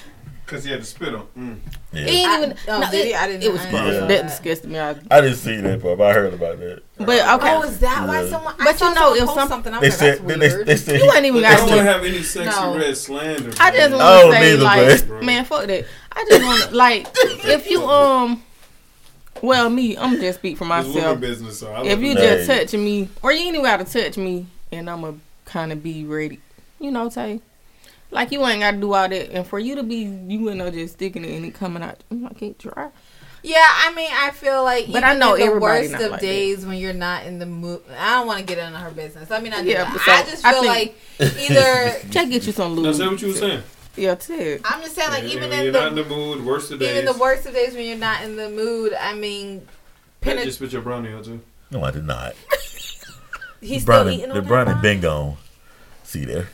Cause 0.47 0.65
he 0.65 0.71
had 0.73 0.81
to 0.81 0.87
spit 0.87 1.15
on. 1.15 1.27
Mm. 1.39 1.57
Yeah. 1.93 2.01
ain't 2.03 2.29
I- 2.29 2.39
even, 2.43 2.57
oh, 2.69 2.81
no, 2.81 2.91
did 2.91 3.07
it. 3.09 3.15
I 3.17 3.27
didn't 3.27 3.43
it 3.45 3.53
was 3.53 3.61
I 3.65 3.71
gross. 3.71 3.83
didn't 3.85 4.09
That 4.09 4.23
that. 4.23 4.23
disgusted 4.29 4.71
me. 4.71 4.79
I, 4.79 4.91
I 5.11 5.21
didn't 5.23 5.37
see 5.37 5.57
that 5.61 5.81
part, 5.81 5.99
but 5.99 6.05
I 6.11 6.13
heard 6.13 6.35
about 6.35 6.59
that. 6.59 6.83
but 6.99 7.09
okay, 7.09 7.55
Oh, 7.55 7.63
is 7.63 7.79
that 7.79 8.07
why 8.09 8.29
someone? 8.29 8.55
But 8.59 8.67
I 8.83 8.89
you 8.89 8.95
know, 8.95 9.01
someone 9.15 9.19
if 9.19 9.35
some- 9.35 9.49
something, 9.49 9.75
I'm 9.75 9.81
They 9.81 9.89
like, 9.91 9.99
that's 9.99 10.19
said, 10.19 10.29
then 10.29 10.39
they, 10.41 10.49
weird. 10.49 10.67
they 10.67 10.77
said, 10.77 11.01
you 11.01 11.13
ain't 11.13 11.25
even 11.27 11.45
I 11.45 11.51
got 11.53 11.57
don't 11.59 11.69
to. 11.69 11.75
want 11.77 11.87
to 11.87 11.93
have 11.93 12.05
any 12.05 12.23
sexy 12.23 12.61
No. 12.61 12.77
red 12.77 12.97
slander. 12.97 13.51
I 13.61 13.71
just 13.71 13.91
man. 13.91 13.99
want 13.99 14.27
to 14.27 14.33
say 14.33 14.41
neither, 14.41 14.63
like, 14.63 15.07
bro. 15.07 15.23
man, 15.23 15.45
fuck 15.45 15.67
that. 15.69 15.87
I 16.13 16.25
just 16.29 16.43
want 16.45 16.63
to 16.71 16.77
like, 16.77 17.07
if 17.15 17.71
you 17.71 17.85
um, 17.85 18.43
well, 19.43 19.71
me, 19.71 19.97
I'm 19.97 20.17
just 20.21 20.39
speak 20.41 20.57
for 20.59 20.65
myself. 20.67 21.19
business. 21.21 21.61
So 21.61 21.83
If 21.85 22.01
you 22.01 22.15
just 22.15 22.47
touch 22.47 22.73
me, 22.79 23.09
or 23.23 23.33
you 23.33 23.39
ain't 23.39 23.49
even 23.57 23.63
gotta 23.65 23.85
touch 23.85 24.17
me, 24.19 24.47
and 24.71 24.91
I'ma 24.91 25.13
kind 25.47 25.73
of 25.73 25.83
be 25.83 26.05
ready, 26.05 26.41
you 26.79 26.91
know, 26.91 27.09
Tay. 27.09 27.41
Like 28.13 28.31
you 28.31 28.47
ain't 28.47 28.61
gotta 28.61 28.77
do 28.77 28.93
all 28.93 29.09
that, 29.09 29.31
and 29.33 29.47
for 29.47 29.59
you 29.59 29.75
to 29.77 29.83
be, 29.83 29.97
you 29.97 30.55
know, 30.55 30.71
just 30.71 30.95
sticking 30.95 31.25
it 31.25 31.35
and 31.35 31.45
it 31.47 31.55
coming 31.55 31.83
out, 31.83 32.05
I'm 32.11 32.23
like 32.23 32.41
it 32.43 32.59
dry. 32.59 32.91
Yeah, 33.43 33.57
I 33.59 33.93
mean, 33.95 34.09
I 34.13 34.31
feel 34.31 34.63
like, 34.63 34.85
But 34.87 34.99
even 34.99 35.05
I 35.05 35.15
know 35.15 35.35
in 35.35 35.55
the 35.55 35.59
worst 35.59 35.95
of 35.95 36.01
like 36.01 36.11
that. 36.13 36.21
days 36.21 36.65
when 36.65 36.77
you're 36.77 36.93
not 36.93 37.27
in 37.27 37.41
the 37.41 37.47
mood. 37.47 37.81
I 37.99 38.19
don't 38.19 38.29
want 38.29 38.39
to 38.39 38.45
get 38.45 38.59
into 38.59 38.79
her 38.79 38.91
business. 38.93 39.33
I 39.33 39.41
mean, 39.41 39.53
I 39.53 39.63
do. 39.65 39.71
Yeah, 39.71 39.85
that. 39.93 40.01
so, 40.05 40.13
I 40.13 40.23
just 40.31 40.45
I 40.47 40.53
feel 40.53 40.63
think- 40.63 40.95
like 41.19 41.39
either 41.51 42.09
Just 42.11 42.31
get 42.31 42.47
you 42.47 42.53
some 42.53 42.75
lube. 42.77 42.85
That's 42.85 42.99
what 43.01 43.21
you 43.21 43.29
were 43.29 43.35
saying. 43.35 43.63
Yeah, 43.97 44.15
Ted. 44.15 44.61
I'm 44.65 44.81
just 44.83 44.95
saying, 44.95 45.11
like 45.11 45.23
Yeah, 45.25 45.29
even 45.31 45.53
in 45.53 45.73
the, 45.73 45.73
not 45.73 45.89
in 45.89 45.95
the 45.97 46.05
mood, 46.05 46.45
worst 46.45 46.71
of 46.71 46.79
days. 46.79 46.91
even 46.91 47.05
the 47.05 47.19
worst 47.21 47.45
of 47.47 47.53
days 47.55 47.75
when 47.75 47.85
you're 47.85 47.97
not 47.99 48.23
in 48.23 48.37
the 48.37 48.49
mood. 48.49 48.93
I 48.95 49.13
mean, 49.15 49.67
Pat 50.21 50.37
penet- 50.37 50.45
just 50.45 50.59
spit 50.59 50.73
your 50.73 50.83
brownie 50.83 51.13
out 51.13 51.25
too. 51.25 51.41
no, 51.71 51.83
I 51.83 51.91
did 51.91 52.05
not. 52.05 52.35
he's 53.61 53.83
still 53.83 53.87
Brownie, 53.87 54.19
eating 54.19 54.31
on 54.31 54.37
the 54.37 54.41
that 54.43 54.47
brownie 54.49 54.73
pie? 54.75 54.81
been 54.83 55.01
gone. 55.01 55.37
See 56.05 56.25
there. 56.25 56.49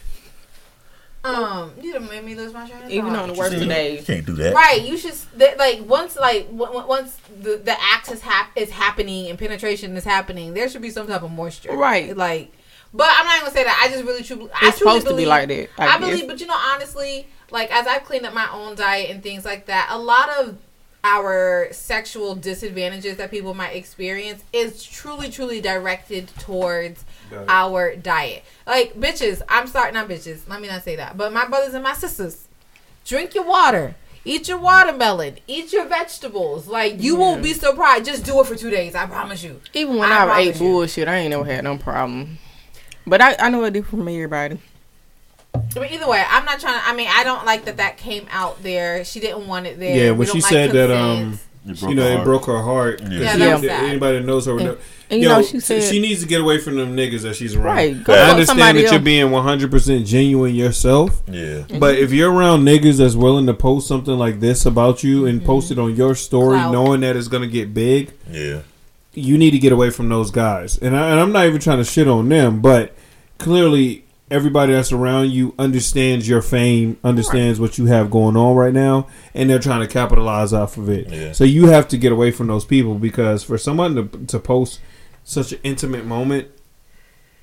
Um, 1.34 1.72
you 1.80 1.92
done 1.92 2.08
made 2.08 2.24
me 2.24 2.34
lose 2.34 2.52
my 2.52 2.68
train 2.68 2.82
of 2.84 2.90
Even 2.90 3.12
thought. 3.12 3.22
on 3.22 3.28
the 3.28 3.34
worst 3.34 3.54
of 3.54 3.62
You 3.62 4.02
can't 4.02 4.26
do 4.26 4.32
that. 4.34 4.54
Right, 4.54 4.82
you 4.82 4.96
should 4.96 5.14
th- 5.38 5.58
like 5.58 5.80
once 5.88 6.16
like 6.16 6.46
w- 6.46 6.66
w- 6.66 6.86
once 6.86 7.16
the 7.40 7.56
the 7.56 7.76
act 7.80 8.10
is 8.10 8.20
hap- 8.20 8.56
is 8.56 8.70
happening 8.70 9.28
and 9.28 9.38
penetration 9.38 9.96
is 9.96 10.04
happening, 10.04 10.54
there 10.54 10.68
should 10.68 10.82
be 10.82 10.90
some 10.90 11.06
type 11.06 11.22
of 11.22 11.30
moisture. 11.30 11.76
Right. 11.76 12.16
Like, 12.16 12.52
but 12.92 13.08
I'm 13.10 13.24
not 13.26 13.36
even 13.36 13.46
gonna 13.46 13.56
say 13.56 13.64
that. 13.64 13.80
I 13.82 13.88
just 13.92 14.04
really 14.04 14.22
truly, 14.22 14.50
I 14.54 14.68
It's 14.68 14.78
truly 14.78 15.00
supposed 15.00 15.08
to 15.08 15.16
be 15.16 15.26
like 15.26 15.48
that, 15.48 15.68
I 15.78 15.96
I, 15.96 15.98
believe, 15.98 16.26
but 16.26 16.40
you 16.40 16.46
know, 16.46 16.56
honestly, 16.56 17.26
like 17.50 17.70
as 17.72 17.86
I've 17.86 18.04
cleaned 18.04 18.26
up 18.26 18.34
my 18.34 18.48
own 18.52 18.74
diet 18.76 19.10
and 19.10 19.22
things 19.22 19.44
like 19.44 19.66
that, 19.66 19.88
a 19.90 19.98
lot 19.98 20.30
of 20.38 20.56
our 21.04 21.68
sexual 21.70 22.34
disadvantages 22.34 23.16
that 23.18 23.30
people 23.30 23.54
might 23.54 23.70
experience 23.76 24.42
is 24.52 24.82
truly, 24.82 25.30
truly 25.30 25.60
directed 25.60 26.28
towards 26.38 27.04
Diet. 27.04 27.17
Our 27.48 27.96
diet. 27.96 28.44
Like 28.66 28.94
bitches, 28.94 29.42
I'm 29.48 29.66
sorry, 29.66 29.92
not 29.92 30.08
bitches. 30.08 30.48
Let 30.48 30.60
me 30.60 30.68
not 30.68 30.82
say 30.82 30.96
that. 30.96 31.16
But 31.16 31.32
my 31.32 31.46
brothers 31.46 31.74
and 31.74 31.82
my 31.82 31.94
sisters, 31.94 32.48
drink 33.04 33.34
your 33.34 33.44
water. 33.44 33.94
Eat 34.24 34.48
your 34.48 34.58
watermelon. 34.58 35.38
Eat 35.46 35.72
your 35.72 35.86
vegetables. 35.86 36.66
Like 36.66 37.00
you 37.02 37.16
won't 37.16 37.42
be 37.42 37.54
surprised. 37.54 38.04
Just 38.04 38.24
do 38.24 38.40
it 38.40 38.46
for 38.46 38.56
two 38.56 38.70
days. 38.70 38.94
I 38.94 39.06
promise 39.06 39.42
you. 39.42 39.60
Even 39.72 39.96
when 39.96 40.10
I 40.12 40.26
I, 40.26 40.40
ate 40.40 40.54
you. 40.54 40.60
bullshit, 40.60 41.08
I 41.08 41.16
ain't 41.16 41.30
never 41.30 41.44
had 41.44 41.64
no 41.64 41.78
problem. 41.78 42.38
But 43.06 43.22
I, 43.22 43.36
I 43.38 43.48
know 43.48 43.64
it 43.64 43.72
different 43.72 44.04
from 44.04 44.08
everybody. 44.08 44.58
But 45.52 45.90
either 45.90 46.06
way, 46.06 46.22
I'm 46.28 46.44
not 46.44 46.60
trying 46.60 46.78
to. 46.78 46.86
I 46.86 46.94
mean, 46.94 47.08
I 47.10 47.24
don't 47.24 47.46
like 47.46 47.64
that 47.64 47.78
that 47.78 47.96
came 47.96 48.26
out 48.30 48.62
there. 48.62 49.04
She 49.04 49.18
didn't 49.18 49.46
want 49.46 49.66
it 49.66 49.78
there. 49.78 49.96
Yeah, 49.96 50.10
We 50.10 50.18
when 50.18 50.26
she 50.28 50.40
like 50.40 50.50
said 50.50 50.70
that, 50.72 50.90
um, 50.90 51.38
you 51.68 51.94
know, 51.94 52.06
it 52.06 52.24
broke 52.24 52.46
her 52.46 52.62
heart. 52.62 53.00
'Cause 53.00 53.10
Yeah, 53.10 53.32
she- 53.34 53.38
that 53.38 53.60
was 53.60 53.64
anybody 53.70 54.18
that 54.18 54.24
knows 54.24 54.46
her, 54.46 54.54
would 54.54 54.62
And- 54.62 54.70
know. 54.72 54.76
and 55.10 55.20
you 55.22 55.28
Yo, 55.28 55.36
know, 55.36 55.42
she 55.42 55.60
said- 55.60 55.82
she 55.82 56.00
needs 56.00 56.20
to 56.20 56.26
get 56.26 56.40
away 56.40 56.58
from 56.58 56.76
them 56.76 56.96
niggas 56.96 57.22
that 57.22 57.36
she's 57.36 57.54
around. 57.54 57.64
Right, 57.66 58.04
go 58.04 58.12
I 58.12 58.30
understand 58.30 58.46
somebody 58.46 58.82
that 58.82 58.90
you're 58.92 59.00
being 59.00 59.30
100 59.30 59.70
percent 59.70 60.06
genuine 60.06 60.54
yourself. 60.54 61.22
Yeah. 61.30 61.62
But 61.78 61.96
if 61.98 62.12
you're 62.12 62.32
around 62.32 62.64
niggas 62.64 62.98
that's 62.98 63.14
willing 63.14 63.46
to 63.46 63.54
post 63.54 63.86
something 63.86 64.18
like 64.18 64.40
this 64.40 64.64
about 64.66 65.02
you 65.04 65.26
and 65.26 65.38
mm-hmm. 65.40 65.46
post 65.46 65.70
it 65.70 65.78
on 65.78 65.94
your 65.94 66.14
story, 66.14 66.58
Clout. 66.58 66.72
knowing 66.72 67.00
that 67.02 67.16
it's 67.16 67.28
gonna 67.28 67.46
get 67.46 67.72
big, 67.74 68.12
Yeah. 68.32 68.58
you 69.14 69.36
need 69.38 69.50
to 69.50 69.58
get 69.58 69.72
away 69.72 69.90
from 69.90 70.08
those 70.08 70.30
guys. 70.30 70.78
And, 70.80 70.96
I, 70.96 71.10
and 71.10 71.20
I'm 71.20 71.32
not 71.32 71.46
even 71.46 71.60
trying 71.60 71.78
to 71.78 71.84
shit 71.84 72.06
on 72.08 72.28
them, 72.28 72.60
but 72.60 72.94
clearly 73.38 74.04
everybody 74.30 74.72
that's 74.72 74.92
around 74.92 75.30
you 75.30 75.54
understands 75.58 76.28
your 76.28 76.42
fame, 76.42 76.98
understands 77.02 77.58
what 77.60 77.78
you 77.78 77.86
have 77.86 78.10
going 78.10 78.36
on 78.36 78.56
right 78.56 78.72
now, 78.74 79.06
and 79.34 79.48
they're 79.48 79.58
trying 79.58 79.80
to 79.80 79.86
capitalize 79.86 80.52
off 80.52 80.76
of 80.76 80.88
it. 80.88 81.08
Yeah. 81.08 81.32
So 81.32 81.44
you 81.44 81.66
have 81.66 81.88
to 81.88 81.98
get 81.98 82.12
away 82.12 82.30
from 82.30 82.46
those 82.46 82.64
people 82.64 82.94
because 82.96 83.42
for 83.42 83.58
someone 83.58 83.94
to 83.94 84.26
to 84.26 84.38
post 84.38 84.80
such 85.24 85.52
an 85.52 85.60
intimate 85.62 86.04
moment, 86.04 86.48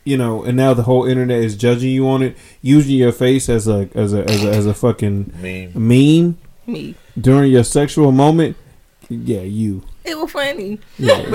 you 0.04 0.18
know, 0.18 0.44
and 0.44 0.56
now 0.58 0.74
the 0.74 0.84
whole 0.84 1.06
internet 1.06 1.40
is 1.44 1.56
judging 1.56 1.92
you 1.92 2.08
on 2.08 2.22
it, 2.24 2.38
using 2.62 2.96
your 2.96 3.12
face 3.12 3.50
as 3.50 3.68
a 3.68 3.90
as 3.96 4.14
a 4.14 4.24
as 4.30 4.44
a, 4.44 4.50
as 4.50 4.66
a 4.66 4.74
fucking 4.74 5.34
Meme. 5.42 5.72
meme 5.74 6.38
Me. 6.68 6.96
during 7.20 7.52
your 7.52 7.64
sexual 7.64 8.12
moment. 8.12 8.56
Yeah, 9.10 9.42
you. 9.42 9.84
It 10.06 10.18
was 10.18 10.32
funny. 10.32 10.80
Yeah. 11.00 11.22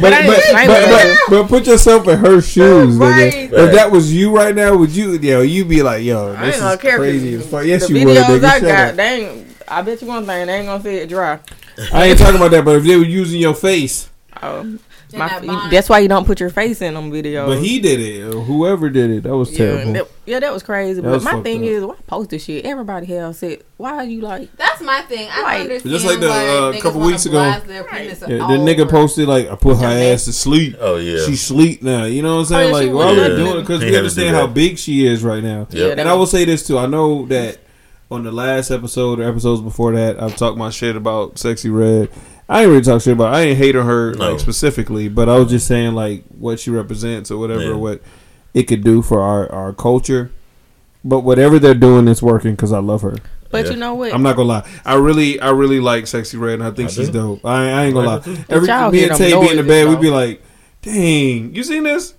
But, 0.00 0.10
But 0.10 0.26
but, 0.26 0.42
but, 0.52 0.66
but, 0.66 1.18
but 1.30 1.48
put 1.48 1.66
yourself 1.66 2.06
in 2.08 2.18
her 2.18 2.40
shoes, 2.40 2.96
Right. 2.96 3.32
nigga. 3.32 3.52
If 3.68 3.74
that 3.74 3.90
was 3.90 4.12
you 4.12 4.34
right 4.34 4.54
now, 4.54 4.76
would 4.76 4.90
you, 4.90 5.12
yo, 5.18 5.40
you'd 5.42 5.68
be 5.68 5.82
like, 5.82 6.02
yo, 6.04 6.34
I 6.34 6.46
this 6.46 6.54
ain't 6.56 6.62
gonna 6.62 6.74
is 6.74 6.96
crazy 6.98 7.34
as 7.34 7.46
fuck. 7.46 7.64
Yes, 7.64 7.86
the 7.88 7.94
you 7.98 8.06
would, 8.06 8.16
videos 8.16 8.24
nigga. 8.40 8.44
I 8.44 8.60
got, 8.60 8.88
up. 8.90 8.96
they 8.96 9.26
ain't. 9.26 9.46
I 9.66 9.82
bet 9.82 10.02
you 10.02 10.08
one 10.08 10.26
thing, 10.26 10.46
they 10.46 10.54
ain't 10.56 10.66
gonna 10.66 10.82
see 10.82 10.96
it 10.96 11.08
dry. 11.08 11.38
I 11.92 12.06
ain't 12.06 12.18
talking 12.18 12.36
about 12.36 12.50
that, 12.52 12.64
but 12.64 12.76
if 12.76 12.84
they 12.84 12.96
were 12.96 13.04
using 13.04 13.40
your 13.40 13.54
face, 13.54 14.08
Oh, 14.42 14.60
In 14.60 14.78
my, 15.18 15.28
that 15.40 15.68
that's 15.70 15.88
why 15.88 15.98
you 16.00 16.08
don't 16.08 16.26
put 16.26 16.40
your 16.40 16.50
face 16.50 16.82
in 16.82 16.94
them 16.94 17.10
videos. 17.10 17.46
but 17.46 17.58
he 17.58 17.80
did 17.80 18.00
it, 18.00 18.32
whoever 18.32 18.90
did 18.90 19.10
it, 19.10 19.22
that 19.22 19.36
was 19.36 19.50
yeah, 19.52 19.58
terrible. 19.58 19.92
that, 19.92 20.08
yeah, 20.26 20.40
that 20.40 20.52
was 20.52 20.62
crazy. 20.62 21.00
That 21.00 21.02
but 21.02 21.12
was 21.12 21.24
my 21.24 21.40
thing 21.42 21.62
up. 21.62 21.68
is, 21.68 21.84
why 21.84 21.94
post 22.06 22.30
this 22.30 22.44
shit? 22.44 22.64
Everybody 22.64 23.16
else 23.16 23.38
said, 23.38 23.62
why 23.76 23.92
are 23.94 24.04
you 24.04 24.20
like? 24.20 24.54
That's 24.56 24.80
my 24.80 25.02
thing. 25.02 25.28
I 25.30 25.42
Like- 25.42 25.60
understand. 25.62 25.92
Just 25.92 26.06
like 26.06 26.20
the, 26.20 26.28
why 26.28 26.46
uh, 26.46 26.72
niggas 26.72 26.80
couple 26.82 27.00
weeks 27.00 27.26
ago. 27.26 27.32
blast 27.32 27.66
Yeah, 28.22 28.46
the 28.46 28.58
nigga 28.58 28.88
posted 28.88 29.28
like, 29.28 29.48
I 29.48 29.56
put 29.56 29.78
her 29.78 29.86
ass 29.86 30.24
to 30.24 30.32
sleep. 30.32 30.76
Oh 30.80 30.96
yeah. 30.96 31.24
She 31.26 31.36
sleep 31.36 31.82
now. 31.82 32.04
You 32.04 32.22
know 32.22 32.36
what 32.36 32.40
I'm 32.40 32.46
saying? 32.46 32.74
Oh, 32.74 32.78
yeah, 32.78 32.86
like, 32.86 32.96
why 32.96 33.10
was. 33.12 33.18
are 33.18 33.30
we 33.30 33.36
doing 33.36 33.58
it? 33.58 33.60
Because 33.60 33.80
we 33.82 33.96
understand 33.96 34.36
how 34.36 34.46
big 34.46 34.78
she 34.78 35.06
is 35.06 35.22
right 35.22 35.42
now. 35.42 35.66
Yeah. 35.70 35.94
And 35.96 36.08
I 36.08 36.14
will 36.14 36.26
say 36.26 36.44
this 36.44 36.66
too. 36.66 36.78
I 36.78 36.86
know 36.86 37.26
that 37.26 37.58
on 38.10 38.22
the 38.24 38.32
last 38.32 38.70
episode 38.70 39.18
or 39.20 39.28
episodes 39.28 39.60
before 39.60 39.92
that, 39.92 40.22
I've 40.22 40.36
talked 40.36 40.56
my 40.56 40.70
shit 40.70 40.96
about 40.96 41.34
Sexyy 41.34 41.74
Red. 41.76 42.10
I 42.48 42.62
ain't 42.62 42.70
really 42.70 42.82
talk 42.82 43.00
shit 43.02 43.14
about. 43.14 43.32
Her. 43.32 43.38
I 43.38 43.42
ain't 43.42 43.58
hate 43.58 43.74
on 43.76 43.86
her 43.86 44.14
No. 44.14 44.32
like 44.32 44.40
specifically, 44.40 45.08
but 45.08 45.28
I 45.28 45.38
was 45.38 45.48
just 45.50 45.66
saying 45.66 45.94
like 45.94 46.24
what 46.38 46.60
she 46.60 46.70
represents 46.70 47.30
or 47.30 47.38
whatever, 47.38 47.62
Yeah. 47.70 47.74
what 47.76 48.02
it 48.52 48.64
could 48.64 48.84
do 48.84 49.00
for 49.02 49.20
our 49.20 49.50
our 49.52 49.72
culture. 49.72 50.30
But 51.06 51.20
whatever 51.20 51.58
they're 51.58 51.74
doing, 51.74 52.08
it's 52.08 52.22
working 52.22 52.52
because 52.52 52.72
I 52.72 52.78
love 52.78 53.02
her. 53.02 53.16
But 53.50 53.66
Yeah. 53.66 53.70
you 53.72 53.76
know 53.76 53.94
what? 53.94 54.12
I'm 54.12 54.22
not 54.22 54.36
gonna 54.36 54.48
lie. 54.48 54.64
I 54.84 54.94
really, 54.94 55.38
I 55.40 55.50
really 55.50 55.80
like 55.80 56.04
Sexyy 56.04 56.40
Red, 56.40 56.54
and 56.54 56.64
I 56.64 56.70
think 56.70 56.90
I 56.90 56.92
she's 56.92 57.08
do. 57.08 57.12
dope. 57.20 57.44
I, 57.46 57.70
I 57.70 57.84
ain't 57.84 57.94
gonna 57.94 58.08
lie. 58.08 58.44
Every 58.48 58.68
y'all 58.68 58.90
me 58.90 59.04
and 59.04 59.16
Tay 59.16 59.30
be 59.40 59.50
in 59.50 59.56
the 59.56 59.62
bed, 59.62 59.88
we'd 59.88 60.00
be 60.00 60.10
like, 60.10 60.42
"Dang, 60.82 61.54
you 61.54 61.62
seen 61.62 61.84
this? 61.84 62.14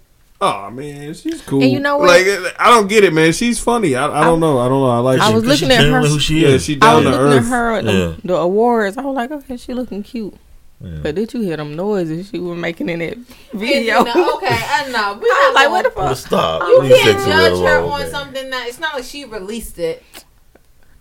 Oh 0.45 0.69
man, 0.71 1.13
she's 1.13 1.41
cool." 1.41 1.61
And 1.63 1.71
you 1.71 1.79
know 1.79 1.97
what? 1.97 2.07
Like, 2.09 2.25
I 2.59 2.69
don't 2.69 2.87
get 2.87 3.03
it, 3.03 3.13
man. 3.13 3.31
She's 3.33 3.59
funny. 3.59 3.95
I, 3.95 4.21
I 4.21 4.23
don't 4.23 4.39
know. 4.39 4.59
I 4.59 4.67
don't 4.67 4.81
know. 4.81 4.89
I 4.89 4.99
like. 4.99 5.19
I 5.19 5.33
was 5.33 5.43
Cause 5.43 5.61
looking 5.61 5.71
at 5.71 5.77
her- 5.77 5.83
genuinely 5.83 6.09
Who 6.09 6.19
she 6.19 6.41
yeah, 6.41 6.49
is. 6.49 6.65
she 6.65 6.75
I 6.75 6.77
down 6.79 6.95
was 6.95 7.03
to 7.05 7.09
looking 7.11 7.31
at 7.31 7.37
earth. 7.43 7.47
her 7.49 7.71
at 7.73 7.85
the, 7.85 7.91
Yeah. 7.93 8.15
the 8.23 8.35
awards. 8.35 8.97
I 8.97 9.01
was 9.01 9.15
like, 9.15 9.31
okay, 9.31 9.57
she 9.57 9.73
looking 9.73 10.03
cute. 10.03 10.33
Yeah. 10.81 10.99
But 11.01 11.15
did 11.15 11.33
you 11.33 11.39
hear 11.41 11.55
them 11.57 11.75
noises 11.75 12.29
she 12.29 12.37
was 12.39 12.57
making 12.57 12.89
in 12.89 12.99
that 12.99 13.17
video? 13.53 13.99
you 13.99 14.03
know, 14.13 14.35
okay, 14.35 14.47
I 14.51 14.89
know. 14.91 15.17
We 15.21 15.27
I 15.29 15.45
was 15.47 15.55
like, 15.55 15.69
what 15.69 15.83
the 15.85 15.89
But 15.95 16.07
fuck? 16.09 16.17
stop. 16.17 16.61
You 16.67 16.81
Leave 16.81 16.91
can't 17.01 17.17
judge 17.25 17.59
her 17.59 17.79
on 17.83 17.99
man. 18.01 18.11
something 18.11 18.49
that 18.49 18.67
it's 18.67 18.79
not 18.79 18.93
like 18.93 19.05
she 19.05 19.23
released 19.25 19.79
it. 19.79 20.03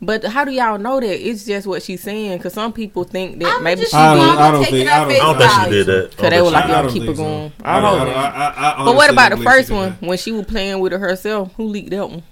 But 0.05 0.25
how 0.25 0.45
do 0.45 0.51
y'all 0.53 0.79
know 0.79 1.01
that? 1.01 1.29
It's 1.29 1.45
just 1.45 1.67
what 1.67 1.83
she's 1.83 2.03
saying. 2.03 2.39
Because 2.39 2.53
some 2.53 2.73
people 2.73 3.05
think 3.05 3.39
that 3.41 3.57
I'm 3.57 3.63
maybe 3.65 3.81
just 3.83 3.93
she 3.93 3.97
I 3.99 4.15
don't- 4.15 4.27
did. 4.27 4.39
I 4.39 4.51
don't 4.51 4.65
think- 4.65 4.89
I 4.89 4.99
don't- 4.99 5.09
face 5.09 5.21
I 5.21 5.25
don't 5.25 5.39
think 5.39 5.53
she 5.65 5.71
did 5.71 5.87
that. 5.87 6.17
Cause 6.17 6.31
they 6.31 6.43
were 6.43 6.51
like, 6.51 6.69
y'all 6.69 6.83
keep 6.91 7.03
think 7.03 7.05
it 7.13 7.17
so. 7.17 7.23
going. 7.23 7.53
I 7.63 7.79
I 7.79 7.81
don't. 7.81 7.99
don't 7.99 8.09
know. 8.09 8.15
I, 8.15 8.27
I, 8.29 8.83
I 8.83 8.85
But 8.85 8.97
what 8.97 9.11
about 9.11 9.31
the 9.31 9.37
first 9.39 9.71
one 9.71 9.97
did 10.01 10.09
when 10.09 10.19
she 10.19 10.33
was 10.33 10.47
playing 10.47 10.81
with 10.81 10.93
it 10.93 11.01
herself? 11.01 11.53
Who 11.57 11.65
leaked 11.65 11.91
that 11.91 12.09
one? 12.11 12.23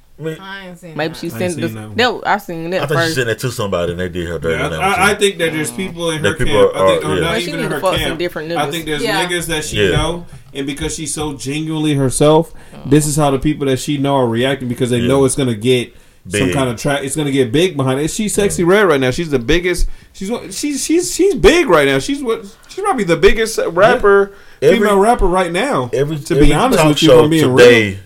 I 0.40 0.68
ain't 0.68 0.78
seen 0.78 0.96
Maybe 0.96 1.14
that. 1.14 1.18
she 1.20 1.30
sent 1.30 1.54
seen 1.54 1.60
this. 1.62 1.72
that 1.72 1.88
one. 1.88 1.96
That, 1.96 2.22
I 2.26 2.38
seen 2.38 2.66
I 2.66 2.78
that 2.78 2.88
think 2.88 3.00
she 3.00 3.06
first. 3.06 3.14
sent 3.16 3.28
it 3.30 3.38
to 3.40 3.50
somebody 3.50 3.92
and 3.92 4.00
they 4.00 4.08
did 4.08 4.28
her 4.28 4.38
dirty. 4.38 4.56
Yeah, 4.58 4.64
on 4.66 4.70
that 4.70 4.80
I, 4.80 4.84
I, 4.84 4.90
one, 4.90 5.10
I 5.10 5.14
think 5.18 5.38
that 5.38 5.52
there's 5.52 5.70
people 5.72 6.10
in 6.10 6.22
her 6.22 6.28
That 6.30 6.38
people 6.38 6.54
camp. 6.64 6.76
I 6.76 6.78
are- 6.78 6.88
think, 6.90 7.04
or 7.04 7.08
are- 7.08 7.14
yeah. 7.14 7.20
not 7.22 7.32
But 7.32 7.42
she 7.42 7.48
even 7.48 7.56
need 7.60 7.64
in 7.64 7.70
to 7.70 7.74
her 7.76 7.80
fuck 7.80 7.94
some 7.94 8.00
camp. 8.00 8.18
different 8.20 8.52
I 8.52 8.54
niggas. 8.54 8.70
think 8.70 8.84
there's 8.84 9.02
Yeah. 9.02 9.26
niggas 9.26 9.46
that 9.46 9.64
she 9.64 9.82
Yeah. 9.84 9.96
know, 9.96 10.26
and 10.54 10.66
because 10.66 10.94
she's 10.94 11.12
so 11.12 11.32
genuinely 11.32 11.94
herself, 11.94 12.52
this 12.86 13.06
is 13.06 13.16
how 13.16 13.30
the 13.32 13.38
people 13.40 13.66
that 13.66 13.78
she 13.80 13.98
know 13.98 14.14
are 14.16 14.26
reacting 14.28 14.68
because 14.68 14.90
they 14.90 14.98
Yeah. 14.98 15.08
know 15.08 15.24
it's 15.24 15.34
gonna 15.34 15.54
get 15.56 15.92
some 16.28 16.52
kind 16.52 16.68
of 16.70 16.80
track. 16.80 17.02
It's 17.04 17.16
gonna 17.16 17.30
get 17.32 17.50
big 17.52 17.76
behind 17.76 18.00
it. 18.00 18.08
She's 18.10 18.36
Sexyy 18.36 18.66
Red 18.66 18.82
right 18.82 19.00
now. 19.00 19.10
She's 19.10 19.30
the 19.30 19.38
biggest. 19.38 19.88
She's 20.12 20.28
she's 20.56 20.84
she's 20.84 21.12
she's 21.14 21.34
big 21.34 21.68
right 21.68 21.86
now. 21.86 21.98
She's 21.98 22.22
what 22.22 22.44
she's 22.68 22.82
probably 22.84 23.04
the 23.04 23.16
biggest 23.16 23.58
rapper, 23.70 24.32
Every- 24.60 24.78
female 24.78 24.98
rapper 24.98 25.26
right 25.26 25.50
now. 25.52 25.90
Every 25.92 26.18
to 26.18 26.34
every 26.34 26.46
be 26.46 26.54
honest 26.54 26.84
with 26.86 27.02
you, 27.02 27.10
if 27.10 27.14
show 27.16 27.28
being 27.28 27.56
today, 27.56 27.88
real. 27.90 27.98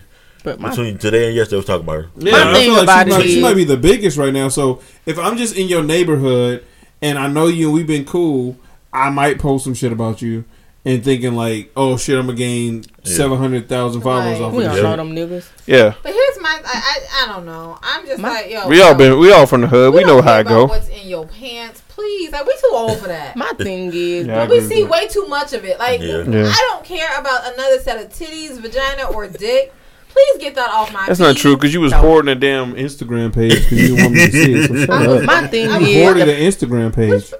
But 0.43 0.59
my 0.59 0.69
between 0.69 0.97
today 0.97 1.27
and 1.27 1.35
yesterday, 1.35 1.57
was 1.57 1.65
talking 1.65 1.83
about 1.83 2.03
her. 2.03 2.09
Yeah, 2.17 2.31
My 2.31 2.49
I 2.49 2.53
thing 2.53 2.63
feel 2.65 2.73
like 2.75 2.83
about 2.83 3.05
she, 3.05 3.11
might, 3.11 3.25
it 3.25 3.29
she 3.29 3.41
might 3.41 3.55
be 3.55 3.63
the 3.65 3.77
biggest 3.77 4.17
right 4.17 4.33
now. 4.33 4.47
So 4.49 4.81
if 5.05 5.19
I'm 5.19 5.37
just 5.37 5.55
in 5.55 5.67
your 5.67 5.83
neighborhood 5.83 6.65
and 7.01 7.17
I 7.19 7.27
know 7.27 7.47
you 7.47 7.67
and 7.67 7.73
we've 7.75 7.85
been 7.87 8.05
cool, 8.05 8.57
I 8.93 9.09
might 9.09 9.39
post 9.39 9.65
some 9.65 9.73
shit 9.73 9.91
about 9.91 10.21
you 10.21 10.45
and 10.87 11.03
thinking 11.03 11.35
like, 11.35 11.71
oh 11.75 11.97
shit, 11.97 12.17
I'm 12.17 12.25
gonna 12.27 12.37
gain 12.37 12.85
Yeah. 13.03 13.15
seven 13.17 13.37
hundred 13.37 13.67
thousand 13.67 14.01
followers 14.01 14.39
Right. 14.39 14.45
off 14.45 14.53
we 14.53 14.63
of 14.65 14.71
don't 14.71 14.75
this. 14.75 14.83
know 14.83 14.89
shit. 14.91 14.97
them 14.97 15.15
niggas. 15.15 15.49
Yeah, 15.65 15.93
But 16.01 16.13
here's 16.13 16.39
my, 16.41 16.61
I, 16.65 16.71
I, 16.73 17.23
I 17.23 17.33
don't 17.33 17.45
know. 17.45 17.77
I'm 17.83 18.05
just 18.05 18.21
My- 18.21 18.29
like, 18.29 18.49
yo. 18.51 18.67
we 18.67 18.81
all 18.81 18.95
been 18.95 19.19
we 19.19 19.31
all 19.31 19.45
from 19.45 19.61
the 19.61 19.67
hood. 19.67 19.93
We, 19.93 20.03
know 20.03 20.21
how 20.21 20.31
care 20.33 20.39
it 20.39 20.47
go. 20.47 20.65
What's 20.65 20.87
in 20.89 21.07
your 21.07 21.25
pants? 21.27 21.81
Please, 21.89 22.31
like 22.31 22.45
we 22.45 22.53
too 22.53 22.69
old 22.71 22.99
for 22.99 23.07
that. 23.07 23.35
My 23.35 23.51
thing 23.57 23.91
is, 23.93 24.27
Yeah, 24.27 24.43
I 24.43 24.47
we 24.47 24.61
see 24.61 24.83
way 24.83 25.07
too 25.07 25.25
much 25.27 25.53
of 25.53 25.65
it. 25.65 25.77
Like 25.79 25.99
Yeah. 26.01 26.23
Yeah. 26.27 26.45
I 26.47 26.67
don't 26.71 26.85
care 26.85 27.19
about 27.19 27.53
another 27.53 27.79
set 27.79 28.03
of 28.03 28.11
titties, 28.11 28.59
vagina, 28.59 29.05
or 29.09 29.27
dick. 29.27 29.73
Please 30.09 30.37
get 30.41 30.55
that 30.55 30.69
off 30.71 30.91
my. 30.93 31.05
That's 31.05 31.19
not 31.19 31.35
true 31.37 31.55
because 31.55 31.73
you 31.73 31.81
was 31.81 31.91
No. 31.91 31.97
hoarding 31.99 32.29
a 32.31 32.35
damn. 32.35 32.73
Instagram 32.75 33.33
page 33.35 33.53
because 33.53 33.71
you 33.73 33.87
didn't 33.97 34.03
want 34.03 34.13
me 34.15 34.25
to 34.25 34.31
see 34.31 34.53
it. 34.53 34.67
So 34.67 34.75
shut 34.85 35.07
up. 35.07 35.23
my 35.25 35.47
thing 35.47 35.69
I 35.69 35.77
You 35.79 36.03
hoarded 36.03 36.27
is, 36.27 36.61
an 36.61 36.69
Instagram 36.69 36.95
page. 36.95 37.33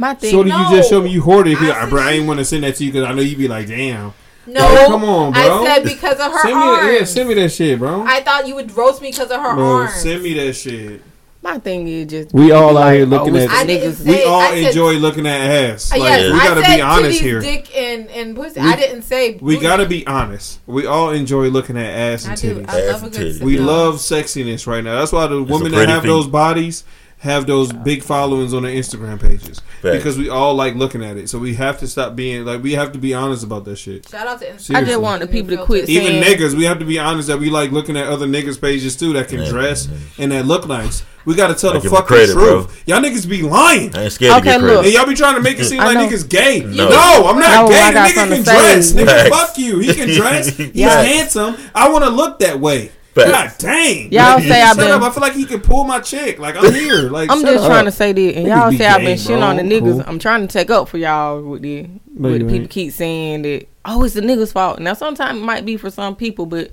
My 0.00 0.14
thing. 0.14 0.30
So 0.30 0.42
did 0.42 0.52
you 0.52 0.58
just 0.76 0.90
No. 0.90 0.98
show 0.98 1.02
me 1.04 1.10
you 1.10 1.22
hoarded? 1.22 1.52
it? 1.52 1.56
'Cause 1.58 1.70
I 1.70 1.82
I, 1.82 1.86
bro, 1.88 2.02
I 2.02 2.10
see- 2.12 2.18
ain't 2.18 2.26
want 2.26 2.38
to 2.38 2.44
send 2.44 2.64
that 2.64 2.74
to 2.76 2.84
you 2.84 2.92
because 2.92 3.08
I 3.08 3.12
know 3.12 3.22
you'd 3.22 3.38
be 3.38 3.48
like, 3.48 3.68
damn. 3.68 4.12
No, 4.46 4.60
Like, 4.60 4.86
come 4.86 5.04
on, 5.04 5.32
bro. 5.32 5.62
I 5.62 5.64
said 5.66 5.84
because 5.84 6.18
of 6.18 6.32
her 6.32 6.40
Send 6.42 6.54
me, 6.58 6.60
that, 6.66 6.82
arms. 6.82 6.92
yeah, 6.98 7.04
send 7.04 7.28
me 7.28 7.34
that 7.34 7.52
shit, 7.52 7.78
bro. 7.78 8.04
I 8.06 8.20
thought 8.20 8.48
you 8.48 8.54
would 8.56 8.74
roast 8.76 9.00
me 9.02 9.10
because 9.12 9.30
of 9.30 9.40
her 9.40 9.54
Bro, 9.54 9.64
arms. 9.64 9.94
send 9.94 10.22
me 10.22 10.34
that 10.34 10.54
shit. 10.54 11.02
my 11.42 11.58
thing 11.58 11.86
is 11.88 12.06
just 12.10 12.34
We 12.34 12.50
all 12.52 12.70
out 12.70 12.74
like, 12.74 12.96
here 12.96 13.06
looking 13.06 13.34
oh, 13.36 13.40
at- 13.40 13.48
the 13.48 13.54
I 13.54 13.64
didn't 13.64 13.92
niggas. 13.92 13.96
say- 14.04 14.10
We 14.10 14.22
all 14.24 14.40
said- 14.50 14.58
enjoy 14.58 14.92
looking 14.94 15.26
at 15.26 15.40
ass. 15.40 15.90
Uh, 15.94 15.98
Like, 15.98 16.08
yes, 16.10 16.32
we 16.32 16.38
I 16.40 16.44
gotta 16.48 16.60
be 16.76 16.80
honest 16.82 17.20
here. 17.20 17.40
dick, 17.40 17.66
and 17.78 18.08
and 18.10 18.34
pussy. 18.36 18.60
We- 18.60 18.66
I 18.68 18.76
didn't 18.76 19.02
say. 19.02 19.38
We 19.40 19.56
gotta 19.56 19.86
be 19.86 20.06
honest. 20.06 20.58
We 20.66 20.84
all 20.86 21.10
enjoy 21.10 21.48
looking 21.48 21.76
at 21.78 21.86
ass 21.94 22.26
I 22.26 22.30
and 22.32 22.40
do. 22.40 22.54
titties. 22.56 22.68
I 22.68 22.80
love 22.86 22.94
Ass 22.96 23.00
a 23.00 23.04
and 23.04 23.12
good. 23.14 23.36
titties. 23.36 23.40
We 23.42 23.58
love 23.58 23.94
sexiness 23.96 24.66
right 24.66 24.82
now. 24.84 24.98
That's 24.98 25.12
why 25.12 25.26
the 25.28 25.36
a 25.36 25.42
women 25.42 25.72
that 25.72 25.88
have 25.88 26.02
feat. 26.02 26.08
those 26.08 26.26
bodies 26.26 26.84
have 27.20 27.46
those 27.46 27.70
big 27.72 28.02
followings 28.02 28.52
on 28.54 28.62
their 28.62 28.72
Instagram 28.74 29.20
pages 29.20 29.60
Facts. 29.82 29.96
because 29.96 30.16
we 30.18 30.28
all 30.30 30.54
like 30.54 30.74
looking 30.74 31.04
at 31.04 31.16
it. 31.18 31.28
So 31.28 31.38
we 31.38 31.54
have 31.54 31.78
to 31.80 31.86
stop 31.86 32.16
being 32.16 32.44
like 32.46 32.62
we 32.62 32.72
have 32.72 32.92
to 32.92 32.98
be 32.98 33.12
honest 33.14 33.44
about 33.44 33.64
that 33.66 33.76
shit. 33.76 34.08
Shout 34.08 34.26
out 34.26 34.40
to 34.40 34.46
Instagram. 34.46 34.54
I 34.54 34.56
Seriously. 34.58 34.86
just 34.86 35.00
want 35.02 35.20
the 35.20 35.26
people 35.28 35.56
to 35.56 35.64
quit 35.64 35.88
Even 35.88 36.22
saying 36.22 36.24
niggas, 36.38 36.54
we 36.54 36.64
have 36.64 36.78
to 36.78 36.84
be 36.86 36.98
honest 36.98 37.28
that 37.28 37.38
we 37.38 37.50
like 37.50 37.72
looking 37.72 37.96
at 37.96 38.06
other 38.06 38.26
niggas' 38.26 38.58
pages 38.60 38.96
too 38.96 39.12
that 39.14 39.28
can 39.28 39.40
Yeah, 39.42 39.48
dress 39.50 39.86
yeah, 39.86 39.96
and 40.24 40.32
that 40.32 40.46
look 40.46 40.66
nice. 40.66 41.02
We 41.26 41.34
got 41.34 41.48
to 41.48 41.54
tell 41.54 41.76
I 41.76 41.80
the 41.80 41.90
fucking 41.90 42.06
credit, 42.06 42.32
truth. 42.32 42.66
bro. 42.86 42.96
Y'all 42.96 43.04
niggas 43.04 43.28
be 43.28 43.42
lying. 43.42 43.94
I 43.94 44.04
ain't 44.04 44.12
scared 44.12 44.32
to 44.32 44.38
Okay, 44.38 44.52
get 44.52 44.62
look. 44.62 44.84
And 44.86 44.94
y'all 44.94 45.04
be 45.06 45.14
trying 45.14 45.34
to 45.34 45.42
make 45.42 45.58
it 45.58 45.66
seem 45.66 45.76
like 45.76 45.94
know. 45.94 46.06
niggas 46.08 46.26
gay. 46.26 46.60
No. 46.60 46.88
No, 46.88 47.26
I'm 47.28 47.38
not 47.38 47.64
No, 47.66 47.68
gay. 47.68 47.78
I 47.82 47.92
The 47.92 47.98
nigga 47.98 48.14
can 48.28 48.42
dress. 48.42 48.90
say. 48.92 49.04
Nigga, 49.04 49.28
fuck 49.28 49.58
you. 49.58 49.78
He 49.80 49.92
can 49.92 50.08
dress. 50.16 50.48
He's 50.56 50.80
handsome. 50.82 51.56
I 51.74 51.90
want 51.90 52.04
to 52.04 52.10
look 52.10 52.38
that 52.38 52.58
way. 52.58 52.90
God 53.14 53.52
dang. 53.58 54.12
Y'all 54.12 54.38
say 54.40 54.62
I've 54.62 54.68
Shut 54.68 54.78
been- 54.78 54.90
up. 54.92 55.02
I 55.02 55.10
feel 55.10 55.20
like 55.20 55.32
he 55.34 55.44
can 55.44 55.60
pull 55.60 55.84
my 55.84 56.00
check. 56.00 56.38
Like 56.38 56.56
I'm 56.56 56.72
here. 56.72 57.10
Like 57.10 57.30
I'm 57.30 57.40
just 57.42 57.64
up. 57.64 57.66
trying 57.70 57.84
to 57.86 57.90
say 57.90 58.12
that, 58.12 58.36
and 58.36 58.46
Niggas 58.46 58.48
y'all 58.48 58.72
say 58.72 58.86
I've 58.86 59.00
been 59.00 59.18
shitting 59.18 59.42
on 59.42 59.56
the 59.56 59.62
niggas. 59.62 59.92
Cool. 59.92 60.04
I'm 60.06 60.18
trying 60.18 60.42
to 60.42 60.52
take 60.52 60.70
up 60.70 60.88
for 60.88 60.98
y'all 60.98 61.42
with 61.42 61.62
the 61.62 61.82
No, 62.14 62.30
with 62.30 62.42
the 62.42 62.48
people 62.52 62.68
keep 62.68 62.92
saying 62.92 63.42
that. 63.42 63.66
Oh, 63.84 64.04
it's 64.04 64.14
the 64.14 64.20
niggas' 64.20 64.52
fault. 64.52 64.78
Now, 64.78 64.92
sometimes 64.94 65.38
it 65.38 65.42
might 65.42 65.64
be 65.64 65.76
for 65.78 65.90
some 65.90 66.14
people, 66.14 66.44
but 66.46 66.70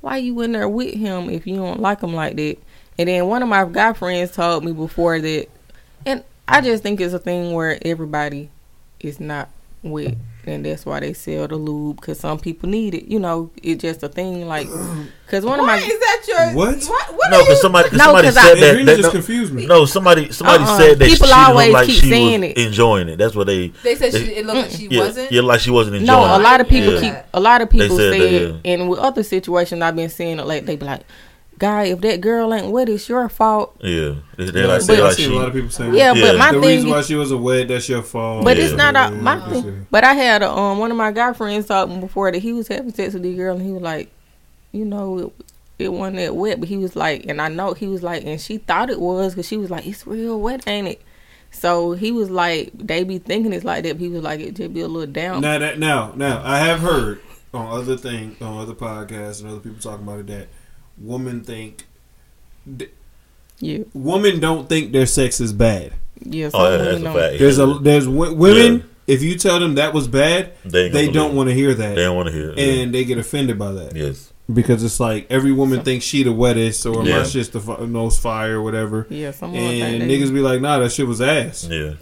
why 0.00 0.16
you 0.16 0.40
in 0.40 0.52
there 0.52 0.68
with 0.68 0.94
him 0.94 1.28
if 1.28 1.46
you 1.46 1.56
don't 1.56 1.80
like 1.80 2.00
him 2.00 2.14
like 2.14 2.36
that? 2.36 2.56
And 2.98 3.08
then 3.08 3.26
one 3.26 3.42
of 3.42 3.48
my 3.48 3.64
guy 3.66 3.92
friends 3.92 4.32
told 4.32 4.64
me 4.64 4.72
before 4.72 5.20
that, 5.20 5.46
and 6.06 6.24
I 6.48 6.60
just 6.62 6.82
think 6.82 7.00
it's 7.00 7.12
a 7.14 7.18
thing 7.18 7.52
where 7.52 7.78
everybody 7.84 8.50
is 8.98 9.20
not 9.20 9.50
with, 9.82 10.16
and 10.48 10.64
that's 10.64 10.84
why 10.86 11.00
they 11.00 11.12
sell 11.12 11.46
the 11.48 11.56
lube 11.56 11.96
because 12.00 12.18
some 12.20 12.38
people 12.38 12.68
need 12.68 12.94
it. 12.94 13.04
You 13.04 13.18
know, 13.18 13.50
it's 13.62 13.82
just 13.82 14.02
a 14.02 14.08
thing. 14.08 14.46
Like, 14.48 14.66
because 15.26 15.44
one 15.44 15.60
of 15.60 15.66
my 15.66 15.76
is 15.76 15.86
that 15.86 16.22
your 16.26 16.54
What? 16.56 16.82
What, 16.84 17.14
what 17.14 17.30
No, 17.30 17.36
are 17.36 17.40
you? 17.40 17.44
because 17.46 17.60
somebody, 17.60 17.88
'cause 17.90 17.98
No, 17.98 18.04
somebody 18.04 18.26
'cause 18.28 18.34
said 18.34 18.56
I- 18.56 18.60
that. 18.60 18.76
Adrena 18.76 18.86
that 18.86 18.96
just 18.96 19.02
no, 19.08 19.10
confused 19.10 19.52
me. 19.52 19.66
No, 19.66 19.84
somebody 19.84 20.32
somebody 20.32 20.64
Uh-uh. 20.64 20.78
said 20.78 20.98
that 20.98 21.08
People 21.08 21.26
she 21.26 21.32
always 21.32 21.66
look 21.68 21.74
like 21.74 21.86
keep 21.86 22.00
she 22.02 22.10
saying 22.10 22.40
was 22.40 22.50
it. 22.50 22.58
enjoying 22.58 23.08
it. 23.08 23.16
That's 23.18 23.34
what 23.34 23.46
they. 23.46 23.68
They 23.82 23.94
said 23.94 24.12
they- 24.12 24.24
she, 24.24 24.32
it 24.32 24.46
looked 24.46 24.58
like 24.58 24.70
she 24.70 24.88
yeah, 24.90 25.00
wasn't. 25.00 25.32
yeah, 25.32 25.40
like 25.42 25.60
she 25.60 25.70
wasn't 25.70 25.96
enjoying. 25.96 26.18
No, 26.20 26.36
a 26.36 26.40
lot 26.40 26.60
of 26.60 26.68
people 26.68 26.94
Yeah. 26.94 27.00
keep. 27.00 27.14
A 27.34 27.40
lot 27.40 27.60
of 27.62 27.70
people 27.70 27.96
said 27.96 28.12
said, 28.20 28.20
that, 28.54 28.60
and 28.64 28.88
with 28.88 28.98
other 28.98 29.22
situations 29.22 29.82
I've 29.82 29.96
been 29.96 30.08
seeing 30.10 30.38
like 30.38 30.64
they 30.66 30.76
be 30.76 30.86
like, 30.86 31.02
"Guy, 31.58 31.84
if 31.84 32.00
that 32.02 32.20
girl 32.20 32.54
ain't 32.54 32.70
wet, 32.70 32.88
it's 32.88 33.08
your 33.08 33.28
fault." 33.28 33.76
Yeah, 33.80 34.14
they, 34.36 34.50
they 34.50 34.62
like 34.64 34.76
I 34.76 34.78
say 34.78 34.94
see- 34.96 35.00
I 35.00 35.04
like 35.04 35.12
see 35.16 35.22
she. 35.24 35.34
a 35.34 35.38
lot 35.38 35.48
of 35.48 35.54
people 35.54 35.70
saying 35.70 35.94
Yeah, 35.94 36.14
that. 36.14 36.20
but 36.20 36.38
my 36.38 36.52
the 36.52 36.60
thing 36.60 36.68
reason 36.70 36.88
is- 36.88 36.94
why 36.94 37.02
she 37.02 37.14
was 37.16 37.30
a 37.30 37.36
wed, 37.36 37.68
that's 37.68 37.88
your 37.88 38.02
fault. 38.02 38.44
But 38.44 38.56
Yeah. 38.56 38.64
it's 38.64 38.74
not 38.74 38.96
a, 38.96 39.10
my 39.14 39.36
Yeah. 39.36 39.48
thing. 39.62 39.86
But 39.90 40.04
I 40.04 40.14
had 40.14 40.42
a, 40.42 40.50
um 40.50 40.78
one 40.78 40.90
of 40.90 40.96
my 40.96 41.10
guy 41.12 41.32
friends 41.32 41.66
told 41.66 41.90
me 41.90 41.98
before 42.00 42.30
that 42.32 42.38
he 42.38 42.52
was 42.52 42.68
having 42.68 42.92
sex 42.92 43.14
with 43.14 43.22
the 43.24 43.34
girl 43.34 43.56
and 43.56 43.64
he 43.64 43.72
was 43.72 43.82
like, 43.82 44.10
you 44.72 44.84
know, 44.84 45.18
it, 45.18 45.32
it 45.86 45.92
wasn't 45.92 46.16
that 46.16 46.34
wet, 46.36 46.60
but 46.60 46.68
he 46.68 46.76
was 46.76 46.96
like, 46.96 47.24
and 47.26 47.40
I 47.40 47.48
know 47.48 47.72
he 47.74 47.86
was 47.86 48.02
like, 48.02 48.24
and 48.24 48.40
she 48.40 48.58
thought 48.58 48.90
it 48.90 49.00
was 49.00 49.34
because 49.34 49.46
she 49.48 49.56
was 49.56 49.70
like, 49.70 49.86
it's 49.86 50.06
real 50.06 50.40
wet, 50.40 50.66
ain't 50.66 50.88
it? 50.88 51.02
So 51.50 51.92
he 51.92 52.12
was 52.12 52.28
like, 52.30 52.70
they 52.74 53.04
be 53.04 53.18
thinking 53.18 53.52
it's 53.52 53.64
like 53.64 53.84
that. 53.84 53.94
But 53.94 54.00
he 54.02 54.08
was 54.08 54.22
like, 54.22 54.40
it 54.40 54.54
just 54.54 54.74
be 54.74 54.80
a 54.82 54.88
little 54.88 55.10
down. 55.10 55.40
Now 55.40 55.58
that 55.58 55.78
now 55.78 56.12
now 56.14 56.42
I 56.44 56.58
have 56.58 56.80
heard 56.80 57.20
on 57.54 57.66
other 57.68 57.96
thing 57.96 58.36
on 58.42 58.58
other 58.58 58.74
podcasts 58.74 59.40
and 59.40 59.48
other 59.50 59.60
people 59.60 59.80
talking 59.80 60.06
about 60.06 60.18
it 60.20 60.26
that 60.26 60.48
women 61.00 61.42
think 61.42 61.84
yeah, 63.60 63.78
women 63.94 64.40
don't 64.40 64.68
think 64.68 64.92
their 64.92 65.06
sex 65.06 65.40
is 65.40 65.52
bad. 65.52 65.92
yeah. 66.20 66.50
Oh, 66.54 66.70
yeah, 66.70 66.76
that's 66.78 67.00
a 67.02 67.12
fact. 67.12 67.38
There's 67.38 67.58
a 67.58 67.66
there's 67.80 68.06
w- 68.06 68.34
women. 68.34 68.76
Yeah. 68.78 68.82
If 69.14 69.22
you 69.22 69.38
tell 69.38 69.58
them 69.58 69.76
that 69.76 69.94
was 69.94 70.06
bad, 70.06 70.52
They 70.66 70.90
they 70.90 71.10
don't 71.10 71.34
want 71.34 71.48
to 71.48 71.54
hear 71.54 71.72
that, 71.74 71.94
They 71.94 72.02
don't 72.02 72.14
want 72.16 72.28
to 72.28 72.32
hear. 72.34 72.50
It. 72.50 72.58
and 72.58 72.94
they 72.94 73.06
get 73.06 73.16
offended 73.16 73.58
by 73.58 73.72
that 73.72 73.96
yes, 73.96 74.34
because 74.52 74.84
it's 74.84 75.00
like 75.00 75.26
every 75.30 75.50
woman 75.50 75.82
thinks 75.82 76.04
she 76.04 76.24
the 76.24 76.32
wettest 76.32 76.84
or 76.84 77.02
Yeah. 77.06 77.18
my 77.20 77.24
shit's 77.24 77.48
the 77.48 77.60
fi- 77.60 77.78
most 77.86 78.20
fire 78.20 78.58
or 78.58 78.62
whatever. 78.62 79.06
Yeah, 79.08 79.30
someone 79.30 79.62
and 79.62 80.02
think 80.02 80.04
they- 80.10 80.18
niggas 80.18 80.34
be 80.34 80.40
like, 80.40 80.60
nah, 80.60 80.78
that 80.80 80.92
shit 80.92 81.06
was 81.06 81.22
ass. 81.22 81.66
yeah. 81.70 81.94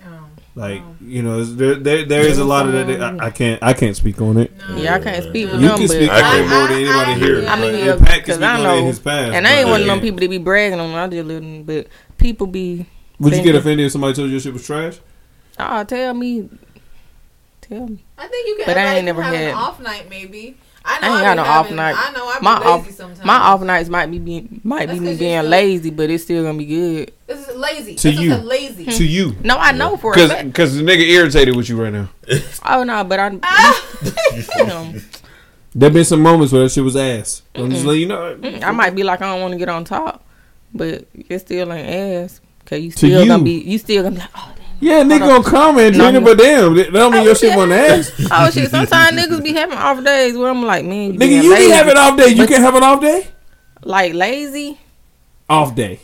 Like 0.57 0.83
you 1.03 1.23
know, 1.23 1.45
there 1.45 1.75
there, 1.75 2.05
there 2.07 2.23
is 2.23 2.39
a 2.39 2.45
lot 2.45 2.67
of 2.67 2.73
that. 2.73 3.03
I, 3.21 3.27
I 3.27 3.31
can't 3.31 3.63
I 3.63 3.75
can't 3.75 3.95
speak 3.95 4.23
on 4.23 4.39
it. 4.39 4.51
Yeah, 4.75 4.95
I 4.95 5.01
can't 5.01 5.23
speak 5.23 5.51
for 5.51 5.57
You 5.57 5.69
them, 5.69 5.77
can 5.79 5.87
but 5.87 5.95
speak 5.95 6.11
I 6.11 6.23
on 6.23 6.37
it 6.37 6.49
can. 6.49 6.49
more 6.59 6.69
than 6.69 6.77
anybody 6.79 7.13
I- 7.13 7.15
here. 7.15 7.47
I 7.47 7.53
I 7.53 7.61
mean, 7.61 7.73
Like, 7.75 7.85
yeah, 7.85 8.07
Pat 8.07 8.25
can 8.25 8.35
speak 8.37 8.47
I 8.49 8.63
know, 8.63 8.79
in 8.79 8.87
his 8.87 8.99
past. 8.99 9.35
and 9.35 9.47
I 9.47 9.53
ain't 9.53 9.67
but- 9.67 9.71
one 9.73 9.81
of 9.83 9.87
them 9.87 10.01
people 10.01 10.19
that 10.21 10.31
be 10.31 10.39
bragging 10.39 10.81
on. 10.81 10.95
I 10.95 11.09
just 11.09 11.27
little, 11.29 11.63
but 11.63 11.89
people 12.17 12.47
be. 12.47 12.87
Would 13.21 13.35
you 13.37 13.43
get 13.43 13.55
offended 13.55 13.85
if 13.85 13.93
somebody 13.93 14.15
told 14.15 14.29
you 14.29 14.33
your 14.33 14.41
shit 14.41 14.55
was 14.55 14.65
trash? 14.67 14.99
Oh, 15.59 15.85
tell 15.85 16.15
me, 16.15 16.49
tell 17.61 17.87
me. 17.89 18.03
I 18.17 18.27
think 18.27 18.49
you 18.49 18.57
can. 18.57 18.65
But 18.67 18.79
I 18.79 18.97
ain't 18.97 19.05
never 19.05 19.21
have 19.23 19.35
had- 19.35 19.49
an 19.51 19.55
off 19.55 19.79
night, 19.79 20.09
maybe. 20.09 20.57
I 20.89 20.93
I 20.93 20.95
ain't 20.95 21.05
I 21.05 21.23
got 21.23 21.37
no 21.37 21.43
having- 21.45 21.73
off 21.73 21.77
night. 21.77 21.95
I 21.99 22.13
know 22.13 22.27
I 22.29 22.39
be 22.39 22.45
my 22.45 22.59
lazy 22.59 22.69
off, 22.69 22.91
sometimes. 22.93 23.25
my 23.25 23.37
off 23.37 23.61
nights 23.63 23.89
might 23.89 24.11
be 24.11 24.19
being 24.19 24.61
might 24.63 24.87
That's 24.87 24.99
be 24.99 25.05
me 25.05 25.11
'cause 25.11 25.21
you 25.21 25.27
being 25.27 25.41
feel- 25.41 25.51
lazy, 25.51 25.91
but 25.91 26.11
it's 26.11 26.23
still 26.25 26.45
gonna 26.45 26.57
be 26.59 26.65
good. 26.67 27.13
This 27.27 27.49
is 27.49 27.57
lazy. 27.57 27.95
To 27.97 28.11
This 28.11 28.21
you. 28.21 28.35
lazy. 28.37 28.85
To 28.87 29.05
you, 29.05 29.37
No, 29.43 29.57
I 29.59 29.73
know 29.73 29.97
for 29.97 30.13
a 30.13 30.15
because 30.15 30.31
fact. 30.31 30.47
because 30.47 30.77
the 30.77 30.83
nigga 30.83 31.01
irritated 31.09 31.57
with 31.57 31.69
you 31.69 31.83
right 31.83 31.93
now. 31.93 32.09
Oh 32.65 32.85
no, 32.85 33.03
but 33.05 33.19
I. 33.21 33.39
Ah! 33.43 33.85
um, 34.73 35.03
There 35.75 35.91
been 35.91 36.05
some 36.05 36.21
moments 36.23 36.53
where 36.53 36.63
that 36.63 36.71
shit 36.71 36.85
was 36.85 36.97
ass. 36.97 37.43
I'm 37.55 37.71
just 37.71 37.85
letting 37.85 38.03
you 38.03 38.09
know. 38.09 38.37
mm, 38.41 38.63
I 38.63 38.71
might 38.71 38.95
be 38.95 39.03
like 39.03 39.21
I 39.23 39.27
don't 39.33 39.41
want 39.43 39.53
to 39.53 39.59
get 39.59 39.69
on 39.69 39.85
top, 39.85 40.25
but 40.73 41.07
it 41.29 41.39
still 41.41 41.73
ain't 41.73 41.89
ass. 42.25 42.41
Cause 42.65 42.81
you 42.81 42.91
still 42.91 43.23
you. 43.23 43.29
gonna 43.29 43.43
be, 43.45 43.53
you 43.61 43.79
still 43.79 44.03
gonna 44.03 44.15
be 44.17 44.21
like, 44.21 44.31
oh, 44.37 44.53
Yeah, 44.81 45.03
nigga 45.03 45.21
gonna 45.21 45.43
comment, 45.45 45.97
No, 45.97 46.05
Trina, 46.05 46.21
no. 46.21 46.27
but 46.27 46.39
damn, 46.39 46.75
that 46.75 46.93
don't 46.93 47.13
mean 47.13 47.23
your 47.25 47.35
shit 47.35 47.57
wasn't 47.57 47.73
oh, 47.73 47.77
ass. 47.77 48.13
oh 48.31 48.51
shit. 48.51 48.71
Sometimes 48.71 49.19
niggas 49.19 49.43
be 49.43 49.53
having 49.55 49.79
off 49.79 50.05
days 50.05 50.37
where 50.37 50.51
I'm 50.51 50.63
like, 50.63 50.85
man, 50.85 51.15
you 51.15 51.19
Nigga, 51.19 51.43
you 51.43 51.51
lazy. 51.51 51.71
have 51.71 51.89
an 51.89 51.97
off 51.97 52.17
day. 52.19 52.29
You 52.29 52.37
But- 52.43 52.49
can 52.49 52.61
have 52.63 52.75
an 52.75 52.83
off 52.83 53.01
day. 53.01 53.27
like 53.85 54.13
lazy. 54.13 54.79
Off 55.49 55.75
day. 55.75 56.01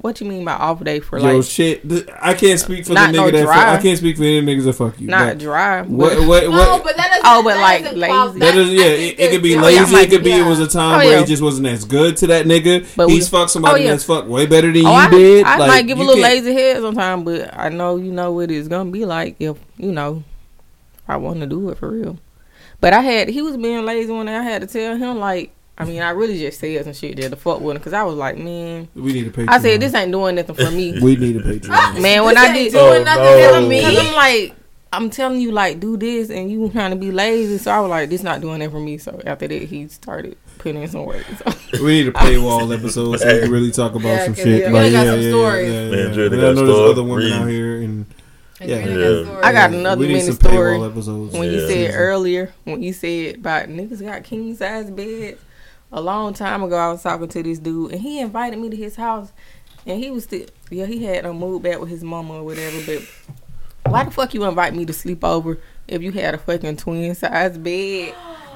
What 0.00 0.20
you 0.20 0.26
mean 0.26 0.44
by 0.44 0.52
off 0.54 0.82
day 0.82 1.00
for 1.00 1.18
Yo, 1.18 1.36
like 1.36 1.44
shit. 1.46 1.86
th- 1.88 2.08
I 2.20 2.32
can't 2.34 2.58
speak 2.58 2.86
for 2.86 2.94
the 2.94 3.00
nigga 3.00 3.12
no 3.12 3.30
that. 3.30 3.44
Fuck. 3.46 3.56
I 3.56 3.80
can't 3.80 3.98
speak 3.98 4.16
for 4.16 4.22
any 4.24 4.40
niggas 4.40 4.64
that 4.64 4.72
fuck 4.72 4.98
you. 4.98 5.06
not 5.06 5.28
but 5.28 5.38
dry? 5.38 5.82
What? 5.82 6.16
but- 6.18 6.26
What? 6.26 6.42
No, 6.44 6.50
What? 6.50 6.84
but 6.84 6.96
that 6.96 7.08
doesn't. 7.08 7.22
Oh, 7.26 7.42
but 7.42 7.54
that 7.54 7.60
like 7.60 7.84
lazy. 7.84 8.06
qualify- 8.06 8.38
That 8.38 8.56
is, 8.56 8.70
yeah, 8.70 8.84
it, 8.86 9.20
it 9.20 9.30
could 9.30 9.42
be 9.42 9.50
there's- 9.54 9.64
Oh, 9.64 9.68
yeah, 9.68 9.80
lazy. 9.82 9.96
It 9.96 10.10
could 10.10 10.24
be 10.24 10.30
might- 10.30 10.40
it 10.40 10.46
was 10.48 10.60
a 10.60 10.66
time 10.66 10.94
Oh, 10.94 10.96
where 11.04 11.16
yeah. 11.18 11.20
it 11.22 11.26
just 11.26 11.42
wasn't 11.42 11.66
as 11.68 11.84
good 11.84 12.16
to 12.16 12.26
that 12.28 12.46
nigga. 12.46 12.86
But 12.96 13.10
He's 13.10 13.24
we- 13.30 13.38
fucked 13.38 13.50
oh, 13.50 13.52
somebody 13.52 13.80
oh, 13.82 13.84
yeah. 13.84 13.90
that's 13.90 14.04
fucked 14.04 14.28
way 14.28 14.46
better 14.46 14.72
than 14.72 14.86
Oh, 14.86 14.90
you 14.90 14.96
I, 14.96 15.10
did. 15.10 15.44
I 15.44 15.56
like, 15.58 15.68
might 15.68 15.86
give 15.86 15.98
a 16.00 16.02
little 16.02 16.22
lazy 16.22 16.54
head 16.54 16.80
sometimes, 16.80 17.24
but 17.24 17.56
I 17.56 17.68
know 17.68 17.96
you 17.96 18.12
know 18.12 18.32
what 18.32 18.50
it's 18.50 18.68
gonna 18.68 18.90
be 18.90 19.04
like 19.04 19.36
if 19.40 19.58
you 19.76 19.92
know 19.92 20.24
I 21.06 21.16
want 21.18 21.40
to 21.40 21.46
do 21.46 21.68
it 21.68 21.76
for 21.78 21.90
real. 21.90 22.18
But 22.80 22.92
I 22.94 23.00
had 23.02 23.28
he 23.28 23.42
was 23.42 23.56
being 23.58 23.84
lazy 23.84 24.10
when 24.10 24.26
I 24.28 24.42
had 24.42 24.62
to 24.62 24.66
tell 24.66 24.96
him 24.96 25.18
like 25.18 25.52
I 25.78 25.84
mean 25.84 26.02
I 26.02 26.10
really 26.10 26.38
just 26.38 26.60
said 26.60 26.84
some 26.84 26.92
shit 26.92 27.16
there 27.16 27.30
to 27.30 27.36
fuck 27.36 27.60
with 27.60 27.76
him 27.76 27.80
because 27.80 27.92
I 27.94 28.02
was 28.02 28.14
like 28.16 28.36
man 28.36 28.88
We 28.94 29.12
need 29.14 29.26
a 29.26 29.30
Patreon. 29.30 29.48
I 29.48 29.58
said 29.60 29.80
this 29.80 29.94
ain't 29.94 30.12
doing 30.12 30.34
nothing 30.36 30.54
for 30.54 30.70
me 30.70 30.98
We 31.00 31.16
need 31.16 31.36
a 31.36 31.40
Patreon. 31.40 32.00
man 32.02 32.24
when 32.24 32.34
This 32.34 32.42
I 32.44 32.46
ain't 32.46 32.54
did 32.54 32.72
doing 32.72 33.00
Oh, 33.00 33.04
nothing 33.04 33.24
no. 33.24 33.60
for 33.62 33.68
me. 33.68 33.80
Cause 33.82 33.96
I'm 33.98 34.14
like, 34.14 34.54
I'm 34.94 35.08
telling 35.08 35.40
you, 35.40 35.52
like, 35.52 35.80
do 35.80 35.96
this, 35.96 36.28
and 36.28 36.50
you 36.50 36.68
trying 36.68 36.90
to 36.90 36.96
be 36.98 37.10
lazy. 37.10 37.56
So 37.56 37.70
I 37.70 37.80
was 37.80 37.88
like, 37.88 38.10
this 38.10 38.22
not 38.22 38.42
doing 38.42 38.58
that 38.60 38.70
for 38.70 38.78
me. 38.78 38.98
So 38.98 39.22
after 39.24 39.48
that, 39.48 39.62
he 39.62 39.88
started 39.88 40.36
putting 40.58 40.82
in 40.82 40.88
some 40.90 41.06
work. 41.06 41.24
So. 41.38 41.80
We 41.82 41.92
need 42.02 42.08
a 42.08 42.12
paywall 42.12 42.76
episode 42.76 43.18
so 43.18 43.26
we 43.34 43.40
can 43.40 43.50
really 43.50 43.70
talk 43.70 43.92
about 43.94 44.04
Yeah, 44.08 44.24
some 44.26 44.34
'cause 44.34 44.44
shit. 44.44 44.66
we 44.66 44.70
Like, 44.72 44.92
got 44.92 45.06
yeah, 45.06 45.12
some 45.12 45.20
yeah, 45.22 45.30
stories. 45.30 45.72
yeah, 45.72 45.80
yeah, 45.80 45.96
yeah. 46.08 46.12
Dre, 46.12 46.28
they 46.28 46.36
I 46.36 46.52
know 46.52 46.66
there's 46.66 46.90
other 46.90 47.02
women 47.04 47.16
Read. 47.24 47.32
out 47.32 47.48
here, 47.48 47.76
and 47.80 48.04
And 48.60 48.70
Yeah. 48.70 48.86
Yeah. 48.86 49.40
I 49.42 49.52
got 49.54 49.70
another 49.72 49.98
we 50.00 50.08
need 50.08 50.12
mini 50.18 50.32
story. 50.32 50.76
paywall 50.78 50.90
episodes. 50.90 51.32
When 51.38 51.50
you 51.50 51.66
said 51.66 51.92
earlier, 51.94 52.52
when 52.64 52.82
you 52.82 52.92
said 52.92 53.36
about 53.36 53.68
niggas 53.70 54.02
got 54.04 54.24
king 54.24 54.54
size 54.54 54.90
beds, 54.90 55.40
a 55.92 56.00
long 56.00 56.32
time 56.32 56.62
ago, 56.62 56.76
I 56.76 56.90
was 56.90 57.02
talking 57.02 57.28
to 57.28 57.42
this 57.42 57.58
dude, 57.58 57.92
and 57.92 58.00
he 58.00 58.20
invited 58.20 58.58
me 58.58 58.70
to 58.70 58.76
his 58.76 58.96
house, 58.96 59.32
and 59.86 60.02
he 60.02 60.10
was 60.10 60.24
still, 60.24 60.46
yeah, 60.70 60.86
he 60.86 61.04
had 61.04 61.24
to 61.24 61.32
move 61.32 61.62
back 61.62 61.80
with 61.80 61.90
his 61.90 62.02
mama 62.02 62.34
or 62.34 62.44
whatever. 62.44 62.78
But 62.86 63.90
why 63.90 64.04
the 64.04 64.10
fuck 64.10 64.32
you 64.32 64.44
invite 64.44 64.74
me 64.74 64.86
to 64.86 64.92
sleep 64.92 65.22
over 65.22 65.58
if 65.86 66.02
you 66.02 66.12
had 66.12 66.34
a 66.34 66.38
fucking 66.38 66.78
twin 66.78 67.14
size 67.14 67.58
bed? 67.58 68.14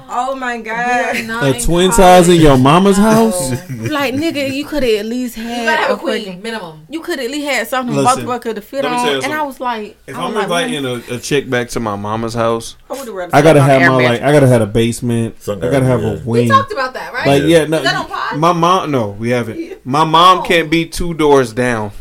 Oh 0.09 0.35
my 0.35 0.59
god! 0.61 1.15
a 1.55 1.59
twin 1.59 1.91
size 1.91 2.29
in 2.29 2.39
your 2.39 2.57
mama's 2.57 2.97
house. 2.97 3.51
like 3.69 4.13
nigga, 4.13 4.53
you 4.53 4.65
could 4.65 4.83
have 4.83 4.99
at 4.99 5.05
least 5.05 5.37
You 5.37 5.43
gotta 5.43 5.77
have 5.77 5.89
a 5.91 5.93
a 5.93 5.97
queen 5.97 6.25
fucking- 6.25 6.41
minimum. 6.41 6.87
You 6.89 7.01
could 7.01 7.19
at 7.19 7.29
least 7.29 7.47
had 7.47 7.67
something 7.67 7.95
Listen, 7.95 8.15
both 8.15 8.23
of 8.23 8.29
us 8.29 8.43
could 8.43 8.55
have 8.57 8.65
fit 8.65 8.85
on. 8.85 9.05
tell 9.05 9.15
you 9.15 9.21
And 9.21 9.33
I 9.33 9.43
was 9.43 9.59
like, 9.59 9.97
If 10.07 10.15
I 10.15 10.19
was 10.19 10.27
I'm 10.29 10.33
like, 10.35 10.43
inviting 10.43 10.83
man, 10.83 11.03
a, 11.09 11.15
a 11.15 11.19
chick 11.19 11.49
back 11.49 11.69
to 11.69 11.79
my 11.79 11.95
mama's 11.95 12.33
house, 12.33 12.77
I 12.89 12.93
I 13.33 13.41
gotta 13.41 13.61
have 13.61 13.81
my 13.81 13.95
like. 13.97 14.21
I 14.21 14.31
gotta 14.31 14.47
have 14.47 14.61
a 14.61 14.65
basement. 14.65 15.41
Some 15.41 15.59
I 15.59 15.69
gotta 15.69 15.85
have 15.85 16.01
guy, 16.01 16.07
a 16.07 16.15
yeah. 16.15 16.23
We 16.23 16.47
talked 16.47 16.71
about 16.71 16.93
that, 16.93 17.13
right? 17.13 17.27
Like 17.27 17.43
yeah, 17.43 17.63
Is 17.63 17.69
no. 17.69 18.37
My 18.37 18.53
mom, 18.53 18.91
no, 18.91 19.09
we 19.09 19.29
haven't. 19.31 19.85
My 19.85 20.03
mom 20.03 20.39
oh. 20.39 20.43
can't 20.43 20.69
be 20.71 20.87
two 20.87 21.13
doors 21.13 21.53
down. 21.53 21.91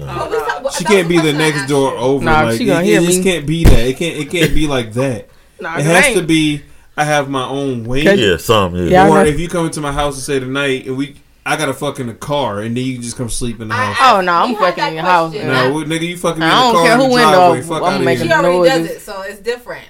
Oh, 0.00 0.06
what 0.06 0.30
was 0.30 0.46
that- 0.46 0.62
what- 0.62 0.72
She 0.74 0.84
can't 0.84 1.08
be 1.08 1.18
the 1.20 1.32
next 1.32 1.66
door 1.68 1.92
over. 1.96 2.24
Nah, 2.24 2.42
like, 2.42 2.58
she 2.58 2.64
gonna 2.66 2.80
it, 2.80 2.86
hear 2.86 3.00
it 3.00 3.06
just 3.06 3.22
can't 3.22 3.46
be 3.46 3.64
that. 3.64 3.86
It 3.86 3.96
can't. 3.96 4.16
It 4.18 4.30
can't 4.30 4.54
be 4.54 4.66
like 4.66 4.92
that. 4.94 5.28
Nah, 5.60 5.74
it 5.74 5.76
'cause 5.76 5.84
has 5.86 6.04
I 6.06 6.14
to 6.14 6.22
be. 6.22 6.62
I 6.96 7.04
have 7.04 7.28
my 7.28 7.46
own 7.46 7.84
wing. 7.84 8.04
Yeah, 8.18 8.36
some. 8.38 8.74
Yeah. 8.74 8.84
Yeah, 8.84 9.10
Or 9.10 9.24
if 9.24 9.38
you 9.38 9.48
come 9.48 9.66
into 9.66 9.80
my 9.80 9.92
house 9.92 10.14
and 10.14 10.22
say 10.22 10.38
tonight, 10.40 10.86
and 10.86 10.96
we, 10.96 11.16
I 11.44 11.56
got 11.56 11.66
to 11.66 11.74
fuck 11.74 12.00
in 12.00 12.06
the 12.06 12.14
car, 12.14 12.60
and 12.60 12.76
then 12.76 12.84
you 12.84 12.98
just 12.98 13.16
come 13.16 13.28
sleep 13.28 13.60
in 13.60 13.68
the 13.68 13.74
I 13.74 13.92
house. 13.92 14.14
Oh 14.16 14.20
no, 14.22 14.32
I'm 14.32 14.54
fucking 14.56 14.76
that 14.76 14.88
in 14.88 14.94
your 14.94 15.04
house. 15.04 15.30
question. 15.32 15.48
man. 15.48 15.68
No, 15.68 15.74
what- 15.74 15.86
nigga, 15.88 16.08
you 16.08 16.16
fucking 16.16 16.40
me 16.40 16.46
I 16.46 16.50
in 16.50 16.56
the 16.56 16.62
don't 16.62 16.74
car 16.74 16.84
care 16.84 16.92
in 16.94 17.00
who 17.00 17.06
the 17.08 17.14
window, 17.14 17.30
driveway. 17.32 17.60
Fuck 17.62 17.76
I'ma 17.82 17.86
out 17.88 18.00
make 18.02 18.18
of 18.18 18.22
She 18.26 18.32
a 18.32 18.36
here. 18.36 18.46
already 18.46 18.68
does 18.68 18.90
it, 18.90 19.00
so 19.02 19.22
it's 19.22 19.40
different. 19.40 19.88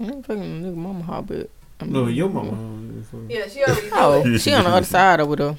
I 0.00 0.04
ain't 0.04 0.26
fucking 0.26 0.62
nigga 0.62 0.74
mama 0.76 1.04
house, 1.04 1.24
but 1.28 1.50
I 1.80 1.84
No, 1.86 2.04
mean, 2.04 2.14
your 2.16 2.28
mama. 2.28 2.50
Yeah, 3.28 3.48
she 3.48 3.62
already 3.62 3.88
oh, 3.92 4.24
does 4.24 4.34
Oh, 4.34 4.38
she 4.38 4.52
on 4.54 4.64
the 4.64 4.70
other 4.70 4.84
side 4.86 5.20
over 5.20 5.36
there. 5.36 5.56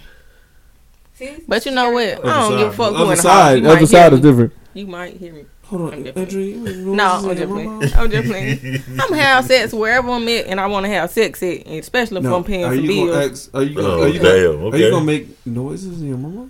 See? 1.13 1.37
But 1.47 1.65
you 1.65 1.71
know 1.71 1.91
what? 1.91 2.25
I 2.25 2.49
don't 2.49 2.57
give 2.57 2.67
a 2.67 2.71
fuck 2.73 2.89
who 2.89 2.95
Other 2.95 3.03
in 3.03 3.09
the 3.11 3.15
side. 3.15 3.65
Other 3.65 3.85
side 3.85 4.11
me. 4.11 4.17
is 4.17 4.21
different. 4.21 4.53
You 4.73 4.87
might 4.87 5.15
hear 5.15 5.31
me. 5.33 5.45
Hold 5.67 5.81
on, 5.81 5.93
I'm 5.93 6.03
different. 6.03 6.27
Andrew. 6.29 6.41
you- 6.41 6.65
you 6.67 6.95
No, 6.95 7.03
I'm 7.05 7.23
saying, 7.23 7.37
just 7.37 7.51
playing. 7.51 7.93
I'm 7.95 8.11
just 8.11 8.27
playing. 8.29 8.83
I'm 8.99 9.13
have 9.13 9.45
sex 9.45 9.73
wherever 9.73 10.09
I'm 10.11 10.27
at, 10.27 10.45
and 10.47 10.59
I 10.59 10.67
want 10.67 10.85
to 10.85 10.89
have 10.91 11.09
sex 11.09 11.41
at, 11.41 11.65
and 11.65 11.79
especially 11.79 12.17
if 12.17 12.23
No, 12.23 12.35
I'm 12.35 12.43
paying 12.43 12.65
are 12.65 12.75
for 12.75 12.81
bills. 12.81 13.09
gonna 13.09 13.25
ask? 13.25 13.49
Are 13.55 13.63
you 13.63 13.75
gonna? 13.75 13.87
Oh, 13.87 14.03
are 14.03 14.07
you 14.07 14.19
damn, 14.19 14.55
gonna, 14.61 14.69
Are 14.69 14.77
you 14.77 14.89
gonna 14.91 15.05
make 15.05 15.45
noises 15.45 16.01
in 16.01 16.07
your 16.09 16.17
mama? 16.17 16.49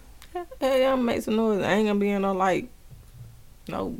Hey, 0.59 0.85
I'm 0.85 1.05
make 1.05 1.21
some 1.21 1.35
noise. 1.37 1.63
I 1.63 1.73
ain't 1.73 1.87
gonna 1.87 1.99
be 1.99 2.09
in 2.09 2.21
no 2.23 2.33
like, 2.33 2.67
no 3.69 3.95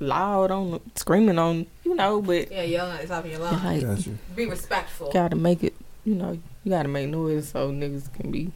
loud 0.00 0.50
on, 0.50 0.80
screaming 0.96 1.38
on, 1.38 1.66
you 1.84 1.94
know. 1.94 2.20
But 2.20 2.50
Yeah, 2.52 2.62
yelling 2.62 2.92
at 2.96 3.02
the 3.02 3.08
top 3.08 3.24
of 3.24 3.30
your 3.30 3.40
lungs. 3.40 3.62
like, 3.64 3.80
Got 3.82 4.06
you. 4.06 4.18
Be 4.36 4.46
respectful. 4.46 5.10
gotta 5.12 5.36
make 5.36 5.64
it, 5.64 5.74
you 6.04 6.14
know. 6.14 6.38
You 6.64 6.70
gotta 6.70 6.88
make 6.88 7.08
noise 7.08 7.48
so 7.48 7.70
niggas 7.72 8.12
can 8.12 8.30
be. 8.30 8.52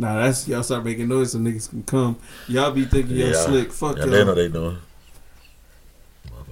Nah, 0.00 0.16
that's 0.24 0.48
y'all 0.48 0.62
start 0.62 0.82
making 0.82 1.08
noise 1.08 1.32
so 1.32 1.38
niggas 1.38 1.68
can 1.68 1.82
come. 1.82 2.16
Y'all 2.48 2.70
be 2.70 2.86
thinking 2.86 3.16
y'all 3.16 3.28
Yeah. 3.28 3.44
slick. 3.44 3.70
Fuck 3.70 3.98
Yeah, 3.98 4.04
y'all. 4.04 4.12
they 4.12 4.24
know 4.24 4.34
they 4.34 4.48
doing. 4.48 4.78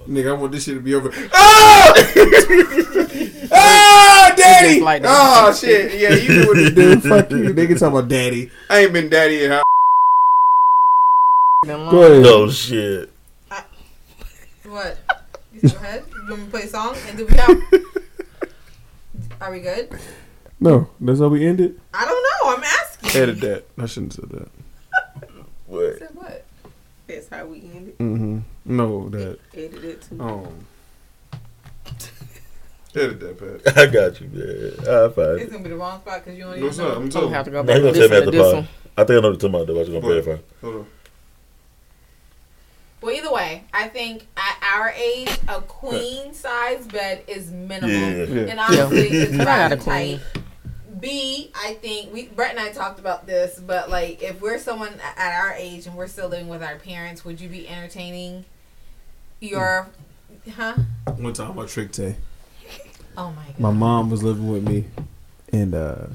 Nigga, 0.07 0.29
I 0.29 0.33
want 0.33 0.51
this 0.51 0.65
shit 0.65 0.75
to 0.75 0.81
be 0.81 0.93
over. 0.93 1.11
Ah! 1.33 1.93
ah, 3.51 4.33
daddy! 4.37 4.81
like 4.81 5.01
oh 5.03 5.51
shit! 5.53 5.99
Yeah, 5.99 6.13
you 6.13 6.27
do 6.43 6.47
what 6.47 6.57
you 6.57 6.69
do. 6.69 6.99
Fuck 7.01 7.31
you, 7.31 7.37
nigga. 7.53 7.73
Talking 7.79 7.97
about 7.97 8.07
daddy. 8.07 8.51
I 8.69 8.81
ain't 8.81 8.93
been 8.93 9.09
daddy 9.09 9.45
in 9.45 9.51
how. 9.51 9.63
Go 11.65 12.03
ahead. 12.03 12.21
No 12.21 12.49
shit. 12.51 13.09
What? 14.65 14.97
You 15.53 15.61
go 15.61 15.75
ahead. 15.77 16.03
You 16.13 16.29
want 16.29 16.37
me 16.39 16.45
to 16.45 16.51
play 16.51 16.61
a 16.63 16.67
song? 16.67 16.95
And 17.07 17.17
do 17.17 17.25
we 17.25 17.35
have? 17.35 17.57
Are 19.41 19.51
we 19.51 19.59
good? 19.59 19.89
No, 20.59 20.87
that's 20.99 21.19
how 21.19 21.29
we 21.29 21.47
ended. 21.47 21.79
I 21.95 22.05
don't 22.05 22.23
know. 22.23 22.55
I'm 22.55 22.63
asking. 22.63 22.88
Edit 23.15 23.39
that. 23.41 23.63
I 23.77 23.85
shouldn't 23.85 24.15
have 24.15 24.29
said 24.29 24.39
that. 24.39 24.49
What? 25.67 25.99
Said 25.99 26.09
what? 26.13 26.45
That's 27.07 27.27
how 27.29 27.45
we 27.45 27.57
end 27.61 27.87
it. 27.89 27.97
Mm-hmm. 27.99 28.39
No, 28.65 29.09
that. 29.09 29.39
Edit 29.53 29.83
it 29.83 30.01
too. 30.03 30.21
Um. 30.21 30.65
Edit 32.95 33.19
that, 33.19 33.63
Pat. 33.63 33.77
I 33.77 33.85
got 33.85 34.19
you, 34.19 34.27
man. 34.33 34.73
I 34.81 35.09
find 35.09 35.39
It's 35.39 35.43
it. 35.43 35.51
gonna 35.51 35.63
be 35.63 35.69
the 35.69 35.75
wrong 35.77 35.99
spot 36.01 36.23
because 36.23 36.37
you 36.37 36.43
don't 36.43 36.51
No, 36.53 36.57
even 36.57 36.69
it's 36.69 36.77
know. 36.79 36.87
not. 36.87 36.97
I'm 36.97 37.03
I'm 37.03 37.09
gonna 37.09 37.29
have 37.35 37.45
to 37.45 37.51
go 37.51 37.63
back 37.63 37.77
he 37.77 37.87
and 37.87 37.95
gonna 37.95 38.07
tell 38.07 38.09
me 38.09 38.15
listen 38.15 38.17
at 38.17 38.19
to 38.19 38.25
the 38.25 38.31
this 38.31 38.41
pod. 38.45 38.55
one. 38.55 38.67
I 38.97 39.03
think 39.03 39.09
I 39.09 39.13
know 39.21 39.29
what 39.29 39.41
you're 39.41 39.51
talking 39.51 39.55
about. 39.55 39.67
Though. 39.67 39.75
I 39.75 39.79
was 39.79 39.89
gonna 39.89 39.99
What? 39.99 40.23
verify. 40.25 40.41
Hold 40.61 40.75
on. 40.75 40.85
Well, 43.01 43.15
either 43.15 43.31
way, 43.31 43.63
I 43.73 43.87
think 43.87 44.27
at 44.35 44.57
our 44.75 44.89
age, 44.89 45.29
a 45.47 45.61
queen 45.61 46.33
size 46.33 46.85
bed 46.87 47.23
is 47.27 47.49
minimal, 47.51 47.89
Yeah. 47.89 48.23
Yeah. 48.25 48.41
and 48.51 48.59
honestly, 48.59 49.07
it's 49.07 49.33
I 49.35 49.37
got 49.37 49.45
rather 49.45 49.75
tight. 49.77 50.19
B, 50.99 51.51
I 51.55 51.73
think 51.75 52.13
we 52.13 52.27
Brett 52.27 52.51
and 52.51 52.59
I 52.59 52.71
talked 52.71 52.99
about 52.99 53.25
this, 53.27 53.59
but 53.59 53.89
like 53.89 54.21
if 54.21 54.41
we're 54.41 54.59
someone 54.59 54.93
at 55.17 55.39
our 55.39 55.53
age 55.53 55.87
and 55.87 55.95
we're 55.95 56.07
still 56.07 56.27
living 56.27 56.47
with 56.47 56.63
our 56.63 56.75
parents, 56.75 57.23
would 57.25 57.39
you 57.39 57.49
be 57.49 57.67
entertaining 57.67 58.45
your, 59.39 59.87
huh? 60.55 60.75
One 61.17 61.33
time 61.33 61.57
I 61.57 61.65
tricked 61.65 61.95
Tay. 61.95 62.15
Oh 63.17 63.31
my 63.31 63.45
god. 63.45 63.59
My 63.59 63.71
mom 63.71 64.09
was 64.09 64.23
living 64.23 64.51
with 64.51 64.67
me, 64.67 64.85
and 65.51 65.73
uh 65.75 66.07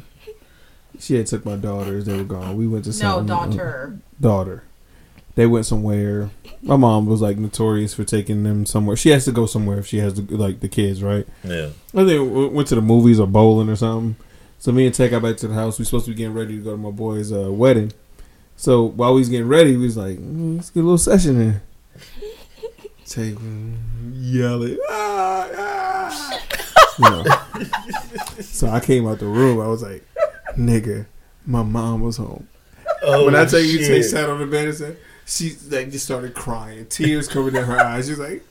she 0.99 1.17
had 1.17 1.27
took 1.27 1.45
my 1.45 1.57
daughters. 1.57 2.05
They 2.05 2.17
were 2.17 2.25
gone. 2.25 2.57
We 2.57 2.67
went 2.67 2.85
to 2.85 2.91
no 2.91 2.95
some 2.95 3.27
daughter. 3.27 3.99
daughter. 4.21 4.65
They 5.35 5.47
went 5.47 5.67
somewhere. 5.67 6.31
My 6.63 6.77
mom 6.77 7.07
was 7.07 7.21
like 7.21 7.37
notorious 7.39 7.93
for 7.93 8.05
taking 8.05 8.45
them 8.45 8.67
somewhere. 8.67 8.97
She 8.97 9.11
has 9.11 9.25
to 9.25 9.33
go 9.33 9.47
somewhere 9.47 9.79
if 9.79 9.87
she 9.87 9.99
has 9.99 10.15
the, 10.15 10.37
like 10.37 10.61
the 10.61 10.69
kids, 10.69 11.03
right? 11.03 11.27
Yeah. 11.43 11.71
I 11.93 12.05
think 12.05 12.33
we 12.33 12.47
went 12.49 12.69
to 12.69 12.77
the 12.77 12.81
movies 12.81 13.19
or 13.19 13.27
bowling 13.27 13.69
or 13.69 13.77
something. 13.77 14.17
So 14.65 14.73
me 14.73 14.87
and 14.87 14.95
Tech 14.95 15.11
got 15.11 15.21
back 15.21 15.37
to 15.37 15.49
the 15.49 15.53
house. 15.53 15.79
We 15.79 15.85
supposed 15.85 16.07
to 16.07 16.13
be 16.13 16.17
getting 16.17 16.33
ready 16.33 16.57
to 16.57 16.65
go 16.65 16.71
to 16.71 16.79
my 16.79 16.91
boy's 16.91 17.31
uh, 17.31 17.53
wedding. 17.53 17.93
So 18.57 18.83
while 18.85 19.13
we 19.13 19.21
was 19.21 19.29
getting 19.29 19.47
ready, 19.47 19.77
we 19.77 19.85
was 19.85 19.99
like, 19.99 20.17
mm, 20.17 20.57
"Let's 20.57 20.71
get 20.71 20.81
a 20.81 20.85
little 20.85 20.97
session 20.97 21.39
in." 21.39 21.61
Was 23.05 23.19
yelling, 24.15 24.79
ah, 24.89 25.51
ah. 25.55 26.41
You 26.99 27.11
know. 27.11 27.25
so 28.41 28.69
I 28.69 28.81
came 28.81 29.07
out 29.07 29.19
the 29.19 29.27
room. 29.27 29.61
I 29.61 29.67
was 29.67 29.83
like, 29.83 30.03
"Nigga, 30.57 31.05
my 31.45 31.63
mom 31.63 32.01
was 32.01 32.17
home." 32.17 32.49
Oh, 33.03 33.27
when 33.27 33.37
I 33.37 33.45
tell 33.45 33.61
you, 33.61 33.81
Tay 33.81 34.01
sat 34.01 34.31
on 34.31 34.39
the 34.41 34.47
bed 34.47 34.69
and 34.69 34.75
said, 34.75 34.97
she 35.27 35.57
like 35.69 35.91
just 35.91 36.07
started 36.07 36.33
crying, 36.35 36.87
tears 36.87 37.29
coming 37.29 37.53
down 37.53 37.65
her 37.65 37.79
eyes. 37.79 38.09
She's 38.09 38.19
like, 38.19 38.43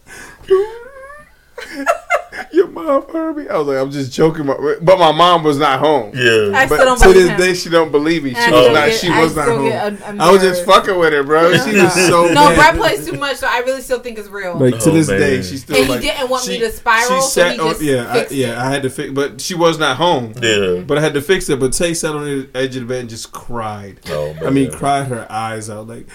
"Your 2.51 2.67
mom 2.67 3.07
heard 3.11 3.37
me." 3.37 3.47
I 3.47 3.57
was 3.57 3.67
like, 3.67 3.77
"I'm 3.77 3.91
just 3.91 4.11
joking," 4.11 4.45
but 4.45 4.81
my 4.99 5.11
mom 5.11 5.43
was 5.43 5.57
not 5.57 5.79
home. 5.79 6.11
Yeah. 6.15 6.51
I 6.55 6.65
still 6.65 6.77
But 6.77 6.85
don't 6.85 6.99
to 7.01 7.13
this 7.13 7.29
him. 7.29 7.37
day, 7.39 7.53
she 7.53 7.69
don't 7.69 7.91
believe 7.91 8.23
me. 8.23 8.31
She 8.33 8.37
I 8.39 8.51
was 8.51 8.67
not. 8.67 8.73
get- 8.87 8.99
she 8.99 9.07
I 9.09 9.23
was 9.23 9.35
not 9.35 9.47
home. 9.47 9.65
get 9.69 10.01
I 10.21 10.31
was 10.31 10.41
just 10.41 10.65
fucking 10.65 10.97
with 10.97 11.13
her, 11.13 11.23
bro. 11.23 11.51
She 11.57 11.75
was 11.81 11.93
so 12.07 12.25
No, 12.27 12.49
mad. 12.49 12.55
Brett 12.55 12.75
plays 12.75 13.05
too 13.05 13.17
much, 13.17 13.37
so 13.37 13.47
I 13.49 13.59
really 13.59 13.81
still 13.81 13.99
think 13.99 14.17
it's 14.17 14.29
real. 14.29 14.57
Like 14.57 14.79
to 14.79 14.89
Oh, 14.89 14.93
this 14.93 15.09
man. 15.09 15.19
day, 15.19 15.41
she 15.41 15.57
still 15.57 15.75
And 15.75 15.85
he 15.87 15.99
didn't 16.07 16.29
want 16.29 16.47
me 16.47 16.59
to 16.59 16.71
spiral, 16.71 17.01
She 17.15 17.21
so 17.21 17.27
sat 17.27 17.53
he 17.53 17.59
on. 17.59 17.69
just 17.69 17.81
Yeah, 17.81 18.05
I, 18.09 18.13
fixed 18.19 18.31
it. 18.31 18.35
yeah. 18.37 18.65
I 18.65 18.69
had 18.71 18.83
to 18.83 18.89
fix, 18.89 19.11
but 19.13 19.41
she 19.41 19.55
was 19.55 19.77
not 19.79 19.97
home. 19.97 20.33
Yeah. 20.41 20.81
But 20.85 20.97
I 20.97 21.01
had 21.01 21.13
to 21.13 21.21
fix 21.21 21.49
it. 21.49 21.59
But 21.59 21.73
Tay 21.73 21.93
sat 21.93 22.15
on 22.15 22.23
the 22.25 22.49
edge 22.55 22.75
of 22.75 22.81
the 22.83 22.87
bed 22.87 23.01
and 23.01 23.09
just 23.09 23.31
cried. 23.31 23.99
Oh, 24.09 24.33
I 24.45 24.49
mean, 24.49 24.71
cried 24.71 25.07
her 25.07 25.27
eyes 25.29 25.69
out 25.69 25.87
like, 25.87 26.07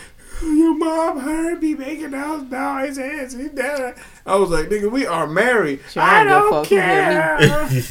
your 0.42 0.74
mom 0.76 1.18
heard 1.20 1.62
me 1.62 1.74
making 1.74 2.10
those 2.12 2.42
noises. 2.44 3.32
He 3.34 3.48
did. 3.48 3.94
I 4.26 4.36
was 4.36 4.50
like, 4.50 4.68
nigga, 4.68 4.90
we 4.90 5.06
are 5.06 5.26
married. 5.26 5.80
She 5.90 5.98
I 6.00 6.24
don't 6.24 6.50
don't 6.50 6.68
give 6.68 6.78
a 6.78 7.42
fuck. 7.42 7.86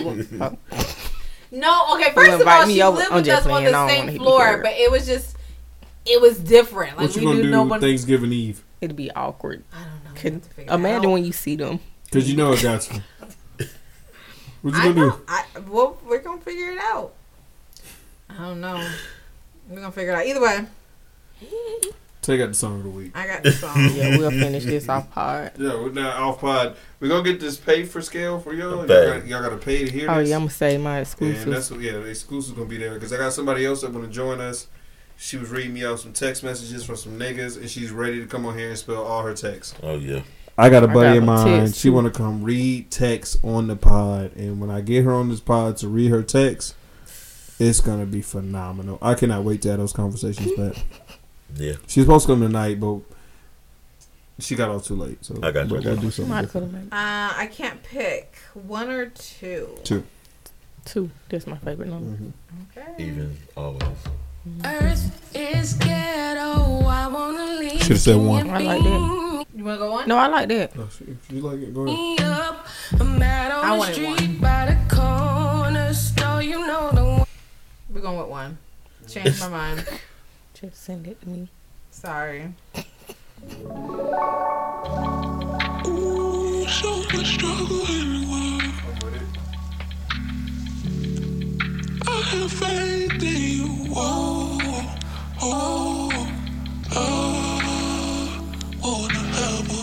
Who 0.00 0.24
care. 0.24 0.56
No, 1.52 1.94
okay. 1.94 2.06
You 2.06 2.12
First 2.12 2.40
of 2.42 2.46
all, 2.46 2.64
she 2.68 2.80
over- 2.80 2.96
lived 2.98 3.10
I'm 3.10 3.16
with 3.16 3.28
us 3.28 3.44
on 3.46 3.64
the 3.64 3.88
same 3.88 4.16
floor, 4.18 4.58
but 4.62 4.72
it 4.72 4.88
was 4.88 5.04
just, 5.04 5.36
it 6.06 6.20
was 6.20 6.38
different. 6.38 6.96
Like 6.96 7.08
what 7.08 7.16
you 7.16 7.22
we 7.22 7.26
gonna 7.26 7.36
knew 7.38 7.42
do 7.44 7.50
no 7.50 7.62
one. 7.64 7.80
Thanksgiving 7.80 8.32
Eve? 8.32 8.62
It'd 8.80 8.94
be 8.94 9.10
awkward. 9.10 9.64
I 9.72 9.78
don't 9.78 10.04
know. 10.14 10.20
Could, 10.20 10.32
have 10.34 10.42
to 10.42 10.48
figure 10.50 10.72
it 10.72 10.74
imagine 10.74 11.06
out. 11.06 11.12
when 11.12 11.24
you 11.24 11.32
see 11.32 11.56
them. 11.56 11.80
Cause 12.12 12.28
you 12.28 12.36
know 12.36 12.52
it 12.52 12.62
got 12.62 12.88
you. 12.92 13.00
What 14.62 14.74
you 14.74 14.80
I 14.80 14.84
gonna 14.84 14.94
know. 14.94 15.10
do? 15.10 15.22
I, 15.26 15.44
well, 15.68 15.98
we're 16.06 16.18
gonna 16.20 16.40
figure 16.40 16.70
it 16.70 16.78
out. 16.78 17.14
I 18.28 18.36
don't 18.36 18.60
know. 18.60 18.88
We're 19.68 19.76
gonna 19.80 19.90
figure 19.90 20.12
it 20.12 20.16
out. 20.16 20.26
Either 20.26 20.40
way, 20.40 20.66
Take 22.22 22.42
out 22.42 22.48
the 22.48 22.54
song 22.54 22.78
of 22.78 22.82
the 22.84 22.90
week. 22.90 23.12
I 23.16 23.26
got 23.26 23.42
the 23.42 23.50
song. 23.52 23.76
Yeah, 23.94 24.18
we'll 24.18 24.30
finish 24.30 24.64
this 24.64 24.88
off 24.90 25.10
pod. 25.10 25.52
Yeah, 25.56 25.74
we're 25.80 25.90
not 25.90 26.16
off 26.16 26.40
pod. 26.40 26.76
We're 27.00 27.08
gonna 27.08 27.24
get 27.24 27.40
this 27.40 27.56
paid 27.56 27.88
for 27.88 28.02
scale 28.02 28.38
for 28.38 28.52
y'all. 28.52 28.76
Y'all 28.76 28.86
gotta, 28.86 29.26
y'all 29.26 29.42
gotta 29.42 29.56
pay 29.56 29.86
to 29.86 29.90
hear 29.90 30.02
this. 30.02 30.10
Oh 30.10 30.18
this. 30.18 30.28
yeah, 30.28 30.34
I'm 30.36 30.42
gonna 30.42 30.50
say 30.50 30.76
my 30.76 30.98
And 30.98 31.02
exclusive. 31.06 31.50
that's 31.50 31.70
what, 31.70 31.80
yeah, 31.80 31.92
the 31.92 32.04
exclusive 32.04 32.54
gonna 32.56 32.68
be 32.68 32.76
there 32.76 32.92
because 32.94 33.12
I 33.12 33.16
got 33.16 33.32
somebody 33.32 33.64
else 33.64 33.80
that 33.80 33.92
want 33.92 34.04
to 34.06 34.12
join 34.12 34.38
us. 34.40 34.66
She 35.16 35.38
was 35.38 35.48
reading 35.50 35.72
me 35.74 35.84
out 35.84 35.98
some 36.00 36.12
text 36.12 36.42
messages 36.44 36.84
from 36.84 36.96
some 36.96 37.18
niggas, 37.18 37.56
and 37.56 37.68
she's 37.70 37.90
ready 37.90 38.20
to 38.20 38.26
come 38.26 38.44
on 38.46 38.56
here 38.56 38.68
and 38.68 38.78
spell 38.78 39.02
all 39.02 39.22
her 39.22 39.34
texts. 39.34 39.74
Oh 39.82 39.96
yeah. 39.96 40.22
I 40.58 40.68
got 40.68 40.84
a 40.84 40.88
I 40.90 40.92
buddy 40.94 41.08
got 41.08 41.16
of 41.18 41.24
mine. 41.24 41.60
text, 41.64 41.80
She 41.80 41.88
want 41.88 42.06
to 42.06 42.10
come 42.16 42.42
read 42.44 42.90
text 42.90 43.38
on 43.42 43.66
the 43.66 43.76
pod, 43.76 44.36
and 44.36 44.60
when 44.60 44.70
I 44.70 44.82
get 44.82 45.04
her 45.04 45.12
on 45.12 45.30
this 45.30 45.40
pod 45.40 45.78
to 45.78 45.88
read 45.88 46.10
her 46.10 46.22
text, 46.22 46.74
it's 47.58 47.80
gonna 47.80 48.04
be 48.06 48.20
phenomenal. 48.20 48.98
I 49.00 49.14
cannot 49.14 49.42
wait 49.44 49.62
to 49.62 49.70
have 49.70 49.78
those 49.78 49.94
conversations 49.94 50.52
back. 50.52 50.76
Yeah. 51.56 51.74
She's 51.86 52.04
supposed 52.04 52.26
to 52.26 52.32
come 52.32 52.40
tonight, 52.40 52.78
but 52.80 53.00
she 54.38 54.54
got 54.56 54.70
off 54.70 54.84
too 54.84 54.94
late. 54.96 55.24
So 55.24 55.38
I 55.42 55.50
got 55.50 55.68
you. 55.68 55.76
I 55.76 55.80
gotta 55.82 55.96
do 56.00 56.10
something. 56.10 56.46
could 56.48 56.62
have 56.62 56.72
made 56.72 56.84
Uh, 56.92 57.32
I 57.36 57.48
can't 57.52 57.82
pick 57.82 58.34
one 58.54 58.90
or 58.90 59.06
two. 59.06 59.68
Two. 59.84 60.04
two. 60.84 61.10
That's 61.28 61.46
my 61.46 61.58
favorite 61.58 61.88
number. 61.88 62.16
Okay. 62.76 63.04
Even 63.04 63.36
always. 63.56 63.82
Earth 64.64 65.34
is 65.36 65.74
ghetto. 65.74 66.80
I 66.86 67.06
wanna 67.08 67.58
leave. 67.60 67.82
Should've 67.82 68.00
said 68.00 68.16
one. 68.16 68.48
I 68.48 68.58
like 68.58 68.82
that. 68.82 69.44
You 69.54 69.64
wanna 69.64 69.78
go 69.78 69.92
on? 69.92 70.08
No, 70.08 70.16
I 70.16 70.26
like 70.28 70.48
that. 70.48 70.72
Oh, 70.78 70.88
if 71.06 71.30
you 71.30 71.40
like 71.40 71.60
it, 71.60 71.74
go 71.74 71.86
ahead. 71.86 72.20
Up. 72.26 72.66
I'm 72.98 73.20
out 73.22 73.52
on 73.52 73.64
I 73.64 73.76
the 73.86 73.92
street 73.92 74.06
one. 74.08 74.36
by 74.38 74.66
the 74.74 74.94
corner 74.96 75.92
store. 75.92 76.42
You 76.42 76.66
know 76.66 76.90
the 76.92 77.04
one. 77.04 77.26
We're 77.92 78.00
going 78.00 78.18
with 78.18 78.28
one. 78.28 78.58
Change 79.08 79.38
my 79.40 79.48
mind. 79.48 79.86
Just 80.60 80.84
send 80.84 81.06
it 81.06 81.18
to 81.22 81.28
me. 81.28 81.48
Sorry. 81.90 82.52
Ooh, 85.86 86.66
so 86.68 86.96
much 87.14 87.34
struggle 87.34 87.86
in. 87.88 88.10
I 92.06 92.22
have 92.32 92.52
faith 92.52 93.22
in 93.22 93.40
you. 93.40 93.86
Oh, 93.96 94.58
oh, 95.40 96.10
oh. 96.92 97.56
Wanna 98.82 99.14
have 99.14 99.70
a, 99.70 99.82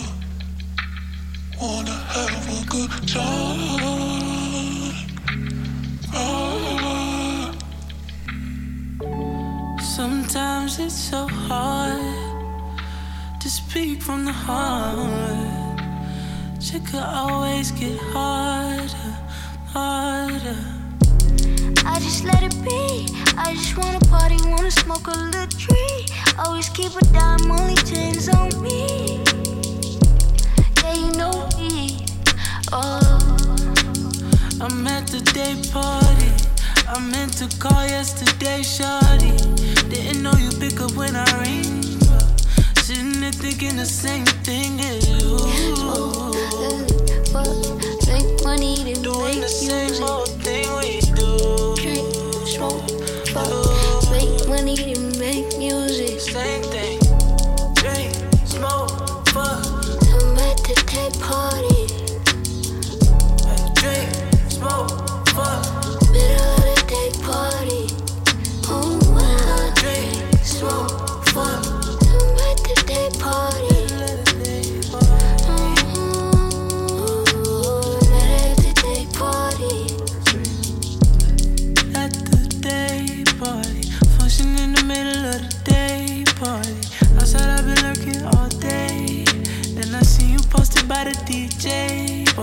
wanna 1.60 1.90
have 1.90 2.62
a 2.62 2.66
good 2.70 3.08
time. 3.08 3.47
Sometimes 10.28 10.78
it's 10.78 10.94
so 10.94 11.26
hard 11.26 12.02
to 13.40 13.48
speak 13.48 14.02
from 14.02 14.26
the 14.26 14.32
heart. 14.32 15.80
Shit 16.60 16.84
could 16.84 17.00
always 17.00 17.70
get 17.70 17.96
harder, 18.12 19.16
harder. 19.72 20.58
I 21.86 21.98
just 22.00 22.24
let 22.24 22.42
it 22.42 22.54
be. 22.62 23.08
I 23.38 23.54
just 23.54 23.78
wanna 23.78 24.00
party, 24.00 24.36
wanna 24.44 24.70
smoke 24.70 25.06
a 25.06 25.16
little 25.16 25.46
tree. 25.46 26.04
Always 26.44 26.68
keep 26.68 26.94
a 26.94 27.04
dime, 27.06 27.50
only 27.50 27.76
tens 27.76 28.28
on 28.28 28.50
me. 28.62 29.24
Yeah, 30.82 30.92
you 30.92 31.10
know 31.12 31.48
me. 31.56 32.04
Oh, 32.70 33.34
I'm 34.60 34.86
at 34.88 35.06
the 35.06 35.22
day 35.32 35.56
party. 35.72 36.47
I 36.90 36.98
meant 37.00 37.34
to 37.38 37.46
call 37.58 37.84
yesterday, 37.86 38.60
shawty. 38.60 39.36
Didn't 39.90 40.22
know 40.22 40.32
you 40.32 40.50
pick 40.58 40.80
up 40.80 40.92
when 40.92 41.14
I 41.16 41.24
ring. 41.40 41.82
Sitting 42.78 43.20
there 43.20 43.32
thinking 43.32 43.76
the 43.76 43.84
same 43.84 44.24
thing 44.46 44.80
as 44.80 45.06
you. 45.08 45.36
but 47.32 47.48
make 48.08 48.42
money 48.44 48.94
to 48.94 49.02
Doing 49.02 49.24
make 49.24 49.40
the 49.42 49.48
same 49.48 49.86
music. 49.86 50.08
old 50.08 50.28
thing 50.42 50.67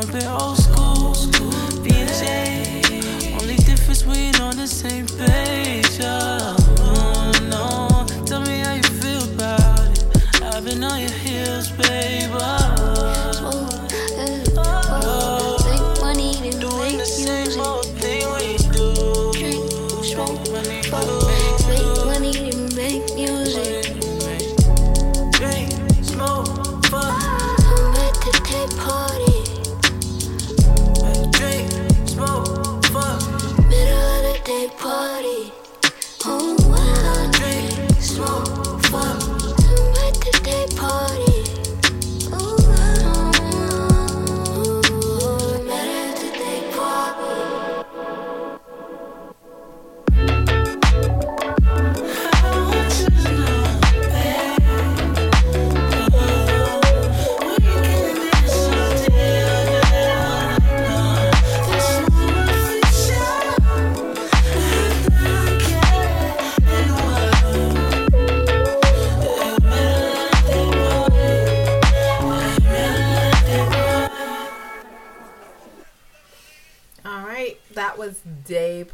Bumping 0.06 0.28
old 0.28 0.58
school, 0.58 1.14
BJ. 1.82 3.34
Only 3.42 3.56
difference 3.56 4.06
we 4.06 4.14
ain't 4.14 4.40
on 4.40 4.56
the 4.56 4.68
same 4.68 5.08
page. 5.08 5.25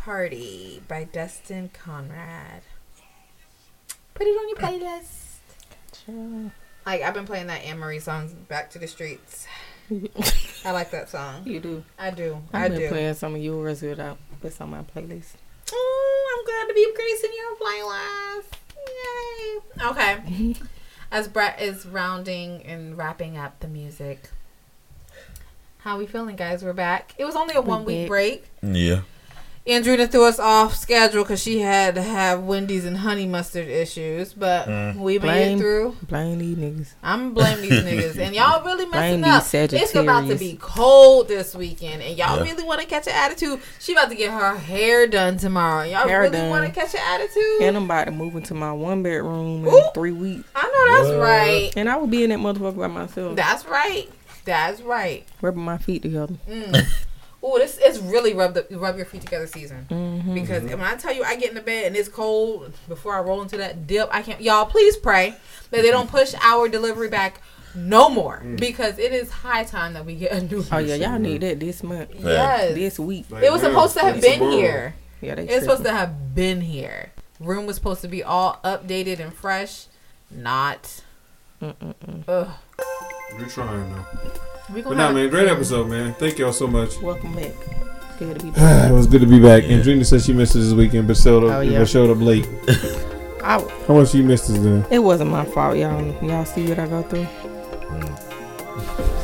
Party 0.04 0.82
by 0.88 1.04
Dustin 1.04 1.70
Conrad. 1.74 2.64
Put 4.16 4.26
it 4.26 4.32
on 4.32 4.50
your 4.50 4.58
playlist. 4.58 6.52
Like 6.88 7.04
I've 7.04 7.14
been 7.14 7.28
playing 7.28 7.46
that 7.48 7.64
Anne 7.64 7.78
Marie 7.78 8.00
song, 8.00 8.36
"Back 8.48 8.72
to 8.72 8.80
the 8.80 8.88
Streets." 8.88 9.46
I 10.66 10.72
like 10.72 10.90
that 10.90 11.10
song. 11.10 11.44
You 11.46 11.60
do. 11.60 11.84
I 12.00 12.10
do. 12.10 12.42
I 12.52 12.66
I've 12.66 12.72
been 12.72 12.80
do. 12.80 12.90
playing 12.90 13.14
some 13.14 13.36
of 13.36 13.42
yours 13.44 13.84
without 13.84 14.18
that's 14.42 14.60
on 14.60 14.72
my 14.72 14.82
playlist. 14.82 15.34
Oh, 15.72 16.36
I'm 16.36 16.46
glad 16.46 16.68
to 16.68 16.74
be 16.74 16.92
gracing 16.96 17.32
your 17.38 17.56
playlist. 17.58 18.58
Yay. 19.78 19.86
Okay. 19.86 20.56
As 21.12 21.28
Brett 21.28 21.62
is 21.62 21.86
rounding 21.86 22.64
and 22.64 22.98
wrapping 22.98 23.38
up 23.38 23.60
the 23.60 23.68
music, 23.68 24.32
how 25.80 26.00
we 26.00 26.08
feeling, 26.08 26.38
guys? 26.38 26.64
We're 26.64 26.74
back. 26.74 27.14
It 27.20 27.26
was 27.26 27.36
only 27.36 27.54
a 27.54 27.62
one 27.62 27.86
week 27.86 28.08
break. 28.08 28.50
Yeah. 28.64 29.02
Andrina 29.68 30.10
threw 30.10 30.26
us 30.26 30.40
off 30.40 30.76
schedule 30.76 31.24
because 31.24 31.40
she 31.42 31.60
had 31.60 31.94
to 31.94 32.02
have 32.02 32.42
Wendy's 32.42 32.84
and 32.84 32.98
honey 32.98 33.28
mustard 33.28 33.68
issues, 33.68 34.34
but 34.34 34.68
Mm. 34.68 34.96
we 34.96 35.14
made 35.14 35.22
Blame- 35.22 35.58
it 35.58 35.62
through. 35.62 35.96
Blame 36.08 36.40
these 36.40 36.58
niggas. 36.58 36.88
I'm 37.04 37.36
blaming 37.36 37.70
these 37.70 37.84
niggas, 37.84 38.18
and 38.18 38.34
y'all 38.36 38.64
really 38.66 38.88
messing 38.88 39.22
Blame 39.22 39.24
up. 39.32 39.44
these 39.48 39.74
It's 39.74 39.94
about 39.94 40.28
to 40.30 40.36
be 40.36 40.58
cold 40.60 41.28
this 41.28 41.54
weekend, 41.54 42.02
and 42.02 42.18
y'all 42.18 42.38
Yeah. 42.38 42.44
really 42.52 42.64
want 42.64 42.82
to 42.82 42.88
catch 42.88 43.06
an 43.06 43.14
attitude. 43.16 43.60
She 43.80 43.92
about 43.92 44.10
to 44.10 44.16
get 44.16 44.32
her 44.32 44.56
hair 44.58 45.06
done 45.06 45.38
tomorrow. 45.38 45.84
Y'all 45.84 46.08
Hair 46.08 46.22
really 46.22 46.50
want 46.50 46.66
to 46.66 46.72
catch 46.72 46.96
an 46.96 47.02
attitude? 47.08 47.62
And 47.62 47.78
I'm 47.78 47.84
about 47.86 48.06
to 48.06 48.12
move 48.12 48.36
into 48.36 48.56
my 48.56 48.72
one 48.72 49.04
bedroom 49.04 49.68
in 49.68 49.72
Ooh. 49.74 49.84
three 49.94 50.12
weeks. 50.12 50.44
I 50.56 50.64
know 50.64 50.98
that's 50.98 51.10
What? 51.10 51.20
right. 51.24 51.72
And 51.76 51.88
I 51.88 51.98
will 51.98 52.08
be 52.08 52.24
in 52.24 52.32
that 52.32 52.40
motherfucker 52.40 52.78
by 52.80 52.88
myself. 52.88 53.36
That's 53.36 53.66
right. 53.68 54.10
That's 54.44 54.82
right. 54.82 55.24
rubbing 55.40 55.62
my 55.64 55.78
feet 55.78 56.02
together. 56.02 56.34
Mm. 56.50 56.84
Ooh, 57.44 57.58
this 57.58 57.78
is 57.80 58.00
really 58.00 58.34
rub 58.34 58.54
the 58.54 58.68
rub 58.78 58.98
your 58.98 59.06
feet 59.06 59.22
together 59.22 59.48
season. 59.48 59.88
Mm-hmm. 59.90 60.34
Because 60.36 60.64
when 60.64 60.82
I 60.82 60.96
tell 60.96 61.14
you 61.14 61.24
I 61.24 61.36
get 61.36 61.50
in 61.50 61.56
the 61.56 61.62
bed 61.62 61.88
and 61.88 61.96
it's 61.96 62.08
cold 62.08 62.72
before 62.88 63.16
I 63.16 63.22
roll 63.22 63.42
into 63.42 63.58
that 63.58 63.88
dip, 63.88 64.10
I 64.12 64.22
can't. 64.22 64.42
Y'all, 64.42 64.66
please 64.66 64.96
pray 64.96 65.36
that 65.72 65.82
they 65.82 65.90
don't 65.90 66.10
push 66.12 66.36
our 66.42 66.70
delivery 66.70 67.10
back 67.10 67.42
no 67.74 68.10
more 68.10 68.44
because 68.58 69.00
it 69.00 69.12
is 69.12 69.32
high 69.32 69.64
time 69.64 69.94
that 69.94 70.06
we 70.06 70.16
get 70.16 70.32
a 70.32 70.42
new. 70.42 70.64
Oh 70.72 70.78
yeah, 70.78 70.96
y'all 70.96 71.20
need 71.20 71.44
it 71.44 71.60
this 71.60 71.82
month. 71.82 72.12
Yes. 72.20 72.76
This 72.76 73.00
week. 73.00 73.26
It 73.32 73.52
was 73.52 73.62
supposed 73.62 73.96
to 73.96 74.02
have 74.02 74.22
been 74.22 74.52
here. 74.52 74.96
Yeah, 75.22 75.36
they 75.36 75.48
It's 75.48 75.64
supposed 75.64 75.84
to 75.84 75.92
have 75.92 76.36
been 76.36 76.62
here. 76.62 77.12
Room 77.40 77.66
was 77.66 77.76
supposed 77.76 78.02
to 78.02 78.08
be 78.08 78.24
all 78.24 78.60
updated 78.64 79.20
and 79.20 79.34
fresh. 79.34 79.88
Not. 80.30 81.02
Ugh. 81.62 82.50
We're 83.38 83.48
trying 83.48 83.94
though. 83.94 84.42
We 84.74 84.82
But 84.82 84.92
gonna 84.92 85.04
nah, 85.04 85.12
man, 85.12 85.30
great 85.30 85.48
episode, 85.48 85.90
man. 85.90 86.14
Thank 86.14 86.38
y'all 86.40 86.54
so 86.54 86.68
much. 86.68 87.00
Welcome 87.02 87.36
back. 87.36 87.52
Good 88.20 88.40
to 88.40 88.46
be 88.46 88.52
back. 88.56 88.90
it 88.90 88.94
was 88.94 89.08
good 89.08 89.22
to 89.22 89.28
be 89.28 89.40
back. 89.40 89.64
And 89.66 89.84
Drina 89.84 90.06
said 90.06 90.22
she 90.22 90.34
missed 90.34 90.56
us 90.56 90.64
this 90.66 90.74
weekend, 90.74 91.08
but 91.08 91.18
showed 91.18 91.44
up, 91.44 91.52
Oh, 91.58 91.60
yeah. 91.62 91.80
but 91.80 91.90
showed 91.90 92.10
up 92.10 92.20
late. 92.24 92.48
I, 93.44 93.60
How 93.88 93.96
much 93.96 94.14
you 94.14 94.24
missed 94.24 94.50
us 94.52 94.60
then? 94.60 94.86
it 94.92 95.00
wasn't 95.00 95.32
my 95.32 95.44
fault, 95.46 95.76
y'all. 95.78 96.02
Y'all 96.24 96.46
see 96.46 96.68
what 96.70 96.78
I 96.80 96.88
go 96.88 97.02
through. 97.04 97.28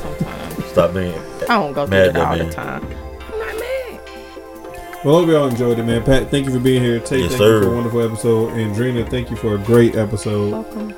Sometimes. 0.02 0.66
Stop 0.66 0.94
being. 0.94 1.14
I 1.44 1.46
don't 1.48 1.74
go 1.74 1.86
through 1.86 1.98
it 1.98 2.18
all 2.18 2.36
me. 2.36 2.46
the 2.46 2.52
time. 2.52 2.84
I'm 2.84 3.40
not 3.40 3.60
mad. 3.60 5.06
Well, 5.06 5.20
hope 5.20 5.28
y'all 5.30 5.48
enjoyed 5.48 5.78
it, 5.80 5.84
man. 5.84 6.04
Pat, 6.04 6.30
thank 6.32 6.48
you 6.48 6.52
for 6.54 6.60
being 6.60 6.82
here. 6.82 7.00
Tate, 7.00 7.20
Yes, 7.22 7.30
thank 7.30 7.38
sir. 7.40 7.58
you 7.60 7.64
for 7.66 7.72
a 7.72 7.76
wonderful 7.76 8.02
episode. 8.02 8.54
And 8.54 8.76
Drina, 8.76 9.06
thank 9.10 9.30
you 9.30 9.36
for 9.38 9.54
a 9.56 9.60
great 9.60 9.96
episode. 9.96 10.52
Welcome. 10.52 10.94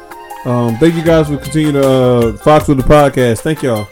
Um, 0.46 0.78
thank 0.78 0.96
you 0.96 1.04
guys 1.04 1.28
for 1.28 1.36
continuing 1.38 1.74
to 1.74 1.88
uh, 1.90 2.38
Fox 2.38 2.68
with 2.70 2.78
the 2.78 2.84
podcast. 2.84 3.42
Thank 3.42 3.62
y'all. 3.62 3.88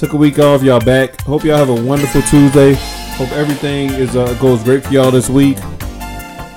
Took 0.00 0.14
a 0.14 0.16
week 0.16 0.38
off, 0.38 0.62
y'all 0.62 0.80
back. 0.80 1.20
Hope 1.20 1.44
y'all 1.44 1.58
have 1.58 1.68
a 1.68 1.74
wonderful 1.74 2.22
Tuesday. 2.22 2.72
Hope 3.18 3.30
everything 3.32 3.90
is 3.90 4.16
uh, 4.16 4.32
goes 4.40 4.64
great 4.64 4.82
for 4.82 4.90
y'all 4.94 5.10
this 5.10 5.28
week. 5.28 5.58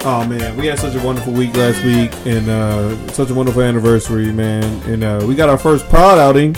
Oh 0.06 0.26
man, 0.26 0.56
we 0.56 0.68
had 0.68 0.80
such 0.80 0.96
a 0.96 1.06
wonderful 1.06 1.34
week 1.34 1.54
last 1.58 1.84
week, 1.84 2.14
and 2.26 2.48
uh, 2.48 2.96
such 3.10 3.32
a 3.32 3.34
wonderful 3.34 3.62
anniversary, 3.62 4.32
man. 4.32 4.64
And 4.90 5.04
uh, 5.04 5.26
we 5.28 5.36
got 5.36 5.50
our 5.50 5.58
first 5.58 5.90
pod 5.90 6.20
outing 6.20 6.54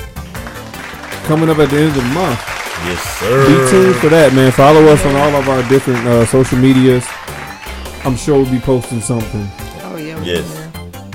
coming 1.26 1.50
up 1.50 1.58
at 1.58 1.72
the 1.72 1.78
end 1.78 1.88
of 1.88 1.96
the 1.96 2.04
month. 2.04 2.40
Yes, 2.86 3.02
sir. 3.18 3.48
Be 3.48 3.72
tuned 3.72 3.96
for 3.96 4.10
that, 4.10 4.34
man. 4.34 4.52
Follow 4.52 4.86
us 4.86 5.04
on 5.08 5.16
all 5.16 5.36
of 5.42 5.50
our 5.50 5.68
different 5.68 6.06
uh, 6.06 6.24
social 6.28 6.60
medias. 6.60 7.04
I'm 8.06 8.16
sure 8.16 8.36
we'll 8.40 8.52
be 8.52 8.60
posting 8.60 9.02
something. 9.02 9.48
Oh 9.82 9.98
yeah. 9.98 10.22
Yes. 10.22 10.65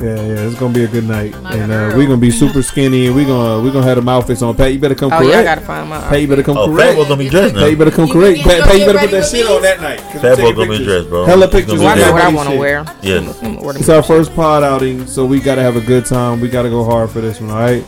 Yeah, 0.00 0.14
yeah, 0.14 0.46
it's 0.48 0.58
gonna 0.58 0.72
be 0.72 0.84
a 0.84 0.88
good 0.88 1.04
night, 1.04 1.38
My 1.42 1.52
and 1.52 1.70
uh, 1.70 1.92
we're 1.94 2.06
gonna 2.06 2.16
be 2.16 2.30
super 2.30 2.62
skinny, 2.62 3.06
and 3.08 3.14
we're 3.14 3.26
gonna 3.26 3.62
we're 3.62 3.70
gonna 3.70 3.84
have 3.86 3.96
them 3.96 4.08
outfits 4.08 4.40
on. 4.40 4.56
Pat, 4.56 4.72
you 4.72 4.78
better 4.78 4.94
come 4.94 5.12
Oh 5.12 5.18
correct. 5.18 5.30
yeah, 5.32 5.40
I 5.40 5.44
gotta 5.44 5.60
find 5.60 5.90
my. 5.90 6.00
Pat, 6.00 6.22
you 6.22 6.26
better 6.28 6.42
come 6.42 6.56
Oh, 6.56 6.66
correct. 6.68 6.90
Fat 6.90 6.96
Boy 6.96 7.02
gonna 7.04 7.16
be 7.18 7.28
dressed 7.28 7.54
now. 7.54 7.60
Pat, 7.60 7.70
you 7.70 7.76
better 7.76 7.90
come 7.90 8.06
You 8.06 8.12
correct. 8.14 8.38
can 8.40 8.48
Pat, 8.48 8.58
go 8.60 8.64
Pat, 8.64 8.78
you 8.78 8.86
better 8.86 8.98
put 8.98 9.10
that 9.10 9.26
shit 9.30 9.46
on 9.46 9.60
that 9.62 9.80
night. 9.82 10.00
Fat 10.00 10.22
we're 10.22 10.36
Boy 10.36 10.52
gonna 10.64 10.78
be 10.78 10.84
dressed, 10.84 11.08
bro. 11.10 11.24
Hella 11.26 11.46
He's 11.46 11.54
pictures. 11.54 11.80
gonna 11.80 11.84
Well, 11.84 11.92
I 11.92 12.06
know 12.08 12.12
what 12.14 12.22
I 12.22 12.28
want 12.30 12.46
to 12.48 12.52
shit. 12.52 12.58
wear. 12.60 12.84
Yes. 13.02 13.38
I'm 13.42 13.54
gonna 13.54 13.66
order 13.66 13.78
It's 13.78 13.88
our 13.90 14.02
first 14.02 14.34
pod 14.34 14.62
outing, 14.64 15.06
so 15.06 15.26
we 15.26 15.38
gotta 15.38 15.60
have 15.62 15.76
a 15.76 15.82
good 15.82 16.06
time. 16.06 16.40
We 16.40 16.48
gotta 16.48 16.70
go 16.70 16.82
hard 16.82 17.10
for 17.10 17.20
this 17.20 17.38
one, 17.40 17.50
all 17.50 17.58
right? 17.58 17.84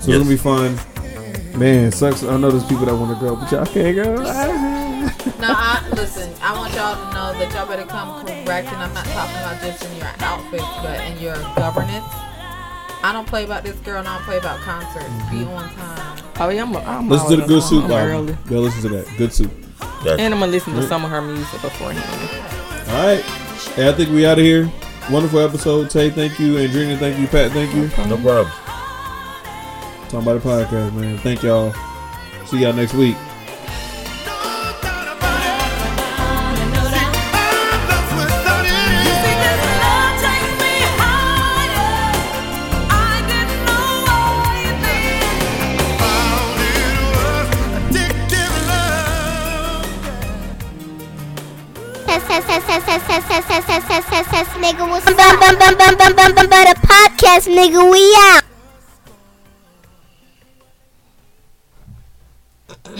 So 0.00 0.08
it's 0.12 0.18
gonna 0.18 0.24
be 0.24 0.36
fun. 0.38 0.78
Man, 1.58 1.92
sucks. 1.92 2.22
I 2.24 2.36
know 2.38 2.50
there's 2.50 2.64
people 2.64 2.86
that 2.86 2.94
want 2.96 3.18
to 3.18 3.24
go, 3.24 3.36
but 3.36 3.50
y'all 3.52 3.66
can't 3.66 3.94
go. 3.96 4.65
no, 5.40 5.48
I, 5.48 5.86
listen, 5.94 6.32
I 6.42 6.52
want 6.56 6.74
y'all 6.74 6.96
to 6.96 7.14
know 7.14 7.38
that 7.38 7.52
y'all 7.54 7.66
better 7.66 7.86
come 7.86 8.24
correct, 8.26 8.68
and 8.68 8.82
I'm 8.82 8.92
not 8.92 9.04
talking 9.06 9.36
about 9.36 9.60
just 9.60 9.84
in 9.84 9.96
your 9.98 10.10
outfits, 10.18 10.64
but 10.82 11.00
in 11.06 11.18
your 11.22 11.36
governance. 11.54 12.06
I 13.02 13.12
don't 13.12 13.26
play 13.26 13.44
about 13.44 13.62
this 13.62 13.76
girl, 13.80 13.98
and 13.98 14.08
I 14.08 14.16
don't 14.16 14.24
play 14.24 14.38
about 14.38 14.60
concerts. 14.60 15.06
Be 15.30 15.44
mm-hmm. 15.44 15.50
on 15.50 15.70
time. 15.74 16.24
Oh 16.38 16.48
yeah, 16.48 16.62
I'm. 16.62 16.76
I'm 16.76 17.08
listen 17.08 17.30
to 17.30 17.36
the 17.36 17.46
good 17.46 17.62
soup 17.62 17.88
album. 17.88 18.36
Go 18.48 18.60
listen 18.60 18.82
to 18.90 18.96
that 18.96 19.16
good 19.16 19.32
soup. 19.32 19.52
That's 20.04 20.20
and 20.20 20.34
I'm 20.34 20.40
gonna 20.40 20.52
listen 20.52 20.74
to 20.74 20.82
some 20.82 21.04
of 21.04 21.10
her 21.10 21.22
music 21.22 21.62
beforehand. 21.62 22.04
All 22.90 23.06
right, 23.06 23.22
hey, 23.74 23.88
I 23.88 23.92
think 23.92 24.10
we 24.10 24.26
out 24.26 24.38
of 24.38 24.44
here. 24.44 24.70
Wonderful 25.10 25.38
episode, 25.38 25.88
Tay. 25.88 26.10
Thank 26.10 26.40
you, 26.40 26.54
Andrina. 26.54 26.98
Thank 26.98 27.20
you, 27.20 27.26
Pat. 27.28 27.52
Thank 27.52 27.74
you. 27.74 27.82
No 28.08 28.16
problem. 28.16 28.50
Talking 30.08 30.22
about 30.22 30.42
the 30.42 30.48
podcast, 30.48 30.94
man. 30.94 31.18
Thank 31.18 31.42
y'all. 31.42 31.72
See 32.46 32.58
y'all 32.58 32.72
next 32.72 32.94
week. 32.94 33.16
bum 55.74 55.96
bum 55.98 56.14
bum 56.14 56.32
bum 56.34 56.48
bum 56.48 56.62
a 56.70 56.74
podcast, 56.86 57.48
nigga. 57.50 57.90
We 57.90 57.98
out. 58.30 58.45